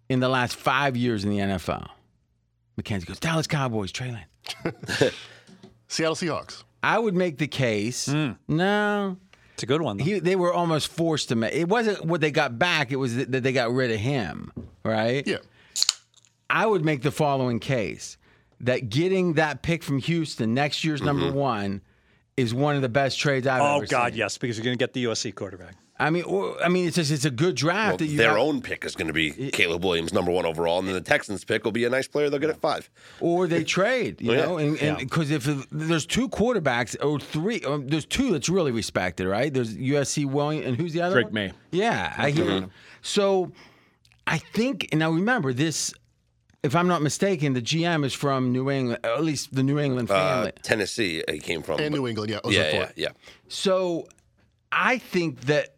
in 0.09 0.19
the 0.19 0.29
last 0.29 0.55
five 0.55 0.95
years 0.95 1.23
in 1.23 1.29
the 1.29 1.37
NFL? 1.39 1.87
Mackenzie 2.77 3.05
goes 3.05 3.19
Dallas 3.19 3.47
Cowboys. 3.47 3.91
Trey 3.91 4.11
Lance. 4.11 5.13
Seattle 5.87 6.15
Seahawks. 6.15 6.63
I 6.81 6.99
would 6.99 7.15
make 7.15 7.37
the 7.37 7.47
case. 7.47 8.07
Hmm. 8.11 8.31
No, 8.47 9.17
It's 9.53 9.63
a 9.63 9.65
good 9.65 9.81
one. 9.81 9.99
He, 9.99 10.19
they 10.19 10.35
were 10.35 10.53
almost 10.53 10.87
forced 10.89 11.29
to 11.29 11.35
make. 11.35 11.53
It 11.53 11.69
wasn't 11.69 12.03
what 12.05 12.19
they 12.19 12.31
got 12.31 12.57
back. 12.59 12.91
It 12.91 12.97
was 12.97 13.15
that 13.15 13.31
that 13.31 13.43
they 13.43 13.53
got 13.53 13.71
rid 13.71 13.91
of 13.91 13.97
him. 13.99 14.51
Right. 14.83 15.25
Yeah. 15.25 15.37
I 16.49 16.65
would 16.65 16.83
make 16.85 17.01
the 17.01 17.11
following 17.11 17.59
case 17.59 18.17
that 18.61 18.89
getting 18.89 19.33
that 19.33 19.61
pick 19.61 19.83
from 19.83 19.99
Houston 19.99 20.53
next 20.53 20.83
year's 20.83 21.01
number 21.01 21.31
one 21.31 21.81
is 22.37 22.53
one 22.53 22.75
of 22.75 22.81
the 22.81 22.89
best 22.89 23.19
trades 23.19 23.45
I've 23.47 23.61
oh 23.61 23.77
ever 23.77 23.85
God, 23.87 24.11
seen. 24.11 24.19
yes, 24.19 24.37
because 24.37 24.57
you're 24.57 24.63
going 24.65 24.77
to 24.77 24.81
get 24.83 24.93
the 24.93 25.05
USC 25.05 25.33
quarterback. 25.35 25.75
I 25.99 26.09
mean, 26.09 26.23
or, 26.23 26.61
I 26.63 26.69
mean, 26.69 26.87
it's 26.87 26.95
just 26.95 27.11
it's 27.11 27.23
a 27.25 27.29
good 27.29 27.55
draft 27.55 27.89
Well, 27.89 27.97
that 27.97 28.05
you 28.07 28.17
their 28.17 28.29
have- 28.29 28.39
own 28.39 28.61
pick 28.61 28.83
is 28.83 28.95
going 28.95 29.07
to 29.07 29.13
be 29.13 29.51
Caleb 29.51 29.83
Williams, 29.85 30.11
number 30.11 30.31
one 30.31 30.43
overall, 30.45 30.79
and 30.79 30.87
then 30.87 30.95
the 30.95 31.01
Texans 31.01 31.43
pick 31.45 31.63
will 31.63 31.71
be 31.71 31.85
a 31.85 31.89
nice 31.89 32.07
player. 32.07 32.29
They'll 32.31 32.39
get 32.39 32.49
at 32.49 32.59
five. 32.59 32.89
or 33.19 33.45
they 33.47 33.63
trade, 33.63 34.19
you 34.19 34.31
Oh, 34.31 34.33
yeah. 34.33 34.45
know, 34.45 34.57
and 34.57 34.97
because 34.97 35.29
if 35.29 35.43
there's 35.71 36.07
two 36.07 36.27
quarterbacks 36.29 36.95
or 37.05 37.19
three, 37.19 37.61
um, 37.61 37.87
there's 37.87 38.05
two 38.05 38.31
that's 38.31 38.49
really 38.49 38.71
respected, 38.71 39.27
right? 39.27 39.53
There's 39.53 39.75
USC 39.77 40.25
Williams 40.25 40.65
and 40.65 40.77
who's 40.77 40.93
the 40.93 41.01
other? 41.01 41.13
Drake 41.15 41.25
one? 41.25 41.33
May. 41.33 41.51
Yeah, 41.71 42.13
I 42.17 42.31
hear. 42.31 42.45
you. 42.45 42.69
So, 43.03 43.51
I 44.25 44.39
think 44.39 44.87
and 44.91 44.99
now 44.99 45.11
remember 45.11 45.53
this. 45.53 45.93
If 46.63 46.75
I'm 46.75 46.87
not 46.87 47.01
mistaken, 47.01 47.53
the 47.53 47.61
GM 47.61 48.05
is 48.05 48.13
from 48.13 48.51
New 48.53 48.69
England, 48.71 48.99
at 49.03 49.23
least 49.23 49.53
the 49.53 49.63
New 49.63 49.79
England 49.79 50.09
Uh, 50.09 50.13
family. 50.13 50.51
Tennessee, 50.61 51.21
he 51.29 51.39
came 51.39 51.61
from. 51.61 51.79
And 51.79 51.93
New 51.93 52.07
England, 52.07 52.31
yeah. 52.31 52.39
Yeah, 52.45 52.71
yeah, 52.73 52.91
yeah. 52.95 53.09
So 53.49 54.07
I 54.71 54.97
think 54.97 55.41
that 55.41 55.75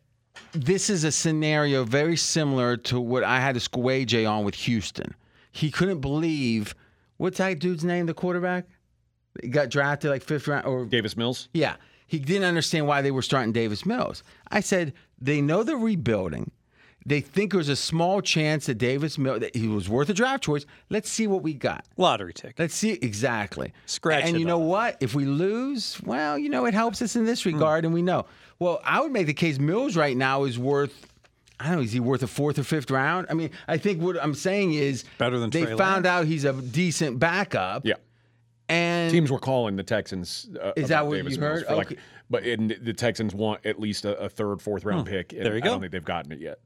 this 0.51 0.89
is 0.89 1.03
a 1.03 1.11
scenario 1.11 1.83
very 1.83 2.15
similar 2.15 2.77
to 2.77 2.99
what 2.99 3.23
I 3.23 3.39
had 3.39 3.55
to 3.55 3.59
school 3.59 3.85
AJ 3.85 4.29
on 4.29 4.45
with 4.45 4.55
Houston. 4.55 5.15
He 5.51 5.71
couldn't 5.71 6.01
believe 6.01 6.75
what's 7.17 7.39
that 7.39 7.59
dude's 7.59 7.83
name, 7.83 8.05
the 8.05 8.13
quarterback? 8.13 8.65
He 9.41 9.49
got 9.49 9.69
drafted 9.69 10.11
like 10.11 10.21
fifth 10.23 10.47
round 10.47 10.65
or 10.65 10.85
Davis 10.85 11.17
Mills. 11.17 11.49
yeah. 11.53 11.75
He 12.07 12.19
didn't 12.19 12.43
understand 12.43 12.85
why 12.85 13.01
they 13.01 13.09
were 13.09 13.23
starting 13.23 13.51
Davis 13.51 13.83
Mills. 13.83 14.21
I 14.51 14.59
said, 14.59 14.93
they 15.19 15.41
know 15.41 15.63
they're 15.63 15.75
rebuilding. 15.75 16.51
They 17.07 17.21
think 17.21 17.51
there's 17.53 17.69
a 17.69 17.75
small 17.75 18.19
chance 18.21 18.65
that 18.65 18.75
Davis 18.79 19.17
Mills 19.19 19.41
that 19.41 19.55
he 19.55 19.67
was 19.67 19.87
worth 19.87 20.09
a 20.09 20.13
draft 20.13 20.43
choice. 20.43 20.65
Let's 20.89 21.07
see 21.09 21.27
what 21.27 21.43
we 21.43 21.53
got. 21.53 21.85
Lottery 21.97 22.33
ticket. 22.33 22.57
Let's 22.57 22.73
see 22.73 22.93
exactly. 22.93 23.73
Scratch 23.85 24.23
And 24.25 24.39
you 24.39 24.45
know 24.45 24.59
off. 24.61 24.67
what? 24.67 24.97
If 25.01 25.13
we 25.13 25.25
lose, 25.25 26.01
well, 26.03 26.37
you 26.39 26.49
know, 26.49 26.65
it 26.65 26.73
helps 26.73 27.01
us 27.03 27.15
in 27.15 27.25
this 27.25 27.43
Hmm. 27.43 27.49
regard, 27.53 27.85
and 27.85 27.93
we 27.93 28.01
know. 28.01 28.25
Well, 28.57 28.79
I 28.83 29.01
would 29.01 29.11
make 29.11 29.27
the 29.27 29.33
case 29.35 29.59
Mills 29.59 29.95
right 29.95 30.17
now 30.17 30.45
is 30.45 30.57
worth. 30.57 31.11
I 31.59 31.67
don't 31.67 31.75
know. 31.77 31.81
Is 31.83 31.91
he 31.91 31.99
worth 31.99 32.23
a 32.23 32.27
fourth 32.27 32.57
or 32.57 32.63
fifth 32.63 32.89
round? 32.89 33.27
I 33.29 33.33
mean, 33.35 33.51
I 33.67 33.77
think 33.77 34.01
what 34.01 34.21
I'm 34.21 34.33
saying 34.33 34.73
is 34.73 35.05
Better 35.19 35.37
than 35.39 35.51
they 35.51 35.61
Trey 35.63 35.77
found 35.77 36.05
Lance. 36.05 36.07
out 36.07 36.25
he's 36.25 36.43
a 36.43 36.53
decent 36.53 37.19
backup. 37.19 37.85
Yeah. 37.85 37.95
and 38.67 39.11
Teams 39.11 39.29
were 39.31 39.37
calling 39.39 39.75
the 39.75 39.83
Texans. 39.83 40.49
Uh, 40.59 40.71
Is 40.75 40.87
that 40.89 41.05
what 41.05 41.17
Davis 41.17 41.35
you 41.35 41.41
heard? 41.41 41.65
for 41.67 41.75
like- 41.75 41.99
but 42.31 42.43
in, 42.43 42.75
the 42.81 42.93
Texans 42.93 43.35
want 43.35 43.63
at 43.63 43.79
least 43.79 44.05
a, 44.05 44.17
a 44.17 44.27
third, 44.27 44.59
fourth 44.59 44.83
round 44.83 45.05
pick. 45.05 45.31
And 45.33 45.41
Hmm. 45.41 45.43
There 45.43 45.53
you 45.53 45.57
I 45.59 45.61
go. 45.61 45.69
don't 45.69 45.81
think 45.81 45.91
they've 45.91 46.03
gotten 46.03 46.31
it 46.31 46.39
yet. 46.39 46.57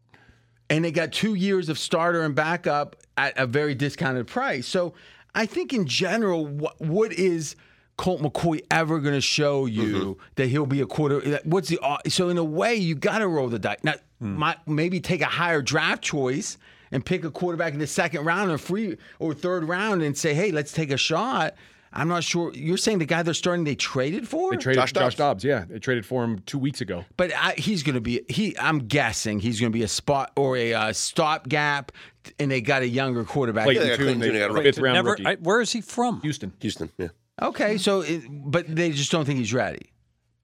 And 0.70 0.86
they 0.86 0.92
got 0.92 1.12
two 1.12 1.34
years 1.34 1.70
of 1.70 1.80
starter 1.80 2.24
and 2.24 2.36
backup 2.36 2.96
at 3.18 3.38
a 3.38 3.46
very 3.46 3.76
discounted 3.76 4.28
price. 4.28 4.68
So 4.68 4.94
I 5.36 5.46
think 5.46 5.74
in 5.74 5.86
general, 5.86 6.46
what, 6.46 6.80
what 6.80 7.12
is 7.14 7.56
Colt 7.98 8.22
McCoy 8.22 8.62
ever 8.72 9.00
going 9.00 9.16
to 9.16 9.22
show 9.22 9.66
you 9.66 9.94
mm-hmm. 9.94 10.22
that 10.36 10.48
he'll 10.48 10.66
be 10.66 10.82
a 10.82 10.86
quarter? 10.86 11.40
What's 11.44 11.70
the 11.70 11.80
uh, 11.82 11.98
so 12.08 12.30
in 12.30 12.38
a 12.38 12.44
way 12.44 12.76
you 12.76 12.96
got 12.96 13.20
to 13.20 13.28
roll 13.28 13.50
the 13.50 13.60
dice 13.60 13.80
now? 13.84 13.96
Hmm. 14.20 14.36
My, 14.36 14.58
maybe 14.66 15.00
take 15.00 15.22
a 15.22 15.26
higher 15.26 15.62
draft 15.62 16.04
choice 16.04 16.58
and 16.92 17.06
pick 17.06 17.24
a 17.24 17.32
quarterback 17.32 17.74
in 17.74 17.80
the 17.80 17.88
second 17.88 18.26
round 18.26 18.52
or 18.52 18.58
free 18.58 18.98
or 19.20 19.34
third 19.34 19.64
round 19.64 20.02
and 20.02 20.18
say, 20.18 20.34
hey, 20.34 20.52
let's 20.52 20.72
take 20.72 20.92
a 20.92 20.98
shot. 20.98 21.56
I'm 21.92 22.08
not 22.08 22.24
sure. 22.24 22.54
You're 22.54 22.78
saying 22.78 23.00
the 23.00 23.06
guy 23.06 23.24
they're 23.24 23.34
starting 23.34 23.64
they 23.64 23.76
traded 23.76 24.28
for? 24.28 24.52
They 24.52 24.58
traded 24.58 24.82
Josh 24.82 24.94
Josh 24.94 25.16
Dobbs. 25.16 25.16
Dobbs. 25.16 25.44
Yeah, 25.44 25.66
they 25.68 25.80
traded 25.80 26.06
for 26.06 26.24
him 26.24 26.40
two 26.46 26.60
weeks 26.60 26.82
ago. 26.82 27.04
But 27.18 27.32
I, 27.36 27.54
he's 27.54 27.82
going 27.84 27.96
to 27.96 28.02
be 28.02 28.22
he. 28.30 28.56
I'm 28.60 28.80
guessing 28.80 29.40
he's 29.40 29.60
going 29.60 29.72
to 29.72 29.78
be 29.78 29.84
a 29.84 29.88
spot 29.88 30.32
or 30.36 30.56
a 30.56 30.74
uh, 30.74 30.94
stopgap, 30.94 31.92
and 32.40 32.52
they 32.52 32.62
got 32.62 32.82
a 32.84 32.88
younger 32.88 33.24
quarterback. 33.24 33.64
Clayton 33.66 33.84
they 33.84 33.90
got 33.90 33.98
Tune, 33.98 34.20
they- 34.20 34.30
they 34.30 34.40
got 34.40 34.52
a 34.58 34.62
fifth 34.62 34.78
round 34.80 34.96
Never. 34.96 35.10
rookie. 35.12 35.26
I, 35.26 35.36
where 35.36 35.62
is 35.62 35.72
he 35.72 35.82
from? 35.82 36.22
Houston. 36.22 36.54
Houston, 36.62 36.92
yeah. 36.98 37.08
Okay, 37.42 37.78
so 37.78 38.02
it, 38.02 38.24
but 38.30 38.66
they 38.68 38.92
just 38.92 39.12
don't 39.12 39.26
think 39.26 39.40
he's 39.40 39.54
ready. 39.54 39.92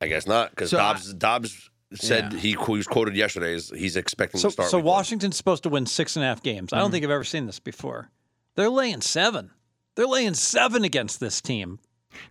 I 0.01 0.07
guess 0.07 0.25
not 0.27 0.49
because 0.51 0.69
So 0.71 0.77
Dobbs 0.77 1.13
Dobbs 1.13 1.69
said 1.93 2.33
Yeah. 2.33 2.39
he, 2.39 2.49
he 2.51 2.71
was 2.71 2.87
quoted 2.87 3.15
yesterday 3.15 3.53
as 3.53 3.69
he's 3.69 3.95
expecting 3.95 4.39
So, 4.41 4.47
to 4.49 4.51
start. 4.53 4.69
so 4.69 4.77
week 4.77 4.85
one. 4.85 4.93
Washington's 4.95 5.37
supposed 5.37 5.63
to 5.63 5.69
win 5.69 5.85
six 5.85 6.15
and 6.15 6.25
a 6.25 6.27
half 6.27 6.41
games. 6.41 6.73
I 6.73 6.79
don't 6.79 6.91
think 6.91 7.03
I've 7.05 7.11
ever 7.11 7.23
seen 7.23 7.45
this 7.45 7.59
before. 7.59 8.09
They're 8.55 8.69
laying 8.69 9.01
seven. 9.01 9.51
They're 9.95 10.07
laying 10.07 10.33
seven 10.33 10.83
against 10.83 11.19
this 11.19 11.41
team. 11.41 11.79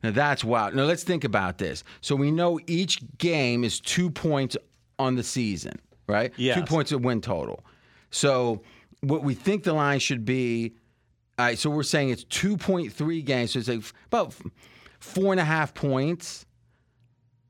Now 0.02 0.10
that's 0.12 0.44
wild. 0.44 0.74
Now 0.74 0.84
let's 0.84 1.04
think 1.04 1.24
about 1.24 1.58
this. 1.58 1.84
So 2.00 2.16
we 2.16 2.30
know 2.30 2.58
each 2.66 3.00
game 3.18 3.64
is 3.64 3.80
two 3.80 4.10
points 4.10 4.56
on 4.98 5.16
the 5.16 5.22
season, 5.22 5.78
right? 6.08 6.32
Yes. 6.36 6.56
Two 6.56 6.64
points 6.64 6.92
of 6.92 7.04
win 7.04 7.20
total. 7.20 7.64
So 8.10 8.62
what 9.00 9.22
we 9.22 9.34
think 9.34 9.64
the 9.64 9.72
line 9.74 9.98
should 9.98 10.24
be. 10.24 10.74
All 11.36 11.46
right, 11.46 11.58
so 11.58 11.68
we're 11.68 11.82
saying 11.82 12.10
it's 12.10 12.22
two 12.24 12.56
point 12.56 12.92
three 12.92 13.20
games. 13.20 13.52
So 13.52 13.58
it's 13.58 13.68
like 13.68 13.82
about 14.06 14.34
four 15.00 15.32
and 15.32 15.40
a 15.40 15.44
half 15.44 15.74
points. 15.74 16.46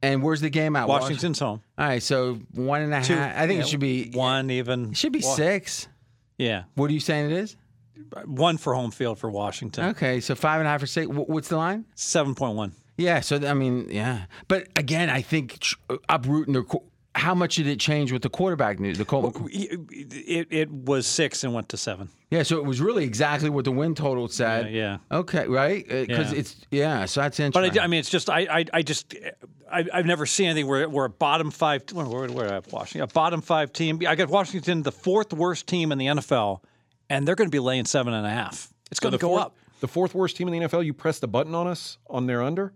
And 0.02 0.22
where's 0.22 0.40
the 0.40 0.50
game 0.50 0.74
at? 0.76 0.88
Washington's 0.88 1.38
home. 1.38 1.62
All 1.78 1.86
right, 1.86 2.02
so 2.02 2.34
one 2.52 2.82
and 2.82 2.92
a 2.92 2.96
half. 2.96 3.06
Two. 3.06 3.18
I 3.18 3.46
think 3.46 3.58
yeah, 3.58 3.64
it 3.64 3.68
should 3.68 3.80
be 3.80 4.10
one 4.12 4.50
even. 4.50 4.90
It 4.90 4.96
should 4.96 5.12
be 5.12 5.20
Wa- 5.22 5.34
six. 5.34 5.88
Yeah, 6.36 6.64
What 6.74 6.90
are 6.90 6.92
you 6.92 7.00
saying 7.00 7.30
it 7.30 7.36
is? 7.36 7.56
One 8.26 8.56
for 8.58 8.74
home 8.74 8.90
field 8.90 9.18
for 9.18 9.30
Washington. 9.30 9.86
Okay, 9.90 10.20
so 10.20 10.34
five 10.34 10.60
and 10.60 10.66
a 10.66 10.70
half 10.70 10.82
or 10.82 10.86
six. 10.86 11.08
What's 11.08 11.48
the 11.48 11.56
line? 11.56 11.84
Seven 11.94 12.34
point 12.34 12.56
one. 12.56 12.72
Yeah, 12.96 13.20
so 13.20 13.36
I 13.46 13.54
mean, 13.54 13.88
yeah, 13.90 14.26
but 14.48 14.68
again, 14.76 15.10
I 15.10 15.20
think 15.22 15.58
uh, 15.90 15.96
uprooting 16.08 16.52
their. 16.54 16.64
How 17.16 17.32
much 17.32 17.54
did 17.54 17.68
it 17.68 17.78
change 17.78 18.10
with 18.10 18.22
the 18.22 18.28
quarterback 18.28 18.80
news? 18.80 18.98
The 18.98 19.04
Colt, 19.04 19.36
It, 19.52 20.48
it 20.50 20.70
was 20.70 21.06
six 21.06 21.44
and 21.44 21.54
went 21.54 21.68
to 21.68 21.76
seven. 21.76 22.08
yeah, 22.30 22.42
so 22.42 22.56
it 22.58 22.64
was 22.64 22.80
really 22.80 23.04
exactly 23.04 23.48
what 23.50 23.64
the 23.64 23.70
win 23.70 23.94
total 23.94 24.26
said. 24.26 24.72
Yeah, 24.72 24.98
yeah. 25.10 25.18
Okay, 25.18 25.46
right? 25.46 25.84
Uh, 25.88 26.00
because 26.06 26.32
Yeah. 26.32 26.38
it's 26.38 26.56
yeah, 26.72 27.04
so 27.04 27.20
that's 27.20 27.36
But 27.38 27.44
interesting. 27.46 27.80
I, 27.80 27.84
I 27.84 27.86
mean, 27.86 28.00
it's 28.00 28.10
just 28.10 28.28
I 28.28 28.40
I, 28.50 28.64
I 28.72 28.82
just 28.82 29.14
I, 29.70 29.84
I've 29.92 30.06
never 30.06 30.26
seen 30.26 30.46
anything 30.48 30.66
where 30.68 30.88
where 30.88 31.04
a 31.04 31.08
bottom 31.10 31.52
five 31.52 31.84
where 31.92 32.04
where, 32.06 32.28
where 32.30 32.50
I 32.50 32.54
have 32.54 32.72
Washington 32.72 33.02
a 33.08 33.12
bottom 33.12 33.40
five 33.42 33.72
team. 33.72 34.00
I 34.08 34.16
got 34.16 34.28
Washington 34.28 34.82
the 34.82 34.90
fourth 34.92 35.32
worst 35.32 35.68
team 35.68 35.92
in 35.92 35.98
the 35.98 36.06
NFL, 36.06 36.62
and 37.14 37.26
they're 37.28 37.34
going 37.34 37.48
to 37.48 37.54
be 37.54 37.60
laying 37.60 37.84
seven 37.84 38.12
and 38.12 38.26
a 38.26 38.30
half. 38.30 38.72
It's 38.90 39.00
going 39.00 39.12
to 39.12 39.18
go 39.18 39.28
fourth, 39.28 39.42
up. 39.42 39.56
The 39.80 39.88
fourth 39.88 40.14
worst 40.14 40.36
team 40.36 40.48
in 40.48 40.60
the 40.60 40.66
NFL. 40.68 40.84
You 40.84 40.92
pressed 40.92 41.20
the 41.20 41.28
button 41.28 41.54
on 41.54 41.66
us 41.66 41.98
on 42.08 42.26
their 42.26 42.42
under. 42.42 42.72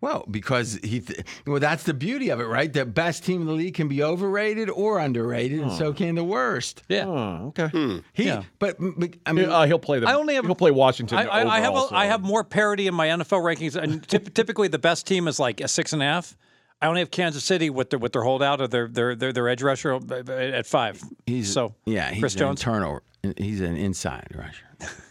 well, 0.00 0.24
because 0.28 0.80
he, 0.82 1.00
th- 1.00 1.24
well, 1.46 1.60
that's 1.60 1.84
the 1.84 1.94
beauty 1.94 2.30
of 2.30 2.40
it, 2.40 2.44
right? 2.44 2.72
The 2.72 2.84
best 2.84 3.24
team 3.24 3.42
in 3.42 3.46
the 3.46 3.52
league 3.52 3.74
can 3.74 3.86
be 3.86 4.02
overrated 4.02 4.68
or 4.68 4.98
underrated, 4.98 5.60
and 5.60 5.70
so 5.70 5.92
hmm. 5.92 5.96
can 5.96 6.14
the 6.16 6.24
worst. 6.24 6.82
Yeah. 6.88 7.06
Oh, 7.06 7.46
okay. 7.48 7.68
Hmm. 7.68 7.98
He, 8.12 8.24
Yeah. 8.24 8.42
but, 8.58 8.76
but 8.80 9.14
I 9.24 9.32
mean, 9.32 9.48
Uh, 9.48 9.64
he'll 9.66 9.78
play 9.78 10.00
the. 10.00 10.08
I 10.08 10.14
only 10.14 10.34
have- 10.34 10.44
He'll 10.44 10.56
play 10.56 10.72
Washington. 10.72 11.18
I, 11.18 11.24
I, 11.24 11.56
I 11.56 11.60
have 11.60 11.74
a, 11.74 11.76
overall, 11.76 11.88
I 11.92 12.06
have 12.06 12.22
more 12.22 12.42
parity 12.42 12.88
in 12.88 12.94
my 12.94 13.06
NFL 13.08 13.42
rankings, 13.42 13.76
and 13.80 14.06
typ- 14.06 14.34
typically 14.34 14.66
the 14.68 14.78
best 14.78 15.06
team 15.06 15.28
is 15.28 15.38
like 15.38 15.60
a 15.60 15.68
six 15.68 15.92
and 15.92 16.02
a 16.02 16.06
half. 16.06 16.36
I 16.82 16.88
only 16.88 17.00
have 17.00 17.10
Kansas 17.10 17.44
City 17.44 17.70
with 17.70 17.90
their 17.90 17.98
with 17.98 18.12
their 18.12 18.22
holdout 18.22 18.60
or 18.60 18.66
their 18.68 18.88
their 18.88 19.14
their, 19.14 19.32
their 19.32 19.48
edge 19.48 19.62
rusher 19.62 19.98
at 20.28 20.66
five. 20.66 21.00
he's 21.26 21.50
so 21.52 21.74
yeah, 21.86 22.10
he's 22.10 22.20
Chris 22.20 22.34
an 22.34 22.38
Jones. 22.40 22.60
internal. 22.60 23.00
He's 23.36 23.60
an 23.60 23.76
inside 23.76 24.26
rusher. 24.34 24.66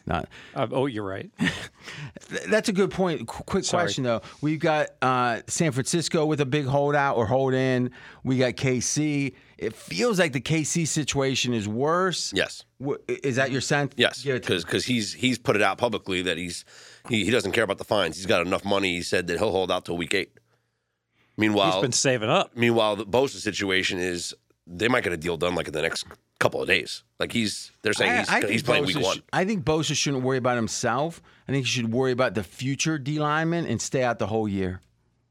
Not 0.06 0.28
Uh, 0.56 0.68
oh, 0.72 0.86
you're 0.86 1.06
right. 1.06 1.30
That's 2.50 2.68
a 2.70 2.74
good 2.74 2.92
point. 2.92 3.26
Qu- 3.28 3.44
quick 3.46 3.64
Sorry. 3.64 3.84
question 3.84 4.04
though. 4.04 4.22
We've 4.42 4.60
got 4.60 4.90
uh, 5.02 5.42
San 5.48 5.72
Francisco 5.72 6.26
with 6.26 6.42
a 6.42 6.46
big 6.46 6.66
holdout 6.66 7.16
or 7.16 7.26
hold 7.26 7.54
in. 7.54 7.92
We 8.26 8.38
got 8.38 8.54
KC. 8.54 9.34
It 9.58 9.74
feels 9.76 10.20
like 10.20 10.34
the 10.34 10.42
KC 10.42 10.88
situation 10.88 11.54
is 11.54 11.68
worse. 11.70 12.34
Yes. 12.36 12.66
Wh- 12.86 12.96
Is 13.08 13.36
that 13.38 13.52
your 13.52 13.62
sense? 13.62 13.94
Yes, 13.96 14.24
Give 14.24 14.36
it 14.36 14.44
to- 14.44 14.58
because 14.58 14.84
he's 14.86 15.14
he's 15.14 15.38
put 15.38 15.56
it 15.56 15.62
out 15.62 15.78
publicly 15.78 16.22
that 16.24 16.38
he's 16.38 16.66
he, 17.08 17.24
he 17.24 17.32
doesn't 17.32 17.54
care 17.54 17.64
about 17.64 17.78
the 17.78 17.86
fines. 17.86 18.18
He's 18.18 18.26
got 18.26 18.46
enough 18.46 18.66
money. 18.66 18.96
He 18.98 19.02
said 19.04 19.28
that 19.28 19.38
he'll 19.40 19.52
hold 19.52 19.72
out 19.72 19.86
till 19.86 19.96
week 19.98 20.14
eight. 20.14 20.32
He's 21.36 21.42
Meanwhile, 21.48 21.82
been 21.82 21.92
saving 21.92 22.30
up. 22.30 22.56
meanwhile, 22.56 22.96
the 22.96 23.06
Bosa 23.06 23.38
situation 23.38 24.00
is 24.00 24.36
they 24.68 24.88
might 24.88 25.04
get 25.04 25.14
a 25.14 25.18
deal 25.18 25.38
done 25.38 25.56
like 25.56 25.68
in 25.68 25.74
the 25.74 25.82
next 25.82 26.06
couple 26.40 26.62
of 26.62 26.68
days. 26.68 27.04
Like 27.20 27.32
he's 27.32 27.72
they're 27.82 27.94
saying 27.94 28.18
he's, 28.20 28.30
think 28.30 28.46
he's 28.50 28.64
playing 28.64 28.84
Bosa 28.84 28.96
week 28.96 29.04
one. 29.04 29.18
sh- 29.18 29.22
I 29.34 29.46
think 29.46 29.64
Bosa 29.64 29.96
shouldn't 29.96 30.24
worry 30.24 30.38
about 30.38 30.56
himself. 30.56 31.22
I 31.48 31.52
think 31.52 31.66
he 31.66 31.70
should 31.72 31.92
worry 31.92 32.12
about 32.12 32.34
the 32.36 32.44
future 32.44 32.98
D 32.98 33.20
lineman 33.20 33.66
and 33.66 33.82
stay 33.82 34.04
out 34.04 34.20
the 34.20 34.28
whole 34.28 34.48
year. 34.48 34.82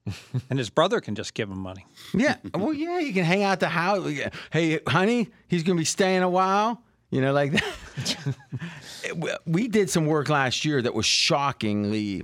And 0.49 0.59
his 0.59 0.71
brother 0.71 1.01
can 1.01 1.15
just 1.15 1.35
give 1.35 1.49
him 1.51 1.59
money. 1.61 1.85
Yeah. 2.15 2.37
well, 2.55 2.73
yeah, 2.73 2.99
you 2.99 3.13
can 3.13 3.25
hang 3.25 3.43
out 3.45 3.61
the 3.61 3.69
house. 3.69 4.09
Hey, 4.51 4.81
honey, 4.87 5.29
he's 5.47 5.63
going 5.63 5.77
to 5.77 5.81
be 5.81 5.85
staying 5.85 6.23
a 6.23 6.29
while. 6.29 6.83
You 7.11 7.21
know, 7.21 7.33
like 7.33 7.53
that. 7.53 8.35
we- 9.17 9.31
we 9.47 9.69
did 9.69 9.91
some 9.91 10.07
work 10.07 10.29
last 10.29 10.65
year 10.65 10.81
that 10.83 10.95
was 10.95 11.07
shockingly 11.07 12.23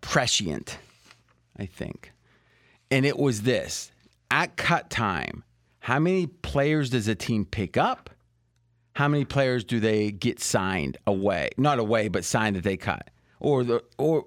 prescient, 0.00 0.78
I 1.58 1.66
think. 1.66 2.12
And 2.90 3.04
it 3.04 3.18
was 3.18 3.42
this 3.42 3.90
at 4.30 4.56
cut 4.56 4.90
time, 4.90 5.44
how 5.80 5.98
many 5.98 6.26
players 6.26 6.90
does 6.90 7.08
a 7.08 7.14
team 7.14 7.44
pick 7.44 7.76
up? 7.76 8.10
How 8.94 9.08
many 9.08 9.24
players 9.24 9.62
do 9.64 9.78
they 9.78 10.10
get 10.10 10.40
signed 10.40 10.96
away? 11.06 11.50
Not 11.58 11.78
away, 11.78 12.08
but 12.08 12.24
signed 12.24 12.56
that 12.56 12.64
they 12.64 12.76
cut. 12.76 13.10
Or 13.38 13.62
the 13.64 13.84
or 13.98 14.24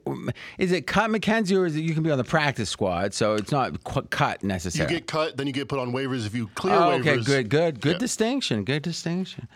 is 0.59 0.71
it 0.71 0.85
cut 0.85 1.09
Mackenzie 1.09 1.55
or 1.55 1.65
is 1.65 1.75
it 1.75 1.81
you 1.81 1.95
can 1.95 2.03
be 2.03 2.11
on 2.11 2.19
the 2.19 2.23
practice 2.23 2.69
squad, 2.69 3.13
so 3.15 3.33
it's 3.33 3.51
not 3.51 3.83
qu- 3.83 4.03
cut 4.03 4.43
necessarily. 4.43 4.93
You 4.93 4.99
get 4.99 5.07
cut, 5.07 5.35
then 5.35 5.47
you 5.47 5.53
get 5.53 5.67
put 5.67 5.79
on 5.79 5.91
waivers. 5.91 6.27
If 6.27 6.35
you 6.35 6.47
clear 6.53 6.75
Oh, 6.75 6.79
waivers, 6.91 6.99
okay, 6.99 7.15
good, 7.23 7.49
good, 7.49 7.81
good 7.81 7.91
Yeah. 7.93 7.97
distinction. 7.97 8.63
Good 8.63 8.83
distinction. 8.83 9.47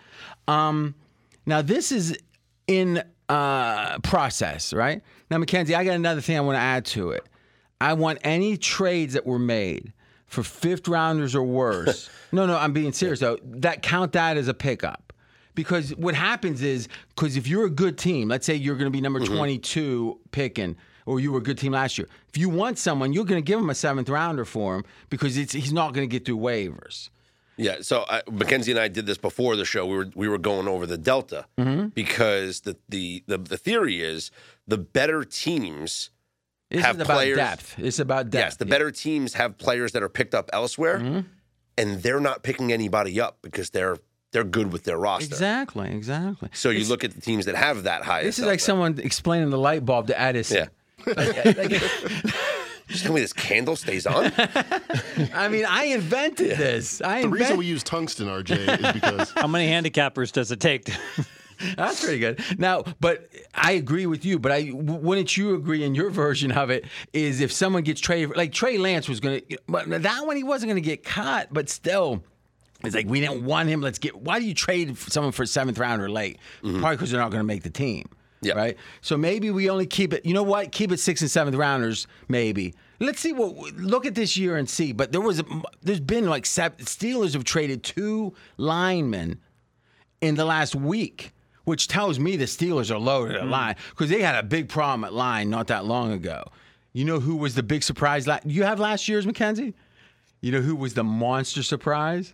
Um, 0.48 0.96
now 1.46 1.62
this 1.62 1.92
is 1.92 2.18
in 2.66 3.04
uh, 3.28 3.98
process, 4.00 4.72
right? 4.72 5.00
Now, 5.30 5.38
Mackenzie, 5.38 5.74
I 5.76 5.84
got 5.84 5.94
another 5.94 6.20
thing 6.20 6.36
I 6.36 6.40
want 6.40 6.56
to 6.56 6.60
add 6.60 6.84
to 6.86 7.10
it. 7.10 7.24
I 7.80 7.92
want 7.94 8.18
any 8.22 8.56
trades 8.56 9.14
that 9.14 9.26
were 9.26 9.38
made 9.38 9.92
for 10.26 10.42
fifth 10.42 10.88
rounders 10.88 11.34
or 11.34 11.42
worse. 11.42 12.08
no, 12.32 12.46
no, 12.46 12.56
I'm 12.56 12.72
being 12.72 12.92
serious 12.92 13.20
though. 13.20 13.38
That 13.42 13.82
count 13.82 14.12
that 14.12 14.36
as 14.36 14.48
a 14.48 14.54
pickup. 14.54 15.12
Because 15.54 15.90
what 15.94 16.14
happens 16.16 16.62
is, 16.62 16.88
because 17.14 17.36
if 17.36 17.46
you're 17.46 17.66
a 17.66 17.70
good 17.70 17.96
team, 17.96 18.28
let's 18.28 18.44
say 18.44 18.54
you're 18.56 18.74
going 18.74 18.90
to 18.90 18.96
be 18.96 19.00
number 19.00 19.20
22 19.20 20.18
picking, 20.32 20.76
or 21.06 21.20
you 21.20 21.30
were 21.30 21.38
a 21.38 21.42
good 21.42 21.58
team 21.58 21.72
last 21.72 21.96
year. 21.96 22.08
If 22.28 22.36
you 22.38 22.48
want 22.48 22.76
someone, 22.78 23.12
you're 23.12 23.24
going 23.24 23.40
to 23.40 23.46
give 23.46 23.60
him 23.60 23.70
a 23.70 23.74
seventh 23.74 24.08
rounder 24.08 24.44
for 24.44 24.74
him 24.76 24.84
because 25.10 25.36
it's, 25.36 25.52
he's 25.52 25.72
not 25.72 25.92
going 25.94 26.08
to 26.08 26.10
get 26.10 26.24
through 26.24 26.38
waivers. 26.38 27.10
Yeah, 27.56 27.76
so 27.82 28.04
I, 28.08 28.22
Mackenzie 28.28 28.72
and 28.72 28.80
I 28.80 28.88
did 28.88 29.06
this 29.06 29.16
before 29.18 29.54
the 29.54 29.64
show. 29.64 29.86
We 29.86 29.96
were 29.96 30.10
we 30.16 30.26
were 30.26 30.38
going 30.38 30.66
over 30.66 30.86
the 30.86 30.98
delta 30.98 31.46
Mm-hmm. 31.56 31.88
because 31.88 32.62
the, 32.62 32.76
the 32.88 33.22
the 33.28 33.38
the 33.38 33.56
theory 33.56 34.02
is 34.02 34.32
the 34.66 34.76
better 34.78 35.22
teams 35.22 36.10
This 36.74 36.84
Have 36.84 36.96
is 36.96 37.02
about 37.02 37.14
players- 37.14 37.36
depth. 37.36 37.78
It's 37.78 37.98
about 37.98 38.30
depth. 38.30 38.44
Yes, 38.44 38.56
the 38.56 38.66
better 38.66 38.90
teams 38.90 39.34
have 39.34 39.56
players 39.58 39.92
that 39.92 40.02
are 40.02 40.08
picked 40.08 40.34
up 40.34 40.50
elsewhere, 40.52 40.98
Mm-hmm. 40.98 41.20
and 41.78 42.02
they're 42.02 42.20
not 42.20 42.42
picking 42.42 42.72
anybody 42.72 43.20
up 43.20 43.38
because 43.42 43.70
they're 43.70 43.96
they're 44.32 44.44
good 44.44 44.72
with 44.72 44.82
their 44.84 44.98
roster. 44.98 45.26
Exactly, 45.26 45.88
exactly. 45.90 46.48
So 46.52 46.70
you 46.70 46.84
look 46.86 47.04
at 47.04 47.12
the 47.14 47.20
teams 47.20 47.44
that 47.46 47.54
have 47.54 47.84
that 47.84 48.02
highest. 48.02 48.24
This 48.26 48.38
is 48.40 48.44
like 48.44 48.54
output. 48.54 48.60
someone 48.62 48.98
explaining 48.98 49.50
the 49.50 49.58
light 49.58 49.84
bulb 49.84 50.08
to 50.08 50.20
Edison. 50.20 50.68
Yeah. 51.06 51.14
Just 52.88 53.04
tell 53.04 53.14
me 53.14 53.20
this 53.22 53.32
candle 53.32 53.76
stays 53.76 54.06
on. 54.06 54.30
I 55.34 55.48
mean, 55.48 55.64
I 55.66 55.84
invented 55.84 56.50
this. 56.58 57.00
I 57.00 57.22
The 57.22 57.28
reason 57.28 57.56
we 57.56 57.64
use 57.66 57.82
tungsten, 57.82 58.26
RJ, 58.28 58.84
is 58.84 58.92
because 58.92 59.30
How 59.36 59.46
many 59.46 59.68
handicappers 59.68 60.30
does 60.32 60.50
it 60.52 60.60
take? 60.60 60.84
To, 60.86 60.92
That's 61.76 62.04
pretty 62.04 62.18
good. 62.18 62.40
Now, 62.58 62.84
but 63.00 63.28
I 63.54 63.72
agree 63.72 64.06
with 64.06 64.24
you. 64.24 64.38
But 64.38 64.52
I 64.52 64.70
wouldn't 64.72 65.36
you 65.36 65.54
agree 65.54 65.84
in 65.84 65.94
your 65.94 66.10
version 66.10 66.52
of 66.52 66.70
it 66.70 66.84
is 67.12 67.40
if 67.40 67.52
someone 67.52 67.82
gets 67.82 68.00
traded, 68.00 68.36
like 68.36 68.52
Trey 68.52 68.78
Lance 68.78 69.08
was 69.08 69.20
going 69.20 69.40
to, 69.40 69.58
but 69.68 70.02
that 70.02 70.26
one 70.26 70.36
he 70.36 70.44
wasn't 70.44 70.70
going 70.70 70.82
to 70.82 70.86
get 70.86 71.04
caught. 71.04 71.48
but 71.52 71.68
still. 71.68 72.22
It's 72.82 72.94
like 72.94 73.06
we 73.06 73.20
didn't 73.20 73.44
want 73.44 73.70
him. 73.70 73.80
Let's 73.80 73.98
get. 73.98 74.14
Why 74.14 74.38
do 74.38 74.44
you 74.44 74.52
trade 74.52 74.98
someone 74.98 75.32
for 75.32 75.46
seventh 75.46 75.78
round 75.78 76.02
or 76.02 76.10
late? 76.10 76.38
Mm-hmm. 76.62 76.80
Probably 76.80 76.96
because 76.96 77.10
they're 77.10 77.20
not 77.20 77.30
going 77.30 77.40
to 77.40 77.46
make 77.46 77.62
the 77.62 77.70
team. 77.70 78.08
Yeah. 78.42 78.54
Right. 78.54 78.76
So 79.00 79.16
maybe 79.16 79.50
we 79.50 79.70
only 79.70 79.86
keep 79.86 80.12
it. 80.12 80.26
You 80.26 80.34
know 80.34 80.42
what? 80.42 80.70
Keep 80.70 80.92
it 80.92 81.00
six 81.00 81.22
and 81.22 81.30
seventh 81.30 81.56
rounders. 81.56 82.06
Maybe. 82.28 82.74
Let's 83.00 83.20
see 83.20 83.32
what. 83.32 83.54
Look 83.76 84.04
at 84.04 84.14
this 84.14 84.36
year 84.36 84.56
and 84.56 84.68
see. 84.68 84.92
But 84.92 85.12
there 85.12 85.20
was. 85.20 85.42
There's 85.82 86.00
been 86.00 86.28
like 86.28 86.44
seven, 86.44 86.84
Steelers 86.84 87.32
have 87.32 87.44
traded 87.44 87.82
two 87.82 88.34
linemen 88.58 89.40
in 90.20 90.34
the 90.34 90.44
last 90.44 90.74
week, 90.74 91.32
which 91.64 91.88
tells 91.88 92.18
me 92.18 92.36
the 92.36 92.44
Steelers 92.44 92.90
are 92.90 92.98
loaded 92.98 93.36
at 93.36 93.42
mm. 93.42 93.50
line 93.50 93.76
because 93.90 94.10
they 94.10 94.22
had 94.22 94.36
a 94.36 94.42
big 94.42 94.68
problem 94.68 95.04
at 95.04 95.12
line 95.12 95.50
not 95.50 95.66
that 95.68 95.84
long 95.84 96.12
ago. 96.12 96.44
You 96.92 97.04
know 97.04 97.20
who 97.20 97.36
was 97.36 97.54
the 97.54 97.62
big 97.62 97.82
surprise? 97.82 98.26
La- 98.26 98.40
you 98.44 98.62
have 98.62 98.78
last 98.78 99.08
year's 99.08 99.26
Mackenzie. 99.26 99.74
You 100.40 100.52
know 100.52 100.60
who 100.60 100.76
was 100.76 100.94
the 100.94 101.04
monster 101.04 101.62
surprise? 101.62 102.32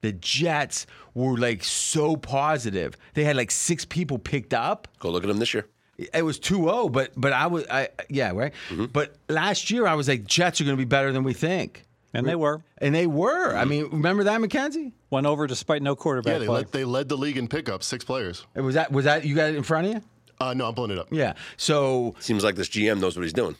The 0.00 0.12
Jets 0.12 0.86
were 1.14 1.36
like 1.36 1.64
so 1.64 2.16
positive. 2.16 2.96
They 3.14 3.24
had 3.24 3.36
like 3.36 3.50
six 3.50 3.84
people 3.84 4.18
picked 4.18 4.54
up. 4.54 4.88
Go 5.00 5.10
look 5.10 5.24
at 5.24 5.28
them 5.28 5.38
this 5.38 5.54
year. 5.54 5.66
It 5.96 6.24
was 6.24 6.40
2-0, 6.40 6.90
but 6.90 7.12
but 7.16 7.32
I 7.32 7.46
was 7.46 7.66
I 7.68 7.88
yeah, 8.08 8.32
right? 8.32 8.52
Mm-hmm. 8.70 8.86
But 8.86 9.16
last 9.28 9.70
year 9.70 9.86
I 9.86 9.94
was 9.94 10.08
like 10.08 10.24
Jets 10.24 10.60
are 10.60 10.64
going 10.64 10.76
to 10.76 10.80
be 10.80 10.84
better 10.84 11.12
than 11.12 11.22
we 11.22 11.32
think. 11.32 11.84
And 12.14 12.26
they 12.26 12.34
were. 12.36 12.62
And 12.78 12.94
they 12.94 13.06
were. 13.06 13.54
I 13.56 13.64
mean, 13.64 13.88
remember 13.90 14.24
that 14.24 14.40
Mackenzie 14.40 14.92
Went 15.10 15.26
over 15.26 15.46
despite 15.46 15.82
no 15.82 15.94
quarterback 15.94 16.32
yeah, 16.34 16.38
they 16.38 16.46
play. 16.46 16.56
led, 16.58 16.72
they 16.72 16.84
led 16.84 17.08
the 17.08 17.16
league 17.16 17.36
in 17.36 17.46
pickups, 17.48 17.86
six 17.86 18.04
players. 18.04 18.46
It 18.54 18.60
was 18.62 18.74
that 18.74 18.90
was 18.92 19.04
that 19.04 19.24
you 19.24 19.34
got 19.34 19.50
it 19.50 19.56
in 19.56 19.62
front 19.62 19.86
of 19.88 19.92
you? 19.94 20.02
Uh, 20.40 20.54
no, 20.54 20.66
I'm 20.68 20.74
pulling 20.74 20.90
it 20.90 20.98
up. 20.98 21.08
Yeah. 21.12 21.34
So 21.56 22.14
Seems 22.18 22.42
like 22.42 22.56
this 22.56 22.68
GM 22.68 23.00
knows 23.00 23.16
what 23.16 23.22
he's 23.22 23.32
doing. 23.32 23.54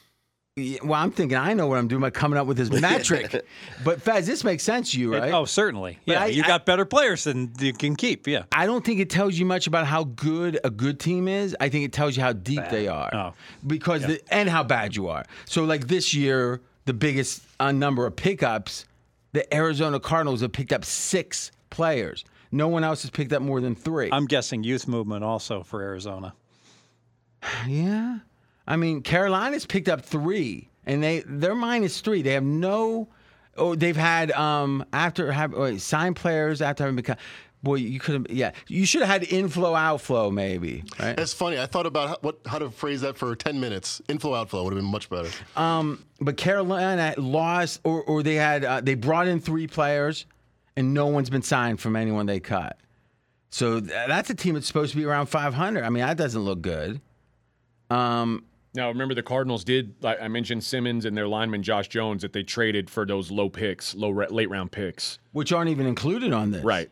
Yeah, 0.56 0.78
Well, 0.84 1.00
I'm 1.00 1.10
thinking 1.10 1.36
I 1.36 1.52
know 1.54 1.66
what 1.66 1.78
I'm 1.78 1.88
doing 1.88 2.00
by 2.00 2.10
coming 2.10 2.38
up 2.38 2.46
with 2.46 2.56
this 2.56 2.70
metric. 2.70 3.44
but 3.84 4.00
Fez, 4.02 4.24
this 4.26 4.44
makes 4.44 4.62
sense 4.62 4.92
to 4.92 5.00
you, 5.00 5.12
It- 5.14 5.18
right? 5.18 5.32
oh, 5.34 5.44
certainly. 5.46 5.98
But 6.06 6.12
Yeah, 6.12 6.22
I- 6.22 6.26
you 6.26 6.42
I- 6.44 6.46
got 6.46 6.64
better 6.64 6.84
players 6.84 7.24
than 7.24 7.52
you 7.58 7.72
can 7.72 7.96
keep. 7.96 8.26
Yeah. 8.28 8.44
I 8.52 8.66
don't 8.66 8.84
think 8.84 9.00
it 9.00 9.10
tells 9.10 9.34
you 9.36 9.46
much 9.46 9.66
about 9.66 9.86
how 9.86 10.04
good 10.04 10.60
a 10.62 10.70
good 10.70 11.00
team 11.00 11.26
is. 11.26 11.56
I 11.60 11.68
think 11.70 11.84
it 11.84 11.92
tells 11.92 12.16
you 12.16 12.22
how 12.22 12.32
deep 12.32 12.62
they 12.70 12.86
are. 12.86 13.10
Oh. 13.12 13.34
Because 13.66 14.02
the, 14.06 14.20
and 14.32 14.48
how 14.48 14.62
bad 14.62 14.94
you 14.94 15.08
are. 15.08 15.24
So 15.44 15.64
like 15.64 15.88
this 15.88 16.14
year, 16.14 16.60
the 16.84 16.94
biggest 16.94 17.42
uh, 17.60 17.72
number 17.72 18.06
of 18.06 18.16
pickups, 18.16 18.84
the 19.32 19.52
Arizona 19.54 19.98
Cardinals 20.00 20.40
have 20.40 20.52
picked 20.52 20.72
up 20.72 20.84
six 20.84 21.50
players. 21.70 22.24
No 22.52 22.68
one 22.68 22.84
else 22.84 23.02
has 23.02 23.10
picked 23.10 23.32
up 23.32 23.42
more 23.42 23.60
than 23.60 23.74
3 23.74 24.10
I'm 24.12 24.26
guessing 24.26 24.62
youth 24.62 24.86
movement 24.86 25.24
also 25.24 25.62
for 25.62 25.82
Arizona. 25.82 26.34
yeah. 27.66 28.18
I 28.66 28.76
mean, 28.76 29.02
Carolina's 29.02 29.66
picked 29.66 29.88
up 29.88 30.00
three, 30.02 30.70
and 30.86 31.02
they 31.02 31.22
they're 31.26 31.54
minus 31.54 32.00
three. 32.00 32.22
They 32.22 32.32
have 32.32 32.44
no. 32.44 33.08
Oh, 33.56 33.74
they've 33.74 33.96
had 33.96 34.32
um 34.32 34.84
after 34.92 35.30
have 35.32 35.52
wait, 35.52 35.80
signed 35.80 36.16
players 36.16 36.62
after 36.62 36.84
having 36.84 36.96
become. 36.96 37.16
Boy, 37.64 37.76
you 37.76 37.98
could 37.98 38.14
have 38.14 38.26
yeah. 38.30 38.52
You 38.68 38.84
should 38.86 39.00
have 39.00 39.08
had 39.10 39.32
inflow 39.32 39.74
outflow 39.74 40.30
maybe. 40.30 40.84
Right. 41.00 41.18
It's 41.18 41.32
funny. 41.32 41.58
I 41.58 41.66
thought 41.66 41.86
about 41.86 42.08
how, 42.10 42.18
what 42.20 42.38
how 42.46 42.58
to 42.58 42.70
phrase 42.70 43.00
that 43.00 43.16
for 43.16 43.34
10 43.34 43.58
minutes. 43.58 44.00
Inflow 44.08 44.34
outflow 44.34 44.62
would 44.64 44.74
have 44.74 44.80
been 44.82 44.90
much 44.90 45.08
better. 45.10 45.30
But 46.20 46.36
Carolina 46.36 47.14
lost, 47.16 47.80
or 47.84 48.02
or 48.02 48.22
they 48.22 48.34
had 48.36 48.64
uh, 48.64 48.80
they 48.82 48.94
brought 48.94 49.26
in 49.28 49.40
three 49.40 49.66
players, 49.66 50.26
and 50.76 50.94
no 50.94 51.06
one's 51.06 51.30
been 51.30 51.42
signed 51.42 51.80
from 51.80 51.96
anyone 51.96 52.26
they 52.26 52.38
cut. 52.40 52.78
So 53.50 53.80
th- 53.80 53.90
that's 54.08 54.28
a 54.30 54.34
team 54.34 54.54
that's 54.54 54.66
supposed 54.66 54.90
to 54.92 54.96
be 54.96 55.04
around 55.04 55.26
500. 55.26 55.84
I 55.84 55.88
mean, 55.88 56.04
that 56.04 56.16
doesn't 56.16 56.42
look 56.42 56.60
good. 56.60 57.00
Um, 57.90 58.44
Now, 58.74 58.88
remember 58.88 59.14
the 59.14 59.22
Cardinals 59.22 59.62
did. 59.64 59.94
Like 60.02 60.20
I 60.20 60.28
mentioned 60.28 60.64
Simmons 60.64 61.04
and 61.04 61.16
their 61.16 61.28
lineman 61.28 61.62
Josh 61.62 61.88
Jones 61.88 62.22
that 62.22 62.32
they 62.32 62.42
traded 62.42 62.90
for 62.90 63.06
those 63.06 63.30
low 63.30 63.48
picks, 63.48 63.94
low 63.94 64.10
re- 64.10 64.26
late 64.28 64.50
round 64.50 64.72
picks. 64.72 65.18
which 65.32 65.52
aren't 65.52 65.70
even 65.70 65.86
included 65.86 66.32
on 66.32 66.50
this. 66.50 66.64
Right. 66.64 66.90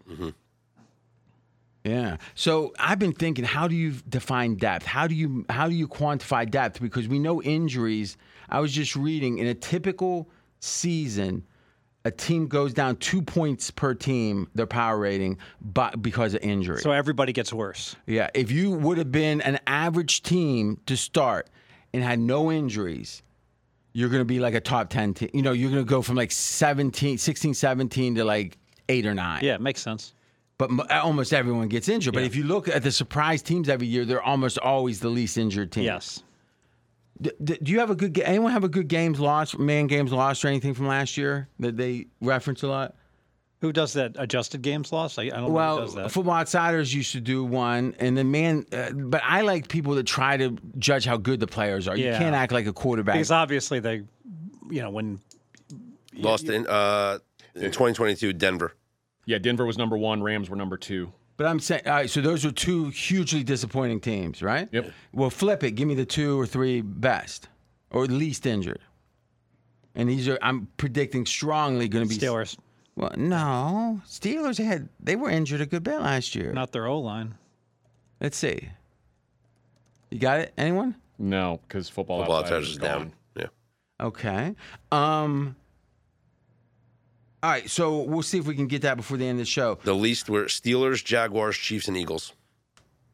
Yeah. 1.84 2.18
So 2.34 2.72
I've 2.78 2.98
been 2.98 3.12
thinking, 3.12 3.44
how 3.44 3.66
do 3.68 3.74
you 3.74 3.94
define 4.08 4.54
depth? 4.56 4.86
How 4.86 5.06
do 5.06 5.14
you 5.14 5.44
how 5.48 5.68
do 5.68 5.74
you 5.74 5.88
quantify 5.88 6.48
depth? 6.48 6.80
Because 6.80 7.08
we 7.08 7.18
know 7.18 7.42
injuries. 7.42 8.16
I 8.48 8.60
was 8.60 8.72
just 8.72 8.94
reading 8.94 9.38
in 9.38 9.46
a 9.46 9.54
typical 9.54 10.28
season, 10.60 11.44
a 12.04 12.10
team 12.10 12.46
goes 12.46 12.72
down 12.72 12.96
two 12.96 13.22
points 13.22 13.70
per 13.70 13.94
team, 13.94 14.48
their 14.54 14.66
power 14.66 14.98
rating, 14.98 15.38
but 15.60 16.00
because 16.02 16.34
of 16.34 16.42
injury. 16.42 16.80
So 16.80 16.92
everybody 16.92 17.32
gets 17.32 17.52
worse. 17.52 17.96
yeah. 18.06 18.28
If 18.34 18.50
you 18.50 18.72
would 18.72 18.98
have 18.98 19.10
been 19.12 19.40
an 19.40 19.58
average 19.66 20.22
team 20.22 20.80
to 20.86 20.96
start 20.96 21.48
and 21.92 22.02
had 22.02 22.18
no 22.18 22.50
injuries, 22.52 23.22
you're 23.92 24.08
going 24.08 24.20
to 24.20 24.26
be 24.26 24.40
like 24.40 24.54
a 24.54 24.60
top 24.60 24.88
10 24.90 25.14
team. 25.14 25.30
You 25.34 25.42
know, 25.42 25.52
you're 25.52 25.70
going 25.70 25.84
to 25.84 25.88
go 25.88 26.02
from 26.02 26.16
like 26.16 26.32
17, 26.32 27.18
16, 27.18 27.54
17 27.54 28.14
to 28.16 28.24
like 28.24 28.56
eight 28.88 29.06
or 29.06 29.14
nine 29.14 29.44
Yeah, 29.44 29.54
it 29.54 29.60
makes 29.60 29.80
sense. 29.80 30.14
But 30.68 30.70
m- 30.70 30.86
almost 31.02 31.32
everyone 31.32 31.68
gets 31.68 31.88
injured. 31.88 32.14
But 32.14 32.22
if 32.22 32.36
you 32.36 32.44
look 32.44 32.68
at 32.68 32.82
the 32.82 32.90
surprise 32.92 33.42
teams 33.42 33.68
every 33.68 33.86
year, 33.86 34.04
they're 34.04 34.22
almost 34.22 34.58
always 34.58 35.00
the 35.00 35.08
least 35.08 35.36
injured 35.38 35.72
team. 35.72 35.84
Yes. 35.84 36.22
D- 37.20 37.30
d- 37.42 37.58
do 37.62 37.72
you 37.72 37.78
have 37.80 37.90
a 37.90 37.94
good? 37.94 38.12
ga- 38.12 38.24
Anyone 38.24 38.52
have 38.52 38.64
a 38.64 38.68
good 38.68 38.88
games 38.88 39.20
lost, 39.20 39.58
man 39.58 39.86
games 39.86 40.12
lost, 40.12 40.44
or 40.44 40.48
anything 40.48 40.74
from 40.74 40.86
last 40.86 41.16
year 41.16 41.48
that 41.60 41.76
they 41.76 42.06
reference 42.20 42.62
a 42.62 42.68
lot? 42.68 42.94
Who 43.60 43.72
does 43.72 43.92
that 43.92 44.16
adjusted 44.18 44.62
games 44.62 44.90
loss? 44.92 45.18
I, 45.18 45.22
I 45.22 45.28
don't 45.28 45.42
know 45.44 45.48
Well, 45.50 45.76
who 45.78 45.84
does 45.84 45.94
that. 45.94 46.10
Football 46.10 46.34
Outsiders 46.34 46.92
used 46.92 47.12
to 47.12 47.20
do 47.20 47.44
one, 47.44 47.94
and 48.00 48.16
then 48.16 48.30
man, 48.32 48.66
uh, 48.72 48.90
but 48.92 49.20
I 49.24 49.42
like 49.42 49.68
people 49.68 49.94
that 49.94 50.04
try 50.06 50.36
to 50.36 50.56
judge 50.78 51.04
how 51.04 51.16
good 51.16 51.38
the 51.38 51.46
players 51.46 51.86
are. 51.86 51.96
You 51.96 52.06
Yeah. 52.06 52.18
can't 52.18 52.34
act 52.34 52.50
like 52.52 52.66
a 52.66 52.72
quarterback. 52.72 53.14
because 53.14 53.30
obviously 53.30 53.78
they, 53.78 54.02
you 54.70 54.82
know, 54.82 54.90
when 54.90 55.20
Lost 56.14 56.48
in 56.48 56.66
uh, 56.66 57.18
in 57.54 57.70
2022, 57.70 58.32
Denver. 58.32 58.74
Yeah, 59.26 59.38
Denver 59.38 59.64
was 59.64 59.78
number 59.78 59.96
one. 59.96 60.22
Rams 60.22 60.50
were 60.50 60.56
number 60.56 60.76
two. 60.76 61.12
But 61.36 61.46
I'm 61.46 61.60
saying, 61.60 61.82
all 61.86 61.92
right, 61.92 62.10
so 62.10 62.20
those 62.20 62.44
are 62.44 62.52
two 62.52 62.90
hugely 62.90 63.42
disappointing 63.42 64.00
teams, 64.00 64.42
right? 64.42 64.68
Yep. 64.70 64.92
Well, 65.12 65.30
flip 65.30 65.64
it. 65.64 65.72
Give 65.72 65.88
me 65.88 65.94
the 65.94 66.04
two 66.04 66.38
or 66.38 66.46
three 66.46 66.80
best 66.82 67.48
or 67.90 68.06
least 68.06 68.46
injured. 68.46 68.80
And 69.94 70.08
these 70.08 70.28
are, 70.28 70.38
I'm 70.42 70.68
predicting 70.76 71.26
strongly 71.26 71.88
going 71.88 72.06
to 72.06 72.08
be 72.08 72.18
Steelers, 72.20 72.56
Well, 72.96 73.12
no, 73.16 74.00
Steelers 74.06 74.62
had 74.62 74.88
they 75.00 75.16
were 75.16 75.30
injured 75.30 75.60
a 75.60 75.66
good 75.66 75.82
bit 75.82 75.98
last 76.00 76.34
year. 76.34 76.52
not 76.52 76.72
their 76.72 76.86
O 76.86 76.98
line. 76.98 77.34
Let's 78.20 78.36
see. 78.36 78.68
You 80.10 80.18
got 80.18 80.40
it? 80.40 80.52
Anyone? 80.56 80.94
No, 81.18 81.60
because 81.66 81.88
football, 81.88 82.18
Football 82.20 82.36
outsiders 82.38 82.68
outsiders 82.68 82.70
is 82.70 82.78
down. 82.78 83.12
Yeah. 83.36 83.46
Okay. 84.00 84.54
Um. 84.90 85.56
All 87.42 87.50
right, 87.50 87.68
so 87.68 88.02
we'll 88.02 88.22
see 88.22 88.38
if 88.38 88.46
we 88.46 88.54
can 88.54 88.68
get 88.68 88.82
that 88.82 88.96
before 88.96 89.16
the 89.16 89.26
end 89.26 89.40
of 89.40 89.46
the 89.46 89.50
show. 89.50 89.78
The 89.82 89.94
least 89.94 90.30
were 90.30 90.44
Steelers, 90.44 91.04
Jaguars, 91.04 91.56
Chiefs, 91.56 91.88
and 91.88 91.96
Eagles. 91.96 92.34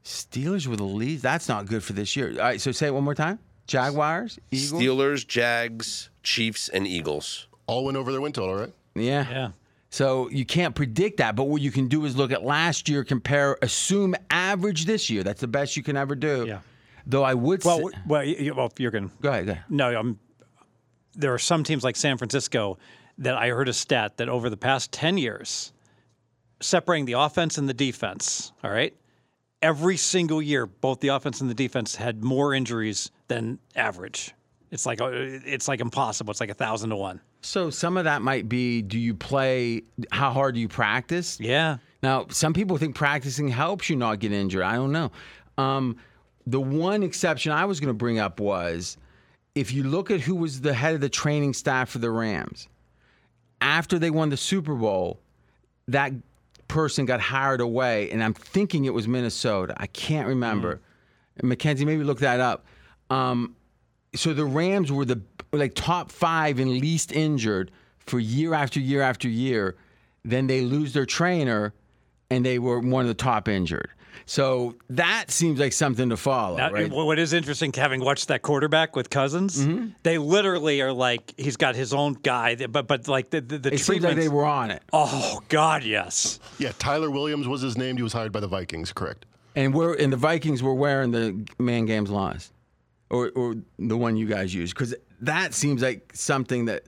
Steelers 0.04 0.66
were 0.66 0.76
the 0.76 0.84
least. 0.84 1.22
That's 1.22 1.48
not 1.48 1.66
good 1.66 1.82
for 1.82 1.94
this 1.94 2.14
year. 2.14 2.32
All 2.32 2.38
right, 2.38 2.60
so 2.60 2.70
say 2.72 2.88
it 2.88 2.94
one 2.94 3.04
more 3.04 3.14
time. 3.14 3.38
Jaguars, 3.66 4.38
Eagles. 4.50 4.82
Steelers, 4.82 5.26
Jags, 5.26 6.10
Chiefs, 6.22 6.68
and 6.68 6.86
Eagles. 6.86 7.46
All 7.66 7.84
went 7.84 7.96
over 7.96 8.12
their 8.12 8.20
win 8.20 8.32
total, 8.32 8.54
right? 8.54 8.72
Yeah. 8.94 9.26
Yeah. 9.30 9.48
So 9.90 10.28
you 10.28 10.44
can't 10.44 10.74
predict 10.74 11.16
that, 11.18 11.34
but 11.34 11.44
what 11.44 11.62
you 11.62 11.70
can 11.70 11.88
do 11.88 12.04
is 12.04 12.14
look 12.16 12.30
at 12.30 12.42
last 12.44 12.88
year, 12.90 13.04
compare, 13.04 13.56
assume 13.62 14.14
average 14.30 14.84
this 14.84 15.08
year. 15.08 15.22
That's 15.22 15.40
the 15.40 15.48
best 15.48 15.76
you 15.76 15.82
can 15.82 15.96
ever 15.96 16.14
do. 16.14 16.44
Yeah. 16.46 16.60
Though 17.06 17.22
I 17.24 17.32
would 17.32 17.64
Well, 17.64 17.78
say, 17.88 17.98
well, 18.06 18.24
you, 18.24 18.36
you- 18.36 18.54
well, 18.54 18.70
you're 18.78 18.90
going. 18.90 19.08
to 19.08 19.14
go 19.22 19.30
ahead. 19.30 19.46
Go 19.46 19.52
ahead. 19.52 19.64
No, 19.70 19.98
um, 19.98 20.18
there 21.14 21.32
are 21.32 21.38
some 21.38 21.64
teams 21.64 21.82
like 21.82 21.96
San 21.96 22.18
Francisco 22.18 22.78
that 23.18 23.36
I 23.36 23.50
heard 23.50 23.68
a 23.68 23.72
stat 23.72 24.16
that 24.18 24.28
over 24.28 24.48
the 24.48 24.56
past 24.56 24.92
10 24.92 25.18
years, 25.18 25.72
separating 26.60 27.04
the 27.04 27.14
offense 27.14 27.58
and 27.58 27.68
the 27.68 27.74
defense, 27.74 28.52
all 28.62 28.70
right, 28.70 28.94
every 29.62 29.96
single 29.96 30.40
year, 30.40 30.66
both 30.66 31.00
the 31.00 31.08
offense 31.08 31.40
and 31.40 31.50
the 31.50 31.54
defense 31.54 31.96
had 31.96 32.22
more 32.22 32.54
injuries 32.54 33.10
than 33.28 33.58
average. 33.76 34.34
It's 34.70 34.84
like 34.84 35.00
uh, 35.00 35.08
it's 35.10 35.66
like 35.66 35.80
impossible. 35.80 36.30
It's 36.30 36.40
like 36.40 36.50
a 36.50 36.54
thousand 36.54 36.90
to 36.90 36.96
one. 36.96 37.20
So 37.40 37.70
some 37.70 37.96
of 37.96 38.04
that 38.04 38.20
might 38.20 38.48
be: 38.48 38.82
Do 38.82 38.98
you 38.98 39.14
play? 39.14 39.82
How 40.12 40.30
hard 40.30 40.56
do 40.56 40.60
you 40.60 40.68
practice? 40.68 41.40
Yeah. 41.40 41.78
Now, 42.02 42.26
some 42.28 42.52
people 42.52 42.76
think 42.76 42.94
practicing 42.94 43.48
helps 43.48 43.88
you 43.88 43.96
not 43.96 44.18
get 44.18 44.30
injured. 44.30 44.62
I 44.62 44.74
don't 44.74 44.92
know. 44.92 45.10
Um, 45.56 45.96
the 46.46 46.60
one 46.60 47.02
exception 47.02 47.50
I 47.50 47.64
was 47.64 47.80
going 47.80 47.88
to 47.88 47.94
bring 47.94 48.18
up 48.18 48.40
was 48.40 48.98
if 49.54 49.72
you 49.72 49.82
look 49.82 50.10
at 50.10 50.20
who 50.20 50.34
was 50.34 50.60
the 50.60 50.74
head 50.74 50.94
of 50.94 51.00
the 51.00 51.08
training 51.08 51.54
staff 51.54 51.88
for 51.88 51.98
the 51.98 52.10
Rams, 52.10 52.68
after 53.60 53.98
they 53.98 54.10
won 54.10 54.30
the 54.30 54.36
Super 54.36 54.74
Bowl, 54.74 55.20
that 55.88 56.12
person 56.68 57.06
got 57.06 57.20
hired 57.20 57.60
away, 57.60 58.10
and 58.10 58.22
I'm 58.22 58.34
thinking 58.34 58.84
it 58.84 58.94
was 58.94 59.08
Minnesota. 59.08 59.74
I 59.76 59.86
can't 59.86 60.28
remember. 60.28 60.80
Mackenzie, 61.42 61.84
maybe 61.84 62.04
look 62.04 62.18
that 62.20 62.40
up. 62.40 62.66
Um, 63.10 63.56
so 64.14 64.34
the 64.34 64.44
Rams 64.44 64.92
were 64.92 65.04
the 65.04 65.20
like 65.52 65.74
top 65.74 66.10
five 66.10 66.60
in 66.60 66.78
least 66.78 67.12
injured 67.12 67.70
for 67.98 68.18
year 68.18 68.54
after 68.54 68.80
year 68.80 69.02
after 69.02 69.28
year. 69.28 69.76
Then 70.24 70.46
they 70.46 70.60
lose 70.60 70.92
their 70.92 71.06
trainer, 71.06 71.72
and 72.30 72.44
they 72.44 72.58
were 72.58 72.78
one 72.80 73.02
of 73.02 73.08
the 73.08 73.14
top 73.14 73.48
injured. 73.48 73.90
So 74.26 74.74
that 74.90 75.30
seems 75.30 75.58
like 75.58 75.72
something 75.72 76.10
to 76.10 76.16
follow, 76.16 76.58
Now, 76.58 76.70
right? 76.70 76.90
What 76.90 77.18
is 77.18 77.32
interesting, 77.32 77.72
having 77.72 78.04
watched 78.04 78.28
that 78.28 78.42
quarterback 78.42 78.94
with 78.94 79.08
Cousins, 79.08 79.64
Mm-hmm. 79.64 79.88
they 80.02 80.18
literally 80.18 80.82
are 80.82 80.92
like 80.92 81.32
he's 81.38 81.56
got 81.56 81.74
his 81.74 81.94
own 81.94 82.12
guy, 82.14 82.54
but 82.66 82.86
but 82.86 83.08
like 83.08 83.30
the 83.30 83.40
the, 83.40 83.56
the 83.58 83.72
it 83.74 83.78
seems 83.80 84.02
like 84.04 84.16
they 84.16 84.28
were 84.28 84.44
on 84.44 84.70
it. 84.70 84.82
Oh 84.92 85.40
God, 85.48 85.82
yes. 85.82 86.40
Yeah, 86.58 86.72
Tyler 86.78 87.10
Williams 87.10 87.48
was 87.48 87.62
his 87.62 87.78
name. 87.78 87.96
He 87.96 88.02
was 88.02 88.12
hired 88.12 88.32
by 88.32 88.40
the 88.40 88.48
Vikings, 88.48 88.92
correct? 88.92 89.24
And 89.56 89.72
we're 89.72 89.94
and 89.94 90.12
the 90.12 90.16
Vikings 90.18 90.62
were 90.62 90.74
wearing 90.74 91.10
the 91.10 91.46
man 91.58 91.86
games 91.86 92.10
lost, 92.10 92.52
or 93.08 93.30
or 93.34 93.54
the 93.78 93.96
one 93.96 94.16
you 94.18 94.26
guys 94.26 94.54
use, 94.54 94.74
because 94.74 94.94
that 95.22 95.54
seems 95.54 95.80
like 95.80 96.10
something 96.14 96.66
that 96.66 96.84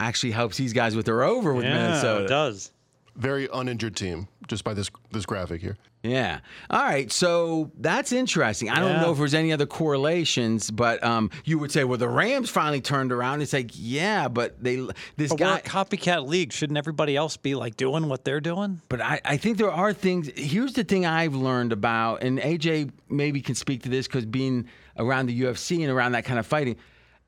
actually 0.00 0.32
helps 0.32 0.58
these 0.58 0.74
guys 0.74 0.94
with 0.96 1.06
their 1.06 1.22
over 1.22 1.54
with 1.54 1.64
Yeah, 1.64 1.74
Minnesota. 1.82 2.24
it 2.24 2.28
does. 2.28 2.72
Very 3.16 3.48
uninjured 3.52 3.94
team, 3.96 4.28
just 4.48 4.64
by 4.64 4.74
this 4.74 4.90
this 5.12 5.24
graphic 5.24 5.60
here. 5.60 5.76
Yeah. 6.02 6.40
All 6.68 6.82
right. 6.82 7.10
So 7.10 7.70
that's 7.78 8.12
interesting. 8.12 8.68
I 8.68 8.78
don't 8.78 9.00
know 9.00 9.12
if 9.12 9.18
there's 9.18 9.32
any 9.32 9.52
other 9.52 9.64
correlations, 9.64 10.70
but 10.70 11.02
um, 11.02 11.30
you 11.44 11.58
would 11.58 11.72
say, 11.72 11.84
well, 11.84 11.96
the 11.96 12.08
Rams 12.08 12.50
finally 12.50 12.82
turned 12.82 13.10
around. 13.10 13.40
It's 13.40 13.54
like, 13.54 13.70
yeah, 13.72 14.28
but 14.28 14.62
they 14.62 14.76
this 15.16 15.30
But 15.30 15.40
we're 15.40 15.46
guy. 15.46 15.58
a 15.58 15.62
copycat 15.62 16.26
league. 16.28 16.52
Shouldn't 16.52 16.76
everybody 16.76 17.16
else 17.16 17.38
be 17.38 17.54
like 17.54 17.76
doing 17.76 18.08
what 18.08 18.24
they're 18.24 18.40
doing? 18.40 18.82
But 18.90 19.00
I, 19.00 19.20
I 19.24 19.36
think 19.38 19.56
there 19.56 19.72
are 19.72 19.94
things. 19.94 20.28
Here's 20.36 20.74
the 20.74 20.84
thing 20.84 21.06
I've 21.06 21.34
learned 21.34 21.72
about, 21.72 22.22
and 22.22 22.38
AJ 22.38 22.90
maybe 23.08 23.40
can 23.40 23.54
speak 23.54 23.84
to 23.84 23.88
this 23.88 24.06
because 24.06 24.26
being 24.26 24.68
around 24.98 25.26
the 25.26 25.40
UFC 25.40 25.80
and 25.80 25.90
around 25.90 26.12
that 26.12 26.24
kind 26.26 26.38
of 26.38 26.46
fighting, 26.46 26.76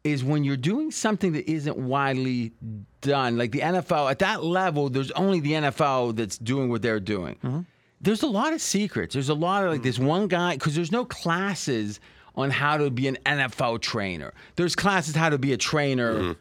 is 0.06 0.24
when 0.24 0.44
you're 0.44 0.56
doing 0.56 0.90
something 0.90 1.32
that 1.32 1.50
isn't 1.50 1.76
widely 1.76 2.52
done, 3.00 3.36
like 3.36 3.52
the 3.52 3.60
NFL, 3.60 4.10
at 4.10 4.20
that 4.20 4.44
level, 4.44 4.88
there's 4.88 5.10
only 5.12 5.40
the 5.40 5.52
NFL 5.52 6.16
that's 6.16 6.38
doing 6.38 6.68
what 6.70 6.82
they're 6.82 7.00
doing. 7.00 7.34
Mm-hmm. 7.42 7.60
There's 8.00 8.22
a 8.22 8.26
lot 8.28 8.52
of 8.52 8.60
secrets. 8.60 9.14
There's 9.14 9.28
a 9.28 9.34
lot 9.34 9.64
of 9.64 9.72
like 9.72 9.82
this 9.82 9.98
one 9.98 10.28
guy, 10.28 10.54
because 10.54 10.74
there's 10.74 10.92
no 10.92 11.04
classes 11.04 12.00
on 12.34 12.50
how 12.50 12.76
to 12.76 12.90
be 12.90 13.08
an 13.08 13.18
NFL 13.24 13.80
trainer. 13.80 14.32
There's 14.56 14.76
classes 14.76 15.16
how 15.16 15.30
to 15.30 15.38
be 15.38 15.52
a 15.52 15.56
trainer 15.56 16.14
mm-hmm. 16.14 16.32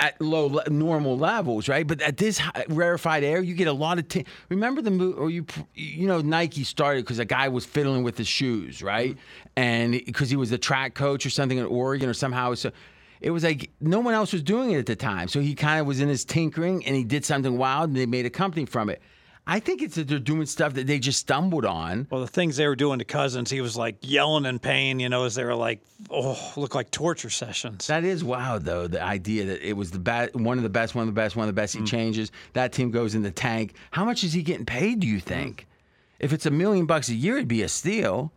At 0.00 0.20
low 0.20 0.60
normal 0.68 1.16
levels, 1.16 1.68
right? 1.68 1.86
But 1.86 2.00
at 2.00 2.16
this 2.16 2.38
hi- 2.38 2.64
rarefied 2.68 3.22
air, 3.22 3.40
you 3.40 3.54
get 3.54 3.68
a 3.68 3.72
lot 3.72 3.98
of. 3.98 4.08
T- 4.08 4.24
Remember 4.48 4.80
the 4.82 4.90
move, 4.90 5.18
or 5.18 5.30
you 5.30 5.44
you 5.74 6.08
know 6.08 6.20
Nike 6.20 6.64
started 6.64 7.04
because 7.04 7.18
a 7.18 7.24
guy 7.24 7.48
was 7.48 7.64
fiddling 7.64 8.02
with 8.02 8.18
his 8.18 8.26
shoes, 8.26 8.82
right? 8.82 9.10
Mm-hmm. 9.10 9.48
And 9.56 9.92
because 9.92 10.30
he 10.30 10.36
was 10.36 10.50
a 10.50 10.58
track 10.58 10.94
coach 10.94 11.24
or 11.26 11.30
something 11.30 11.58
in 11.58 11.66
Oregon 11.66 12.08
or 12.08 12.14
somehow 12.14 12.54
so. 12.54 12.72
It 13.20 13.32
was 13.32 13.44
like 13.44 13.68
no 13.82 14.00
one 14.00 14.14
else 14.14 14.32
was 14.32 14.42
doing 14.42 14.70
it 14.70 14.78
at 14.78 14.86
the 14.86 14.96
time, 14.96 15.28
so 15.28 15.40
he 15.40 15.54
kind 15.54 15.78
of 15.78 15.86
was 15.86 16.00
in 16.00 16.08
his 16.08 16.24
tinkering 16.24 16.86
and 16.86 16.96
he 16.96 17.04
did 17.04 17.22
something 17.22 17.58
wild, 17.58 17.90
and 17.90 17.96
they 17.96 18.06
made 18.06 18.24
a 18.24 18.30
company 18.30 18.64
from 18.64 18.88
it. 18.88 19.02
I 19.50 19.58
think 19.58 19.82
it's 19.82 19.96
that 19.96 20.06
they're 20.06 20.20
doing 20.20 20.46
stuff 20.46 20.74
that 20.74 20.86
they 20.86 21.00
just 21.00 21.18
stumbled 21.18 21.64
on. 21.64 22.06
Well, 22.08 22.20
the 22.20 22.28
things 22.28 22.56
they 22.56 22.68
were 22.68 22.76
doing 22.76 23.00
to 23.00 23.04
Cousins, 23.04 23.50
he 23.50 23.60
was 23.60 23.76
like 23.76 23.96
yelling 24.00 24.44
in 24.44 24.60
pain, 24.60 25.00
you 25.00 25.08
know, 25.08 25.24
as 25.24 25.34
they 25.34 25.42
were 25.42 25.56
like, 25.56 25.80
oh, 26.08 26.52
look 26.54 26.76
like 26.76 26.92
torture 26.92 27.30
sessions. 27.30 27.88
That 27.88 28.04
is 28.04 28.22
wild, 28.22 28.64
though. 28.64 28.86
The 28.86 29.02
idea 29.02 29.46
that 29.46 29.68
it 29.68 29.72
was 29.72 29.90
the 29.90 29.98
best, 29.98 30.36
one 30.36 30.56
of 30.56 30.62
the 30.62 30.68
best, 30.68 30.94
one 30.94 31.02
of 31.02 31.12
the 31.12 31.20
best, 31.20 31.34
one 31.34 31.48
of 31.48 31.54
the 31.54 31.60
best. 31.60 31.74
He 31.74 31.80
mm. 31.80 31.86
changes. 31.88 32.30
That 32.52 32.72
team 32.72 32.92
goes 32.92 33.16
in 33.16 33.22
the 33.22 33.32
tank. 33.32 33.74
How 33.90 34.04
much 34.04 34.22
is 34.22 34.32
he 34.32 34.44
getting 34.44 34.66
paid? 34.66 35.00
Do 35.00 35.08
you 35.08 35.18
think? 35.18 35.66
If 36.20 36.32
it's 36.32 36.46
a 36.46 36.52
million 36.52 36.86
bucks 36.86 37.08
a 37.08 37.14
year, 37.14 37.34
it'd 37.34 37.48
be 37.48 37.62
a 37.62 37.68
steal. 37.68 38.32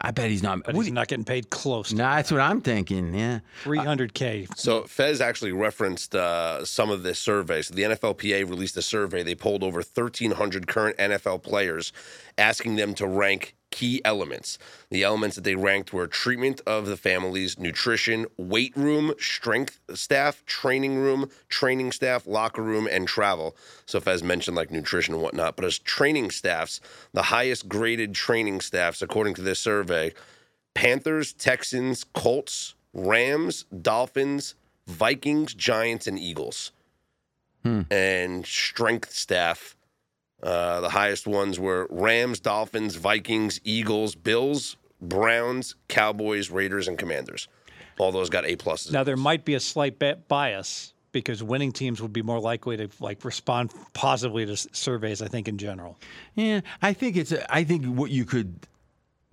I 0.00 0.10
bet 0.12 0.30
he's 0.30 0.42
not. 0.42 0.62
but 0.64 0.74
what 0.74 0.84
he's 0.84 0.92
not 0.92 1.08
getting 1.08 1.24
paid 1.24 1.50
close 1.50 1.92
No, 1.92 2.04
Nah, 2.04 2.16
that's 2.16 2.30
what 2.30 2.40
I'm 2.40 2.60
thinking. 2.60 3.14
Yeah. 3.14 3.40
300K. 3.64 4.56
So 4.56 4.82
Fez 4.84 5.20
actually 5.20 5.52
referenced 5.52 6.14
uh, 6.14 6.64
some 6.64 6.90
of 6.90 7.02
this 7.02 7.18
survey. 7.18 7.62
So 7.62 7.74
the 7.74 7.82
NFLPA 7.82 8.48
released 8.48 8.76
a 8.76 8.82
survey. 8.82 9.22
They 9.22 9.34
polled 9.34 9.62
over 9.64 9.78
1,300 9.78 10.66
current 10.68 10.96
NFL 10.98 11.42
players, 11.42 11.92
asking 12.36 12.76
them 12.76 12.94
to 12.94 13.06
rank 13.06 13.54
key 13.70 14.00
elements. 14.04 14.58
The 14.90 15.02
elements 15.02 15.36
that 15.36 15.44
they 15.44 15.54
ranked 15.54 15.92
were 15.92 16.06
treatment 16.06 16.60
of 16.66 16.86
the 16.86 16.96
families, 16.96 17.58
nutrition, 17.58 18.26
weight 18.36 18.76
room, 18.76 19.14
strength 19.18 19.78
staff, 19.94 20.44
training 20.46 20.96
room, 20.96 21.30
training 21.48 21.92
staff, 21.92 22.26
locker 22.26 22.62
room, 22.62 22.88
and 22.90 23.06
travel. 23.06 23.56
So 23.86 24.00
Fez 24.00 24.22
mentioned 24.22 24.56
like 24.56 24.70
nutrition 24.70 25.14
and 25.14 25.22
whatnot. 25.22 25.56
But 25.56 25.64
as 25.64 25.78
training 25.78 26.30
staffs, 26.30 26.80
the 27.12 27.22
highest 27.22 27.68
graded 27.68 28.14
training 28.14 28.60
staffs, 28.60 29.02
according 29.02 29.34
to 29.34 29.42
this 29.42 29.60
survey, 29.60 30.12
Panthers, 30.74 31.32
Texans, 31.32 32.04
Colts, 32.04 32.74
Rams, 32.92 33.64
Dolphins, 33.82 34.54
Vikings, 34.86 35.54
Giants, 35.54 36.06
and 36.06 36.18
Eagles. 36.18 36.72
Hmm. 37.64 37.82
And 37.90 38.46
strength 38.46 39.12
staff, 39.12 39.76
uh, 40.42 40.80
the 40.80 40.90
highest 40.90 41.26
ones 41.26 41.58
were 41.58 41.86
Rams, 41.90 42.40
Dolphins, 42.40 42.96
Vikings, 42.96 43.60
Eagles, 43.64 44.14
Bills, 44.14 44.76
Browns, 45.00 45.74
Cowboys, 45.88 46.50
Raiders, 46.50 46.88
and 46.88 46.98
Commanders. 46.98 47.48
All 47.98 48.12
those 48.12 48.30
got 48.30 48.44
A 48.44 48.56
pluses. 48.56 48.92
Now, 48.92 49.02
there 49.02 49.16
might 49.16 49.44
be 49.44 49.54
a 49.54 49.60
slight 49.60 49.98
bias 50.28 50.92
because 51.10 51.42
winning 51.42 51.72
teams 51.72 52.00
would 52.00 52.12
be 52.12 52.22
more 52.22 52.38
likely 52.38 52.76
to 52.76 52.88
like 53.00 53.24
respond 53.24 53.72
positively 53.92 54.46
to 54.46 54.56
surveys, 54.56 55.20
I 55.20 55.26
think, 55.26 55.48
in 55.48 55.58
general. 55.58 55.98
Yeah, 56.34 56.60
I 56.80 56.92
think 56.92 57.16
it's. 57.16 57.32
I 57.50 57.64
think 57.64 57.84
what 57.86 58.10
you 58.10 58.24
could 58.24 58.60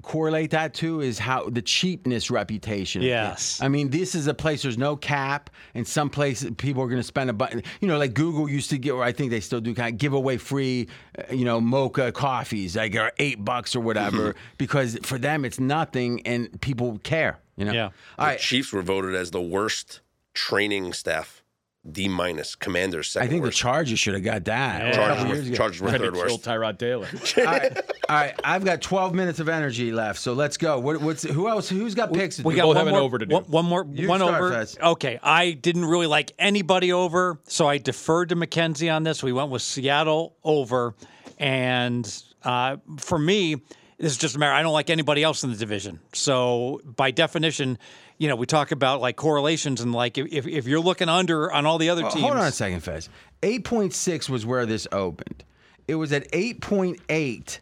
correlate 0.06 0.52
that 0.52 0.74
to 0.76 1.02
is 1.02 1.18
how 1.18 1.50
the 1.50 1.62
cheapness 1.62 2.30
reputation. 2.30 3.02
Yes. 3.02 3.60
I 3.62 3.68
mean, 3.68 3.90
this 3.90 4.14
is 4.14 4.28
a 4.28 4.34
place 4.34 4.62
there's 4.62 4.78
no 4.78 4.96
cap, 4.96 5.50
and 5.74 5.86
some 5.86 6.10
places 6.10 6.52
people 6.58 6.84
are 6.84 6.88
going 6.88 7.02
to 7.02 7.04
spend 7.04 7.30
a 7.30 7.34
bunch. 7.34 7.66
You 7.82 7.88
know, 7.88 7.98
like 7.98 8.14
Google 8.14 8.48
used 8.48 8.70
to 8.70 8.78
give, 8.78 8.96
or 8.96 9.04
I 9.04 9.12
think 9.12 9.32
they 9.32 9.40
still 9.40 9.60
do, 9.60 9.74
kind 9.74 9.94
of 9.94 9.98
give 9.98 10.14
away 10.14 10.38
free, 10.38 10.88
uh, 11.18 11.34
you 11.34 11.44
know, 11.44 11.60
mocha 11.60 12.12
coffees, 12.12 12.76
like 12.76 12.96
or 12.96 13.12
eight 13.18 13.44
bucks 13.44 13.76
or 13.76 13.82
whatever, 13.82 14.36
because 14.58 14.98
for 15.02 15.18
them 15.18 15.44
it's 15.44 15.60
nothing, 15.60 16.22
and 16.26 16.62
people 16.62 17.00
care. 17.00 17.40
You 17.58 17.66
know. 17.66 17.74
Yeah. 17.74 17.86
All 17.86 17.92
the 18.20 18.24
right. 18.24 18.40
Chiefs 18.40 18.72
were 18.72 18.84
voted 18.84 19.16
as 19.16 19.32
the 19.32 19.42
worst 19.42 20.02
training 20.34 20.94
staff, 20.94 21.44
D 21.90 22.08
minus. 22.08 22.56
Commanders 22.56 23.10
second 23.10 23.28
I 23.28 23.32
think 23.32 23.44
the. 23.44 23.52
Chargers 23.52 24.00
should 24.00 24.16
have 24.16 24.24
got 24.24 24.46
that. 24.46 24.82
Yeah. 24.82 24.90
a 24.90 24.94
Chargers, 24.94 25.18
couple 25.18 25.30
were, 25.30 25.42
years. 25.42 25.58
Chargers 25.58 25.82
were 25.82 25.90
Trying 25.90 26.02
to 26.02 26.06
third 26.08 26.16
worst. 26.16 26.44
Tyrod 26.44 26.78
Taylor. 26.80 27.08
all, 27.38 27.44
right, 27.46 27.78
all 28.10 28.16
right, 28.16 28.40
I've 28.44 28.66
got 28.66 28.82
12 28.82 29.14
minutes 29.14 29.40
of 29.40 29.50
energy 29.50 29.92
left, 29.92 30.20
so 30.20 30.34
let's 30.34 30.58
go. 30.58 30.80
What, 30.80 31.02
what's 31.02 31.24
who 31.24 31.48
else? 31.48 31.70
Who's 31.70 31.94
got 31.94 32.12
picks? 32.12 32.38
to 32.38 32.44
We 32.44 32.56
got 32.56 32.64
both 32.64 32.70
one 32.70 32.78
have 32.78 32.88
an 32.88 32.94
more, 32.94 33.02
over 33.02 33.20
to 33.20 33.26
do. 33.26 33.36
One, 33.36 33.44
one 33.44 33.66
more, 33.66 33.86
You 33.92 34.08
one 34.08 34.22
over. 34.22 34.52
Fez. 34.52 34.78
Okay, 34.82 35.20
I 35.22 35.52
didn't 35.52 35.86
really 35.86 36.08
like 36.08 36.32
anybody 36.40 36.92
over, 36.92 37.40
so 37.44 37.68
I 37.68 37.78
deferred 37.78 38.30
to 38.30 38.36
Mackenzie 38.36 38.90
on 38.90 39.04
this. 39.04 39.22
We 39.22 39.32
went 39.32 39.52
with 39.52 39.62
Seattle 39.62 40.36
over, 40.44 40.96
and 41.38 42.24
uh, 42.44 42.78
for 42.98 43.20
me, 43.20 43.58
this 43.98 44.12
is 44.12 44.18
just 44.18 44.36
a 44.36 44.40
matter. 44.40 44.54
I 44.54 44.64
don't 44.64 44.74
like 44.74 44.90
anybody 44.90 45.22
else 45.22 45.44
in 45.44 45.52
the 45.52 45.58
division, 45.58 46.00
so 46.14 46.82
by 46.84 47.12
definition, 47.12 47.78
you 48.18 48.28
know, 48.28 48.36
we 48.36 48.46
talk 48.46 48.72
about 48.72 49.02
like 49.02 49.16
correlations 49.16 49.82
and 49.82 49.94
like 49.94 50.18
if 50.18 50.48
if 50.48 50.68
you're 50.68 50.80
looking 50.80 51.10
under 51.10 51.52
on 51.52 51.66
all 51.66 51.78
the 51.78 51.90
other 51.90 52.04
teams. 52.04 52.22
Hold 52.22 52.34
on 52.38 52.46
a 52.48 52.52
second, 52.52 52.82
Fez. 52.82 53.10
8.6 53.42 54.30
was 54.30 54.46
where 54.46 54.66
this 54.66 54.88
opened. 54.92 55.44
It 55.88 55.96
was 55.96 56.12
at 56.14 56.32
8.8 56.32 57.60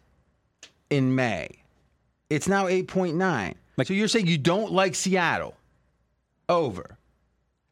in 0.90 1.14
May. 1.14 1.48
It's 2.30 2.48
now 2.48 2.64
8.9. 2.66 3.54
Like, 3.76 3.86
so 3.86 3.92
you're 3.94 4.08
saying 4.08 4.26
you 4.26 4.38
don't 4.38 4.72
like 4.72 4.94
Seattle 4.94 5.54
over? 6.48 6.96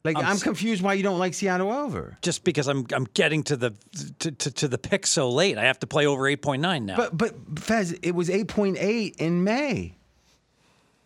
Like 0.05 0.17
I'm, 0.17 0.25
s- 0.25 0.43
confused 0.43 0.83
why 0.83 0.95
you 0.95 1.05
don't 1.05 1.21
like 1.21 1.33
Seattle 1.33 1.71
over. 1.71 2.19
Just 2.23 2.43
because 2.43 2.67
I'm 2.67 2.87
I'm 2.93 3.05
getting 3.15 3.45
to 3.45 3.57
the 3.57 3.73
to, 4.19 4.33
to, 4.33 4.51
to 4.51 4.69
the 4.69 4.79
pick 4.79 5.07
so 5.07 5.31
late, 5.31 5.59
I 5.59 5.65
have 5.65 5.79
to 5.81 5.87
play 5.87 6.07
over 6.07 6.27
eight 6.27 6.43
point 6.43 6.61
nine 6.61 6.87
now. 6.87 6.97
But 6.97 7.17
but 7.17 7.35
Fez, 7.61 7.93
it 8.03 8.11
was 8.11 8.29
8.8 8.29 9.15
in 9.19 9.45
May. 9.45 9.97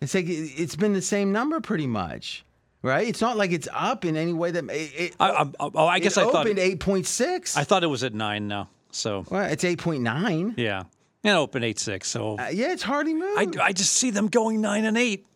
It's 0.01 0.15
like 0.15 0.27
it- 0.27 0.53
it's 0.57 0.77
been 0.77 0.93
the 0.93 1.03
same 1.03 1.33
number 1.33 1.61
pretty 1.61 1.87
much, 1.87 2.45
right? 2.83 3.07
It's 3.09 3.21
not 3.21 3.37
like 3.37 3.53
it's 3.53 3.69
up 3.73 4.05
in 4.05 4.17
any 4.17 4.33
way 4.33 4.51
that 4.51 4.65
it. 4.71 5.15
I, 5.19 5.31
I, 5.31 5.51
oh, 5.61 5.87
I 5.87 5.99
guess 5.99 6.17
I 6.19 6.25
thought 6.25 6.47
opened 6.47 6.59
8.6. 6.59 7.57
I 7.57 7.65
thought 7.65 7.83
it 7.83 7.89
was 7.89 8.05
at 8.05 8.15
nine 8.15 8.49
now. 8.49 8.69
So 8.91 9.25
well, 9.31 9.45
it's 9.51 9.65
8.9. 9.65 10.55
yeah, 10.57 10.85
and 11.25 11.37
open 11.37 11.63
eight 11.65 11.79
six. 11.79 12.09
So 12.09 12.39
Uh, 12.39 12.49
yeah, 12.53 12.73
it's 12.73 12.83
hardly 12.83 13.15
moved. 13.15 13.59
I, 13.59 13.67
I 13.67 13.73
just 13.73 13.93
see 13.95 14.11
them 14.11 14.29
going 14.29 14.61
nine 14.61 14.85
and 14.85 14.97
eight. 14.97 15.27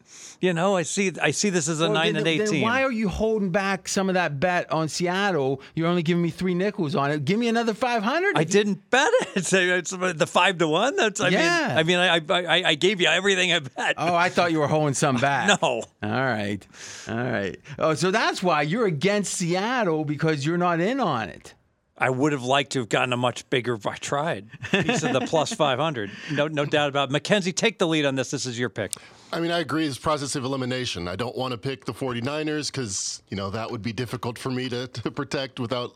You 0.40 0.54
know, 0.54 0.74
I 0.74 0.84
see 0.84 1.12
I 1.20 1.32
see 1.32 1.50
this 1.50 1.68
as 1.68 1.80
a 1.80 1.84
Well, 1.84 1.92
nine 1.92 2.14
then, 2.14 2.16
and 2.16 2.26
then 2.40 2.46
eighteen. 2.48 2.62
why 2.62 2.82
are 2.82 2.90
you 2.90 3.10
holding 3.10 3.50
back 3.50 3.86
some 3.88 4.08
of 4.08 4.14
that 4.14 4.40
bet 4.40 4.72
on 4.72 4.88
Seattle? 4.88 5.60
You're 5.74 5.86
only 5.86 6.02
giving 6.02 6.22
me 6.22 6.30
three 6.30 6.54
nickels 6.54 6.94
on 6.94 7.10
it. 7.10 7.26
Give 7.26 7.38
me 7.38 7.48
another 7.48 7.74
five 7.74 8.02
hundred. 8.02 8.38
I 8.38 8.44
didn't 8.44 8.88
bet 8.88 9.10
it. 9.36 9.36
It's 9.36 9.90
the 9.90 10.26
five 10.26 10.56
to 10.58 10.66
one. 10.68 10.96
That's 10.96 11.20
I 11.20 11.28
Yeah. 11.28 11.38
mean 11.68 11.76
I 11.76 11.82
mean 11.82 11.98
I, 11.98 12.20
I 12.50 12.62
I 12.70 12.74
gave 12.74 13.02
you 13.02 13.08
everything 13.08 13.52
I 13.52 13.58
bet. 13.58 13.96
Oh, 13.98 14.14
I 14.14 14.30
thought 14.30 14.50
you 14.50 14.60
were 14.60 14.66
holding 14.68 14.94
some 14.94 15.16
back. 15.20 15.48
No. 15.60 15.82
All 16.02 16.10
right. 16.10 16.66
All 17.06 17.16
right. 17.16 17.58
Oh, 17.78 17.92
so 17.94 18.10
that's 18.10 18.42
why 18.42 18.62
you're 18.62 18.86
against 18.86 19.34
Seattle 19.34 20.06
because 20.06 20.46
you're 20.46 20.56
not 20.58 20.80
in 20.80 21.00
on 21.00 21.28
it. 21.28 21.52
I 22.00 22.08
would 22.08 22.32
have 22.32 22.42
liked 22.42 22.72
to 22.72 22.78
have 22.78 22.88
gotten 22.88 23.12
a 23.12 23.16
much 23.18 23.48
bigger. 23.50 23.78
I 23.86 23.96
tried 23.96 24.48
piece 24.70 25.02
of 25.02 25.12
the 25.12 25.20
plus 25.20 25.52
five 25.52 25.78
hundred. 25.78 26.10
No, 26.32 26.48
no 26.48 26.64
doubt 26.64 26.88
about. 26.88 27.10
it. 27.10 27.12
Mackenzie, 27.12 27.52
take 27.52 27.78
the 27.78 27.86
lead 27.86 28.06
on 28.06 28.14
this. 28.14 28.30
This 28.30 28.46
is 28.46 28.58
your 28.58 28.70
pick. 28.70 28.92
I 29.32 29.38
mean, 29.38 29.50
I 29.50 29.58
agree. 29.60 29.86
It's 29.86 29.98
process 29.98 30.34
of 30.34 30.44
elimination. 30.44 31.06
I 31.06 31.14
don't 31.14 31.36
want 31.36 31.52
to 31.52 31.58
pick 31.58 31.84
the 31.84 31.92
49ers 31.92 32.72
because, 32.72 33.22
you 33.28 33.36
know, 33.36 33.50
that 33.50 33.70
would 33.70 33.82
be 33.82 33.92
difficult 33.92 34.38
for 34.38 34.50
me 34.50 34.68
to, 34.70 34.88
to 34.88 35.10
protect 35.10 35.60
without 35.60 35.94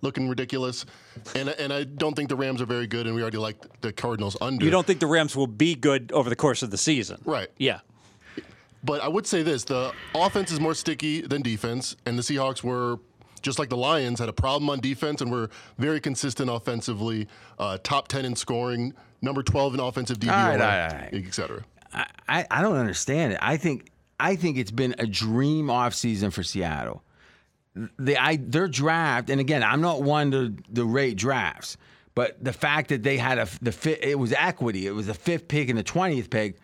looking 0.00 0.28
ridiculous. 0.28 0.86
And, 1.34 1.50
and 1.50 1.72
I 1.72 1.84
don't 1.84 2.14
think 2.14 2.30
the 2.30 2.36
Rams 2.36 2.62
are 2.62 2.66
very 2.66 2.86
good, 2.86 3.06
and 3.06 3.14
we 3.14 3.20
already 3.20 3.36
like 3.36 3.56
the 3.82 3.92
Cardinals 3.92 4.36
under. 4.40 4.64
You 4.64 4.70
don't 4.70 4.86
think 4.86 5.00
the 5.00 5.06
Rams 5.06 5.36
will 5.36 5.46
be 5.46 5.74
good 5.74 6.10
over 6.12 6.30
the 6.30 6.36
course 6.36 6.62
of 6.62 6.70
the 6.70 6.78
season? 6.78 7.20
Right. 7.26 7.48
Yeah. 7.58 7.80
But 8.82 9.02
I 9.02 9.08
would 9.08 9.26
say 9.26 9.42
this 9.42 9.64
the 9.64 9.92
offense 10.14 10.50
is 10.52 10.60
more 10.60 10.74
sticky 10.74 11.22
than 11.22 11.42
defense, 11.42 11.96
and 12.06 12.16
the 12.18 12.22
Seahawks 12.22 12.62
were. 12.62 12.98
Just 13.44 13.58
like 13.58 13.68
the 13.68 13.76
Lions 13.76 14.18
had 14.18 14.28
a 14.28 14.32
problem 14.32 14.70
on 14.70 14.80
defense 14.80 15.20
and 15.20 15.30
were 15.30 15.50
very 15.78 16.00
consistent 16.00 16.50
offensively, 16.50 17.28
uh, 17.58 17.78
top 17.82 18.08
10 18.08 18.24
in 18.24 18.34
scoring, 18.34 18.94
number 19.20 19.42
12 19.42 19.74
in 19.74 19.80
offensive 19.80 20.18
DVOA, 20.18 20.32
All 20.32 20.48
right, 20.48 20.60
all 20.60 20.98
right, 20.98 21.10
et 21.12 21.34
cetera. 21.34 21.62
I, 21.92 22.06
I, 22.26 22.46
I 22.50 22.62
don't 22.62 22.76
understand 22.76 23.34
it. 23.34 23.38
I 23.42 23.58
think 23.58 23.90
I 24.18 24.36
think 24.36 24.56
it's 24.56 24.70
been 24.70 24.94
a 24.98 25.06
dream 25.06 25.66
offseason 25.66 26.32
for 26.32 26.42
Seattle. 26.42 27.02
The 27.98 28.16
I 28.16 28.36
their 28.36 28.68
draft, 28.68 29.28
and 29.30 29.40
again, 29.40 29.62
I'm 29.62 29.80
not 29.80 30.02
one 30.02 30.30
to, 30.30 30.54
to 30.74 30.84
rate 30.84 31.16
drafts, 31.16 31.76
but 32.14 32.42
the 32.42 32.52
fact 32.52 32.88
that 32.88 33.02
they 33.02 33.16
had 33.16 33.38
a 33.38 33.48
the 33.60 33.72
fit, 33.72 34.02
it 34.02 34.18
was 34.18 34.32
equity. 34.32 34.86
It 34.86 34.92
was 34.92 35.08
the 35.08 35.14
fifth 35.14 35.48
pick 35.48 35.68
and 35.68 35.76
the 35.76 35.82
twentieth 35.82 36.30
pick, 36.30 36.56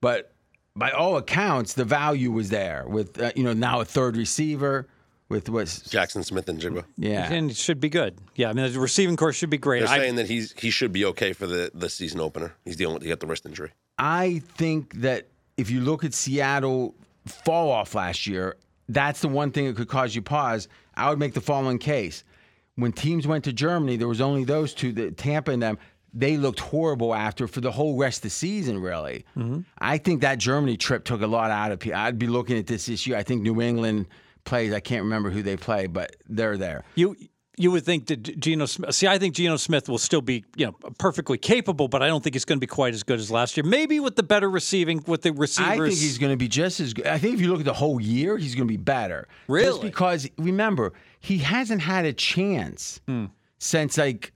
but 0.00 0.32
by 0.74 0.90
all 0.90 1.16
accounts, 1.16 1.74
the 1.74 1.84
value 1.84 2.32
was 2.32 2.50
there 2.50 2.84
with 2.86 3.20
uh, 3.20 3.30
you 3.36 3.44
know 3.44 3.52
now 3.52 3.80
a 3.80 3.84
third 3.84 4.16
receiver 4.16 4.88
with 5.30 5.48
what's 5.48 5.78
Jaxon 5.88 6.22
Smith-Njigba. 6.24 6.84
yeah. 6.98 7.32
And 7.32 7.50
it 7.50 7.56
should 7.56 7.80
be 7.80 7.88
good. 7.88 8.18
Yeah. 8.34 8.50
I 8.50 8.52
mean, 8.52 8.70
the 8.70 8.78
receiving 8.80 9.16
course 9.16 9.36
should 9.36 9.48
be 9.48 9.56
great. 9.56 9.80
They're 9.80 9.88
I- 9.88 9.98
saying 9.98 10.16
that 10.16 10.28
he's 10.28 10.52
he 10.58 10.70
should 10.70 10.92
be 10.92 11.06
okay 11.06 11.32
for 11.32 11.46
the, 11.46 11.70
the 11.72 11.88
season 11.88 12.20
opener. 12.20 12.52
He's 12.66 12.76
dealing 12.76 12.94
with 12.94 13.02
he 13.04 13.08
got 13.08 13.20
the 13.20 13.26
wrist 13.26 13.46
injury. 13.46 13.70
I 13.98 14.42
think 14.56 15.00
that 15.00 15.28
if 15.56 15.70
you 15.70 15.80
look 15.80 16.04
at 16.04 16.12
Seattle 16.12 16.94
fall 17.26 17.70
off 17.70 17.94
last 17.94 18.26
year, 18.26 18.56
that's 18.88 19.20
the 19.20 19.28
one 19.28 19.50
thing 19.52 19.66
that 19.66 19.76
could 19.76 19.88
cause 19.88 20.14
you 20.14 20.22
pause. 20.22 20.68
I 20.94 21.08
would 21.08 21.18
make 21.18 21.32
the 21.34 21.40
following 21.40 21.78
case. 21.78 22.24
When 22.74 22.92
teams 22.92 23.26
went 23.26 23.44
to 23.44 23.52
Germany, 23.52 23.96
there 23.96 24.08
was 24.08 24.20
only 24.20 24.44
those 24.44 24.74
two, 24.74 24.92
the 24.92 25.10
Tampa 25.10 25.52
and 25.52 25.62
them. 25.62 25.78
They 26.12 26.36
looked 26.38 26.58
horrible 26.60 27.14
after 27.14 27.46
for 27.46 27.60
the 27.60 27.70
whole 27.70 27.96
rest 27.96 28.18
of 28.18 28.22
the 28.22 28.30
season, 28.30 28.80
really. 28.80 29.24
Mm-hmm. 29.36 29.60
I 29.78 29.98
think 29.98 30.22
that 30.22 30.38
Germany 30.38 30.76
trip 30.76 31.04
took 31.04 31.20
a 31.22 31.26
lot 31.26 31.50
out 31.52 31.70
of 31.70 31.78
people. 31.78 31.98
I'd 32.00 32.18
be 32.18 32.26
looking 32.26 32.58
at 32.58 32.66
this 32.66 32.88
issue. 32.88 33.14
I 33.14 33.22
think 33.22 33.42
New 33.42 33.60
England 33.60 34.06
plays. 34.44 34.72
I 34.72 34.80
can't 34.80 35.02
remember 35.04 35.30
who 35.30 35.42
they 35.42 35.56
play, 35.56 35.86
but 35.86 36.16
they're 36.28 36.56
there. 36.56 36.84
You 36.94 37.16
you 37.56 37.70
would 37.72 37.84
think 37.84 38.06
that 38.06 38.40
Geno 38.40 38.64
Smith. 38.64 38.94
See, 38.94 39.06
I 39.06 39.18
think 39.18 39.34
Geno 39.34 39.56
Smith 39.58 39.88
will 39.88 39.98
still 39.98 40.22
be 40.22 40.44
you 40.56 40.66
know 40.66 40.72
perfectly 40.98 41.36
capable, 41.36 41.88
but 41.88 42.02
I 42.02 42.06
don't 42.06 42.22
think 42.24 42.34
he's 42.34 42.44
going 42.46 42.58
to 42.58 42.60
be 42.60 42.66
quite 42.66 42.94
as 42.94 43.02
good 43.02 43.18
as 43.18 43.30
last 43.30 43.56
year. 43.56 43.64
Maybe 43.64 44.00
with 44.00 44.16
the 44.16 44.22
better 44.22 44.48
receiving, 44.48 45.02
with 45.06 45.22
the 45.22 45.32
receivers. 45.32 45.68
I 45.70 45.76
think 45.76 45.98
he's 45.98 46.16
going 46.18 46.32
to 46.32 46.38
be 46.38 46.48
just 46.48 46.80
as 46.80 46.94
good. 46.94 47.06
I 47.06 47.18
think 47.18 47.34
if 47.34 47.40
you 47.40 47.48
look 47.50 47.58
at 47.60 47.66
the 47.66 47.74
whole 47.74 48.00
year, 48.00 48.38
he's 48.38 48.54
going 48.54 48.66
to 48.66 48.72
be 48.72 48.78
better. 48.78 49.28
Just 49.28 49.48
Really? 49.48 49.80
because 49.82 50.28
remember, 50.38 50.92
he 51.18 51.38
hasn't 51.38 51.82
had 51.82 52.06
a 52.06 52.12
chance 52.14 53.00
Hmm. 53.06 53.26
since 53.58 53.98
like 53.98 54.32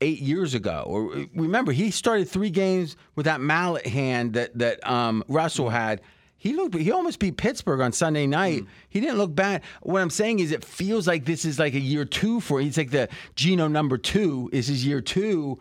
eight 0.00 0.20
years 0.20 0.54
ago. 0.54 0.84
Or 0.86 1.26
remember, 1.34 1.72
he 1.72 1.90
started 1.90 2.28
three 2.28 2.50
games 2.50 2.96
with 3.16 3.24
that 3.26 3.40
mallet 3.40 3.86
hand 3.86 4.34
that 4.34 4.56
that 4.58 4.86
um, 4.88 5.24
Russell 5.28 5.70
had. 5.70 6.02
He 6.40 6.54
looked. 6.54 6.74
He 6.74 6.90
almost 6.90 7.18
beat 7.18 7.36
Pittsburgh 7.36 7.82
on 7.82 7.92
Sunday 7.92 8.26
night. 8.26 8.62
Hmm. 8.62 8.68
He 8.88 9.00
didn't 9.00 9.18
look 9.18 9.34
bad. 9.34 9.60
What 9.82 10.00
I'm 10.00 10.08
saying 10.08 10.38
is, 10.40 10.52
it 10.52 10.64
feels 10.64 11.06
like 11.06 11.26
this 11.26 11.44
is 11.44 11.58
like 11.58 11.74
a 11.74 11.80
year 11.80 12.06
two 12.06 12.40
for. 12.40 12.62
He's 12.62 12.78
like 12.78 12.90
the 12.90 13.10
Geno 13.36 13.68
number 13.68 13.98
two. 13.98 14.48
Is 14.50 14.66
his 14.66 14.86
year 14.86 15.02
two. 15.02 15.58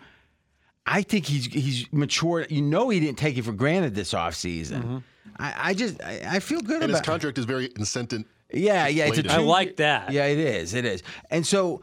I 0.85 1.01
think 1.01 1.25
he's 1.25 1.48
he's 1.48 1.85
matured. 1.91 2.49
You 2.49 2.61
know, 2.61 2.88
he 2.88 3.01
didn't 3.01 3.17
take 3.17 3.38
it 3.38 3.43
for 3.43 3.51
granted 3.51 3.93
this 3.93 4.14
offseason. 4.14 4.82
Mm-hmm. 4.82 4.98
I, 5.38 5.53
I 5.58 5.74
just 5.74 6.01
I, 6.01 6.22
I 6.35 6.40
feel 6.40 6.61
good 6.61 6.82
And 6.82 6.91
his 6.91 7.01
contract 7.01 7.38
is 7.38 7.43
very 7.43 7.69
incentive. 7.75 8.24
yeah, 8.53 8.88
yeah, 8.88 9.08
it's 9.08 9.17
a 9.17 9.22
inflated. 9.22 9.32
I 9.32 9.38
like 9.43 9.75
that. 9.75 10.11
Yeah, 10.14 10.27
it 10.27 10.40
is. 10.40 10.74
It 10.74 10.85
is. 10.85 11.03
And 11.30 11.45
so, 11.45 11.82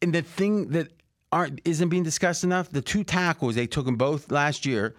and 0.00 0.14
the 0.14 0.22
thing 0.22 0.68
that 0.68 0.88
aren't 1.32 1.60
isn't 1.64 1.88
being 1.88 2.04
discussed 2.04 2.44
enough, 2.44 2.70
the 2.70 2.80
two 2.80 3.02
tackles 3.02 3.56
they 3.56 3.66
took 3.66 3.86
them 3.86 3.96
both 3.96 4.30
last 4.30 4.64
year, 4.64 4.94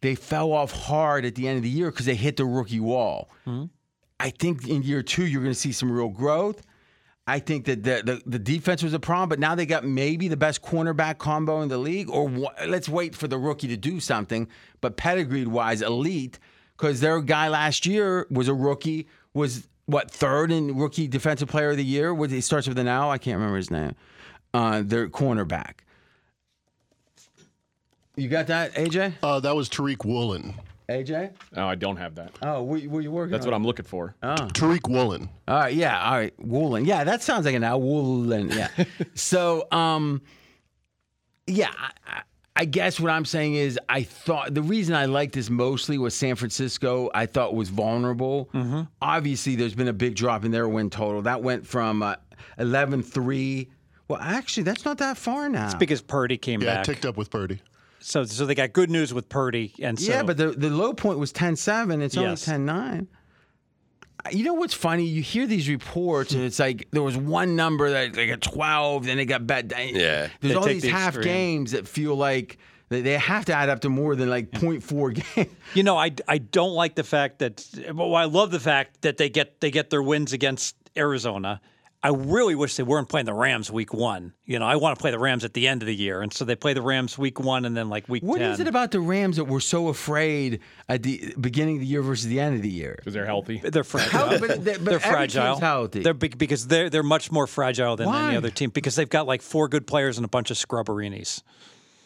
they 0.00 0.14
fell 0.14 0.52
off 0.52 0.72
hard 0.72 1.24
at 1.24 1.34
the 1.34 1.48
end 1.48 1.56
of 1.56 1.62
the 1.62 1.68
year 1.68 1.90
because 1.90 2.06
they 2.06 2.14
hit 2.14 2.36
the 2.36 2.44
rookie 2.44 2.80
wall. 2.80 3.28
I 4.20 4.30
think 4.30 4.66
in 4.68 4.82
year 4.82 5.02
two 5.02 5.26
you're 5.26 5.42
going 5.42 5.54
to 5.54 5.58
see 5.58 5.72
some 5.72 5.90
real 5.90 6.08
growth. 6.08 6.62
I 7.26 7.40
think 7.40 7.66
that 7.66 7.82
the, 7.82 8.02
the 8.04 8.22
the 8.24 8.38
defense 8.38 8.82
was 8.82 8.94
a 8.94 8.98
problem, 8.98 9.28
but 9.28 9.38
now 9.38 9.54
they 9.54 9.66
got 9.66 9.84
maybe 9.84 10.28
the 10.28 10.36
best 10.36 10.62
cornerback 10.62 11.18
combo 11.18 11.60
in 11.60 11.68
the 11.68 11.76
league. 11.76 12.08
Or 12.08 12.26
wha- 12.26 12.52
let's 12.66 12.88
wait 12.88 13.14
for 13.14 13.28
the 13.28 13.36
rookie 13.38 13.68
to 13.68 13.76
do 13.76 14.00
something. 14.00 14.48
But 14.80 14.96
pedigree 14.96 15.44
wise, 15.44 15.82
elite 15.82 16.38
because 16.76 17.00
their 17.00 17.20
guy 17.20 17.48
last 17.48 17.84
year 17.84 18.26
was 18.30 18.48
a 18.48 18.54
rookie, 18.54 19.08
was 19.34 19.68
what 19.84 20.10
third 20.10 20.50
in 20.50 20.76
rookie 20.76 21.06
defensive 21.06 21.48
player 21.48 21.70
of 21.70 21.76
the 21.76 21.84
year. 21.84 22.14
He 22.26 22.40
starts 22.40 22.66
with 22.66 22.78
an 22.78 22.88
L. 22.88 23.10
I 23.10 23.18
can't 23.18 23.36
remember 23.36 23.56
his 23.58 23.70
name. 23.70 23.94
Uh, 24.54 24.82
their 24.84 25.08
cornerback. 25.08 25.80
You 28.18 28.28
got 28.28 28.48
that, 28.48 28.74
AJ? 28.74 29.14
Uh, 29.22 29.38
that 29.40 29.54
was 29.54 29.68
Tariq 29.68 30.04
Woolen. 30.04 30.54
AJ? 30.88 31.32
No, 31.54 31.68
I 31.68 31.74
don't 31.76 31.96
have 31.98 32.16
that. 32.16 32.32
Oh, 32.42 32.64
were, 32.64 32.80
were 32.88 33.00
you 33.00 33.10
working? 33.12 33.30
That's 33.30 33.46
on? 33.46 33.52
what 33.52 33.56
I'm 33.56 33.64
looking 33.64 33.84
for. 33.84 34.16
Oh. 34.22 34.34
Tariq 34.34 34.88
Woolen. 34.88 35.28
All 35.46 35.56
right, 35.60 35.74
yeah, 35.74 36.02
all 36.02 36.16
right, 36.16 36.34
Woolen. 36.38 36.84
Yeah, 36.84 37.04
that 37.04 37.22
sounds 37.22 37.46
like 37.46 37.54
an 37.54 37.62
owl. 37.62 37.80
Woolen. 37.80 38.48
Yeah. 38.50 38.68
so, 39.14 39.68
um, 39.70 40.20
yeah, 41.46 41.70
I, 41.78 41.90
I- 42.06 42.22
I 42.60 42.64
guess 42.64 42.98
what 42.98 43.12
I'm 43.12 43.24
saying 43.24 43.54
is 43.54 43.78
I 43.88 44.02
thought 44.02 44.52
the 44.52 44.62
reason 44.62 44.92
I 44.96 45.04
liked 45.04 45.34
this 45.34 45.48
mostly 45.48 45.96
was 45.96 46.12
San 46.12 46.34
Francisco. 46.34 47.08
I 47.14 47.26
thought 47.26 47.54
was 47.54 47.68
vulnerable. 47.68 48.50
Obviously, 49.00 49.54
there's 49.54 49.76
been 49.76 49.86
a 49.86 49.92
big 49.92 50.16
drop 50.16 50.44
in 50.44 50.50
their 50.50 50.68
win 50.68 50.90
total. 50.90 51.22
That 51.22 51.40
went 51.40 51.64
from 51.64 52.02
uh, 52.02 52.16
11-3. 52.58 53.68
Well, 54.08 54.18
actually, 54.20 54.64
that's 54.64 54.84
not 54.84 54.98
that 54.98 55.16
far 55.16 55.48
now. 55.48 55.66
It's 55.66 55.76
because 55.76 56.02
Purdy 56.02 56.36
came 56.36 56.58
back. 56.58 56.66
Yeah, 56.66 56.74
back. 56.78 56.84
ticked 56.84 57.06
up 57.06 57.16
with 57.16 57.30
Purdy. 57.30 57.60
So 58.00 58.24
so 58.24 58.46
they 58.46 58.54
got 58.54 58.72
good 58.72 58.90
news 58.90 59.12
with 59.12 59.28
Purdy, 59.28 59.74
and 59.80 59.98
so 59.98 60.10
yeah, 60.12 60.22
but 60.22 60.36
the, 60.36 60.50
the 60.50 60.70
low 60.70 60.92
point 60.94 61.18
was 61.18 61.32
10-7. 61.32 62.00
It's 62.02 62.14
Yes. 62.16 62.48
only 62.48 62.66
10-9. 62.70 63.06
You 64.32 64.44
know 64.44 64.54
what's 64.54 64.74
funny? 64.74 65.04
You 65.04 65.22
hear 65.22 65.46
these 65.46 65.68
reports, 65.68 66.32
and 66.34 66.42
it's 66.42 66.58
like 66.58 66.88
there 66.90 67.02
was 67.02 67.16
one 67.16 67.56
number 67.56 67.90
that 67.90 68.12
they 68.12 68.26
got 68.26 68.40
12, 68.40 69.04
then 69.06 69.16
they 69.16 69.24
got 69.24 69.46
bad. 69.46 69.72
Yeah. 69.72 69.92
There's 69.92 70.28
They 70.40 70.54
all 70.54 70.64
these 70.66 70.82
the 70.82 70.88
half 70.90 71.14
extreme. 71.16 71.24
games 71.24 71.72
that 71.72 71.86
feel 71.88 72.14
like 72.16 72.58
they 72.88 73.00
they 73.00 73.12
have 73.16 73.44
to 73.46 73.54
add 73.54 73.68
up 73.68 73.80
to 73.80 73.88
more 73.88 74.16
than 74.16 74.28
like 74.28 74.50
0.4 74.50 75.34
games. 75.36 75.50
You 75.74 75.82
know, 75.82 75.96
I, 75.96 76.10
I 76.26 76.38
don't 76.38 76.74
like 76.74 76.94
the 76.94 77.04
fact 77.04 77.38
that. 77.40 77.64
Well, 77.94 78.14
I 78.14 78.24
love 78.24 78.50
the 78.50 78.60
fact 78.60 79.02
that 79.02 79.16
they 79.18 79.28
get 79.30 79.60
they 79.60 79.70
get 79.70 79.88
their 79.90 80.02
wins 80.02 80.32
against 80.32 80.76
Arizona. 80.96 81.60
I 82.00 82.10
really 82.10 82.54
wish 82.54 82.76
they 82.76 82.84
weren't 82.84 83.08
playing 83.08 83.26
the 83.26 83.34
Rams 83.34 83.72
week 83.72 83.92
one. 83.92 84.32
You 84.44 84.60
know, 84.60 84.66
I 84.66 84.76
want 84.76 84.96
to 84.96 85.00
play 85.00 85.10
the 85.10 85.18
Rams 85.18 85.44
at 85.44 85.52
the 85.54 85.66
end 85.66 85.82
of 85.82 85.86
the 85.86 85.94
year, 85.94 86.22
and 86.22 86.32
so 86.32 86.44
they 86.44 86.54
play 86.54 86.72
the 86.72 86.80
Rams 86.80 87.18
week 87.18 87.40
one 87.40 87.64
and 87.64 87.76
then 87.76 87.88
like 87.88 88.08
week 88.08 88.22
What 88.22 88.38
ten. 88.38 88.52
is 88.52 88.60
it 88.60 88.68
about 88.68 88.92
the 88.92 89.00
Rams 89.00 89.34
that 89.36 89.44
we're 89.46 89.58
so 89.58 89.88
afraid 89.88 90.60
at 90.88 91.02
the 91.02 91.34
beginning 91.40 91.76
of 91.76 91.80
the 91.80 91.86
year 91.86 92.00
versus 92.02 92.26
the 92.28 92.38
end 92.38 92.54
of 92.54 92.62
the 92.62 92.68
year? 92.70 92.94
Because 92.98 93.14
they're 93.14 93.26
healthy. 93.26 93.58
They're 93.64 93.82
fragile. 93.82 94.10
How- 94.18 94.38
but 94.38 94.64
they- 94.64 94.76
but 94.76 94.84
they're 94.84 95.00
fragile. 95.00 95.58
healthy. 95.58 96.02
They're 96.04 96.14
big 96.14 96.38
because 96.38 96.68
they're 96.68 96.88
they're 96.88 97.02
much 97.02 97.32
more 97.32 97.48
fragile 97.48 97.96
than 97.96 98.06
Why? 98.06 98.28
any 98.28 98.36
other 98.36 98.50
team 98.50 98.70
because 98.70 98.94
they've 98.94 99.08
got 99.10 99.26
like 99.26 99.42
four 99.42 99.66
good 99.66 99.86
players 99.88 100.18
and 100.18 100.24
a 100.24 100.28
bunch 100.28 100.52
of 100.52 100.56
scrubberinis. 100.56 101.42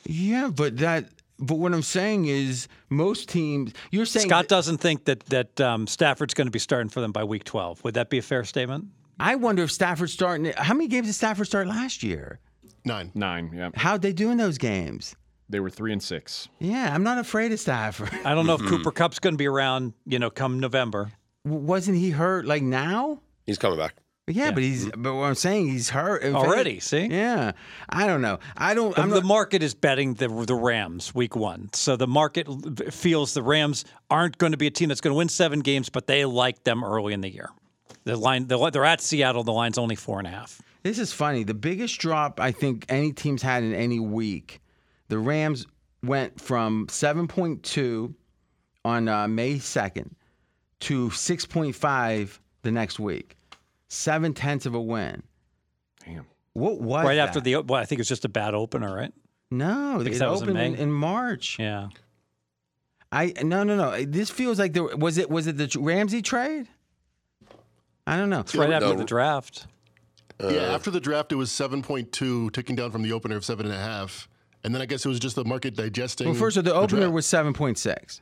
Yeah, 0.05 0.49
but 0.55 0.79
that. 0.79 1.07
But 1.39 1.57
what 1.59 1.75
I'm 1.75 1.83
saying 1.83 2.27
is, 2.27 2.69
most 2.89 3.29
teams. 3.29 3.73
You're 3.91 4.07
saying 4.07 4.29
Scott 4.29 4.49
doesn't 4.49 4.79
think 4.79 5.05
that 5.07 5.21
that 5.27 5.61
um, 5.61 5.87
Stafford's 5.87 6.35
going 6.35 6.47
to 6.47 6.51
be 6.53 6.59
starting 6.61 6.89
for 6.89 7.01
them 7.01 7.13
by 7.13 7.25
week 7.25 7.45
twelve. 7.45 7.83
Would 7.85 7.95
that 7.95 8.09
be 8.11 8.19
a 8.19 8.23
fair 8.23 8.45
statement? 8.45 8.87
I 9.21 9.37
wonder 9.37 9.63
if 9.63 9.71
Stafford 9.73 10.11
starting. 10.11 10.53
How 10.57 10.75
many 10.75 10.89
games 10.89 11.07
did 11.07 11.13
Stafford 11.15 11.47
start 11.47 11.67
last 11.67 12.03
year? 12.03 12.41
Nine. 12.85 13.11
Nine. 13.15 13.51
Yeah. 13.55 13.71
How'd 13.75 14.03
they 14.03 14.13
do 14.13 14.31
in 14.31 14.39
those 14.39 14.59
games? 14.59 15.15
They 15.49 15.61
were 15.61 15.71
three 15.71 15.93
and 15.93 16.03
six. 16.03 16.49
Yeah, 16.59 16.93
I'm 16.95 17.03
not 17.03 17.19
afraid 17.19 17.53
of 17.53 17.61
Stafford. 17.61 18.11
I 18.25 18.35
don't 18.35 18.47
know 18.47 18.55
if 18.55 18.61
Cooper 18.67 18.91
Kupp's 18.91 19.19
going 19.19 19.35
to 19.35 19.39
be 19.39 19.47
around. 19.47 19.93
You 20.07 20.19
know, 20.19 20.31
come 20.31 20.59
November. 20.61 21.13
Wasn't 21.45 21.97
he 21.97 22.11
hurt 22.11 22.47
like 22.47 22.63
now? 22.63 23.21
He's 23.47 23.59
coming 23.59 23.79
back. 23.79 23.95
Yeah, 24.29 24.53
but 24.53 24.63
he's. 24.63 24.89
But 24.97 25.15
what 25.15 25.25
I'm 25.25 25.35
saying, 25.35 25.69
he's 25.69 25.91
hurt 25.91 26.23
In 26.23 26.35
Already, 26.37 26.75
fact- 26.75 26.85
see? 26.85 27.07
Yeah, 27.07 27.53
I 27.89 28.07
don't 28.07 28.23
know. 28.23 28.39
I 28.57 28.73
don't. 28.73 28.95
The, 28.95 29.03
I'm 29.03 29.11
the 29.11 29.17
not, 29.17 29.25
market 29.25 29.63
is 29.65 29.75
betting 29.75 30.15
the 30.15 30.29
the 30.29 30.55
Rams 30.55 31.13
week 31.15 31.35
one, 31.37 31.71
so 31.75 31.97
the 31.97 32.07
market 32.07 32.47
l- 32.49 32.61
feels 32.91 33.35
the 33.35 33.43
Rams 33.43 33.85
aren't 34.11 34.39
going 34.39 34.53
to 34.53 34.59
be 34.59 34.69
a 34.69 34.71
team 34.71 34.89
that's 34.89 35.01
going 35.01 35.13
to 35.13 35.19
win 35.19 35.29
seven 35.29 35.59
games, 35.61 35.89
but 35.91 36.07
they 36.07 36.25
like 36.25 36.63
them 36.65 36.85
early 36.85 37.13
in 37.13 37.21
the 37.21 37.31
year. 37.31 37.51
The 38.05 38.17
line, 38.17 38.47
the, 38.49 38.71
they're 38.71 38.85
at 38.85 39.01
Seattle. 39.01 39.45
The 39.45 39.53
line's 39.53 39.79
only 39.79 39.97
four 39.97 40.19
and 40.19 40.27
a 40.27 40.31
half. 40.31 40.61
This 40.83 40.99
is 40.99 41.13
funny. 41.13 41.45
The 41.45 41.55
biggest 41.55 41.99
drop 42.01 42.41
I 42.41 42.51
think 42.51 42.87
any 42.89 43.13
team's 43.13 43.43
had 43.43 43.63
in 43.63 43.73
any 43.75 44.01
week, 44.01 44.61
the 45.09 45.19
Rams 45.19 45.67
went 46.03 46.41
from 46.41 46.87
7.2 46.89 48.15
on 48.85 49.09
uh, 49.09 49.29
May 49.29 49.55
2nd 49.55 50.11
to 50.81 51.09
6.5 51.09 52.39
the 52.63 52.71
next 52.73 52.99
week. 52.99 53.37
Seven 53.89 54.35
tenths 54.35 54.67
of 54.67 54.75
a 54.75 54.81
win. 54.81 55.23
Damn. 56.05 56.27
What 56.55 56.81
was 56.81 57.05
right 57.05 57.19
after 57.19 57.41
the, 57.41 57.57
well, 57.57 57.81
I 57.81 57.85
think 57.85 57.99
it 57.99 58.03
was 58.03 58.09
just 58.09 58.25
a 58.25 58.29
bad 58.29 58.55
opener, 58.55 58.95
right? 58.95 59.13
No, 59.51 60.01
it 60.01 60.19
that 60.19 60.31
was 60.31 60.43
in 60.43 60.49
in, 60.49 60.55
May? 60.55 60.79
in 60.79 60.91
March. 60.91 61.59
Yeah. 61.59 61.89
I 63.13 63.35
no 63.43 63.63
no 63.63 63.77
no. 63.77 64.05
This 64.05 64.31
feels 64.31 64.59
like 64.59 64.73
there 64.73 64.85
was 64.85 65.19
it 65.19 65.29
was 65.31 65.47
it 65.47 65.59
the 65.59 65.71
Ramsey 65.79 66.23
trade? 66.23 66.69
I 68.07 68.17
don't 68.17 68.31
know. 68.31 68.41
It's 68.41 68.55
right 68.55 68.71
after 68.71 68.89
no. 68.89 68.95
the 68.95 69.05
draft. 69.05 69.67
Uh, 70.43 70.49
yeah, 70.49 70.75
after 70.75 70.91
the 70.91 71.01
draft, 71.01 71.31
it 71.31 71.37
was 71.37 71.51
7.2, 71.51 72.53
ticking 72.53 72.75
down 72.75 72.91
from 72.91 73.03
the 73.03 73.13
opener 73.13 73.37
of 73.37 73.43
7.5. 73.43 74.27
And 74.65 74.75
then 74.75 74.83
I 74.83 74.87
guess 74.87 75.05
it 75.05 75.09
was 75.09 75.21
just 75.21 75.37
the 75.37 75.45
market 75.45 75.75
digesting. 75.75 76.29
Well, 76.29 76.37
first 76.37 76.57
of 76.57 76.67
all, 76.67 76.73
the 76.73 76.79
opener 76.79 77.01
draft. 77.03 77.15
was 77.15 77.27
seven 77.27 77.53
point 77.53 77.79
six, 77.79 78.21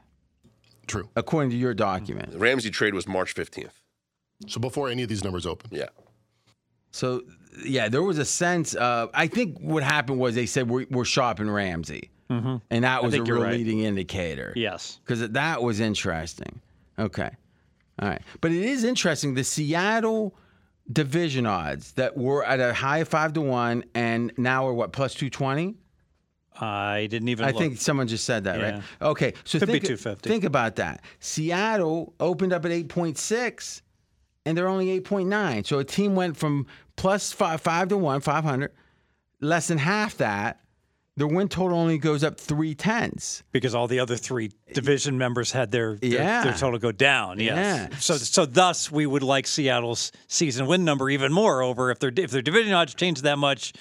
True. 0.87 1.09
according 1.15 1.51
to 1.51 1.57
your 1.57 1.75
document. 1.75 2.33
The 2.33 2.39
Ramsey 2.39 2.71
trade 2.71 2.95
was 2.95 3.07
March 3.07 3.35
15th. 3.35 3.73
So 4.49 4.59
before 4.59 4.89
any 4.89 5.03
of 5.03 5.11
these 5.11 5.23
numbers 5.23 5.45
open. 5.45 5.69
Yeah. 5.71 5.89
So 6.93 7.23
yeah, 7.65 7.89
there 7.89 8.03
was 8.03 8.19
a 8.19 8.25
sense. 8.25 8.75
Of, 8.75 9.11
I 9.13 9.27
think 9.27 9.59
what 9.61 9.83
happened 9.83 10.19
was 10.19 10.35
they 10.35 10.47
said 10.47 10.69
we're, 10.69 10.87
we're 10.91 11.05
shopping 11.05 11.51
Ramsey, 11.51 12.11
mm-hmm. 12.31 12.57
and 12.71 12.85
that 12.85 13.03
was 13.03 13.13
a 13.13 13.19
think 13.19 13.29
real 13.29 13.43
right. 13.43 13.53
leading 13.53 13.81
indicator. 13.81 14.53
Yes. 14.57 14.99
because 15.05 15.29
that 15.29 15.63
was 15.63 15.81
interesting. 15.81 16.61
Okay, 16.99 17.31
all 18.01 18.09
right, 18.09 18.23
but 18.41 18.51
it 18.51 18.63
is 18.65 18.83
interesting. 18.85 19.35
The 19.35 19.45
Seattle 19.45 20.35
division 20.91 21.47
odds 21.47 21.93
that 21.93 22.17
were 22.17 22.45
at 22.45 22.59
a 22.59 22.73
high 22.75 22.99
of 22.99 23.09
five 23.09 23.33
to 23.35 23.41
one, 23.41 23.85
and 23.95 24.33
now 24.37 24.67
are 24.67 24.75
what 24.75 24.93
plus 24.93 25.15
two 25.15 25.31
twenty. 25.31 25.77
I 26.63 27.07
didn't 27.11 27.29
even. 27.29 27.45
I 27.47 27.51
look. 27.51 27.59
think 27.59 27.79
someone 27.79 28.07
just 28.09 28.25
said 28.25 28.45
that, 28.45 28.59
Yeah. 28.59 28.71
right? 28.71 28.83
Okay, 29.01 29.35
so 29.45 29.59
Could 29.59 29.69
be 29.69 29.73
think, 29.75 29.85
250. 29.85 30.29
think 30.29 30.45
about 30.45 30.77
that. 30.77 31.03
Seattle 31.21 32.13
opened 32.21 32.53
up 32.53 32.65
at 32.67 32.71
8.6 32.71 33.81
and 34.45 34.59
they're 34.59 34.69
only 34.69 34.89
8.9. 35.01 35.67
So 35.67 35.79
a 35.79 35.85
team 35.85 36.15
went 36.15 36.37
from 36.37 36.67
plus 36.97 37.33
five, 37.33 37.61
five 37.63 37.89
to 37.89 37.97
one, 37.97 38.21
500, 38.21 38.73
less 39.41 39.69
than 39.69 39.79
half 39.79 40.17
that. 40.19 40.61
Their 41.17 41.27
win 41.27 41.49
total 41.49 41.79
only 41.79 41.99
goes 41.99 42.25
up 42.25 42.39
three 42.39 42.75
tenths. 42.75 43.43
because 43.53 43.75
all 43.75 43.87
the 43.89 43.99
other 44.01 44.17
three 44.17 44.53
division 44.73 45.19
members 45.19 45.53
had 45.53 45.71
their 45.71 45.97
their, 45.97 46.11
Yeah. 46.11 46.45
their 46.45 46.55
total 46.55 46.79
go 46.79 46.93
down. 46.93 47.41
Yes. 47.41 47.89
Yeah. 47.91 47.99
So 47.99 48.17
so 48.17 48.47
thus 48.47 48.91
we 48.91 49.07
would 49.07 49.23
like 49.23 49.47
Seattle's 49.47 50.13
season 50.29 50.67
win 50.67 50.85
number 50.85 51.11
even 51.11 51.33
more 51.33 51.63
over 51.63 51.91
if 51.91 51.99
their 51.99 52.13
if 52.17 52.31
their 52.31 52.43
division 52.43 52.73
odds 52.73 52.95
changed 52.95 53.23
that 53.25 53.39
much. 53.39 53.73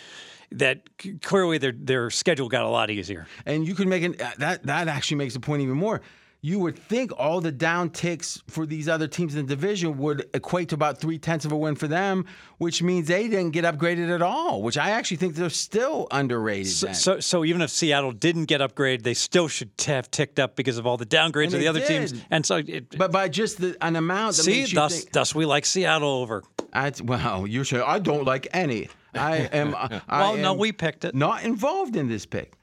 That 0.51 0.81
clearly 1.21 1.59
their 1.59 1.71
their 1.71 2.09
schedule 2.09 2.49
got 2.49 2.63
a 2.65 2.69
lot 2.69 2.89
easier. 2.89 3.27
And 3.45 3.67
you 3.67 3.75
could 3.75 3.87
make 3.87 4.01
an 4.03 4.15
that 4.39 4.63
that 4.63 4.87
actually 4.87 5.17
makes 5.17 5.35
the 5.35 5.39
point 5.39 5.61
even 5.61 5.75
more. 5.77 6.01
You 6.41 6.59
would 6.59 6.79
think 6.79 7.11
all 7.17 7.41
the 7.41 7.51
down 7.51 7.89
ticks 7.89 8.41
for 8.47 8.65
these 8.65 8.87
other 8.87 9.07
teams 9.07 9.35
in 9.35 9.45
the 9.45 9.55
division 9.55 9.97
would 9.97 10.29
equate 10.33 10.69
to 10.69 10.75
about 10.75 10.97
three 10.97 11.17
tenths 11.17 11.43
of 11.43 11.51
a 11.51 11.57
win 11.57 11.75
for 11.75 11.89
them, 11.89 12.25
which 12.59 12.81
means 12.81 13.09
they 13.09 13.27
didn't 13.27 13.51
get 13.51 13.65
upgraded 13.65 14.09
at 14.13 14.21
all. 14.21 14.61
Which 14.61 14.77
I 14.77 14.91
actually 14.91 15.17
think 15.17 15.35
they're 15.35 15.49
still 15.49 16.07
underrated. 16.11 16.71
So, 16.71 16.93
so 16.93 17.19
so 17.19 17.43
even 17.43 17.61
if 17.61 17.69
Seattle 17.69 18.13
didn't 18.13 18.45
get 18.45 18.61
upgraded, 18.61 19.03
they 19.03 19.15
still 19.15 19.49
should 19.49 19.71
have 19.85 20.09
ticked 20.11 20.39
up 20.39 20.55
because 20.55 20.77
of 20.77 20.87
all 20.87 20.95
the 20.95 21.05
downgrades 21.05 21.47
And 21.47 21.55
of 21.55 21.59
the 21.59 21.67
other 21.67 21.81
teams. 21.81 22.13
And 22.31 22.45
so 22.45 22.57
it, 22.65 22.97
but 22.97 23.11
by 23.11 23.27
just 23.27 23.59
the, 23.59 23.75
an 23.81 23.97
amount 23.97 24.37
that 24.37 24.43
see, 24.43 24.65
thus 24.65 25.01
think, 25.01 25.11
thus 25.11 25.35
we 25.35 25.45
like 25.45 25.65
Seattle 25.65 26.09
over. 26.09 26.43
I, 26.71 26.93
well, 27.03 27.47
you 27.47 27.65
should. 27.65 27.81
I 27.81 27.99
don't 27.99 28.23
like 28.23 28.47
any. 28.53 28.87
I 29.13 29.37
am. 29.51 29.75
I 29.75 30.01
Well, 30.09 30.37
no, 30.37 30.53
am 30.53 30.57
we 30.57 30.71
picked 30.71 31.03
it. 31.03 31.15
Not 31.15 31.43
involved 31.43 31.97
in 31.97 32.07
this 32.07 32.25
pick. 32.25 32.53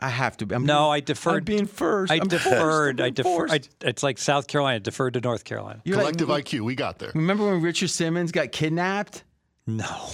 I 0.00 0.08
have 0.08 0.36
to 0.38 0.46
be. 0.46 0.54
I'm 0.54 0.64
No, 0.64 0.84
being- 0.84 0.92
I 0.92 1.00
deferred. 1.00 1.36
I'm 1.38 1.44
being 1.44 1.66
first. 1.66 2.10
I 2.12 2.16
I'm 2.16 2.26
deferred. 2.28 3.00
I'm 3.00 3.06
I 3.06 3.10
deferred. 3.10 3.50
I, 3.50 3.60
it's 3.82 4.02
like 4.02 4.18
South 4.18 4.46
Carolina 4.46 4.80
deferred 4.80 5.14
to 5.14 5.20
North 5.20 5.44
Carolina. 5.44 5.80
You're 5.84 5.96
like- 5.96 6.16
Collective 6.16 6.60
IQ, 6.60 6.64
we 6.64 6.74
got 6.74 6.98
there. 6.98 7.10
remember 7.14 7.46
when 7.46 7.60
Richard 7.62 7.88
Simmons 7.88 8.32
got 8.32 8.50
kidnapped? 8.52 9.24
No. 9.66 9.86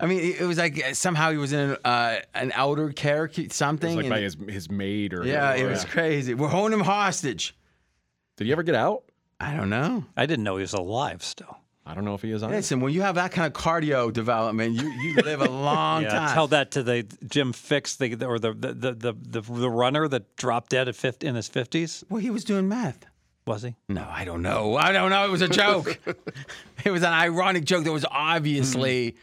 I 0.00 0.06
mean, 0.06 0.20
it 0.20 0.40
it 0.42 0.44
was 0.44 0.58
like 0.58 0.94
somehow 0.94 1.30
he 1.30 1.38
was 1.38 1.52
in 1.52 1.76
uh, 1.84 2.16
an 2.34 2.52
elder 2.52 2.92
care, 2.92 3.30
something. 3.50 3.88
It's 3.90 3.96
like 3.96 4.04
and- 4.04 4.10
by 4.10 4.20
his 4.20 4.36
his 4.48 4.70
maid 4.70 5.14
or 5.14 5.24
yeah, 5.24 5.54
it 5.54 5.64
was 5.66 5.84
crazy. 5.84 6.34
We're 6.34 6.48
holding 6.48 6.78
him 6.78 6.84
hostage. 6.84 7.56
Did 8.36 8.46
he 8.46 8.52
ever 8.52 8.62
get 8.62 8.74
out? 8.74 9.04
I 9.40 9.56
don't 9.56 9.70
know. 9.70 10.04
I 10.16 10.26
didn't 10.26 10.44
know 10.44 10.56
he 10.56 10.62
was 10.62 10.74
alive 10.74 11.22
still. 11.22 11.56
I 11.88 11.94
don't 11.94 12.04
know 12.04 12.14
if 12.14 12.20
he 12.20 12.30
is 12.30 12.42
on. 12.42 12.50
Listen, 12.50 12.80
when 12.80 12.92
you 12.92 13.00
have 13.00 13.14
that 13.14 13.32
kind 13.32 13.46
of 13.46 13.54
cardio 13.54 14.12
development, 14.12 14.74
you, 14.74 14.88
you 14.90 15.14
live 15.16 15.40
a 15.40 15.48
long 15.48 16.02
Yeah, 16.02 16.10
time. 16.10 16.34
tell 16.34 16.46
that 16.48 16.70
to 16.72 16.82
the 16.82 17.04
Jim 17.26 17.52
Fixx, 17.54 17.96
the 17.96 18.26
or 18.26 18.38
the 18.38 18.52
the 18.52 18.72
the 18.74 18.92
the, 18.92 19.12
the, 19.12 19.40
the 19.40 19.70
runner 19.70 20.06
that 20.06 20.36
dropped 20.36 20.70
dead 20.70 20.86
at 20.88 20.96
50, 20.96 21.26
in 21.26 21.34
his 21.34 21.48
fifties. 21.48 22.04
Well, 22.10 22.20
he 22.20 22.28
was 22.30 22.44
doing 22.44 22.68
meth. 22.68 23.06
Was 23.46 23.62
he? 23.62 23.74
No, 23.88 24.06
I 24.10 24.26
don't 24.26 24.42
know. 24.42 24.76
I 24.76 24.92
don't 24.92 25.08
know. 25.08 25.24
It 25.24 25.30
was 25.30 25.40
a 25.40 25.48
joke. 25.48 25.98
it 26.84 26.90
was 26.90 27.02
an 27.02 27.12
ironic 27.14 27.64
joke 27.64 27.84
that 27.84 27.92
was 27.92 28.04
obviously 28.10 29.16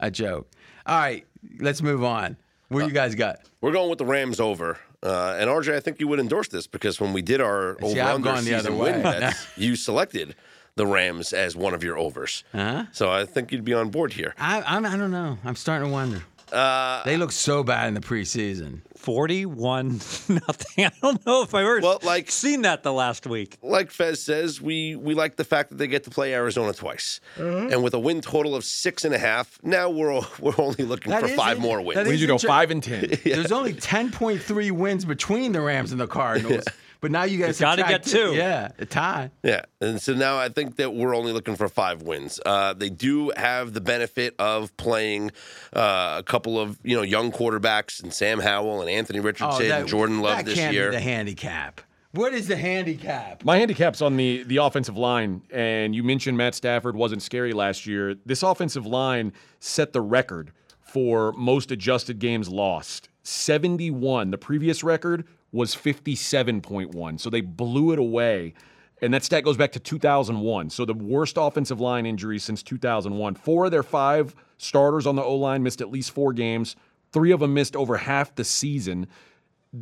a 0.00 0.10
joke. 0.10 0.50
All 0.86 0.96
right, 0.98 1.26
let's 1.60 1.82
move 1.82 2.02
on. 2.02 2.38
What 2.68 2.80
do 2.80 2.86
you 2.86 2.92
guys 2.94 3.14
got? 3.14 3.40
We're 3.60 3.72
going 3.72 3.90
with 3.90 3.98
the 3.98 4.06
Rams 4.06 4.40
over. 4.40 4.78
Uh, 5.02 5.36
and 5.38 5.48
RJ, 5.50 5.74
I 5.74 5.80
think 5.80 6.00
you 6.00 6.08
would 6.08 6.18
endorse 6.18 6.48
this 6.48 6.66
because 6.66 6.98
when 7.00 7.12
we 7.12 7.20
did 7.22 7.40
our 7.40 7.76
See, 7.80 7.86
over 7.86 8.00
under 8.00 8.24
gone 8.32 8.44
the 8.44 8.54
other 8.54 8.70
season 8.70 8.78
win 8.78 9.02
bets, 9.02 9.46
you 9.56 9.76
selected 9.76 10.34
the 10.76 10.86
Rams 10.86 11.32
as 11.32 11.56
one 11.56 11.74
of 11.74 11.82
your 11.82 11.98
overs. 11.98 12.44
Huh? 12.52 12.84
So 12.92 13.10
I 13.10 13.24
think 13.24 13.50
you'd 13.50 13.64
be 13.64 13.74
on 13.74 13.88
board 13.90 14.12
here. 14.12 14.34
I, 14.38 14.62
I'm, 14.66 14.84
I 14.86 14.96
don't 14.96 15.10
know. 15.10 15.38
I'm 15.44 15.56
starting 15.56 15.88
to 15.88 15.92
wonder. 15.92 16.22
Uh, 16.52 17.02
they 17.04 17.16
look 17.16 17.32
so 17.32 17.64
bad 17.64 17.88
in 17.88 17.94
the 17.94 18.00
preseason. 18.00 18.82
Forty-one 18.96 19.88
nothing. 20.28 20.84
I 20.84 20.92
don't 21.02 21.24
know 21.26 21.42
if 21.42 21.52
I've 21.56 21.62
ever 21.66 21.80
Well, 21.80 21.98
like- 22.04 22.30
seen 22.30 22.62
that 22.62 22.84
the 22.84 22.92
last 22.92 23.26
week. 23.26 23.58
Like 23.62 23.90
Fez 23.90 24.22
says, 24.22 24.60
we 24.62 24.94
we 24.94 25.14
like 25.14 25.34
the 25.36 25.44
fact 25.44 25.70
that 25.70 25.76
they 25.78 25.88
get 25.88 26.04
to 26.04 26.10
play 26.10 26.34
Arizona 26.34 26.72
twice, 26.72 27.20
and 27.36 27.82
with 27.82 27.94
a 27.94 27.98
win 27.98 28.20
total 28.20 28.54
of 28.54 28.64
six 28.64 29.04
and 29.04 29.12
a 29.12 29.18
half, 29.18 29.58
now 29.64 29.90
we're 29.90 30.12
we're 30.40 30.54
only 30.58 30.84
looking 30.84 31.10
That 31.10 31.22
for 31.22 31.28
five 31.30 31.56
it. 31.56 31.60
more 31.60 31.80
wins. 31.82 31.98
is 32.02 32.06
We 32.06 32.12
need 32.12 32.20
to 32.20 32.26
go 32.28 32.38
five 32.38 32.70
and 32.70 32.80
ten. 32.82 33.10
There's 33.24 33.50
only 33.50 33.72
10.3 33.74 34.70
wins 34.70 35.04
between 35.04 35.50
the 35.50 35.60
Rams 35.62 35.90
and 35.90 36.00
the 36.00 36.06
Cardinals. 36.06 36.64
But 37.06 37.12
now 37.12 37.22
you 37.22 37.38
guys 37.38 37.60
gotta 37.60 37.84
get 37.84 38.02
two. 38.02 38.34
Yeah, 38.34 38.72
a 38.80 38.84
tie. 38.84 39.30
Yeah, 39.44 39.62
and 39.80 40.02
so 40.02 40.12
now 40.12 40.38
I 40.38 40.48
think 40.48 40.74
that 40.74 40.92
we're 40.92 41.14
only 41.14 41.32
looking 41.32 41.54
for 41.54 41.68
five 41.68 42.02
wins. 42.02 42.40
Uh, 42.44 42.72
they 42.72 42.90
do 42.90 43.30
have 43.36 43.74
the 43.74 43.80
benefit 43.80 44.34
of 44.40 44.76
playing 44.76 45.30
uh, 45.72 46.16
a 46.18 46.24
couple 46.24 46.58
of 46.58 46.80
you 46.82 46.96
know 46.96 47.02
young 47.02 47.30
quarterbacks 47.30 48.02
and 48.02 48.12
Sam 48.12 48.40
Howell 48.40 48.80
and 48.80 48.90
Anthony 48.90 49.20
Richardson 49.20 49.70
and 49.70 49.86
Jordan 49.86 50.20
Love 50.20 50.32
Oh, 50.32 50.36
that 50.38 50.46
this 50.46 50.54
can't 50.56 50.74
year. 50.74 50.90
Be 50.90 50.96
the 50.96 51.00
handicap. 51.00 51.80
What 52.10 52.34
is 52.34 52.48
the 52.48 52.56
handicap? 52.56 53.44
My 53.44 53.56
handicap's 53.58 54.02
on 54.02 54.16
the 54.16 54.42
the 54.42 54.56
offensive 54.56 54.96
line, 54.96 55.42
and 55.52 55.94
you 55.94 56.02
mentioned 56.02 56.36
Matt 56.36 56.56
Stafford 56.56 56.96
wasn't 56.96 57.22
scary 57.22 57.52
last 57.52 57.86
year. 57.86 58.16
This 58.26 58.42
offensive 58.42 58.84
line 58.84 59.32
set 59.60 59.92
the 59.92 60.00
record 60.00 60.50
for 60.80 61.30
most 61.34 61.70
adjusted 61.70 62.18
games 62.18 62.48
lost. 62.48 63.10
71. 63.22 64.30
The 64.30 64.38
previous 64.38 64.82
record 64.84 65.24
was 65.52 65.74
57.1. 65.74 67.20
So 67.20 67.30
they 67.30 67.40
blew 67.40 67.92
it 67.92 67.98
away. 67.98 68.54
And 69.02 69.12
that 69.12 69.24
stat 69.24 69.44
goes 69.44 69.56
back 69.56 69.72
to 69.72 69.80
2001. 69.80 70.70
So 70.70 70.84
the 70.84 70.94
worst 70.94 71.36
offensive 71.38 71.80
line 71.80 72.06
injury 72.06 72.38
since 72.38 72.62
2001. 72.62 73.34
Four 73.34 73.66
of 73.66 73.70
their 73.70 73.82
five 73.82 74.34
starters 74.58 75.06
on 75.06 75.16
the 75.16 75.22
O 75.22 75.34
line 75.34 75.62
missed 75.62 75.80
at 75.80 75.90
least 75.90 76.12
four 76.12 76.32
games. 76.32 76.76
Three 77.12 77.30
of 77.30 77.40
them 77.40 77.54
missed 77.54 77.76
over 77.76 77.98
half 77.98 78.34
the 78.34 78.44
season 78.44 79.06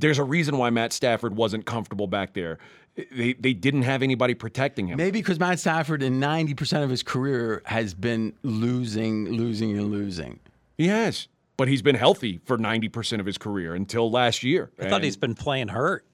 there's 0.00 0.18
a 0.18 0.24
reason 0.24 0.58
why 0.58 0.70
Matt 0.70 0.92
Stafford 0.92 1.36
wasn't 1.36 1.66
comfortable 1.66 2.06
back 2.06 2.34
there. 2.34 2.58
They 2.96 3.34
they 3.34 3.54
didn't 3.54 3.82
have 3.82 4.02
anybody 4.02 4.34
protecting 4.34 4.88
him. 4.88 4.96
Maybe 4.96 5.20
because 5.20 5.40
Matt 5.40 5.58
Stafford 5.58 6.02
in 6.02 6.20
90% 6.20 6.84
of 6.84 6.90
his 6.90 7.02
career 7.02 7.62
has 7.66 7.92
been 7.92 8.34
losing, 8.42 9.28
losing, 9.28 9.76
and 9.76 9.90
losing. 9.90 10.38
He 10.76 10.88
has, 10.88 11.28
but 11.56 11.68
he's 11.68 11.82
been 11.82 11.94
healthy 11.94 12.40
for 12.44 12.58
90% 12.58 13.20
of 13.20 13.26
his 13.26 13.38
career 13.38 13.74
until 13.74 14.10
last 14.10 14.42
year. 14.42 14.70
I 14.80 14.88
thought 14.88 15.02
he's 15.04 15.16
been 15.16 15.34
playing 15.34 15.68
hurt. 15.68 16.04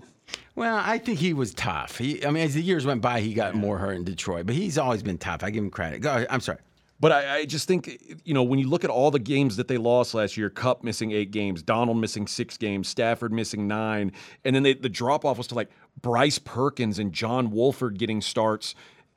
Well, 0.55 0.81
I 0.85 0.99
think 0.99 1.19
he 1.19 1.33
was 1.33 1.55
tough. 1.55 1.99
He, 1.99 2.25
I 2.25 2.31
mean, 2.31 2.45
as 2.45 2.55
the 2.55 2.63
years 2.63 2.87
went 2.87 3.01
by, 3.01 3.21
he 3.21 3.35
got 3.35 3.55
more 3.55 3.79
hurt 3.79 3.93
in 3.93 4.05
Detroit, 4.05 4.47
but 4.47 4.55
he's 4.55 4.79
always 4.79 5.03
been 5.03 5.19
tough. 5.19 5.43
I 5.43 5.51
give 5.51 5.65
him 5.65 5.71
credit. 5.71 6.01
Go, 6.01 6.11
ahead. 6.11 6.27
I'm 6.31 6.41
sorry. 6.41 6.59
But 7.01 7.13
I, 7.13 7.37
I 7.39 7.45
just 7.47 7.67
think, 7.67 8.21
you 8.25 8.35
know, 8.35 8.43
when 8.43 8.59
you 8.59 8.69
look 8.69 8.85
at 8.85 8.91
all 8.91 9.11
the 9.11 9.19
games 9.19 9.57
that 9.57 9.69
they 9.69 9.79
lost 9.79 10.13
last 10.13 10.37
year, 10.37 10.51
Kupp 10.51 10.85
missing 10.85 11.13
eight 11.13 11.31
games, 11.31 11.63
Donald 11.63 11.97
missing 11.97 12.27
six 12.27 12.59
games, 12.59 12.89
Stafford 12.89 13.33
missing 13.33 13.67
nine, 13.67 14.13
and 14.45 14.55
then 14.55 14.63
they, 14.63 14.75
the 14.75 14.91
drop 14.91 15.25
off 15.25 15.39
was 15.39 15.47
to 15.49 15.55
like 15.55 15.71
Bryce 16.03 16.39
Perkins 16.39 16.99
and 16.99 17.13
John 17.13 17.51
Wolford 17.51 17.99
getting 17.99 18.21
starts. 18.21 18.75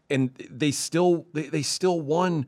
and 0.10 0.32
they 0.50 0.72
still 0.72 1.26
they, 1.34 1.44
they 1.44 1.62
still 1.62 2.00
won 2.00 2.46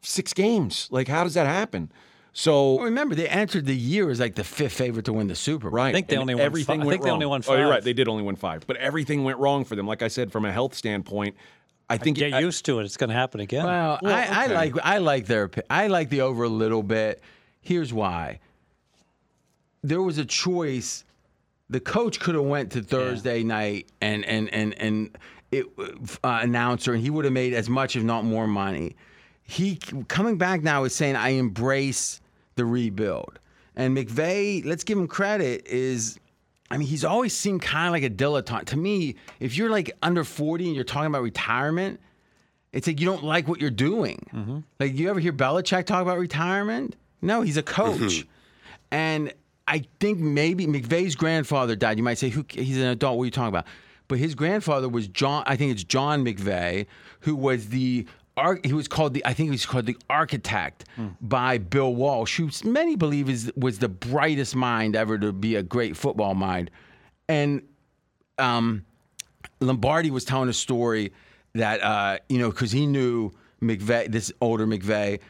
six 0.00 0.32
games. 0.32 0.88
Like, 0.90 1.06
how 1.08 1.22
does 1.22 1.34
that 1.34 1.46
happen? 1.46 1.92
So 2.34 2.74
Well, 2.74 2.84
remember, 2.86 3.14
they 3.14 3.28
entered 3.28 3.66
the 3.66 3.76
year 3.76 4.08
as 4.10 4.18
like 4.18 4.34
the 4.34 4.44
fifth 4.44 4.72
favorite 4.72 5.04
to 5.04 5.12
win 5.12 5.26
the 5.28 5.34
Super 5.34 5.68
Bowl. 5.68 5.76
Right. 5.76 5.88
I 5.88 5.92
think 5.92 6.08
they 6.08 6.14
and 6.16 6.22
only 6.22 6.34
won 6.34 6.44
everything 6.44 6.80
fi- 6.80 6.84
I 6.84 6.86
went 6.86 6.90
think 6.90 7.02
they 7.02 7.08
wrong. 7.10 7.14
only 7.16 7.26
won 7.26 7.42
five. 7.42 7.56
Oh, 7.56 7.60
you're 7.60 7.68
right. 7.70 7.82
They 7.84 7.92
did 7.92 8.08
only 8.08 8.22
win 8.22 8.36
five, 8.36 8.66
but 8.66 8.76
everything 8.78 9.22
went 9.24 9.38
wrong 9.38 9.64
for 9.64 9.76
them. 9.76 9.86
Like 9.86 10.02
I 10.02 10.08
said, 10.08 10.32
from 10.32 10.44
a 10.46 10.52
health 10.52 10.74
standpoint, 10.74 11.36
I 11.90 11.98
think 11.98 12.16
Get 12.16 12.32
I- 12.32 12.40
used 12.40 12.64
to 12.66 12.78
it. 12.80 12.84
It's 12.84 12.96
going 12.96 13.10
to 13.10 13.14
happen 13.14 13.40
again. 13.40 13.66
Well, 13.66 13.98
I, 14.04 14.08
I 14.24 14.44
okay. 14.46 14.54
like 14.54 14.74
I 14.82 14.98
like 14.98 15.26
their 15.26 15.50
I 15.68 15.88
like 15.88 16.08
the 16.08 16.22
over 16.22 16.44
a 16.44 16.48
little 16.48 16.82
bit. 16.82 17.20
Here's 17.60 17.92
why. 17.92 18.40
There 19.82 20.00
was 20.00 20.16
a 20.16 20.24
choice. 20.24 21.04
The 21.68 21.80
coach 21.80 22.18
could 22.18 22.34
have 22.34 22.44
went 22.44 22.72
to 22.72 22.82
Thursday 22.82 23.42
night 23.42 23.88
and 24.00 24.24
and 24.24 24.48
and 24.54 24.72
and 24.78 25.18
it 25.50 25.66
uh, 25.78 26.38
announcer, 26.42 26.94
and 26.94 27.02
he 27.02 27.10
would 27.10 27.26
have 27.26 27.34
made 27.34 27.52
as 27.52 27.68
much, 27.68 27.94
if 27.94 28.02
not 28.02 28.24
more, 28.24 28.46
money. 28.46 28.96
He 29.42 29.76
coming 30.08 30.38
back 30.38 30.62
now 30.62 30.84
is 30.84 30.94
saying 30.94 31.14
I 31.16 31.30
embrace 31.30 32.20
the 32.54 32.64
rebuild, 32.64 33.38
and 33.76 33.96
McVay. 33.96 34.64
Let's 34.64 34.84
give 34.84 34.98
him 34.98 35.08
credit. 35.08 35.66
Is 35.66 36.18
I 36.70 36.78
mean, 36.78 36.88
he's 36.88 37.04
always 37.04 37.34
seemed 37.36 37.60
kind 37.60 37.86
of 37.86 37.92
like 37.92 38.02
a 38.02 38.14
dilettante. 38.14 38.64
To 38.66 38.76
me, 38.78 39.16
if 39.40 39.56
you're 39.56 39.68
like 39.70 39.90
under 40.02 40.24
40 40.24 40.66
and 40.66 40.74
you're 40.74 40.84
talking 40.84 41.06
about 41.06 41.22
retirement, 41.22 42.00
it's 42.72 42.86
like 42.86 42.98
you 42.98 43.06
don't 43.06 43.22
like 43.22 43.46
what 43.46 43.60
you're 43.60 43.70
doing. 43.70 44.26
Mm-hmm. 44.32 44.58
Like, 44.80 44.94
you 44.94 45.10
ever 45.10 45.20
hear 45.20 45.34
Belichick 45.34 45.84
talk 45.84 46.00
about 46.00 46.18
retirement? 46.18 46.96
No, 47.20 47.42
he's 47.42 47.58
a 47.58 47.62
coach. 47.62 47.98
Mm-hmm. 47.98 48.28
And 48.90 49.34
I 49.68 49.84
think 50.00 50.18
maybe 50.18 50.66
McVay's 50.66 51.14
grandfather 51.14 51.76
died. 51.76 51.98
You 51.98 52.02
might 52.02 52.18
say, 52.18 52.30
Who, 52.30 52.44
he's 52.48 52.78
an 52.78 52.84
adult. 52.84 53.18
What 53.18 53.24
are 53.24 53.26
you 53.26 53.30
talking 53.30 53.48
about? 53.48 53.66
But 54.08 54.18
his 54.18 54.34
grandfather 54.34 54.88
was 54.88 55.08
John, 55.08 55.44
I 55.46 55.56
think 55.56 55.72
it's 55.72 55.84
John 55.84 56.24
McVay, 56.24 56.86
who 57.20 57.36
was 57.36 57.68
the. 57.68 58.06
He 58.64 58.72
was 58.72 58.88
called 58.88 59.14
the, 59.14 59.24
I 59.26 59.34
think 59.34 59.48
he 59.48 59.50
was 59.50 59.66
called 59.66 59.86
the 59.86 59.96
architect 60.08 60.84
by 61.20 61.58
Bill 61.58 61.94
Walsh, 61.94 62.38
who 62.38 62.48
many 62.68 62.96
believe 62.96 63.28
is 63.28 63.52
was 63.56 63.78
the 63.78 63.88
brightest 63.88 64.56
mind 64.56 64.96
ever 64.96 65.18
to 65.18 65.32
be 65.32 65.56
a 65.56 65.62
great 65.62 65.96
football 65.96 66.34
mind. 66.34 66.70
And 67.28 67.62
um, 68.38 68.84
Lombardi 69.60 70.10
was 70.10 70.24
telling 70.24 70.48
a 70.48 70.54
story 70.54 71.12
that 71.54 71.82
uh, 71.82 72.18
you 72.28 72.38
know 72.38 72.50
because 72.50 72.72
he 72.72 72.86
knew 72.86 73.32
McVay, 73.62 74.10
this 74.10 74.32
older 74.40 74.66
McVay, 74.66 75.20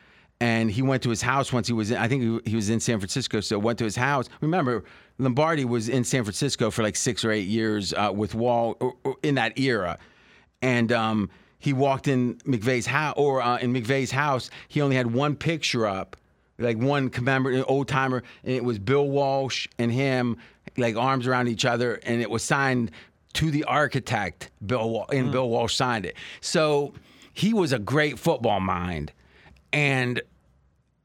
and 0.40 0.70
he 0.70 0.82
went 0.82 1.02
to 1.02 1.10
his 1.10 1.22
house 1.22 1.52
once 1.52 1.66
he 1.66 1.72
was 1.72 1.90
in. 1.90 1.96
I 1.96 2.08
think 2.08 2.46
he, 2.46 2.54
was 2.54 2.70
in 2.70 2.80
San 2.80 2.98
Francisco, 2.98 3.40
so 3.40 3.58
went 3.58 3.78
to 3.78 3.84
his 3.84 3.96
house. 3.96 4.28
Remember, 4.40 4.84
Lombardi 5.18 5.64
was 5.64 5.88
in 5.88 6.04
San 6.04 6.24
Francisco 6.24 6.70
for 6.70 6.82
like 6.82 6.96
six 6.96 7.24
or 7.24 7.32
eight 7.32 7.46
years 7.46 7.92
uh, 7.94 8.12
with 8.14 8.34
Wall 8.34 8.76
in 9.22 9.34
that 9.34 9.58
era, 9.58 9.98
and 10.60 10.92
um, 10.92 11.30
he 11.62 11.72
walked 11.72 12.08
in 12.08 12.34
McVay's 12.38 12.86
house 12.86 13.14
or 13.16 13.40
uh, 13.40 13.56
in 13.58 13.72
McVay's 13.72 14.10
house. 14.10 14.50
He 14.66 14.80
only 14.80 14.96
had 14.96 15.14
one 15.14 15.36
picture 15.36 15.86
up 15.86 16.16
like 16.58 16.76
one 16.76 17.08
commemorative 17.08 17.64
old 17.68 17.86
timer, 17.86 18.24
and 18.42 18.52
it 18.52 18.64
was 18.64 18.80
Bill 18.80 19.08
Walsh 19.08 19.68
and 19.78 19.92
him, 19.92 20.38
like 20.76 20.96
arms 20.96 21.28
around 21.28 21.46
each 21.46 21.64
other, 21.64 22.00
and 22.02 22.20
it 22.20 22.28
was 22.28 22.42
signed 22.42 22.90
to 23.34 23.52
the 23.52 23.62
architect, 23.64 24.50
Bill, 24.66 24.90
Wa- 24.90 25.06
and 25.12 25.30
Bill 25.30 25.48
Walsh 25.48 25.76
signed 25.76 26.04
it. 26.04 26.16
So 26.40 26.94
he 27.32 27.54
was 27.54 27.72
a 27.72 27.78
great 27.78 28.18
football 28.18 28.58
mind, 28.58 29.12
and 29.72 30.20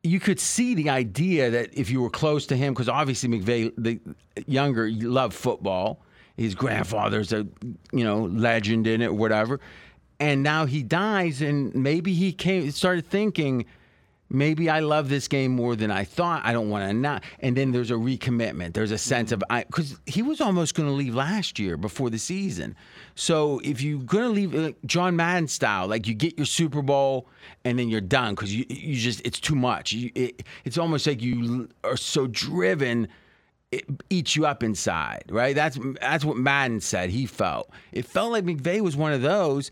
you 0.02 0.20
could 0.20 0.40
see 0.40 0.74
the 0.74 0.90
idea 0.90 1.52
that 1.52 1.70
if 1.74 1.92
you 1.92 2.02
were 2.02 2.10
close 2.10 2.48
to 2.48 2.58
him, 2.58 2.74
because 2.74 2.90
obviously 2.90 3.30
McVeigh, 3.30 3.74
the 3.78 4.00
younger, 4.48 4.90
loved 4.90 5.36
football. 5.36 6.02
His 6.36 6.54
grandfather's 6.54 7.34
a 7.34 7.48
you 7.92 8.04
know 8.04 8.24
legend 8.24 8.88
in 8.88 9.02
it, 9.02 9.08
or 9.08 9.14
whatever. 9.14 9.60
And 10.20 10.42
now 10.42 10.66
he 10.66 10.82
dies, 10.82 11.42
and 11.42 11.74
maybe 11.76 12.14
he 12.14 12.32
came 12.34 12.72
started 12.72 13.06
thinking, 13.06 13.66
maybe 14.30 14.70
I 14.70 14.80
love 14.80 15.10
this 15.10 15.28
game 15.28 15.52
more 15.52 15.76
than 15.76 15.92
I 15.92 16.04
thought. 16.04 16.42
I 16.44 16.54
don't 16.54 16.70
want 16.70 16.90
to 16.90 16.94
not. 16.94 17.24
And 17.40 17.56
then 17.56 17.72
there's 17.72 17.92
a 17.92 17.96
recommitment. 17.96 18.74
There's 18.74 18.92
a 18.92 18.98
sense 18.98 19.32
of 19.32 19.44
I 19.50 19.64
because 19.64 20.00
he 20.06 20.22
was 20.22 20.42
almost 20.42 20.76
going 20.76 20.88
to 20.90 20.94
leave 20.94 21.16
last 21.16 21.60
year 21.60 21.78
before 21.78 22.10
the 22.10 22.20
season. 22.20 22.76
So 23.16 23.60
if 23.64 23.82
you're 23.82 24.02
going 24.02 24.24
to 24.24 24.30
leave 24.30 24.56
uh, 24.56 24.72
John 24.86 25.16
Madden 25.16 25.48
style, 25.48 25.88
like 25.88 26.08
you 26.08 26.14
get 26.14 26.38
your 26.38 26.46
Super 26.46 26.82
Bowl 26.82 27.28
and 27.64 27.78
then 27.78 27.90
you're 27.90 28.02
done 28.02 28.36
because 28.36 28.54
you 28.56 28.66
you 28.70 28.96
just 28.96 29.22
it's 29.26 29.40
too 29.40 29.56
much. 29.56 29.94
You, 29.94 30.12
it, 30.16 30.44
it's 30.66 30.78
almost 30.78 31.08
like 31.08 31.22
you 31.22 31.70
are 31.84 31.98
so 31.98 32.28
driven. 32.28 33.08
It 33.72 33.86
eats 34.10 34.36
you 34.36 34.46
up 34.46 34.64
inside, 34.64 35.26
right? 35.30 35.54
That's 35.54 35.78
that's 36.00 36.24
what 36.24 36.38
Madden 36.38 36.80
said. 36.82 37.10
He 37.10 37.26
felt 37.26 37.70
it 37.92 38.06
felt 38.06 38.32
like 38.32 38.46
McVay 38.46 38.82
was 38.82 38.96
one 38.96 39.14
of 39.14 39.22
those 39.22 39.72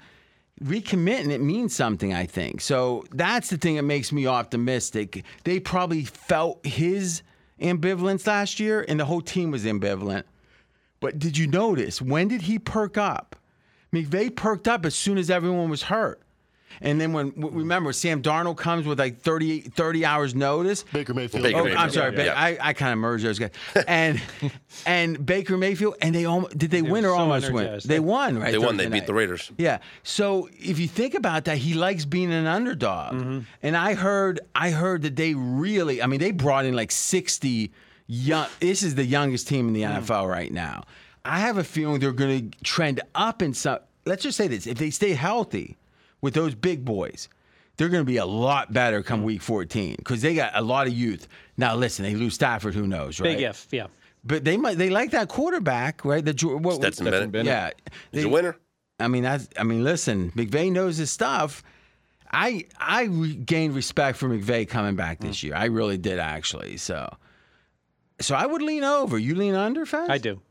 recommitting 0.63 1.31
it 1.31 1.41
means 1.41 1.75
something 1.75 2.13
i 2.13 2.25
think. 2.25 2.61
So 2.61 3.03
that's 3.11 3.49
the 3.49 3.57
thing 3.57 3.75
that 3.75 3.83
makes 3.83 4.11
me 4.11 4.25
optimistic. 4.25 5.23
They 5.43 5.59
probably 5.59 6.03
felt 6.03 6.65
his 6.65 7.23
ambivalence 7.61 8.25
last 8.27 8.59
year 8.59 8.85
and 8.87 8.99
the 8.99 9.05
whole 9.05 9.21
team 9.21 9.51
was 9.51 9.65
ambivalent. 9.65 10.23
But 10.99 11.19
did 11.19 11.37
you 11.37 11.47
notice 11.47 12.01
when 12.01 12.27
did 12.27 12.43
he 12.43 12.57
perk 12.57 12.97
up? 12.97 13.35
McVay 13.93 14.35
perked 14.35 14.67
up 14.67 14.85
as 14.85 14.95
soon 14.95 15.17
as 15.17 15.29
everyone 15.29 15.69
was 15.69 15.83
hurt 15.83 16.21
and 16.81 16.99
then 16.99 17.13
when 17.13 17.33
remember 17.35 17.93
Sam 17.93 18.21
Darnold 18.21 18.57
comes 18.57 18.85
with 18.85 18.99
like 18.99 19.19
30, 19.21 19.61
30 19.61 20.05
hours 20.05 20.35
notice. 20.35 20.83
Baker 20.93 21.13
Mayfield. 21.13 21.43
Baker 21.43 21.59
Oh, 21.59 21.63
Mayfield. 21.63 21.81
I'm 21.81 21.89
sorry, 21.89 22.11
Ba- 22.11 22.25
Yeah. 22.25 22.33
I, 22.39 22.57
I 22.61 22.73
kind 22.73 22.91
of 22.93 22.99
merged 22.99 23.23
those 23.25 23.39
guys. 23.39 23.51
And 23.87 24.21
and 24.85 25.25
Baker 25.25 25.57
Mayfield, 25.57 25.95
and 26.01 26.13
they 26.13 26.25
almost 26.25 26.57
did 26.57 26.71
they, 26.71 26.81
win 26.81 27.05
or 27.05 27.09
so 27.09 27.17
almost 27.17 27.51
win? 27.51 27.79
They 27.85 27.99
won, 27.99 28.37
right? 28.39 28.51
They 28.51 28.57
won. 28.57 28.77
They 28.77 28.83
Thursday 28.85 28.93
beat 28.93 28.99
night. 29.01 29.07
the 29.07 29.13
Raiders. 29.13 29.51
Yeah. 29.57 29.79
So 30.03 30.49
if 30.53 30.79
you 30.79 30.87
think 30.87 31.13
about 31.13 31.45
that, 31.45 31.57
he 31.57 31.73
likes 31.73 32.05
being 32.05 32.31
an 32.33 32.47
underdog. 32.47 33.13
Mm-hmm. 33.15 33.39
And 33.63 33.77
I 33.77 33.93
heard 33.93 34.39
I 34.53 34.71
heard 34.71 35.01
that 35.03 35.15
they 35.15 35.33
really 35.33 36.01
I 36.01 36.07
mean 36.07 36.19
they 36.19 36.31
brought 36.31 36.65
in 36.65 36.75
like 36.75 36.91
60 36.91 37.71
young 38.07 38.47
this 38.59 38.83
is 38.83 38.95
the 38.95 39.05
youngest 39.05 39.47
team 39.47 39.67
in 39.67 39.73
the 39.73 39.81
Mm. 39.83 39.99
NFL 40.01 40.29
right 40.29 40.51
now. 40.51 40.83
I 41.23 41.39
have 41.39 41.57
a 41.57 41.63
feeling 41.63 41.99
they're 41.99 42.11
going 42.11 42.51
to 42.51 42.57
trend 42.63 43.01
up 43.15 43.41
in 43.41 43.53
some 43.53 43.79
Let's 44.05 44.21
just 44.21 44.37
say 44.37 44.47
this, 44.47 44.67
if 44.67 44.77
they 44.77 44.91
stay 44.91 45.13
healthy 45.13 45.77
with 46.25 46.33
those 46.33 46.53
big 46.55 46.83
boys, 46.83 47.29
they're 47.77 47.89
going 47.89 48.01
to 48.01 48.11
be 48.11 48.17
a 48.17 48.25
lot 48.25 48.73
better 48.73 49.01
come 49.03 49.21
Mm. 49.21 49.25
week 49.25 49.41
14 49.41 49.95
cuz 50.03 50.21
they 50.21 50.33
got 50.35 50.51
a 50.55 50.61
lot 50.61 50.87
of 50.87 50.93
youth. 50.93 51.27
Now 51.57 51.75
listen, 51.75 52.03
they 52.03 52.15
lose 52.15 52.33
Stafford, 52.33 52.73
who 52.73 52.87
knows, 52.87 53.19
right? 53.19 53.37
Big 53.37 53.43
if, 53.43 53.67
yeah. 53.71 53.87
But 54.23 54.43
they 54.43 54.57
might 54.57 54.77
they 54.77 54.89
like 54.89 55.11
that 55.11 55.27
quarterback, 55.29 56.03
right? 56.03 56.23
The 56.25 56.33
what, 56.57 56.75
Stetson 56.75 57.05
Stetson 57.05 57.29
Bennett. 57.31 57.31
Bennett. 57.31 57.81
Yeah. 57.85 57.93
He's 58.11 58.23
They- 58.23 58.29
a 58.29 58.31
winner. 58.31 58.57
I 58.99 59.07
mean, 59.09 59.23
that's. 59.23 59.49
I 59.59 59.63
mean, 59.63 59.83
listen, 59.83 60.31
McVay 60.37 60.71
knows 60.71 60.95
his 60.97 61.11
stuff. 61.11 61.61
I 62.31 62.65
I 62.79 63.07
gained 63.07 63.75
respect 63.75 64.17
for 64.17 64.27
McVay 64.29 64.67
coming 64.67 64.95
back 64.95 65.19
this 65.19 65.43
year. 65.43 65.53
I 65.53 65.65
really 65.65 65.97
did 65.97 66.17
actually. 66.17 66.77
So, 66.77 67.13
so 68.21 68.35
I 68.35 68.45
would 68.45 68.61
lean 68.61 68.83
over. 68.85 69.17
You 69.19 69.35
lean 69.35 69.53
under, 69.53 69.85
Faz? 69.85 70.09
I 70.09 70.17
do. 70.17 70.41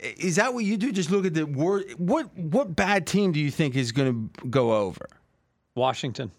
Is 0.00 0.36
that 0.36 0.54
what 0.54 0.64
you 0.64 0.76
do? 0.76 0.90
Just 0.92 1.10
look 1.10 1.24
at 1.26 1.34
the 1.34 1.44
word. 1.46 1.84
What 1.98 2.36
what 2.36 2.74
bad 2.74 3.06
team 3.06 3.32
do 3.32 3.40
you 3.40 3.50
think 3.50 3.76
is 3.76 3.92
going 3.92 4.30
to 4.34 4.46
go 4.48 4.72
over? 4.74 5.06
Washington. 5.74 6.30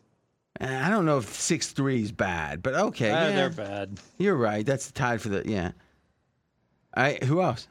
Uh, 0.60 0.66
I 0.68 0.90
don't 0.90 1.06
know 1.06 1.18
if 1.18 1.34
six 1.34 1.72
three 1.72 2.02
is 2.04 2.12
bad, 2.12 2.62
but 2.62 2.74
okay, 2.76 3.10
Ah, 3.12 3.28
yeah, 3.28 3.32
They're 3.32 3.50
bad. 3.50 4.00
you're 4.18 4.36
right. 4.36 4.66
That's 4.66 4.92
tied 4.92 5.22
for 5.22 5.30
the 5.30 5.44
yeah. 5.46 5.72
I 6.96 7.20
who 7.24 7.42
else? 7.42 7.68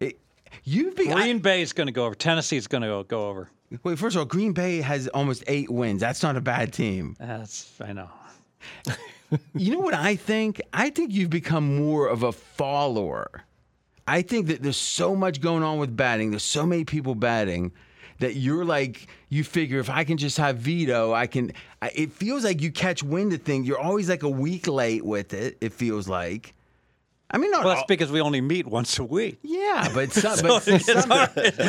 It, 0.00 0.18
you've 0.64 0.96
been 0.96 1.10
Green 1.12 1.38
Bay 1.40 1.60
is 1.62 1.72
going 1.72 1.86
to 1.88 1.92
go 1.92 2.06
over. 2.06 2.14
Tennessee 2.14 2.56
is 2.56 2.66
going 2.66 2.82
to 2.82 2.88
go, 2.88 3.02
go 3.02 3.28
over. 3.28 3.50
Wait, 3.84 3.98
first 3.98 4.16
of 4.16 4.20
all, 4.20 4.26
Green 4.26 4.52
Bay 4.52 4.80
has 4.80 5.06
almost 5.08 5.44
eight 5.46 5.70
wins. 5.70 6.00
That's 6.00 6.22
not 6.22 6.36
a 6.36 6.40
bad 6.40 6.72
team. 6.72 7.16
That's 7.18 7.72
I 7.80 7.92
know. 7.92 8.08
You 9.54 9.74
know 9.74 9.78
what 9.78 9.94
I 9.94 10.16
think? 10.16 10.60
I 10.72 10.90
think 10.90 11.12
you've 11.12 11.30
become 11.30 11.76
more 11.76 12.08
of 12.08 12.24
a 12.24 12.32
follower. 12.32 13.44
I 14.10 14.22
think 14.22 14.48
that 14.48 14.60
there's 14.60 14.76
so 14.76 15.14
much 15.14 15.40
going 15.40 15.62
on 15.62 15.78
with 15.78 15.96
batting. 15.96 16.30
There's 16.30 16.42
so 16.42 16.66
many 16.66 16.84
people 16.84 17.14
batting 17.14 17.70
that 18.18 18.34
you're 18.34 18.64
like, 18.64 19.06
you 19.28 19.44
figure 19.44 19.78
if 19.78 19.88
I 19.88 20.02
can 20.02 20.16
just 20.16 20.36
have 20.36 20.56
Vito, 20.58 21.14
I 21.14 21.28
can. 21.28 21.52
It 21.94 22.10
feels 22.10 22.42
like 22.42 22.60
you 22.60 22.72
catch 22.72 23.04
wind 23.04 23.32
of 23.32 23.42
things. 23.42 23.68
You're 23.68 23.78
always 23.78 24.08
like 24.08 24.24
a 24.24 24.28
week 24.28 24.66
late 24.66 25.04
with 25.04 25.32
it. 25.32 25.58
It 25.60 25.72
feels 25.72 26.08
like. 26.08 26.54
I 27.32 27.38
mean, 27.38 27.50
not 27.52 27.60
Well, 27.64 27.74
that's 27.74 27.82
all- 27.82 27.86
because 27.86 28.10
we 28.10 28.20
only 28.20 28.40
meet 28.40 28.66
once 28.66 28.98
a 28.98 29.04
week. 29.04 29.38
yeah, 29.42 29.88
but 29.94 30.12
some, 30.14 30.36
So 30.36 30.48
but 30.48 30.66
it's 30.68 30.86
some-. 30.86 31.12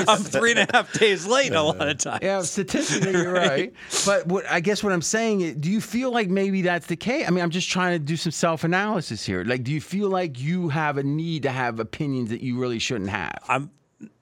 I'm 0.09 0.23
three 0.23 0.51
and 0.51 0.59
a 0.61 0.67
half 0.73 0.91
days 0.93 1.25
late 1.27 1.53
a 1.53 1.61
lot 1.61 1.87
of 1.87 1.97
times. 1.97 2.19
Yeah, 2.23 2.41
statistically, 2.41 3.11
you're 3.11 3.31
right. 3.47 3.71
But 4.05 4.27
what 4.27 4.45
I 4.49 4.59
guess 4.59 4.83
what 4.83 4.91
I'm 4.93 5.01
saying 5.01 5.41
is, 5.41 5.55
do 5.55 5.69
you 5.71 5.79
feel 5.81 6.11
like 6.11 6.29
maybe 6.29 6.63
that's 6.63 6.87
the 6.87 6.95
case? 6.95 7.27
I 7.27 7.29
mean, 7.31 7.43
I'm 7.43 7.51
just 7.51 7.69
trying 7.69 7.93
to 7.99 8.03
do 8.03 8.17
some 8.17 8.31
self 8.31 8.63
analysis 8.63 9.25
here. 9.25 9.43
Like, 9.43 9.63
do 9.63 9.71
you 9.71 9.81
feel 9.81 10.09
like 10.09 10.39
you 10.39 10.69
have 10.69 10.97
a 10.97 11.03
need 11.03 11.43
to 11.43 11.51
have 11.51 11.79
opinions 11.79 12.29
that 12.29 12.41
you 12.41 12.59
really 12.59 12.79
shouldn't 12.79 13.09
have? 13.11 13.37
I'm 13.47 13.69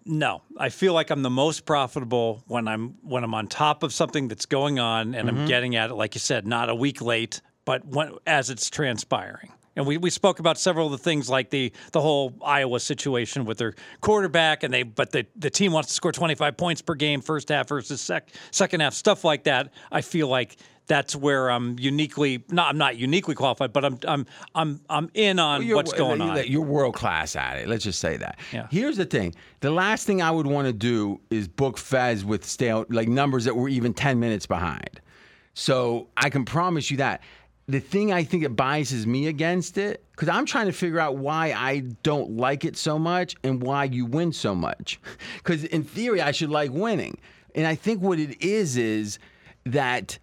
no. 0.06 0.42
I 0.58 0.69
feel 0.69 0.93
like 0.93 1.09
I'm 1.11 1.22
the 1.22 1.30
most 1.30 1.66
profitable 1.66 2.43
when 2.48 2.68
I'm 2.68 2.95
when 3.03 3.24
I'm 3.24 3.34
on 3.34 3.48
top 3.48 3.84
of 3.84 3.93
something 3.93 4.27
that's 4.27 4.45
going 4.45 4.80
on 4.80 5.14
and 5.16 5.30
Mm-hmm. 5.30 5.40
I'm 5.42 5.48
getting 5.48 5.76
at 5.76 5.90
it, 5.90 5.93
like 5.93 6.16
you 6.16 6.19
said, 6.19 6.48
not 6.48 6.68
a 6.69 6.76
week 6.76 7.01
late, 7.01 7.42
but 7.64 7.85
when 7.85 8.14
as 8.27 8.50
it's 8.50 8.69
transpiring. 8.69 9.51
And 9.80 9.88
we, 9.88 9.98
we 9.98 10.09
spoke 10.09 10.40
about 10.40 10.58
several 10.58 10.88
of 10.88 10.91
the 10.91 10.98
things 10.98 11.30
like 11.30 11.51
the 11.51 11.72
the 11.93 12.01
whole 12.01 12.33
Iowa 12.43 12.82
situation 12.82 13.45
with 13.45 13.58
their 13.59 13.75
quarterback, 14.01 14.64
and 14.64 14.74
they 14.74 14.83
but 14.83 15.14
the, 15.14 15.25
the 15.38 15.49
team 15.49 15.72
wants 15.72 15.88
to 15.88 15.93
score 15.95 16.11
25 16.11 16.58
points 16.58 16.82
per 16.82 16.95
game, 16.95 17.22
first 17.22 17.48
half 17.48 17.69
versus 17.69 18.01
sec, 18.01 18.27
second 18.51 18.82
half, 18.82 18.93
stuff 18.93 19.24
like 19.24 19.45
that. 19.45 19.72
I 19.90 20.01
feel 20.01 20.27
like 20.27 20.58
that's 20.88 21.16
where 21.16 21.49
I'm 21.49 21.80
uniquely 21.80 22.43
not 22.49 22.67
I'm 22.67 22.77
not 22.77 22.98
uniquely 22.98 23.35
qualified, 23.35 23.72
but 23.72 23.85
I'm 23.85 23.98
I'm 24.06 24.25
I'm 24.53 24.82
I'm 24.90 25.09
in 25.14 25.40
on 25.40 25.61
You're- 25.61 25.75
what's 25.75 25.93
going 25.93 26.19
you're- 26.19 26.41
on. 26.41 26.48
You're 26.48 26.61
world 26.66 26.95
class 26.95 27.38
at 27.38 27.59
it. 27.59 27.69
Let's 27.69 27.85
just 27.85 28.01
say 28.01 28.17
that. 28.17 28.38
Yeah. 28.51 28.67
Here's 28.69 28.98
the 28.98 29.06
thing: 29.06 29.33
the 29.61 29.72
last 29.72 30.06
thing 30.06 30.22
I 30.22 30.30
would 30.30 30.45
want 30.45 30.67
to 30.67 30.74
do 30.74 31.22
is 31.30 31.48
book 31.48 31.77
Fez 31.77 32.25
with 32.25 32.43
stale 32.43 32.85
like 32.90 33.08
numbers 33.08 33.45
that 33.45 33.56
were 33.56 33.69
even 33.69 33.93
ten 33.93 34.19
minutes 34.19 34.45
behind. 34.45 34.99
So 35.53 36.08
I 36.17 36.30
can 36.30 36.43
promise 36.43 36.91
you 36.91 36.98
that. 36.98 37.22
The 37.69 37.80
thing 37.80 38.11
I 38.11 38.23
think 38.23 38.43
that 38.43 38.56
biases 38.56 39.06
me 39.06 39.27
against 39.27 39.77
it, 39.77 40.03
because 40.11 40.27
I'm 40.27 40.45
trying 40.45 40.65
to 40.65 40.72
figure 40.72 40.99
out 40.99 41.17
why 41.17 41.53
I 41.56 41.81
don't 42.01 42.31
like 42.31 42.65
it 42.65 42.75
so 42.75 42.98
much 42.98 43.35
and 43.43 43.61
why 43.61 43.83
you 43.83 44.06
win 44.06 44.33
so 44.33 44.56
much. 44.56 44.99
Because 45.38 45.64
in 45.65 45.83
theory, 45.83 46.19
I 46.19 46.31
should 46.31 46.49
like 46.49 46.72
winning. 46.72 47.17
And 47.56 47.67
I 47.67 47.75
think 47.75 48.01
what 48.01 48.19
it 48.19 48.41
is 48.41 48.75
is 48.75 49.19
that 49.65 50.17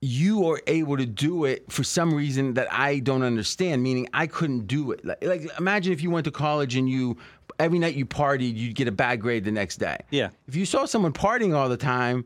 you 0.00 0.48
are 0.48 0.60
able 0.66 0.96
to 0.96 1.04
do 1.04 1.44
it 1.44 1.70
for 1.70 1.84
some 1.84 2.14
reason 2.14 2.54
that 2.54 2.72
I 2.72 3.00
don't 3.00 3.22
understand. 3.22 3.82
Meaning, 3.82 4.08
I 4.14 4.26
couldn't 4.26 4.66
do 4.66 4.92
it. 4.92 5.04
Like, 5.04 5.22
like, 5.22 5.42
imagine 5.58 5.92
if 5.92 6.02
you 6.02 6.10
went 6.10 6.24
to 6.24 6.30
college 6.30 6.76
and 6.76 6.88
you 6.88 7.18
every 7.58 7.78
night 7.78 7.94
you 7.94 8.06
partied, 8.06 8.56
you'd 8.56 8.74
get 8.74 8.88
a 8.88 8.92
bad 8.92 9.20
grade 9.20 9.44
the 9.44 9.52
next 9.52 9.76
day. 9.76 9.98
Yeah. 10.10 10.30
If 10.48 10.56
you 10.56 10.64
saw 10.64 10.86
someone 10.86 11.12
partying 11.12 11.54
all 11.54 11.68
the 11.68 11.76
time, 11.76 12.24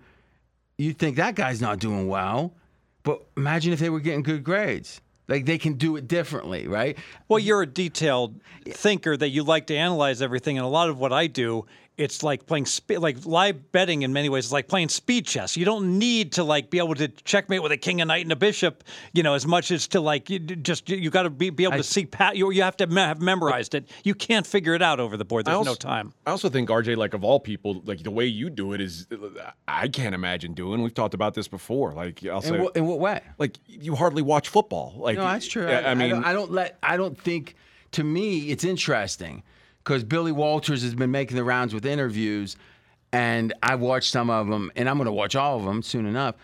you'd 0.78 0.98
think 0.98 1.16
that 1.16 1.34
guy's 1.34 1.60
not 1.60 1.80
doing 1.80 2.06
well. 2.06 2.54
But 3.04 3.22
imagine 3.36 3.72
if 3.72 3.78
they 3.78 3.90
were 3.90 4.00
getting 4.00 4.22
good 4.22 4.42
grades. 4.42 5.00
Like 5.26 5.46
they 5.46 5.56
can 5.56 5.74
do 5.74 5.96
it 5.96 6.06
differently, 6.06 6.66
right? 6.66 6.98
Well, 7.28 7.38
you're 7.38 7.62
a 7.62 7.66
detailed 7.66 8.40
thinker 8.68 9.16
that 9.16 9.30
you 9.30 9.42
like 9.42 9.68
to 9.68 9.76
analyze 9.76 10.20
everything, 10.20 10.58
and 10.58 10.66
a 10.66 10.68
lot 10.68 10.90
of 10.90 10.98
what 10.98 11.14
I 11.14 11.28
do, 11.28 11.64
it's 11.96 12.22
like 12.22 12.46
playing 12.46 12.66
spe- 12.66 12.98
like 12.98 13.24
live 13.24 13.70
betting 13.70 14.02
in 14.02 14.12
many 14.12 14.28
ways. 14.28 14.46
It's 14.46 14.52
like 14.52 14.66
playing 14.66 14.88
speed 14.88 15.26
chess. 15.26 15.56
You 15.56 15.64
don't 15.64 15.98
need 15.98 16.32
to 16.32 16.44
like 16.44 16.68
be 16.70 16.78
able 16.78 16.94
to 16.96 17.08
checkmate 17.08 17.62
with 17.62 17.70
a 17.70 17.76
king, 17.76 18.00
a 18.00 18.04
knight, 18.04 18.24
and 18.24 18.32
a 18.32 18.36
bishop, 18.36 18.82
you 19.12 19.22
know, 19.22 19.34
as 19.34 19.46
much 19.46 19.70
as 19.70 19.86
to 19.88 20.00
like 20.00 20.28
you 20.28 20.40
just 20.40 20.88
you 20.88 21.10
got 21.10 21.22
to 21.22 21.30
be, 21.30 21.50
be 21.50 21.64
able 21.64 21.76
to 21.76 21.84
see 21.84 22.04
pat. 22.04 22.36
You, 22.36 22.50
you 22.50 22.62
have 22.62 22.76
to 22.78 22.86
me- 22.86 23.00
have 23.00 23.20
memorized 23.20 23.74
it. 23.74 23.88
You 24.02 24.14
can't 24.14 24.46
figure 24.46 24.74
it 24.74 24.82
out 24.82 24.98
over 24.98 25.16
the 25.16 25.24
board. 25.24 25.44
There's 25.44 25.56
also, 25.56 25.70
no 25.70 25.76
time. 25.76 26.12
I 26.26 26.30
also 26.30 26.48
think 26.48 26.68
RJ, 26.68 26.96
like 26.96 27.14
of 27.14 27.22
all 27.22 27.38
people, 27.38 27.80
like 27.84 28.02
the 28.02 28.10
way 28.10 28.26
you 28.26 28.50
do 28.50 28.72
it 28.72 28.80
is, 28.80 29.06
I 29.68 29.86
can't 29.88 30.14
imagine 30.14 30.54
doing. 30.54 30.82
We've 30.82 30.94
talked 30.94 31.14
about 31.14 31.34
this 31.34 31.46
before. 31.46 31.92
Like 31.92 32.24
I'll 32.26 32.42
say, 32.42 32.56
In 32.56 32.62
what, 32.62 32.76
in 32.76 32.86
what 32.86 32.98
way? 32.98 33.20
like 33.38 33.58
you 33.66 33.94
hardly 33.94 34.22
watch 34.22 34.48
football. 34.48 34.94
Like 34.96 35.16
No, 35.16 35.24
that's 35.24 35.46
true. 35.46 35.68
I, 35.68 35.92
I 35.92 35.94
mean, 35.94 36.10
don't, 36.10 36.24
I 36.24 36.32
don't 36.32 36.50
let. 36.50 36.78
I 36.82 36.96
don't 36.96 37.18
think. 37.18 37.54
To 37.92 38.02
me, 38.02 38.50
it's 38.50 38.64
interesting 38.64 39.44
because 39.84 40.02
Billy 40.02 40.32
Walters 40.32 40.82
has 40.82 40.94
been 40.94 41.10
making 41.10 41.36
the 41.36 41.44
rounds 41.44 41.74
with 41.74 41.84
interviews, 41.84 42.56
and 43.12 43.52
I've 43.62 43.80
watched 43.80 44.10
some 44.10 44.30
of 44.30 44.48
them, 44.48 44.72
and 44.76 44.88
I'm 44.88 44.96
going 44.96 45.06
to 45.06 45.12
watch 45.12 45.36
all 45.36 45.58
of 45.58 45.64
them 45.64 45.82
soon 45.82 46.06
enough. 46.06 46.36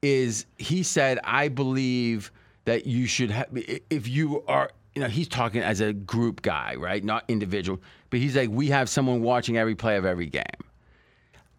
Is 0.00 0.46
he 0.58 0.82
said, 0.82 1.18
I 1.24 1.48
believe 1.48 2.30
that 2.66 2.86
you 2.86 3.06
should 3.06 3.30
have 3.30 3.48
if 3.52 4.08
you 4.08 4.44
are. 4.46 4.70
You 4.94 5.02
know, 5.02 5.08
he's 5.08 5.26
talking 5.26 5.60
as 5.60 5.80
a 5.80 5.92
group 5.92 6.42
guy, 6.42 6.76
right? 6.76 7.02
Not 7.02 7.24
individual. 7.26 7.80
But 8.10 8.20
he's 8.20 8.36
like, 8.36 8.48
we 8.50 8.68
have 8.68 8.88
someone 8.88 9.22
watching 9.22 9.56
every 9.58 9.74
play 9.74 9.96
of 9.96 10.04
every 10.04 10.26
game. 10.26 10.44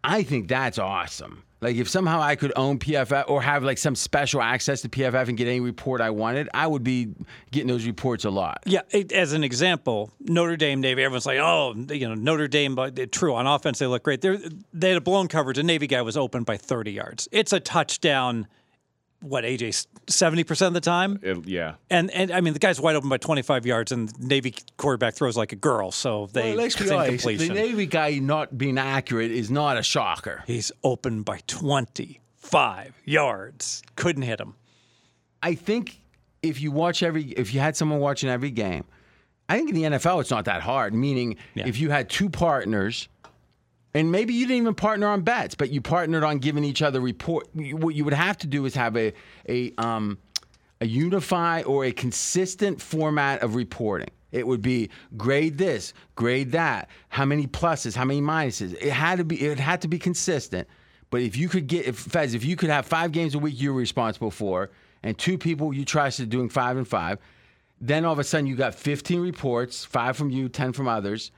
I 0.06 0.24
think 0.24 0.48
that's 0.48 0.80
awesome. 0.80 1.44
Like 1.62 1.78
if 1.78 1.90
somehow 1.90 2.22
I 2.22 2.36
could 2.36 2.54
own 2.56 2.80
PFF 2.80 3.30
or 3.30 3.42
have 3.42 3.64
like 3.64 3.78
some 3.78 3.96
special 3.96 4.42
access 4.42 4.82
to 4.82 4.90
PFF 4.90 5.30
and 5.30 5.38
get 5.38 5.48
any 5.48 5.62
report 5.62 6.02
I 6.02 6.10
wanted, 6.10 6.50
I 6.54 6.68
would 6.68 6.84
be 6.84 7.10
getting 7.52 7.68
those 7.68 7.86
reports 7.86 8.26
a 8.26 8.30
lot. 8.30 8.62
Yeah, 8.66 8.82
it, 8.92 9.12
as 9.12 9.34
an 9.34 9.44
example, 9.44 10.12
Notre 10.20 10.58
Dame, 10.58 10.82
Navy. 10.82 11.04
Everyone's 11.04 11.26
like, 11.26 11.40
"Oh, 11.40 11.74
you 11.90 12.08
know, 12.08 12.16
Notre 12.16 12.48
Dame." 12.48 12.76
But 12.76 13.12
true 13.12 13.34
on 13.34 13.48
offense, 13.48 13.80
they 13.80 13.88
look 13.88 14.04
great. 14.04 14.22
They're, 14.22 14.38
they 14.74 14.90
had 14.90 14.98
a 14.98 15.02
blown 15.02 15.28
coverage. 15.28 15.58
A 15.58 15.64
Navy 15.64 15.88
guy 15.88 16.02
was 16.02 16.18
open 16.18 16.44
by 16.44 16.58
30 16.58 16.92
yards. 16.92 17.28
It's 17.32 17.54
a 17.54 17.60
touchdown. 17.60 18.48
What 19.26 19.44
AJ? 19.44 19.88
70 20.08 20.44
percent 20.44 20.68
of 20.68 20.74
the 20.76 20.82
time. 20.82 21.20
it- 21.24 21.48
yeah. 21.48 21.76
And 21.90 22.12
and 22.12 22.32
I 22.32 22.42
mean, 22.42 22.54
the 22.54 22.60
guy's 22.60 22.80
wide 22.80 22.96
open 22.96 23.10
by 23.10 23.18
25 23.18 23.66
yards, 23.66 23.92
and 23.92 24.10
the 24.10 24.28
Navy 24.28 24.54
quarterback 24.78 25.16
throws 25.16 25.36
like 25.36 25.52
a 25.52 25.56
girl. 25.56 25.92
So 25.92 26.28
they 26.32 26.50
Well, 26.50 26.58
let's 26.58 26.76
be 26.76 26.90
honest, 26.92 27.26
the. 27.26 27.50
Navy 27.50 27.86
guy 27.88 28.20
not 28.20 28.58
being 28.58 28.78
accurate 28.78 29.32
is 29.32 29.50
not 29.50 29.78
a 29.78 29.84
shocker. 29.84 30.44
He's 30.46 30.72
open 30.84 31.24
by 31.24 31.40
25 31.48 32.94
yards. 33.06 33.82
Couldn't 33.96 34.24
hit 34.24 34.40
him. 34.40 34.56
I 35.42 35.56
think 35.56 36.02
if 36.42 36.62
you 36.62 36.72
watch 36.72 37.04
every, 37.04 37.24
if 37.32 37.54
you 37.54 37.60
had 37.60 37.76
someone 37.76 38.00
watching 38.00 38.30
every 38.30 38.52
game, 38.52 38.86
I 39.50 39.58
think 39.58 39.70
in 39.70 39.76
the 39.76 39.84
NFL 39.98 40.22
it's 40.22 40.32
not 40.32 40.46
that 40.46 40.62
hard. 40.62 40.94
Meaning, 40.94 41.38
Yeah. 41.54 41.68
if 41.68 41.80
you 41.80 41.90
had 41.90 42.10
two 42.10 42.30
partners, 42.30 43.08
and 43.96 44.12
maybe 44.12 44.34
you 44.34 44.46
didn't 44.46 44.64
even 44.64 44.76
partner 44.76 45.08
on 45.08 45.22
bets, 45.22 45.56
but 45.56 45.70
you 45.70 45.80
partnered 45.80 46.26
on 46.26 46.40
giving 46.40 46.66
each 46.66 46.82
other 46.82 47.00
report. 47.00 47.48
What 47.56 47.96
you 47.96 48.04
would 48.04 48.14
have 48.14 48.38
to 48.40 48.48
do 48.48 48.66
is 48.66 48.76
have 48.76 48.96
a 48.98 49.14
a 49.48 49.72
um 49.78 50.20
a 50.82 50.86
unified 50.86 51.64
or 51.64 51.86
a 51.86 51.94
consistent 51.94 52.82
format 52.82 53.42
of 53.42 53.56
reporting. 53.56 54.10
It 54.34 54.46
would 54.46 54.62
be 54.62 54.90
grade 55.16 55.58
this, 55.58 55.94
grade 56.16 56.52
that, 56.52 56.90
how 57.08 57.24
many 57.24 57.48
pluses, 57.48 57.96
how 57.96 58.04
many 58.04 58.22
minuses. 58.22 58.74
It 58.82 58.92
had 58.92 59.20
to 59.20 59.24
be 59.24 59.42
it 59.42 59.60
had 59.60 59.82
to 59.84 59.88
be 59.88 59.98
consistent. 59.98 60.68
But 61.10 61.22
if 61.22 61.38
you 61.38 61.48
could 61.48 61.68
get 61.68 61.86
if 61.86 61.98
Fez, 61.98 62.34
if 62.34 62.44
you 62.44 62.58
could 62.58 62.70
have 62.70 62.86
five 62.86 63.14
games 63.14 63.34
a 63.34 63.40
week 63.40 63.62
you're 63.62 63.72
responsible 63.72 64.32
for, 64.32 64.72
and 65.04 65.18
two 65.18 65.38
people 65.38 65.74
you 65.74 65.86
trusted 65.86 66.30
doing 66.30 66.50
five 66.50 66.76
and 66.76 66.86
five, 66.86 67.18
then 67.80 68.04
all 68.04 68.12
of 68.12 68.20
a 68.20 68.26
sudden 68.26 68.46
you 68.46 68.58
got 68.58 68.76
15 68.76 69.22
reports, 69.22 69.86
five 69.86 70.18
from 70.18 70.30
you, 70.30 70.50
10 70.50 70.74
from 70.74 70.90
others. 70.90 71.32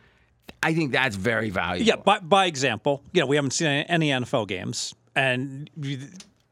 I 0.64 0.74
think 0.74 0.92
that's 0.92 1.16
very 1.16 1.50
valuable. 1.50 1.88
Yeah, 1.88 1.96
by, 1.98 2.20
by 2.20 2.46
example, 2.46 3.04
you 3.14 3.22
know, 3.22 3.28
we 3.28 3.36
haven't 3.36 3.52
seen 3.52 3.68
any 3.68 4.10
NFL 4.10 4.48
games, 4.48 4.94
and 5.16 5.70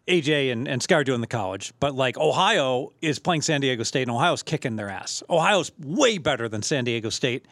AJ 0.07 0.51
and, 0.51 0.67
and 0.67 0.82
Sky 0.82 0.95
are 0.95 1.03
doing 1.03 1.22
the 1.22 1.27
college, 1.27 1.74
but 1.80 1.95
like 1.95 2.17
Ohio 2.17 2.93
is 3.01 3.19
playing 3.19 3.41
San 3.41 3.61
Diego 3.61 3.83
State, 3.83 4.03
and 4.03 4.11
Ohio's 4.11 4.43
kicking 4.43 4.75
their 4.75 4.90
ass. 4.90 5.24
Ohio's 5.30 5.72
way 5.80 6.17
better 6.17 6.48
than 6.48 6.61
San 6.61 6.83
Diego 6.83 7.09
State. 7.09 7.45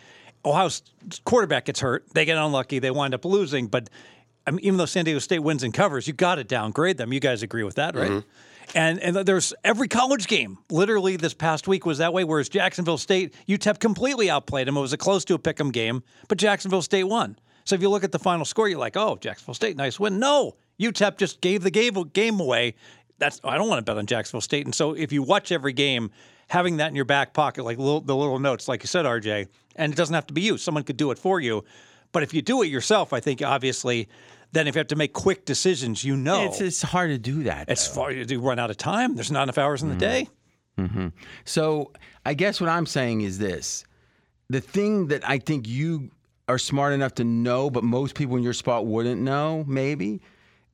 Ohio's 0.45 0.83
quarterback 1.25 1.65
gets 1.65 1.79
hurt, 1.79 2.05
they 2.13 2.25
get 2.25 2.37
unlucky, 2.37 2.79
they 2.79 2.91
wind 2.91 3.13
up 3.13 3.25
losing. 3.25 3.67
But 3.67 3.89
I 4.45 4.51
mean, 4.51 4.59
even 4.63 4.77
though 4.77 4.85
San 4.85 5.05
Diego 5.05 5.19
State 5.19 5.39
wins 5.39 5.63
and 5.63 5.73
covers, 5.73 6.07
you 6.07 6.13
got 6.13 6.35
to 6.35 6.43
downgrade 6.43 6.97
them. 6.97 7.13
You 7.13 7.19
guys 7.19 7.43
agree 7.43 7.63
with 7.63 7.75
that, 7.75 7.95
right? 7.95 8.11
Mm-hmm. 8.11 8.29
And 8.75 8.99
and 8.99 9.15
there's 9.15 9.53
every 9.63 9.87
college 9.87 10.27
game. 10.27 10.57
Literally, 10.69 11.15
this 11.17 11.33
past 11.33 11.67
week 11.67 11.85
was 11.85 11.99
that 11.99 12.13
way. 12.13 12.23
Whereas 12.23 12.49
Jacksonville 12.49 12.97
State, 12.97 13.33
UTEP 13.47 13.79
completely 13.79 14.29
outplayed 14.29 14.67
them. 14.67 14.77
It 14.77 14.81
was 14.81 14.93
a 14.93 14.97
close 14.97 15.25
to 15.25 15.33
a 15.33 15.39
pick 15.39 15.59
'em 15.59 15.71
game, 15.71 16.03
but 16.27 16.37
Jacksonville 16.37 16.81
State 16.81 17.03
won. 17.05 17.37
So 17.65 17.75
if 17.75 17.81
you 17.81 17.89
look 17.89 18.03
at 18.03 18.11
the 18.11 18.19
final 18.19 18.45
score, 18.45 18.67
you're 18.67 18.79
like, 18.79 18.97
oh, 18.97 19.17
Jacksonville 19.21 19.53
State, 19.53 19.77
nice 19.77 19.99
win. 19.99 20.19
No, 20.19 20.55
UTEP 20.79 21.17
just 21.17 21.39
gave 21.41 21.63
the 21.63 21.71
game, 21.71 21.93
game 22.13 22.39
away. 22.39 22.75
That's 23.19 23.39
I 23.43 23.57
don't 23.57 23.69
want 23.69 23.79
to 23.79 23.83
bet 23.83 23.97
on 23.97 24.05
Jacksonville 24.05 24.41
State. 24.41 24.65
And 24.65 24.75
so 24.75 24.93
if 24.93 25.11
you 25.11 25.23
watch 25.23 25.51
every 25.51 25.73
game, 25.73 26.11
having 26.49 26.77
that 26.77 26.89
in 26.89 26.95
your 26.95 27.05
back 27.05 27.33
pocket, 27.33 27.63
like 27.63 27.77
little, 27.77 28.01
the 28.01 28.15
little 28.15 28.39
notes, 28.39 28.67
like 28.67 28.83
you 28.83 28.87
said, 28.87 29.05
RJ, 29.05 29.47
and 29.75 29.93
it 29.93 29.95
doesn't 29.95 30.13
have 30.13 30.27
to 30.27 30.33
be 30.33 30.41
you. 30.41 30.57
Someone 30.57 30.83
could 30.83 30.97
do 30.97 31.11
it 31.11 31.17
for 31.17 31.39
you. 31.39 31.63
But 32.11 32.23
if 32.23 32.33
you 32.33 32.41
do 32.41 32.61
it 32.61 32.67
yourself, 32.67 33.11
I 33.11 33.19
think 33.19 33.41
obviously, 33.41 34.07
then 34.53 34.67
if 34.67 34.75
you 34.75 34.79
have 34.79 34.87
to 34.87 34.95
make 34.95 35.13
quick 35.13 35.45
decisions, 35.45 36.03
you 36.03 36.15
know 36.15 36.45
It's, 36.45 36.61
it's 36.61 36.81
hard 36.81 37.09
to 37.09 37.17
do 37.17 37.43
that. 37.43 37.69
it's 37.69 37.85
far 37.85 38.11
you 38.11 38.39
run 38.39 38.59
out 38.59 38.69
of 38.69 38.77
time. 38.77 39.15
There's 39.15 39.31
not 39.31 39.43
enough 39.43 39.57
hours 39.57 39.83
in 39.83 39.89
the 39.89 39.95
mm-hmm. 39.95 39.99
day. 39.99 40.29
Mm-hmm. 40.77 41.07
So 41.45 41.91
I 42.25 42.33
guess 42.33 42.61
what 42.61 42.69
I'm 42.69 42.85
saying 42.85 43.21
is 43.21 43.37
this: 43.39 43.83
the 44.49 44.61
thing 44.61 45.07
that 45.07 45.27
I 45.27 45.39
think 45.39 45.67
you 45.67 46.11
are 46.47 46.57
smart 46.57 46.93
enough 46.93 47.15
to 47.15 47.23
know, 47.23 47.69
but 47.69 47.83
most 47.83 48.15
people 48.15 48.37
in 48.37 48.43
your 48.43 48.53
spot 48.53 48.85
wouldn't 48.85 49.21
know, 49.21 49.63
maybe, 49.67 50.21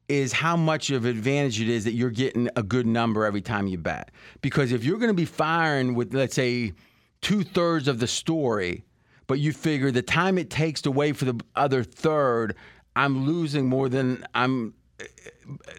is 0.07 0.33
how 0.33 0.57
much 0.57 0.89
of 0.89 1.05
advantage 1.05 1.61
it 1.61 1.69
is 1.69 1.83
that 1.85 1.93
you're 1.93 2.09
getting 2.09 2.49
a 2.55 2.63
good 2.63 2.87
number 2.87 3.25
every 3.25 3.41
time 3.41 3.67
you 3.67 3.77
bet. 3.77 4.11
Because 4.41 4.71
if 4.71 4.83
you're 4.83 4.97
going 4.97 5.09
to 5.09 5.13
be 5.13 5.25
firing 5.25 5.95
with, 5.95 6.13
let's 6.13 6.35
say, 6.35 6.73
two 7.21 7.43
thirds 7.43 7.87
of 7.87 7.99
the 7.99 8.07
story, 8.07 8.83
but 9.27 9.39
you 9.39 9.53
figure 9.53 9.91
the 9.91 10.01
time 10.01 10.37
it 10.37 10.49
takes 10.49 10.81
to 10.81 10.91
wait 10.91 11.15
for 11.15 11.25
the 11.25 11.39
other 11.55 11.83
third, 11.83 12.55
I'm 13.03 13.25
losing 13.25 13.67
more 13.67 13.89
than 13.89 14.25
I'm. 14.35 14.73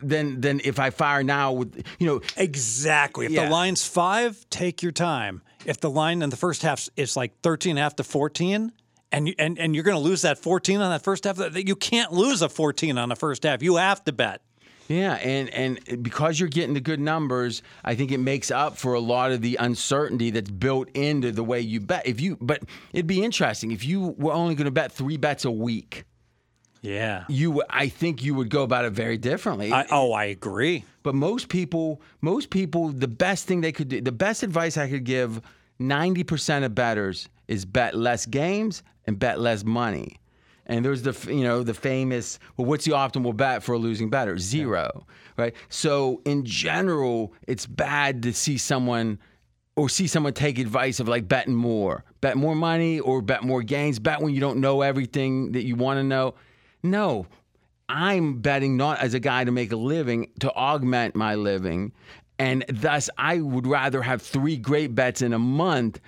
Than, 0.02 0.40
than 0.40 0.60
if 0.64 0.78
I 0.80 0.90
fire 0.90 1.22
now 1.22 1.52
with 1.52 1.84
you 1.98 2.06
know 2.06 2.20
Exactly. 2.36 3.26
If 3.26 3.32
Yeah. 3.32 3.44
the 3.44 3.50
line's 3.50 3.86
five, 3.86 4.44
take 4.50 4.82
your 4.82 4.92
time. 4.92 5.42
If 5.64 5.80
the 5.80 5.90
line 5.90 6.22
in 6.22 6.30
the 6.30 6.36
first 6.36 6.62
half 6.62 6.88
is 6.96 7.16
like 7.16 7.40
13 7.42 7.72
and 7.72 7.78
a 7.78 7.82
half 7.82 7.96
to 7.96 8.04
14, 8.04 8.72
and 9.12 9.28
you, 9.28 9.34
and, 9.38 9.58
and 9.58 9.74
you're 9.74 9.84
going 9.84 9.96
to 9.96 10.02
lose 10.02 10.22
that 10.22 10.38
14 10.38 10.80
on 10.80 10.90
that 10.90 11.02
first 11.02 11.24
half, 11.24 11.38
you 11.54 11.76
can't 11.76 12.12
lose 12.12 12.42
a 12.42 12.48
14 12.48 12.96
on 12.98 13.08
the 13.10 13.16
first 13.16 13.42
half. 13.44 13.62
You 13.62 13.76
have 13.76 14.02
to 14.04 14.12
bet. 14.12 14.40
Yeah, 14.88 15.14
and 15.14 15.48
and 15.50 16.02
because 16.02 16.40
you're 16.40 16.48
getting 16.48 16.74
the 16.74 16.80
good 16.80 16.98
numbers, 16.98 17.62
I 17.84 17.94
think 17.94 18.10
it 18.10 18.18
makes 18.18 18.50
up 18.50 18.76
for 18.76 18.94
a 18.94 19.00
lot 19.00 19.30
of 19.30 19.40
the 19.40 19.54
uncertainty 19.60 20.30
that's 20.30 20.50
built 20.50 20.88
into 20.94 21.30
the 21.30 21.44
way 21.44 21.60
you 21.60 21.78
bet. 21.80 22.08
If 22.08 22.20
you, 22.20 22.38
but 22.40 22.62
it'd 22.92 23.06
be 23.06 23.22
interesting 23.22 23.70
if 23.70 23.84
you 23.84 24.16
were 24.18 24.32
only 24.32 24.56
going 24.56 24.64
to 24.64 24.72
bet 24.72 24.90
three 24.90 25.16
bets 25.16 25.44
a 25.44 25.50
week. 25.50 26.06
Yeah. 26.80 27.24
You, 27.28 27.62
I 27.68 27.88
think 27.88 28.22
you 28.22 28.34
would 28.34 28.48
go 28.50 28.62
about 28.62 28.84
it 28.84 28.92
very 28.92 29.18
differently. 29.18 29.72
I, 29.72 29.86
oh, 29.90 30.12
I 30.12 30.24
agree. 30.24 30.84
but 31.02 31.14
most 31.14 31.48
people, 31.48 32.00
most 32.20 32.50
people, 32.50 32.88
the 32.88 33.08
best 33.08 33.46
thing 33.46 33.60
they 33.60 33.72
could 33.72 33.88
do, 33.88 34.00
the 34.00 34.12
best 34.12 34.42
advice 34.42 34.76
I 34.76 34.88
could 34.88 35.04
give 35.04 35.40
90% 35.80 36.64
of 36.64 36.74
bettors 36.74 37.28
is 37.48 37.64
bet 37.64 37.94
less 37.94 38.26
games 38.26 38.82
and 39.06 39.18
bet 39.18 39.40
less 39.40 39.64
money. 39.64 40.16
And 40.66 40.84
there's 40.84 41.02
the 41.02 41.34
you 41.34 41.42
know 41.42 41.64
the 41.64 41.74
famous 41.74 42.38
well 42.56 42.64
what's 42.64 42.84
the 42.84 42.92
optimal 42.92 43.36
bet 43.36 43.64
for 43.64 43.72
a 43.72 43.78
losing 43.78 44.08
bettor? 44.08 44.38
Zero, 44.38 45.04
right? 45.36 45.52
So 45.68 46.22
in 46.24 46.44
general, 46.44 47.34
it's 47.48 47.66
bad 47.66 48.22
to 48.22 48.32
see 48.32 48.56
someone 48.56 49.18
or 49.74 49.88
see 49.88 50.06
someone 50.06 50.32
take 50.32 50.58
advice 50.60 51.00
of 51.00 51.08
like 51.08 51.26
betting 51.26 51.56
more, 51.56 52.04
bet 52.20 52.36
more 52.36 52.54
money 52.54 53.00
or 53.00 53.20
bet 53.20 53.42
more 53.42 53.62
gains, 53.64 53.98
bet 53.98 54.20
when 54.20 54.32
you 54.32 54.40
don't 54.40 54.58
know 54.60 54.82
everything 54.82 55.52
that 55.52 55.64
you 55.64 55.74
want 55.74 55.98
to 55.98 56.04
know. 56.04 56.34
No, 56.82 57.26
I'm 57.88 58.40
betting 58.40 58.76
not 58.76 59.00
as 59.00 59.14
a 59.14 59.20
guy 59.20 59.44
to 59.44 59.50
make 59.50 59.72
a 59.72 59.76
living, 59.76 60.30
to 60.40 60.52
augment 60.52 61.14
my 61.14 61.34
living. 61.34 61.92
And 62.38 62.64
thus, 62.68 63.10
I 63.18 63.40
would 63.40 63.66
rather 63.66 64.00
have 64.02 64.22
three 64.22 64.56
great 64.56 64.94
bets 64.94 65.22
in 65.22 65.32
a 65.32 65.38
month 65.38 66.00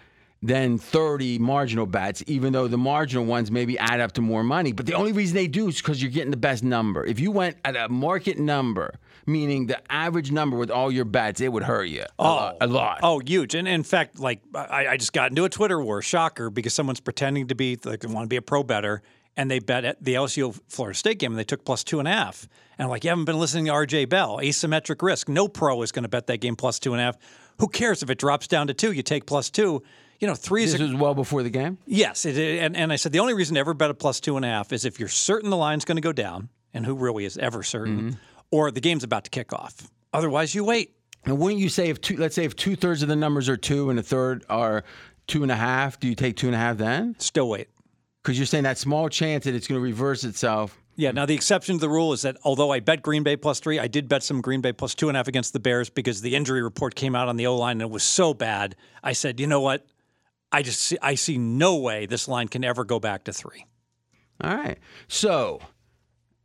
than 0.42 0.76
30 0.76 1.38
marginal 1.38 1.86
bets, 1.86 2.22
even 2.26 2.52
though 2.52 2.66
the 2.66 2.78
marginal 2.78 3.24
ones 3.24 3.50
maybe 3.50 3.78
add 3.78 4.00
up 4.00 4.12
to 4.12 4.20
more 4.20 4.42
money. 4.42 4.72
But 4.72 4.86
the 4.86 4.94
only 4.94 5.12
reason 5.12 5.36
they 5.36 5.46
do 5.46 5.68
is 5.68 5.76
because 5.76 6.02
you're 6.02 6.10
getting 6.10 6.32
the 6.32 6.36
best 6.36 6.64
number. 6.64 7.04
If 7.06 7.20
you 7.20 7.30
went 7.30 7.58
at 7.64 7.76
a 7.76 7.88
market 7.88 8.38
number, 8.38 8.98
meaning 9.24 9.66
the 9.66 9.80
average 9.92 10.32
number 10.32 10.56
with 10.56 10.70
all 10.70 10.90
your 10.90 11.04
bets, 11.04 11.40
it 11.40 11.52
would 11.52 11.62
hurt 11.62 11.84
you 11.84 12.04
a, 12.18 12.24
lot, 12.24 12.56
a 12.60 12.64
oh. 12.64 12.66
lot. 12.66 13.00
Oh, 13.04 13.20
huge. 13.20 13.54
And 13.54 13.68
in 13.68 13.84
fact, 13.84 14.18
like 14.18 14.40
I, 14.54 14.88
I 14.88 14.96
just 14.96 15.12
got 15.12 15.30
into 15.30 15.44
a 15.44 15.48
Twitter 15.48 15.80
war, 15.80 16.02
shocker, 16.02 16.50
because 16.50 16.74
someone's 16.74 17.00
pretending 17.00 17.48
to 17.48 17.54
be 17.54 17.78
like 17.84 18.00
they 18.00 18.12
want 18.12 18.24
to 18.24 18.28
be 18.28 18.36
a 18.36 18.42
pro 18.42 18.64
bettor, 18.64 19.02
and 19.36 19.50
they 19.50 19.58
bet 19.58 19.84
at 19.84 20.02
the 20.04 20.14
LSU 20.14 20.58
Florida 20.68 20.96
State 20.96 21.18
game, 21.18 21.32
and 21.32 21.38
they 21.38 21.44
took 21.44 21.64
plus 21.64 21.84
two 21.84 21.98
and 21.98 22.08
a 22.08 22.12
half. 22.12 22.48
And 22.78 22.84
I'm 22.84 22.90
like, 22.90 23.04
you 23.04 23.10
haven't 23.10 23.24
been 23.26 23.38
listening 23.38 23.66
to 23.66 23.72
RJ 23.72 24.08
Bell, 24.08 24.38
asymmetric 24.38 25.02
risk. 25.02 25.28
No 25.28 25.48
pro 25.48 25.82
is 25.82 25.92
going 25.92 26.02
to 26.04 26.08
bet 26.08 26.26
that 26.26 26.38
game 26.38 26.56
plus 26.56 26.78
two 26.78 26.92
and 26.92 27.00
a 27.00 27.04
half. 27.04 27.16
Who 27.60 27.68
cares 27.68 28.02
if 28.02 28.10
it 28.10 28.18
drops 28.18 28.46
down 28.46 28.66
to 28.68 28.74
two? 28.74 28.92
You 28.92 29.02
take 29.02 29.26
plus 29.26 29.50
two. 29.50 29.82
You 30.20 30.28
know, 30.28 30.34
three 30.34 30.62
is 30.64 30.72
This 30.72 30.80
was 30.80 30.94
well 30.94 31.14
before 31.14 31.42
the 31.42 31.50
game. 31.50 31.78
Yes, 31.86 32.24
it, 32.24 32.36
and 32.38 32.76
and 32.76 32.92
I 32.92 32.96
said 32.96 33.12
the 33.12 33.18
only 33.20 33.34
reason 33.34 33.54
to 33.54 33.60
ever 33.60 33.74
bet 33.74 33.90
a 33.90 33.94
plus 33.94 34.20
two 34.20 34.36
and 34.36 34.44
a 34.44 34.48
half 34.48 34.72
is 34.72 34.84
if 34.84 35.00
you're 35.00 35.08
certain 35.08 35.50
the 35.50 35.56
line's 35.56 35.84
going 35.84 35.96
to 35.96 36.02
go 36.02 36.12
down, 36.12 36.48
and 36.72 36.86
who 36.86 36.94
really 36.94 37.24
is 37.24 37.36
ever 37.38 37.62
certain, 37.62 37.98
Mm-hmm. 37.98 38.18
or 38.50 38.70
the 38.70 38.80
game's 38.80 39.02
about 39.04 39.24
to 39.24 39.30
kick 39.30 39.52
off. 39.52 39.88
Otherwise, 40.12 40.54
you 40.54 40.62
wait. 40.64 40.94
And 41.24 41.38
wouldn't 41.38 41.60
you 41.60 41.68
say 41.68 41.88
if 41.88 42.00
two, 42.00 42.16
let's 42.16 42.34
say 42.34 42.44
if 42.44 42.54
two 42.56 42.74
thirds 42.76 43.02
of 43.02 43.08
the 43.08 43.16
numbers 43.16 43.48
are 43.48 43.56
two 43.56 43.90
and 43.90 43.98
a 43.98 44.02
third 44.02 44.44
are 44.48 44.84
two 45.26 45.42
and 45.42 45.52
a 45.52 45.56
half, 45.56 45.98
do 46.00 46.08
you 46.08 46.14
take 46.14 46.36
two 46.36 46.46
and 46.46 46.54
a 46.54 46.58
half 46.58 46.76
then? 46.78 47.14
Still 47.18 47.48
wait. 47.48 47.68
Because 48.22 48.38
you're 48.38 48.46
saying 48.46 48.64
that 48.64 48.78
small 48.78 49.08
chance 49.08 49.44
that 49.44 49.54
it's 49.54 49.66
going 49.66 49.80
to 49.80 49.82
reverse 49.82 50.24
itself. 50.24 50.78
Yeah. 50.94 51.10
Now 51.10 51.26
the 51.26 51.34
exception 51.34 51.76
to 51.76 51.80
the 51.80 51.88
rule 51.88 52.12
is 52.12 52.22
that 52.22 52.36
although 52.44 52.70
I 52.70 52.80
bet 52.80 53.02
Green 53.02 53.22
Bay 53.22 53.36
plus 53.36 53.60
three, 53.60 53.78
I 53.78 53.88
did 53.88 54.08
bet 54.08 54.22
some 54.22 54.40
Green 54.40 54.60
Bay 54.60 54.72
plus 54.72 54.94
two 54.94 55.08
and 55.08 55.16
a 55.16 55.18
half 55.18 55.26
against 55.26 55.52
the 55.54 55.60
Bears 55.60 55.88
because 55.88 56.20
the 56.20 56.36
injury 56.36 56.62
report 56.62 56.94
came 56.94 57.16
out 57.16 57.28
on 57.28 57.36
the 57.36 57.46
O 57.46 57.56
line 57.56 57.80
and 57.80 57.82
it 57.82 57.90
was 57.90 58.02
so 58.02 58.34
bad. 58.34 58.76
I 59.02 59.12
said, 59.12 59.40
you 59.40 59.46
know 59.46 59.60
what? 59.60 59.86
I 60.52 60.62
just 60.62 60.80
see, 60.80 60.98
I 61.00 61.14
see 61.14 61.38
no 61.38 61.76
way 61.76 62.06
this 62.06 62.28
line 62.28 62.46
can 62.46 62.62
ever 62.62 62.84
go 62.84 63.00
back 63.00 63.24
to 63.24 63.32
three. 63.32 63.64
All 64.42 64.54
right. 64.54 64.78
So 65.08 65.60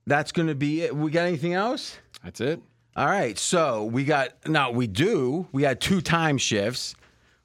that's 0.06 0.32
going 0.32 0.48
to 0.48 0.56
be 0.56 0.84
it. 0.84 0.96
We 0.96 1.12
got 1.12 1.26
anything 1.26 1.54
else? 1.54 1.98
That's 2.24 2.40
it. 2.40 2.62
All 2.96 3.06
right. 3.06 3.38
So 3.38 3.84
we 3.84 4.06
got, 4.06 4.48
now 4.48 4.72
we 4.72 4.88
do, 4.88 5.48
we 5.52 5.64
had 5.64 5.82
two 5.82 6.00
time 6.00 6.38
shifts. 6.38 6.96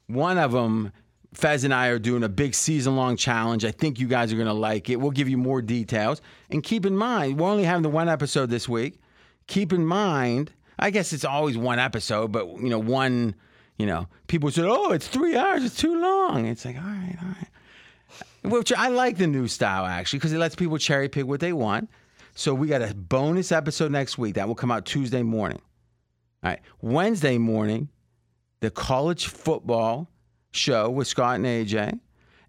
One 0.07 0.37
of 0.37 0.53
them, 0.53 0.93
Fez 1.33 1.63
and 1.63 1.73
I 1.73 1.87
are 1.87 1.99
doing 1.99 2.23
a 2.23 2.29
big 2.29 2.53
season 2.53 2.95
long 2.95 3.17
challenge. 3.17 3.65
I 3.65 3.71
think 3.71 3.99
you 3.99 4.07
guys 4.07 4.31
are 4.31 4.35
going 4.35 4.47
to 4.47 4.53
like 4.53 4.89
it. 4.89 4.97
We'll 4.97 5.11
give 5.11 5.27
you 5.27 5.37
more 5.37 5.61
details. 5.61 6.21
And 6.49 6.63
keep 6.63 6.85
in 6.85 6.95
mind, 6.95 7.39
we're 7.39 7.49
only 7.49 7.63
having 7.63 7.83
the 7.83 7.89
one 7.89 8.09
episode 8.09 8.49
this 8.49 8.69
week. 8.69 8.99
Keep 9.47 9.73
in 9.73 9.85
mind, 9.85 10.51
I 10.79 10.89
guess 10.89 11.11
it's 11.11 11.25
always 11.25 11.57
one 11.57 11.79
episode, 11.79 12.31
but, 12.31 12.47
you 12.61 12.69
know, 12.69 12.79
one, 12.79 13.35
you 13.77 13.85
know, 13.85 14.07
people 14.27 14.51
said, 14.51 14.65
oh, 14.65 14.91
it's 14.91 15.07
three 15.07 15.35
hours, 15.35 15.63
it's 15.63 15.75
too 15.75 15.99
long. 15.99 16.45
It's 16.45 16.65
like, 16.65 16.77
all 16.77 16.83
right, 16.83 17.17
all 17.21 17.27
right. 17.27 17.47
Which 18.53 18.71
I 18.73 18.89
like 18.89 19.17
the 19.17 19.27
new 19.27 19.47
style 19.47 19.85
actually 19.85 20.19
because 20.19 20.33
it 20.33 20.37
lets 20.37 20.55
people 20.55 20.77
cherry 20.77 21.09
pick 21.09 21.25
what 21.25 21.39
they 21.39 21.53
want. 21.53 21.89
So 22.35 22.53
we 22.53 22.67
got 22.67 22.81
a 22.81 22.93
bonus 22.93 23.51
episode 23.51 23.91
next 23.91 24.17
week 24.17 24.35
that 24.35 24.47
will 24.47 24.55
come 24.55 24.71
out 24.71 24.85
Tuesday 24.85 25.23
morning. 25.23 25.61
All 26.43 26.49
right, 26.49 26.59
Wednesday 26.81 27.37
morning, 27.37 27.89
the 28.59 28.69
college 28.69 29.27
football 29.27 30.09
show 30.53 30.89
with 30.89 31.07
Scott 31.07 31.35
and 31.35 31.45
AJ, 31.45 31.99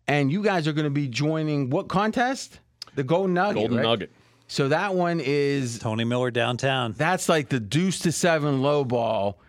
and 0.06 0.30
you 0.30 0.42
guys 0.42 0.68
are 0.68 0.72
going 0.72 0.84
to 0.84 0.90
be 0.90 1.08
joining 1.08 1.70
what 1.70 1.88
contest? 1.88 2.60
The 2.94 3.02
Golden 3.02 3.34
Nugget. 3.34 3.54
Golden 3.56 3.76
right? 3.78 3.82
Nugget. 3.82 4.12
So 4.46 4.68
that 4.68 4.94
one 4.94 5.20
is 5.20 5.78
Tony 5.78 6.04
Miller 6.04 6.30
downtown. 6.30 6.92
that's 6.96 7.28
like 7.28 7.48
the 7.48 7.58
deuce 7.58 7.98
to 8.00 8.12
seven 8.12 8.62
low 8.62 8.84
ball. 8.84 9.40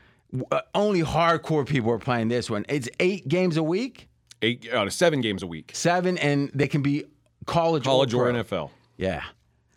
Uh, 0.51 0.61
only 0.73 1.01
hardcore 1.01 1.65
people 1.67 1.91
are 1.91 1.99
playing 1.99 2.29
this 2.29 2.49
one. 2.49 2.65
It's 2.67 2.89
eight 2.99 3.27
games 3.27 3.57
a 3.57 3.63
week, 3.63 4.07
Eight 4.41 4.67
out 4.73 4.87
of 4.87 4.93
seven 4.93 5.21
games 5.21 5.43
a 5.43 5.47
week. 5.47 5.71
seven, 5.73 6.17
and 6.17 6.49
they 6.53 6.67
can 6.67 6.81
be 6.81 7.05
college, 7.45 7.83
College 7.83 8.13
or 8.13 8.31
pro. 8.31 8.43
NFL. 8.43 8.69
Yeah. 8.97 9.21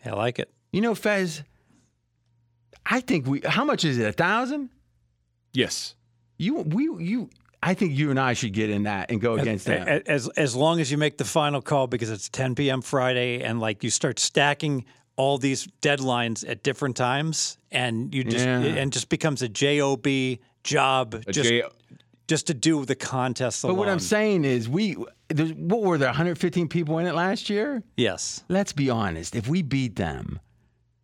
I 0.04 0.10
like 0.10 0.38
it. 0.38 0.50
You 0.72 0.80
know, 0.80 0.94
Fez, 0.94 1.42
I 2.86 3.00
think 3.00 3.26
we, 3.26 3.40
how 3.44 3.64
much 3.64 3.84
is 3.84 3.98
it? 3.98 4.06
A 4.06 4.12
thousand? 4.12 4.70
Yes. 5.52 5.94
You, 6.38 6.54
we, 6.60 6.84
you, 6.84 7.28
I 7.62 7.74
think 7.74 7.92
you 7.96 8.10
and 8.10 8.20
I 8.20 8.34
should 8.34 8.52
get 8.52 8.70
in 8.70 8.84
that 8.84 9.10
and 9.10 9.20
go 9.20 9.34
against 9.34 9.64
them. 9.66 9.86
A- 9.88 10.08
As 10.10 10.28
as 10.36 10.54
long 10.54 10.80
as 10.80 10.90
you 10.92 10.98
make 10.98 11.18
the 11.18 11.24
final 11.24 11.60
call 11.60 11.86
because 11.86 12.10
it's 12.10 12.28
10 12.28 12.54
p.m. 12.54 12.82
Friday 12.82 13.42
and 13.42 13.58
like 13.60 13.82
you 13.82 13.90
start 13.90 14.18
stacking 14.18 14.84
all 15.16 15.38
these 15.38 15.66
deadlines 15.82 16.48
at 16.48 16.62
different 16.62 16.96
times 16.96 17.58
and 17.72 18.14
you 18.14 18.22
just 18.22 18.44
Yeah. 18.46 18.60
and 18.60 18.92
just 18.92 19.08
becomes 19.08 19.42
a 19.42 19.48
job 19.48 20.06
job 20.62 21.14
A 21.26 21.32
just 21.32 21.48
J- 21.48 21.62
just 22.28 22.46
to 22.46 22.54
do 22.54 22.84
the 22.84 22.94
contest 22.94 23.62
but 23.62 23.74
what 23.74 23.88
I'm 23.88 23.98
saying 24.00 24.44
is, 24.44 24.68
we, 24.68 24.96
there's, 25.28 25.52
what 25.54 25.80
were 25.82 25.96
there, 25.98 26.08
115 26.10 26.68
people 26.68 26.98
in 26.98 27.06
it 27.06 27.14
last 27.14 27.48
year? 27.48 27.82
yes. 27.96 28.44
Let's 28.48 28.72
be 28.74 28.90
honest. 28.90 29.34
If 29.34 29.48
we 29.48 29.62
beat 29.62 29.96
them, 29.96 30.38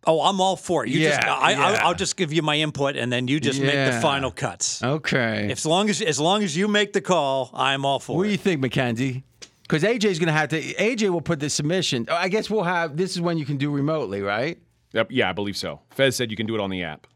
Oh, 0.07 0.21
I'm 0.21 0.39
all 0.39 0.55
for 0.55 0.85
it. 0.85 0.91
You 0.91 0.99
just, 0.99 1.21
Yeah, 1.21 1.33
I, 1.33 1.51
yeah. 1.51 1.65
I'll, 1.65 1.87
I'll 1.87 1.93
just 1.95 2.15
give 2.15 2.31
you 2.31 2.41
my 2.41 2.57
input, 2.57 2.95
and 2.95 3.11
then 3.11 3.27
you 3.27 3.39
just 3.39 3.59
make 3.59 3.91
the 3.91 3.99
final 4.01 4.31
cuts. 4.31 4.83
okay. 4.83 5.51
As 5.51 5.65
long 5.65 5.89
as 5.89 6.01
as 6.01 6.19
long 6.19 6.43
as 6.43 6.55
you 6.55 6.67
make 6.67 6.93
the 6.93 7.01
call, 7.01 7.49
I'm 7.53 7.85
all 7.85 7.99
for 7.99 8.13
it. 8.13 8.17
what 8.17 8.23
do 8.25 8.29
you 8.29 8.37
think, 8.37 8.61
Mackenzie? 8.61 9.23
Because 9.67 9.81
AJ's 9.81 10.19
going 10.19 10.27
to 10.27 10.33
have 10.33 10.49
to, 10.49 10.61
AJ 10.61 11.09
will 11.09 11.21
put 11.21 11.39
the 11.39 11.49
submission. 11.49 12.05
Oh, 12.07 12.13
I 12.13 12.29
guess 12.29 12.51
we'll 12.51 12.63
have, 12.63 12.97
this 12.97 13.13
is 13.13 13.21
when 13.21 13.39
you 13.39 13.45
can 13.45 13.57
do 13.57 13.71
remotely, 13.71 14.21
right? 14.21 14.59
Yep, 14.93 15.07
yeah, 15.09 15.29
I 15.29 15.33
believe 15.33 15.57
so. 15.57 15.81
Fez 15.89 16.15
said 16.15 16.29
you 16.29 16.37
can 16.37 16.45
do 16.45 16.53
it 16.53 16.61
on 16.61 16.69
the 16.69 16.83
app. 16.83 17.07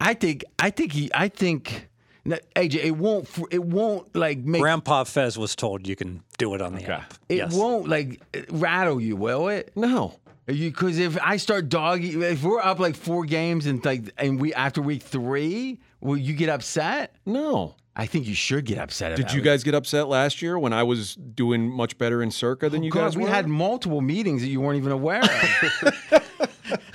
I 0.00 0.14
think, 0.14 0.44
I 0.58 0.70
think 0.70 0.92
he, 0.92 1.10
I 1.14 1.28
think, 1.28 1.88
no, 2.24 2.38
AJ, 2.56 2.74
it 2.84 2.96
won't, 2.96 3.28
it 3.52 3.62
won't 3.62 4.16
like 4.16 4.38
make, 4.38 4.60
Grandpa 4.60 5.04
Fez 5.04 5.38
was 5.38 5.54
told 5.54 5.86
you 5.86 5.94
can 5.94 6.24
do 6.38 6.54
it 6.54 6.60
on 6.60 6.74
the 6.74 6.84
app. 6.86 7.14
it 7.28 7.36
yes. 7.36 7.54
won't 7.54 7.88
like 7.88 8.20
eh, 8.34 8.42
rattle 8.50 9.00
you, 9.00 9.14
will 9.14 9.48
it? 9.48 9.70
No. 9.76 10.18
Because 10.50 10.98
if 10.98 11.18
I 11.22 11.36
start 11.36 11.68
doggy, 11.68 12.20
if 12.22 12.42
we're 12.42 12.60
up 12.60 12.78
like 12.78 12.96
four 12.96 13.24
games 13.24 13.66
and 13.66 13.84
like, 13.84 14.12
and 14.18 14.40
we 14.40 14.54
after 14.54 14.82
week 14.82 15.02
three, 15.02 15.80
will 16.00 16.16
you 16.16 16.34
get 16.34 16.48
upset? 16.48 17.14
No. 17.26 17.74
I 17.96 18.06
think 18.06 18.26
you 18.26 18.34
should 18.34 18.64
get 18.64 18.78
upset. 18.78 19.16
Did 19.16 19.32
you 19.32 19.40
it. 19.40 19.44
guys 19.44 19.64
get 19.64 19.74
upset 19.74 20.08
last 20.08 20.40
year 20.40 20.58
when 20.58 20.72
I 20.72 20.84
was 20.84 21.16
doing 21.16 21.68
much 21.68 21.98
better 21.98 22.22
in 22.22 22.30
Circa 22.30 22.70
than 22.70 22.82
oh, 22.82 22.84
you 22.84 22.90
God, 22.90 23.00
guys 23.00 23.16
we 23.16 23.24
had 23.24 23.48
multiple 23.48 24.00
meetings 24.00 24.42
that 24.42 24.48
you 24.48 24.60
weren't 24.60 24.78
even 24.78 24.92
aware 24.92 25.22
of. 25.22 26.20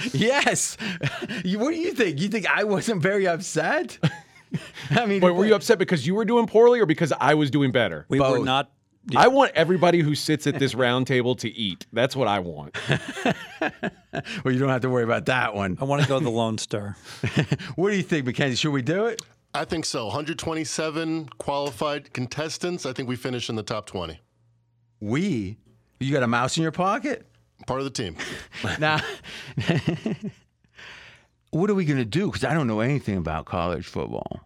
yes. 0.14 0.78
You, 1.44 1.60
what 1.60 1.72
do 1.72 1.78
you 1.78 1.92
think? 1.92 2.22
You 2.22 2.30
think 2.30 2.48
I 2.50 2.64
wasn't 2.64 3.02
very 3.02 3.28
upset? 3.28 4.00
I 4.92 5.06
mean, 5.06 5.22
Wait, 5.22 5.32
were 5.32 5.46
you 5.46 5.54
upset 5.54 5.80
because 5.80 6.08
you 6.08 6.16
were 6.16 6.26
doing 6.26 6.48
poorly 6.48 6.80
or 6.80 6.86
because 6.86 7.12
I 7.20 7.34
was 7.34 7.52
doing 7.52 7.72
better? 7.72 8.06
we 8.08 8.20
were 8.20 8.38
both. 8.38 8.46
Not. 9.08 9.24
I 9.24 9.28
want 9.28 9.52
everybody 9.56 10.02
who 10.02 10.16
sits 10.16 10.48
at 10.48 10.60
this 10.60 10.76
round 10.76 11.08
table 11.08 11.36
to 11.36 11.50
eat. 11.50 11.86
That's 11.94 12.16
what 12.16 12.28
I 12.28 12.40
want. 12.40 12.76
well, 13.62 14.54
you 14.54 14.60
don't 14.60 14.70
have 14.70 14.82
to 14.82 14.90
worry 14.90 15.04
about 15.04 15.26
that 15.28 15.54
one. 15.54 15.78
I 15.80 15.86
want 15.86 16.02
to 16.02 16.08
go 16.08 16.18
to 16.20 16.24
the 16.24 16.32
Lone 16.32 16.58
Star. 16.58 16.98
What 17.76 17.92
do 17.92 17.98
you 17.98 18.04
think, 18.04 18.26
Mackenzie? 18.26 18.56
Should 18.56 18.72
we 18.72 18.82
do 18.82 19.06
it? 19.06 19.22
I 19.54 19.66
think 19.66 19.86
so. 19.86 20.06
127 20.06 21.30
qualified 21.38 22.14
contestants. 22.14 22.86
I 22.86 22.94
think 22.94 23.08
we 23.08 23.16
finish 23.16 23.50
in 23.50 23.56
the 23.56 23.64
top 23.64 23.86
20. 23.86 24.20
We? 25.00 25.58
You 26.00 26.14
got 26.14 26.24
a 26.24 26.28
mouse 26.28 26.58
in 26.58 26.64
your 26.64 26.72
pocket? 26.72 27.26
Part 27.68 27.80
of 27.80 27.86
the 27.86 27.92
team. 27.92 28.18
Now, 28.80 29.00
what 31.52 31.70
are 31.70 31.76
we 31.76 31.86
going 31.86 32.00
to 32.00 32.06
do? 32.06 32.26
Because 32.28 32.44
I 32.44 32.54
don't 32.54 32.68
know 32.68 32.82
anything 32.82 33.18
about 33.18 33.46
college 33.46 33.88
football. 33.88 34.42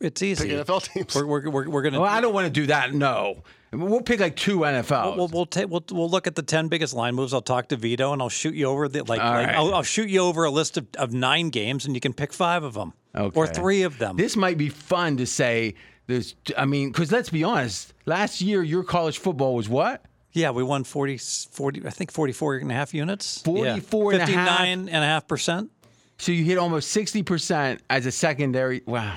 It's 0.00 0.22
easy. 0.22 0.48
Pick 0.48 0.66
NFL 0.66 0.92
teams. 0.92 1.14
We're, 1.14 1.26
we're, 1.26 1.50
we're, 1.50 1.68
we're 1.68 1.82
gonna. 1.82 2.00
Well, 2.00 2.10
I 2.10 2.20
don't 2.20 2.34
want 2.34 2.46
to 2.46 2.50
do 2.50 2.66
that. 2.66 2.94
No, 2.94 3.42
we'll 3.78 4.02
pick 4.02 4.20
like 4.20 4.36
two 4.36 4.60
NFL. 4.60 5.16
We'll 5.16 5.28
we'll, 5.28 5.46
ta- 5.46 5.66
we'll 5.66 5.84
we'll 5.90 6.10
look 6.10 6.26
at 6.26 6.34
the 6.34 6.42
ten 6.42 6.68
biggest 6.68 6.94
line 6.94 7.14
moves. 7.14 7.32
I'll 7.34 7.42
talk 7.42 7.68
to 7.68 7.76
Vito 7.76 8.12
and 8.12 8.22
I'll 8.22 8.28
shoot 8.28 8.54
you 8.54 8.66
over 8.66 8.88
the 8.88 9.00
like. 9.00 9.20
Like 9.20 9.20
right. 9.20 9.54
I'll, 9.54 9.74
I'll 9.74 9.82
shoot 9.82 10.08
you 10.08 10.20
over 10.20 10.44
a 10.44 10.50
list 10.50 10.76
of, 10.76 10.86
of 10.98 11.12
nine 11.12 11.50
games 11.50 11.86
and 11.86 11.94
you 11.94 12.00
can 12.00 12.12
pick 12.12 12.32
five 12.32 12.64
of 12.64 12.74
them 12.74 12.92
or 13.34 13.46
three 13.46 13.82
of 13.82 13.98
them. 13.98 14.16
This 14.16 14.36
might 14.36 14.58
be 14.58 14.68
fun 14.68 15.16
to 15.18 15.26
say. 15.26 15.74
There's, 16.06 16.34
I 16.58 16.66
mean, 16.66 16.90
because 16.92 17.10
let's 17.10 17.30
be 17.30 17.44
honest. 17.44 17.94
Last 18.04 18.42
year, 18.42 18.62
your 18.62 18.84
college 18.84 19.18
football 19.18 19.54
was 19.54 19.70
what? 19.70 20.04
yeah, 20.34 20.50
we 20.50 20.62
won 20.62 20.84
40, 20.84 21.16
40 21.16 21.86
I 21.86 21.90
think 21.90 22.10
44 22.10 22.56
and 22.56 22.70
a 22.70 22.74
half 22.74 22.92
units. 22.92 23.40
44 23.42 24.12
and 24.12 24.22
a 24.22 24.26
half? 24.26 24.58
59 24.58 24.88
and 24.88 25.04
a 25.04 25.06
half 25.06 25.26
percent. 25.26 25.70
So 26.18 26.32
you 26.32 26.44
hit 26.44 26.58
almost 26.58 26.94
60% 26.94 27.80
as 27.88 28.06
a 28.06 28.12
secondary. 28.12 28.82
Wow, 28.86 29.16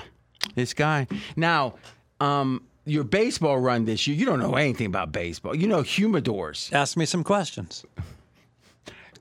this 0.54 0.74
guy. 0.74 1.06
Now, 1.36 1.74
um, 2.20 2.64
your 2.88 3.04
baseball 3.04 3.58
run 3.58 3.84
this 3.84 4.06
year, 4.06 4.16
you 4.16 4.26
don't 4.26 4.40
know 4.40 4.54
anything 4.56 4.86
about 4.86 5.12
baseball. 5.12 5.54
You 5.54 5.66
know 5.66 5.82
humidors. 5.82 6.72
Ask 6.72 6.96
me 6.96 7.04
some 7.04 7.22
questions. 7.24 7.84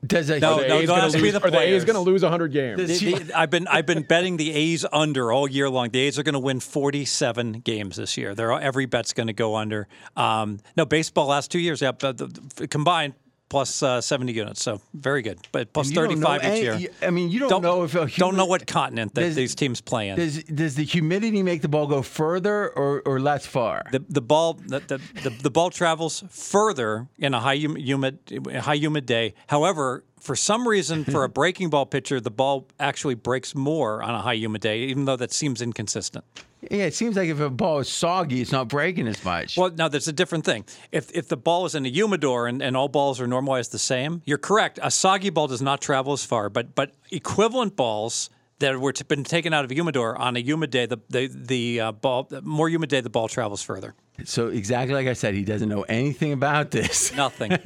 Does 0.05 0.29
a 0.29 0.39
No, 0.39 0.61
The 0.61 0.67
no, 0.67 0.75
A's 0.79 0.87
don't 0.87 0.95
gonna 0.95 1.07
ask 1.07 1.15
me 1.15 1.21
lose- 1.23 1.33
the 1.33 1.43
Are 1.43 1.49
the 1.51 1.59
A's 1.59 1.83
going 1.83 1.95
to 1.95 1.99
lose 2.01 2.21
100 2.21 2.49
games? 2.51 2.77
Does- 2.77 2.99
The- 2.99 3.13
the- 3.15 3.37
I've 3.39 3.49
been 3.49 3.67
I've 3.67 3.87
been 3.87 4.03
betting 4.03 4.37
the 4.37 4.53
A's 4.53 4.85
under 4.93 5.31
all 5.31 5.49
year 5.49 5.69
long. 5.71 5.89
The 5.89 5.99
A's 6.01 6.19
are 6.19 6.23
going 6.23 6.33
to 6.33 6.39
win 6.39 6.59
47 6.59 7.53
games 7.61 7.95
this 7.95 8.15
year. 8.15 8.35
They're 8.35 8.51
every 8.51 8.85
bet's 8.85 9.11
going 9.13 9.27
to 9.27 9.33
go 9.33 9.55
under. 9.55 9.87
Um, 10.15 10.59
no 10.77 10.85
baseball 10.85 11.25
last 11.27 11.49
two 11.49 11.59
years, 11.59 11.81
yeah, 11.81 11.93
but 11.93 12.17
the, 12.19 12.27
the- 12.55 12.67
combined 12.67 13.15
plus 13.49 13.81
uh, 13.81 14.01
70 14.01 14.33
units. 14.33 14.61
So 14.61 14.81
very 14.93 15.21
good. 15.21 15.39
But 15.51 15.71
plus 15.73 15.87
And 15.87 15.95
you 15.95 16.01
don't 16.01 16.09
35 16.21 16.43
know 16.43 16.53
each 16.53 16.61
year. 16.63 16.75
you- 16.75 16.89
I 17.01 17.09
mean, 17.11 17.29
you 17.29 17.39
don't 17.39 17.61
know 17.61 17.83
if 17.83 17.93
don't 18.17 18.35
know 18.35 18.45
what 18.45 18.67
continent 18.67 19.13
that 19.15 19.21
Does- 19.21 19.35
these 19.35 19.55
teams 19.55 19.81
play 19.81 20.09
in. 20.09 20.17
Does 20.17 20.43
does 20.43 20.75
the 20.75 20.83
humidity 20.83 21.43
make 21.43 21.61
the 21.61 21.69
ball 21.69 21.87
go 21.87 22.01
further 22.01 22.69
or, 22.69 23.01
or 23.05 23.19
less 23.19 23.45
far? 23.45 23.83
the, 23.91 24.03
the 24.09 24.21
ball 24.21 24.53
the, 24.65 24.79
the, 24.79 24.97
the, 25.23 25.29
the 25.43 25.49
ball 25.51 25.69
travels 25.69 26.23
further 26.29 27.07
in 27.17 27.33
a 27.33 27.39
high 27.39 27.53
humid 27.55 28.19
high 28.59 28.73
humid 28.75 29.05
day. 29.05 29.33
However, 29.47 30.03
for 30.19 30.35
some 30.35 30.67
reason, 30.67 31.05
for 31.05 31.23
a 31.23 31.29
breaking 31.39 31.69
ball 31.69 31.85
pitcher, 31.85 32.19
the 32.19 32.31
ball 32.31 32.67
actually 32.79 33.13
breaks 33.15 33.53
more 33.55 34.01
on 34.01 34.15
a 34.15 34.21
high 34.21 34.33
humid 34.33 34.61
day, 34.61 34.79
even 34.81 35.05
though 35.05 35.15
that 35.15 35.31
seems 35.31 35.61
inconsistent. 35.61 36.25
Yeah, 36.61 36.85
it 36.85 36.93
seems 36.95 37.15
like 37.15 37.29
if 37.29 37.39
a 37.39 37.49
ball 37.49 37.79
is 37.79 37.89
soggy, 37.89 38.41
it's 38.41 38.51
not 38.51 38.67
breaking 38.67 39.07
as 39.07 39.23
much. 39.23 39.57
Well, 39.57 39.71
now 39.71 39.87
that's 39.87 40.07
a 40.07 40.13
different 40.13 40.43
thing. 40.45 40.65
If 40.91 41.11
if 41.15 41.27
the 41.27 41.37
ball 41.37 41.65
is 41.65 41.75
in 41.75 41.85
a 41.85 41.89
humidor 41.89 42.47
and, 42.47 42.61
and 42.61 42.75
all 42.75 42.87
balls 42.87 43.21
are 43.21 43.27
normalized 43.27 43.71
the 43.71 43.79
same, 43.79 44.21
you're 44.25 44.37
correct. 44.37 44.79
A 44.81 44.89
soggy 44.89 45.29
ball 45.29 45.47
does 45.47 45.61
not 45.61 45.81
travel 45.81 46.13
as 46.13 46.25
far, 46.25 46.49
but 46.49 46.73
but 46.73 46.91
equivalent 47.11 47.75
balls 47.75 48.29
that 48.59 48.79
were 48.79 48.91
t- 48.91 49.03
been 49.03 49.23
taken 49.23 49.53
out 49.53 49.65
of 49.65 49.71
a 49.71 49.73
humidor 49.75 50.17
on 50.17 50.35
a 50.35 50.39
humid 50.39 50.71
day, 50.71 50.85
the 50.85 50.97
the 51.09 51.27
the 51.27 51.79
uh, 51.79 51.91
ball 51.91 52.23
the 52.23 52.41
more 52.41 52.69
humid 52.69 52.89
day, 52.89 53.01
the 53.01 53.09
ball 53.09 53.27
travels 53.27 53.61
further. 53.61 53.93
so 54.25 54.47
exactly 54.47 54.95
like 54.95 55.07
I 55.07 55.13
said, 55.13 55.35
he 55.35 55.43
doesn't 55.43 55.69
know 55.69 55.83
anything 55.83 56.31
about 56.33 56.71
this. 56.71 57.13
Nothing. 57.15 57.57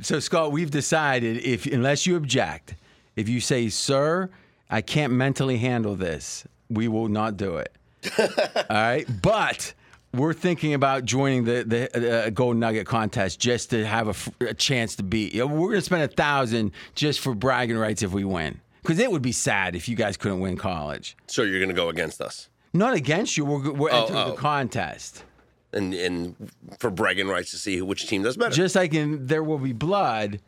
So 0.00 0.18
Scott, 0.20 0.52
we've 0.52 0.70
decided 0.70 1.38
if 1.38 1.66
unless 1.66 2.06
you 2.06 2.16
object, 2.16 2.74
if 3.14 3.28
you 3.28 3.40
say, 3.40 3.68
"Sir, 3.68 4.30
I 4.68 4.80
can't 4.80 5.12
mentally 5.12 5.58
handle 5.58 5.94
this," 5.94 6.44
we 6.68 6.88
will 6.88 7.08
not 7.08 7.36
do 7.36 7.56
it. 7.58 7.72
All 8.18 8.64
right, 8.70 9.06
but 9.22 9.72
we're 10.14 10.32
thinking 10.32 10.74
about 10.74 11.04
joining 11.04 11.44
the 11.44 11.64
the 11.64 12.26
uh, 12.26 12.30
Golden 12.30 12.60
Nugget 12.60 12.86
contest 12.86 13.38
just 13.40 13.70
to 13.70 13.84
have 13.86 14.06
a, 14.06 14.10
f- 14.10 14.30
a 14.40 14.54
chance 14.54 14.96
to 14.96 15.02
beat. 15.02 15.34
You 15.34 15.40
know, 15.40 15.46
we're 15.46 15.68
going 15.68 15.80
to 15.80 15.82
spend 15.82 16.02
a 16.02 16.08
thousand 16.08 16.72
just 16.94 17.20
for 17.20 17.34
bragging 17.34 17.76
rights 17.76 18.02
if 18.02 18.12
we 18.12 18.24
win, 18.24 18.60
because 18.82 18.98
it 18.98 19.10
would 19.10 19.22
be 19.22 19.32
sad 19.32 19.74
if 19.76 19.88
you 19.88 19.96
guys 19.96 20.16
couldn't 20.16 20.40
win 20.40 20.56
college. 20.56 21.16
So 21.26 21.42
you're 21.42 21.58
going 21.58 21.68
to 21.68 21.74
go 21.74 21.88
against 21.88 22.20
us, 22.20 22.48
Not 22.72 22.94
against 22.94 23.36
you. 23.36 23.44
We're, 23.44 23.72
we're 23.72 23.90
entering 23.90 24.18
oh. 24.18 24.30
the 24.30 24.36
contest. 24.36 25.24
and 25.72 25.92
and 25.92 26.50
for 26.78 26.90
bragging 26.90 27.28
rights 27.28 27.50
to 27.50 27.58
see 27.58 27.82
which 27.82 28.06
team 28.08 28.22
does 28.22 28.36
better. 28.36 28.54
Just 28.54 28.74
like 28.76 28.94
in 28.94 29.26
There 29.26 29.42
Will 29.42 29.58
Be 29.58 29.72
Blood. 29.72 30.40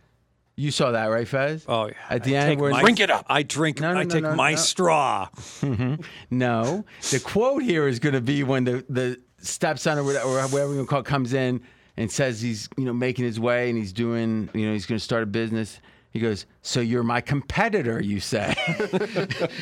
You 0.59 0.73
saw 0.73 0.91
that, 0.91 1.07
right, 1.07 1.27
Fez? 1.27 1.65
Oh, 1.69 1.87
yeah. 1.87 1.93
At 2.11 2.25
the 2.25 2.37
I 2.37 2.41
end, 2.41 2.61
my- 2.61 2.81
Drink 2.81 2.99
it 2.99 3.11
up. 3.11 3.25
I 3.29 3.45
drink. 3.45 3.81
No, 3.81 3.95
no, 3.95 4.01
I 4.01 4.03
no, 4.03 4.11
take 4.11 4.37
my 4.37 4.57
straw. 4.57 5.29
Mm-hmm. 5.61 6.03
No, 6.33 6.85
the 7.13 7.21
quote 7.21 7.63
here 7.63 7.87
is 7.87 8.01
going 8.01 8.15
to 8.17 8.21
be 8.21 8.43
when 8.43 8.65
the 8.65 8.85
the 8.89 9.21
stepson 9.39 9.99
or 9.99 10.03
whatever, 10.03 10.27
or 10.27 10.43
whatever 10.49 10.75
you 10.75 10.85
call 10.85 10.99
it 10.99 11.07
comes 11.07 11.33
in 11.33 11.63
and 11.97 12.11
says 12.11 12.43
he's 12.43 12.69
you 12.77 12.85
know 12.85 12.93
making 12.93 13.25
his 13.25 13.39
way 13.39 13.69
and 13.69 13.79
he's 13.79 13.93
doing 13.93 14.51
you 14.53 14.67
know 14.67 14.73
he's 14.73 14.85
going 14.85 14.99
to 14.99 15.05
start 15.05 15.23
a 15.23 15.27
business. 15.27 15.81
He 16.11 16.19
goes, 16.19 16.45
"So 16.63 16.81
you're 16.81 17.05
my 17.05 17.21
competitor," 17.21 18.01
you 18.01 18.19
say. 18.19 18.53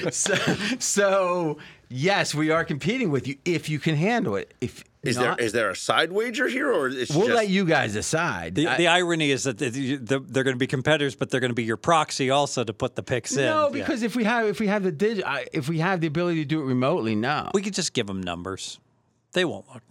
so, 0.11 0.35
so 0.79 1.59
yes, 1.91 2.35
we 2.35 2.51
are 2.51 2.65
competing 2.65 3.11
with 3.11 3.29
you 3.29 3.37
if 3.45 3.69
you 3.69 3.79
can 3.79 3.97
handle 3.97 4.35
it. 4.37 4.55
If 4.63 4.83
is 5.07 5.17
not, 5.17 5.39
there 5.39 5.47
is 5.47 5.53
there 5.53 5.71
a 5.71 5.77
side 5.77 6.13
wager 6.13 6.49
here, 6.49 6.73
or 6.73 6.89
is 6.89 7.11
we'll 7.11 7.27
just, 7.27 7.37
let 7.37 7.49
you 7.49 7.65
guys 7.65 7.93
decide. 7.93 8.55
The, 8.55 8.67
I- 8.69 8.77
the 8.77 8.87
irony 8.89 9.31
is 9.31 9.45
that 9.45 9.59
the, 9.59 9.69
the, 9.97 10.21
they're 10.21 10.45
going 10.45 10.55
to 10.55 10.59
be 10.59 10.67
competitors, 10.67 11.15
but 11.15 11.31
they're 11.31 11.41
going 11.41 11.51
to 11.51 11.55
be 11.55 11.65
your 11.65 11.77
proxy 11.77 12.31
also 12.31 12.65
to 12.65 12.73
put 12.73 12.97
the 12.97 13.03
picks 13.03 13.37
in. 13.37 13.45
no, 13.47 13.67
Yeah. 13.67 13.73
because 13.73 14.03
if 14.03 14.17
we 14.17 14.25
have 14.25 14.47
if 14.47 14.61
we 14.61 14.67
have 14.67 14.83
the 14.83 14.93
dig, 14.93 15.23
if 15.53 15.69
we 15.69 15.79
have 15.79 16.01
the 16.01 16.07
ability 16.07 16.41
to 16.43 16.45
do 16.45 16.61
it 16.61 16.65
remotely, 16.65 17.15
no. 17.15 17.51
we 17.55 17.63
could 17.63 17.75
just 17.75 17.93
give 17.93 18.07
them 18.07 18.23
numbers. 18.23 18.79
They 19.33 19.45
won't 19.45 19.67
look. 19.73 19.83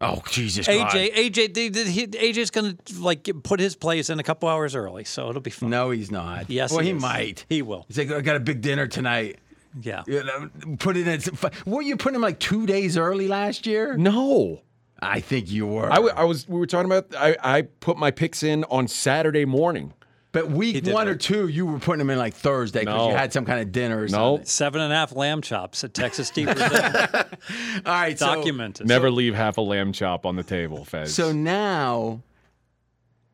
oh 0.00 0.22
Jesus 0.30 0.66
God. 0.66 0.90
AJ, 0.90 1.14
AJ, 1.14 1.54
they- 1.54 1.68
they- 1.68 2.32
AJ's 2.32 2.50
going 2.50 2.76
to 2.76 3.00
like 3.00 3.28
put 3.42 3.60
his 3.60 3.74
plays 3.76 4.10
in 4.10 4.18
a 4.18 4.22
couple 4.22 4.48
hours 4.48 4.74
early, 4.74 5.04
so 5.04 5.28
it'll 5.28 5.40
be 5.42 5.50
fun. 5.50 5.70
No, 5.70 5.90
he's 5.90 6.10
not. 6.10 6.48
Yes, 6.50 6.70
well, 6.70 6.80
he 6.80 6.90
he, 6.90 6.96
is. 6.96 7.02
might. 7.02 7.44
He 7.48 7.62
will. 7.62 7.84
He's 7.88 7.98
like, 7.98 8.10
I 8.10 8.20
got 8.20 8.36
a 8.36 8.40
big 8.40 8.60
dinner 8.60 8.86
tonight. 8.86 9.38
Yeah. 9.80 10.02
You 10.06 10.24
know, 10.24 10.50
put 10.78 10.96
it 10.96 11.06
in. 11.08 11.20
Were 11.66 11.82
you 11.82 11.96
putting 11.96 12.16
him 12.16 12.22
like 12.22 12.38
two 12.38 12.66
days 12.66 12.96
early 12.96 13.28
last 13.28 13.66
year? 13.66 13.96
No. 13.96 14.62
I 15.00 15.20
think 15.20 15.50
you 15.50 15.66
were. 15.66 15.90
I, 15.92 15.96
w- 15.96 16.14
I 16.16 16.24
was. 16.24 16.48
We 16.48 16.58
were 16.58 16.66
talking 16.66 16.90
about. 16.90 17.14
I, 17.16 17.36
I 17.42 17.62
put 17.62 17.96
my 17.98 18.10
picks 18.10 18.42
in 18.42 18.64
on 18.64 18.88
Saturday 18.88 19.44
morning. 19.44 19.92
but 20.32 20.50
week 20.50 20.84
one 20.86 21.06
right. 21.06 21.08
or 21.08 21.14
two, 21.14 21.46
you 21.46 21.64
were 21.66 21.78
putting 21.78 21.98
them 22.00 22.10
in 22.10 22.18
like 22.18 22.34
Thursday 22.34 22.80
because 22.80 22.96
No. 22.98 23.10
you 23.10 23.16
had 23.16 23.32
some 23.32 23.44
kind 23.44 23.60
of 23.60 23.70
dinner 23.70 23.98
or 23.98 24.08
No. 24.08 24.08
something. 24.08 24.46
Seven 24.46 24.80
and 24.80 24.92
a 24.92 24.96
half 24.96 25.14
lamb 25.14 25.40
chops 25.40 25.84
at 25.84 25.94
Texas 25.94 26.30
Deep 26.30 26.46
Brazil. 26.52 26.80
All 27.14 27.22
right, 27.86 28.18
so, 28.18 28.26
Documented. 28.34 28.88
Never 28.88 29.08
leave 29.10 29.34
half 29.36 29.56
a 29.56 29.60
lamb 29.60 29.92
chop 29.92 30.26
on 30.26 30.34
the 30.34 30.42
table, 30.42 30.84
Fez. 30.84 31.14
so 31.14 31.30
now, 31.32 32.22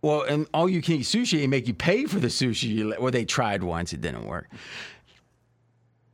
well, 0.03 0.21
and 0.23 0.47
all 0.53 0.69
you 0.69 0.83
can 0.83 0.97
eat 0.97 1.01
sushi, 1.07 1.39
they 1.39 1.47
make 1.47 1.67
you 1.67 1.73
pay 1.75 2.05
for 2.05 2.21
the 2.21 2.29
sushi. 2.29 2.65
You, 2.69 2.95
well, 3.01 3.11
they 3.11 3.25
tried 3.25 3.63
once, 3.63 3.93
it 3.95 4.03
didn't 4.03 4.27
work. 4.27 4.51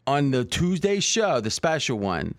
On 0.06 0.30
the 0.30 0.44
Tuesday 0.44 0.98
show, 1.00 1.40
the 1.40 1.50
special 1.50 1.98
one, 1.98 2.34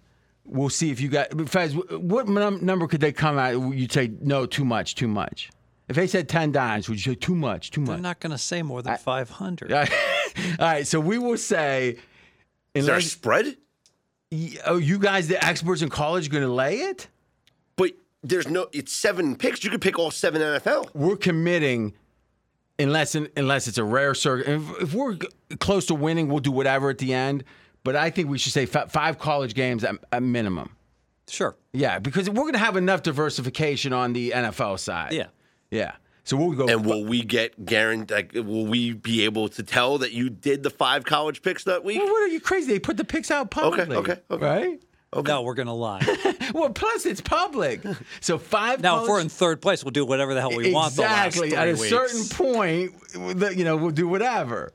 we'll 0.45 0.69
see 0.69 0.91
if 0.91 0.99
you 0.99 1.09
got. 1.09 1.49
Fez, 1.49 1.75
what 1.75 2.27
num- 2.27 2.65
number 2.65 2.87
could 2.87 3.01
they 3.01 3.11
come 3.11 3.37
out? 3.37 3.53
You'd 3.73 3.91
say 3.91 4.11
no, 4.21 4.45
too 4.45 4.65
much, 4.65 4.95
too 4.95 5.07
much. 5.07 5.49
If 5.87 5.95
they 5.95 6.07
said 6.07 6.27
ten 6.29 6.51
dimes, 6.51 6.89
would 6.89 7.05
you 7.05 7.13
say 7.13 7.15
too 7.15 7.35
much, 7.35 7.71
too 7.71 7.81
much? 7.81 7.89
They're 7.89 7.97
not 7.97 8.19
going 8.19 8.31
to 8.31 8.37
say 8.37 8.61
more 8.61 8.81
than 8.81 8.97
500. 8.97 9.73
All 9.73 9.85
right, 10.59 10.87
so 10.87 10.99
we 10.99 11.17
will 11.17 11.37
say, 11.37 11.97
is 12.73 12.85
there 12.85 12.95
a 12.95 13.01
spread? 13.01 13.57
oh, 14.65 14.77
you 14.77 14.97
guys, 14.97 15.27
the 15.27 15.43
experts 15.43 15.81
in 15.81 15.89
college, 15.89 16.29
going 16.29 16.43
to 16.43 16.49
lay 16.51 16.77
it? 16.77 17.07
But 17.75 17.91
there's 18.23 18.47
no. 18.47 18.67
It's 18.71 18.93
seven 18.93 19.35
picks. 19.35 19.63
You 19.63 19.69
could 19.69 19.81
pick 19.81 19.99
all 19.99 20.11
seven 20.11 20.41
NFL. 20.41 20.93
We're 20.93 21.17
committing, 21.17 21.93
unless 22.81 23.15
unless 23.15 23.67
it's 23.67 23.77
a 23.77 23.83
rare 23.83 24.13
circuit. 24.13 24.51
If, 24.51 24.81
if 24.81 24.93
we're 24.93 25.17
close 25.59 25.85
to 25.87 25.95
winning, 25.95 26.27
we'll 26.27 26.39
do 26.39 26.51
whatever 26.51 26.89
at 26.89 26.97
the 26.97 27.13
end. 27.13 27.43
But 27.83 27.95
I 27.95 28.09
think 28.09 28.29
we 28.29 28.37
should 28.37 28.53
say 28.53 28.65
fi- 28.65 28.85
five 28.85 29.17
college 29.17 29.53
games 29.53 29.83
at, 29.83 29.95
at 30.11 30.21
minimum. 30.21 30.75
Sure. 31.27 31.55
Yeah, 31.73 31.99
because 31.99 32.29
we're 32.29 32.35
going 32.35 32.53
to 32.53 32.59
have 32.59 32.75
enough 32.77 33.03
diversification 33.03 33.93
on 33.93 34.13
the 34.13 34.31
NFL 34.31 34.79
side. 34.79 35.13
Yeah. 35.13 35.27
yeah. 35.71 35.93
So 36.23 36.37
we'll 36.37 36.51
go. 36.51 36.67
And 36.67 36.85
will 36.85 37.05
we 37.05 37.23
get 37.23 37.65
guaranteed? 37.65 38.11
Like, 38.11 38.33
will 38.33 38.65
we 38.67 38.93
be 38.93 39.25
able 39.25 39.49
to 39.49 39.63
tell 39.63 39.97
that 39.99 40.11
you 40.11 40.29
did 40.29 40.61
the 40.61 40.69
five 40.69 41.05
college 41.05 41.41
picks 41.41 41.63
that 41.63 41.83
week? 41.83 41.97
well, 41.99 42.11
what 42.11 42.23
are 42.23 42.27
you 42.27 42.39
crazy? 42.39 42.67
They 42.73 42.79
put 42.79 42.97
the 42.97 43.05
picks 43.05 43.31
out 43.31 43.49
publicly. 43.49 43.95
okay, 43.95 44.17
okay. 44.29 44.45
Right. 44.45 44.81
No, 45.13 45.41
we're 45.41 45.53
going 45.55 45.67
to 45.67 45.73
lie. 45.73 46.01
Well, 46.53 46.69
plus 46.69 47.05
it's 47.05 47.21
public. 47.21 47.81
So 48.19 48.37
five. 48.37 48.81
now, 48.81 49.03
if 49.03 49.07
we're 49.09 49.21
in 49.21 49.29
third 49.29 49.61
place, 49.61 49.85
we'll 49.85 49.91
do 49.91 50.05
whatever 50.05 50.33
the 50.33 50.41
hell 50.41 50.53
we 50.53 50.73
want 50.73 50.91
exactly 50.91 51.55
at 51.55 51.69
a 51.69 51.71
weeks. 51.75 51.87
certain 51.87 52.25
point, 52.25 52.91
you 53.55 53.63
know, 53.63 53.77
we'll 53.77 53.91
do 53.91 54.05
whatever. 54.05 54.73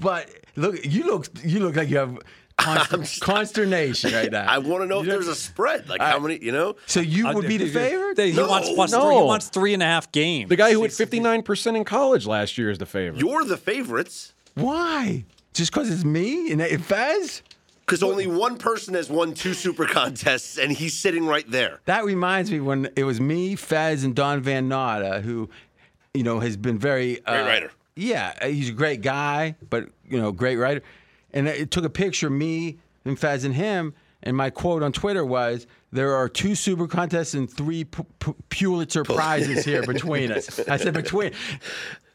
But 0.00 0.28
look, 0.56 0.84
you 0.84 1.04
look, 1.06 1.28
you 1.42 1.60
look 1.60 1.76
like 1.76 1.88
you 1.88 1.96
have 1.96 2.18
const- 2.58 3.20
consternation 3.22 4.12
right 4.12 4.30
now. 4.30 4.44
I 4.48 4.58
want 4.58 4.82
to 4.82 4.86
know 4.86 5.00
if 5.00 5.06
there's 5.06 5.28
a 5.28 5.34
spread. 5.34 5.88
Like 5.88 6.02
how 6.02 6.18
many? 6.18 6.38
You 6.44 6.52
know. 6.52 6.76
So 6.84 7.00
you 7.00 7.32
would 7.32 7.46
be 7.48 7.56
the 7.56 7.68
favorite? 7.70 8.18
He 8.18 8.32
No, 8.32 8.48
wants 8.48 8.68
plus 8.74 8.92
no. 8.92 9.06
three. 9.06 9.14
He 9.16 9.22
wants 9.22 9.48
three 9.48 9.72
and 9.72 9.82
a 9.82 9.86
half 9.86 10.12
games. 10.12 10.50
the 10.50 10.56
guy 10.56 10.72
who 10.72 10.82
had 10.82 10.90
59% 10.90 11.74
in 11.76 11.84
college 11.84 12.26
last 12.26 12.58
year 12.58 12.70
is 12.70 12.76
the 12.76 12.86
favorite. 12.86 13.20
You're 13.22 13.44
the 13.44 13.56
favorites 13.56 14.34
Why? 14.56 15.24
Just 15.54 15.72
because 15.72 15.90
it's 15.90 16.04
me 16.04 16.52
and 16.52 16.60
it- 16.60 16.82
Fez? 16.82 17.42
Because 17.88 18.02
only 18.02 18.26
one 18.26 18.58
person 18.58 18.92
has 18.92 19.08
won 19.08 19.32
two 19.32 19.54
super 19.54 19.86
contests, 19.86 20.58
and 20.58 20.70
he's 20.70 20.92
sitting 20.92 21.24
right 21.24 21.50
there. 21.50 21.80
That 21.86 22.04
reminds 22.04 22.50
me 22.50 22.60
when 22.60 22.90
it 22.96 23.04
was 23.04 23.18
me, 23.18 23.56
Fez, 23.56 24.04
and 24.04 24.14
Don 24.14 24.42
Van 24.42 24.68
Natta, 24.68 25.22
who, 25.22 25.48
you 26.12 26.22
know, 26.22 26.38
has 26.40 26.58
been 26.58 26.78
very 26.78 27.24
uh, 27.24 27.32
Great 27.32 27.46
writer. 27.46 27.70
Yeah, 27.96 28.46
he's 28.46 28.68
a 28.68 28.72
great 28.72 29.00
guy, 29.00 29.56
but 29.70 29.88
you 30.06 30.20
know, 30.20 30.32
great 30.32 30.56
writer. 30.56 30.82
And 31.32 31.48
it 31.48 31.70
took 31.70 31.84
a 31.84 31.90
picture 31.90 32.26
of 32.26 32.32
me 32.34 32.76
and 33.06 33.18
Fez 33.18 33.44
and 33.44 33.54
him, 33.54 33.94
and 34.22 34.36
my 34.36 34.50
quote 34.50 34.82
on 34.82 34.92
Twitter 34.92 35.24
was, 35.24 35.66
"There 35.90 36.14
are 36.14 36.28
two 36.28 36.54
super 36.54 36.86
contests 36.86 37.32
and 37.32 37.50
three 37.50 37.84
P- 37.84 38.02
P- 38.20 38.34
Pulitzer 38.50 39.02
prizes 39.02 39.64
here 39.64 39.82
between 39.86 40.30
us." 40.30 40.60
I 40.68 40.76
said 40.76 40.92
between. 40.92 41.32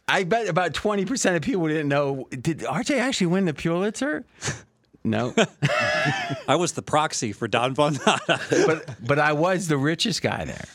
I 0.07 0.23
bet 0.23 0.47
about 0.47 0.75
twenty 0.75 1.03
percent 1.05 1.35
of 1.35 1.41
people 1.41 1.67
didn't 1.67 1.87
know. 1.89 2.27
Did 2.29 2.59
RJ 2.59 2.99
actually 2.99 3.27
win 3.27 3.45
the 3.45 3.55
Pulitzer? 3.55 4.23
No, 5.03 5.33
I 6.47 6.55
was 6.55 6.73
the 6.73 6.81
proxy 6.81 7.33
for 7.33 7.47
Don 7.47 7.75
Van 7.75 7.93
Natta. 8.05 8.39
but 8.65 8.95
but 9.05 9.19
I 9.19 9.33
was 9.33 9.67
the 9.67 9.77
richest 9.77 10.21
guy 10.21 10.45
there. 10.45 10.65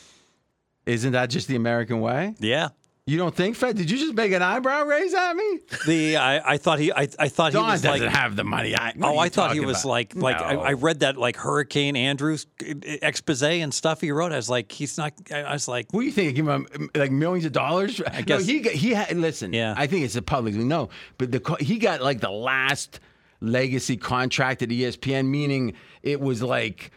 Isn't 0.87 1.13
that 1.13 1.31
just 1.31 1.49
the 1.49 1.57
American 1.57 2.01
way? 2.01 2.35
yeah. 2.39 2.69
You 3.07 3.17
don't 3.17 3.35
think, 3.35 3.57
Fed? 3.57 3.75
Did 3.75 3.91
you 3.91 3.97
just 3.97 4.13
make 4.13 4.33
an 4.33 4.43
eyebrow 4.43 4.83
raise 4.85 5.15
at 5.15 5.33
me? 5.35 5.61
The 5.87 6.19
I, 6.19 6.53
I 6.53 6.57
thought 6.59 6.79
he 6.79 6.93
I, 6.93 7.09
I 7.19 7.29
thought 7.31 7.53
Don 7.55 7.65
he 7.65 7.71
was 7.71 7.81
doesn't 7.81 8.03
like 8.05 8.13
have 8.15 8.37
the 8.37 8.45
money. 8.45 8.77
I, 8.77 8.93
Oh, 9.01 9.17
I 9.17 9.31
thought 9.31 9.55
he 9.55 9.61
was 9.61 9.81
about? 9.81 9.89
like 9.89 10.15
like 10.15 10.39
I, 10.43 10.53
No. 10.53 10.61
I 10.61 10.73
read 10.75 11.01
that 11.01 11.17
like 11.17 11.37
Hurricane 11.39 11.97
Andrews 11.97 12.47
expose 12.61 13.43
and 13.45 13.73
stuff 13.73 14.03
he 14.03 14.11
wrote. 14.11 14.33
I 14.33 14.37
was 14.37 14.51
like, 14.51 14.71
he's 14.71 14.99
not. 14.99 15.15
I 15.33 15.39
I 15.41 15.53
was 15.55 15.67
like, 15.69 15.87
What 15.93 16.01
do 16.01 16.07
you 16.07 16.13
think? 16.13 16.35
Give 16.37 16.47
him 16.47 16.67
um, 16.75 16.91
like 16.95 17.11
millions 17.11 17.47
of 17.47 17.53
dollars? 17.53 17.99
I 18.03 18.21
guess- 18.21 18.41
no, 18.47 18.53
he 18.53 18.61
got, 18.61 18.75
he 18.75 18.91
had 18.93 19.17
listen. 19.17 19.55
Yeah. 19.55 19.73
I 19.75 19.87
think 19.87 20.05
it's 20.05 20.17
a 20.17 20.21
publicly 20.21 20.65
no, 20.65 20.91
but 21.17 21.33
the 21.33 21.57
he 21.61 21.79
got 21.79 22.03
like 22.03 22.21
the 22.21 22.31
last 22.31 23.01
legacy 23.41 23.97
contract 23.97 24.63
at 24.63 24.69
ESPN, 24.69 25.27
meaning 25.27 25.75
it 26.03 26.21
was 26.21 26.43
like 26.43 26.91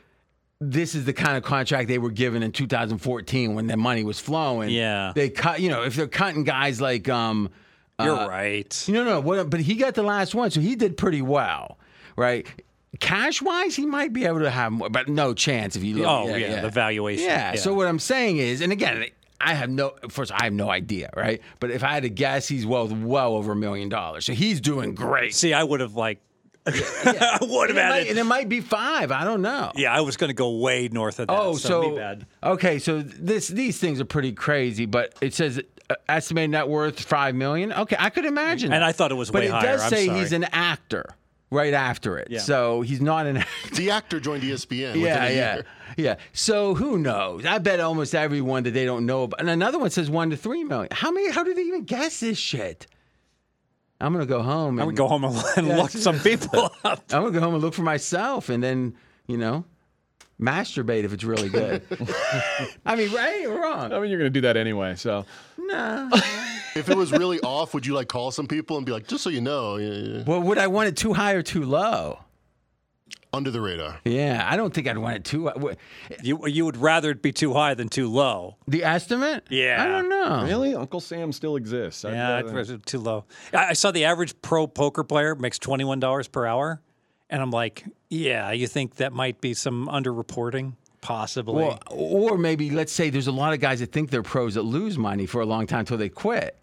this 0.59 0.93
is 0.93 1.05
the 1.05 1.13
kind 1.13 1.37
of 1.37 1.43
contract 1.43 1.87
they 1.87 1.97
were 1.97 2.11
given 2.11 2.43
in 2.43 2.51
2014 2.51 3.55
when 3.55 3.65
the 3.67 3.75
money 3.77 4.03
was 4.03 4.19
flowing. 4.19 4.69
Yeah. 4.69 5.11
they 5.15 5.29
cut. 5.29 5.59
You 5.59 5.69
know, 5.69 5.83
if 5.83 5.95
they're 5.95 6.07
cutting 6.07 6.43
guys 6.43 6.79
like 6.79 7.09
um, 7.09 7.49
you're 7.99 8.15
uh, 8.17 8.27
right. 8.27 8.85
no, 8.87 9.03
no, 9.03 9.19
what, 9.19 9.49
but 9.49 9.59
he 9.59 9.75
got 9.75 9.95
the 9.95 10.03
last 10.03 10.35
one, 10.35 10.51
so 10.51 10.61
he 10.61 10.75
did 10.75 10.97
pretty 10.97 11.21
well, 11.21 11.77
right? 12.15 12.45
Cash 12.99 13.41
wise, 13.41 13.75
he 13.75 13.85
might 13.85 14.13
be 14.13 14.25
able 14.25 14.39
to 14.41 14.49
have 14.49 14.71
more, 14.71 14.89
but 14.89 15.07
no 15.07 15.33
chance 15.33 15.75
if 15.75 15.83
you 15.83 15.95
look. 15.97 16.07
Oh, 16.07 16.35
yeah, 16.35 16.61
the 16.61 16.69
valuation, 16.69 17.25
Yeah. 17.25 17.53
yeah. 17.53 17.59
So 17.59 17.73
what 17.73 17.87
I'm 17.87 17.99
saying 17.99 18.37
is, 18.37 18.61
and 18.61 18.71
again, 18.71 19.05
I 19.39 19.53
have 19.53 19.69
no. 19.69 19.93
First, 20.09 20.31
I 20.31 20.43
have 20.43 20.53
no 20.53 20.69
idea, 20.69 21.09
right? 21.15 21.41
But 21.59 21.71
if 21.71 21.83
I 21.83 21.93
had 21.93 22.03
to 22.03 22.09
guess, 22.09 22.47
he's 22.47 22.65
well, 22.65 22.87
well 22.87 23.33
over 23.33 23.53
a 23.53 23.55
million 23.55 23.89
dollars. 23.89 24.25
So 24.25 24.33
he's 24.33 24.61
doing 24.61 24.93
great. 24.93 25.33
See, 25.33 25.53
I 25.53 25.63
would 25.63 25.79
have 25.79 25.95
like, 25.95 26.19
I 26.65 27.39
would 27.41 27.69
and, 27.69 27.77
have 27.77 27.87
it 27.87 27.89
might, 27.89 27.97
added. 28.01 28.07
and 28.09 28.19
it 28.19 28.23
might 28.23 28.49
be 28.49 28.61
five. 28.61 29.11
I 29.11 29.23
don't 29.23 29.41
know. 29.41 29.71
yeah, 29.75 29.93
I 29.95 30.01
was 30.01 30.17
going 30.17 30.29
to 30.29 30.33
go 30.35 30.57
way 30.57 30.87
north 30.91 31.19
of 31.19 31.27
that. 31.27 31.33
Oh, 31.39 31.53
so, 31.55 31.69
so, 31.83 31.89
me 31.91 31.95
bad. 31.97 32.25
okay, 32.43 32.79
so 32.79 33.01
this 33.01 33.47
these 33.47 33.79
things 33.79 33.99
are 33.99 34.05
pretty 34.05 34.31
crazy, 34.33 34.85
but 34.85 35.15
it 35.21 35.33
says 35.33 35.59
uh, 35.89 35.95
estimated 36.07 36.51
net 36.51 36.67
worth 36.67 36.99
five 37.01 37.33
million. 37.35 37.73
Okay, 37.73 37.95
I 37.97 38.09
could 38.11 38.25
imagine, 38.25 38.71
And 38.71 38.81
that. 38.83 38.87
I 38.87 38.91
thought 38.91 39.11
it 39.11 39.15
was 39.15 39.31
but 39.31 39.41
way 39.41 39.47
it 39.47 39.51
higher. 39.51 39.63
does 39.73 39.83
I'm 39.83 39.89
say 39.89 40.07
he's 40.09 40.31
an 40.33 40.43
actor 40.51 41.15
right 41.49 41.73
after 41.73 42.17
it, 42.17 42.29
Yeah. 42.29 42.39
so 42.39 42.81
he's 42.81 43.01
not 43.01 43.25
an. 43.25 43.37
actor. 43.37 43.75
The 43.75 43.91
actor 43.91 44.19
joined 44.19 44.43
ESPN. 44.43 44.87
within 44.93 45.01
Yeah, 45.01 45.25
a 45.25 45.35
yeah, 45.35 45.53
year. 45.55 45.65
yeah. 45.97 46.15
So 46.31 46.75
who 46.75 46.97
knows? 46.99 47.45
I 47.45 47.57
bet 47.57 47.79
almost 47.79 48.13
everyone 48.15 48.63
that 48.63 48.71
they 48.71 48.85
don't 48.85 49.05
know 49.05 49.23
about. 49.23 49.39
And 49.41 49.49
another 49.49 49.79
one 49.79 49.89
says 49.89 50.09
one 50.09 50.29
to 50.29 50.37
three 50.37 50.63
million. 50.63 50.89
How 50.91 51.11
many? 51.11 51.31
How 51.31 51.43
do 51.43 51.53
they 51.55 51.63
even 51.63 51.83
guess 51.85 52.19
this 52.19 52.37
shit? 52.37 52.85
I'm 54.01 54.11
gonna 54.13 54.25
go 54.25 54.41
home. 54.41 54.79
I 54.79 54.81
And, 54.81 54.87
would 54.87 54.95
go 54.97 55.07
home 55.07 55.23
and, 55.23 55.37
and 55.57 55.67
look 55.69 55.91
some 55.91 56.19
people 56.19 56.71
up. 56.83 57.03
I'm 57.11 57.21
gonna 57.23 57.31
go 57.31 57.39
home 57.39 57.53
and 57.53 57.63
look 57.63 57.73
for 57.73 57.83
myself, 57.83 58.49
and 58.49 58.61
then 58.63 58.95
you 59.27 59.37
know, 59.37 59.63
masturbate 60.41 61.03
if 61.03 61.13
it's 61.13 61.23
really 61.23 61.49
good. 61.49 61.83
I 62.85 62.95
mean, 62.95 63.13
right 63.13 63.45
or 63.45 63.61
wrong? 63.61 63.93
I 63.93 63.99
mean, 63.99 64.09
you're 64.09 64.19
going 64.19 64.33
to 64.33 64.41
do 64.41 64.41
that 64.41 64.57
anyway. 64.57 64.95
So 64.95 65.25
Nah. 65.57 66.09
If 66.75 66.89
it 66.89 66.97
was 66.97 67.11
really 67.11 67.39
off, 67.41 67.73
would 67.73 67.85
you 67.85 67.93
like 67.93 68.07
call 68.07 68.31
some 68.31 68.47
people 68.47 68.77
and 68.77 68.85
be 68.85 68.91
like, 68.91 69.07
just 69.07 69.23
so 69.23 69.29
you 69.29 69.41
know, 69.41 69.75
yeah, 69.77 69.89
yeah, 69.93 70.23
well, 70.25 70.41
would 70.41 70.57
I 70.57 70.67
want 70.67 70.87
it 70.89 70.97
too 70.97 71.13
high 71.13 71.33
or 71.33 71.41
too 71.43 71.63
low? 71.63 72.19
Under 73.33 73.49
the 73.51 73.61
radar? 73.61 73.99
Yeah, 74.05 74.45
I 74.49 74.57
don't 74.57 74.73
think 74.73 74.87
I'd 74.87 74.97
want 74.97 75.15
it 75.15 75.23
too. 75.25 75.49
Uh, 75.49 75.57
high. 75.59 75.77
You 76.21 76.45
you 76.47 76.65
would 76.65 76.77
rather 76.77 77.11
it 77.11 77.21
be 77.21 77.31
too 77.31 77.53
high 77.53 77.73
than 77.73 77.87
too 77.89 78.09
low. 78.09 78.57
The 78.67 78.83
estimate? 78.83 79.45
Yeah. 79.49 79.81
I 79.83 79.87
don't 79.87 80.09
know. 80.09 80.43
really, 80.45 80.75
Uncle 80.75 80.99
Sam 80.99 81.31
still 81.31 81.55
exists. 81.55 82.03
I'd 82.05 82.13
Yeah, 82.13 82.35
I'd 82.37 82.45
rather- 82.45 82.55
rather 82.57 82.77
too 82.79 82.99
low. 82.99 83.25
I, 83.53 83.69
I 83.69 83.73
saw 83.73 83.91
the 83.91 84.05
average 84.05 84.39
pro 84.41 84.67
poker 84.67 85.03
player 85.03 85.35
makes 85.35 85.57
twenty 85.59 85.83
one 85.83 85.99
dollars 85.99 86.27
per 86.27 86.45
hour, 86.45 86.81
and 87.29 87.41
I'm 87.41 87.51
like, 87.51 87.85
yeah, 88.09 88.51
you 88.51 88.67
think 88.67 88.95
that 88.95 89.13
might 89.13 89.39
be 89.39 89.53
some 89.53 89.87
underreporting, 89.87 90.73
possibly. 91.01 91.63
Well, 91.63 91.79
or 91.89 92.37
maybe 92.37 92.69
let's 92.71 92.91
say 92.91 93.09
there's 93.09 93.27
a 93.27 93.31
lot 93.31 93.53
of 93.53 93.59
guys 93.59 93.79
that 93.79 93.91
think 93.91 94.09
they're 94.09 94.23
pros 94.23 94.55
that 94.55 94.63
lose 94.63 94.97
money 94.97 95.25
for 95.25 95.41
a 95.41 95.45
long 95.45 95.67
time 95.67 95.79
until 95.81 95.97
they 95.97 96.09
quit. 96.09 96.57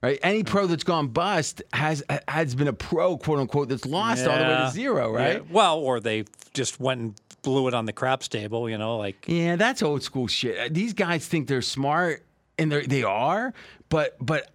Right? 0.00 0.18
Any 0.22 0.44
pro 0.44 0.66
that's 0.66 0.84
gone 0.84 1.08
bust 1.08 1.60
has 1.72 2.04
has 2.28 2.54
been 2.54 2.68
a 2.68 2.72
pro, 2.72 3.18
quote 3.18 3.40
unquote, 3.40 3.68
that's 3.68 3.84
lost 3.84 4.26
all 4.26 4.38
the 4.38 4.44
way 4.44 4.56
to 4.66 4.70
zero, 4.70 5.12
right? 5.12 5.38
Yeah. 5.38 5.52
Well, 5.52 5.78
or 5.78 5.98
they 5.98 6.24
just 6.54 6.78
went 6.78 7.00
and 7.00 7.14
blew 7.42 7.66
it 7.66 7.74
on 7.74 7.84
the 7.84 7.92
craps 7.92 8.28
table, 8.28 8.70
you 8.70 8.78
know, 8.78 8.96
like 8.96 9.24
Yeah, 9.26 9.56
that's 9.56 9.82
old 9.82 10.04
school 10.04 10.28
shit. 10.28 10.72
These 10.72 10.92
guys 10.92 11.26
think 11.26 11.48
they're 11.48 11.62
smart, 11.62 12.24
and 12.58 12.70
they 12.70 12.86
they 12.86 13.02
are, 13.02 13.52
but 13.88 14.16
but 14.24 14.50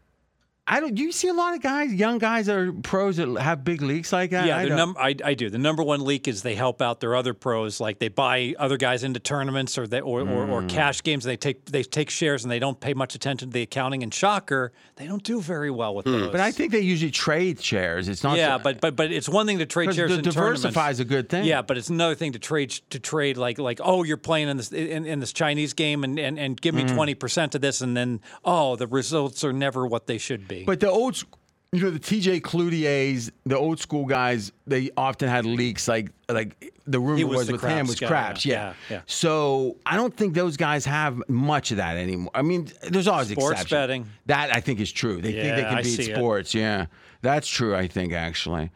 I 0.65 0.79
don't. 0.79 0.97
You 0.97 1.11
see 1.11 1.27
a 1.27 1.33
lot 1.33 1.53
of 1.55 1.61
guys, 1.61 1.93
young 1.93 2.19
guys 2.19 2.45
that 2.45 2.55
are 2.55 2.71
pros 2.71 3.17
that 3.17 3.27
have 3.41 3.65
big 3.65 3.81
leaks 3.81 4.13
like 4.13 4.29
that. 4.31 4.45
yeah, 4.47 4.55
I 4.57 4.65
num- 4.69 4.95
I, 4.97 5.13
I 5.21 5.33
do. 5.33 5.49
The 5.49 5.57
number 5.57 5.83
one 5.83 6.05
leak 6.05 6.25
is 6.25 6.41
they 6.41 6.55
help 6.55 6.81
out 6.81 7.01
their 7.01 7.17
other 7.17 7.33
pros, 7.33 7.81
like 7.81 7.99
they 7.99 8.07
buy 8.07 8.55
other 8.57 8.77
guys 8.77 9.03
into 9.03 9.19
tournaments 9.19 9.77
or 9.77 9.87
they 9.87 9.99
or, 9.99 10.21
or, 10.21 10.25
Mm. 10.25 10.49
or 10.49 10.63
cash 10.69 11.03
games. 11.03 11.25
They 11.25 11.35
take 11.35 11.65
they 11.65 11.83
take 11.83 12.09
shares 12.09 12.45
and 12.45 12.51
they 12.51 12.59
don't 12.59 12.79
pay 12.79 12.93
much 12.93 13.13
attention 13.13 13.49
to 13.49 13.53
the 13.53 13.63
accounting. 13.63 14.03
And 14.03 14.13
shocker, 14.13 14.71
they 14.95 15.05
don't 15.05 15.21
do 15.21 15.41
very 15.41 15.69
well 15.69 15.95
with 15.95 16.05
those. 16.05 16.27
Hmm. 16.27 16.31
but 16.31 16.39
I 16.39 16.51
think 16.53 16.71
they 16.71 16.79
usually 16.79 17.11
trade 17.11 17.61
shares. 17.61 18.07
It's 18.07 18.23
not. 18.23 18.37
yeah, 18.37 18.55
so- 18.57 18.63
but 18.63 18.79
but 18.79 18.95
but 18.95 19.11
it's 19.11 19.27
one 19.27 19.45
thing 19.45 19.57
to 19.59 19.65
trade 19.65 19.93
shares 19.93 20.11
the 20.11 20.19
in 20.19 20.23
diversify 20.23 20.91
is 20.91 21.01
a 21.01 21.05
good 21.05 21.27
thing. 21.27 21.43
Yeah, 21.43 21.61
but 21.61 21.77
it's 21.77 21.89
another 21.89 22.15
thing 22.15 22.31
to 22.31 22.39
trade 22.39 22.69
to 22.91 22.99
trade 22.99 23.35
like 23.35 23.59
like 23.59 23.81
oh 23.83 24.03
you're 24.03 24.15
playing 24.15 24.47
in 24.47 24.55
this 24.55 24.71
in, 24.71 25.05
in 25.05 25.19
this 25.19 25.33
Chinese 25.33 25.73
game 25.73 26.05
and, 26.05 26.17
and, 26.17 26.39
and 26.39 26.61
give 26.61 26.73
me 26.73 26.83
Mm. 26.85 26.93
twenty 26.95 27.15
percent 27.15 27.53
of 27.53 27.59
this 27.59 27.81
and 27.81 27.97
then 27.97 28.21
oh 28.45 28.77
the 28.77 28.87
results 28.87 29.43
are 29.43 29.51
never 29.51 29.85
what 29.85 30.07
they 30.07 30.17
should 30.17 30.47
be. 30.47 30.52
But 30.65 30.79
the 30.79 30.89
old, 30.89 31.23
you 31.71 31.81
know, 31.81 31.89
the 31.89 31.99
TJ 31.99 32.41
Cloutier's, 32.43 33.31
the 33.45 33.57
old 33.57 33.79
school 33.79 34.05
guys, 34.05 34.51
they 34.67 34.91
often 34.95 35.27
had 35.29 35.45
leaks. 35.45 35.87
Like, 35.87 36.11
like 36.29 36.73
the 36.85 36.99
rumor 36.99 37.25
was 37.27 37.37
was, 37.37 37.47
the 37.47 37.53
with 37.53 37.63
him 37.63 37.87
was 37.87 37.99
guy, 37.99 38.07
craps. 38.07 38.45
yeah. 38.45 38.53
Yeah. 38.53 38.65
Yeah, 38.67 38.73
yeah. 38.97 39.01
So 39.07 39.77
I 39.85 39.95
don't 39.95 40.15
think 40.15 40.33
those 40.35 40.57
guys 40.57 40.85
have 40.85 41.21
much 41.27 41.71
of 41.71 41.77
that 41.77 41.97
anymore. 41.97 42.31
I 42.35 42.41
mean, 42.41 42.67
there's 42.89 43.07
always 43.07 43.29
Sports 43.29 43.61
exceptions. 43.61 43.69
betting. 43.71 44.05
That 44.27 44.55
I 44.55 44.59
think 44.59 44.79
is 44.79 44.91
true. 44.91 45.21
They 45.21 45.31
think 45.31 45.55
they 45.55 45.63
can 45.63 45.77
I 45.77 45.81
beat 45.81 45.95
see 45.95 46.11
it. 46.11 46.15
sports. 46.15 46.53
Yeah, 46.53 46.85
that's 47.21 47.47
true. 47.47 47.75
I 47.75 47.87
think 47.87 48.13
actually. 48.13 48.69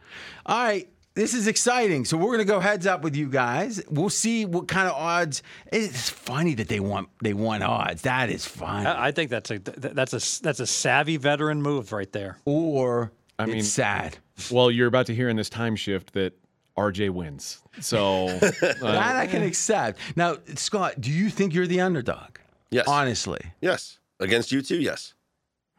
All 0.46 0.64
right. 0.64 0.88
This 1.18 1.34
is 1.34 1.48
exciting. 1.48 2.04
So 2.04 2.16
we're 2.16 2.30
gonna 2.30 2.44
go 2.44 2.60
heads 2.60 2.86
up 2.86 3.02
with 3.02 3.16
you 3.16 3.28
guys. 3.28 3.82
We'll 3.90 4.08
see 4.08 4.46
what 4.46 4.68
kind 4.68 4.86
of 4.86 4.94
odds. 4.94 5.42
It's 5.72 6.08
funny 6.08 6.54
that 6.54 6.68
they 6.68 6.78
want 6.78 7.08
they 7.20 7.34
want 7.34 7.64
odds. 7.64 8.02
That 8.02 8.30
is 8.30 8.46
funny. 8.46 8.86
I 8.86 9.08
I 9.08 9.10
think 9.10 9.28
that's 9.28 9.50
a 9.50 9.58
that's 9.58 10.12
a 10.12 10.42
that's 10.44 10.60
a 10.60 10.66
savvy 10.66 11.16
veteran 11.16 11.60
move 11.60 11.90
right 11.92 12.12
there. 12.12 12.38
or 12.44 13.10
I 13.36 13.46
mean- 13.46 13.64
sad. 13.64 14.18
well, 14.48 14.70
you're 14.70 14.86
about 14.86 15.06
to 15.06 15.14
hear 15.14 15.28
in 15.28 15.34
this 15.34 15.50
time 15.50 15.74
shift 15.74 16.12
that 16.12 16.38
RJ 16.76 17.10
wins. 17.10 17.62
So 17.80 18.26
uh, 18.36 18.38
That 18.60 19.16
I 19.16 19.26
can 19.26 19.42
accept. 19.42 19.98
Now, 20.14 20.36
Scott, 20.54 21.00
do 21.00 21.10
you 21.10 21.30
think 21.30 21.52
you're 21.52 21.66
the 21.66 21.80
underdog? 21.80 22.36
Yes. 22.70 22.86
Honestly. 22.86 23.40
Yes. 23.60 23.98
Against 24.20 24.52
you 24.52 24.62
two, 24.62 24.80
yes. 24.80 25.14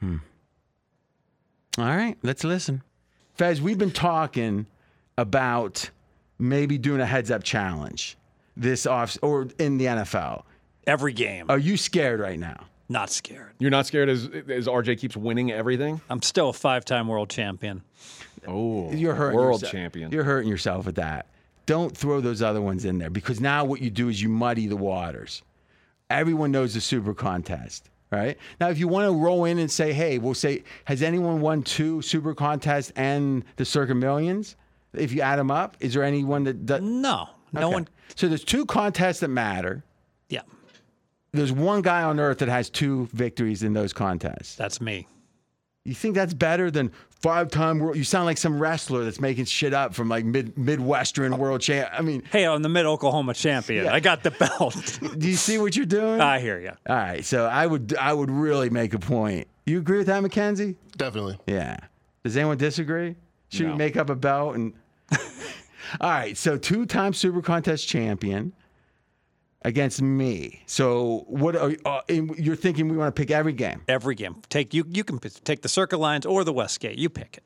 Hmm. 0.01 0.17
All 1.77 1.85
right, 1.85 2.17
let's 2.23 2.43
listen. 2.43 2.81
Fez, 3.35 3.61
we've 3.61 3.77
been 3.77 3.91
talking 3.91 4.65
about 5.19 5.89
maybe 6.39 6.77
doing 6.77 7.01
a 7.01 7.05
heads 7.05 7.29
up 7.29 7.43
challenge 7.43 8.17
this 8.55 8.85
off 8.85 9.17
or 9.21 9.47
in 9.59 9.77
the 9.77 9.85
NFL. 9.85 10.43
Every 10.87 11.13
game, 11.13 11.45
Are 11.49 11.57
you 11.59 11.77
scared 11.77 12.19
right 12.19 12.39
now? 12.39 12.65
not 12.91 13.11
scared. 13.11 13.51
you're 13.59 13.69
not 13.69 13.85
scared 13.85 14.09
as 14.09 14.25
as 14.47 14.65
RJ 14.65 14.97
keeps 14.99 15.15
winning 15.15 15.51
everything. 15.51 16.01
I'm 16.09 16.23
still 16.23 16.49
a 16.49 16.53
five 16.53 16.83
time 16.85 17.07
world 17.07 17.29
champion. 17.29 17.83
Oh, 18.47 18.91
You're 18.91 19.13
hurting 19.13 19.35
world 19.37 19.61
yourself. 19.61 19.71
champion. 19.71 20.11
You're 20.11 20.23
hurting 20.23 20.49
yourself 20.49 20.85
with 20.87 20.95
that. 20.95 21.27
Don't 21.67 21.95
throw 21.95 22.19
those 22.21 22.41
other 22.41 22.61
ones 22.61 22.85
in 22.85 22.97
there 22.97 23.11
because 23.11 23.39
now 23.39 23.63
what 23.65 23.79
you 23.81 23.91
do 23.91 24.09
is 24.09 24.19
you 24.19 24.29
muddy 24.29 24.65
the 24.65 24.75
waters. 24.77 25.43
Everyone 26.09 26.51
knows 26.51 26.73
the 26.73 26.81
super 26.81 27.13
contest, 27.13 27.89
right? 28.11 28.39
Now, 28.59 28.69
if 28.69 28.79
you 28.79 28.87
want 28.87 29.05
to 29.07 29.13
roll 29.15 29.45
in 29.45 29.59
and 29.59 29.69
say, 29.69 29.93
hey, 29.93 30.17
we'll 30.17 30.33
say, 30.33 30.63
has 30.85 31.03
anyone 31.03 31.41
won 31.41 31.61
two 31.61 32.01
super 32.01 32.33
contests 32.33 32.91
and 32.95 33.45
the 33.57 33.65
Circa 33.65 33.93
Millions? 33.93 34.55
If 34.93 35.11
you 35.11 35.21
add 35.21 35.37
them 35.39 35.51
up, 35.51 35.77
is 35.79 35.93
there 35.93 36.03
anyone 36.03 36.43
that 36.45 36.65
does? 36.65 36.81
No, 36.81 37.29
no 37.53 37.67
Okay. 37.67 37.73
one. 37.73 37.87
So 38.15 38.27
there's 38.27 38.43
two 38.43 38.65
contests 38.65 39.19
that 39.21 39.27
matter. 39.29 39.83
Yeah, 40.29 40.41
There's 41.31 41.51
one 41.51 41.81
guy 41.81 42.01
on 42.03 42.19
earth 42.19 42.39
that 42.39 42.49
has 42.49 42.69
two 42.69 43.07
victories 43.13 43.61
in 43.63 43.73
those 43.73 43.93
contests. 43.93 44.55
that's 44.55 44.81
me. 44.81 45.07
You 45.85 45.93
think 45.95 46.13
that's 46.13 46.33
better 46.33 46.69
than 46.69 46.91
five-time 47.21 47.79
world? 47.79 47.95
You 47.97 48.03
sound 48.03 48.25
like 48.25 48.37
some 48.37 48.59
wrestler 48.59 49.03
that's 49.05 49.19
making 49.21 49.45
shit 49.45 49.73
up 49.73 49.95
from 49.95 50.09
like 50.09 50.25
mid 50.25 50.57
Midwestern 50.57 51.37
world 51.37 51.61
champ. 51.61 51.89
I 51.93 52.01
mean, 52.01 52.21
Hey, 52.31 52.45
I'm 52.45 52.61
the 52.61 52.69
Mid 52.69 52.85
Oklahoma 52.85 53.33
champion. 53.33 53.87
I 53.87 53.99
got 53.99 54.21
the 54.23 54.31
belt. 54.31 54.99
do 55.17 55.27
you 55.27 55.35
see 55.35 55.57
what 55.57 55.75
you're 55.75 55.85
doing? 55.85 56.19
I 56.21 56.39
hear 56.39 56.59
you. 56.59 56.71
All 56.87 56.95
right, 56.95 57.23
so 57.25 57.45
I 57.45 57.65
would 57.65 57.95
I 57.95 58.13
would 58.13 58.29
really 58.29 58.69
make 58.69 58.93
a 58.93 58.99
point. 58.99 59.47
You 59.65 59.79
agree 59.79 59.97
with 59.99 60.07
that, 60.07 60.21
Mackenzie? 60.21 60.75
Definitely. 60.97 61.39
Yeah. 61.47 61.77
Does 62.23 62.35
anyone 62.37 62.57
disagree? 62.57 63.15
Should 63.49 63.65
we 63.65 63.71
No. 63.71 63.77
make 63.77 63.97
up 63.97 64.09
a 64.09 64.15
belt 64.15 64.55
and? 64.55 64.73
All 66.01 66.09
right, 66.09 66.37
so 66.37 66.57
two-time 66.57 67.13
Super 67.13 67.41
Contest 67.41 67.87
champion 67.87 68.53
against 69.63 70.01
me. 70.01 70.61
So 70.67 71.25
what 71.27 71.55
are 71.55 71.75
uh, 71.83 72.01
you're 72.07 72.55
thinking? 72.55 72.87
We 72.89 72.95
want 72.97 73.13
to 73.15 73.19
pick 73.19 73.31
every 73.31 73.53
game. 73.53 73.81
Every 73.87 74.13
game. 74.15 74.35
Take 74.49 74.73
you. 74.73 74.85
You 74.87 75.03
can 75.03 75.19
p- 75.19 75.29
take 75.29 75.61
the 75.63 75.69
Circa 75.69 75.97
Lines 75.97 76.25
or 76.25 76.43
the 76.43 76.53
Westgate. 76.53 76.97
You 76.99 77.09
pick 77.09 77.37
it. 77.37 77.43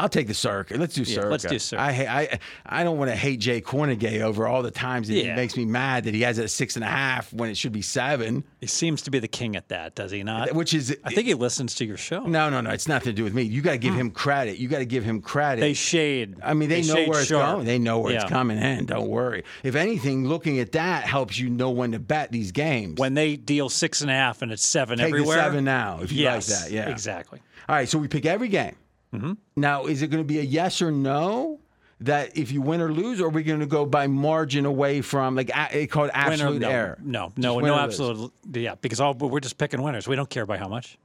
I'll 0.00 0.08
take 0.08 0.26
the 0.28 0.34
Circa. 0.34 0.76
Let's 0.78 0.94
do 0.94 1.04
Circa. 1.04 1.28
let's 1.28 1.44
do 1.44 1.58
Circa. 1.58 1.82
I, 1.82 1.88
I 1.88 2.38
I 2.64 2.84
don't 2.84 2.96
want 2.96 3.10
to 3.10 3.16
hate 3.16 3.38
Jay 3.38 3.60
Kornegay 3.60 4.22
over 4.22 4.46
all 4.46 4.62
the 4.62 4.70
times 4.70 5.08
that 5.08 5.14
he 5.14 5.30
makes 5.30 5.56
me 5.56 5.66
mad 5.66 6.04
that 6.04 6.14
he 6.14 6.22
has 6.22 6.38
it 6.38 6.44
at 6.44 6.50
six 6.50 6.76
and 6.76 6.84
a 6.84 6.88
half 6.88 7.32
when 7.34 7.50
it 7.50 7.56
should 7.56 7.72
be 7.72 7.82
seven, 7.82 8.42
He 8.60 8.66
seems 8.66 9.02
to 9.02 9.10
be 9.10 9.18
the 9.18 9.28
king 9.28 9.56
at 9.56 9.68
that, 9.68 9.94
does 9.94 10.10
he 10.10 10.22
not? 10.22 10.54
which 10.54 10.72
is 10.72 10.96
I 11.04 11.10
think 11.10 11.26
he 11.26 11.34
listens 11.34 11.74
to 11.76 11.84
your 11.84 11.98
show. 11.98 12.20
no, 12.20 12.48
no, 12.48 12.62
no. 12.62 12.70
It's 12.70 12.88
nothing 12.88 13.10
to 13.10 13.12
do 13.12 13.24
with 13.24 13.34
me. 13.34 13.42
You 13.42 13.60
got 13.60 13.72
to 13.72 13.78
give 13.78 13.92
hmm. 13.92 14.00
him 14.00 14.10
credit. 14.10 14.56
You 14.56 14.68
got 14.68 14.78
to 14.78 14.86
give 14.86 15.04
him 15.04 15.20
credit. 15.20 15.60
They 15.60 15.74
shade. 15.74 16.36
I 16.42 16.54
mean, 16.54 16.70
they, 16.70 16.80
know 16.82 16.94
where 16.94 17.20
it's 17.20 17.28
sharp. 17.28 17.56
going. 17.56 17.66
They 17.66 17.78
know 17.78 17.98
where 17.98 18.12
Yeah. 18.12 18.22
it's 18.22 18.30
coming 18.30 18.58
in. 18.58 18.86
Don't 18.86 19.08
worry. 19.08 19.44
If 19.62 19.74
anything, 19.74 20.26
looking 20.26 20.60
at 20.60 20.72
that 20.72 21.04
helps 21.04 21.38
you 21.38 21.50
know 21.50 21.70
when 21.70 21.92
to 21.92 21.98
bet 21.98 22.32
these 22.32 22.52
games. 22.52 22.98
When 22.98 23.14
they 23.14 23.36
deal 23.36 23.68
six 23.68 24.00
and 24.00 24.10
a 24.10 24.14
half 24.14 24.40
and 24.40 24.50
it's 24.50 24.66
seven 24.66 24.98
Take 24.98 25.08
everywhere. 25.08 25.36
seven 25.36 25.64
now, 25.64 26.00
if 26.02 26.10
you 26.10 26.24
like 26.26 26.44
that, 26.44 26.70
yeah. 26.70 26.88
exactly. 26.88 27.40
All 27.68 27.76
right, 27.76 27.88
so 27.88 27.98
we 27.98 28.08
pick 28.08 28.24
every 28.24 28.48
game. 28.48 28.76
Mm-hmm. 29.14 29.32
Now, 29.56 29.86
is 29.86 30.02
it 30.02 30.08
going 30.08 30.22
to 30.22 30.26
be 30.26 30.38
a 30.38 30.42
yes 30.42 30.80
or 30.82 30.90
no? 30.90 31.60
That 32.02 32.34
if 32.38 32.50
you 32.50 32.62
win 32.62 32.80
or 32.80 32.90
lose, 32.90 33.20
or 33.20 33.26
are 33.26 33.28
we 33.28 33.42
going 33.42 33.60
to 33.60 33.66
go 33.66 33.84
by 33.84 34.06
margin 34.06 34.64
away 34.64 35.02
from 35.02 35.36
like 35.36 35.50
a, 35.50 35.82
it 35.82 35.88
called 35.88 36.10
Winner- 36.14 36.32
absolute 36.32 36.62
no, 36.62 36.68
error? 36.70 36.98
No, 37.02 37.30
no, 37.36 37.58
no, 37.58 37.74
lose. 37.74 37.78
absolute. 37.78 38.32
Yeah, 38.54 38.76
because 38.80 39.00
all 39.00 39.12
we're 39.12 39.40
just 39.40 39.58
picking 39.58 39.82
winners. 39.82 40.08
We 40.08 40.16
don't 40.16 40.30
care 40.30 40.46
by 40.46 40.56
how 40.56 40.68
much. 40.68 40.98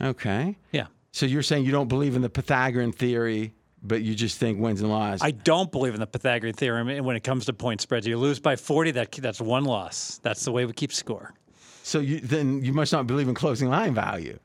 Okay. 0.00 0.56
Yeah. 0.70 0.86
So 1.10 1.26
you're 1.26 1.42
saying 1.42 1.64
you 1.64 1.72
don't 1.72 1.88
believe 1.88 2.14
in 2.14 2.22
the 2.22 2.28
Pythagorean 2.30 2.92
theory, 2.92 3.52
but 3.82 4.02
you 4.02 4.14
just 4.14 4.38
think 4.38 4.60
wins 4.60 4.80
and 4.80 4.90
losses. 4.90 5.22
I 5.22 5.32
don't 5.32 5.72
believe 5.72 5.94
in 5.94 5.98
the 5.98 6.06
Pythagorean 6.06 6.54
theorem 6.54 6.88
and 6.88 7.04
when 7.04 7.16
it 7.16 7.24
comes 7.24 7.46
to 7.46 7.52
point 7.52 7.80
spreads. 7.80 8.06
You 8.06 8.16
lose 8.16 8.38
by 8.38 8.54
40, 8.54 8.92
that 8.92 9.10
that's 9.10 9.40
one 9.40 9.64
loss. 9.64 10.20
That's 10.22 10.44
the 10.44 10.52
way 10.52 10.66
we 10.66 10.72
keep 10.72 10.92
score. 10.92 11.34
so 11.82 11.98
you 11.98 12.20
then 12.20 12.62
you 12.62 12.72
must 12.72 12.92
not 12.92 13.08
believe 13.08 13.26
in 13.26 13.34
closing 13.34 13.68
line 13.68 13.92
value. 13.94 14.38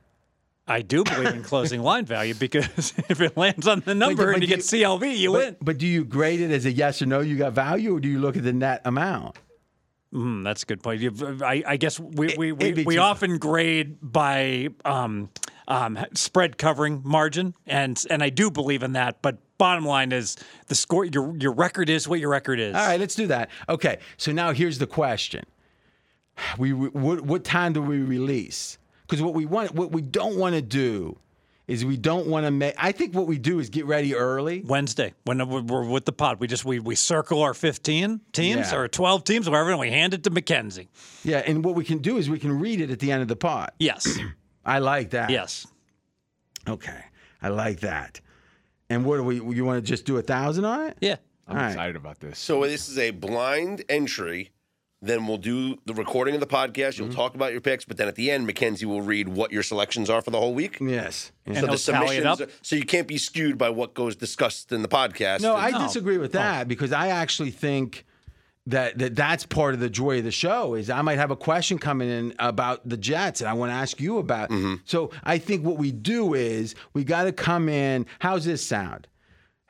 I 0.68 0.82
do 0.82 1.04
believe 1.04 1.34
in 1.34 1.44
closing 1.44 1.82
line 1.84 2.06
value 2.06 2.34
because 2.34 2.94
if 3.10 3.20
it 3.22 3.36
lands 3.36 3.68
on 3.68 3.82
the 3.82 3.96
number 3.96 4.28
but 4.28 4.36
and 4.36 4.42
you 4.44 4.48
get 4.48 4.60
CLV, 4.60 5.18
you 5.18 5.32
win. 5.32 5.56
But, 5.60 5.66
but 5.66 5.78
do 5.78 5.88
you 5.88 6.06
grade 6.06 6.42
it 6.42 6.52
as 6.52 6.66
a 6.66 6.72
yes 6.72 7.02
or 7.02 7.06
no? 7.06 7.20
You 7.20 7.38
got 7.38 7.54
value, 7.54 7.96
or 7.96 8.00
do 8.00 8.08
you 8.08 8.20
look 8.20 8.38
at 8.38 8.44
the 8.44 8.54
net 8.54 8.82
amount? 8.86 9.38
Mm, 10.14 10.44
that's 10.44 10.64
a 10.64 10.66
good 10.66 10.84
point. 10.84 11.02
I, 11.42 11.64
I 11.66 11.78
guess 11.78 12.00
we 12.00 12.36
we, 12.38 12.52
we, 12.52 12.70
it'd 12.70 12.86
we 12.86 12.98
often 12.98 13.40
grade 13.40 13.98
by 14.02 14.70
um, 14.86 15.30
um, 15.68 15.98
spread 16.14 16.58
covering 16.58 17.02
margin, 17.04 17.56
and 17.66 18.02
and 18.10 18.22
I 18.22 18.30
do 18.30 18.52
believe 18.52 18.84
in 18.84 18.94
that. 18.94 19.22
But 19.24 19.38
bottom 19.58 19.86
line 19.86 20.12
is 20.12 20.38
the 20.68 20.76
score. 20.76 21.06
Your 21.06 21.36
your 21.38 21.52
record 21.52 21.90
is 21.90 22.08
what 22.08 22.20
your 22.20 22.30
record 22.30 22.60
is. 22.60 22.76
All 22.76 22.86
right, 22.86 23.00
let's 23.00 23.16
do 23.16 23.28
that. 23.28 23.50
Okay, 23.68 23.98
so 24.18 24.32
now 24.32 24.52
here's 24.52 24.78
the 24.78 24.88
question: 24.88 25.46
We 26.60 26.74
what, 26.74 27.22
what 27.22 27.44
time 27.44 27.74
do 27.74 27.82
we 27.82 27.98
release? 27.98 28.78
Because 29.14 29.22
what 29.24 29.36
we 29.36 29.46
want, 29.46 29.76
what 29.76 29.92
we 29.92 30.02
don't 30.02 30.38
want 30.38 30.56
to 30.56 30.62
do, 30.64 31.20
is 31.68 31.86
we 31.86 31.98
don't 31.98 32.26
want 32.26 32.48
to 32.48 32.52
make. 32.52 32.74
I 32.80 32.92
think 32.92 33.14
what 33.14 33.28
we 33.28 33.38
do 33.38 33.60
is 33.60 33.70
get 33.70 33.86
ready 33.86 34.16
early. 34.16 34.64
Wednesday 34.66 35.14
when 35.26 35.38
we're 35.48 35.62
we're 35.62 35.88
with 35.88 36.06
the 36.06 36.12
pod, 36.12 36.40
we 36.40 36.48
just 36.48 36.66
we 36.66 36.80
we 36.80 36.96
circle 36.96 37.44
our 37.44 37.54
15 37.54 38.22
teams 38.32 38.72
Yeah. 38.72 38.76
or 38.76 38.88
12 38.88 39.24
teams, 39.24 39.48
whatever, 39.48 39.70
and 39.70 39.80
we 39.80 39.92
hand 39.92 40.16
it 40.16 40.24
to 40.24 40.32
Mackenzie. 40.32 40.90
Yeah, 41.24 41.44
and 41.46 41.64
what 41.64 41.76
we 41.76 41.84
can 41.84 42.00
do 42.00 42.18
is 42.18 42.28
we 42.28 42.40
can 42.40 42.58
read 42.60 42.82
it 42.82 42.90
at 42.90 42.98
the 42.98 43.12
end 43.12 43.22
of 43.22 43.28
the 43.28 43.36
pot. 43.36 43.76
Yes, 43.78 44.18
I 44.66 44.80
like 44.80 45.12
that. 45.12 45.30
yes. 45.30 45.68
Okay, 46.68 47.04
I 47.40 47.50
like 47.50 47.82
that. 47.82 48.20
And 48.90 49.06
what 49.06 49.18
do 49.18 49.24
we? 49.24 49.36
You 49.56 49.64
want 49.64 49.78
to 49.78 49.88
just 49.88 50.06
do 50.06 50.18
a 50.18 50.24
thousand 50.24 50.66
on 50.66 50.88
it? 50.88 50.98
Yeah. 51.02 51.18
I'm 51.48 51.56
All 51.56 51.62
right. 51.62 51.70
excited 51.70 51.96
about 51.96 52.20
this. 52.20 52.40
So 52.40 52.64
this 52.64 52.90
is 52.90 52.98
a 52.98 53.12
blind 53.12 53.84
entry. 53.90 54.50
Then 55.04 55.28
we'll 55.28 55.38
do 55.38 55.78
the 55.86 55.94
recording 55.94 56.34
of 56.34 56.40
the 56.40 56.48
podcast. 56.48 56.98
You'll 56.98 57.10
talk 57.12 57.36
about 57.36 57.52
your 57.52 57.60
picks, 57.60 57.84
but 57.84 57.98
then 57.98 58.08
at 58.08 58.16
the 58.16 58.32
end, 58.32 58.48
Mackenzie 58.48 58.86
will 58.86 59.02
read 59.02 59.28
what 59.28 59.52
your 59.52 59.62
selections 59.62 60.10
are 60.10 60.22
for 60.22 60.32
the 60.32 60.40
whole 60.40 60.54
week. 60.54 60.78
Yes. 60.80 61.34
And 61.46 61.58
so 61.58 61.62
the 61.68 61.78
tally 61.78 62.16
it 62.16 62.26
up? 62.26 62.38
submissions, 62.38 62.60
so 62.62 62.78
you 62.78 62.86
can't 62.86 63.06
be 63.06 63.18
skewed 63.18 63.58
by 63.58 63.70
what 63.70 63.94
goes 63.94 64.16
discussed 64.16 64.72
in 64.72 64.82
the 64.82 64.88
podcast. 64.88 65.42
No, 65.42 65.58
I 65.58 65.72
No. 65.72 65.80
disagree 65.80 66.18
with 66.18 66.32
that 66.32 66.70
because 66.70 66.94
I 66.94 67.10
actually 67.10 67.52
think 67.52 68.06
that, 68.66 68.98
that 69.00 69.14
that's 69.14 69.46
part 69.46 69.74
of 69.74 69.82
the 69.82 69.90
joy 69.90 70.20
of 70.20 70.24
the 70.24 70.32
show 70.32 70.74
is 70.74 70.90
I 70.90 71.02
might 71.02 71.18
have 71.18 71.32
a 71.32 71.36
question 71.36 71.80
coming 71.80 72.10
in 72.10 72.34
about 72.40 72.88
the 72.88 72.96
Jets 72.96 73.42
and 73.42 73.50
I 73.50 73.54
want 73.54 73.72
to 73.72 73.76
ask 73.76 74.00
you 74.00 74.20
about. 74.20 74.52
So 74.86 75.12
I 75.26 75.38
think 75.38 75.66
what 75.66 75.78
we 75.78 75.92
do 75.92 76.34
is 76.34 76.76
we 76.94 77.04
got 77.04 77.26
to 77.26 77.34
come 77.34 77.68
in. 77.68 78.06
How's 78.20 78.46
this 78.46 78.66
sound? 78.66 79.10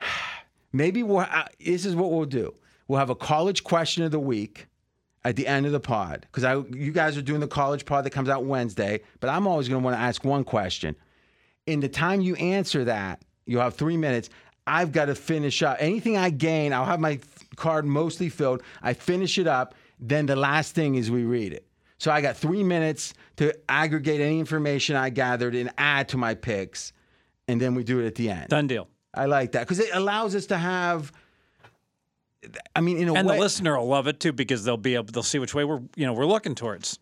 Maybe 0.72 1.02
we'll, 1.02 1.18
uh, 1.18 1.46
this 1.58 1.84
is 1.84 1.96
what 1.96 2.12
we'll 2.12 2.24
do. 2.24 2.54
We'll 2.86 3.00
have 3.00 3.10
a 3.10 3.14
college 3.16 3.64
question 3.64 4.04
of 4.04 4.12
the 4.12 4.20
week 4.20 4.68
at 5.24 5.36
the 5.36 5.46
end 5.46 5.66
of 5.66 5.72
the 5.72 5.80
pod 5.80 6.26
because 6.30 6.44
I 6.44 6.56
you 6.56 6.92
guys 6.92 7.16
are 7.16 7.22
doing 7.22 7.40
the 7.40 7.48
college 7.48 7.84
pod 7.84 8.04
that 8.04 8.10
comes 8.10 8.28
out 8.28 8.44
Wednesday, 8.44 9.00
but 9.20 9.30
I'm 9.30 9.46
always 9.46 9.68
going 9.68 9.80
to 9.80 9.84
want 9.84 9.96
to 9.96 10.00
ask 10.00 10.24
one 10.24 10.44
question. 10.44 10.96
In 11.66 11.80
the 11.80 11.88
time 11.88 12.20
you 12.20 12.34
answer 12.36 12.84
that, 12.84 13.22
you'll 13.46 13.62
have 13.62 13.74
three 13.74 13.96
minutes. 13.96 14.28
I've 14.66 14.92
got 14.92 15.06
to 15.06 15.14
finish 15.14 15.62
up 15.62 15.76
anything 15.80 16.16
I 16.16 16.30
gain. 16.30 16.72
I'll 16.72 16.84
have 16.84 17.00
my 17.00 17.20
card 17.56 17.84
mostly 17.84 18.28
filled. 18.28 18.62
I 18.82 18.94
finish 18.94 19.38
it 19.38 19.46
up. 19.46 19.74
Then 19.98 20.26
the 20.26 20.36
last 20.36 20.74
thing 20.74 20.94
is 20.96 21.10
we 21.10 21.24
read 21.24 21.52
it. 21.52 21.66
So 21.98 22.10
I 22.10 22.20
got 22.20 22.36
three 22.36 22.62
minutes 22.62 23.14
to 23.36 23.54
aggregate 23.68 24.20
any 24.20 24.38
information 24.38 24.96
I 24.96 25.10
gathered 25.10 25.54
and 25.54 25.70
add 25.78 26.08
to 26.10 26.18
my 26.18 26.34
picks, 26.34 26.92
and 27.48 27.60
then 27.60 27.74
we 27.74 27.84
do 27.84 28.00
it 28.00 28.06
at 28.06 28.14
the 28.14 28.30
end. 28.30 28.48
Done 28.48 28.66
deal. 28.66 28.88
I 29.14 29.26
like 29.26 29.52
that 29.52 29.60
because 29.60 29.78
it 29.78 29.90
allows 29.92 30.34
us 30.34 30.46
to 30.46 30.58
have. 30.58 31.12
I 32.74 32.80
mean, 32.80 32.98
in 32.98 33.08
a 33.08 33.14
And 33.14 33.28
way, 33.28 33.36
the 33.36 33.40
listener 33.40 33.78
will 33.78 33.86
love 33.86 34.06
it 34.06 34.20
too 34.20 34.32
because 34.32 34.64
they'll 34.64 34.76
be 34.76 34.94
able 34.94 35.12
they'll 35.12 35.22
see 35.22 35.38
which 35.38 35.54
way 35.54 35.64
we're 35.64 35.80
you 35.96 36.06
know 36.06 36.12
we're 36.12 36.26
looking 36.26 36.54
towards. 36.54 36.98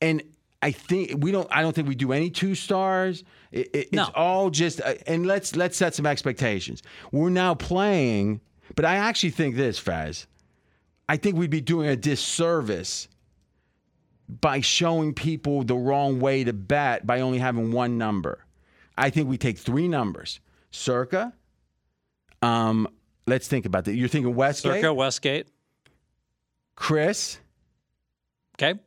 and 0.00 0.22
I 0.62 0.72
think 0.72 1.14
we 1.18 1.32
don't. 1.32 1.48
I 1.50 1.62
don't 1.62 1.74
think 1.74 1.88
we 1.88 1.94
do 1.94 2.12
any 2.12 2.28
two 2.30 2.54
stars. 2.54 3.24
It, 3.50 3.70
it, 3.72 3.92
No. 3.92 4.02
It's 4.02 4.12
all 4.14 4.50
just. 4.50 4.80
Uh, 4.80 4.94
and 5.06 5.26
let's 5.26 5.56
let's 5.56 5.76
set 5.76 5.94
some 5.94 6.06
expectations. 6.06 6.82
We're 7.12 7.30
now 7.30 7.54
playing, 7.54 8.40
but 8.76 8.84
I 8.84 8.96
actually 8.96 9.30
think 9.30 9.56
this, 9.56 9.80
Faz. 9.80 10.26
I 11.08 11.16
think 11.16 11.36
we'd 11.36 11.50
be 11.50 11.62
doing 11.62 11.88
a 11.88 11.96
disservice 11.96 13.08
by 14.28 14.60
showing 14.60 15.14
people 15.14 15.64
the 15.64 15.74
wrong 15.76 16.20
way 16.20 16.44
to 16.44 16.52
bet 16.52 17.06
by 17.06 17.20
only 17.20 17.38
having 17.38 17.72
one 17.72 17.98
number. 17.98 18.44
I 18.96 19.10
think 19.10 19.28
we 19.28 19.38
take 19.38 19.58
three 19.58 19.88
numbers. 19.88 20.40
Circa. 20.70 21.32
Um, 22.42 22.86
let's 23.26 23.48
think 23.48 23.66
about 23.66 23.84
that. 23.84 23.94
You're 23.94 24.08
thinking 24.08 24.34
Westgate, 24.34 24.74
Circa 24.74 24.94
Westgate. 24.94 25.48
Chris. 26.76 27.38
Okay. 28.56 28.78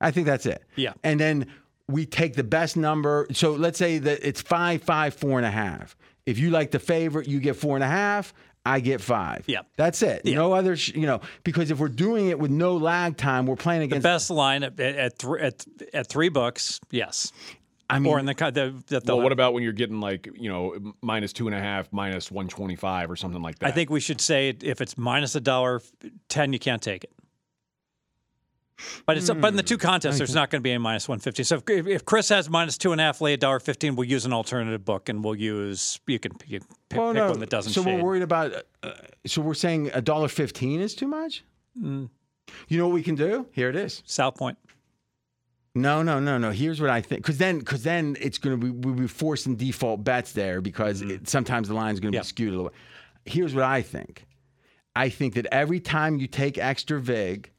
I 0.00 0.10
think 0.10 0.26
that's 0.26 0.46
it. 0.46 0.62
Yeah. 0.76 0.92
And 1.02 1.18
then 1.18 1.46
we 1.88 2.06
take 2.06 2.34
the 2.34 2.44
best 2.44 2.76
number. 2.76 3.26
So 3.32 3.52
let's 3.52 3.78
say 3.78 3.98
that 3.98 4.26
it's 4.26 4.42
five, 4.42 4.82
five, 4.82 5.14
four 5.14 5.38
and 5.38 5.46
a 5.46 5.50
half. 5.50 5.96
If 6.26 6.38
you 6.38 6.50
like 6.50 6.70
the 6.72 6.78
favorite, 6.78 7.28
you 7.28 7.40
get 7.40 7.56
four 7.56 7.76
and 7.76 7.84
a 7.84 7.88
half. 7.88 8.34
I 8.64 8.80
get 8.80 9.00
five. 9.00 9.44
Yeah. 9.46 9.60
That's 9.76 10.02
it. 10.02 10.24
No 10.24 10.52
other, 10.52 10.74
sh- 10.74 10.92
you 10.94 11.06
know, 11.06 11.20
because 11.44 11.70
if 11.70 11.78
we're 11.78 11.88
doing 11.88 12.26
it 12.28 12.38
with 12.38 12.50
no 12.50 12.76
lag 12.76 13.16
time, 13.16 13.46
we're 13.46 13.54
playing 13.54 13.82
against 13.82 14.02
The 14.02 14.08
best 14.08 14.28
line 14.28 14.64
at 14.64 14.78
at, 14.80 15.18
thr 15.20 15.38
at 15.38 15.64
at 15.94 16.08
three 16.08 16.28
books. 16.28 16.80
Yes. 16.90 17.32
I 17.88 17.98
mean, 18.00 18.12
or 18.12 18.18
in 18.18 18.26
the 18.26 18.34
co- 18.34 18.50
the, 18.50 18.74
the, 18.88 19.00
the 19.00 19.14
Well, 19.14 19.22
what 19.22 19.32
about 19.32 19.54
when 19.54 19.62
you're 19.62 19.72
getting 19.72 20.00
like 20.00 20.28
you 20.34 20.48
know 20.48 20.94
minus 21.02 21.32
two 21.32 21.46
and 21.46 21.54
a 21.54 21.60
half, 21.60 21.92
minus 21.92 22.30
one 22.30 22.48
twenty 22.48 22.76
five 22.76 23.10
or 23.10 23.16
something 23.16 23.42
like 23.42 23.58
that? 23.60 23.68
I 23.68 23.70
think 23.72 23.90
we 23.90 24.00
should 24.00 24.20
say 24.20 24.48
if 24.60 24.80
it's 24.80 24.98
minus 24.98 25.34
a 25.36 25.40
dollar 25.40 25.80
ten, 26.28 26.52
you 26.52 26.58
can't 26.58 26.82
take 26.82 27.04
it. 27.04 27.12
But 29.06 29.16
it's 29.16 29.30
but 29.30 29.46
in 29.48 29.56
the 29.56 29.62
two 29.62 29.78
contests, 29.78 30.18
there's 30.18 30.34
not 30.34 30.50
going 30.50 30.60
to 30.60 30.62
be 30.62 30.72
a 30.72 30.78
minus 30.78 31.08
one 31.08 31.18
fifty. 31.18 31.44
So 31.44 31.62
if, 31.66 31.86
if 31.86 32.04
Chris 32.04 32.28
has 32.28 32.50
minus 32.50 32.76
two 32.76 32.92
and 32.92 33.00
a 33.00 33.04
half, 33.04 33.20
lay 33.22 33.32
a 33.32 33.36
dollar 33.38 33.58
fifteen. 33.58 33.96
We'll 33.96 34.08
use 34.08 34.26
an 34.26 34.34
alternative 34.34 34.84
book, 34.84 35.08
and 35.08 35.24
we'll 35.24 35.34
use 35.36 35.98
you 36.06 36.18
can, 36.18 36.32
you 36.46 36.58
can 36.60 36.68
pick, 36.90 36.98
Well, 36.98 37.12
pick 37.14 37.22
no. 37.22 37.30
one 37.30 37.40
that 37.40 37.48
doesn't 37.48 37.72
So 37.72 37.82
shade. 37.82 37.96
we're 37.96 38.04
worried 38.04 38.22
about. 38.22 38.52
Uh, 38.82 38.92
so 39.26 39.40
we're 39.40 39.54
saying 39.54 39.90
a 39.94 40.02
dollar 40.02 40.28
fifteen 40.28 40.80
is 40.80 40.94
too 40.94 41.08
much. 41.08 41.42
Mm. 41.80 42.10
You 42.68 42.78
know 42.78 42.86
what 42.88 42.94
we 42.94 43.02
can 43.02 43.14
do? 43.14 43.46
Here 43.52 43.70
it 43.70 43.76
is. 43.76 44.02
South 44.06 44.34
Point. 44.36 44.58
No, 45.76 46.02
no, 46.02 46.18
no, 46.18 46.38
no. 46.38 46.50
Here's 46.50 46.80
what 46.80 46.90
I 46.90 47.00
think. 47.02 47.22
Because 47.22 47.38
then, 47.38 47.58
because 47.60 47.82
then 47.82 48.16
it's 48.20 48.38
going 48.38 48.58
to 48.58 48.66
be 48.66 48.70
we'll 48.70 48.94
be 48.96 49.06
forcing 49.06 49.56
default 49.56 50.02
bets 50.02 50.32
there 50.32 50.60
because 50.60 51.02
it, 51.02 51.28
sometimes 51.28 51.68
the 51.68 51.74
line's 51.74 52.00
going 52.00 52.12
to 52.12 52.16
Yeah. 52.16 52.22
be 52.22 52.26
skewed 52.26 52.48
a 52.54 52.56
little. 52.56 52.70
bit. 52.70 53.32
Here's 53.32 53.54
what 53.54 53.64
I 53.64 53.82
think. 53.82 54.26
I 54.94 55.10
think 55.10 55.34
that 55.34 55.46
every 55.52 55.78
time 55.80 56.16
you 56.18 56.26
take 56.26 56.56
extra 56.56 56.98
vig, 57.00 57.50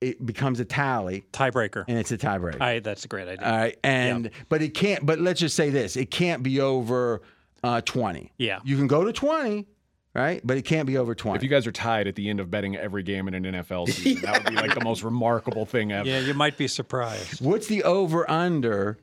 it 0.00 0.24
becomes 0.24 0.60
a 0.60 0.64
tally 0.64 1.24
Tiebreaker. 1.32 1.84
and 1.88 1.98
it's 1.98 2.12
a 2.12 2.18
tiebreaker. 2.18 2.60
I, 2.60 2.78
that's 2.78 3.04
a 3.04 3.08
great 3.08 3.26
idea. 3.26 3.44
All 3.44 3.56
right, 3.56 3.76
and 3.82 4.30
but 4.48 4.62
it 4.62 4.74
can't. 4.74 5.04
But 5.04 5.18
let's 5.18 5.40
just 5.40 5.56
say 5.56 5.70
this: 5.70 5.96
it 5.96 6.12
can't 6.12 6.44
be 6.44 6.60
over 6.60 7.22
uh, 7.64 7.80
twenty. 7.80 8.32
Yeah. 8.38 8.60
you 8.64 8.76
can 8.76 8.86
go 8.86 9.02
to 9.04 9.12
twenty, 9.12 9.66
right? 10.14 10.40
But 10.44 10.56
it 10.56 10.62
can't 10.62 10.86
be 10.86 10.96
over 10.96 11.14
twenty. 11.14 11.36
if 11.36 11.42
you 11.42 11.48
guys 11.48 11.66
are 11.66 11.72
tied 11.72 12.06
at 12.06 12.14
the 12.16 12.28
end 12.28 12.40
of 12.40 12.50
betting 12.50 12.76
every 12.76 13.02
game 13.02 13.28
in 13.28 13.34
an 13.34 13.44
NFL 13.44 13.88
season, 13.88 14.22
that 14.22 14.44
would 14.44 14.50
be 14.54 14.56
like 14.56 14.74
the 14.74 14.84
most 14.84 15.02
remarkable 15.12 15.66
thing 15.66 15.92
ever. 15.92 16.08
yeah, 16.08 16.18
you 16.20 16.34
might 16.34 16.56
be 16.56 16.68
surprised. 16.68 17.40
What's 17.44 17.66
the 17.66 17.82
over 17.84 18.28
under 18.30 18.98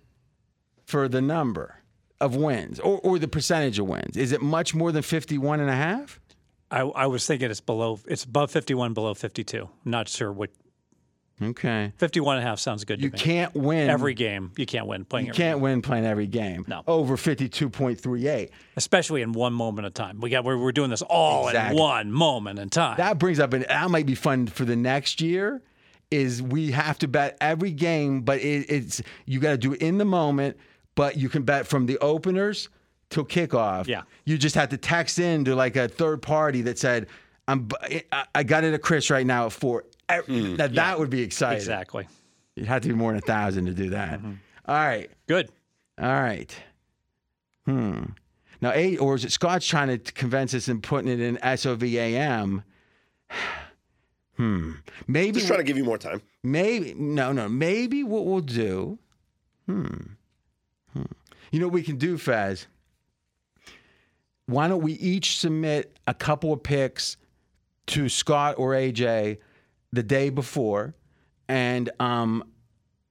for 0.86 1.08
the 1.08 1.22
number 1.22 1.82
of 2.22 2.36
wins 2.36 2.80
or, 2.80 3.00
or 3.00 3.20
the 3.20 3.28
percentage 3.28 3.80
of 3.80 3.88
wins? 3.88 4.16
Is 4.18 4.32
it 4.32 4.42
much 4.42 4.74
more 4.76 4.92
than 4.92 5.02
51 5.04 5.60
and 5.60 5.70
a 5.70 5.76
half? 5.76 6.20
I, 6.72 6.82
I 6.82 7.06
was 7.08 7.26
thinking 7.28 7.52
it's 7.52 7.62
below. 7.62 8.00
It's 8.08 8.24
above 8.24 8.50
fifty-one, 8.52 8.94
below 8.94 9.14
fifty-two. 9.14 9.70
Not 9.86 10.10
sure 10.10 10.32
what. 10.32 10.50
Okay. 11.42 11.92
51 11.98 12.38
and 12.38 12.46
a 12.46 12.48
half 12.50 12.60
sounds 12.60 12.86
good 12.86 13.02
You 13.02 13.10
to 13.10 13.14
me. 13.14 13.20
can't 13.20 13.54
win 13.54 13.90
every 13.90 14.14
game. 14.14 14.52
You 14.56 14.66
can't 14.66 14.88
win 14.88 15.04
playing 15.04 15.26
You 15.26 15.30
every 15.32 15.44
can't 15.44 15.60
win 15.60 15.82
playing 15.82 16.06
every 16.06 16.28
game. 16.28 16.64
No. 16.68 16.82
Over 16.88 17.18
52.38. 17.18 18.50
especially 18.78 19.22
in 19.22 19.34
one 19.34 19.54
moment 19.54 19.86
of 19.86 19.94
time. 19.94 20.20
We 20.22 20.30
got 20.30 20.44
we're, 20.46 20.58
we're 20.58 20.72
doing 20.72 20.90
this 20.90 21.02
all 21.02 21.48
Exactly. 21.50 21.76
in 21.78 21.82
one 21.84 22.12
moment 22.12 22.60
in 22.60 22.70
time. 22.70 22.98
That 22.98 23.20
brings 23.20 23.40
up, 23.40 23.54
and 23.54 23.66
that 23.68 23.90
might 23.92 24.06
be 24.06 24.16
fun 24.16 24.48
for 24.48 24.66
the 24.66 24.76
next 24.76 25.22
year. 25.22 25.62
Is 26.12 26.42
we 26.42 26.72
have 26.72 27.00
to 27.00 27.08
bet 27.08 27.36
every 27.42 27.72
game, 27.72 28.22
but 28.22 28.40
it, 28.40 28.70
it's 28.70 29.02
you 29.26 29.40
got 29.40 29.52
to 29.52 29.58
do 29.58 29.74
it 29.74 29.82
in 29.82 29.98
the 29.98 30.06
moment. 30.06 30.56
But 30.94 31.18
you 31.18 31.28
can 31.30 31.44
bet 31.44 31.68
from 31.68 31.88
the 31.88 31.98
openers 31.98 32.70
till 33.10 33.26
kickoff. 33.26 33.88
Yeah. 33.88 34.04
you 34.24 34.38
just 34.38 34.56
have 34.56 34.70
to 34.70 34.78
text 34.78 35.20
in 35.20 35.44
to 35.46 35.56
like 35.56 35.76
a 35.76 35.88
third 35.90 36.22
party 36.22 36.62
that 36.62 36.78
said, 36.80 37.08
"I'm 37.48 37.68
I, 37.82 38.26
I 38.36 38.44
got 38.44 38.64
it 38.64 38.74
at 38.74 38.82
Chris 38.84 39.10
right 39.10 39.26
now 39.26 39.48
at 39.48 39.52
four. 39.52 39.84
That 40.08 40.72
that 40.76 41.00
would 41.00 41.10
be 41.10 41.22
exciting. 41.22 41.58
exactly. 41.58 42.08
You'd 42.56 42.68
have 42.68 42.82
to 42.84 42.88
be 42.88 42.94
more 42.94 43.12
than 43.12 43.18
a 43.18 43.22
thousand 43.26 43.66
to 43.66 43.74
do 43.74 43.90
that. 43.92 44.20
All 44.68 44.76
right. 44.76 45.10
Good. 45.28 45.50
All 46.02 46.08
right. 46.14 46.56
Hmm. 47.66 48.04
Now, 48.62 48.72
A, 48.74 48.98
or 48.98 49.16
is 49.16 49.26
it 49.26 49.32
Scott's 49.32 49.68
trying 49.68 49.88
to 49.90 49.98
convince 50.14 50.54
us 50.54 50.68
and 50.68 50.82
putting 50.82 51.12
it 51.12 51.20
in 51.20 51.38
SOVAM? 51.38 52.64
Hmm. 54.38 54.72
Maybe. 55.08 55.32
Just 55.36 55.48
trying 55.48 55.60
to 55.60 55.64
give 55.64 55.78
you 55.78 55.86
more 55.86 55.98
time. 55.98 56.22
Maybe. 56.44 56.94
No, 56.94 57.32
no. 57.32 57.48
Maybe 57.48 58.04
what 58.04 58.26
we'll 58.26 58.42
do. 58.42 59.00
Hmm. 59.66 59.86
Hmm. 60.92 61.04
You 61.52 61.62
know 61.62 61.68
what 61.68 61.74
we 61.74 61.84
can 61.84 61.96
do, 61.96 62.18
Faz? 62.18 62.66
Why 64.48 64.68
don't 64.68 64.82
we 64.82 64.92
each 64.94 65.38
submit 65.40 65.98
a 66.06 66.14
couple 66.14 66.52
of 66.52 66.62
picks 66.62 67.16
to 67.88 68.10
Scott 68.10 68.56
or 68.58 68.72
AJ 68.72 69.38
the 69.96 70.04
day 70.04 70.30
before, 70.30 70.94
and 71.48 71.90
um, 72.00 72.44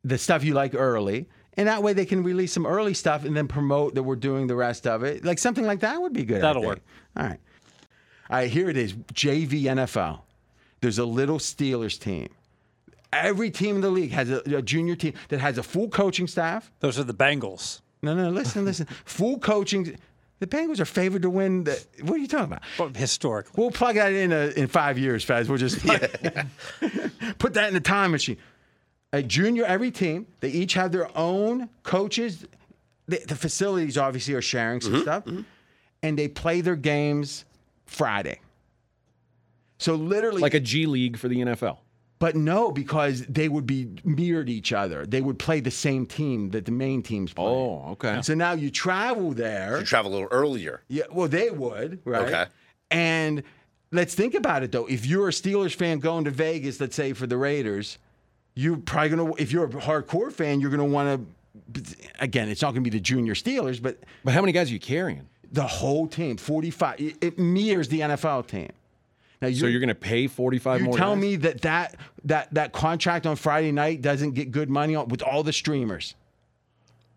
the 0.04 0.18
stuff 0.18 0.44
you 0.44 0.54
like 0.54 0.74
early, 0.74 1.28
and 1.54 1.68
that 1.68 1.82
way 1.82 1.92
they 1.92 2.04
can 2.04 2.22
release 2.22 2.52
some 2.52 2.66
early 2.66 2.94
stuff 2.94 3.24
and 3.24 3.36
then 3.36 3.48
promote 3.48 3.94
that 3.94 4.02
we're 4.02 4.16
doing 4.16 4.46
the 4.46 4.56
rest 4.56 4.86
of 4.86 5.02
it. 5.02 5.24
Like 5.24 5.38
something 5.38 5.64
like 5.64 5.80
that 5.80 6.00
would 6.00 6.12
be 6.12 6.24
good. 6.24 6.42
That'll 6.42 6.62
work. 6.62 6.80
All 7.16 7.24
right. 7.24 7.40
All 8.30 8.36
right, 8.36 8.50
here 8.50 8.70
it 8.70 8.76
is 8.76 8.94
JV 8.94 9.64
NFL. 9.64 10.20
There's 10.80 10.98
a 10.98 11.04
little 11.04 11.38
Steelers 11.38 11.98
team. 11.98 12.28
Every 13.12 13.50
team 13.50 13.76
in 13.76 13.80
the 13.80 13.90
league 13.90 14.10
has 14.12 14.30
a, 14.30 14.40
a 14.46 14.62
junior 14.62 14.96
team 14.96 15.14
that 15.28 15.40
has 15.40 15.58
a 15.58 15.62
full 15.62 15.88
coaching 15.88 16.26
staff. 16.26 16.70
Those 16.80 16.98
are 16.98 17.04
the 17.04 17.14
Bengals. 17.14 17.80
No, 18.02 18.14
no, 18.14 18.30
listen, 18.30 18.64
listen. 18.64 18.86
Full 19.04 19.38
coaching. 19.38 19.96
The 20.40 20.46
Bengals 20.46 20.80
are 20.80 20.84
favored 20.84 21.22
to 21.22 21.30
win. 21.30 21.64
The, 21.64 21.82
what 22.02 22.14
are 22.14 22.18
you 22.18 22.26
talking 22.26 22.46
about? 22.46 22.62
But 22.76 22.96
historically. 22.96 23.52
We'll 23.56 23.70
plug 23.70 23.94
that 23.94 24.12
in 24.12 24.32
uh 24.32 24.52
in 24.56 24.66
five 24.66 24.98
years, 24.98 25.24
Faz. 25.24 25.48
We'll 25.48 25.58
just 25.58 25.78
put 27.38 27.54
that 27.54 27.68
in 27.68 27.74
the 27.74 27.80
time 27.80 28.10
machine. 28.10 28.36
A 29.12 29.22
junior, 29.22 29.64
every 29.64 29.92
team, 29.92 30.26
they 30.40 30.48
each 30.50 30.74
have 30.74 30.90
their 30.90 31.08
own 31.16 31.68
coaches. 31.84 32.46
The, 33.06 33.22
the 33.28 33.36
facilities 33.36 33.96
obviously 33.96 34.34
are 34.34 34.42
sharing 34.42 34.80
some 34.80 35.00
stuff, 35.02 35.24
and 36.02 36.18
they 36.18 36.26
play 36.26 36.62
their 36.62 36.74
games 36.74 37.44
Friday. 37.86 38.40
So 39.78 39.94
literally, 39.94 40.40
Like 40.42 40.54
a 40.54 40.60
G 40.60 40.86
League 40.86 41.16
for 41.16 41.28
the 41.28 41.36
NFL. 41.36 41.78
But 42.24 42.36
no, 42.36 42.72
because 42.72 43.26
they 43.26 43.50
would 43.50 43.66
be 43.66 43.86
mirrored 44.02 44.48
each 44.48 44.72
other. 44.72 45.04
They 45.04 45.20
would 45.20 45.38
play 45.38 45.60
the 45.60 45.70
same 45.70 46.06
team 46.06 46.48
that 46.52 46.64
the 46.64 46.72
main 46.72 47.02
teams 47.02 47.34
play. 47.34 47.44
Oh, 47.44 47.90
okay. 47.90 48.22
So 48.22 48.32
now 48.32 48.52
you 48.52 48.70
travel 48.70 49.32
there. 49.32 49.78
You 49.78 49.84
travel 49.84 50.10
a 50.10 50.14
little 50.14 50.28
earlier. 50.30 50.80
Yeah, 50.88 51.02
well, 51.12 51.28
they 51.28 51.50
would, 51.50 52.00
right? 52.06 52.22
Okay. 52.22 52.46
And 52.90 53.42
let's 53.92 54.14
think 54.14 54.32
about 54.32 54.62
it 54.62 54.72
though. 54.72 54.86
If 54.86 55.04
you're 55.04 55.28
a 55.28 55.32
Steelers 55.32 55.74
fan 55.74 55.98
going 55.98 56.24
to 56.24 56.30
Vegas, 56.30 56.80
let's 56.80 56.96
say 56.96 57.12
for 57.12 57.26
the 57.26 57.36
Raiders, 57.36 57.98
you're 58.54 58.78
probably 58.78 59.10
gonna. 59.10 59.34
If 59.36 59.52
you're 59.52 59.66
a 59.66 59.68
hardcore 59.68 60.32
fan, 60.32 60.62
you're 60.62 60.70
gonna 60.70 60.86
want 60.86 61.28
to. 61.74 61.94
Again, 62.20 62.48
it's 62.48 62.62
not 62.62 62.70
gonna 62.70 62.80
be 62.80 62.88
the 62.88 63.00
junior 63.00 63.34
Steelers, 63.34 63.82
but 63.82 63.98
But 64.24 64.32
how 64.32 64.40
many 64.40 64.52
guys 64.52 64.70
are 64.70 64.72
you 64.72 64.80
carrying? 64.80 65.28
the 65.52 65.66
whole 65.66 66.06
team, 66.06 66.38
45. 66.38 67.00
It, 67.00 67.16
it 67.20 67.38
mirrors 67.38 67.88
the 67.88 68.00
NFL 68.00 68.46
team. 68.46 68.70
Now 69.44 69.52
So 69.52 69.66
you're 69.66 69.80
going 69.80 69.88
to 69.88 69.94
pay 69.94 70.26
45 70.26 70.80
you 70.80 70.86
more 70.86 70.96
tell 70.96 71.14
guys? 71.14 71.20
me 71.22 71.36
that, 71.36 71.60
that 71.62 71.96
that 72.24 72.52
that 72.54 72.72
contract 72.72 73.26
on 73.26 73.36
Friday 73.36 73.72
night 73.72 74.02
doesn't 74.02 74.32
get 74.32 74.50
good 74.50 74.70
money 74.70 74.94
on, 74.94 75.08
with 75.08 75.22
all 75.22 75.42
the 75.42 75.52
streamers. 75.52 76.14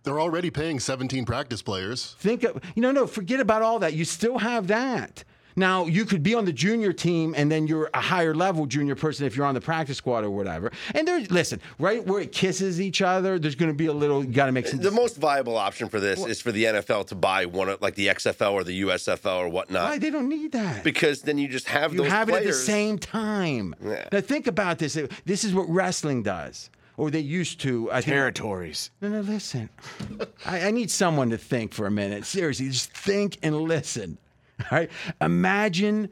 They're 0.04 0.20
already 0.20 0.50
paying 0.50 0.80
17 0.80 1.26
practice 1.26 1.62
players. 1.62 2.16
Think 2.20 2.44
of 2.44 2.62
you 2.76 2.82
know 2.82 2.92
no 2.92 3.08
forget 3.08 3.40
about 3.40 3.62
all 3.62 3.80
that. 3.80 3.94
You 3.94 4.06
still 4.06 4.38
have 4.40 4.68
that. 4.68 5.24
Now 5.58 5.86
you 5.86 6.06
could 6.06 6.22
be 6.22 6.36
on 6.36 6.46
the 6.46 6.54
junior 6.54 6.94
team 6.94 7.34
and 7.36 7.52
then 7.52 7.66
you're 7.66 7.90
a 7.96 8.00
higher 8.00 8.36
level 8.36 8.68
junior 8.68 8.96
person 8.96 9.26
if 9.26 9.36
you're 9.36 9.46
on 9.46 9.56
the 9.56 9.62
practice 9.62 9.98
squad 9.98 10.24
or 10.24 10.30
whatever. 10.30 10.72
And 10.94 11.08
there's 11.08 11.32
listen 11.32 11.60
right 11.80 12.06
where 12.06 12.22
it 12.22 12.32
kisses 12.32 12.80
each 12.80 13.02
other. 13.02 13.40
There's 13.40 13.56
going 13.56 13.72
to 13.72 13.78
be 13.78 13.88
a 13.88 13.94
little. 13.94 14.24
You 14.24 14.32
got 14.32 14.46
to 14.46 14.52
make 14.52 14.68
some. 14.68 14.80
Sense. 14.80 14.94
The 14.94 14.96
most 14.96 15.18
viable 15.18 15.58
option 15.58 15.90
for 15.90 16.00
this 16.00 16.24
is 16.26 16.40
for 16.40 16.52
the 16.52 16.66
NFL 16.66 17.08
to 17.08 17.16
buy 17.16 17.48
one 17.48 17.70
of 17.70 17.82
like 17.82 17.96
the 17.96 18.08
XFL 18.08 18.54
or 18.54 18.64
the 18.64 18.82
USFL 18.84 19.40
or 19.40 19.50
whatnot. 19.50 19.90
Why 19.90 19.98
they 19.98 20.12
don't 20.12 20.30
need 20.30 20.52
that? 20.52 20.84
Because 20.84 21.24
then 21.24 21.40
you 21.40 21.48
just 21.48 21.68
have 21.68 21.92
you 21.92 22.04
those 22.04 22.12
have 22.12 22.30
it 22.30 22.36
at 22.36 22.44
the 22.44 22.54
same 22.54 23.00
time. 23.00 23.74
Yeah. 23.84 24.08
Now 24.12 24.22
think 24.22 24.46
about 24.46 24.78
this. 24.78 24.94
This 25.26 25.44
is 25.44 25.56
what 25.56 25.68
wrestling 25.68 26.22
does, 26.22 26.70
or 26.98 27.10
they 27.10 27.20
used 27.20 27.60
to. 27.62 27.92
I 27.92 28.02
think, 28.02 28.14
Territories. 28.14 28.92
No, 29.02 29.10
no, 29.10 29.22
listen. 29.22 29.70
I, 30.46 30.68
I 30.68 30.72
need 30.72 30.92
someone 30.92 31.32
to 31.32 31.38
think 31.40 31.74
for 31.74 31.88
a 31.88 31.92
minute. 31.92 32.26
Seriously, 32.26 32.70
just 32.70 32.92
think 32.92 33.40
and 33.42 33.60
listen. 33.62 34.20
All 34.72 34.78
right. 34.78 34.92
Imagine. 35.22 36.10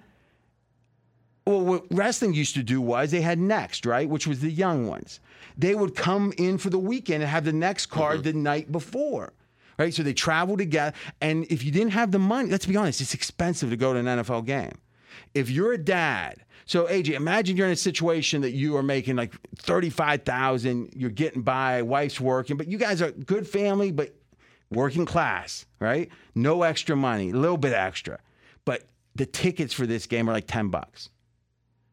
Well, 1.46 1.62
what 1.62 1.86
wrestling 1.92 2.34
used 2.34 2.56
to 2.56 2.64
do 2.64 2.82
was 2.82 3.12
they 3.12 3.22
had 3.22 3.38
next, 3.38 3.86
right, 3.86 4.10
which 4.10 4.26
was 4.26 4.40
the 4.40 4.50
young 4.50 4.88
ones. 4.88 5.20
They 5.58 5.76
would 5.76 5.96
come 5.96 6.34
in 6.38 6.58
for 6.58 6.72
the 6.72 6.80
weekend 6.80 7.22
and 7.22 7.30
have 7.30 7.46
the 7.46 7.54
next 7.54 7.88
card 7.88 8.22
mm-hmm. 8.22 8.24
the 8.24 8.34
night 8.34 8.72
before. 8.72 9.34
Right, 9.78 9.94
so 9.94 10.04
they 10.04 10.14
travel 10.14 10.56
together, 10.56 10.96
and 11.20 11.46
if 11.50 11.66
you 11.66 11.70
didn't 11.70 11.92
have 11.92 12.12
the 12.12 12.20
money, 12.20 12.50
let's 12.50 12.66
be 12.66 12.78
honest, 12.78 13.02
it's 13.02 13.14
expensive 13.14 13.72
to 13.72 13.76
go 13.76 13.92
to 13.92 14.00
an 14.00 14.06
NFL 14.06 14.46
game. 14.46 14.72
If 15.34 15.50
you're 15.50 15.74
a 15.74 15.78
dad, 15.78 16.46
so 16.66 16.86
AJ, 16.86 17.10
imagine 17.10 17.58
you're 17.58 17.68
in 17.68 17.74
a 17.74 17.76
situation 17.76 18.42
that 18.42 18.52
you 18.52 18.78
are 18.78 18.84
making 18.84 19.18
like 19.18 19.34
thirty-five 19.58 20.24
thousand, 20.24 20.94
you're 20.96 21.10
getting 21.10 21.42
by, 21.42 21.82
wife's 21.82 22.22
working, 22.22 22.56
but 22.56 22.68
you 22.68 22.78
guys 22.78 23.02
are 23.02 23.12
good 23.12 23.46
family, 23.48 23.92
but 23.92 24.16
working 24.72 25.06
class, 25.06 25.66
right? 25.80 26.10
No 26.34 26.64
extra 26.64 26.96
money, 26.96 27.32
a 27.32 27.36
little 27.36 27.58
bit 27.58 27.74
extra, 27.74 28.20
the 29.16 29.26
tickets 29.26 29.74
for 29.74 29.86
this 29.86 30.06
game 30.06 30.30
are 30.30 30.34
like 30.34 30.48
ten 30.48 30.70
bucks, 30.70 31.10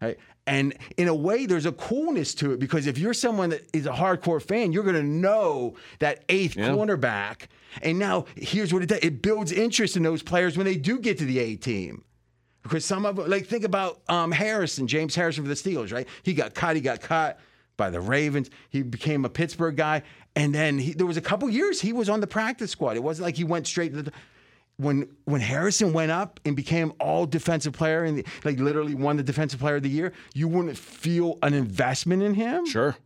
right? 0.00 0.18
And 0.46 0.74
in 0.96 1.06
a 1.06 1.14
way, 1.14 1.46
there's 1.46 1.66
a 1.66 1.72
coolness 1.72 2.34
to 2.36 2.52
it 2.52 2.58
because 2.58 2.88
if 2.88 2.98
you're 2.98 3.14
someone 3.14 3.50
that 3.50 3.62
is 3.72 3.86
a 3.86 3.92
hardcore 3.92 4.42
fan, 4.42 4.72
you're 4.72 4.82
going 4.82 4.96
to 4.96 5.02
know 5.02 5.76
that 6.00 6.24
eighth 6.28 6.56
cornerback. 6.56 7.46
And 7.80 7.98
now 7.98 8.26
here's 8.34 8.72
what 8.72 8.82
it 8.82 8.88
does: 8.88 8.98
it 9.02 9.22
builds 9.22 9.52
interest 9.52 9.96
in 9.96 10.02
those 10.02 10.22
players 10.22 10.56
when 10.56 10.66
they 10.66 10.76
do 10.76 10.98
get 10.98 11.18
to 11.18 11.24
the 11.24 11.38
A 11.38 11.56
team. 11.56 12.04
Because 12.62 12.84
some 12.84 13.06
of 13.06 13.16
them, 13.16 13.28
like 13.30 13.46
think 13.46 13.64
about 13.64 14.02
um, 14.08 14.30
Harrison, 14.30 14.86
James 14.86 15.14
Harrison 15.14 15.44
for 15.44 15.48
the 15.48 15.54
Steelers, 15.54 15.92
right? 15.92 16.06
He 16.22 16.34
got 16.34 16.54
cut. 16.54 16.76
He 16.76 16.82
got 16.82 17.00
cut 17.00 17.38
by 17.76 17.90
the 17.90 18.00
Ravens. 18.00 18.50
He 18.70 18.82
became 18.82 19.24
a 19.24 19.28
Pittsburgh 19.28 19.76
guy, 19.76 20.02
and 20.36 20.54
then 20.54 20.78
he, 20.78 20.92
there 20.92 21.06
was 21.06 21.16
a 21.16 21.22
couple 21.22 21.48
years 21.50 21.80
he 21.80 21.92
was 21.92 22.08
on 22.08 22.20
the 22.20 22.26
practice 22.26 22.70
squad. 22.70 22.96
It 22.96 23.02
wasn't 23.02 23.26
like 23.26 23.36
he 23.36 23.44
went 23.44 23.66
straight 23.66 23.94
to 23.94 24.02
the. 24.02 24.12
When 24.78 25.08
when 25.26 25.40
Harrison 25.40 25.92
went 25.92 26.10
up 26.10 26.40
and 26.44 26.56
became 26.56 26.92
all 26.98 27.26
defensive 27.26 27.72
player 27.72 28.04
and 28.04 28.24
like 28.44 28.58
literally 28.58 28.94
won 28.94 29.16
the 29.16 29.22
defensive 29.22 29.60
player 29.60 29.76
of 29.76 29.82
the 29.82 29.90
year, 29.90 30.12
you 30.34 30.48
wouldn't 30.48 30.76
feel 30.78 31.38
an 31.42 31.54
investment 31.54 32.22
in 32.22 32.34
him 32.34 32.66
Sure. 32.66 32.96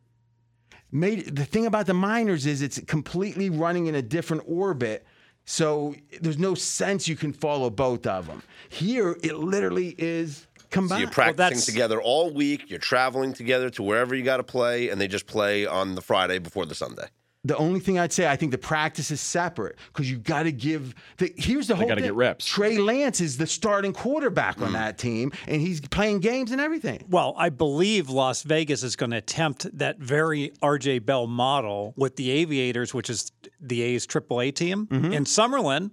made 0.93 1.35
the 1.37 1.45
thing 1.45 1.67
about 1.67 1.87
the 1.87 1.95
minors 1.95 2.47
is 2.47 2.63
it's 2.63 2.81
completely 2.87 3.51
running 3.51 3.87
in 3.89 3.95
a 3.95 4.03
different 4.03 4.45
orbit. 4.47 5.05
So 5.45 5.95
there's 6.21 6.39
no 6.39 6.55
sense 6.55 7.07
you 7.09 7.17
can 7.17 7.33
follow 7.33 7.69
both 7.71 8.07
of 8.07 8.27
them. 8.27 8.43
Here, 8.69 9.17
it 9.23 9.37
literally 9.37 9.95
is 9.99 10.39
So 10.39 10.65
combined. 10.71 11.03
you're 11.03 11.11
practicing 11.11 11.37
that's- 11.37 11.67
together 11.67 12.01
all 12.01 12.33
week. 12.33 12.69
You're 12.71 12.79
traveling 12.81 13.33
together 13.33 13.71
to 13.71 13.83
wherever 13.83 14.15
you 14.15 14.25
got 14.25 14.39
to 14.39 14.43
play, 14.45 14.89
and 14.89 15.01
they 15.01 15.07
just 15.09 15.27
play 15.27 15.65
on 15.67 15.95
the 15.95 16.01
Friday 16.01 16.39
before 16.39 16.67
the 16.67 16.75
Sunday. 16.75 17.07
The 17.49 17.57
only 17.57 17.81
thing 17.81 17.99
I'd 17.99 18.13
say, 18.13 18.27
I 18.27 18.37
think 18.37 18.53
the 18.53 18.59
practice 18.59 19.11
is 19.11 19.21
separate 19.21 19.77
because 19.89 20.11
you 20.11 20.19
got 20.19 20.45
to 20.45 20.53
give. 20.53 20.95
The, 21.19 21.33
here's 21.37 21.69
the 21.69 21.77
whole. 21.77 21.87
gotta 21.89 22.01
thing. 22.01 22.09
get 22.09 22.15
reps. 22.15 22.47
Trey 22.47 22.79
Lance 22.79 23.21
is 23.21 23.39
the 23.39 23.47
starting 23.47 23.93
quarterback 23.93 24.61
on 24.61 24.73
that 24.75 24.99
team, 24.99 25.33
and 25.47 25.61
he's 25.61 25.81
playing 25.81 26.21
games 26.21 26.53
and 26.53 26.61
everything. 26.61 27.05
Well, 27.09 27.35
I 27.37 27.49
believe 27.51 28.09
Las 28.11 28.43
Vegas 28.43 28.83
is 28.83 28.97
going 28.97 29.11
to 29.11 29.17
attempt 29.19 29.67
that 29.79 29.99
very 29.99 30.53
RJ 30.63 31.05
Bell 31.07 31.27
model 31.27 31.95
with 31.97 32.17
the 32.17 32.31
Aviators, 32.31 32.93
which 32.95 33.09
is 33.11 33.33
the 33.61 33.83
A's 33.83 34.07
AAA 34.07 34.55
team 34.55 34.87
Mm-hmm. 34.87 35.13
in 35.13 35.25
Summerlin. 35.25 35.91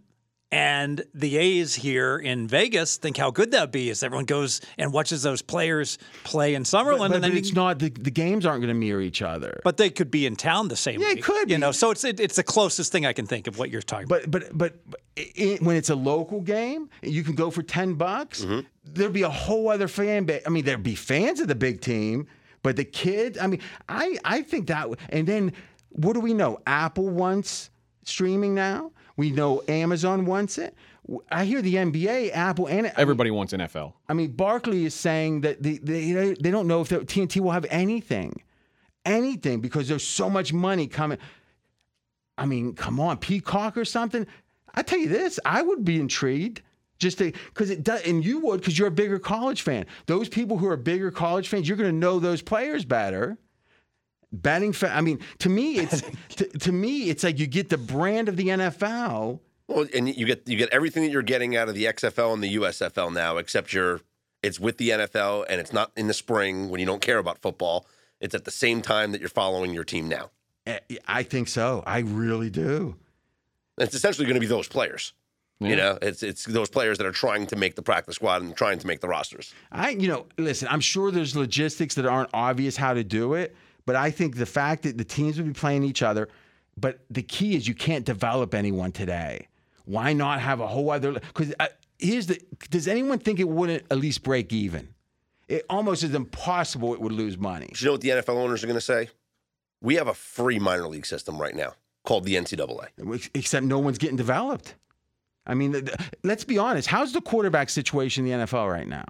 And 0.54 1.04
the 1.16 1.38
A's 1.38 1.74
here 1.74 2.18
in 2.18 2.48
Vegas 2.48 2.98
think 2.98 3.18
how 3.18 3.32
good 3.32 3.50
that'd 3.52 3.72
be 3.72 3.90
as 3.90 4.04
everyone 4.04 4.26
goes 4.26 4.62
and 4.78 4.94
watches 4.94 5.24
those 5.24 5.42
players 5.42 5.98
play 6.24 6.54
in 6.54 6.62
Summerlin. 6.64 7.10
But, 7.10 7.16
and 7.16 7.24
then 7.24 7.32
but 7.32 7.38
it's 7.38 7.50
can- 7.50 7.56
not 7.56 7.80
the, 7.80 7.90
the 7.90 8.12
games 8.12 8.46
aren't 8.46 8.62
going 8.62 8.68
to 8.74 8.80
mirror 8.80 9.02
each 9.02 9.22
other. 9.24 9.62
but 9.64 9.78
they 9.78 9.90
could 9.90 10.12
be 10.12 10.28
in 10.28 10.36
town 10.36 10.68
the 10.68 10.76
same 10.76 11.02
Yeah, 11.02 11.10
it 11.10 11.16
week, 11.16 11.24
could 11.24 11.50
You 11.50 11.56
be. 11.56 11.62
know, 11.62 11.72
so 11.72 11.90
it's 11.90 12.04
it, 12.04 12.20
it's 12.20 12.36
the 12.36 12.44
closest 12.44 12.92
thing 12.92 13.06
I 13.06 13.14
can 13.14 13.26
think 13.26 13.48
of 13.48 13.58
what 13.58 13.72
you're 13.72 13.82
talking 13.82 14.06
about. 14.06 14.30
But 14.30 14.32
but 14.52 14.58
but, 14.58 14.90
but 14.90 15.02
it, 15.16 15.62
when 15.62 15.76
it's 15.76 15.90
a 15.90 15.96
local 15.96 16.40
game, 16.42 16.90
you 17.02 17.24
can 17.24 17.34
go 17.36 17.50
for 17.50 17.64
ten 17.64 17.96
bucks. 17.96 18.46
Mm-hmm. 18.46 18.60
There'd 18.86 19.12
be 19.14 19.24
a 19.24 19.30
whole 19.30 19.70
other 19.70 19.88
fan 19.88 20.26
base. 20.26 20.44
I 20.46 20.50
mean, 20.50 20.66
there'd 20.66 20.84
be 20.84 20.96
fans 20.96 21.40
of 21.40 21.48
the 21.48 21.56
big 21.56 21.82
team, 21.82 22.28
But 22.62 22.76
the 22.76 22.86
kid, 22.86 23.38
I 23.40 23.48
mean, 23.48 23.62
I 23.90 24.18
I 24.24 24.42
think 24.44 24.68
that, 24.68 24.88
and 25.10 25.28
then 25.28 25.54
what 25.90 26.14
do 26.14 26.20
we 26.20 26.34
know? 26.34 26.60
Apple 26.68 27.10
wants 27.10 27.72
streaming 28.04 28.54
now. 28.54 28.92
We 29.16 29.32
know 29.32 29.62
Amazon 29.68 30.26
wants 30.26 30.58
it. 30.58 30.76
I 31.30 31.46
hear 31.46 31.62
the 31.62 31.76
NBA, 31.76 32.32
Apple, 32.34 32.68
and 32.68 32.92
Everybody 32.96 33.30
wants 33.30 33.54
NFL. 33.54 33.94
I 34.08 34.14
mean, 34.14 34.32
Barkley 34.32 34.86
is 34.86 34.94
saying 34.94 35.42
that 35.42 35.62
they 35.62 35.78
they, 35.78 36.34
they 36.40 36.52
don't 36.52 36.68
know 36.68 36.82
if 36.82 36.90
the 36.90 37.00
TNT 37.00 37.42
will 37.42 37.52
have 37.52 37.66
anything, 37.70 38.42
anything 39.06 39.60
because 39.60 39.88
there's 39.88 40.08
so 40.08 40.30
much 40.30 40.54
money 40.54 40.88
coming. 40.88 41.18
I 42.38 42.46
mean, 42.46 42.74
come 42.74 43.00
on, 43.00 43.18
Peacock 43.18 43.78
or 43.78 43.86
something. 43.86 44.26
I 44.74 44.82
tell 44.82 45.00
you 45.00 45.10
this, 45.10 45.40
I 45.46 45.62
would 45.62 45.86
be 45.86 46.00
intrigued 46.00 46.62
just 47.00 47.18
to 47.20 47.32
because 47.32 47.70
it 47.70 47.84
does, 47.84 48.02
and 48.04 48.24
you 48.24 48.40
would 48.40 48.62
because 48.62 48.80
you're 48.80 48.88
a 48.88 48.92
bigger 48.92 49.20
college 49.20 49.62
fan. 49.62 49.86
Those 50.06 50.30
people 50.30 50.58
who 50.58 50.68
are 50.68 50.78
bigger 50.78 51.12
college 51.12 51.50
fans, 51.50 51.68
you're 51.68 51.78
going 51.78 51.92
to 51.92 51.98
know 51.98 52.20
those 52.20 52.42
players 52.42 52.86
better. 52.86 53.38
Betting, 54.34 54.74
fa- 54.74 54.94
I 54.94 55.02
mean, 55.02 55.20
to 55.40 55.50
me, 55.50 55.78
it's 55.78 56.02
to, 56.38 56.46
to 56.60 56.72
me, 56.72 57.10
it's 57.10 57.24
like 57.24 57.40
you 57.40 57.48
get 57.48 57.70
the 57.70 57.78
brand 57.78 58.28
of 58.28 58.36
the 58.36 58.48
NFL. 58.48 59.40
Well, 59.68 59.88
and 59.96 60.14
you 60.14 60.26
get 60.26 60.48
you 60.48 60.58
get 60.58 60.70
everything 60.70 61.04
that 61.04 61.12
you're 61.12 61.22
getting 61.22 61.56
out 61.56 61.70
of 61.70 61.76
the 61.76 61.86
XFL 61.86 62.34
and 62.34 62.44
the 62.44 62.56
USFL 62.56 63.14
now, 63.14 63.38
except 63.38 63.72
you're 63.74 64.02
it's 64.42 64.60
with 64.60 64.78
the 64.78 64.90
NFL 64.90 65.46
and 65.48 65.62
it's 65.62 65.72
not 65.72 65.92
in 65.96 66.08
the 66.08 66.14
spring 66.14 66.70
when 66.70 66.80
you 66.80 66.86
don't 66.86 67.02
care 67.02 67.18
about 67.18 67.40
football. 67.42 67.86
It's 68.20 68.36
at 68.36 68.44
the 68.44 68.52
same 68.52 68.82
time 68.82 69.12
that 69.14 69.22
you're 69.22 69.30
following 69.30 69.74
your 69.74 69.84
team 69.84 70.10
now. 70.10 70.32
Eh, 70.66 70.80
I 71.08 71.24
think 71.24 71.48
so. 71.48 71.84
I 71.86 72.00
really 72.00 72.50
do. 72.50 72.96
It's 73.78 73.96
essentially 73.96 74.26
going 74.26 74.36
to 74.36 74.42
be 74.42 74.48
those 74.48 74.68
players. 74.68 75.14
You 75.60 75.78
know, 75.78 75.98
it's 76.02 76.24
it's 76.24 76.44
those 76.44 76.70
players 76.70 76.98
that 76.98 77.08
are 77.08 77.14
trying 77.14 77.48
to 77.48 77.56
make 77.56 77.76
the 77.76 77.82
practice 77.82 78.16
squad 78.16 78.42
and 78.42 78.54
trying 78.54 78.80
to 78.80 78.88
make 78.88 79.00
the 79.00 79.08
rosters. 79.08 79.54
I, 79.72 79.92
you 79.92 80.10
know, 80.10 80.26
listen, 80.38 80.68
I'm 80.70 80.82
sure 80.82 81.10
there's 81.10 81.38
logistics 81.38 81.96
that 81.96 82.06
aren't 82.06 82.30
obvious 82.34 82.76
how 82.76 82.94
to 82.94 83.04
do 83.04 83.36
it, 83.36 83.56
but 83.86 83.96
I 83.96 84.12
think 84.12 84.38
the 84.38 84.46
fact 84.46 84.84
that 84.84 84.98
the 84.98 85.04
teams 85.04 85.38
will 85.38 85.46
be 85.46 85.54
playing 85.54 85.84
each 85.84 86.02
other, 86.02 86.30
but 86.78 87.00
the 87.10 87.22
key 87.24 87.56
is 87.56 87.68
you 87.68 87.76
can't 87.76 88.06
develop 88.06 88.54
anyone 88.54 88.92
today. 88.92 89.48
Why 89.86 90.14
not 90.14 90.40
have 90.40 90.60
a 90.60 90.68
whole 90.68 90.90
other? 90.92 91.14
Because 91.14 91.54
uh, 91.60 91.68
here's 92.00 92.28
the: 92.28 92.40
Does 92.70 92.88
anyone 92.88 93.20
think 93.20 93.40
it 93.40 93.50
wouldn't 93.50 93.84
at 93.92 93.98
least 93.98 94.24
break 94.24 94.54
even? 94.54 94.90
It 95.50 95.66
almost 95.70 96.04
is 96.04 96.16
impossible 96.16 96.94
it 96.94 97.02
would 97.02 97.12
lose 97.12 97.38
money. 97.38 97.70
Do 97.74 97.80
you 97.80 97.86
know 97.88 97.92
what 97.94 98.02
the 98.02 98.10
NFL 98.10 98.38
owners 98.38 98.64
are 98.64 98.68
going 98.68 98.78
to 98.78 98.82
say? 98.82 99.10
We 99.82 99.96
have 99.96 100.08
a 100.08 100.14
free 100.14 100.58
minor 100.58 100.88
league 100.88 101.06
system 101.06 101.38
right 101.40 101.54
now 101.54 101.74
called 102.06 102.24
the 102.24 102.36
NCAA. 102.36 103.30
Except 103.34 103.66
no 103.66 103.78
one's 103.80 103.98
getting 103.98 104.16
developed. 104.16 104.76
I 105.46 105.54
mean, 105.56 105.90
let's 106.24 106.46
be 106.46 106.58
honest. 106.58 106.88
How's 106.88 107.12
the 107.12 107.20
quarterback 107.20 107.70
situation 107.70 108.26
in 108.26 108.40
the 108.40 108.46
NFL 108.46 108.72
right 108.72 108.88
now? 108.88 109.04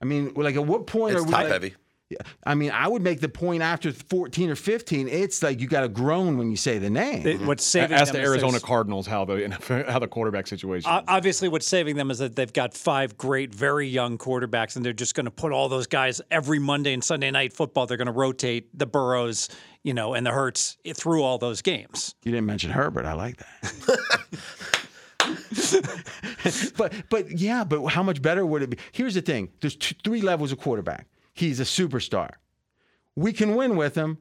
I 0.00 0.04
mean, 0.04 0.32
like 0.36 0.54
at 0.54 0.64
what 0.64 0.86
point 0.86 1.14
It's 1.16 1.22
are 1.22 1.26
we 1.26 1.32
top 1.32 1.42
like- 1.42 1.52
heavy. 1.52 1.74
Yeah, 2.08 2.18
I 2.44 2.54
mean, 2.54 2.70
I 2.70 2.86
would 2.86 3.02
make 3.02 3.18
the 3.20 3.28
point 3.28 3.64
after 3.64 3.92
14 3.92 4.50
or 4.50 4.54
15. 4.54 5.08
It's 5.08 5.42
like 5.42 5.60
you 5.60 5.66
got 5.66 5.80
to 5.80 5.88
groan 5.88 6.38
when 6.38 6.52
you 6.52 6.56
say 6.56 6.78
the 6.78 6.88
name. 6.88 7.26
It- 7.26 7.40
what's 7.40 7.64
saving 7.64 7.96
Ask 7.96 8.12
them 8.12 8.22
the 8.22 8.28
Arizona 8.28 8.60
Cardinals 8.60 9.08
how 9.08 9.24
the 9.24 9.84
how 9.88 9.98
the 9.98 10.06
quarterback 10.06 10.46
situation. 10.46 10.88
O- 10.88 10.98
is. 10.98 11.04
Obviously, 11.08 11.48
what's 11.48 11.66
saving 11.66 11.96
them 11.96 12.12
is 12.12 12.18
that 12.18 12.36
they've 12.36 12.52
got 12.52 12.74
five 12.74 13.16
great, 13.18 13.52
very 13.52 13.88
young 13.88 14.18
quarterbacks, 14.18 14.76
and 14.76 14.84
they're 14.84 14.92
just 14.92 15.16
going 15.16 15.24
to 15.24 15.32
put 15.32 15.50
all 15.50 15.68
those 15.68 15.88
guys 15.88 16.20
every 16.30 16.60
Monday 16.60 16.92
and 16.92 17.02
Sunday 17.02 17.32
night 17.32 17.52
football. 17.52 17.86
They're 17.86 17.96
going 17.96 18.06
to 18.06 18.12
rotate 18.12 18.68
the 18.78 18.86
Burrows, 18.86 19.48
you 19.82 19.92
know, 19.92 20.14
and 20.14 20.24
the 20.24 20.30
Hurts 20.30 20.76
through 20.94 21.24
all 21.24 21.38
those 21.38 21.60
games. 21.60 22.14
You 22.22 22.30
didn't 22.30 22.46
mention 22.46 22.70
Herbert. 22.70 23.04
I 23.06 23.14
like 23.14 23.38
that. 23.38 23.98
but 26.76 26.92
but 27.10 27.32
yeah, 27.32 27.64
but 27.64 27.84
how 27.88 28.04
much 28.04 28.22
better 28.22 28.46
would 28.46 28.62
it 28.62 28.70
be? 28.70 28.78
Here's 28.92 29.14
the 29.14 29.22
thing: 29.22 29.48
there's 29.60 29.74
two, 29.74 29.96
three 30.04 30.20
levels 30.20 30.52
of 30.52 30.58
quarterback. 30.58 31.08
He's 31.36 31.60
a 31.60 31.64
superstar. 31.64 32.30
We 33.14 33.32
can 33.32 33.54
win 33.54 33.76
with 33.76 33.94
him. 33.94 34.16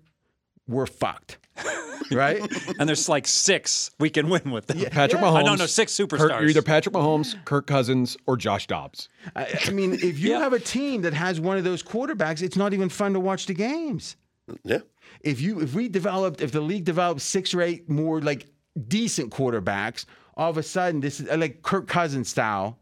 We're 0.68 0.85
fucked, 0.85 1.38
right? 2.11 2.42
And 2.80 2.90
there's 2.90 3.08
like 3.08 3.26
six 3.26 3.92
we 4.00 4.10
can 4.10 4.30
win 4.30 4.52
with 4.52 4.68
them. 4.68 4.80
Patrick 4.92 5.22
yeah. 5.22 5.27
Mahomes. 5.27 5.35
I 5.38 5.44
don't 5.44 5.58
know, 5.60 5.66
six 5.66 5.95
Kirk- 5.98 6.10
superstars. 6.10 6.40
you're 6.42 6.50
either 6.50 6.61
Patrick 6.61 6.94
Mahomes, 6.94 7.35
Kirk 7.45 7.68
Cousins, 7.68 8.18
or 8.27 8.35
Josh 8.35 8.68
Dobbs. 8.68 9.08
I, 9.35 9.48
I 9.68 9.69
mean, 9.72 9.94
if 9.94 10.19
you 10.19 10.32
Yeah. 10.32 10.40
have 10.40 10.52
a 10.53 10.60
team 10.60 11.03
that 11.03 11.14
has 11.14 11.40
one 11.40 11.58
of 11.58 11.64
those 11.64 11.82
quarterbacks, 11.82 12.42
it's 12.42 12.58
not 12.58 12.74
even 12.74 12.90
fun 12.90 13.14
to 13.14 13.19
watch 13.19 13.45
the 13.45 13.53
games. 13.53 14.18
Yeah. 14.64 14.80
if 15.22 15.40
you 15.40 15.61
if 15.61 15.74
we 15.74 15.88
developed 15.88 16.42
if 16.42 16.52
the 16.52 16.61
league 16.61 16.84
developed 16.84 17.22
six 17.22 17.53
or 17.53 17.61
eight 17.61 17.90
more 17.90 18.19
like 18.22 18.45
decent 18.88 19.32
quarterbacks, 19.32 20.06
all 20.35 20.50
of 20.50 20.58
a 20.58 20.64
sudden 20.64 21.00
this 21.00 21.19
is 21.22 21.30
like 21.30 21.61
Kirk 21.61 21.88
Cousins 21.88 22.27
style. 22.30 22.77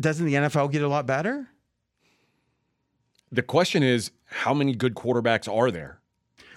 Doesn't 0.00 0.26
the 0.26 0.34
NFL 0.34 0.70
get 0.70 0.82
a 0.82 0.88
lot 0.88 1.06
better? 1.06 1.48
The 3.30 3.42
question 3.42 3.82
is, 3.82 4.10
how 4.24 4.54
many 4.54 4.74
good 4.74 4.94
quarterbacks 4.94 5.52
are 5.52 5.70
there? 5.70 6.00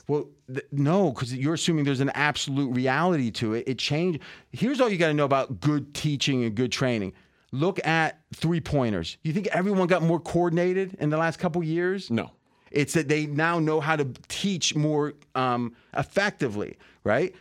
Well, 0.07 0.29
th- 0.47 0.65
no, 0.71 1.11
because 1.11 1.33
you're 1.33 1.53
assuming 1.53 1.85
there's 1.85 1.99
an 1.99 2.09
absolute 2.11 2.73
reality 2.75 3.31
to 3.31 3.53
it. 3.53 3.63
It 3.67 3.77
changed. 3.77 4.19
Here's 4.51 4.81
all 4.81 4.89
you 4.89 4.97
got 4.97 5.07
to 5.07 5.13
know 5.13 5.25
about 5.25 5.59
good 5.59 5.93
teaching 5.93 6.43
and 6.43 6.55
good 6.55 6.71
training. 6.71 7.13
Look 7.51 7.85
at 7.85 8.19
three 8.33 8.61
pointers. 8.61 9.17
You 9.23 9.33
think 9.33 9.47
everyone 9.47 9.87
got 9.87 10.01
more 10.01 10.19
coordinated 10.19 10.95
in 10.99 11.09
the 11.09 11.17
last 11.17 11.37
couple 11.37 11.63
years? 11.63 12.09
No. 12.09 12.31
It's 12.71 12.93
that 12.93 13.07
they 13.07 13.25
now 13.25 13.59
know 13.59 13.79
how 13.81 13.95
to 13.95 14.07
teach 14.27 14.75
more 14.75 15.13
um, 15.35 15.75
effectively, 15.95 16.77
right? 17.03 17.35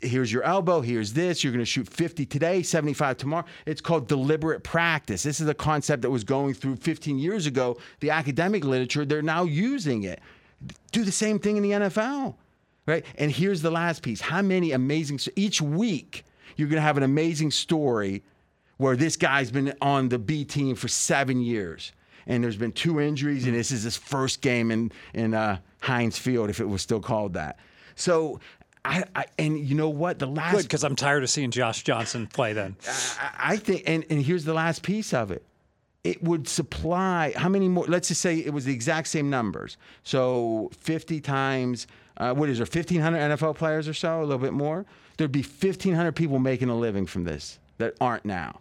Here's 0.00 0.32
your 0.32 0.44
elbow, 0.44 0.80
here's 0.80 1.12
this. 1.12 1.42
You're 1.42 1.52
to 1.64 1.70
shoot 1.70 1.88
50 1.88 2.26
today, 2.26 2.62
75 2.62 3.16
tomorrow. 3.16 3.44
It's 3.66 3.80
called 3.80 4.08
deliberate 4.08 4.62
practice. 4.62 5.22
This 5.22 5.40
is 5.40 5.48
a 5.48 5.54
concept 5.54 6.02
that 6.02 6.10
was 6.10 6.24
going 6.24 6.54
through 6.54 6.76
15 6.76 7.18
years 7.18 7.46
ago. 7.46 7.78
The 8.00 8.10
academic 8.10 8.64
literature, 8.64 9.04
they're 9.04 9.22
now 9.22 9.44
using 9.44 10.04
it. 10.04 10.20
Do 10.92 11.04
the 11.04 11.12
same 11.12 11.38
thing 11.38 11.56
in 11.56 11.62
the 11.62 11.70
NFL, 11.72 12.36
right? 12.86 13.04
And 13.16 13.30
here's 13.30 13.62
the 13.62 13.70
last 13.70 14.02
piece 14.02 14.20
how 14.20 14.42
many 14.42 14.72
amazing, 14.72 15.20
each 15.34 15.60
week, 15.60 16.24
you're 16.56 16.68
to 16.68 16.80
have 16.80 16.96
an 16.96 17.02
amazing 17.02 17.50
story 17.50 18.22
where 18.78 18.96
this 18.96 19.16
guy's 19.16 19.50
been 19.50 19.74
on 19.80 20.08
the 20.08 20.18
B 20.18 20.44
team 20.44 20.74
for 20.74 20.88
seven 20.88 21.40
years, 21.40 21.92
and 22.26 22.42
there's 22.42 22.56
been 22.56 22.72
two 22.72 23.00
injuries, 23.00 23.46
and 23.46 23.54
this 23.54 23.70
is 23.70 23.82
his 23.82 23.96
first 23.96 24.40
game 24.40 24.70
in 24.70 24.92
in 25.14 25.34
uh, 25.34 25.58
Heinz 25.80 26.18
Field, 26.18 26.50
if 26.50 26.60
it 26.60 26.68
was 26.68 26.82
still 26.82 27.00
called 27.00 27.34
that. 27.34 27.58
So, 27.94 28.40
I, 28.84 29.04
I 29.14 29.24
and 29.38 29.58
you 29.58 29.74
know 29.74 29.88
what, 29.88 30.18
the 30.18 30.26
last 30.26 30.54
Good, 30.56 30.62
because 30.64 30.84
I'm 30.84 30.96
tired 30.96 31.22
of 31.22 31.30
seeing 31.30 31.50
Josh 31.50 31.82
Johnson 31.84 32.26
play 32.26 32.52
then. 32.52 32.76
I- 33.20 33.52
I 33.52 33.56
think, 33.56 33.82
and, 33.86 34.04
and 34.10 34.22
here's 34.22 34.44
the 34.44 34.54
last 34.54 34.82
piece 34.82 35.12
of 35.14 35.30
it. 35.30 35.44
It 36.04 36.22
would 36.22 36.46
supply 36.46 37.32
how 37.36 37.48
many 37.48 37.68
more? 37.68 37.84
Let's 37.88 38.08
just 38.08 38.20
say 38.20 38.38
it 38.38 38.52
was 38.52 38.64
the 38.64 38.72
exact 38.72 39.08
same 39.08 39.28
numbers. 39.28 39.76
So 40.04 40.70
50 40.78 41.20
times, 41.20 41.86
uh, 42.18 42.32
what 42.32 42.48
is 42.48 42.58
there, 42.58 42.64
1,500 42.66 43.18
NFL 43.38 43.56
players 43.56 43.88
or 43.88 43.94
so, 43.94 44.20
a 44.20 44.22
little 44.22 44.38
bit 44.38 44.52
more? 44.52 44.86
There'd 45.16 45.32
be 45.32 45.42
1,500 45.42 46.12
people 46.12 46.38
making 46.38 46.68
a 46.68 46.76
living 46.76 47.06
from 47.06 47.24
this 47.24 47.58
that 47.78 47.94
aren't 48.00 48.24
now. 48.24 48.56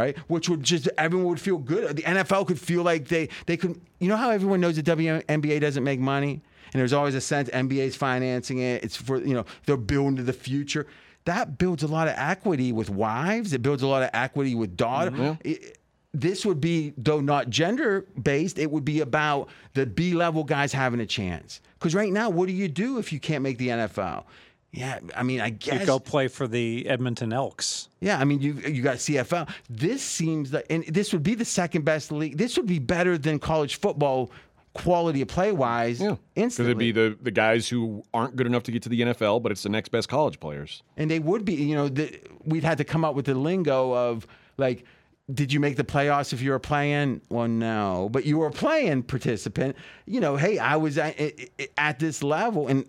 Right, 0.00 0.16
which 0.28 0.48
would 0.48 0.62
just 0.62 0.88
everyone 0.96 1.28
would 1.28 1.40
feel 1.40 1.58
good. 1.58 1.96
The 1.98 2.02
NFL 2.02 2.46
could 2.46 2.58
feel 2.58 2.82
like 2.82 3.08
they 3.08 3.28
they 3.46 3.56
could. 3.56 3.78
You 3.98 4.08
know 4.08 4.16
how 4.16 4.30
everyone 4.30 4.60
knows 4.60 4.76
the 4.76 4.82
WNBA 4.82 5.60
doesn't 5.60 5.84
make 5.84 6.00
money, 6.00 6.40
and 6.72 6.80
there's 6.80 6.94
always 6.94 7.14
a 7.14 7.20
sense 7.20 7.50
NBA's 7.50 7.96
financing 7.96 8.58
it. 8.58 8.82
It's 8.82 8.96
for 8.96 9.18
you 9.18 9.34
know 9.34 9.44
they're 9.66 9.76
building 9.76 10.16
to 10.16 10.22
the 10.22 10.32
future. 10.32 10.86
That 11.26 11.58
builds 11.58 11.82
a 11.82 11.86
lot 11.86 12.08
of 12.08 12.14
equity 12.16 12.72
with 12.72 12.88
wives. 12.88 13.52
It 13.52 13.60
builds 13.60 13.82
a 13.82 13.86
lot 13.86 14.02
of 14.02 14.10
equity 14.14 14.54
with 14.54 14.76
daughter. 14.76 15.10
Mm-hmm. 15.10 15.48
It- 15.48 15.76
this 16.12 16.44
would 16.44 16.60
be 16.60 16.92
though 16.96 17.20
not 17.20 17.50
gender 17.50 18.04
based. 18.20 18.58
It 18.58 18.70
would 18.70 18.84
be 18.84 19.00
about 19.00 19.48
the 19.74 19.86
B 19.86 20.14
level 20.14 20.42
guys 20.42 20.72
having 20.72 20.98
a 21.00 21.06
chance. 21.06 21.60
Because 21.78 21.94
right 21.94 22.12
now, 22.12 22.30
what 22.30 22.46
do 22.46 22.52
you 22.52 22.68
do 22.68 22.98
if 22.98 23.12
you 23.12 23.20
can't 23.20 23.42
make 23.42 23.58
the 23.58 23.68
NFL? 23.68 24.24
Yeah, 24.72 25.00
I 25.16 25.22
mean, 25.24 25.40
I 25.40 25.50
guess 25.50 25.72
You 25.72 25.78
guess 25.80 25.86
go 25.86 25.98
play 25.98 26.28
for 26.28 26.46
the 26.46 26.88
Edmonton 26.88 27.32
Elks. 27.32 27.88
yeah, 28.00 28.18
I 28.20 28.24
mean, 28.24 28.40
you 28.40 28.54
you 28.54 28.82
got 28.82 28.98
CFL. 28.98 29.48
This 29.68 30.02
seems 30.02 30.52
like, 30.52 30.66
and 30.70 30.84
this 30.84 31.12
would 31.12 31.24
be 31.24 31.34
the 31.34 31.44
second 31.44 31.84
best 31.84 32.12
league. 32.12 32.36
This 32.36 32.56
would 32.56 32.66
be 32.66 32.78
better 32.78 33.18
than 33.18 33.38
college 33.40 33.76
football 33.76 34.30
quality 34.74 35.22
of 35.22 35.26
play 35.28 35.50
wise. 35.50 36.00
Yeah. 36.00 36.14
Because 36.36 36.60
it'd 36.60 36.78
be 36.78 36.92
the, 36.92 37.18
the 37.20 37.32
guys 37.32 37.68
who 37.68 38.04
aren't 38.14 38.36
good 38.36 38.46
enough 38.46 38.62
to 38.64 38.70
get 38.72 38.82
to 38.84 38.88
the 38.88 39.00
NFL, 39.00 39.42
but 39.42 39.50
it's 39.50 39.64
the 39.64 39.68
next 39.68 39.88
best 39.88 40.08
college 40.08 40.38
players. 40.38 40.84
and 40.96 41.10
they 41.10 41.18
would 41.18 41.44
be. 41.44 41.54
You 41.54 41.74
know, 41.74 41.88
the, 41.88 42.20
we'd 42.44 42.62
had 42.62 42.78
to 42.78 42.84
come 42.84 43.04
up 43.04 43.14
with 43.16 43.26
the 43.26 43.34
lingo 43.34 43.92
of 43.92 44.26
like. 44.56 44.84
Did 45.32 45.52
you 45.52 45.60
make 45.60 45.76
the 45.76 45.84
playoffs 45.84 46.32
if 46.32 46.42
you 46.42 46.50
were 46.50 46.58
playing? 46.58 47.20
Well, 47.28 47.46
no, 47.46 48.08
but 48.10 48.24
you 48.24 48.38
were 48.38 48.48
a 48.48 48.50
playing 48.50 49.04
participant. 49.04 49.76
You 50.04 50.18
know, 50.18 50.34
hey, 50.34 50.58
I 50.58 50.74
was 50.74 50.98
at, 50.98 51.14
at 51.78 52.00
this 52.00 52.24
level, 52.24 52.66
and 52.66 52.84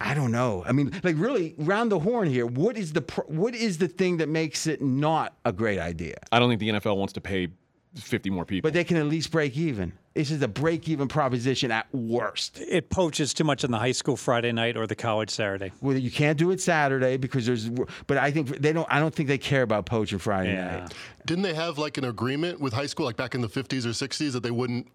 I 0.00 0.14
don't 0.14 0.30
know. 0.30 0.62
I 0.66 0.72
mean, 0.72 0.92
like 1.02 1.16
really, 1.18 1.54
round 1.58 1.90
the 1.90 1.98
horn 1.98 2.28
here. 2.28 2.46
What 2.46 2.76
is 2.76 2.92
the 2.92 3.02
pr- 3.02 3.22
what 3.26 3.54
is 3.54 3.78
the 3.78 3.88
thing 3.88 4.18
that 4.18 4.28
makes 4.28 4.66
it 4.66 4.80
not 4.80 5.34
a 5.44 5.52
great 5.52 5.78
idea? 5.80 6.16
I 6.30 6.38
don't 6.38 6.48
think 6.48 6.60
the 6.60 6.68
NFL 6.68 6.96
wants 6.96 7.12
to 7.14 7.20
pay 7.20 7.48
50 7.96 8.30
more 8.30 8.44
people. 8.44 8.68
but 8.68 8.74
they 8.74 8.84
can 8.84 8.96
at 8.96 9.06
least 9.06 9.30
break 9.32 9.56
even. 9.56 9.92
This 10.14 10.30
is 10.30 10.42
a 10.42 10.48
break 10.48 10.88
even 10.88 11.08
proposition 11.08 11.70
at 11.70 11.92
worst. 11.92 12.60
It 12.60 12.90
poaches 12.90 13.32
too 13.32 13.44
much 13.44 13.62
in 13.64 13.70
the 13.70 13.78
high 13.78 13.92
school 13.92 14.16
Friday 14.16 14.50
night 14.52 14.76
or 14.76 14.86
the 14.86 14.94
college 14.96 15.30
Saturday. 15.30 15.72
Well, 15.80 15.96
you 15.96 16.10
can't 16.10 16.36
do 16.38 16.50
it 16.50 16.60
Saturday 16.60 17.16
because 17.16 17.46
there's. 17.46 17.68
But 18.06 18.18
I 18.18 18.30
think 18.30 18.48
they 18.60 18.72
don't. 18.72 18.86
I 18.90 19.00
don't 19.00 19.14
think 19.14 19.28
they 19.28 19.38
care 19.38 19.62
about 19.62 19.86
poaching 19.86 20.18
Friday 20.18 20.52
Yeah. 20.52 20.80
night. 20.80 20.94
Didn't 21.26 21.42
they 21.42 21.54
have 21.54 21.78
like 21.78 21.98
an 21.98 22.04
agreement 22.04 22.60
with 22.60 22.72
high 22.72 22.86
school, 22.86 23.06
like 23.06 23.16
back 23.16 23.34
in 23.34 23.40
the 23.40 23.48
50s 23.48 23.84
or 23.84 23.90
60s, 23.90 24.32
that 24.32 24.42
they 24.44 24.50
wouldn't 24.52 24.88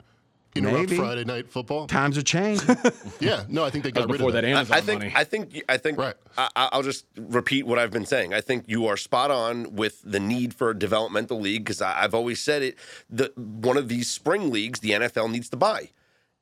interrupt 0.56 0.90
Maybe. 0.90 0.98
Friday 0.98 1.24
night 1.24 1.50
football. 1.50 1.88
Times 1.88 2.16
have 2.16 2.26
changed. 2.26 2.64
Yeah, 3.20 3.44
no, 3.48 3.64
I 3.64 3.70
think 3.70 3.84
they 3.86 3.92
got 3.92 4.02
rid 4.10 4.14
before 4.14 4.30
of 4.30 4.34
that 4.34 4.42
that. 4.42 4.48
Amazon 4.50 4.78
I 4.78 4.82
think 4.82 5.00
money. 5.02 5.14
I 5.16 5.24
think 5.24 5.64
I 5.70 5.78
think 5.78 5.98
Right. 5.98 6.16
I, 6.38 6.50
I- 6.56 6.70
I'll 6.74 6.84
just 6.84 7.06
repeat 7.18 7.66
what 7.66 7.80
I've 7.80 7.92
been 7.92 8.06
saying. 8.06 8.34
I 8.34 8.42
think 8.42 8.66
you 8.68 8.86
are 8.88 8.98
spot 8.98 9.32
on 9.32 9.76
with 9.76 10.02
the 10.04 10.20
need 10.20 10.54
for 10.54 10.70
a 10.72 10.78
developmental 10.78 11.40
league 11.40 11.64
because 11.64 11.82
I've 11.82 12.14
always 12.14 12.40
said 12.42 12.62
it. 12.64 12.78
The 13.10 13.32
one 13.36 13.78
of 13.78 13.88
these 13.88 14.10
spring 14.10 14.52
leagues 14.52 14.80
the 14.82 14.92
NFL 14.92 15.32
needs 15.32 15.50
to 15.50 15.58
buy, 15.58 15.90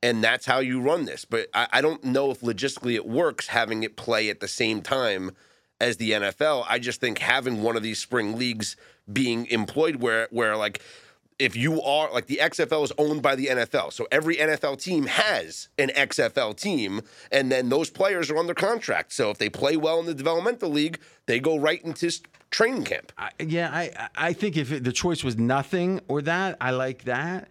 and 0.02 0.22
that's 0.24 0.46
how 0.46 0.58
you 0.58 0.80
run 0.80 1.04
this. 1.04 1.24
But 1.24 1.46
I, 1.54 1.68
I 1.74 1.80
don't 1.80 2.02
know 2.02 2.30
if 2.30 2.40
logistically 2.40 2.94
it 2.94 3.06
works 3.06 3.48
having 3.48 3.82
it 3.84 3.96
play 3.96 4.28
at 4.28 4.40
the 4.40 4.48
same 4.48 4.82
time 4.82 5.30
as 5.80 5.96
the 5.98 6.12
NFL. 6.12 6.64
I 6.68 6.78
just 6.78 7.00
think 7.00 7.18
having 7.18 7.62
one 7.62 7.76
of 7.76 7.82
these 7.82 7.98
spring 8.00 8.36
leagues 8.38 8.76
being 9.12 9.46
employed 9.46 9.96
where 9.96 10.26
where 10.30 10.56
like 10.56 10.80
if 11.38 11.56
you 11.56 11.80
are 11.82 12.12
like 12.12 12.26
the 12.26 12.38
XFL 12.42 12.84
is 12.84 12.92
owned 12.98 13.22
by 13.22 13.34
the 13.34 13.46
NFL, 13.46 13.92
so 13.92 14.06
every 14.10 14.36
NFL 14.36 14.80
team 14.80 15.06
has 15.06 15.68
an 15.78 15.88
XFL 15.88 16.56
team, 16.56 17.02
and 17.30 17.50
then 17.50 17.68
those 17.68 17.90
players 17.90 18.30
are 18.30 18.38
under 18.38 18.54
contract. 18.54 19.12
So 19.12 19.30
if 19.30 19.38
they 19.38 19.48
play 19.48 19.76
well 19.76 20.00
in 20.00 20.06
the 20.06 20.14
developmental 20.14 20.70
league, 20.70 20.98
they 21.26 21.40
go 21.40 21.56
right 21.56 21.82
into 21.82 22.10
training 22.50 22.84
camp. 22.84 23.12
I, 23.18 23.30
yeah, 23.40 23.70
I 23.72 23.82
I 23.96 24.08
I 24.28 24.32
think 24.32 24.56
if 24.56 24.72
it, 24.72 24.84
the 24.84 24.92
choice 24.92 25.24
was 25.24 25.36
nothing 25.36 26.00
or 26.08 26.22
that, 26.22 26.56
I 26.60 26.70
like 26.70 27.04
that. 27.04 27.48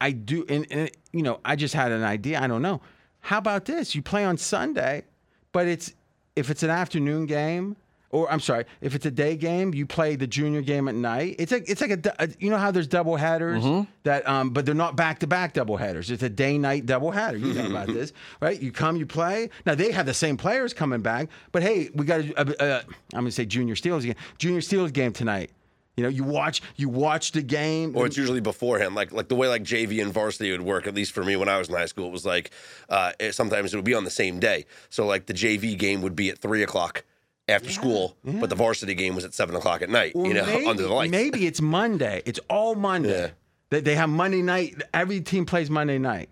I 0.00 0.12
do, 0.12 0.44
and, 0.48 0.66
and 0.70 0.90
you 1.12 1.22
know, 1.22 1.40
I 1.44 1.56
just 1.56 1.74
had 1.74 1.92
an 1.92 2.02
idea. 2.02 2.40
I 2.40 2.46
don't 2.46 2.62
know. 2.62 2.80
How 3.20 3.38
about 3.38 3.64
this? 3.64 3.94
You 3.94 4.02
play 4.02 4.24
on 4.24 4.36
Sunday, 4.36 5.04
but 5.52 5.66
it's 5.66 5.92
if 6.36 6.50
it's 6.50 6.62
an 6.62 6.70
afternoon 6.70 7.26
game, 7.26 7.76
or 8.10 8.30
I'm 8.30 8.40
sorry, 8.40 8.64
if 8.80 8.94
it's 8.94 9.04
a 9.06 9.10
day 9.10 9.36
game, 9.36 9.74
you 9.74 9.86
play 9.86 10.16
the 10.16 10.26
junior 10.26 10.62
game 10.62 10.88
at 10.88 10.94
night. 10.94 11.36
It's 11.38 11.52
like 11.52 11.64
it's 11.68 11.80
like 11.80 11.90
a, 12.06 12.14
a- 12.22 12.28
you 12.38 12.50
know 12.50 12.56
how 12.56 12.70
there's 12.70 12.86
double 12.86 13.16
headers 13.16 13.64
that, 14.04 14.26
um, 14.28 14.50
but 14.50 14.64
they're 14.66 14.74
not 14.74 14.96
back 14.96 15.18
to 15.20 15.26
back 15.26 15.52
double 15.54 15.76
headers. 15.76 16.10
It's 16.10 16.22
a 16.22 16.28
day 16.28 16.56
night 16.58 16.86
double 16.86 17.10
header. 17.10 17.36
You 17.38 17.52
know 17.54 17.66
about 17.66 17.88
this, 17.88 18.12
right? 18.40 18.60
You 18.60 18.72
come, 18.72 18.96
you 18.96 19.06
play. 19.06 19.50
Now 19.66 19.74
they 19.74 19.90
have 19.92 20.06
the 20.06 20.14
same 20.14 20.36
players 20.36 20.72
coming 20.72 21.00
back, 21.02 21.28
but 21.52 21.62
hey, 21.62 21.90
we 21.94 22.04
got 22.06 22.20
a, 22.20 22.40
a, 22.40 22.66
a 22.78 22.78
I'm 23.12 23.20
gonna 23.22 23.30
say 23.30 23.44
junior 23.44 23.74
Steelers 23.74 24.02
game, 24.04 24.14
junior 24.38 24.60
Steelers 24.60 24.92
game 24.92 25.12
tonight. 25.12 25.50
You 25.96 26.02
know, 26.02 26.10
you 26.10 26.24
watch 26.24 26.60
you 26.76 26.90
watch 26.90 27.32
the 27.32 27.40
game. 27.40 27.96
Or 27.96 28.04
it's 28.04 28.18
usually 28.18 28.40
beforehand, 28.40 28.94
like 28.94 29.12
like 29.12 29.28
the 29.28 29.34
way 29.34 29.48
like 29.48 29.62
JV 29.64 30.02
and 30.02 30.12
varsity 30.12 30.50
would 30.52 30.60
work. 30.60 30.86
At 30.86 30.94
least 30.94 31.12
for 31.12 31.24
me, 31.24 31.36
when 31.36 31.48
I 31.48 31.56
was 31.58 31.70
in 31.70 31.74
high 31.74 31.86
school, 31.86 32.06
it 32.08 32.12
was 32.12 32.26
like 32.26 32.50
uh, 32.90 33.12
it, 33.18 33.34
sometimes 33.34 33.72
it 33.72 33.76
would 33.76 33.84
be 33.86 33.94
on 33.94 34.04
the 34.04 34.10
same 34.10 34.38
day. 34.38 34.66
So 34.90 35.06
like 35.06 35.24
the 35.24 35.32
JV 35.32 35.76
game 35.78 36.02
would 36.02 36.14
be 36.14 36.28
at 36.28 36.38
three 36.38 36.62
o'clock 36.62 37.02
after 37.48 37.70
school, 37.70 38.16
but 38.24 38.50
the 38.50 38.56
varsity 38.56 38.94
game 38.94 39.14
was 39.14 39.24
at 39.24 39.34
seven 39.34 39.54
o'clock 39.54 39.82
at 39.82 39.90
night. 39.90 40.12
Or 40.14 40.26
you 40.26 40.34
know, 40.34 40.44
maybe, 40.46 40.66
under 40.68 40.82
the 40.82 40.92
lights. 40.92 41.10
Maybe 41.10 41.46
it's 41.46 41.60
Monday. 41.60 42.22
It's 42.26 42.40
all 42.50 42.74
Monday. 42.74 43.20
Yeah. 43.20 43.30
They, 43.70 43.80
they 43.80 43.94
have 43.94 44.08
Monday 44.08 44.42
night. 44.42 44.82
Every 44.94 45.20
team 45.20 45.46
plays 45.46 45.70
Monday 45.70 45.98
night. 45.98 46.28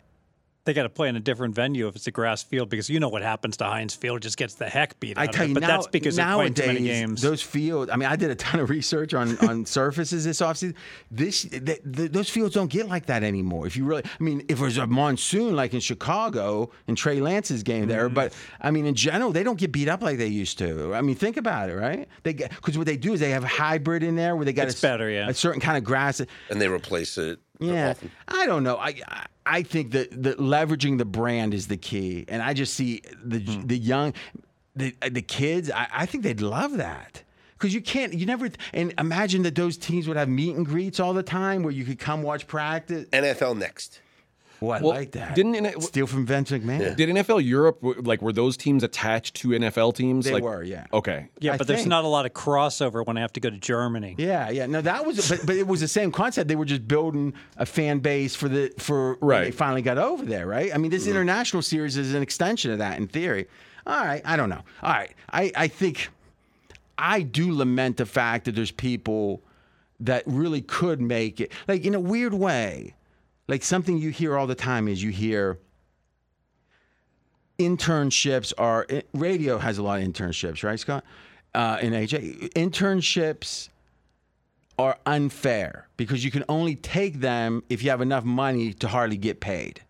They 0.64 0.72
got 0.72 0.84
to 0.84 0.88
play 0.88 1.10
in 1.10 1.16
a 1.16 1.20
different 1.20 1.54
venue 1.54 1.88
if 1.88 1.96
it's 1.96 2.06
a 2.06 2.10
grass 2.10 2.42
field 2.42 2.70
because 2.70 2.88
you 2.88 2.98
know 2.98 3.10
what 3.10 3.20
happens 3.20 3.58
to 3.58 3.64
Heinz 3.64 3.94
Field. 3.94 4.22
Just 4.22 4.38
gets 4.38 4.54
the 4.54 4.64
heck 4.66 4.98
beat 4.98 5.18
out 5.18 5.20
I 5.20 5.24
of 5.26 5.30
tell 5.32 5.44
it. 5.44 5.48
you 5.48 5.54
But 5.54 5.60
now, 5.60 5.66
that's 5.68 5.86
because 5.88 6.16
they're 6.16 6.24
playing 6.24 6.54
nowadays 6.54 6.64
too 6.64 6.72
many 6.72 6.86
games. 6.86 7.20
those 7.20 7.42
fields. 7.42 7.90
I 7.92 7.96
mean, 7.96 8.08
I 8.08 8.16
did 8.16 8.30
a 8.30 8.34
ton 8.34 8.60
of 8.60 8.70
research 8.70 9.12
on 9.12 9.36
on 9.48 9.66
surfaces 9.66 10.24
this 10.24 10.40
offseason. 10.40 10.74
This 11.10 11.42
th 11.42 11.64
th 11.64 12.10
those 12.12 12.30
fields 12.30 12.54
don't 12.54 12.70
get 12.70 12.88
like 12.88 13.06
that 13.06 13.22
anymore. 13.22 13.66
If 13.66 13.76
you 13.76 13.84
really, 13.84 14.04
I 14.04 14.22
mean, 14.22 14.40
if 14.48 14.58
it 14.60 14.64
was 14.64 14.78
a 14.78 14.86
monsoon 14.86 15.54
like 15.54 15.74
in 15.74 15.80
Chicago 15.80 16.70
in 16.86 16.94
Trey 16.96 17.20
Lance's 17.20 17.62
game 17.62 17.86
there, 17.86 18.06
Mm-hmm. 18.06 18.14
but 18.14 18.34
I 18.60 18.70
mean, 18.70 18.86
in 18.86 18.94
general, 18.94 19.32
they 19.32 19.42
don't 19.42 19.58
get 19.58 19.70
beat 19.70 19.88
up 19.88 20.02
like 20.02 20.16
they 20.18 20.26
used 20.28 20.56
to. 20.58 20.94
I 20.94 21.00
mean, 21.02 21.14
think 21.16 21.36
about 21.36 21.68
it, 21.68 21.74
right? 21.74 22.08
They 22.22 22.32
because 22.32 22.78
what 22.78 22.86
they 22.86 22.96
do 22.96 23.12
is 23.12 23.20
they 23.20 23.30
have 23.30 23.44
hybrid 23.44 24.02
in 24.02 24.16
there 24.16 24.34
where 24.34 24.44
they 24.46 24.52
got 24.54 24.68
It's 24.68 24.78
a, 24.78 24.86
better, 24.86 25.10
yeah. 25.10 25.28
a 25.28 25.34
certain 25.34 25.60
kind 25.60 25.76
of 25.76 25.84
grass. 25.84 26.20
and 26.20 26.58
they 26.60 26.68
replace 26.68 27.18
it. 27.18 27.38
Yeah, 27.60 27.90
often. 27.90 28.10
I 28.28 28.46
don't 28.46 28.62
know. 28.64 28.76
I 28.76 28.94
I- 29.08 29.26
I 29.46 29.62
think 29.62 29.90
that 29.92 30.22
that 30.22 30.38
leveraging 30.38 30.96
the 30.96 31.04
brand 31.04 31.52
is 31.52 31.66
the 31.66 31.76
key, 31.76 32.24
and 32.28 32.42
I 32.42 32.54
just 32.54 32.72
see 32.74 33.02
the 33.22 33.38
Hmm. 33.40 33.66
the 33.66 33.76
young, 33.76 34.14
the 34.74 34.94
the 35.10 35.20
kids. 35.22 35.70
I, 35.70 35.86
I 35.92 36.06
think 36.06 36.24
they'd 36.24 36.40
love 36.40 36.78
that 36.78 37.22
because 37.58 37.74
you 37.74 37.82
can't. 37.82 38.14
You 38.14 38.24
never 38.24 38.48
and 38.72 38.94
imagine 38.98 39.42
that 39.42 39.54
those 39.54 39.76
teams 39.76 40.08
would 40.08 40.16
have 40.16 40.30
meet 40.30 40.56
and 40.56 40.64
greets 40.64 40.98
all 40.98 41.12
the 41.12 41.22
time 41.22 41.62
where 41.62 41.72
you 41.72 41.84
could 41.84 41.98
come 41.98 42.22
watch 42.22 42.46
practice. 42.46 43.06
NFL 43.10 43.58
next. 43.58 44.00
Oh, 44.64 44.70
I 44.70 44.80
Well, 44.80 44.90
like 44.90 45.12
that. 45.12 45.34
didn't 45.34 45.54
it- 45.54 45.82
steal 45.82 46.06
from 46.06 46.26
Vince 46.26 46.50
McMahon? 46.50 46.96
Did 46.96 47.08
NFL 47.08 47.44
Europe 47.44 47.78
like 47.82 48.22
were 48.22 48.32
those 48.32 48.56
teams 48.56 48.82
attached 48.82 49.36
to 49.36 49.48
NFL 49.48 49.94
teams? 49.94 50.24
They 50.24 50.32
like, 50.32 50.42
were, 50.42 50.62
yeah. 50.62 50.86
Okay. 50.92 51.28
yeah, 51.40 51.54
I 51.54 51.56
but 51.56 51.66
there's 51.66 51.86
not 51.86 52.04
a 52.04 52.08
lot 52.08 52.26
of 52.26 52.32
crossover 52.32 53.06
when 53.06 53.16
I 53.16 53.20
have 53.20 53.32
to 53.34 53.40
go 53.40 53.50
to 53.50 53.58
Germany. 53.58 54.14
Yeah, 54.18 54.50
yeah. 54.50 54.66
No, 54.66 54.80
that 54.80 55.06
was, 55.06 55.28
but, 55.28 55.46
but 55.46 55.56
it 55.56 55.66
was 55.66 55.80
the 55.80 55.88
same 55.88 56.10
concept. 56.12 56.48
They 56.48 56.56
were 56.56 56.64
just 56.64 56.86
building 56.88 57.34
a 57.56 57.66
fan 57.66 57.98
base 57.98 58.34
for 58.34 58.48
the 58.48 58.72
for 58.78 59.14
when 59.20 59.28
Right. 59.28 59.44
they 59.44 59.50
finally 59.50 59.82
got 59.82 59.98
over 59.98 60.24
there, 60.24 60.46
right? 60.46 60.74
I 60.74 60.78
mean, 60.78 60.90
this 60.90 61.02
mm-hmm. 61.02 61.12
international 61.12 61.62
series 61.62 61.96
is 61.96 62.14
an 62.14 62.22
extension 62.22 62.70
of 62.70 62.78
that 62.78 62.98
in 62.98 63.08
theory. 63.08 63.46
All 63.86 64.04
right, 64.04 64.22
I 64.24 64.36
don't 64.36 64.48
know. 64.48 64.62
All 64.82 64.92
right, 64.92 65.12
I 65.30 65.52
I 65.54 65.68
think 65.68 66.08
I 66.96 67.22
do 67.22 67.54
lament 67.54 67.98
the 67.98 68.06
fact 68.06 68.46
that 68.46 68.54
there's 68.54 68.70
people 68.70 69.42
that 70.00 70.22
really 70.26 70.60
could 70.62 71.00
make 71.00 71.40
it, 71.40 71.52
like 71.68 71.84
in 71.84 71.94
a 71.94 72.00
weird 72.00 72.34
way. 72.34 72.94
Like 73.46 73.62
something 73.62 73.98
you 73.98 74.10
hear 74.10 74.36
all 74.36 74.46
the 74.46 74.54
time 74.54 74.88
is 74.88 75.02
you 75.02 75.10
hear 75.10 75.58
internships 77.58 78.52
are 78.58 78.86
eh, 78.88 79.02
radio 79.12 79.58
has 79.58 79.78
a 79.78 79.82
lot 79.82 80.00
of 80.00 80.08
internships, 80.08 80.62
right, 80.64 80.78
Scott? 80.78 81.04
Uh, 81.54 81.78
in 81.80 81.92
AJ, 81.92 82.52
internships 82.54 83.68
are 84.78 84.98
unfair 85.06 85.86
because 85.96 86.24
you 86.24 86.30
can 86.30 86.44
only 86.48 86.74
take 86.74 87.20
them 87.20 87.62
if 87.68 87.82
you 87.82 87.90
have 87.90 88.00
enough 88.00 88.24
money 88.24 88.72
to 88.72 88.88
hardly 88.88 89.16
get 89.16 89.40
paid. 89.40 89.80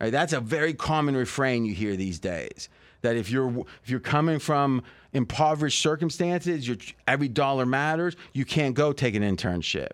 Right? 0.00 0.12
That's 0.12 0.32
a 0.32 0.40
very 0.40 0.74
common 0.74 1.16
refrain 1.16 1.64
you 1.64 1.74
hear 1.74 1.96
these 1.96 2.20
days. 2.20 2.68
That 3.02 3.16
if 3.16 3.30
you're 3.30 3.64
if 3.82 3.90
you're 3.90 4.00
coming 4.00 4.38
from 4.38 4.82
impoverished 5.12 5.80
circumstances, 5.80 6.70
every 7.06 7.28
dollar 7.28 7.66
matters. 7.66 8.16
You 8.32 8.44
can't 8.44 8.74
go 8.74 8.92
take 8.92 9.14
an 9.14 9.22
internship. 9.22 9.90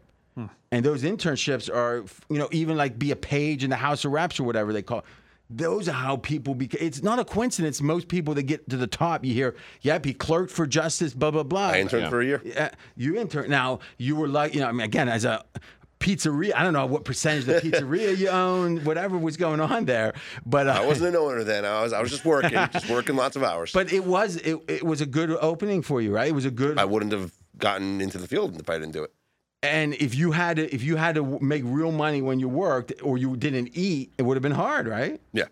And 0.72 0.84
those 0.84 1.02
internships 1.02 1.72
are, 1.72 2.04
you 2.28 2.38
know, 2.38 2.48
even 2.52 2.76
like 2.76 2.98
be 2.98 3.10
a 3.10 3.16
page 3.16 3.64
in 3.64 3.70
the 3.70 3.76
House 3.76 4.04
of 4.04 4.12
Reps 4.12 4.38
or 4.38 4.44
whatever 4.44 4.72
they 4.72 4.82
call. 4.82 4.98
It. 5.00 5.04
Those 5.52 5.88
are 5.88 5.92
how 5.92 6.16
people 6.16 6.54
become. 6.54 6.78
It's 6.80 7.02
not 7.02 7.18
a 7.18 7.24
coincidence. 7.24 7.82
Most 7.82 8.06
people 8.06 8.34
that 8.34 8.44
get 8.44 8.70
to 8.70 8.76
the 8.76 8.86
top, 8.86 9.24
you 9.24 9.34
hear, 9.34 9.56
"Yep, 9.80 10.04
he 10.04 10.14
clerked 10.14 10.52
for 10.52 10.64
justice." 10.64 11.12
Blah 11.12 11.32
blah 11.32 11.42
blah. 11.42 11.70
I 11.70 11.80
interned 11.80 12.08
for 12.08 12.20
a 12.20 12.24
year. 12.24 12.40
Yeah, 12.44 12.70
you 12.96 13.16
intern. 13.16 13.50
Now 13.50 13.80
you 13.98 14.14
were 14.14 14.28
like, 14.28 14.54
you 14.54 14.60
know, 14.60 14.68
I 14.68 14.72
mean, 14.72 14.82
again, 14.82 15.08
as 15.08 15.24
a 15.24 15.44
pizzeria, 15.98 16.54
I 16.54 16.62
don't 16.62 16.72
know 16.72 16.86
what 16.86 17.04
percentage 17.04 17.48
of 17.48 17.62
the 17.62 17.70
pizzeria 17.70 18.16
you 18.16 18.28
owned, 18.28 18.86
whatever 18.86 19.18
was 19.18 19.36
going 19.36 19.58
on 19.58 19.86
there, 19.86 20.14
but 20.46 20.68
uh, 20.68 20.72
I 20.72 20.86
wasn't 20.86 21.08
an 21.08 21.16
owner 21.16 21.42
then. 21.42 21.64
I 21.64 21.82
was 21.82 21.92
I 21.92 22.00
was 22.00 22.12
just 22.12 22.24
working, 22.24 22.52
just 22.72 22.88
working 22.88 23.16
lots 23.16 23.34
of 23.34 23.42
hours. 23.42 23.72
But 23.72 23.92
it 23.92 24.04
was 24.04 24.36
it, 24.36 24.56
it 24.68 24.86
was 24.86 25.00
a 25.00 25.06
good 25.06 25.30
opening 25.30 25.82
for 25.82 26.00
you, 26.00 26.14
right? 26.14 26.28
It 26.28 26.34
was 26.34 26.44
a 26.44 26.50
good. 26.52 26.78
I 26.78 26.84
wouldn't 26.84 27.10
have 27.10 27.32
gotten 27.58 28.00
into 28.00 28.18
the 28.18 28.28
field 28.28 28.60
if 28.60 28.70
I 28.70 28.78
didn't 28.78 28.92
do 28.92 29.02
it. 29.02 29.12
And 29.62 29.94
if 29.94 30.14
you 30.14 30.32
had 30.32 30.56
to, 30.56 30.74
if 30.74 30.82
you 30.82 30.96
had 30.96 31.14
to 31.16 31.38
make 31.40 31.62
real 31.64 31.92
money 31.92 32.22
when 32.22 32.40
you 32.40 32.48
worked 32.48 32.92
or 33.02 33.18
you 33.18 33.36
didn't 33.36 33.70
eat, 33.74 34.12
it 34.18 34.22
would 34.22 34.36
have 34.36 34.42
been 34.42 34.52
hard, 34.52 34.88
right? 34.88 35.20
Yeah. 35.32 35.44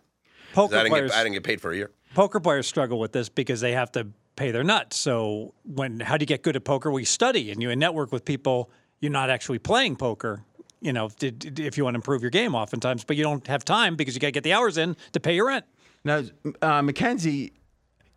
Poker 0.54 0.76
I 0.76 0.78
didn't, 0.78 0.92
players, 0.92 1.10
get, 1.10 1.18
I 1.18 1.22
didn't 1.22 1.34
get 1.34 1.44
paid 1.44 1.60
for 1.60 1.70
a 1.72 1.76
year. 1.76 1.90
poker 2.14 2.40
players 2.40 2.66
struggle 2.66 2.98
with 2.98 3.12
this 3.12 3.28
because 3.28 3.60
they 3.60 3.72
have 3.72 3.92
to 3.92 4.08
pay 4.34 4.50
their 4.50 4.64
nuts. 4.64 4.96
So 4.96 5.52
when 5.64 6.00
how 6.00 6.16
do 6.16 6.22
you 6.22 6.26
get 6.26 6.42
good 6.42 6.56
at 6.56 6.64
poker? 6.64 6.90
We 6.90 7.04
study 7.04 7.50
and 7.50 7.62
you 7.62 7.74
network 7.76 8.12
with 8.12 8.24
people. 8.24 8.70
You're 9.00 9.12
not 9.12 9.30
actually 9.30 9.58
playing 9.58 9.96
poker. 9.96 10.42
You 10.80 10.92
know, 10.92 11.10
if, 11.20 11.58
if 11.58 11.76
you 11.76 11.84
want 11.84 11.94
to 11.94 11.98
improve 11.98 12.22
your 12.22 12.30
game, 12.30 12.54
oftentimes, 12.54 13.04
but 13.04 13.16
you 13.16 13.24
don't 13.24 13.46
have 13.48 13.64
time 13.64 13.96
because 13.96 14.14
you 14.14 14.20
got 14.20 14.28
to 14.28 14.32
get 14.32 14.44
the 14.44 14.52
hours 14.52 14.78
in 14.78 14.96
to 15.12 15.20
pay 15.20 15.34
your 15.34 15.48
rent. 15.48 15.64
Now, 16.04 16.22
uh, 16.62 16.82
Mackenzie, 16.82 17.52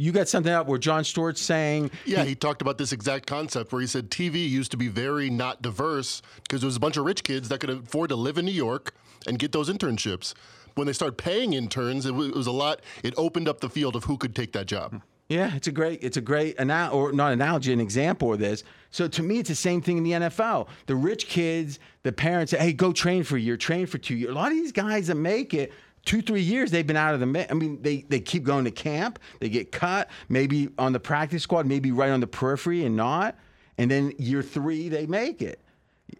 you 0.02 0.12
got 0.12 0.28
something 0.28 0.52
out 0.52 0.66
where 0.66 0.80
Jon 0.80 1.04
Stewart's 1.04 1.42
saying, 1.42 1.92
Yeah, 2.06 2.24
he 2.24 2.34
talked 2.34 2.64
about 2.64 2.80
this 2.80 2.92
exact 2.92 3.28
concept 3.28 3.72
where 3.72 3.82
he 3.82 3.88
said 3.88 4.10
TV 4.10 4.50
used 4.50 4.72
to 4.72 4.78
be 4.78 4.88
very 4.88 5.30
not 5.30 5.62
diverse 5.62 6.24
because 6.42 6.62
there 6.62 6.68
was 6.68 6.76
a 6.76 6.80
bunch 6.80 6.98
of 6.98 7.06
rich 7.06 7.24
kids 7.24 7.50
that 7.50 7.60
could 7.60 7.70
afford 7.70 8.10
to 8.10 8.16
live 8.16 8.40
in 8.40 8.46
New 8.46 8.52
York 8.52 8.96
and 9.28 9.38
get 9.38 9.52
those 9.52 9.70
internships. 9.70 10.34
When 10.74 10.88
they 10.88 10.94
started 10.94 11.18
paying 11.18 11.54
interns, 11.54 12.08
it 12.08 12.16
was, 12.16 12.30
it 12.30 12.36
was 12.36 12.48
a 12.48 12.52
lot. 12.52 12.82
It 13.04 13.14
opened 13.16 13.48
up 13.48 13.60
the 13.60 13.70
field 13.70 13.96
of 13.96 14.06
who 14.06 14.18
could 14.18 14.36
take 14.36 14.54
that 14.54 14.66
job. 14.66 15.02
Yeah, 15.30 15.56
it's 15.56 15.68
a 15.68 15.72
great, 15.72 16.04
it's 16.04 16.18
a 16.18 16.22
great, 16.22 16.56
anal- 16.60 16.94
or 16.94 17.12
not 17.14 17.32
analogy, 17.32 17.72
an 17.72 17.80
example 17.80 18.34
of 18.34 18.40
this. 18.40 18.64
So 18.90 19.08
to 19.08 19.24
me, 19.24 19.40
it's 19.40 19.50
the 19.50 19.56
same 19.56 19.82
thing 19.82 19.98
in 19.98 20.04
the 20.04 20.12
NFL. 20.12 20.68
The 20.88 20.96
rich 20.96 21.28
kids, 21.28 21.80
the 22.04 22.12
parents 22.12 22.52
say, 22.52 22.58
"Hey, 22.58 22.74
go 22.74 22.92
train 22.92 23.24
for 23.24 23.38
a 23.38 23.40
year, 23.40 23.56
train 23.56 23.86
for 23.86 23.98
two 23.98 24.16
years." 24.16 24.32
A 24.32 24.34
lot 24.34 24.52
of 24.52 24.58
these 24.58 24.74
guys 24.74 25.08
that 25.08 25.16
make 25.16 25.54
it 25.54 25.72
two, 26.06 26.22
three 26.22 26.42
years, 26.42 26.72
they've 26.72 26.86
been 26.88 26.98
out 26.98 27.14
of 27.14 27.20
the. 27.20 27.26
mi- 27.26 27.46
I 27.50 27.54
mean, 27.54 27.82
they 27.82 28.06
they 28.10 28.20
keep 28.20 28.44
going 28.44 28.66
to 28.66 28.72
camp, 28.72 29.20
they 29.40 29.50
get 29.50 29.72
cut, 29.72 30.10
maybe 30.30 30.70
on 30.78 30.94
the 30.94 31.00
practice 31.00 31.44
squad, 31.44 31.66
maybe 31.66 31.92
right 31.92 32.10
on 32.12 32.20
the 32.20 32.28
periphery, 32.28 32.86
and 32.86 32.96
not. 32.96 33.36
And 33.78 33.90
then 33.90 34.14
year 34.18 34.42
three, 34.44 34.90
they 34.90 35.06
make 35.08 35.42
it. 35.42 35.60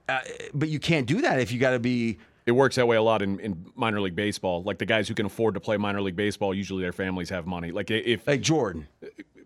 Uh, 0.08 0.20
but 0.54 0.70
you 0.70 0.80
can't 0.80 1.06
do 1.06 1.22
that 1.22 1.40
if 1.40 1.52
you 1.52 1.60
got 1.60 1.72
to 1.72 1.80
be. 1.80 2.18
It 2.46 2.54
works 2.54 2.76
that 2.78 2.88
way 2.88 2.96
a 2.98 3.02
lot 3.04 3.22
in, 3.22 3.40
in 3.40 3.66
minor 3.76 4.02
league 4.02 4.16
baseball. 4.16 4.64
Like 4.64 4.80
the 4.80 4.86
guys 4.86 5.08
who 5.08 5.14
can 5.14 5.28
afford 5.28 5.54
to 5.54 5.60
play 5.60 5.78
minor 5.78 6.02
league 6.02 6.16
baseball, 6.16 6.54
usually 6.56 6.82
their 6.82 6.92
families 6.94 7.30
have 7.30 7.46
money. 7.46 7.72
Like 7.72 7.92
if 7.92 8.26
Like 8.26 8.42
Jordan. 8.42 8.88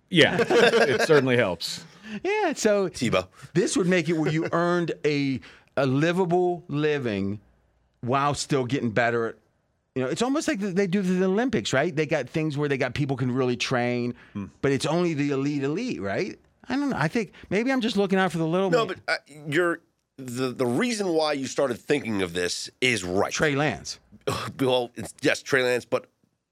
yeah, 0.10 0.38
it 0.50 1.02
certainly 1.02 1.36
helps. 1.36 1.84
Yeah, 2.24 2.54
so 2.54 2.88
Tebow. 2.88 3.28
This 3.54 3.76
would 3.76 3.88
make 3.88 4.08
it 4.08 4.14
where 4.14 4.32
you 4.32 4.48
earned 4.52 4.94
a 5.04 5.42
a 5.76 5.86
livable 5.86 6.64
living 6.70 7.42
while 8.00 8.34
still 8.34 8.64
getting 8.66 8.92
better 8.92 9.28
at 9.30 9.36
You 9.96 10.04
know, 10.04 10.10
it's 10.10 10.22
almost 10.22 10.50
like 10.50 10.60
they 10.60 10.88
do 10.88 11.02
the 11.02 11.24
Olympics, 11.26 11.72
right? 11.72 11.96
They 11.96 12.06
got 12.06 12.28
things 12.28 12.58
where 12.58 12.68
they 12.68 12.78
got 12.78 12.94
people 12.94 13.16
can 13.16 13.32
really 13.32 13.56
train, 13.56 14.14
Hmm. 14.34 14.46
but 14.62 14.74
it's 14.74 14.86
only 14.86 15.14
the 15.14 15.32
elite 15.32 15.64
elite, 15.64 16.02
right? 16.02 16.38
I 16.68 16.76
don't 16.76 16.90
know. 16.90 16.98
I 17.00 17.08
think 17.08 17.32
maybe 17.50 17.72
I'm 17.72 17.80
just 17.80 17.96
looking 17.96 18.20
out 18.20 18.32
for 18.34 18.38
the 18.38 18.46
little 18.48 18.70
No, 18.70 18.86
man. 18.86 18.96
but 19.08 19.14
uh, 19.14 19.18
you're 19.48 19.80
the 20.18 20.52
the 20.52 20.66
reason 20.66 21.08
why 21.10 21.32
you 21.34 21.48
started 21.48 21.78
thinking 21.80 22.22
of 22.22 22.34
this 22.34 22.70
is 22.82 23.06
right. 23.06 23.32
Trey 23.32 23.56
Lance. 23.56 24.00
well, 24.60 24.92
it's, 24.96 25.14
yes, 25.22 25.42
Trey 25.42 25.64
Lance, 25.64 25.86
but 25.86 26.08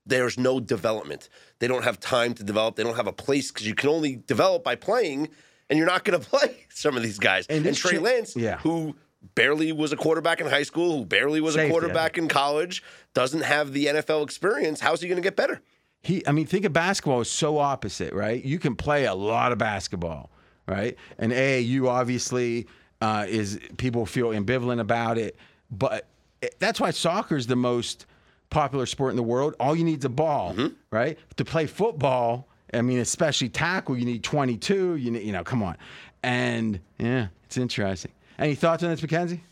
there's 0.06 0.38
no 0.38 0.62
development. 0.62 1.28
They 1.60 1.68
don't 1.68 1.84
have 1.84 2.00
time 2.00 2.34
to 2.36 2.44
develop. 2.46 2.78
They 2.78 2.84
don't 2.84 2.96
have 2.96 3.08
a 3.08 3.14
place 3.14 3.52
because 3.52 3.68
you 3.68 3.76
can 3.76 3.90
only 3.90 4.18
develop 4.26 4.64
by 4.64 4.76
playing, 4.76 5.28
and 5.70 5.78
you're 5.78 5.88
not 5.88 6.06
going 6.06 6.18
to 6.22 6.26
play 6.26 6.66
some 6.70 6.96
of 6.96 7.04
these 7.04 7.20
guys. 7.20 7.46
And 7.48 7.66
And, 7.66 7.76
Trey 7.76 7.92
Trey- 7.92 8.00
Lance, 8.00 8.36
yeah. 8.38 8.58
who 8.60 8.96
barely 9.36 9.72
was 9.72 9.92
a 9.92 9.98
quarterback 9.98 10.42
in 10.42 10.48
high 10.48 10.64
school, 10.64 10.98
who 10.98 11.06
barely 11.06 11.42
was 11.42 11.56
Safety, 11.56 11.66
a 11.66 11.70
I 11.70 11.72
quarterback 11.72 12.18
in 12.18 12.28
college, 12.28 12.84
doesn't 13.14 13.42
have 13.42 13.74
the 13.74 13.88
NFL 13.88 14.24
experience. 14.24 14.80
How's 14.80 15.02
he 15.02 15.08
going 15.08 15.22
to 15.22 15.24
get 15.24 15.36
better? 15.36 15.62
He, 16.02 16.26
I 16.28 16.32
mean, 16.34 16.46
think 16.46 16.66
of 16.66 16.74
basketball 16.74 17.22
is 17.22 17.30
so 17.30 17.58
opposite, 17.58 18.14
right? 18.14 18.44
You 18.44 18.60
can 18.60 18.76
play 18.76 19.06
a 19.06 19.14
lot 19.14 19.52
of 19.54 19.58
basketball, 19.58 20.30
right? 20.68 20.98
And 21.18 21.32
AAU 21.32 21.88
obviously 21.88 22.68
uh, 23.02 23.26
is 23.28 23.60
people 23.78 24.06
feel 24.06 24.30
ambivalent 24.30 24.82
about 24.82 25.18
it, 25.18 25.38
but 25.72 26.06
it, 26.42 26.56
that's 26.60 26.80
why 26.82 26.92
soccer 26.92 27.38
is 27.38 27.48
the 27.48 27.56
most 27.56 28.06
popular 28.50 28.86
sport 28.86 29.12
in 29.12 29.16
the 29.16 29.24
world. 29.24 29.56
All 29.60 29.76
you 29.76 29.86
need 29.86 30.00
is 30.00 30.06
a 30.06 30.10
ball, 30.10 30.56
right? 30.92 31.18
To 31.38 31.46
play 31.46 31.68
football, 31.68 32.48
I 32.74 32.82
mean, 32.82 33.00
especially 33.00 33.50
tackle, 33.50 33.98
you 33.98 34.06
need 34.06 34.24
22. 34.24 34.98
You 34.98 35.12
need, 35.12 35.24
you 35.24 35.32
know, 35.32 35.44
come 35.44 35.64
on, 35.64 35.78
and 36.22 36.80
yeah, 36.98 37.28
it's 37.46 37.58
interesting. 37.58 38.12
Any 38.40 38.56
thoughts 38.56 38.84
on 38.84 38.90
this, 38.90 39.02
Mackenzie? 39.02 39.44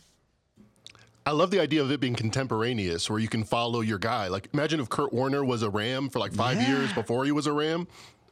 I 1.24 1.30
love 1.30 1.50
the 1.50 1.60
idea 1.60 1.82
of 1.82 1.90
it 1.92 2.00
being 2.00 2.16
contemporaneous, 2.16 3.08
where 3.08 3.20
you 3.20 3.28
can 3.28 3.44
follow 3.44 3.80
your 3.80 3.98
guy. 3.98 4.26
Like, 4.26 4.48
imagine 4.52 4.80
if 4.80 4.88
Kurt 4.88 5.12
Warner 5.12 5.44
was 5.44 5.62
a 5.62 5.70
Ram 5.70 6.08
for 6.08 6.18
like 6.18 6.32
five 6.32 6.60
years 6.68 6.92
before 6.92 7.24
he 7.24 7.32
was 7.32 7.46
a 7.46 7.52
Ram. 7.52 7.86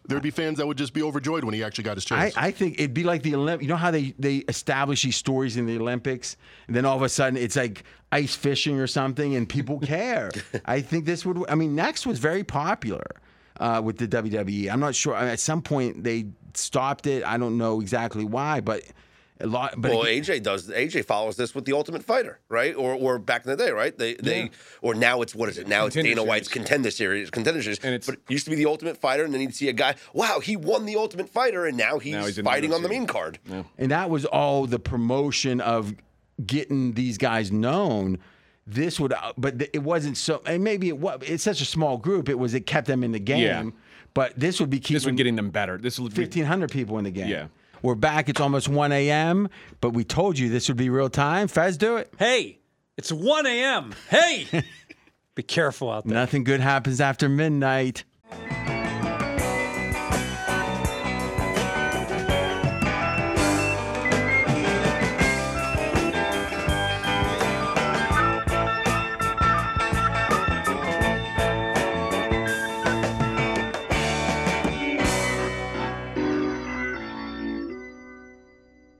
There'd 0.06 0.22
be 0.22 0.30
fans 0.30 0.58
that 0.58 0.66
would 0.66 0.78
just 0.78 0.92
be 0.92 1.02
overjoyed 1.02 1.44
when 1.44 1.54
he 1.54 1.62
actually 1.62 1.84
got 1.84 1.96
his 1.96 2.04
chance. 2.04 2.36
I 2.36 2.50
think 2.50 2.80
it'd 2.80 2.94
be 2.94 3.04
like 3.04 3.22
the 3.22 3.32
Olymp. 3.32 3.62
You 3.62 3.68
know 3.68 3.76
how 3.76 3.92
they 3.92 4.14
they 4.18 4.38
establish 4.48 5.02
these 5.02 5.14
stories 5.14 5.56
in 5.56 5.66
the 5.66 5.78
Olympics, 5.78 6.36
and 6.66 6.74
then 6.74 6.84
all 6.84 6.96
of 6.96 7.02
a 7.02 7.08
sudden 7.08 7.36
it's 7.36 7.54
like 7.54 7.84
ice 8.10 8.34
fishing 8.34 8.80
or 8.80 8.88
something, 8.88 9.36
and 9.36 9.48
people 9.48 9.78
care. 9.80 10.32
I 10.64 10.80
think 10.80 11.04
this 11.04 11.24
would. 11.24 11.44
I 11.48 11.54
mean, 11.54 11.76
Next 11.76 12.06
was 12.06 12.18
very 12.18 12.42
popular 12.42 13.04
uh, 13.60 13.80
with 13.84 13.98
the 13.98 14.08
WWE. 14.08 14.68
I'm 14.72 14.80
not 14.80 14.96
sure. 14.96 15.14
At 15.14 15.38
some 15.38 15.62
point 15.62 16.02
they 16.02 16.26
stopped 16.54 17.06
it. 17.06 17.22
I 17.22 17.36
don't 17.36 17.56
know 17.56 17.80
exactly 17.80 18.24
why, 18.24 18.60
but 18.60 18.82
lot. 19.46 19.74
But 19.80 19.90
well, 19.90 20.02
it- 20.04 20.22
AJ 20.24 20.42
does. 20.42 20.68
AJ 20.68 21.04
follows 21.04 21.36
this 21.36 21.54
with 21.54 21.64
the 21.64 21.72
Ultimate 21.72 22.02
Fighter, 22.04 22.40
right? 22.48 22.74
Or, 22.74 22.94
or 22.94 23.18
back 23.18 23.44
in 23.44 23.50
the 23.50 23.56
day, 23.56 23.70
right? 23.70 23.96
They, 23.96 24.14
they, 24.14 24.50
or 24.82 24.94
now 24.94 25.22
it's 25.22 25.34
what 25.34 25.48
is 25.48 25.58
it? 25.58 25.68
Now 25.68 25.86
it's 25.86 25.94
Dana 25.94 26.22
White's 26.22 26.48
Series. 26.48 26.66
Contender 26.66 26.90
Series, 26.90 27.30
Contender 27.30 27.62
Series. 27.62 27.78
And 27.80 27.94
it's- 27.94 28.06
but 28.06 28.16
it 28.16 28.20
used 28.32 28.44
to 28.44 28.50
be 28.50 28.56
the 28.56 28.66
Ultimate 28.66 28.96
Fighter, 28.96 29.24
and 29.24 29.32
then 29.34 29.40
you'd 29.40 29.54
see 29.54 29.68
a 29.68 29.72
guy. 29.72 29.94
Wow, 30.12 30.40
he 30.40 30.56
won 30.56 30.86
the 30.86 30.96
Ultimate 30.96 31.28
Fighter, 31.28 31.66
and 31.66 31.76
now 31.76 31.98
he's, 31.98 32.12
Now 32.12 32.24
he's 32.26 32.40
fighting 32.40 32.72
on 32.72 32.82
the 32.82 32.88
main 32.88 33.06
card. 33.06 33.38
and 33.78 33.90
that 33.90 34.10
was 34.10 34.24
all 34.24 34.66
the 34.66 34.78
promotion 34.78 35.60
of 35.60 35.94
getting 36.44 36.92
these 36.92 37.18
guys 37.18 37.50
known. 37.52 38.18
This 38.66 39.00
would, 39.00 39.12
uh, 39.12 39.32
but 39.36 39.60
it 39.72 39.82
wasn't 39.82 40.16
so. 40.16 40.42
And 40.46 40.62
maybe 40.62 40.88
it 40.88 40.98
was. 40.98 41.20
It's 41.22 41.42
such 41.42 41.60
a 41.60 41.64
small 41.64 41.96
group. 41.98 42.28
It 42.28 42.38
was. 42.38 42.54
It 42.54 42.66
kept 42.66 42.86
them 42.86 43.02
in 43.02 43.10
the 43.10 43.18
game. 43.18 43.40
Yeah. 43.42 43.64
But 44.14 44.38
this 44.38 44.60
would 44.60 44.70
be 44.70 44.78
keeping 44.78 44.94
This 44.94 45.06
would 45.06 45.16
getting 45.16 45.34
them 45.36 45.50
better. 45.50 45.76
This 45.78 45.98
would 45.98 46.14
be 46.14 46.22
1,500 46.22 46.70
people 46.70 46.98
in 46.98 47.04
the 47.04 47.10
game. 47.10 47.28
Yeah. 47.28 47.46
We're 47.82 47.94
back. 47.94 48.28
It's 48.28 48.40
almost 48.40 48.68
1 48.68 48.92
a.m., 48.92 49.48
but 49.80 49.90
we 49.90 50.04
told 50.04 50.38
you 50.38 50.48
this 50.48 50.68
would 50.68 50.76
be 50.76 50.90
real 50.90 51.08
time. 51.08 51.48
Fez, 51.48 51.76
do 51.76 51.96
it. 51.96 52.12
Hey, 52.18 52.58
it's 52.96 53.10
1 53.10 53.46
a.m. 53.46 53.94
Hey, 54.10 54.46
be 55.34 55.42
careful 55.42 55.90
out 55.90 56.04
there. 56.04 56.14
Nothing 56.14 56.44
good 56.44 56.60
happens 56.60 57.00
after 57.00 57.28
midnight. 57.28 58.04